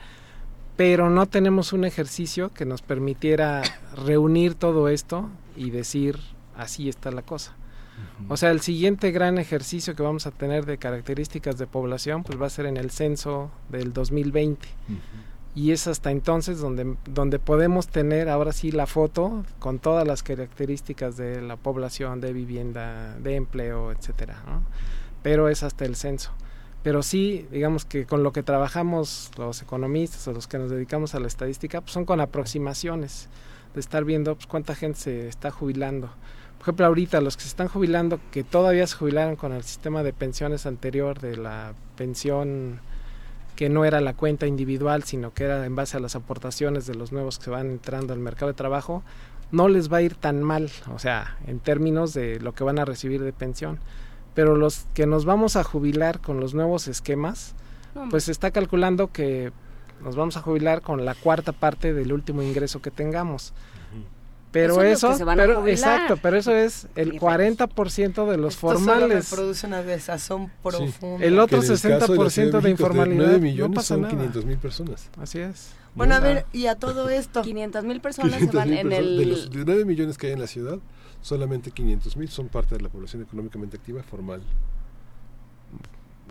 pero 0.75 1.09
no 1.09 1.25
tenemos 1.25 1.73
un 1.73 1.85
ejercicio 1.85 2.53
que 2.53 2.65
nos 2.65 2.81
permitiera 2.81 3.61
reunir 4.05 4.55
todo 4.55 4.89
esto 4.89 5.29
y 5.55 5.71
decir 5.71 6.17
así 6.55 6.89
está 6.89 7.11
la 7.11 7.21
cosa. 7.21 7.55
O 8.29 8.37
sea, 8.37 8.51
el 8.51 8.61
siguiente 8.61 9.11
gran 9.11 9.37
ejercicio 9.37 9.93
que 9.93 10.03
vamos 10.03 10.25
a 10.25 10.31
tener 10.31 10.65
de 10.65 10.77
características 10.77 11.57
de 11.57 11.67
población 11.67 12.23
pues 12.23 12.41
va 12.41 12.47
a 12.47 12.49
ser 12.49 12.65
en 12.65 12.77
el 12.77 12.91
censo 12.91 13.51
del 13.69 13.91
2020 13.91 14.67
y 15.55 15.71
es 15.71 15.87
hasta 15.87 16.11
entonces 16.11 16.59
donde, 16.59 16.95
donde 17.05 17.39
podemos 17.39 17.87
tener 17.87 18.29
ahora 18.29 18.53
sí 18.53 18.71
la 18.71 18.85
foto 18.85 19.43
con 19.59 19.79
todas 19.79 20.07
las 20.07 20.23
características 20.23 21.17
de 21.17 21.41
la 21.41 21.57
población, 21.57 22.21
de 22.21 22.33
vivienda, 22.33 23.17
de 23.19 23.35
empleo, 23.35 23.91
etcétera. 23.91 24.41
Pero 25.23 25.49
es 25.49 25.63
hasta 25.63 25.85
el 25.85 25.95
censo. 25.95 26.31
Pero 26.83 27.03
sí, 27.03 27.45
digamos 27.51 27.83
que 27.83 28.05
con 28.05 28.23
lo 28.23 28.31
que 28.31 28.43
trabajamos 28.43 29.31
los 29.37 29.61
economistas 29.61 30.27
o 30.27 30.33
los 30.33 30.47
que 30.47 30.57
nos 30.59 30.69
dedicamos 30.69 31.13
a 31.13 31.19
la 31.19 31.27
estadística, 31.27 31.81
pues 31.81 31.91
son 31.91 32.05
con 32.05 32.21
aproximaciones 32.21 33.27
de 33.73 33.79
estar 33.81 34.05
viendo 34.05 34.35
pues, 34.35 34.47
cuánta 34.47 34.75
gente 34.75 34.99
se 34.99 35.27
está 35.27 35.51
jubilando. 35.51 36.07
Por 36.57 36.63
ejemplo, 36.63 36.85
ahorita 36.85 37.21
los 37.21 37.35
que 37.35 37.43
se 37.43 37.49
están 37.49 37.67
jubilando, 37.67 38.19
que 38.31 38.43
todavía 38.43 38.85
se 38.87 38.95
jubilaron 38.95 39.35
con 39.35 39.51
el 39.51 39.63
sistema 39.63 40.03
de 40.03 40.13
pensiones 40.13 40.65
anterior 40.65 41.19
de 41.19 41.37
la 41.37 41.73
pensión 41.97 42.79
que 43.59 43.67
no 43.67 43.83
era 43.83 43.99
la 43.99 44.13
cuenta 44.13 44.47
individual, 44.47 45.03
sino 45.03 45.33
que 45.33 45.43
era 45.43 45.65
en 45.65 45.75
base 45.75 45.97
a 45.97 45.99
las 45.99 46.15
aportaciones 46.15 46.85
de 46.85 46.95
los 46.95 47.11
nuevos 47.11 47.39
que 47.39 47.43
se 47.43 47.51
van 47.51 47.69
entrando 47.69 48.13
al 48.13 48.19
mercado 48.19 48.47
de 48.47 48.53
trabajo, 48.53 49.03
no 49.51 49.67
les 49.67 49.91
va 49.91 49.97
a 49.97 50.01
ir 50.01 50.15
tan 50.15 50.41
mal, 50.41 50.71
o 50.95 50.97
sea, 50.97 51.35
en 51.45 51.59
términos 51.59 52.13
de 52.13 52.39
lo 52.39 52.53
que 52.53 52.63
van 52.63 52.79
a 52.79 52.85
recibir 52.85 53.21
de 53.21 53.33
pensión. 53.33 53.77
pero 54.33 54.55
los 54.55 54.87
que 54.93 55.05
nos 55.05 55.25
vamos 55.25 55.57
a 55.57 55.65
jubilar 55.65 56.21
con 56.21 56.39
los 56.39 56.53
nuevos 56.53 56.87
esquemas, 56.87 57.53
pues 58.09 58.23
se 58.23 58.31
está 58.31 58.51
calculando 58.51 59.11
que 59.11 59.51
nos 60.01 60.15
vamos 60.15 60.37
a 60.37 60.41
jubilar 60.41 60.81
con 60.81 61.03
la 61.03 61.13
cuarta 61.13 61.51
parte 61.51 61.93
del 61.93 62.13
último 62.13 62.41
ingreso 62.41 62.81
que 62.81 62.91
tengamos. 62.91 63.51
Pero 64.51 64.81
eso, 64.81 65.15
pero, 65.25 65.67
exacto, 65.67 66.17
pero 66.17 66.37
eso 66.37 66.51
es 66.51 66.87
el 66.95 67.19
40% 67.19 68.29
de 68.29 68.37
los 68.37 68.57
formales. 68.57 69.25
Solo 69.25 69.41
produce 69.41 69.67
una 69.67 69.83
desazón 69.83 70.51
profunda. 70.63 71.23
El 71.23 71.37
otro 71.37 71.61
60% 71.61 72.51
de, 72.51 72.61
de, 72.61 72.69
informalidad. 72.71 73.25
9 73.25 73.39
millones 73.39 73.69
no 73.69 73.75
pasa 73.75 73.87
son 73.89 74.01
nada. 74.01 74.13
500 74.15 74.45
mil 74.45 74.57
personas. 74.57 75.09
Así 75.21 75.37
es. 75.39 75.73
Bueno, 75.93 76.15
a 76.15 76.19
ver, 76.19 76.47
y 76.51 76.65
a 76.65 76.75
todo 76.75 77.09
esto. 77.09 77.43
500 77.43 77.83
mil 77.83 78.01
personas 78.01 78.39
se 78.39 78.47
van 78.47 78.73
en 78.73 78.91
el. 78.91 79.17
De 79.17 79.25
los 79.27 79.51
de 79.51 79.65
9 79.65 79.85
millones 79.85 80.17
que 80.17 80.27
hay 80.27 80.33
en 80.33 80.39
la 80.39 80.47
ciudad, 80.47 80.79
solamente 81.21 81.69
500 81.69 82.17
mil 82.17 82.29
son 82.29 82.47
parte 82.47 82.75
de 82.75 82.81
la 82.81 82.89
población 82.89 83.21
económicamente 83.21 83.77
activa 83.77 84.01
formal. 84.01 84.41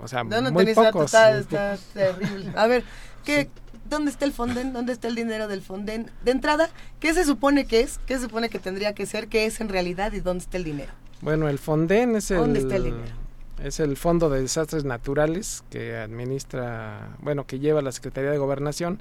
O 0.00 0.08
sea, 0.08 0.24
no, 0.24 0.40
no 0.40 0.50
muy 0.50 0.74
pocos. 0.74 1.04
Está, 1.06 1.38
está, 1.38 1.76
terrible. 1.94 2.52
A 2.56 2.66
ver, 2.66 2.84
¿qué, 3.24 3.48
¿dónde 3.88 4.10
está 4.10 4.24
el 4.24 4.32
Fonden? 4.32 4.72
¿Dónde 4.72 4.92
está 4.92 5.08
el 5.08 5.14
dinero 5.14 5.48
del 5.48 5.62
Fonden? 5.62 6.10
De 6.24 6.30
entrada, 6.30 6.70
¿qué 7.00 7.14
se 7.14 7.24
supone 7.24 7.66
que 7.66 7.80
es? 7.80 7.98
¿Qué 8.06 8.16
se 8.16 8.22
supone 8.22 8.48
que 8.48 8.58
tendría 8.58 8.94
que 8.94 9.06
ser? 9.06 9.28
¿Qué 9.28 9.46
es 9.46 9.60
en 9.60 9.68
realidad? 9.68 10.12
¿Y 10.12 10.20
dónde 10.20 10.44
está 10.44 10.56
el 10.56 10.64
dinero? 10.64 10.92
Bueno, 11.20 11.48
el 11.48 11.58
Fonden 11.58 12.16
es 12.16 12.30
el... 12.30 12.38
¿Dónde 12.38 12.60
está 12.60 12.76
el 12.76 12.84
dinero? 12.84 13.28
Es 13.62 13.80
el 13.80 13.96
Fondo 13.96 14.30
de 14.30 14.40
Desastres 14.40 14.84
Naturales 14.84 15.64
que 15.68 15.96
administra, 15.96 17.16
bueno, 17.20 17.46
que 17.46 17.58
lleva 17.58 17.82
la 17.82 17.90
Secretaría 17.90 18.30
de 18.30 18.38
Gobernación, 18.38 19.00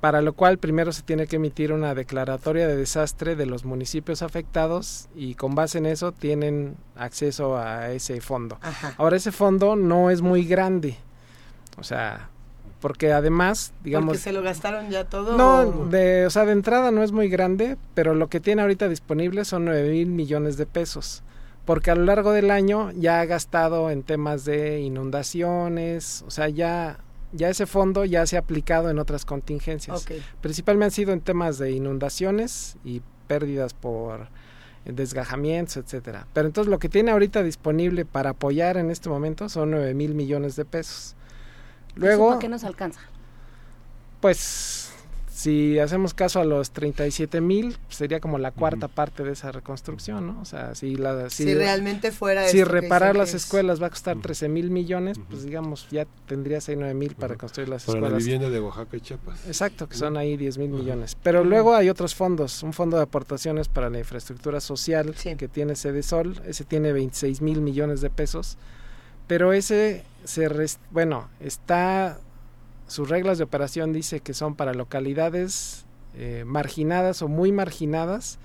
para 0.00 0.22
lo 0.22 0.34
cual 0.34 0.58
primero 0.58 0.92
se 0.92 1.02
tiene 1.02 1.26
que 1.26 1.36
emitir 1.36 1.72
una 1.72 1.94
declaratoria 1.94 2.68
de 2.68 2.76
desastre 2.76 3.34
de 3.34 3.46
los 3.46 3.64
municipios 3.64 4.22
afectados 4.22 5.08
y 5.16 5.34
con 5.34 5.56
base 5.56 5.78
en 5.78 5.86
eso 5.86 6.12
tienen 6.12 6.76
acceso 6.94 7.58
a 7.58 7.90
ese 7.90 8.20
fondo. 8.20 8.58
Ajá. 8.62 8.94
Ahora 8.98 9.16
ese 9.16 9.32
fondo 9.32 9.74
no 9.74 10.10
es 10.10 10.20
muy 10.22 10.44
grande, 10.44 10.96
o 11.76 11.82
sea, 11.82 12.30
porque 12.86 13.12
además, 13.12 13.72
digamos... 13.82 14.10
Porque 14.10 14.22
se 14.22 14.30
lo 14.30 14.42
gastaron 14.42 14.90
ya 14.90 15.06
todo. 15.06 15.36
No, 15.36 15.62
o... 15.62 15.86
de, 15.86 16.24
o 16.24 16.30
sea, 16.30 16.44
de 16.44 16.52
entrada 16.52 16.92
no 16.92 17.02
es 17.02 17.10
muy 17.10 17.28
grande, 17.28 17.76
pero 17.94 18.14
lo 18.14 18.28
que 18.28 18.38
tiene 18.38 18.62
ahorita 18.62 18.88
disponible 18.88 19.44
son 19.44 19.64
9 19.64 19.90
mil 19.90 20.06
millones 20.06 20.56
de 20.56 20.66
pesos. 20.66 21.24
Porque 21.64 21.90
a 21.90 21.96
lo 21.96 22.04
largo 22.04 22.30
del 22.30 22.48
año 22.48 22.92
ya 22.92 23.18
ha 23.20 23.24
gastado 23.24 23.90
en 23.90 24.04
temas 24.04 24.44
de 24.44 24.82
inundaciones, 24.82 26.22
o 26.28 26.30
sea, 26.30 26.48
ya, 26.48 27.00
ya 27.32 27.48
ese 27.48 27.66
fondo 27.66 28.04
ya 28.04 28.24
se 28.24 28.36
ha 28.36 28.38
aplicado 28.38 28.88
en 28.88 29.00
otras 29.00 29.24
contingencias. 29.24 30.02
Okay. 30.02 30.22
Principalmente 30.40 30.84
han 30.84 30.90
sido 30.92 31.12
en 31.12 31.22
temas 31.22 31.58
de 31.58 31.72
inundaciones 31.72 32.76
y 32.84 33.02
pérdidas 33.26 33.74
por 33.74 34.28
desgajamientos, 34.84 35.76
etcétera. 35.76 36.28
Pero 36.32 36.46
entonces 36.46 36.70
lo 36.70 36.78
que 36.78 36.88
tiene 36.88 37.10
ahorita 37.10 37.42
disponible 37.42 38.04
para 38.04 38.30
apoyar 38.30 38.76
en 38.76 38.92
este 38.92 39.08
momento 39.08 39.48
son 39.48 39.72
9 39.72 39.92
mil 39.94 40.14
millones 40.14 40.54
de 40.54 40.64
pesos. 40.64 41.16
Luego, 41.96 42.30
¿Por 42.30 42.38
qué 42.38 42.48
nos 42.48 42.64
alcanza? 42.64 43.00
Pues 44.20 44.86
si 45.36 45.78
hacemos 45.78 46.14
caso 46.14 46.40
a 46.40 46.46
los 46.46 46.70
37 46.70 47.42
mil, 47.42 47.76
sería 47.90 48.20
como 48.20 48.38
la 48.38 48.52
cuarta 48.52 48.86
uh 48.86 48.88
-huh. 48.88 48.94
parte 48.94 49.22
de 49.22 49.32
esa 49.32 49.52
reconstrucción, 49.52 50.26
¿no? 50.26 50.40
O 50.40 50.46
sea, 50.46 50.74
si, 50.74 50.96
la, 50.96 51.28
si, 51.28 51.44
si 51.44 51.54
realmente 51.54 52.10
fuera... 52.10 52.48
Si 52.48 52.64
reparar 52.64 53.16
las 53.16 53.34
escuelas 53.34 53.80
va 53.80 53.88
a 53.88 53.90
costar 53.90 54.16
13 54.18 54.48
mil 54.48 54.70
millones, 54.70 55.18
uh 55.18 55.20
-huh. 55.20 55.26
pues 55.28 55.44
digamos, 55.44 55.88
ya 55.90 56.06
tendrías 56.26 56.66
ahí 56.70 56.76
9 56.76 56.94
mil 56.94 57.14
para 57.14 57.36
construir 57.36 57.68
las 57.68 57.84
para 57.84 57.98
escuelas. 57.98 58.12
Para 58.12 58.18
la 58.18 58.24
vivienda 58.24 58.48
de 58.48 58.60
Oaxaca 58.60 58.96
y 58.96 59.00
Chiapas. 59.02 59.46
Exacto, 59.46 59.88
que 59.88 59.96
son 59.96 60.16
ahí 60.16 60.38
10 60.38 60.56
mil 60.56 60.70
millones. 60.70 61.18
Pero 61.22 61.44
luego 61.44 61.74
hay 61.74 61.90
otros 61.90 62.14
fondos, 62.14 62.62
un 62.62 62.72
fondo 62.72 62.96
de 62.96 63.02
aportaciones 63.02 63.68
para 63.68 63.90
la 63.90 63.98
infraestructura 63.98 64.60
social 64.60 65.14
sí. 65.16 65.36
que 65.36 65.48
tiene 65.48 65.76
Sede 65.76 66.02
Sol, 66.02 66.40
ese 66.46 66.64
tiene 66.64 66.92
26 66.94 67.42
mil 67.42 67.60
millones 67.60 68.00
de 68.00 68.08
pesos, 68.08 68.56
pero 69.26 69.52
ese 69.52 70.04
se 70.24 70.48
rest... 70.48 70.80
bueno, 70.90 71.28
está 71.40 72.18
sus 72.86 73.08
reglas 73.08 73.38
de 73.38 73.44
operación 73.44 73.92
dice 73.92 74.20
que 74.20 74.34
son 74.34 74.54
para 74.54 74.72
localidades 74.72 75.86
eh, 76.14 76.44
marginadas 76.46 77.20
o 77.22 77.28
muy 77.28 77.52
marginadas 77.52 78.38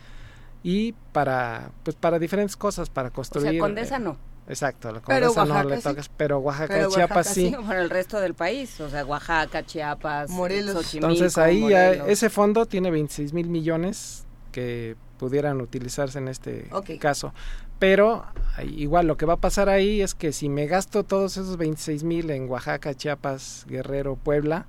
y 0.63 0.93
para 1.11 1.71
pues 1.83 1.95
para 1.95 2.19
diferentes 2.19 2.57
cosas 2.57 2.89
para 2.89 3.11
construir 3.11 3.47
o 3.47 3.51
sea, 3.51 3.59
Condesa 3.59 3.99
no 3.99 4.17
exacto 4.47 4.91
la 4.91 5.01
Condesa 5.01 5.45
no 5.45 5.63
le 5.63 5.77
tocas 5.77 6.05
sí. 6.05 6.11
pero 6.17 6.39
Oaxaca 6.39 6.73
pero 6.73 6.89
y 6.89 6.93
Chiapas 6.93 7.17
Oaxaca, 7.17 7.33
sí, 7.33 7.49
sí. 7.49 7.55
para 7.67 7.81
el 7.81 7.89
resto 7.89 8.19
del 8.19 8.33
país 8.33 8.79
o 8.81 8.89
sea 8.89 9.05
Oaxaca 9.05 9.65
Chiapas 9.65 10.29
Morelos 10.31 10.73
Xochimilco, 10.73 11.13
entonces 11.13 11.37
ahí 11.37 11.61
Morelos. 11.61 12.07
ese 12.09 12.29
fondo 12.29 12.65
tiene 12.65 12.91
26 12.91 13.33
mil 13.33 13.49
millones 13.49 14.25
que 14.51 14.95
pudieran 15.17 15.61
utilizarse 15.61 16.17
en 16.17 16.27
este 16.27 16.67
okay. 16.71 16.97
caso 16.97 17.33
pero 17.81 18.25
igual 18.63 19.07
lo 19.07 19.17
que 19.17 19.25
va 19.25 19.33
a 19.33 19.37
pasar 19.37 19.67
ahí 19.67 20.01
es 20.01 20.13
que 20.13 20.33
si 20.33 20.49
me 20.49 20.67
gasto 20.67 21.03
todos 21.03 21.37
esos 21.37 21.57
26 21.57 22.03
mil 22.03 22.29
en 22.29 22.47
Oaxaca, 22.47 22.93
Chiapas, 22.93 23.65
Guerrero, 23.67 24.17
Puebla, 24.17 24.67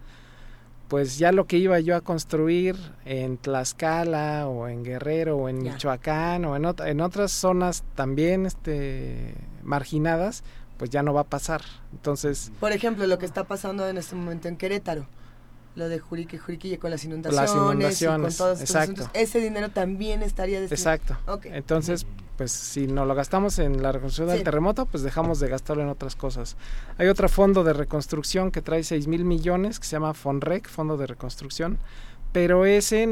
pues 0.89 1.19
ya 1.19 1.31
lo 1.31 1.47
que 1.47 1.59
iba 1.59 1.79
yo 1.79 1.95
a 1.95 2.01
construir 2.01 2.75
en 3.05 3.37
Tlaxcala 3.37 4.49
o 4.49 4.67
en 4.67 4.83
Guerrero 4.83 5.37
o 5.37 5.51
en 5.51 5.63
ya. 5.63 5.75
Michoacán 5.75 6.47
o 6.47 6.57
en, 6.57 6.65
ot 6.65 6.81
en 6.81 7.03
otras 7.03 7.33
zonas 7.33 7.85
también 7.95 8.47
este, 8.47 9.35
marginadas, 9.63 10.43
pues 10.79 10.89
ya 10.89 11.03
no 11.03 11.13
va 11.13 11.21
a 11.21 11.25
pasar. 11.25 11.61
Entonces, 11.93 12.51
por 12.61 12.73
ejemplo, 12.73 13.07
lo 13.07 13.19
que 13.19 13.27
está 13.27 13.45
pasando 13.45 13.87
en 13.87 13.99
este 13.99 14.15
momento 14.15 14.49
en 14.49 14.57
Querétaro 14.57 15.07
lo 15.75 15.89
de 15.89 15.99
Jurique 15.99 16.39
Juriquille 16.39 16.79
con 16.79 16.91
las 16.91 17.05
inundaciones, 17.05 17.51
las 17.51 17.57
inundaciones 17.57 18.35
y 18.35 18.39
con 18.39 18.47
todos 18.47 18.61
exacto. 18.61 19.03
Asuntos, 19.03 19.11
ese 19.15 19.41
dinero 19.41 19.71
también 19.71 20.23
estaría 20.23 20.61
destinado. 20.61 20.97
Exacto. 20.97 21.33
Okay. 21.33 21.53
Entonces, 21.55 22.07
pues 22.37 22.53
si 22.53 22.87
no 22.87 23.05
lo 23.05 23.15
gastamos 23.15 23.59
en 23.59 23.83
la 23.83 23.93
reconstrucción 23.93 24.29
sí. 24.29 24.35
del 24.35 24.45
terremoto, 24.45 24.87
pues 24.87 25.03
dejamos 25.03 25.41
de 25.41 25.49
gastarlo 25.49 25.83
en 25.83 25.89
otras 25.89 26.17
cosas. 26.17 26.57
Hay 26.99 27.09
otro 27.09 27.29
fondo 27.29 27.65
de 27.65 27.73
reconstrucción 27.73 28.51
que 28.51 28.63
trae 28.63 28.83
6 28.83 29.07
mil 29.07 29.25
millones, 29.25 29.79
que 29.79 29.87
se 29.87 29.93
llama 29.93 30.15
FONREC, 30.15 30.69
Fondo 30.69 30.97
de 30.97 31.07
Reconstrucción, 31.07 31.79
pero 32.33 32.67
ese 32.67 33.09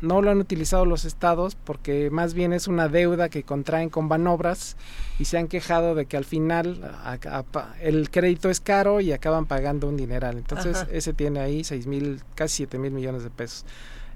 no 0.00 0.20
lo 0.22 0.30
han 0.30 0.38
utilizado 0.38 0.84
los 0.84 1.04
estados 1.04 1.54
porque 1.54 2.10
más 2.10 2.34
bien 2.34 2.52
es 2.52 2.68
una 2.68 2.88
deuda 2.88 3.28
que 3.28 3.42
contraen 3.42 3.88
con 3.88 4.08
Banobras 4.08 4.76
y 5.18 5.24
se 5.24 5.38
han 5.38 5.48
quejado 5.48 5.94
de 5.94 6.06
que 6.06 6.16
al 6.16 6.24
final 6.24 6.82
a, 7.04 7.18
a, 7.24 7.74
el 7.80 8.10
crédito 8.10 8.50
es 8.50 8.60
caro 8.60 9.00
y 9.00 9.12
acaban 9.12 9.46
pagando 9.46 9.88
un 9.88 9.96
dineral. 9.96 10.36
Entonces 10.36 10.76
Ajá. 10.76 10.88
ese 10.92 11.12
tiene 11.12 11.40
ahí 11.40 11.64
6 11.64 11.86
mil, 11.86 12.22
casi 12.34 12.56
7 12.56 12.78
mil 12.78 12.92
millones 12.92 13.22
de 13.22 13.30
pesos. 13.30 13.64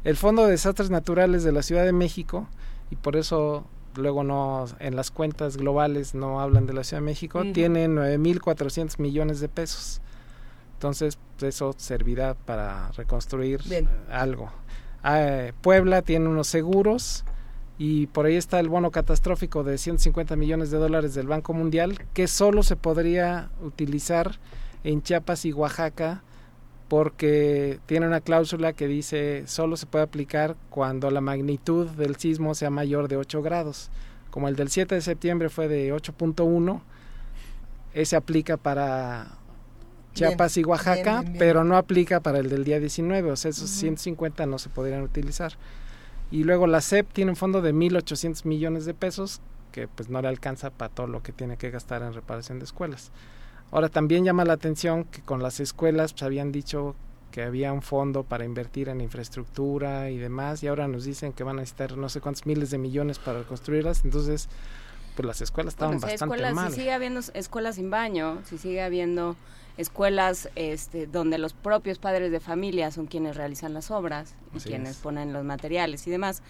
El 0.04 0.16
Fondo 0.16 0.44
de 0.44 0.52
Desastres 0.52 0.90
Naturales 0.90 1.42
de 1.42 1.52
la 1.52 1.62
Ciudad 1.62 1.84
de 1.84 1.92
México, 1.92 2.46
y 2.90 2.96
por 2.96 3.16
eso 3.16 3.66
luego 3.96 4.22
no 4.22 4.66
en 4.78 4.94
las 4.94 5.10
cuentas 5.10 5.56
globales 5.56 6.14
no 6.14 6.40
hablan 6.40 6.66
de 6.66 6.72
la 6.72 6.84
Ciudad 6.84 7.00
de 7.02 7.06
México, 7.06 7.40
uh 7.40 7.42
-huh. 7.42 7.52
tiene 7.52 7.88
9.400 7.88 8.98
millones 8.98 9.40
de 9.40 9.48
pesos. 9.48 10.00
Entonces, 10.74 11.18
eso 11.40 11.74
servirá 11.76 12.34
para 12.34 12.92
reconstruir 12.92 13.60
Bien. 13.68 13.88
algo. 14.10 14.50
Eh, 15.04 15.52
Puebla 15.60 16.02
tiene 16.02 16.28
unos 16.28 16.48
seguros 16.48 17.24
y 17.78 18.08
por 18.08 18.26
ahí 18.26 18.36
está 18.36 18.58
el 18.58 18.68
bono 18.68 18.90
catastrófico 18.90 19.62
de 19.62 19.78
150 19.78 20.34
millones 20.36 20.70
de 20.70 20.78
dólares 20.78 21.14
del 21.14 21.28
Banco 21.28 21.54
Mundial 21.54 21.98
que 22.12 22.26
solo 22.26 22.62
se 22.62 22.76
podría 22.76 23.50
utilizar 23.62 24.38
en 24.82 25.02
Chiapas 25.02 25.44
y 25.44 25.52
Oaxaca 25.52 26.22
porque 26.88 27.78
tiene 27.86 28.06
una 28.06 28.20
cláusula 28.20 28.72
que 28.72 28.88
dice 28.88 29.44
solo 29.46 29.76
se 29.76 29.86
puede 29.86 30.04
aplicar 30.04 30.56
cuando 30.70 31.10
la 31.10 31.20
magnitud 31.20 31.86
del 31.86 32.16
sismo 32.16 32.54
sea 32.54 32.70
mayor 32.70 33.08
de 33.08 33.16
8 33.16 33.42
grados. 33.42 33.90
Como 34.30 34.48
el 34.48 34.56
del 34.56 34.70
7 34.70 34.94
de 34.94 35.00
septiembre 35.00 35.48
fue 35.48 35.68
de 35.68 35.92
8.1, 35.92 36.80
ese 37.94 38.16
aplica 38.16 38.56
para 38.56 39.37
Chiapas 40.18 40.54
bien, 40.54 40.66
y 40.66 40.68
Oaxaca, 40.68 41.20
bien, 41.20 41.32
bien, 41.32 41.38
pero 41.38 41.64
no 41.64 41.76
aplica 41.76 42.20
para 42.20 42.38
el 42.38 42.48
del 42.48 42.64
día 42.64 42.78
19, 42.80 43.30
o 43.30 43.36
sea, 43.36 43.50
esos 43.50 43.70
uh 43.70 43.74
-huh. 43.74 43.80
150 43.80 44.46
no 44.46 44.58
se 44.58 44.68
podrían 44.68 45.02
utilizar. 45.02 45.52
Y 46.30 46.44
luego 46.44 46.66
la 46.66 46.80
CEP 46.80 47.10
tiene 47.12 47.30
un 47.30 47.36
fondo 47.36 47.62
de 47.62 47.72
1.800 47.72 48.44
millones 48.44 48.84
de 48.84 48.94
pesos 48.94 49.40
que 49.72 49.88
pues 49.88 50.08
no 50.08 50.20
le 50.20 50.28
alcanza 50.28 50.70
para 50.70 50.92
todo 50.92 51.06
lo 51.06 51.22
que 51.22 51.32
tiene 51.32 51.56
que 51.56 51.70
gastar 51.70 52.02
en 52.02 52.12
reparación 52.12 52.58
de 52.58 52.64
escuelas. 52.64 53.12
Ahora 53.70 53.88
también 53.88 54.24
llama 54.24 54.44
la 54.44 54.54
atención 54.54 55.04
que 55.04 55.20
con 55.22 55.42
las 55.42 55.60
escuelas 55.60 56.12
pues, 56.12 56.22
habían 56.22 56.52
dicho 56.52 56.96
que 57.30 57.42
había 57.42 57.72
un 57.72 57.82
fondo 57.82 58.24
para 58.24 58.44
invertir 58.44 58.88
en 58.88 59.00
infraestructura 59.00 60.10
y 60.10 60.16
demás, 60.16 60.62
y 60.62 60.66
ahora 60.66 60.88
nos 60.88 61.04
dicen 61.04 61.32
que 61.32 61.44
van 61.44 61.58
a 61.58 61.60
necesitar 61.60 61.96
no 61.96 62.08
sé 62.08 62.20
cuántos 62.20 62.46
miles 62.46 62.70
de 62.70 62.78
millones 62.78 63.18
para 63.18 63.40
reconstruirlas, 63.40 64.04
entonces 64.04 64.48
pues 65.14 65.26
las 65.26 65.40
escuelas 65.42 65.74
estaban 65.74 65.98
bueno, 65.98 66.06
si 66.06 66.12
bastante 66.12 66.34
escuelas, 66.36 66.54
mal. 66.54 66.70
Si 66.70 66.76
sigue 66.76 66.92
habiendo 66.92 67.20
escuelas 67.34 67.74
sin 67.74 67.90
baño, 67.90 68.38
si 68.44 68.56
sigue 68.56 68.82
habiendo 68.82 69.36
escuelas 69.78 70.50
este, 70.56 71.06
donde 71.06 71.38
los 71.38 71.54
propios 71.54 71.98
padres 71.98 72.30
de 72.30 72.40
familia 72.40 72.90
son 72.90 73.06
quienes 73.06 73.36
realizan 73.36 73.72
las 73.72 73.90
obras 73.90 74.34
y 74.54 74.58
Así 74.58 74.68
quienes 74.68 74.90
es. 74.90 74.96
ponen 74.98 75.32
los 75.32 75.44
materiales 75.44 76.06
y 76.06 76.10
demás, 76.10 76.42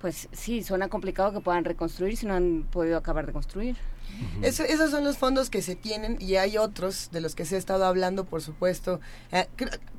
Pues 0.00 0.28
sí, 0.30 0.62
suena 0.62 0.88
complicado 0.88 1.32
que 1.32 1.40
puedan 1.40 1.64
reconstruir 1.64 2.16
si 2.16 2.26
no 2.26 2.34
han 2.34 2.62
podido 2.70 2.96
acabar 2.96 3.26
de 3.26 3.32
construir. 3.32 3.76
Eso, 4.42 4.62
esos 4.64 4.90
son 4.90 5.04
los 5.04 5.18
fondos 5.18 5.50
que 5.50 5.62
se 5.62 5.76
tienen 5.76 6.16
y 6.20 6.36
hay 6.36 6.58
otros 6.58 7.10
de 7.12 7.20
los 7.20 7.34
que 7.34 7.44
se 7.44 7.56
ha 7.56 7.58
estado 7.58 7.84
hablando, 7.84 8.24
por 8.24 8.42
supuesto. 8.42 9.00
Eh, 9.32 9.46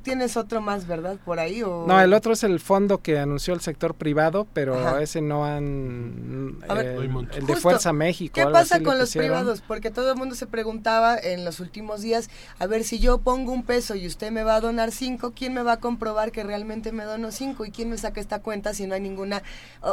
Tienes 0.03 0.37
otro 0.37 0.61
más, 0.61 0.87
¿verdad? 0.87 1.17
Por 1.25 1.39
ahí 1.39 1.61
o 1.61 1.85
No, 1.85 1.99
el 1.99 2.13
otro 2.13 2.31
es 2.31 2.43
el 2.43 2.59
fondo 2.59 2.99
que 2.99 3.19
anunció 3.19 3.53
el 3.53 3.59
sector 3.59 3.95
privado, 3.95 4.47
pero 4.53 4.75
Ajá. 4.75 5.01
ese 5.01 5.21
no 5.21 5.45
han... 5.45 6.57
A 6.69 6.73
ver, 6.73 6.99
eh, 6.99 7.09
el 7.35 7.45
de 7.45 7.55
Fuerza 7.57 7.91
México. 7.91 8.33
¿Qué 8.33 8.45
pasa 8.45 8.81
con 8.81 8.97
los 8.97 9.13
privados? 9.13 9.61
Porque 9.61 9.91
todo 9.91 10.11
el 10.11 10.17
mundo 10.17 10.35
se 10.35 10.47
preguntaba 10.47 11.17
en 11.17 11.43
los 11.43 11.59
últimos 11.59 12.01
días, 12.01 12.29
a 12.59 12.65
ver, 12.65 12.85
si 12.85 12.99
yo 12.99 13.19
pongo 13.19 13.51
un 13.51 13.63
peso 13.63 13.95
y 13.95 14.07
usted 14.07 14.31
me 14.31 14.43
va 14.43 14.55
a 14.55 14.61
donar 14.61 14.91
cinco, 14.91 15.33
¿quién 15.35 15.53
me 15.53 15.63
va 15.63 15.73
a 15.73 15.79
comprobar 15.79 16.31
que 16.31 16.43
realmente 16.43 16.93
me 16.93 17.03
donó 17.03 17.31
cinco? 17.31 17.65
¿Y 17.65 17.71
quién 17.71 17.89
me 17.89 17.97
saca 17.97 18.21
esta 18.21 18.39
cuenta 18.39 18.73
si 18.73 18.87
no 18.87 18.95
hay 18.95 19.01
ninguna 19.01 19.43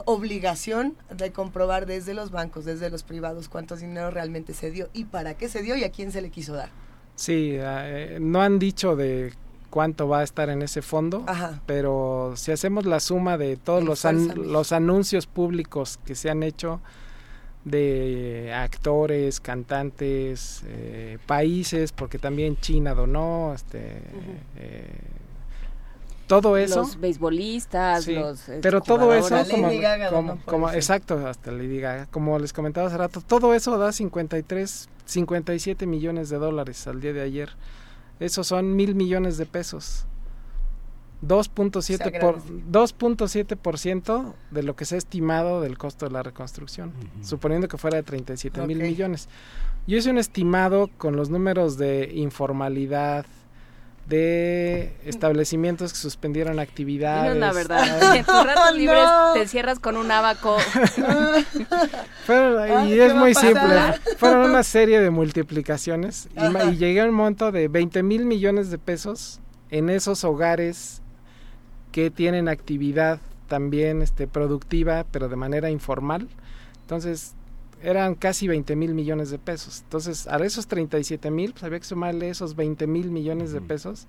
obligación 0.05 0.97
de 1.11 1.33
comprobar 1.33 1.85
desde 1.87 2.15
los 2.15 2.31
bancos, 2.31 2.65
desde 2.65 2.91
los 2.91 3.03
privados, 3.03 3.49
cuánto 3.49 3.77
dinero 3.77 4.06
realmente 4.11 4.55
se 4.55 4.71
dio 4.71 4.89
y 4.93 5.05
para 5.05 5.35
qué 5.35 5.49
se 5.49 5.63
dio 5.63 5.77
y 5.77 5.85
a 5.85 5.91
quién 5.91 6.13
se 6.13 6.21
le 6.23 6.31
quiso 6.31 6.55
dar? 6.55 6.71
Sí, 7.15 7.51
eh, 7.59 8.19
no 8.21 8.43
han 8.43 8.59
dicho 8.59 8.95
de 8.97 9.33
cuánto 9.71 10.09
va 10.09 10.21
a 10.21 10.23
estar 10.23 10.49
en 10.51 10.63
ese 10.63 10.81
fondo, 10.83 11.25
Ajá. 11.27 11.61
pero 11.67 12.33
si 12.37 12.53
hacemos 12.53 12.87
la 12.87 13.01
suma 13.01 13.37
de 13.39 13.57
todos 13.57 13.83
los, 13.85 14.05
an- 14.05 14.33
anuncios 14.73 15.27
públicos 15.27 15.99
que 16.05 16.15
se 16.15 16.31
han 16.31 16.43
hecho 16.43 16.81
de 17.65 18.53
actores, 18.55 19.41
cantantes, 19.41 20.63
eh, 20.69 21.19
países, 21.27 21.93
porque 21.93 22.19
también 22.19 22.57
China 22.59 22.95
donó, 22.95 23.53
este, 23.55 23.81
eh, 24.57 24.87
todo 26.27 26.57
eso. 26.57 26.81
Los 26.81 26.99
beisbolistas, 27.01 28.05
Sí, 28.05 28.15
los... 28.15 28.43
pero 28.63 28.81
todo 28.81 29.15
eso 29.15 29.37
como, 29.51 29.67
Lady 29.69 29.79
Gaga 29.81 30.11
como- 30.11 30.39
como- 30.45 30.71
exacto 30.73 31.27
hasta 31.27 31.51
Lady 31.53 31.79
Gaga. 31.81 32.07
Como 32.07 32.39
les 32.39 32.53
comentaba 32.53 32.89
hace 32.89 32.97
rato 32.99 33.21
todo 33.21 33.55
eso 33.55 33.79
da 33.79 33.93
53 33.93 34.89
57 35.05 35.87
millones 35.87 36.29
de 36.31 36.39
dólares 36.39 36.87
al 36.87 37.01
día 37.01 37.13
de 37.13 37.21
ayer. 37.23 37.51
Esos 38.19 38.47
son 38.47 38.75
mil 38.77 38.95
millones 38.95 39.37
de 39.39 39.47
pesos. 39.47 40.07
2.7 41.27 42.21
por 42.21 42.43
2.7 42.43 43.57
por 43.57 43.79
ciento 43.79 44.35
de 44.51 44.63
lo 44.63 44.77
que 44.77 44.85
se 44.85 44.97
ha 44.97 44.99
estimado 44.99 45.61
del 45.63 45.79
costo 45.79 46.07
de 46.07 46.13
la 46.13 46.23
reconstrucción 46.23 46.93
suponiendo 47.23 47.69
que 47.69 47.79
fuera 47.79 47.97
de 47.97 48.03
37 48.03 48.67
mil 48.67 48.79
Ok. 48.79 48.83
millones. 48.85 49.29
Yo 49.87 49.97
hice 49.97 50.11
un 50.11 50.19
estimado 50.19 50.91
con 50.99 51.17
los 51.17 51.31
números 51.31 51.79
de 51.79 52.11
informalidad 52.15 53.25
de 54.09 54.95
establecimientos 55.05 55.93
que 55.93 55.99
suspendieron 55.99 56.59
actividades. 56.61 57.37
La 57.37 57.53
verdad. 57.53 58.15
En 58.17 58.25
tus 58.25 58.45
ratos 58.45 58.71
No. 58.73 58.77
libres 58.77 59.05
te 59.35 59.43
encierras 59.43 59.79
con 59.81 59.97
un 59.97 60.11
abaco. 60.11 60.57
Fueron- 62.27 62.59
Ay, 62.61 62.93
y 62.93 62.97
¿qué 62.97 63.07
es 63.07 63.15
muy 63.15 63.35
simple. 63.35 63.63
Fueron 64.19 64.51
una 64.51 64.63
serie 64.63 65.01
de 65.01 65.11
multiplicaciones 65.11 66.29
y, 66.37 66.69
y 66.71 66.77
llegué 66.77 67.01
a 67.01 67.05
un 67.07 67.15
monto 67.15 67.53
de 67.53 67.69
20 67.69 68.03
mil 68.03 68.27
millones 68.27 68.71
de 68.71 68.79
pesos 68.79 69.41
en 69.71 69.91
esos 69.91 70.25
hogares 70.25 71.03
que 71.93 72.11
tienen 72.11 72.49
actividad 72.49 73.21
también 73.49 74.03
este, 74.03 74.27
productiva, 74.27 75.05
pero 75.11 75.29
de 75.29 75.37
manera 75.37 75.71
informal. 75.71 76.29
Entonces, 76.83 77.35
eran 77.83 78.15
casi 78.15 78.49
20 78.49 78.75
mil 78.77 78.95
millones 78.95 79.31
de 79.31 79.39
pesos. 79.39 79.83
Entonces, 79.83 80.27
a 80.27 80.37
esos 80.39 80.67
37 80.67 81.31
mil, 81.31 81.53
pues 81.53 81.65
había 81.65 81.79
que 81.79 81.85
sumarle 81.87 82.31
esos 82.31 82.57
20 82.57 82.87
mil 82.87 83.11
millones 83.11 83.53
de 83.53 83.61
pesos 83.61 84.07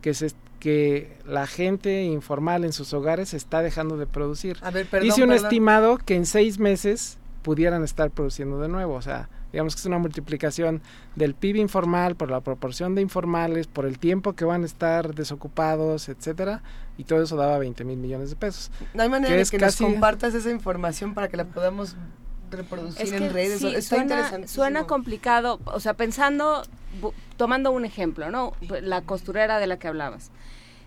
que, 0.00 0.14
se, 0.14 0.32
que 0.60 1.16
la 1.26 1.46
gente 1.46 2.02
informal 2.04 2.64
en 2.64 2.72
sus 2.72 2.92
hogares 2.92 3.32
está 3.34 3.62
dejando 3.62 3.96
de 3.96 4.06
producir. 4.06 4.58
A 4.62 4.70
ver, 4.70 4.86
perdón, 4.86 5.08
Hice 5.08 5.22
un 5.22 5.28
perdón. 5.30 5.44
estimado 5.46 5.96
que 5.98 6.14
en 6.16 6.26
seis 6.26 6.58
meses 6.58 7.18
pudieran 7.42 7.82
estar 7.84 8.10
produciendo 8.10 8.58
de 8.60 8.68
nuevo. 8.68 8.94
O 8.94 9.02
sea, 9.02 9.28
digamos 9.52 9.74
que 9.74 9.80
es 9.80 9.86
una 9.86 9.98
multiplicación 9.98 10.82
del 11.14 11.34
PIB 11.34 11.56
informal 11.56 12.16
por 12.16 12.30
la 12.30 12.40
proporción 12.40 12.94
de 12.94 13.02
informales, 13.02 13.66
por 13.66 13.86
el 13.86 13.98
tiempo 13.98 14.32
que 14.32 14.44
van 14.44 14.62
a 14.62 14.66
estar 14.66 15.14
desocupados, 15.14 16.08
etcétera, 16.08 16.62
y 16.98 17.04
todo 17.04 17.22
eso 17.22 17.36
daba 17.36 17.58
20 17.58 17.84
mil 17.84 17.98
millones 17.98 18.30
de 18.30 18.36
pesos. 18.36 18.70
No 18.94 19.02
hay 19.02 19.08
manera 19.08 19.32
que 19.32 19.38
de 19.38 19.44
que 19.50 19.58
casi- 19.58 19.84
nos 19.84 19.92
compartas 19.92 20.34
esa 20.34 20.50
información 20.50 21.14
para 21.14 21.28
que 21.28 21.36
la 21.36 21.44
podamos 21.44 21.96
reproducir 22.50 23.02
Es 23.02 23.12
en 23.12 23.32
redes. 23.32 23.60
sí, 23.60 23.68
Está 23.68 23.96
suena, 23.96 24.02
interesante. 24.04 24.48
suena 24.48 24.84
complicado, 24.86 25.60
o 25.64 25.80
sea, 25.80 25.94
pensando, 25.94 26.62
tomando 27.36 27.70
un 27.70 27.84
ejemplo, 27.84 28.30
¿no? 28.30 28.52
La 28.82 29.02
costurera 29.02 29.58
de 29.58 29.66
la 29.66 29.78
que 29.78 29.88
hablabas. 29.88 30.30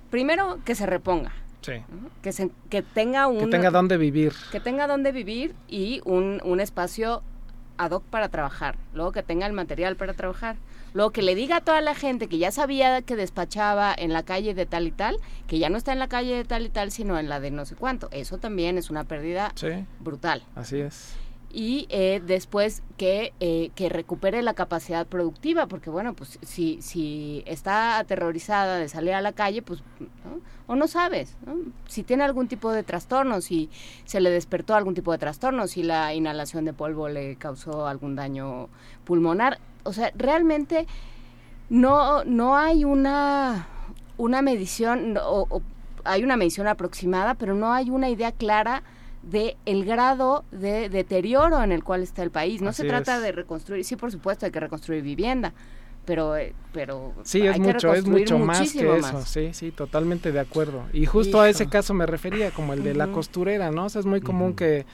Primero, 0.10 0.60
que 0.66 0.76
se 0.76 0.86
reponga, 0.86 1.34
Sí. 1.62 1.74
¿no? 1.90 2.10
que, 2.22 2.32
se, 2.32 2.50
que 2.70 2.82
tenga 2.82 3.28
un... 3.28 3.40
Que 3.40 3.48
tenga 3.48 3.72
dónde 3.72 3.98
vivir. 3.98 4.34
que 4.52 4.60
tenga 4.62 4.88
dónde 4.88 5.12
vivir 5.12 5.54
y 5.68 6.02
un, 6.06 6.40
un 6.46 6.60
espacio 6.62 7.22
ad 7.78 7.92
hoc 7.92 8.04
para 8.04 8.30
trabajar, 8.30 8.78
luego 8.94 9.12
que 9.12 9.22
tenga 9.22 9.46
el 9.46 9.54
material 9.54 9.98
para 9.98 10.14
trabajar, 10.14 10.56
luego 10.94 11.12
que 11.12 11.22
le 11.22 11.36
diga 11.36 11.58
a 11.58 11.62
toda 11.62 11.82
la 11.82 11.94
gente 11.94 12.28
que 12.28 12.38
ya 12.38 12.52
sabía 12.52 13.02
que 13.02 13.16
despachaba 13.18 13.94
en 13.96 14.14
la 14.14 14.24
calle 14.24 14.54
de 14.54 14.66
tal 14.66 14.88
y 14.88 14.92
tal, 14.92 15.18
que 15.48 15.60
ya 15.60 15.70
no 15.70 15.78
está 15.78 15.92
en 15.92 16.00
la 16.00 16.08
calle 16.08 16.34
de 16.36 16.46
tal 16.46 16.66
y 16.66 16.70
tal, 16.70 16.90
sino 16.92 17.20
en 17.20 17.28
la 17.28 17.40
de 17.42 17.52
no 17.52 17.66
sé 17.66 17.76
cuánto. 17.76 18.08
Eso 18.12 18.38
también 18.38 18.78
es 18.78 18.90
una 18.90 19.04
pérdida 19.04 19.52
Sí, 19.56 19.68
brutal. 20.00 20.44
así 20.56 20.80
es. 20.80 21.16
Y 21.50 21.88
eh, 21.90 22.22
después 22.26 22.84
que, 22.98 23.34
eh, 23.40 23.72
que 23.74 23.88
recupere 23.88 24.42
la 24.42 24.54
capacidad 24.54 25.08
productiva, 25.08 25.68
porque 25.68 25.90
bueno, 25.90 26.14
pues 26.14 26.40
si, 26.42 26.82
si 26.82 27.42
está 27.46 28.00
aterrorizada 28.00 28.78
de 28.78 28.90
salir 28.90 29.14
a 29.14 29.22
la 29.22 29.32
calle, 29.32 29.62
pues, 29.62 29.82
o 30.68 30.76
no 30.76 30.88
sabes, 30.88 31.38
si 31.88 32.04
tiene 32.04 32.26
algún 32.26 32.50
tipo 32.50 32.72
de 32.72 32.84
trastorno, 32.84 33.40
si 33.40 33.70
se 34.04 34.20
le 34.20 34.30
despertó 34.30 34.76
algún 34.76 34.94
tipo 34.94 35.14
de 35.14 35.18
trastorno, 35.18 35.68
si 35.68 35.84
la 35.84 36.14
inhalación 36.14 36.66
de 36.66 36.74
polvo 36.74 37.08
le 37.08 37.38
causó 37.38 37.88
algún 37.88 38.16
daño 38.16 38.68
pulmonar, 39.06 39.60
o 39.84 39.94
sea, 39.94 40.12
realmente 40.16 40.86
no, 41.70 42.26
no 42.26 42.58
hay 42.58 42.84
una, 42.84 43.68
una 44.18 44.42
medición, 44.42 45.18
o, 45.18 45.48
o 45.50 45.62
hay 46.04 46.26
una 46.26 46.36
medición 46.36 46.68
aproximada, 46.68 47.36
pero 47.36 47.56
no 47.56 47.72
hay 47.72 47.90
una 47.90 48.10
idea 48.10 48.34
clara 48.34 48.84
de 49.30 49.58
el 49.66 49.86
grado 49.86 50.44
de 50.52 50.90
deterioro 50.90 51.62
en 51.64 51.72
el 51.72 51.84
cual 51.84 52.02
está 52.04 52.24
el 52.24 52.32
país. 52.32 52.62
No 52.62 52.72
se 52.74 52.86
trata 52.86 53.18
es. 53.18 53.24
de 53.24 53.32
reconstruir, 53.32 53.84
sí, 53.84 53.96
por 53.96 54.12
supuesto, 54.12 54.46
hay 54.46 54.52
que 54.52 54.60
reconstruir 54.60 55.04
vivienda, 55.04 55.54
pero, 56.06 56.38
eh, 56.38 56.54
pero 56.72 57.14
Sí, 57.24 57.42
hay 57.42 57.48
es 57.48 57.54
que 57.56 57.60
mucho, 57.60 57.94
es 57.94 58.06
mucho 58.06 58.40
más 58.40 58.72
que 58.72 58.98
eso. 58.98 59.14
más. 59.14 59.28
Sí, 59.30 59.50
sí, 59.54 59.72
totalmente 59.72 60.32
de 60.32 60.40
acuerdo. 60.40 60.84
Y 60.94 61.06
justo 61.06 61.42
a 61.42 61.50
ese 61.50 61.68
caso 61.68 61.94
me 61.94 62.06
refería, 62.06 62.52
como 62.52 62.74
el 62.74 62.84
de 62.84 62.94
la 62.94 63.08
costurera, 63.12 63.72
¿no? 63.72 63.86
O 63.86 63.90
sea, 63.90 64.00
es 64.00 64.06
muy 64.06 64.22
común 64.22 64.54
que 64.56 64.86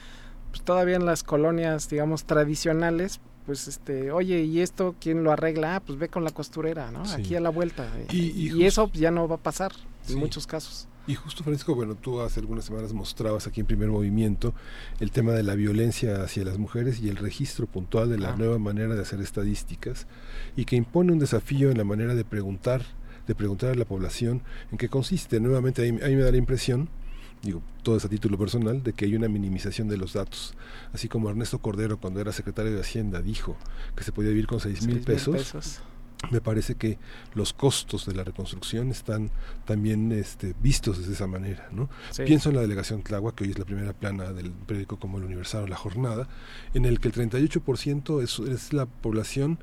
pues, 0.50 0.62
todavía 0.62 0.96
en 0.96 1.04
las 1.06 1.22
colonias, 1.24 1.88
digamos, 1.88 2.24
tradicionales, 2.24 3.20
pues, 3.46 3.68
este, 3.68 4.10
oye, 4.12 4.40
¿y 4.42 4.60
esto 4.60 4.94
quién 5.00 5.22
lo 5.24 5.30
arregla? 5.32 5.76
Ah, 5.76 5.80
pues 5.80 5.98
ve 5.98 6.08
con 6.08 6.24
la 6.24 6.30
costurera, 6.30 6.90
¿no? 6.90 7.04
Sí. 7.04 7.14
Aquí 7.20 7.36
a 7.36 7.40
la 7.40 7.50
vuelta. 7.50 7.86
Y- 8.10 8.52
y 8.56 8.64
eso 8.64 8.90
ya 8.94 9.10
no 9.10 9.28
va 9.28 9.34
a 9.36 9.38
pasar 9.38 9.72
Sí. 10.02 10.12
en 10.14 10.18
muchos 10.20 10.46
casos. 10.46 10.88
Y 11.06 11.14
justo, 11.16 11.44
Francisco, 11.44 11.74
bueno, 11.74 11.94
tú 11.96 12.20
hace 12.20 12.40
algunas 12.40 12.64
semanas 12.64 12.92
mostrabas 12.94 13.46
aquí 13.46 13.60
en 13.60 13.66
Primer 13.66 13.88
Movimiento 13.90 14.54
el 15.00 15.10
tema 15.10 15.32
de 15.32 15.42
la 15.42 15.54
violencia 15.54 16.22
hacia 16.22 16.44
las 16.44 16.56
mujeres 16.58 17.00
y 17.00 17.08
el 17.10 17.16
registro 17.16 17.66
puntual 17.66 18.08
de 18.08 18.18
la 18.18 18.30
Ah. 18.32 18.36
nueva 18.36 18.58
manera 18.58 18.94
de 18.94 19.02
hacer 19.02 19.20
estadísticas 19.20 20.06
y 20.56 20.64
que 20.64 20.76
impone 20.76 21.12
un 21.12 21.18
desafío 21.18 21.70
en 21.70 21.76
la 21.76 21.84
manera 21.84 22.14
de 22.14 22.24
preguntar, 22.24 22.82
de 23.26 23.34
preguntar 23.34 23.70
a 23.70 23.74
la 23.74 23.84
población 23.84 24.42
en 24.72 24.78
qué 24.78 24.88
consiste. 24.88 25.40
Nuevamente, 25.40 25.86
a 25.86 25.92
mí, 25.92 25.98
a 26.02 26.06
mí 26.08 26.16
me 26.16 26.22
da 26.22 26.30
la 26.30 26.36
impresión 26.38 26.88
digo, 27.42 27.60
todo 27.82 27.98
es 27.98 28.04
a 28.06 28.08
título 28.08 28.38
personal, 28.38 28.82
de 28.82 28.94
que 28.94 29.04
hay 29.04 29.14
una 29.16 29.28
minimización 29.28 29.86
de 29.86 29.98
los 29.98 30.14
datos. 30.14 30.54
Así 30.94 31.08
como 31.10 31.28
Ernesto 31.28 31.58
Cordero, 31.58 31.98
cuando 31.98 32.18
era 32.22 32.32
secretario 32.32 32.72
de 32.72 32.80
Hacienda, 32.80 33.20
dijo 33.20 33.58
que 33.94 34.02
se 34.02 34.12
podía 34.12 34.30
vivir 34.30 34.46
con 34.46 34.60
seis 34.60 34.86
mil 34.86 35.00
pesos. 35.00 35.82
Me 36.30 36.40
parece 36.40 36.74
que 36.74 36.98
los 37.34 37.52
costos 37.52 38.06
de 38.06 38.14
la 38.14 38.24
reconstrucción 38.24 38.90
están 38.90 39.30
también 39.64 40.12
este, 40.12 40.54
vistos 40.60 41.06
de 41.06 41.12
esa 41.12 41.26
manera. 41.26 41.68
¿no? 41.72 41.88
Sí. 42.10 42.22
Pienso 42.24 42.50
en 42.50 42.56
la 42.56 42.62
delegación 42.62 43.02
Tláhuac, 43.02 43.34
que 43.34 43.44
hoy 43.44 43.50
es 43.50 43.58
la 43.58 43.64
primera 43.64 43.92
plana 43.92 44.32
del 44.32 44.50
periódico 44.50 44.98
como 44.98 45.18
El 45.18 45.24
Universal 45.24 45.64
o 45.64 45.66
La 45.66 45.76
Jornada, 45.76 46.28
en 46.74 46.84
el 46.84 47.00
que 47.00 47.08
el 47.08 47.14
38% 47.14 48.22
es, 48.22 48.38
es 48.38 48.72
la 48.72 48.86
población 48.86 49.58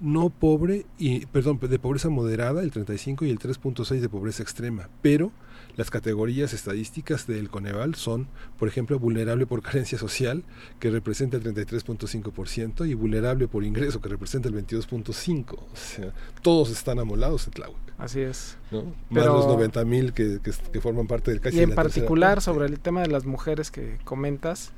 no 0.00 0.28
pobre, 0.28 0.84
y 0.98 1.24
perdón, 1.26 1.58
de 1.58 1.78
pobreza 1.78 2.10
moderada, 2.10 2.62
el 2.62 2.70
35 2.70 3.24
y 3.24 3.30
el 3.30 3.38
3.6 3.38 4.00
de 4.00 4.08
pobreza 4.08 4.42
extrema, 4.42 4.88
pero 5.00 5.32
las 5.76 5.90
categorías 5.90 6.52
estadísticas 6.52 7.26
del 7.26 7.50
Coneval 7.50 7.94
son, 7.94 8.28
por 8.58 8.68
ejemplo, 8.68 8.98
vulnerable 8.98 9.46
por 9.46 9.62
carencia 9.62 9.98
social, 9.98 10.44
que 10.80 10.90
representa 10.90 11.36
el 11.36 11.42
33.5%, 11.42 12.88
y 12.88 12.94
vulnerable 12.94 13.48
por 13.48 13.64
ingreso, 13.64 14.00
que 14.00 14.08
representa 14.08 14.48
el 14.48 14.54
22.5%. 14.54 15.52
O 15.52 15.58
sea, 15.74 16.12
todos 16.42 16.70
están 16.70 16.98
amolados 16.98 17.46
en 17.46 17.52
Tláhuac. 17.52 17.86
Así 17.98 18.20
es. 18.20 18.56
¿no? 18.70 18.94
Más 19.10 19.26
los 19.26 19.46
90 19.46 19.84
mil 19.84 20.12
que, 20.12 20.40
que, 20.42 20.52
que 20.72 20.80
forman 20.80 21.06
parte 21.06 21.30
del 21.30 21.40
casi 21.40 21.58
y 21.58 21.60
en 21.60 21.74
particular 21.74 22.42
sobre 22.42 22.66
el 22.66 22.78
tema 22.78 23.02
de 23.02 23.08
las 23.08 23.24
mujeres 23.24 23.70
que 23.70 23.98
comentas, 24.04 24.72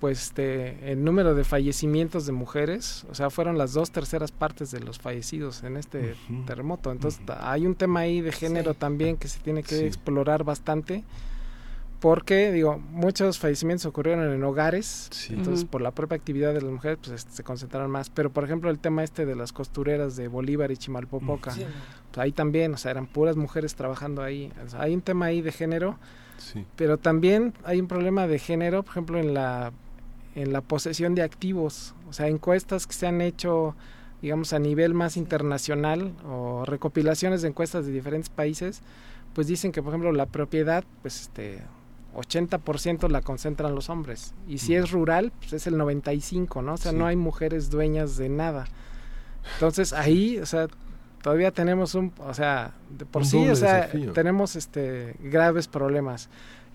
pues 0.00 0.22
este, 0.22 0.90
el 0.92 1.04
número 1.04 1.34
de 1.34 1.44
fallecimientos 1.44 2.24
de 2.26 2.32
mujeres, 2.32 3.04
o 3.10 3.14
sea, 3.14 3.28
fueron 3.28 3.58
las 3.58 3.74
dos 3.74 3.90
terceras 3.90 4.32
partes 4.32 4.70
de 4.70 4.80
los 4.80 4.98
fallecidos 4.98 5.62
en 5.62 5.76
este 5.76 6.14
terremoto. 6.46 6.90
Entonces 6.90 7.20
hay 7.40 7.66
un 7.66 7.74
tema 7.74 8.00
ahí 8.00 8.20
de 8.22 8.32
género 8.32 8.72
también 8.74 9.16
que 9.18 9.28
se 9.28 9.40
tiene 9.40 9.62
que 9.62 9.76
Sí. 9.76 9.84
explorar 9.84 10.42
bastante, 10.42 11.04
porque 12.00 12.50
digo 12.50 12.78
muchos 12.78 13.38
fallecimientos 13.38 13.84
ocurrieron 13.84 14.32
en 14.32 14.42
hogares 14.42 15.10
entonces 15.28 15.66
por 15.66 15.82
la 15.82 15.90
propia 15.90 16.16
actividad 16.16 16.54
de 16.54 16.62
las 16.62 16.70
mujeres 16.72 16.98
pues 17.06 17.26
se 17.30 17.42
concentraron 17.42 17.90
más. 17.90 18.08
Pero 18.08 18.30
por 18.30 18.44
ejemplo 18.44 18.70
el 18.70 18.78
tema 18.78 19.04
este 19.04 19.26
de 19.26 19.36
las 19.36 19.52
costureras 19.52 20.16
de 20.16 20.28
Bolívar 20.28 20.70
y 20.70 20.78
Chimalpopoca 20.78 21.52
pues, 21.52 22.18
ahí 22.18 22.32
también 22.32 22.72
o 22.72 22.78
sea 22.78 22.92
eran 22.92 23.06
puras 23.06 23.36
mujeres 23.36 23.74
trabajando 23.74 24.22
ahí. 24.22 24.50
Hay 24.78 24.94
un 24.94 25.02
tema 25.02 25.26
ahí 25.26 25.42
de 25.42 25.52
género 25.52 25.98
pero 26.74 26.96
también 26.96 27.52
hay 27.64 27.78
un 27.82 27.86
problema 27.86 28.26
de 28.26 28.38
género 28.38 28.82
por 28.82 28.92
ejemplo 28.92 29.18
en 29.18 29.34
la 29.34 29.70
en 30.40 30.52
la 30.52 30.60
posesión 30.60 31.14
de 31.14 31.22
activos 31.22 31.94
o 32.08 32.12
sea 32.12 32.28
encuestas 32.28 32.86
que 32.86 32.94
se 32.94 33.06
han 33.06 33.20
hecho 33.20 33.74
digamos 34.22 34.52
a 34.52 34.58
nivel 34.58 34.94
más 34.94 35.16
internacional 35.16 36.12
o 36.28 36.64
recopilaciones 36.64 37.42
de 37.42 37.48
encuestas 37.48 37.86
de 37.86 37.92
diferentes 37.92 38.28
países 38.28 38.82
pues 39.34 39.46
dicen 39.46 39.72
que 39.72 39.82
por 39.82 39.92
ejemplo 39.92 40.12
la 40.12 40.26
propiedad 40.26 40.84
pues 41.02 41.22
este 41.22 41.62
80% 42.14 43.08
la 43.08 43.22
concentran 43.22 43.74
los 43.74 43.88
hombres. 43.88 44.34
Y 44.48 44.58
si 44.58 44.74
es 44.74 44.90
rural, 44.90 45.32
pues 45.38 45.52
es 45.52 45.66
el 45.66 45.76
95, 45.76 46.62
¿no? 46.62 46.74
O 46.74 46.76
sea, 46.76 46.92
no 46.92 47.06
hay 47.06 47.16
mujeres 47.16 47.70
dueñas 47.70 48.16
de 48.16 48.28
nada. 48.28 48.66
Entonces 49.54 49.92
ahí, 49.92 50.38
o 50.38 50.46
sea, 50.46 50.68
todavía 51.22 51.50
tenemos 51.50 51.94
un, 51.94 52.12
o 52.18 52.34
sea, 52.34 52.74
de 52.90 53.06
por 53.06 53.24
sí, 53.24 53.48
o 53.48 53.56
sea, 53.56 53.90
tenemos 54.14 54.56
este 54.56 55.14
graves 55.20 55.68
problemas. 55.68 56.28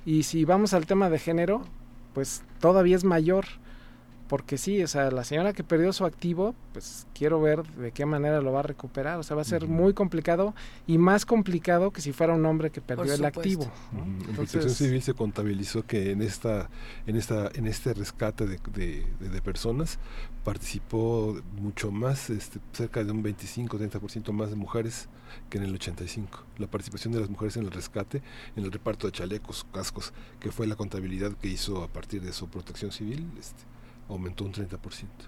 Y 0.06 0.24
si 0.24 0.45
vamos 0.45 0.74
al 0.74 0.85
tema 0.85 1.10
de 1.10 1.19
género, 1.19 1.64
pues 2.16 2.42
todavía 2.60 2.95
es 2.95 3.03
mayor 3.03 3.45
porque 4.28 4.58
sí, 4.58 4.82
o 4.82 4.88
sea, 4.88 5.12
la 5.12 5.24
señora 5.24 5.54
que 5.54 5.64
perdió 5.64 5.94
su 5.94 6.04
activo, 6.04 6.56
pues 6.74 7.06
quiero 7.14 7.40
ver 7.42 7.64
de 7.64 7.92
qué 7.92 8.06
manera 8.08 8.42
lo 8.42 8.52
va 8.52 8.62
a 8.62 8.64
recuperar. 8.64 9.20
O 9.20 9.24
sea, 9.24 9.36
va 9.36 9.44
a 9.44 9.45
ser 9.45 9.68
muy 9.68 9.94
complicado 9.94 10.56
y 10.88 10.98
más 10.98 11.26
complicado 11.26 11.92
que 11.92 12.02
si 12.02 12.12
fuera 12.12 12.34
un 12.34 12.45
hombre 12.45 12.72
que 12.72 12.82
perdió 12.82 13.14
el 13.14 13.24
activo. 13.24 13.72
En 13.94 14.36
Protección 14.36 14.70
Civil 14.72 15.02
se 15.04 15.14
contabilizó 15.14 15.86
que 15.86 16.12
en 16.12 16.24
esta, 16.24 16.70
en 17.06 17.18
esta, 17.18 17.52
en 17.54 17.68
este 17.68 17.94
rescate 17.94 18.48
de, 18.48 18.58
de, 19.20 19.42
personas 19.42 20.00
participó 20.44 21.40
mucho 21.62 21.92
más, 21.92 22.32
este, 22.32 22.60
cerca 22.74 23.04
de 23.04 23.12
un 23.12 23.24
25-30% 23.24 24.32
más 24.32 24.50
de 24.50 24.56
mujeres 24.56 25.08
que 25.52 25.60
en 25.60 25.66
el 25.66 25.74
85. 25.76 26.44
La 26.58 26.68
participación 26.68 27.14
de 27.14 27.20
las 27.20 27.30
mujeres 27.30 27.58
en 27.58 27.64
el 27.66 27.72
rescate, 27.72 28.24
en 28.56 28.64
el 28.64 28.72
reparto 28.72 29.06
de 29.06 29.14
chalecos, 29.14 29.68
cascos, 29.72 30.14
que 30.40 30.52
fue 30.52 30.66
la 30.66 30.76
contabilidad 30.76 31.34
que 31.34 31.48
hizo 31.48 31.84
a 31.84 31.88
partir 31.88 32.22
de 32.24 32.34
su 32.34 32.48
Protección 32.48 32.92
Civil. 32.92 33.28
Este, 33.38 33.64
aumentó 34.09 34.45
un 34.45 34.53
30%. 34.53 34.77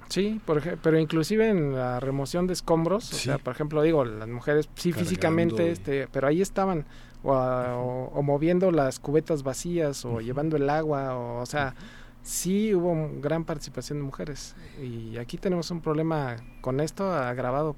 Sí, 0.09 0.39
por 0.45 0.61
pero 0.79 0.99
inclusive 0.99 1.49
en 1.49 1.73
la 1.73 1.99
remoción 1.99 2.47
de 2.47 2.53
escombros, 2.53 3.11
o 3.11 3.15
sea, 3.15 3.37
por 3.37 3.53
ejemplo, 3.53 3.81
digo, 3.81 4.05
las 4.05 4.27
mujeres 4.27 4.69
sí 4.75 4.93
físicamente, 4.93 5.71
este, 5.71 6.07
pero 6.07 6.27
ahí 6.27 6.41
estaban 6.41 6.85
o, 7.23 8.21
moviendo 8.23 8.71
las 8.71 8.99
cubetas 8.99 9.43
vacías 9.43 10.05
o 10.05 10.21
llevando 10.21 10.57
el 10.57 10.69
agua, 10.69 11.17
o, 11.17 11.41
o 11.41 11.45
sea, 11.45 11.75
sí 12.21 12.75
hubo 12.75 13.09
gran 13.21 13.45
participación 13.45 13.99
de 13.99 14.03
mujeres. 14.03 14.55
Y 14.81 15.17
aquí 15.17 15.37
tenemos 15.37 15.71
un 15.71 15.81
problema 15.81 16.35
con 16.61 16.79
esto 16.79 17.11
agravado 17.11 17.75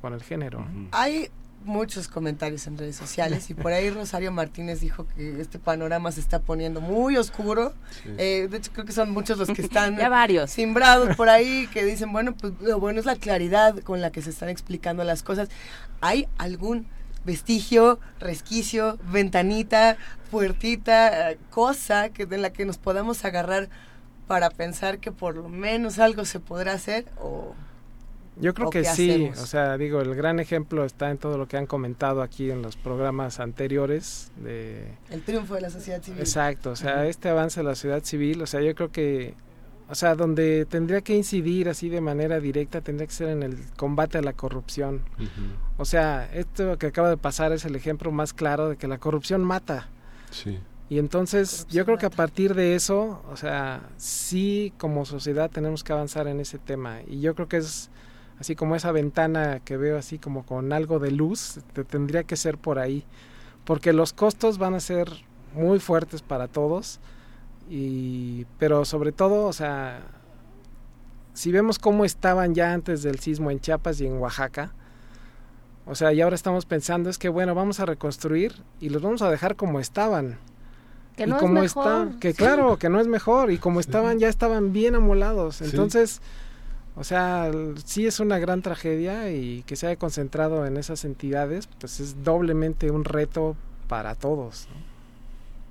con 0.00 0.14
el 0.14 0.22
género. 0.22 0.64
Hay 0.92 1.30
muchos 1.64 2.08
comentarios 2.08 2.66
en 2.66 2.78
redes 2.78 2.96
sociales 2.96 3.50
y 3.50 3.54
por 3.54 3.72
ahí 3.72 3.90
Rosario 3.98 4.32
Martínez 4.32 4.80
dijo 4.80 5.06
que 5.08 5.40
este 5.40 5.58
panorama 5.58 6.10
se 6.12 6.20
está 6.20 6.40
poniendo 6.40 6.80
muy 6.80 7.16
oscuro. 7.16 7.74
Eh, 8.16 8.48
de 8.50 8.56
hecho, 8.56 8.72
creo 8.72 8.84
que 8.84 8.92
son 8.92 9.10
muchos 9.10 9.38
los 9.38 9.48
que 9.48 9.62
están 9.62 9.96
ya 9.98 10.08
varios. 10.08 10.50
simbrados 10.50 11.16
por 11.16 11.28
ahí 11.28 11.66
que 11.72 11.84
dicen, 11.84 12.12
bueno, 12.12 12.34
pues 12.34 12.52
lo 12.60 12.80
bueno 12.80 13.00
es 13.00 13.06
la 13.06 13.16
claridad 13.16 13.78
con 13.80 14.00
la 14.00 14.10
que 14.10 14.22
se 14.22 14.30
están 14.30 14.48
explicando 14.48 15.04
las 15.04 15.22
cosas. 15.22 15.48
¿Hay 16.00 16.28
algún 16.38 16.86
vestigio, 17.24 18.00
resquicio, 18.20 18.98
ventanita, 19.12 19.96
puertita, 20.30 21.34
cosa 21.50 22.08
que, 22.10 22.22
en 22.22 22.42
la 22.42 22.50
que 22.50 22.64
nos 22.64 22.78
podamos 22.78 23.24
agarrar 23.24 23.68
para 24.26 24.50
pensar 24.50 24.98
que 24.98 25.10
por 25.10 25.36
lo 25.36 25.48
menos 25.48 25.98
algo 25.98 26.24
se 26.24 26.40
podrá 26.40 26.72
hacer 26.72 27.06
o 27.20 27.54
yo 28.40 28.54
creo 28.54 28.70
que 28.70 28.84
sí, 28.84 29.30
o 29.32 29.46
sea, 29.46 29.76
digo, 29.76 30.00
el 30.00 30.14
gran 30.14 30.40
ejemplo 30.40 30.84
está 30.84 31.10
en 31.10 31.18
todo 31.18 31.38
lo 31.38 31.48
que 31.48 31.56
han 31.56 31.66
comentado 31.66 32.22
aquí 32.22 32.50
en 32.50 32.62
los 32.62 32.76
programas 32.76 33.40
anteriores 33.40 34.30
de... 34.36 34.92
El 35.10 35.22
triunfo 35.22 35.54
de 35.54 35.62
la 35.62 35.70
sociedad 35.70 36.02
civil. 36.02 36.20
Exacto, 36.20 36.70
o 36.70 36.76
sea, 36.76 37.06
este 37.06 37.28
avance 37.28 37.60
de 37.60 37.64
la 37.64 37.74
sociedad 37.74 38.02
civil, 38.02 38.42
o 38.42 38.46
sea, 38.46 38.60
yo 38.60 38.74
creo 38.74 38.90
que, 38.90 39.34
o 39.88 39.94
sea, 39.94 40.14
donde 40.14 40.66
tendría 40.66 41.00
que 41.00 41.16
incidir 41.16 41.68
así 41.68 41.88
de 41.88 42.00
manera 42.00 42.40
directa 42.40 42.80
tendría 42.80 43.06
que 43.06 43.12
ser 43.12 43.28
en 43.28 43.42
el 43.42 43.58
combate 43.76 44.18
a 44.18 44.22
la 44.22 44.34
corrupción. 44.34 45.02
O 45.76 45.84
sea, 45.84 46.30
esto 46.32 46.78
que 46.78 46.86
acaba 46.86 47.10
de 47.10 47.16
pasar 47.16 47.52
es 47.52 47.64
el 47.64 47.74
ejemplo 47.74 48.10
más 48.12 48.34
claro 48.34 48.68
de 48.68 48.76
que 48.76 48.86
la 48.86 48.98
corrupción 48.98 49.42
mata. 49.42 49.88
Sí. 50.30 50.58
Y 50.90 50.98
entonces 50.98 51.66
yo 51.68 51.84
creo 51.84 51.98
que 51.98 52.06
a 52.06 52.10
partir 52.10 52.54
de 52.54 52.74
eso, 52.74 53.22
o 53.30 53.36
sea, 53.36 53.82
sí 53.98 54.72
como 54.78 55.04
sociedad 55.04 55.50
tenemos 55.50 55.84
que 55.84 55.92
avanzar 55.92 56.28
en 56.28 56.40
ese 56.40 56.58
tema. 56.58 57.00
Y 57.06 57.20
yo 57.20 57.34
creo 57.34 57.48
que 57.48 57.58
es 57.58 57.90
así 58.40 58.54
como 58.54 58.76
esa 58.76 58.92
ventana 58.92 59.60
que 59.60 59.76
veo 59.76 59.98
así 59.98 60.18
como 60.18 60.44
con 60.44 60.72
algo 60.72 60.98
de 60.98 61.10
luz, 61.10 61.60
te 61.72 61.84
tendría 61.84 62.24
que 62.24 62.36
ser 62.36 62.58
por 62.58 62.78
ahí, 62.78 63.04
porque 63.64 63.92
los 63.92 64.12
costos 64.12 64.58
van 64.58 64.74
a 64.74 64.80
ser 64.80 65.08
muy 65.54 65.80
fuertes 65.80 66.22
para 66.22 66.48
todos 66.48 67.00
y 67.68 68.46
pero 68.58 68.84
sobre 68.84 69.12
todo, 69.12 69.46
o 69.46 69.52
sea, 69.52 70.00
si 71.34 71.52
vemos 71.52 71.78
cómo 71.78 72.04
estaban 72.04 72.54
ya 72.54 72.72
antes 72.72 73.02
del 73.02 73.18
sismo 73.18 73.50
en 73.50 73.60
Chiapas 73.60 74.00
y 74.00 74.06
en 74.06 74.18
Oaxaca, 74.18 74.72
o 75.86 75.94
sea, 75.94 76.12
y 76.12 76.20
ahora 76.20 76.36
estamos 76.36 76.66
pensando 76.66 77.08
es 77.10 77.18
que 77.18 77.28
bueno, 77.28 77.54
vamos 77.54 77.80
a 77.80 77.86
reconstruir 77.86 78.54
y 78.80 78.90
los 78.90 79.02
vamos 79.02 79.22
a 79.22 79.30
dejar 79.30 79.56
como 79.56 79.80
estaban. 79.80 80.38
Que 81.16 81.26
no 81.26 81.38
como 81.38 81.62
es 81.64 81.74
mejor. 81.74 82.18
que 82.20 82.32
claro, 82.32 82.78
que 82.78 82.88
no 82.88 83.00
es 83.00 83.08
mejor 83.08 83.50
y 83.50 83.58
como 83.58 83.80
estaban 83.80 84.20
ya 84.20 84.28
estaban 84.28 84.72
bien 84.72 84.94
amolados. 84.94 85.62
Entonces, 85.62 86.20
o 86.98 87.04
sea, 87.04 87.50
sí 87.84 88.06
es 88.06 88.18
una 88.18 88.38
gran 88.38 88.60
tragedia 88.60 89.30
y 89.30 89.62
que 89.62 89.76
se 89.76 89.86
haya 89.86 89.96
concentrado 89.96 90.66
en 90.66 90.76
esas 90.76 91.04
entidades, 91.04 91.68
pues 91.78 92.00
es 92.00 92.24
doblemente 92.24 92.90
un 92.90 93.04
reto 93.04 93.56
para 93.86 94.16
todos. 94.16 94.66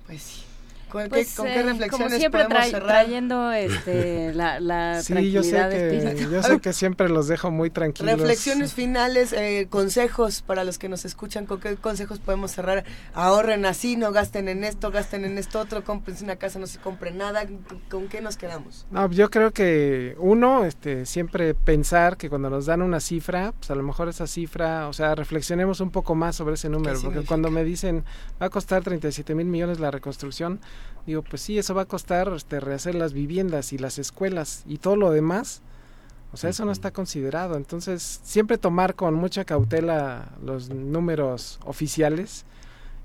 Pues 0.05 0.21
sí. 0.21 0.46
¿Con, 0.89 1.03
qué, 1.03 1.09
pues, 1.09 1.39
eh, 1.39 1.63
reflexiones 1.63 1.89
como 1.89 2.09
siempre 2.09 2.45
trayendo 2.45 3.51
este, 3.51 4.33
la, 4.35 4.59
la 4.59 5.01
sí, 5.01 5.31
yo 5.31 5.43
sé, 5.43 5.57
que, 5.69 6.27
yo 6.31 6.43
sé 6.43 6.59
que 6.59 6.73
siempre 6.73 7.09
los 7.09 7.27
dejo 7.27 7.51
muy 7.51 7.69
tranquilos. 7.69 8.19
Reflexiones 8.19 8.73
finales, 8.73 9.33
eh, 9.33 9.67
consejos 9.69 10.41
para 10.41 10.63
los 10.63 10.77
que 10.77 10.89
nos 10.89 11.05
escuchan, 11.05 11.45
¿con 11.45 11.59
qué 11.59 11.75
consejos 11.75 12.19
podemos 12.19 12.51
cerrar? 12.51 12.85
Ahorren 13.13 13.65
así, 13.65 13.97
no 13.97 14.11
gasten 14.11 14.47
en 14.47 14.63
esto, 14.63 14.91
gasten 14.91 15.25
en 15.25 15.37
esto 15.37 15.59
otro, 15.59 15.83
compren 15.83 16.17
una 16.23 16.37
casa, 16.37 16.59
no 16.59 16.67
se 16.67 16.79
compren 16.79 17.17
nada. 17.17 17.45
¿Con 17.89 18.07
qué 18.07 18.21
nos 18.21 18.37
quedamos? 18.37 18.85
No, 18.91 19.09
yo 19.11 19.29
creo 19.29 19.51
que 19.51 20.15
uno, 20.19 20.65
este, 20.65 21.05
siempre 21.05 21.53
pensar 21.53 22.17
que 22.17 22.29
cuando 22.29 22.49
nos 22.49 22.65
dan 22.65 22.81
una 22.81 22.99
cifra, 22.99 23.53
pues 23.57 23.71
a 23.71 23.75
lo 23.75 23.83
mejor 23.83 24.09
esa 24.09 24.27
cifra, 24.27 24.87
o 24.87 24.93
sea, 24.93 25.15
reflexionemos 25.15 25.79
un 25.79 25.91
poco 25.91 26.15
más 26.15 26.35
sobre 26.35 26.55
ese 26.55 26.69
número, 26.69 26.99
porque 27.01 27.21
cuando 27.21 27.51
me 27.51 27.63
dicen 27.63 28.03
va 28.41 28.47
a 28.47 28.49
costar 28.49 28.83
37 28.83 29.35
mil 29.35 29.47
millones 29.47 29.79
la 29.79 29.91
reconstrucción, 29.91 30.59
Digo, 31.05 31.21
pues 31.21 31.41
sí, 31.41 31.57
eso 31.57 31.73
va 31.73 31.83
a 31.83 31.85
costar 31.85 32.31
este, 32.35 32.59
rehacer 32.59 32.93
las 32.93 33.13
viviendas 33.13 33.71
y 33.71 33.77
las 33.77 33.97
escuelas 33.97 34.63
y 34.67 34.77
todo 34.77 34.97
lo 34.97 35.11
demás. 35.11 35.61
O 36.33 36.37
sea, 36.37 36.49
eso 36.49 36.65
no 36.65 36.73
está 36.73 36.91
considerado. 36.91 37.55
Entonces, 37.55 38.19
siempre 38.23 38.57
tomar 38.57 38.95
con 38.95 39.13
mucha 39.13 39.45
cautela 39.45 40.33
los 40.43 40.69
números 40.69 41.59
oficiales 41.65 42.45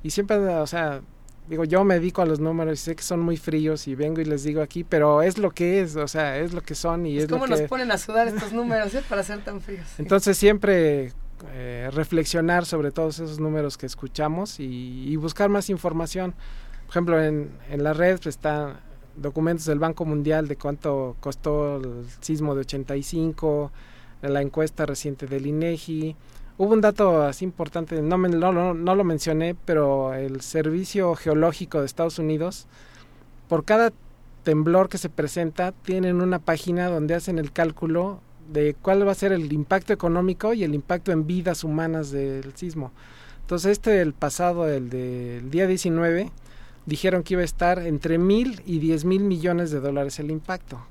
y 0.02 0.10
siempre, 0.10 0.36
o 0.36 0.67
sea, 0.67 1.01
digo, 1.49 1.65
yo 1.65 1.84
me 1.84 1.94
dedico 1.94 2.23
a 2.23 2.26
los 2.26 2.41
números 2.41 2.81
y 2.81 2.83
sé 2.83 2.97
que 2.97 3.05
son 3.05 3.20
muy 3.20 3.36
fríos 3.36 3.86
y 3.86 3.94
vengo 3.94 4.20
y 4.20 4.25
les 4.25 4.42
digo 4.42 4.62
aquí, 4.62 4.83
pero 4.83 5.23
es 5.23 5.39
lo 5.39 5.52
que 5.52 5.81
es, 5.81 5.94
o 5.94 6.09
sea, 6.09 6.39
es 6.39 6.52
lo 6.52 6.62
que 6.62 6.75
son 6.75 7.07
y 7.07 7.18
es, 7.18 7.31
lo 7.31 7.41
que... 7.41 7.51
nos 7.51 7.60
ponen 7.62 7.92
a 7.92 7.99
sudar 7.99 8.26
estos 8.26 8.52
números, 8.52 8.92
¿eh? 8.94 9.02
Para 9.09 9.23
ser 9.23 9.44
tan 9.44 9.60
fríos. 9.60 9.86
Entonces, 9.99 10.36
siempre 10.36 11.12
eh, 11.52 11.89
reflexionar 11.92 12.67
sobre 12.67 12.91
todos 12.91 13.20
esos 13.20 13.39
números 13.39 13.78
que 13.78 13.86
escuchamos 13.86 14.59
y, 14.59 15.05
y 15.09 15.17
buscar 15.17 15.49
más 15.49 15.70
información 15.70 16.34
por 16.93 16.97
ejemplo, 16.99 17.23
en, 17.23 17.51
en 17.71 17.83
la 17.83 17.95
red 17.95 18.17
pues, 18.17 18.27
están 18.27 18.77
documentos 19.17 19.65
del 19.65 19.79
Banco 19.79 20.05
Mundial 20.05 20.47
de 20.47 20.57
cuánto 20.57 21.17
costó 21.21 21.79
el 21.79 22.05
sismo 22.21 22.55
de 22.55 22.61
85, 22.61 23.73
la 24.21 24.43
encuesta 24.43 24.85
reciente 24.85 25.27
del 25.27 25.47
INEGI. 25.47 26.15
Hubo 26.59 26.75
un 26.75 26.83
dato 26.83 27.23
así 27.23 27.47
importante, 27.47 28.03
no, 28.03 28.19
no, 28.19 28.75
no, 28.75 28.95
lo 28.95 29.05
mencioné, 29.05 29.57
pero 29.65 30.12
el 30.12 30.43
Servicio 30.43 31.15
Geológico 31.15 31.81
de 31.81 31.87
Estados 31.87 32.19
Unidos, 32.19 32.67
por 33.49 33.65
cada 33.65 33.91
temblor 34.43 34.91
que 34.91 34.99
se 34.99 35.09
presenta, 35.09 35.73
tienen 35.73 36.21
una 36.21 36.41
página 36.41 36.91
donde 36.91 37.15
hacen 37.15 37.39
el 37.39 37.53
cálculo 37.53 38.21
de 38.53 38.75
cuál 38.75 39.09
va 39.09 39.12
a 39.12 39.15
ser 39.15 39.33
el 39.33 39.51
impacto 39.51 39.95
económico 39.95 40.53
y 40.53 40.62
el 40.62 40.75
impacto 40.75 41.11
en 41.11 41.27
vidas 41.27 41.65
humanas 41.65 42.11
del 42.11 42.55
sismo. 42.55 42.93
Entonces 43.41 43.73
este, 43.73 44.03
el 44.03 44.12
pasado, 44.12 44.69
el 44.69 44.91
del 44.91 45.51
día 45.51 45.67
19, 45.67 46.31
dijeron 46.86 47.23
que 47.23 47.35
iba 47.35 47.43
a 47.43 47.44
estar 47.44 47.78
entre 47.81 48.19
mil 48.19 48.62
y 48.67 48.78
diez 48.78 49.05
mil 49.05 49.23
millones 49.23 49.70
de 49.70 49.81
dólares 49.81 50.19
el 50.19 50.31
impacto. 50.31 50.85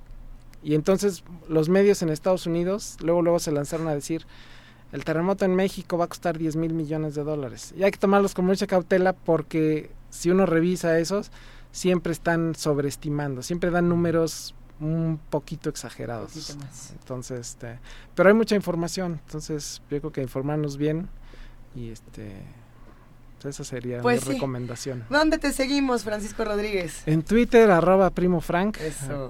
Y 0.64 0.76
entonces 0.76 1.24
los 1.50 1.70
medios 1.70 2.02
en 2.02 2.10
Estados 2.10 2.46
Unidos 2.46 2.98
luego 3.02 3.22
luego 3.22 3.40
se 3.40 3.52
lanzaron 3.52 3.88
a 3.88 3.96
decir 3.96 4.26
el 4.92 5.06
terremoto 5.06 5.46
en 5.46 5.56
México 5.56 5.98
va 5.98 6.06
a 6.06 6.08
costar 6.08 6.38
10 6.38 6.58
mil 6.58 6.74
millones 6.74 7.16
de 7.16 7.24
dólares. 7.24 7.74
Y 7.78 7.84
hay 7.84 7.92
que 7.92 7.98
tomarlos 7.98 8.34
con 8.34 8.46
mucha 8.46 8.68
cautela 8.68 9.14
porque 9.14 9.90
si 10.10 10.30
uno 10.30 10.46
revisa 10.46 11.00
esos, 11.00 11.32
siempre 11.72 12.12
están 12.12 12.56
sobreestimando, 12.56 13.42
siempre 13.42 13.72
dan 13.72 13.88
números 13.88 14.54
un 14.82 15.20
poquito 15.30 15.70
exagerados. 15.70 16.58
Entonces, 16.92 17.52
este, 17.52 17.80
pero 18.16 18.30
hay 18.30 18.36
mucha 18.36 18.56
información, 18.56 19.22
entonces 19.26 19.82
yo 19.90 20.00
creo 20.00 20.12
que 20.12 20.22
informarnos 20.22 20.76
bien 20.76 21.08
y 21.76 21.90
este 21.90 22.34
esa 23.50 23.64
sería 23.64 24.02
pues 24.02 24.28
mi 24.28 24.34
recomendación. 24.34 25.06
¿Dónde 25.10 25.38
te 25.38 25.52
seguimos, 25.52 26.04
Francisco 26.04 26.44
Rodríguez? 26.46 27.04
En 27.06 27.24
Twitter, 27.24 27.70
arroba 27.72 28.10
primo 28.10 28.42
Frank. 28.42 28.78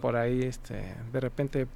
Por 0.02 0.16
ahí, 0.16 0.44
este, 0.44 0.96
de 1.12 1.20
repente 1.20 1.68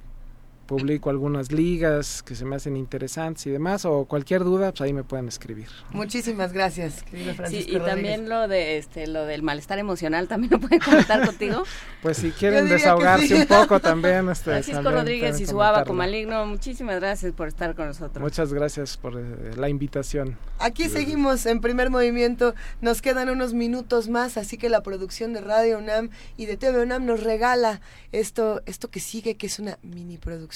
publico 0.66 1.10
algunas 1.10 1.52
ligas 1.52 2.22
que 2.22 2.34
se 2.34 2.44
me 2.44 2.56
hacen 2.56 2.76
interesantes 2.76 3.46
y 3.46 3.50
demás, 3.50 3.84
o 3.84 4.04
cualquier 4.04 4.44
duda, 4.44 4.72
pues 4.72 4.80
ahí 4.82 4.92
me 4.92 5.04
pueden 5.04 5.28
escribir. 5.28 5.68
Muchísimas 5.90 6.52
gracias, 6.52 7.02
querido 7.04 7.34
Francisco. 7.34 7.70
Sí, 7.70 7.76
y 7.76 7.80
también 7.80 8.28
lo 8.28 8.48
de 8.48 8.78
este, 8.78 9.06
lo 9.06 9.24
del 9.24 9.42
malestar 9.42 9.78
emocional 9.78 10.28
también 10.28 10.52
lo 10.52 10.60
pueden 10.60 10.80
comentar 10.80 11.24
contigo. 11.26 11.62
Pues 12.02 12.18
si 12.18 12.32
quieren 12.32 12.68
desahogarse 12.68 13.34
un 13.34 13.46
poco 13.46 13.80
también. 13.80 14.28
Este, 14.28 14.50
Francisco 14.50 14.90
Rodríguez 14.90 15.40
y 15.40 15.46
su 15.46 15.62
abaco 15.62 15.92
maligno, 15.92 16.44
muchísimas 16.46 16.96
gracias 16.96 17.32
por 17.32 17.48
estar 17.48 17.74
con 17.74 17.86
nosotros. 17.86 18.22
Muchas 18.22 18.52
gracias 18.52 18.96
por 18.96 19.14
eh, 19.16 19.54
la 19.56 19.68
invitación. 19.68 20.36
Aquí 20.58 20.88
seguimos 20.88 21.46
en 21.46 21.60
primer 21.60 21.90
movimiento, 21.90 22.54
nos 22.80 23.02
quedan 23.02 23.28
unos 23.30 23.54
minutos 23.54 24.08
más, 24.08 24.36
así 24.36 24.56
que 24.56 24.68
la 24.68 24.82
producción 24.82 25.32
de 25.32 25.40
Radio 25.40 25.78
UNAM 25.78 26.10
y 26.36 26.46
de 26.46 26.56
TV 26.56 26.82
UNAM 26.82 27.04
nos 27.04 27.22
regala 27.22 27.80
esto, 28.12 28.62
esto 28.66 28.90
que 28.90 29.00
sigue, 29.00 29.36
que 29.36 29.46
es 29.46 29.58
una 29.58 29.78
mini 29.82 30.18
producción 30.18 30.55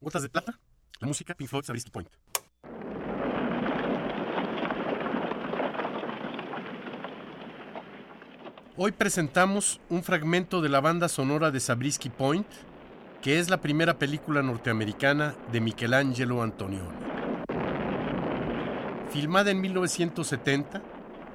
Gotas 0.00 0.22
de 0.22 0.28
Plata, 0.28 0.56
la 1.00 1.08
música 1.08 1.34
Pink 1.34 1.50
Floyd 1.50 1.64
Sabrisky 1.64 1.90
Point. 1.90 2.08
Hoy 8.76 8.92
presentamos 8.92 9.80
un 9.88 10.04
fragmento 10.04 10.60
de 10.60 10.68
la 10.68 10.80
banda 10.80 11.08
sonora 11.08 11.50
de 11.50 11.58
Sabrisky 11.58 12.10
Point, 12.10 12.46
que 13.20 13.40
es 13.40 13.50
la 13.50 13.60
primera 13.60 13.98
película 13.98 14.40
norteamericana 14.40 15.34
de 15.50 15.60
Michelangelo 15.60 16.42
Antonioni. 16.42 16.96
Filmada 19.10 19.50
en 19.50 19.60
1970, 19.60 20.80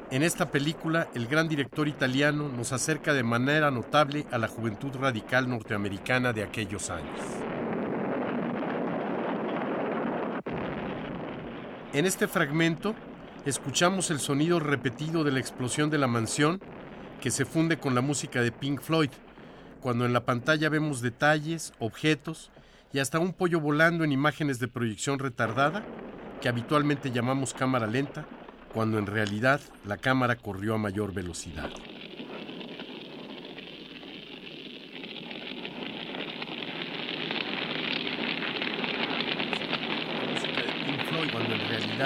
en 0.10 0.24
esta 0.24 0.52
película 0.52 1.10
el 1.16 1.28
gran 1.28 1.50
director 1.50 1.90
italiano 1.90 2.48
nos 2.48 2.72
acerca 2.72 3.14
de 3.14 3.24
manera 3.24 3.72
notable 3.72 4.26
a 4.32 4.38
la 4.38 4.48
juventud 4.48 4.96
radical 4.96 5.50
norteamericana 5.50 6.32
de 6.32 6.44
aquellos 6.44 6.90
años. 6.90 7.20
En 11.94 12.08
este 12.08 12.28
fragmento 12.28 12.96
escuchamos 13.46 14.10
el 14.10 14.20
sonido 14.20 14.60
repetido 14.60 15.24
de 15.24 15.32
la 15.32 15.40
explosión 15.40 15.92
de 15.92 16.00
la 16.00 16.08
mansión 16.08 16.60
que 17.22 17.30
se 17.30 17.46
funde 17.46 17.78
con 17.78 17.94
la 17.94 18.02
música 18.02 18.42
de 18.42 18.52
Pink 18.52 18.82
Floyd, 18.82 19.12
cuando 19.80 20.04
en 20.04 20.12
la 20.12 20.26
pantalla 20.26 20.70
vemos 20.70 21.02
detalles, 21.02 21.72
objetos 21.78 22.50
y 22.94 22.98
hasta 22.98 23.20
un 23.20 23.32
pollo 23.32 23.60
volando 23.60 24.04
en 24.04 24.12
imágenes 24.12 24.58
de 24.58 24.68
proyección 24.68 25.20
retardada 25.20 25.84
que 26.42 26.50
habitualmente 26.50 27.12
llamamos 27.12 27.54
cámara 27.54 27.86
lenta, 27.86 28.26
cuando 28.74 28.98
en 28.98 29.06
realidad 29.06 29.62
la 29.86 29.98
cámara 29.98 30.36
corrió 30.36 30.74
a 30.74 30.80
mayor 30.80 31.14
velocidad. 31.14 31.70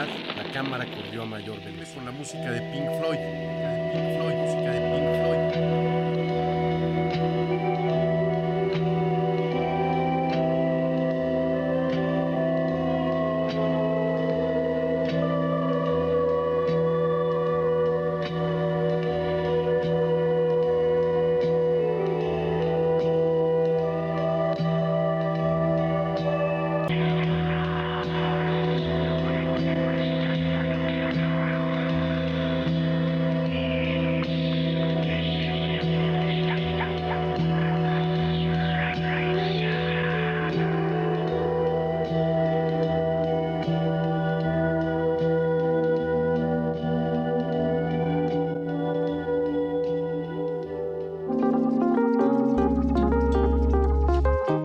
La 0.06 0.52
cámara 0.54 0.86
corrió 0.86 1.24
a 1.24 1.26
mayor 1.26 1.58
velocidad. 1.64 1.96
Con 1.96 2.06
la 2.06 2.12
música 2.12 2.52
de 2.52 2.62
Pink 2.62 3.00
Floyd, 3.00 3.18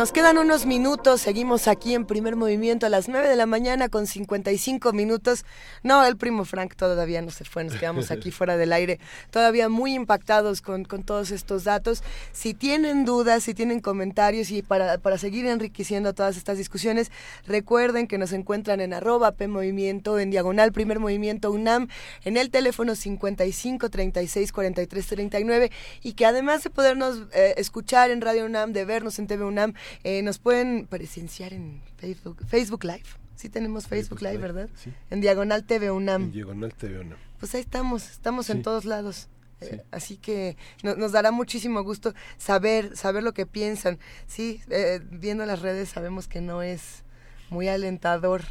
Nos 0.00 0.12
quedan 0.12 0.38
unos 0.38 0.64
minutos, 0.64 1.20
seguimos 1.20 1.68
aquí 1.68 1.92
en 1.92 2.06
primer 2.06 2.34
movimiento 2.34 2.86
a 2.86 2.88
las 2.88 3.10
9 3.10 3.28
de 3.28 3.36
la 3.36 3.44
mañana 3.44 3.90
con 3.90 4.06
55 4.06 4.94
minutos. 4.94 5.44
No, 5.82 6.02
el 6.06 6.16
primo 6.16 6.46
Frank 6.46 6.74
todavía 6.74 7.20
no 7.20 7.30
se 7.30 7.44
fue, 7.44 7.64
nos 7.64 7.74
quedamos 7.74 8.10
aquí 8.10 8.30
fuera 8.30 8.56
del 8.56 8.72
aire, 8.72 8.98
todavía 9.30 9.68
muy 9.68 9.92
impactados 9.92 10.62
con, 10.62 10.86
todos 10.86 11.30
estos 11.32 11.64
datos. 11.64 12.02
Si 12.32 12.54
tienen 12.54 13.04
dudas, 13.04 13.44
si 13.44 13.52
tienen 13.52 13.80
comentarios 13.80 14.50
y 14.50 14.62
para, 14.62 14.96
para 14.96 15.18
seguir 15.18 15.44
enriqueciendo 15.44 16.14
todas 16.14 16.38
estas 16.38 16.56
discusiones, 16.56 17.12
recuerden 17.46 18.06
que 18.06 18.16
nos 18.16 18.32
encuentran 18.32 18.80
en 18.80 18.94
arroba 18.94 19.32
P 19.32 19.48
Movimiento, 19.48 20.18
en 20.18 20.30
diagonal 20.30 20.72
primer 20.72 20.98
movimiento 20.98 21.50
UNAM, 21.50 21.88
en 22.24 22.38
el 22.38 22.48
teléfono 22.48 22.94
55 22.94 23.90
36 23.90 24.50
43 24.50 25.06
39 25.06 25.70
y 26.02 26.14
que 26.14 26.24
además 26.24 26.64
de 26.64 26.70
podernos 26.70 27.18
eh, 27.34 27.52
escuchar 27.58 28.10
en 28.10 28.22
Radio 28.22 28.46
UNAM, 28.46 28.72
de 28.72 28.86
vernos 28.86 29.18
en 29.18 29.26
TV 29.26 29.44
UNAM, 29.44 29.74
eh, 30.04 30.22
nos 30.22 30.38
pueden 30.38 30.86
presenciar 30.86 31.52
en 31.52 31.82
Facebook, 31.96 32.44
Facebook 32.46 32.84
Live. 32.84 33.04
Sí 33.36 33.48
tenemos 33.48 33.86
Facebook, 33.86 34.20
Live, 34.20 34.38
¿verdad? 34.38 34.68
Sí. 34.76 34.92
En 35.08 35.20
Diagonal 35.20 35.64
TV 35.64 35.90
UNAM. 35.90 36.24
En 36.24 36.32
Diagonal 36.32 36.74
TV 36.74 37.00
UNAM. 37.00 37.18
Pues 37.38 37.54
ahí 37.54 37.62
estamos, 37.62 38.10
estamos 38.10 38.50
en 38.50 38.62
todos 38.62 38.84
lados. 38.84 39.28
Eh, 39.62 39.82
así 39.90 40.16
que 40.16 40.56
nos 40.82 41.12
dará 41.12 41.30
muchísimo 41.30 41.82
gusto 41.82 42.14
saber, 42.38 42.96
saber 42.96 43.22
lo 43.22 43.32
que 43.32 43.46
piensan. 43.46 43.98
Sí, 44.26 44.60
eh, 44.68 45.00
viendo 45.10 45.46
las 45.46 45.62
redes 45.62 45.88
sabemos 45.88 46.28
que 46.28 46.40
no 46.40 46.62
es 46.62 47.04
muy 47.48 47.68
alentador, 47.68 48.42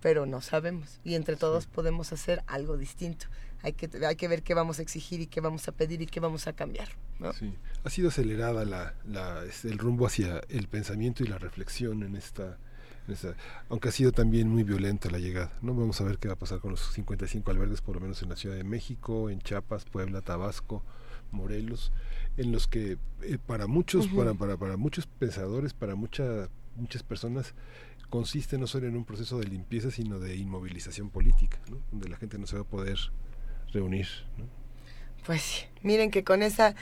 pero 0.00 0.26
no 0.26 0.40
sabemos. 0.40 1.00
Y 1.04 1.14
entre 1.14 1.36
todos 1.36 1.66
podemos 1.66 2.12
hacer 2.12 2.42
algo 2.46 2.76
distinto 2.76 3.26
hay 3.66 3.72
que, 3.72 3.90
hay 4.06 4.14
que 4.14 4.28
ver 4.28 4.44
qué 4.44 4.54
vamos 4.54 4.78
a 4.78 4.82
exigir 4.82 5.20
y 5.20 5.26
qué 5.26 5.40
vamos 5.40 5.66
a 5.66 5.72
pedir 5.72 6.00
y 6.00 6.06
qué 6.06 6.20
vamos 6.20 6.46
a 6.46 6.52
cambiar. 6.52 6.88
Sí, 7.36 7.52
ha 7.82 7.90
sido 7.90 8.08
acelerada 8.08 8.64
la, 8.64 8.94
la, 9.04 9.42
el 9.64 9.78
rumbo 9.78 10.06
hacia 10.06 10.40
el 10.48 10.68
pensamiento 10.68 11.24
y 11.24 11.26
la 11.26 11.38
reflexión 11.38 12.04
en 12.04 12.14
esta, 12.14 12.58
aunque 13.68 13.88
ha 13.88 13.92
sido 13.92 14.12
también 14.12 14.48
muy 14.48 14.62
violenta 14.62 15.10
la 15.10 15.18
llegada. 15.18 15.52
No 15.62 15.74
vamos 15.74 16.00
a 16.00 16.04
ver 16.04 16.18
qué 16.18 16.28
va 16.28 16.34
a 16.34 16.38
pasar 16.38 16.60
con 16.60 16.70
los 16.70 16.92
55 16.92 17.50
albergues, 17.50 17.80
por 17.80 17.96
lo 17.96 18.00
menos 18.00 18.22
en 18.22 18.28
la 18.28 18.36
Ciudad 18.36 18.54
de 18.54 18.62
México, 18.62 19.30
en 19.30 19.40
Chiapas, 19.40 19.84
Puebla, 19.84 20.20
Tabasco, 20.20 20.84
Morelos, 21.32 21.90
en 22.36 22.52
los 22.52 22.68
que 22.68 22.98
eh, 23.22 23.38
para 23.44 23.66
muchos, 23.66 24.06
para, 24.06 24.34
para, 24.34 24.56
para 24.56 24.76
muchos 24.76 25.08
pensadores, 25.08 25.74
para 25.74 25.96
muchas 25.96 26.50
muchas 26.76 27.02
personas 27.02 27.54
consiste 28.10 28.58
no 28.58 28.66
solo 28.66 28.86
en 28.86 28.96
un 28.96 29.04
proceso 29.04 29.38
de 29.38 29.46
limpieza, 29.46 29.90
sino 29.90 30.20
de 30.20 30.36
inmovilización 30.36 31.10
política, 31.10 31.58
donde 31.90 32.08
la 32.08 32.16
gente 32.16 32.38
no 32.38 32.46
se 32.46 32.54
va 32.54 32.62
a 32.62 32.66
poder 32.66 32.98
reunir. 33.72 34.06
Pues 35.24 35.66
miren 35.82 36.10
que 36.10 36.24
con 36.24 36.42
esa 36.42 36.74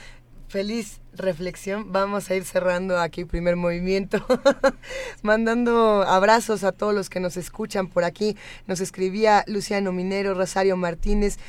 feliz 0.47 1.01
reflexión, 1.13 1.91
vamos 1.91 2.29
a 2.29 2.35
ir 2.35 2.45
cerrando 2.45 2.99
aquí 2.99 3.25
primer 3.25 3.55
movimiento, 3.55 4.25
mandando 5.21 6.03
abrazos 6.03 6.63
a 6.63 6.71
todos 6.71 6.93
los 6.93 7.09
que 7.09 7.19
nos 7.19 7.37
escuchan 7.37 7.87
por 7.87 8.03
aquí. 8.03 8.37
Nos 8.67 8.79
escribía 8.79 9.43
Luciano 9.47 9.91
Minero, 9.91 10.33
Rosario 10.33 10.77
Martínez, 10.77 11.39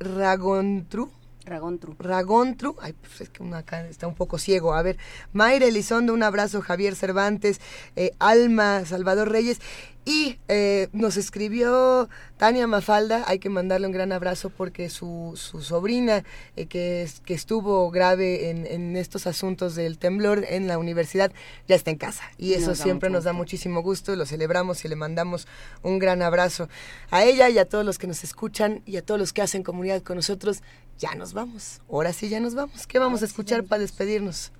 Ragontru. 0.00 1.10
Ragontru. 1.44 1.96
Ragontru. 1.98 2.76
Ay, 2.80 2.92
pues 2.92 3.20
es 3.20 3.28
que 3.28 3.42
uno 3.42 3.56
acá 3.56 3.86
está 3.88 4.06
un 4.06 4.14
poco 4.14 4.38
ciego. 4.38 4.74
A 4.74 4.82
ver, 4.82 4.96
Mayra 5.32 5.66
Elizondo, 5.66 6.14
un 6.14 6.22
abrazo. 6.22 6.60
Javier 6.60 6.94
Cervantes, 6.94 7.60
eh, 7.96 8.12
Alma, 8.18 8.84
Salvador 8.84 9.30
Reyes. 9.30 9.60
Y 10.04 10.38
eh, 10.48 10.88
nos 10.92 11.16
escribió 11.16 12.08
Tania 12.36 12.66
Mafalda, 12.66 13.24
hay 13.28 13.38
que 13.38 13.48
mandarle 13.48 13.86
un 13.86 13.92
gran 13.92 14.10
abrazo 14.10 14.50
porque 14.50 14.90
su, 14.90 15.34
su 15.36 15.62
sobrina, 15.62 16.24
eh, 16.56 16.66
que, 16.66 17.08
que 17.24 17.34
estuvo 17.34 17.88
grave 17.92 18.50
en, 18.50 18.66
en, 18.66 18.96
estos 18.96 19.28
asuntos 19.28 19.76
del 19.76 19.98
temblor 19.98 20.44
en 20.48 20.66
la 20.66 20.78
universidad, 20.78 21.30
ya 21.68 21.76
está 21.76 21.92
en 21.92 21.98
casa. 21.98 22.24
Y 22.36 22.54
eso 22.54 22.74
siempre 22.74 23.10
nos 23.10 23.22
da 23.24 23.32
muchísimo 23.32 23.80
gusto, 23.80 24.16
lo 24.16 24.26
celebramos 24.26 24.84
y 24.84 24.88
le 24.88 24.96
mandamos 24.96 25.46
un 25.82 26.00
gran 26.00 26.20
abrazo 26.20 26.68
a 27.12 27.22
ella 27.22 27.48
y 27.48 27.58
a 27.58 27.64
todos 27.64 27.84
los 27.84 27.98
que 27.98 28.08
nos 28.08 28.24
escuchan 28.24 28.82
y 28.84 28.96
a 28.96 29.02
todos 29.02 29.20
los 29.20 29.32
que 29.32 29.42
hacen 29.42 29.62
comunidad 29.62 30.02
con 30.02 30.16
nosotros. 30.16 30.62
Ya 30.98 31.14
nos 31.14 31.32
vamos, 31.32 31.80
ahora 31.88 32.12
sí 32.12 32.28
ya 32.28 32.40
nos 32.40 32.56
vamos. 32.56 32.88
¿Qué 32.88 32.98
vamos 32.98 33.22
a 33.22 33.24
escuchar 33.24 33.62
para 33.64 33.80
despedirnos? 33.80 34.50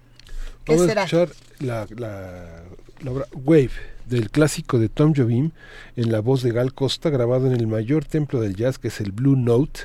¿Qué 0.65 0.75
vamos 0.75 0.87
será? 0.87 1.03
a 1.03 1.05
escuchar 1.07 1.31
la, 1.59 1.87
la, 1.97 2.63
la 3.01 3.11
obra 3.11 3.27
Wave 3.33 3.93
del 4.13 4.31
clásico 4.31 4.79
de 4.79 4.89
Tom 4.89 5.13
Jobim 5.17 5.51
en 5.97 6.13
la 6.13 6.21
voz 6.21 6.43
de 6.43 6.53
Gal 6.53 6.75
Costa, 6.75 7.11
grabado 7.11 7.47
en 7.47 7.53
el 7.55 7.67
mayor 7.67 8.05
templo 8.05 8.41
del 8.41 8.55
jazz 8.55 8.79
que 8.79 8.89
es 8.89 9.01
el 9.01 9.11
Blue 9.13 9.37
Note, 9.37 9.81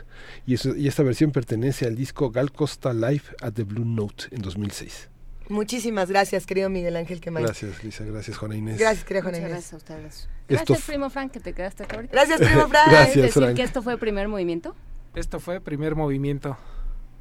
y, 0.45 0.53
eso, 0.53 0.75
y 0.75 0.87
esta 0.87 1.03
versión 1.03 1.31
pertenece 1.31 1.85
al 1.85 1.95
disco 1.95 2.29
Gal 2.29 2.51
Costa 2.51 2.93
Live 2.93 3.23
at 3.41 3.53
the 3.53 3.63
Blue 3.63 3.85
Note 3.85 4.25
en 4.31 4.41
2006. 4.41 5.09
Muchísimas 5.49 6.09
gracias, 6.09 6.45
querido 6.45 6.69
Miguel 6.69 6.97
Ángel 6.97 7.21
Quemay. 7.21 7.43
Gracias, 7.43 7.83
Lisa. 7.83 8.03
Gracias, 8.03 8.37
Juana 8.37 8.57
Inés. 8.57 8.77
Gracias, 8.77 9.05
querida 9.05 9.23
Juana 9.23 9.37
Inés. 9.37 9.49
Gracias 9.49 9.73
a 9.73 9.77
ustedes. 9.77 10.29
Gracias, 10.49 10.81
primo 10.81 11.09
Frank, 11.09 11.31
que 11.31 11.39
te 11.39 11.53
quedaste 11.53 11.83
hasta 11.83 11.95
ahorita. 11.95 12.11
Gracias, 12.11 12.39
primo 12.39 12.67
Frank. 12.67 12.89
gracias, 12.89 13.15
decir 13.15 13.43
Frank. 13.43 13.55
que 13.55 13.63
esto 13.63 13.81
fue 13.81 13.97
primer 13.97 14.27
movimiento? 14.27 14.75
Esto 15.15 15.39
fue 15.39 15.61
primer 15.61 15.95
movimiento. 15.95 16.57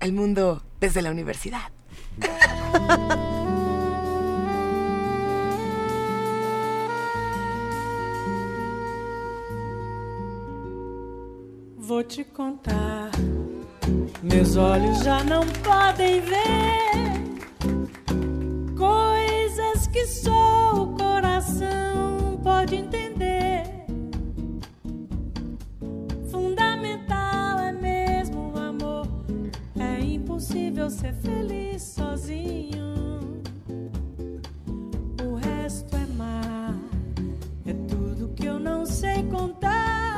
El 0.00 0.12
mundo 0.12 0.64
desde 0.80 1.02
la 1.02 1.10
universidad. 1.10 1.70
Vou 11.86 12.02
te 12.02 12.24
contar, 12.24 13.12
meus 14.20 14.56
olhos 14.56 15.04
já 15.04 15.22
não 15.22 15.46
podem 15.62 16.20
ver 16.20 17.06
coisas 18.76 19.86
que 19.86 20.04
só 20.04 20.82
o 20.82 20.96
coração 20.96 22.40
pode 22.42 22.74
entender. 22.74 23.86
Fundamental 26.28 27.60
é 27.60 27.70
mesmo 27.70 28.52
o 28.52 28.58
amor, 28.58 29.06
é 29.78 30.00
impossível 30.00 30.90
ser 30.90 31.14
feliz 31.14 31.82
sozinho. 31.82 33.40
O 35.24 35.36
resto 35.36 35.94
é 35.94 36.06
mar, 36.16 36.74
é 37.64 37.72
tudo 37.86 38.34
que 38.34 38.46
eu 38.46 38.58
não 38.58 38.84
sei 38.84 39.22
contar. 39.30 40.15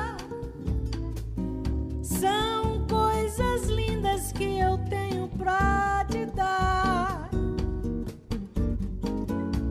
São 2.21 2.85
coisas 2.89 3.69
lindas 3.69 4.33
que 4.33 4.59
eu 4.59 4.77
tenho 4.91 5.29
pra 5.39 6.05
te 6.11 6.27
dar. 6.27 7.31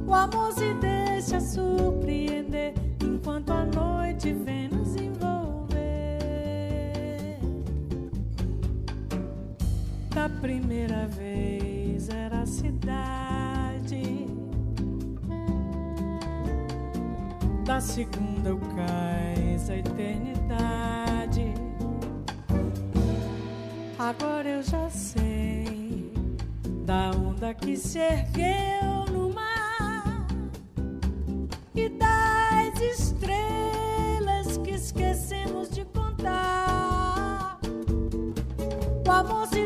O 0.08 0.14
amor 0.14 0.54
se 0.54 0.74
deixa 0.76 1.42
surpreender 1.42 2.74
enquanto 3.04 3.52
a 3.52 3.66
noite 3.66 4.32
vem 4.32 4.70
nos 4.70 4.96
envolver. 4.96 5.78
Da 10.16 10.30
primeira 10.30 11.06
vez 11.08 12.08
era 12.08 12.44
a 12.44 12.46
cidade. 12.46 14.26
Da 17.66 17.82
segunda 17.82 18.56
o 18.56 18.60
cais, 18.60 19.70
a 19.70 19.76
eternidade. 19.76 21.57
Agora 24.00 24.48
eu 24.48 24.62
já 24.62 24.88
sei 24.92 26.14
da 26.86 27.10
onda 27.12 27.52
que 27.56 27.76
se 27.76 27.98
ergueu 27.98 29.06
no 29.12 29.34
mar 29.34 30.28
e 31.74 31.90
das 31.90 32.80
estrelas 32.80 34.58
que 34.64 34.72
esquecemos 34.72 35.72
de 35.72 35.84
contar. 35.86 37.60
O 39.06 39.12
amor 39.12 39.48
se 39.48 39.66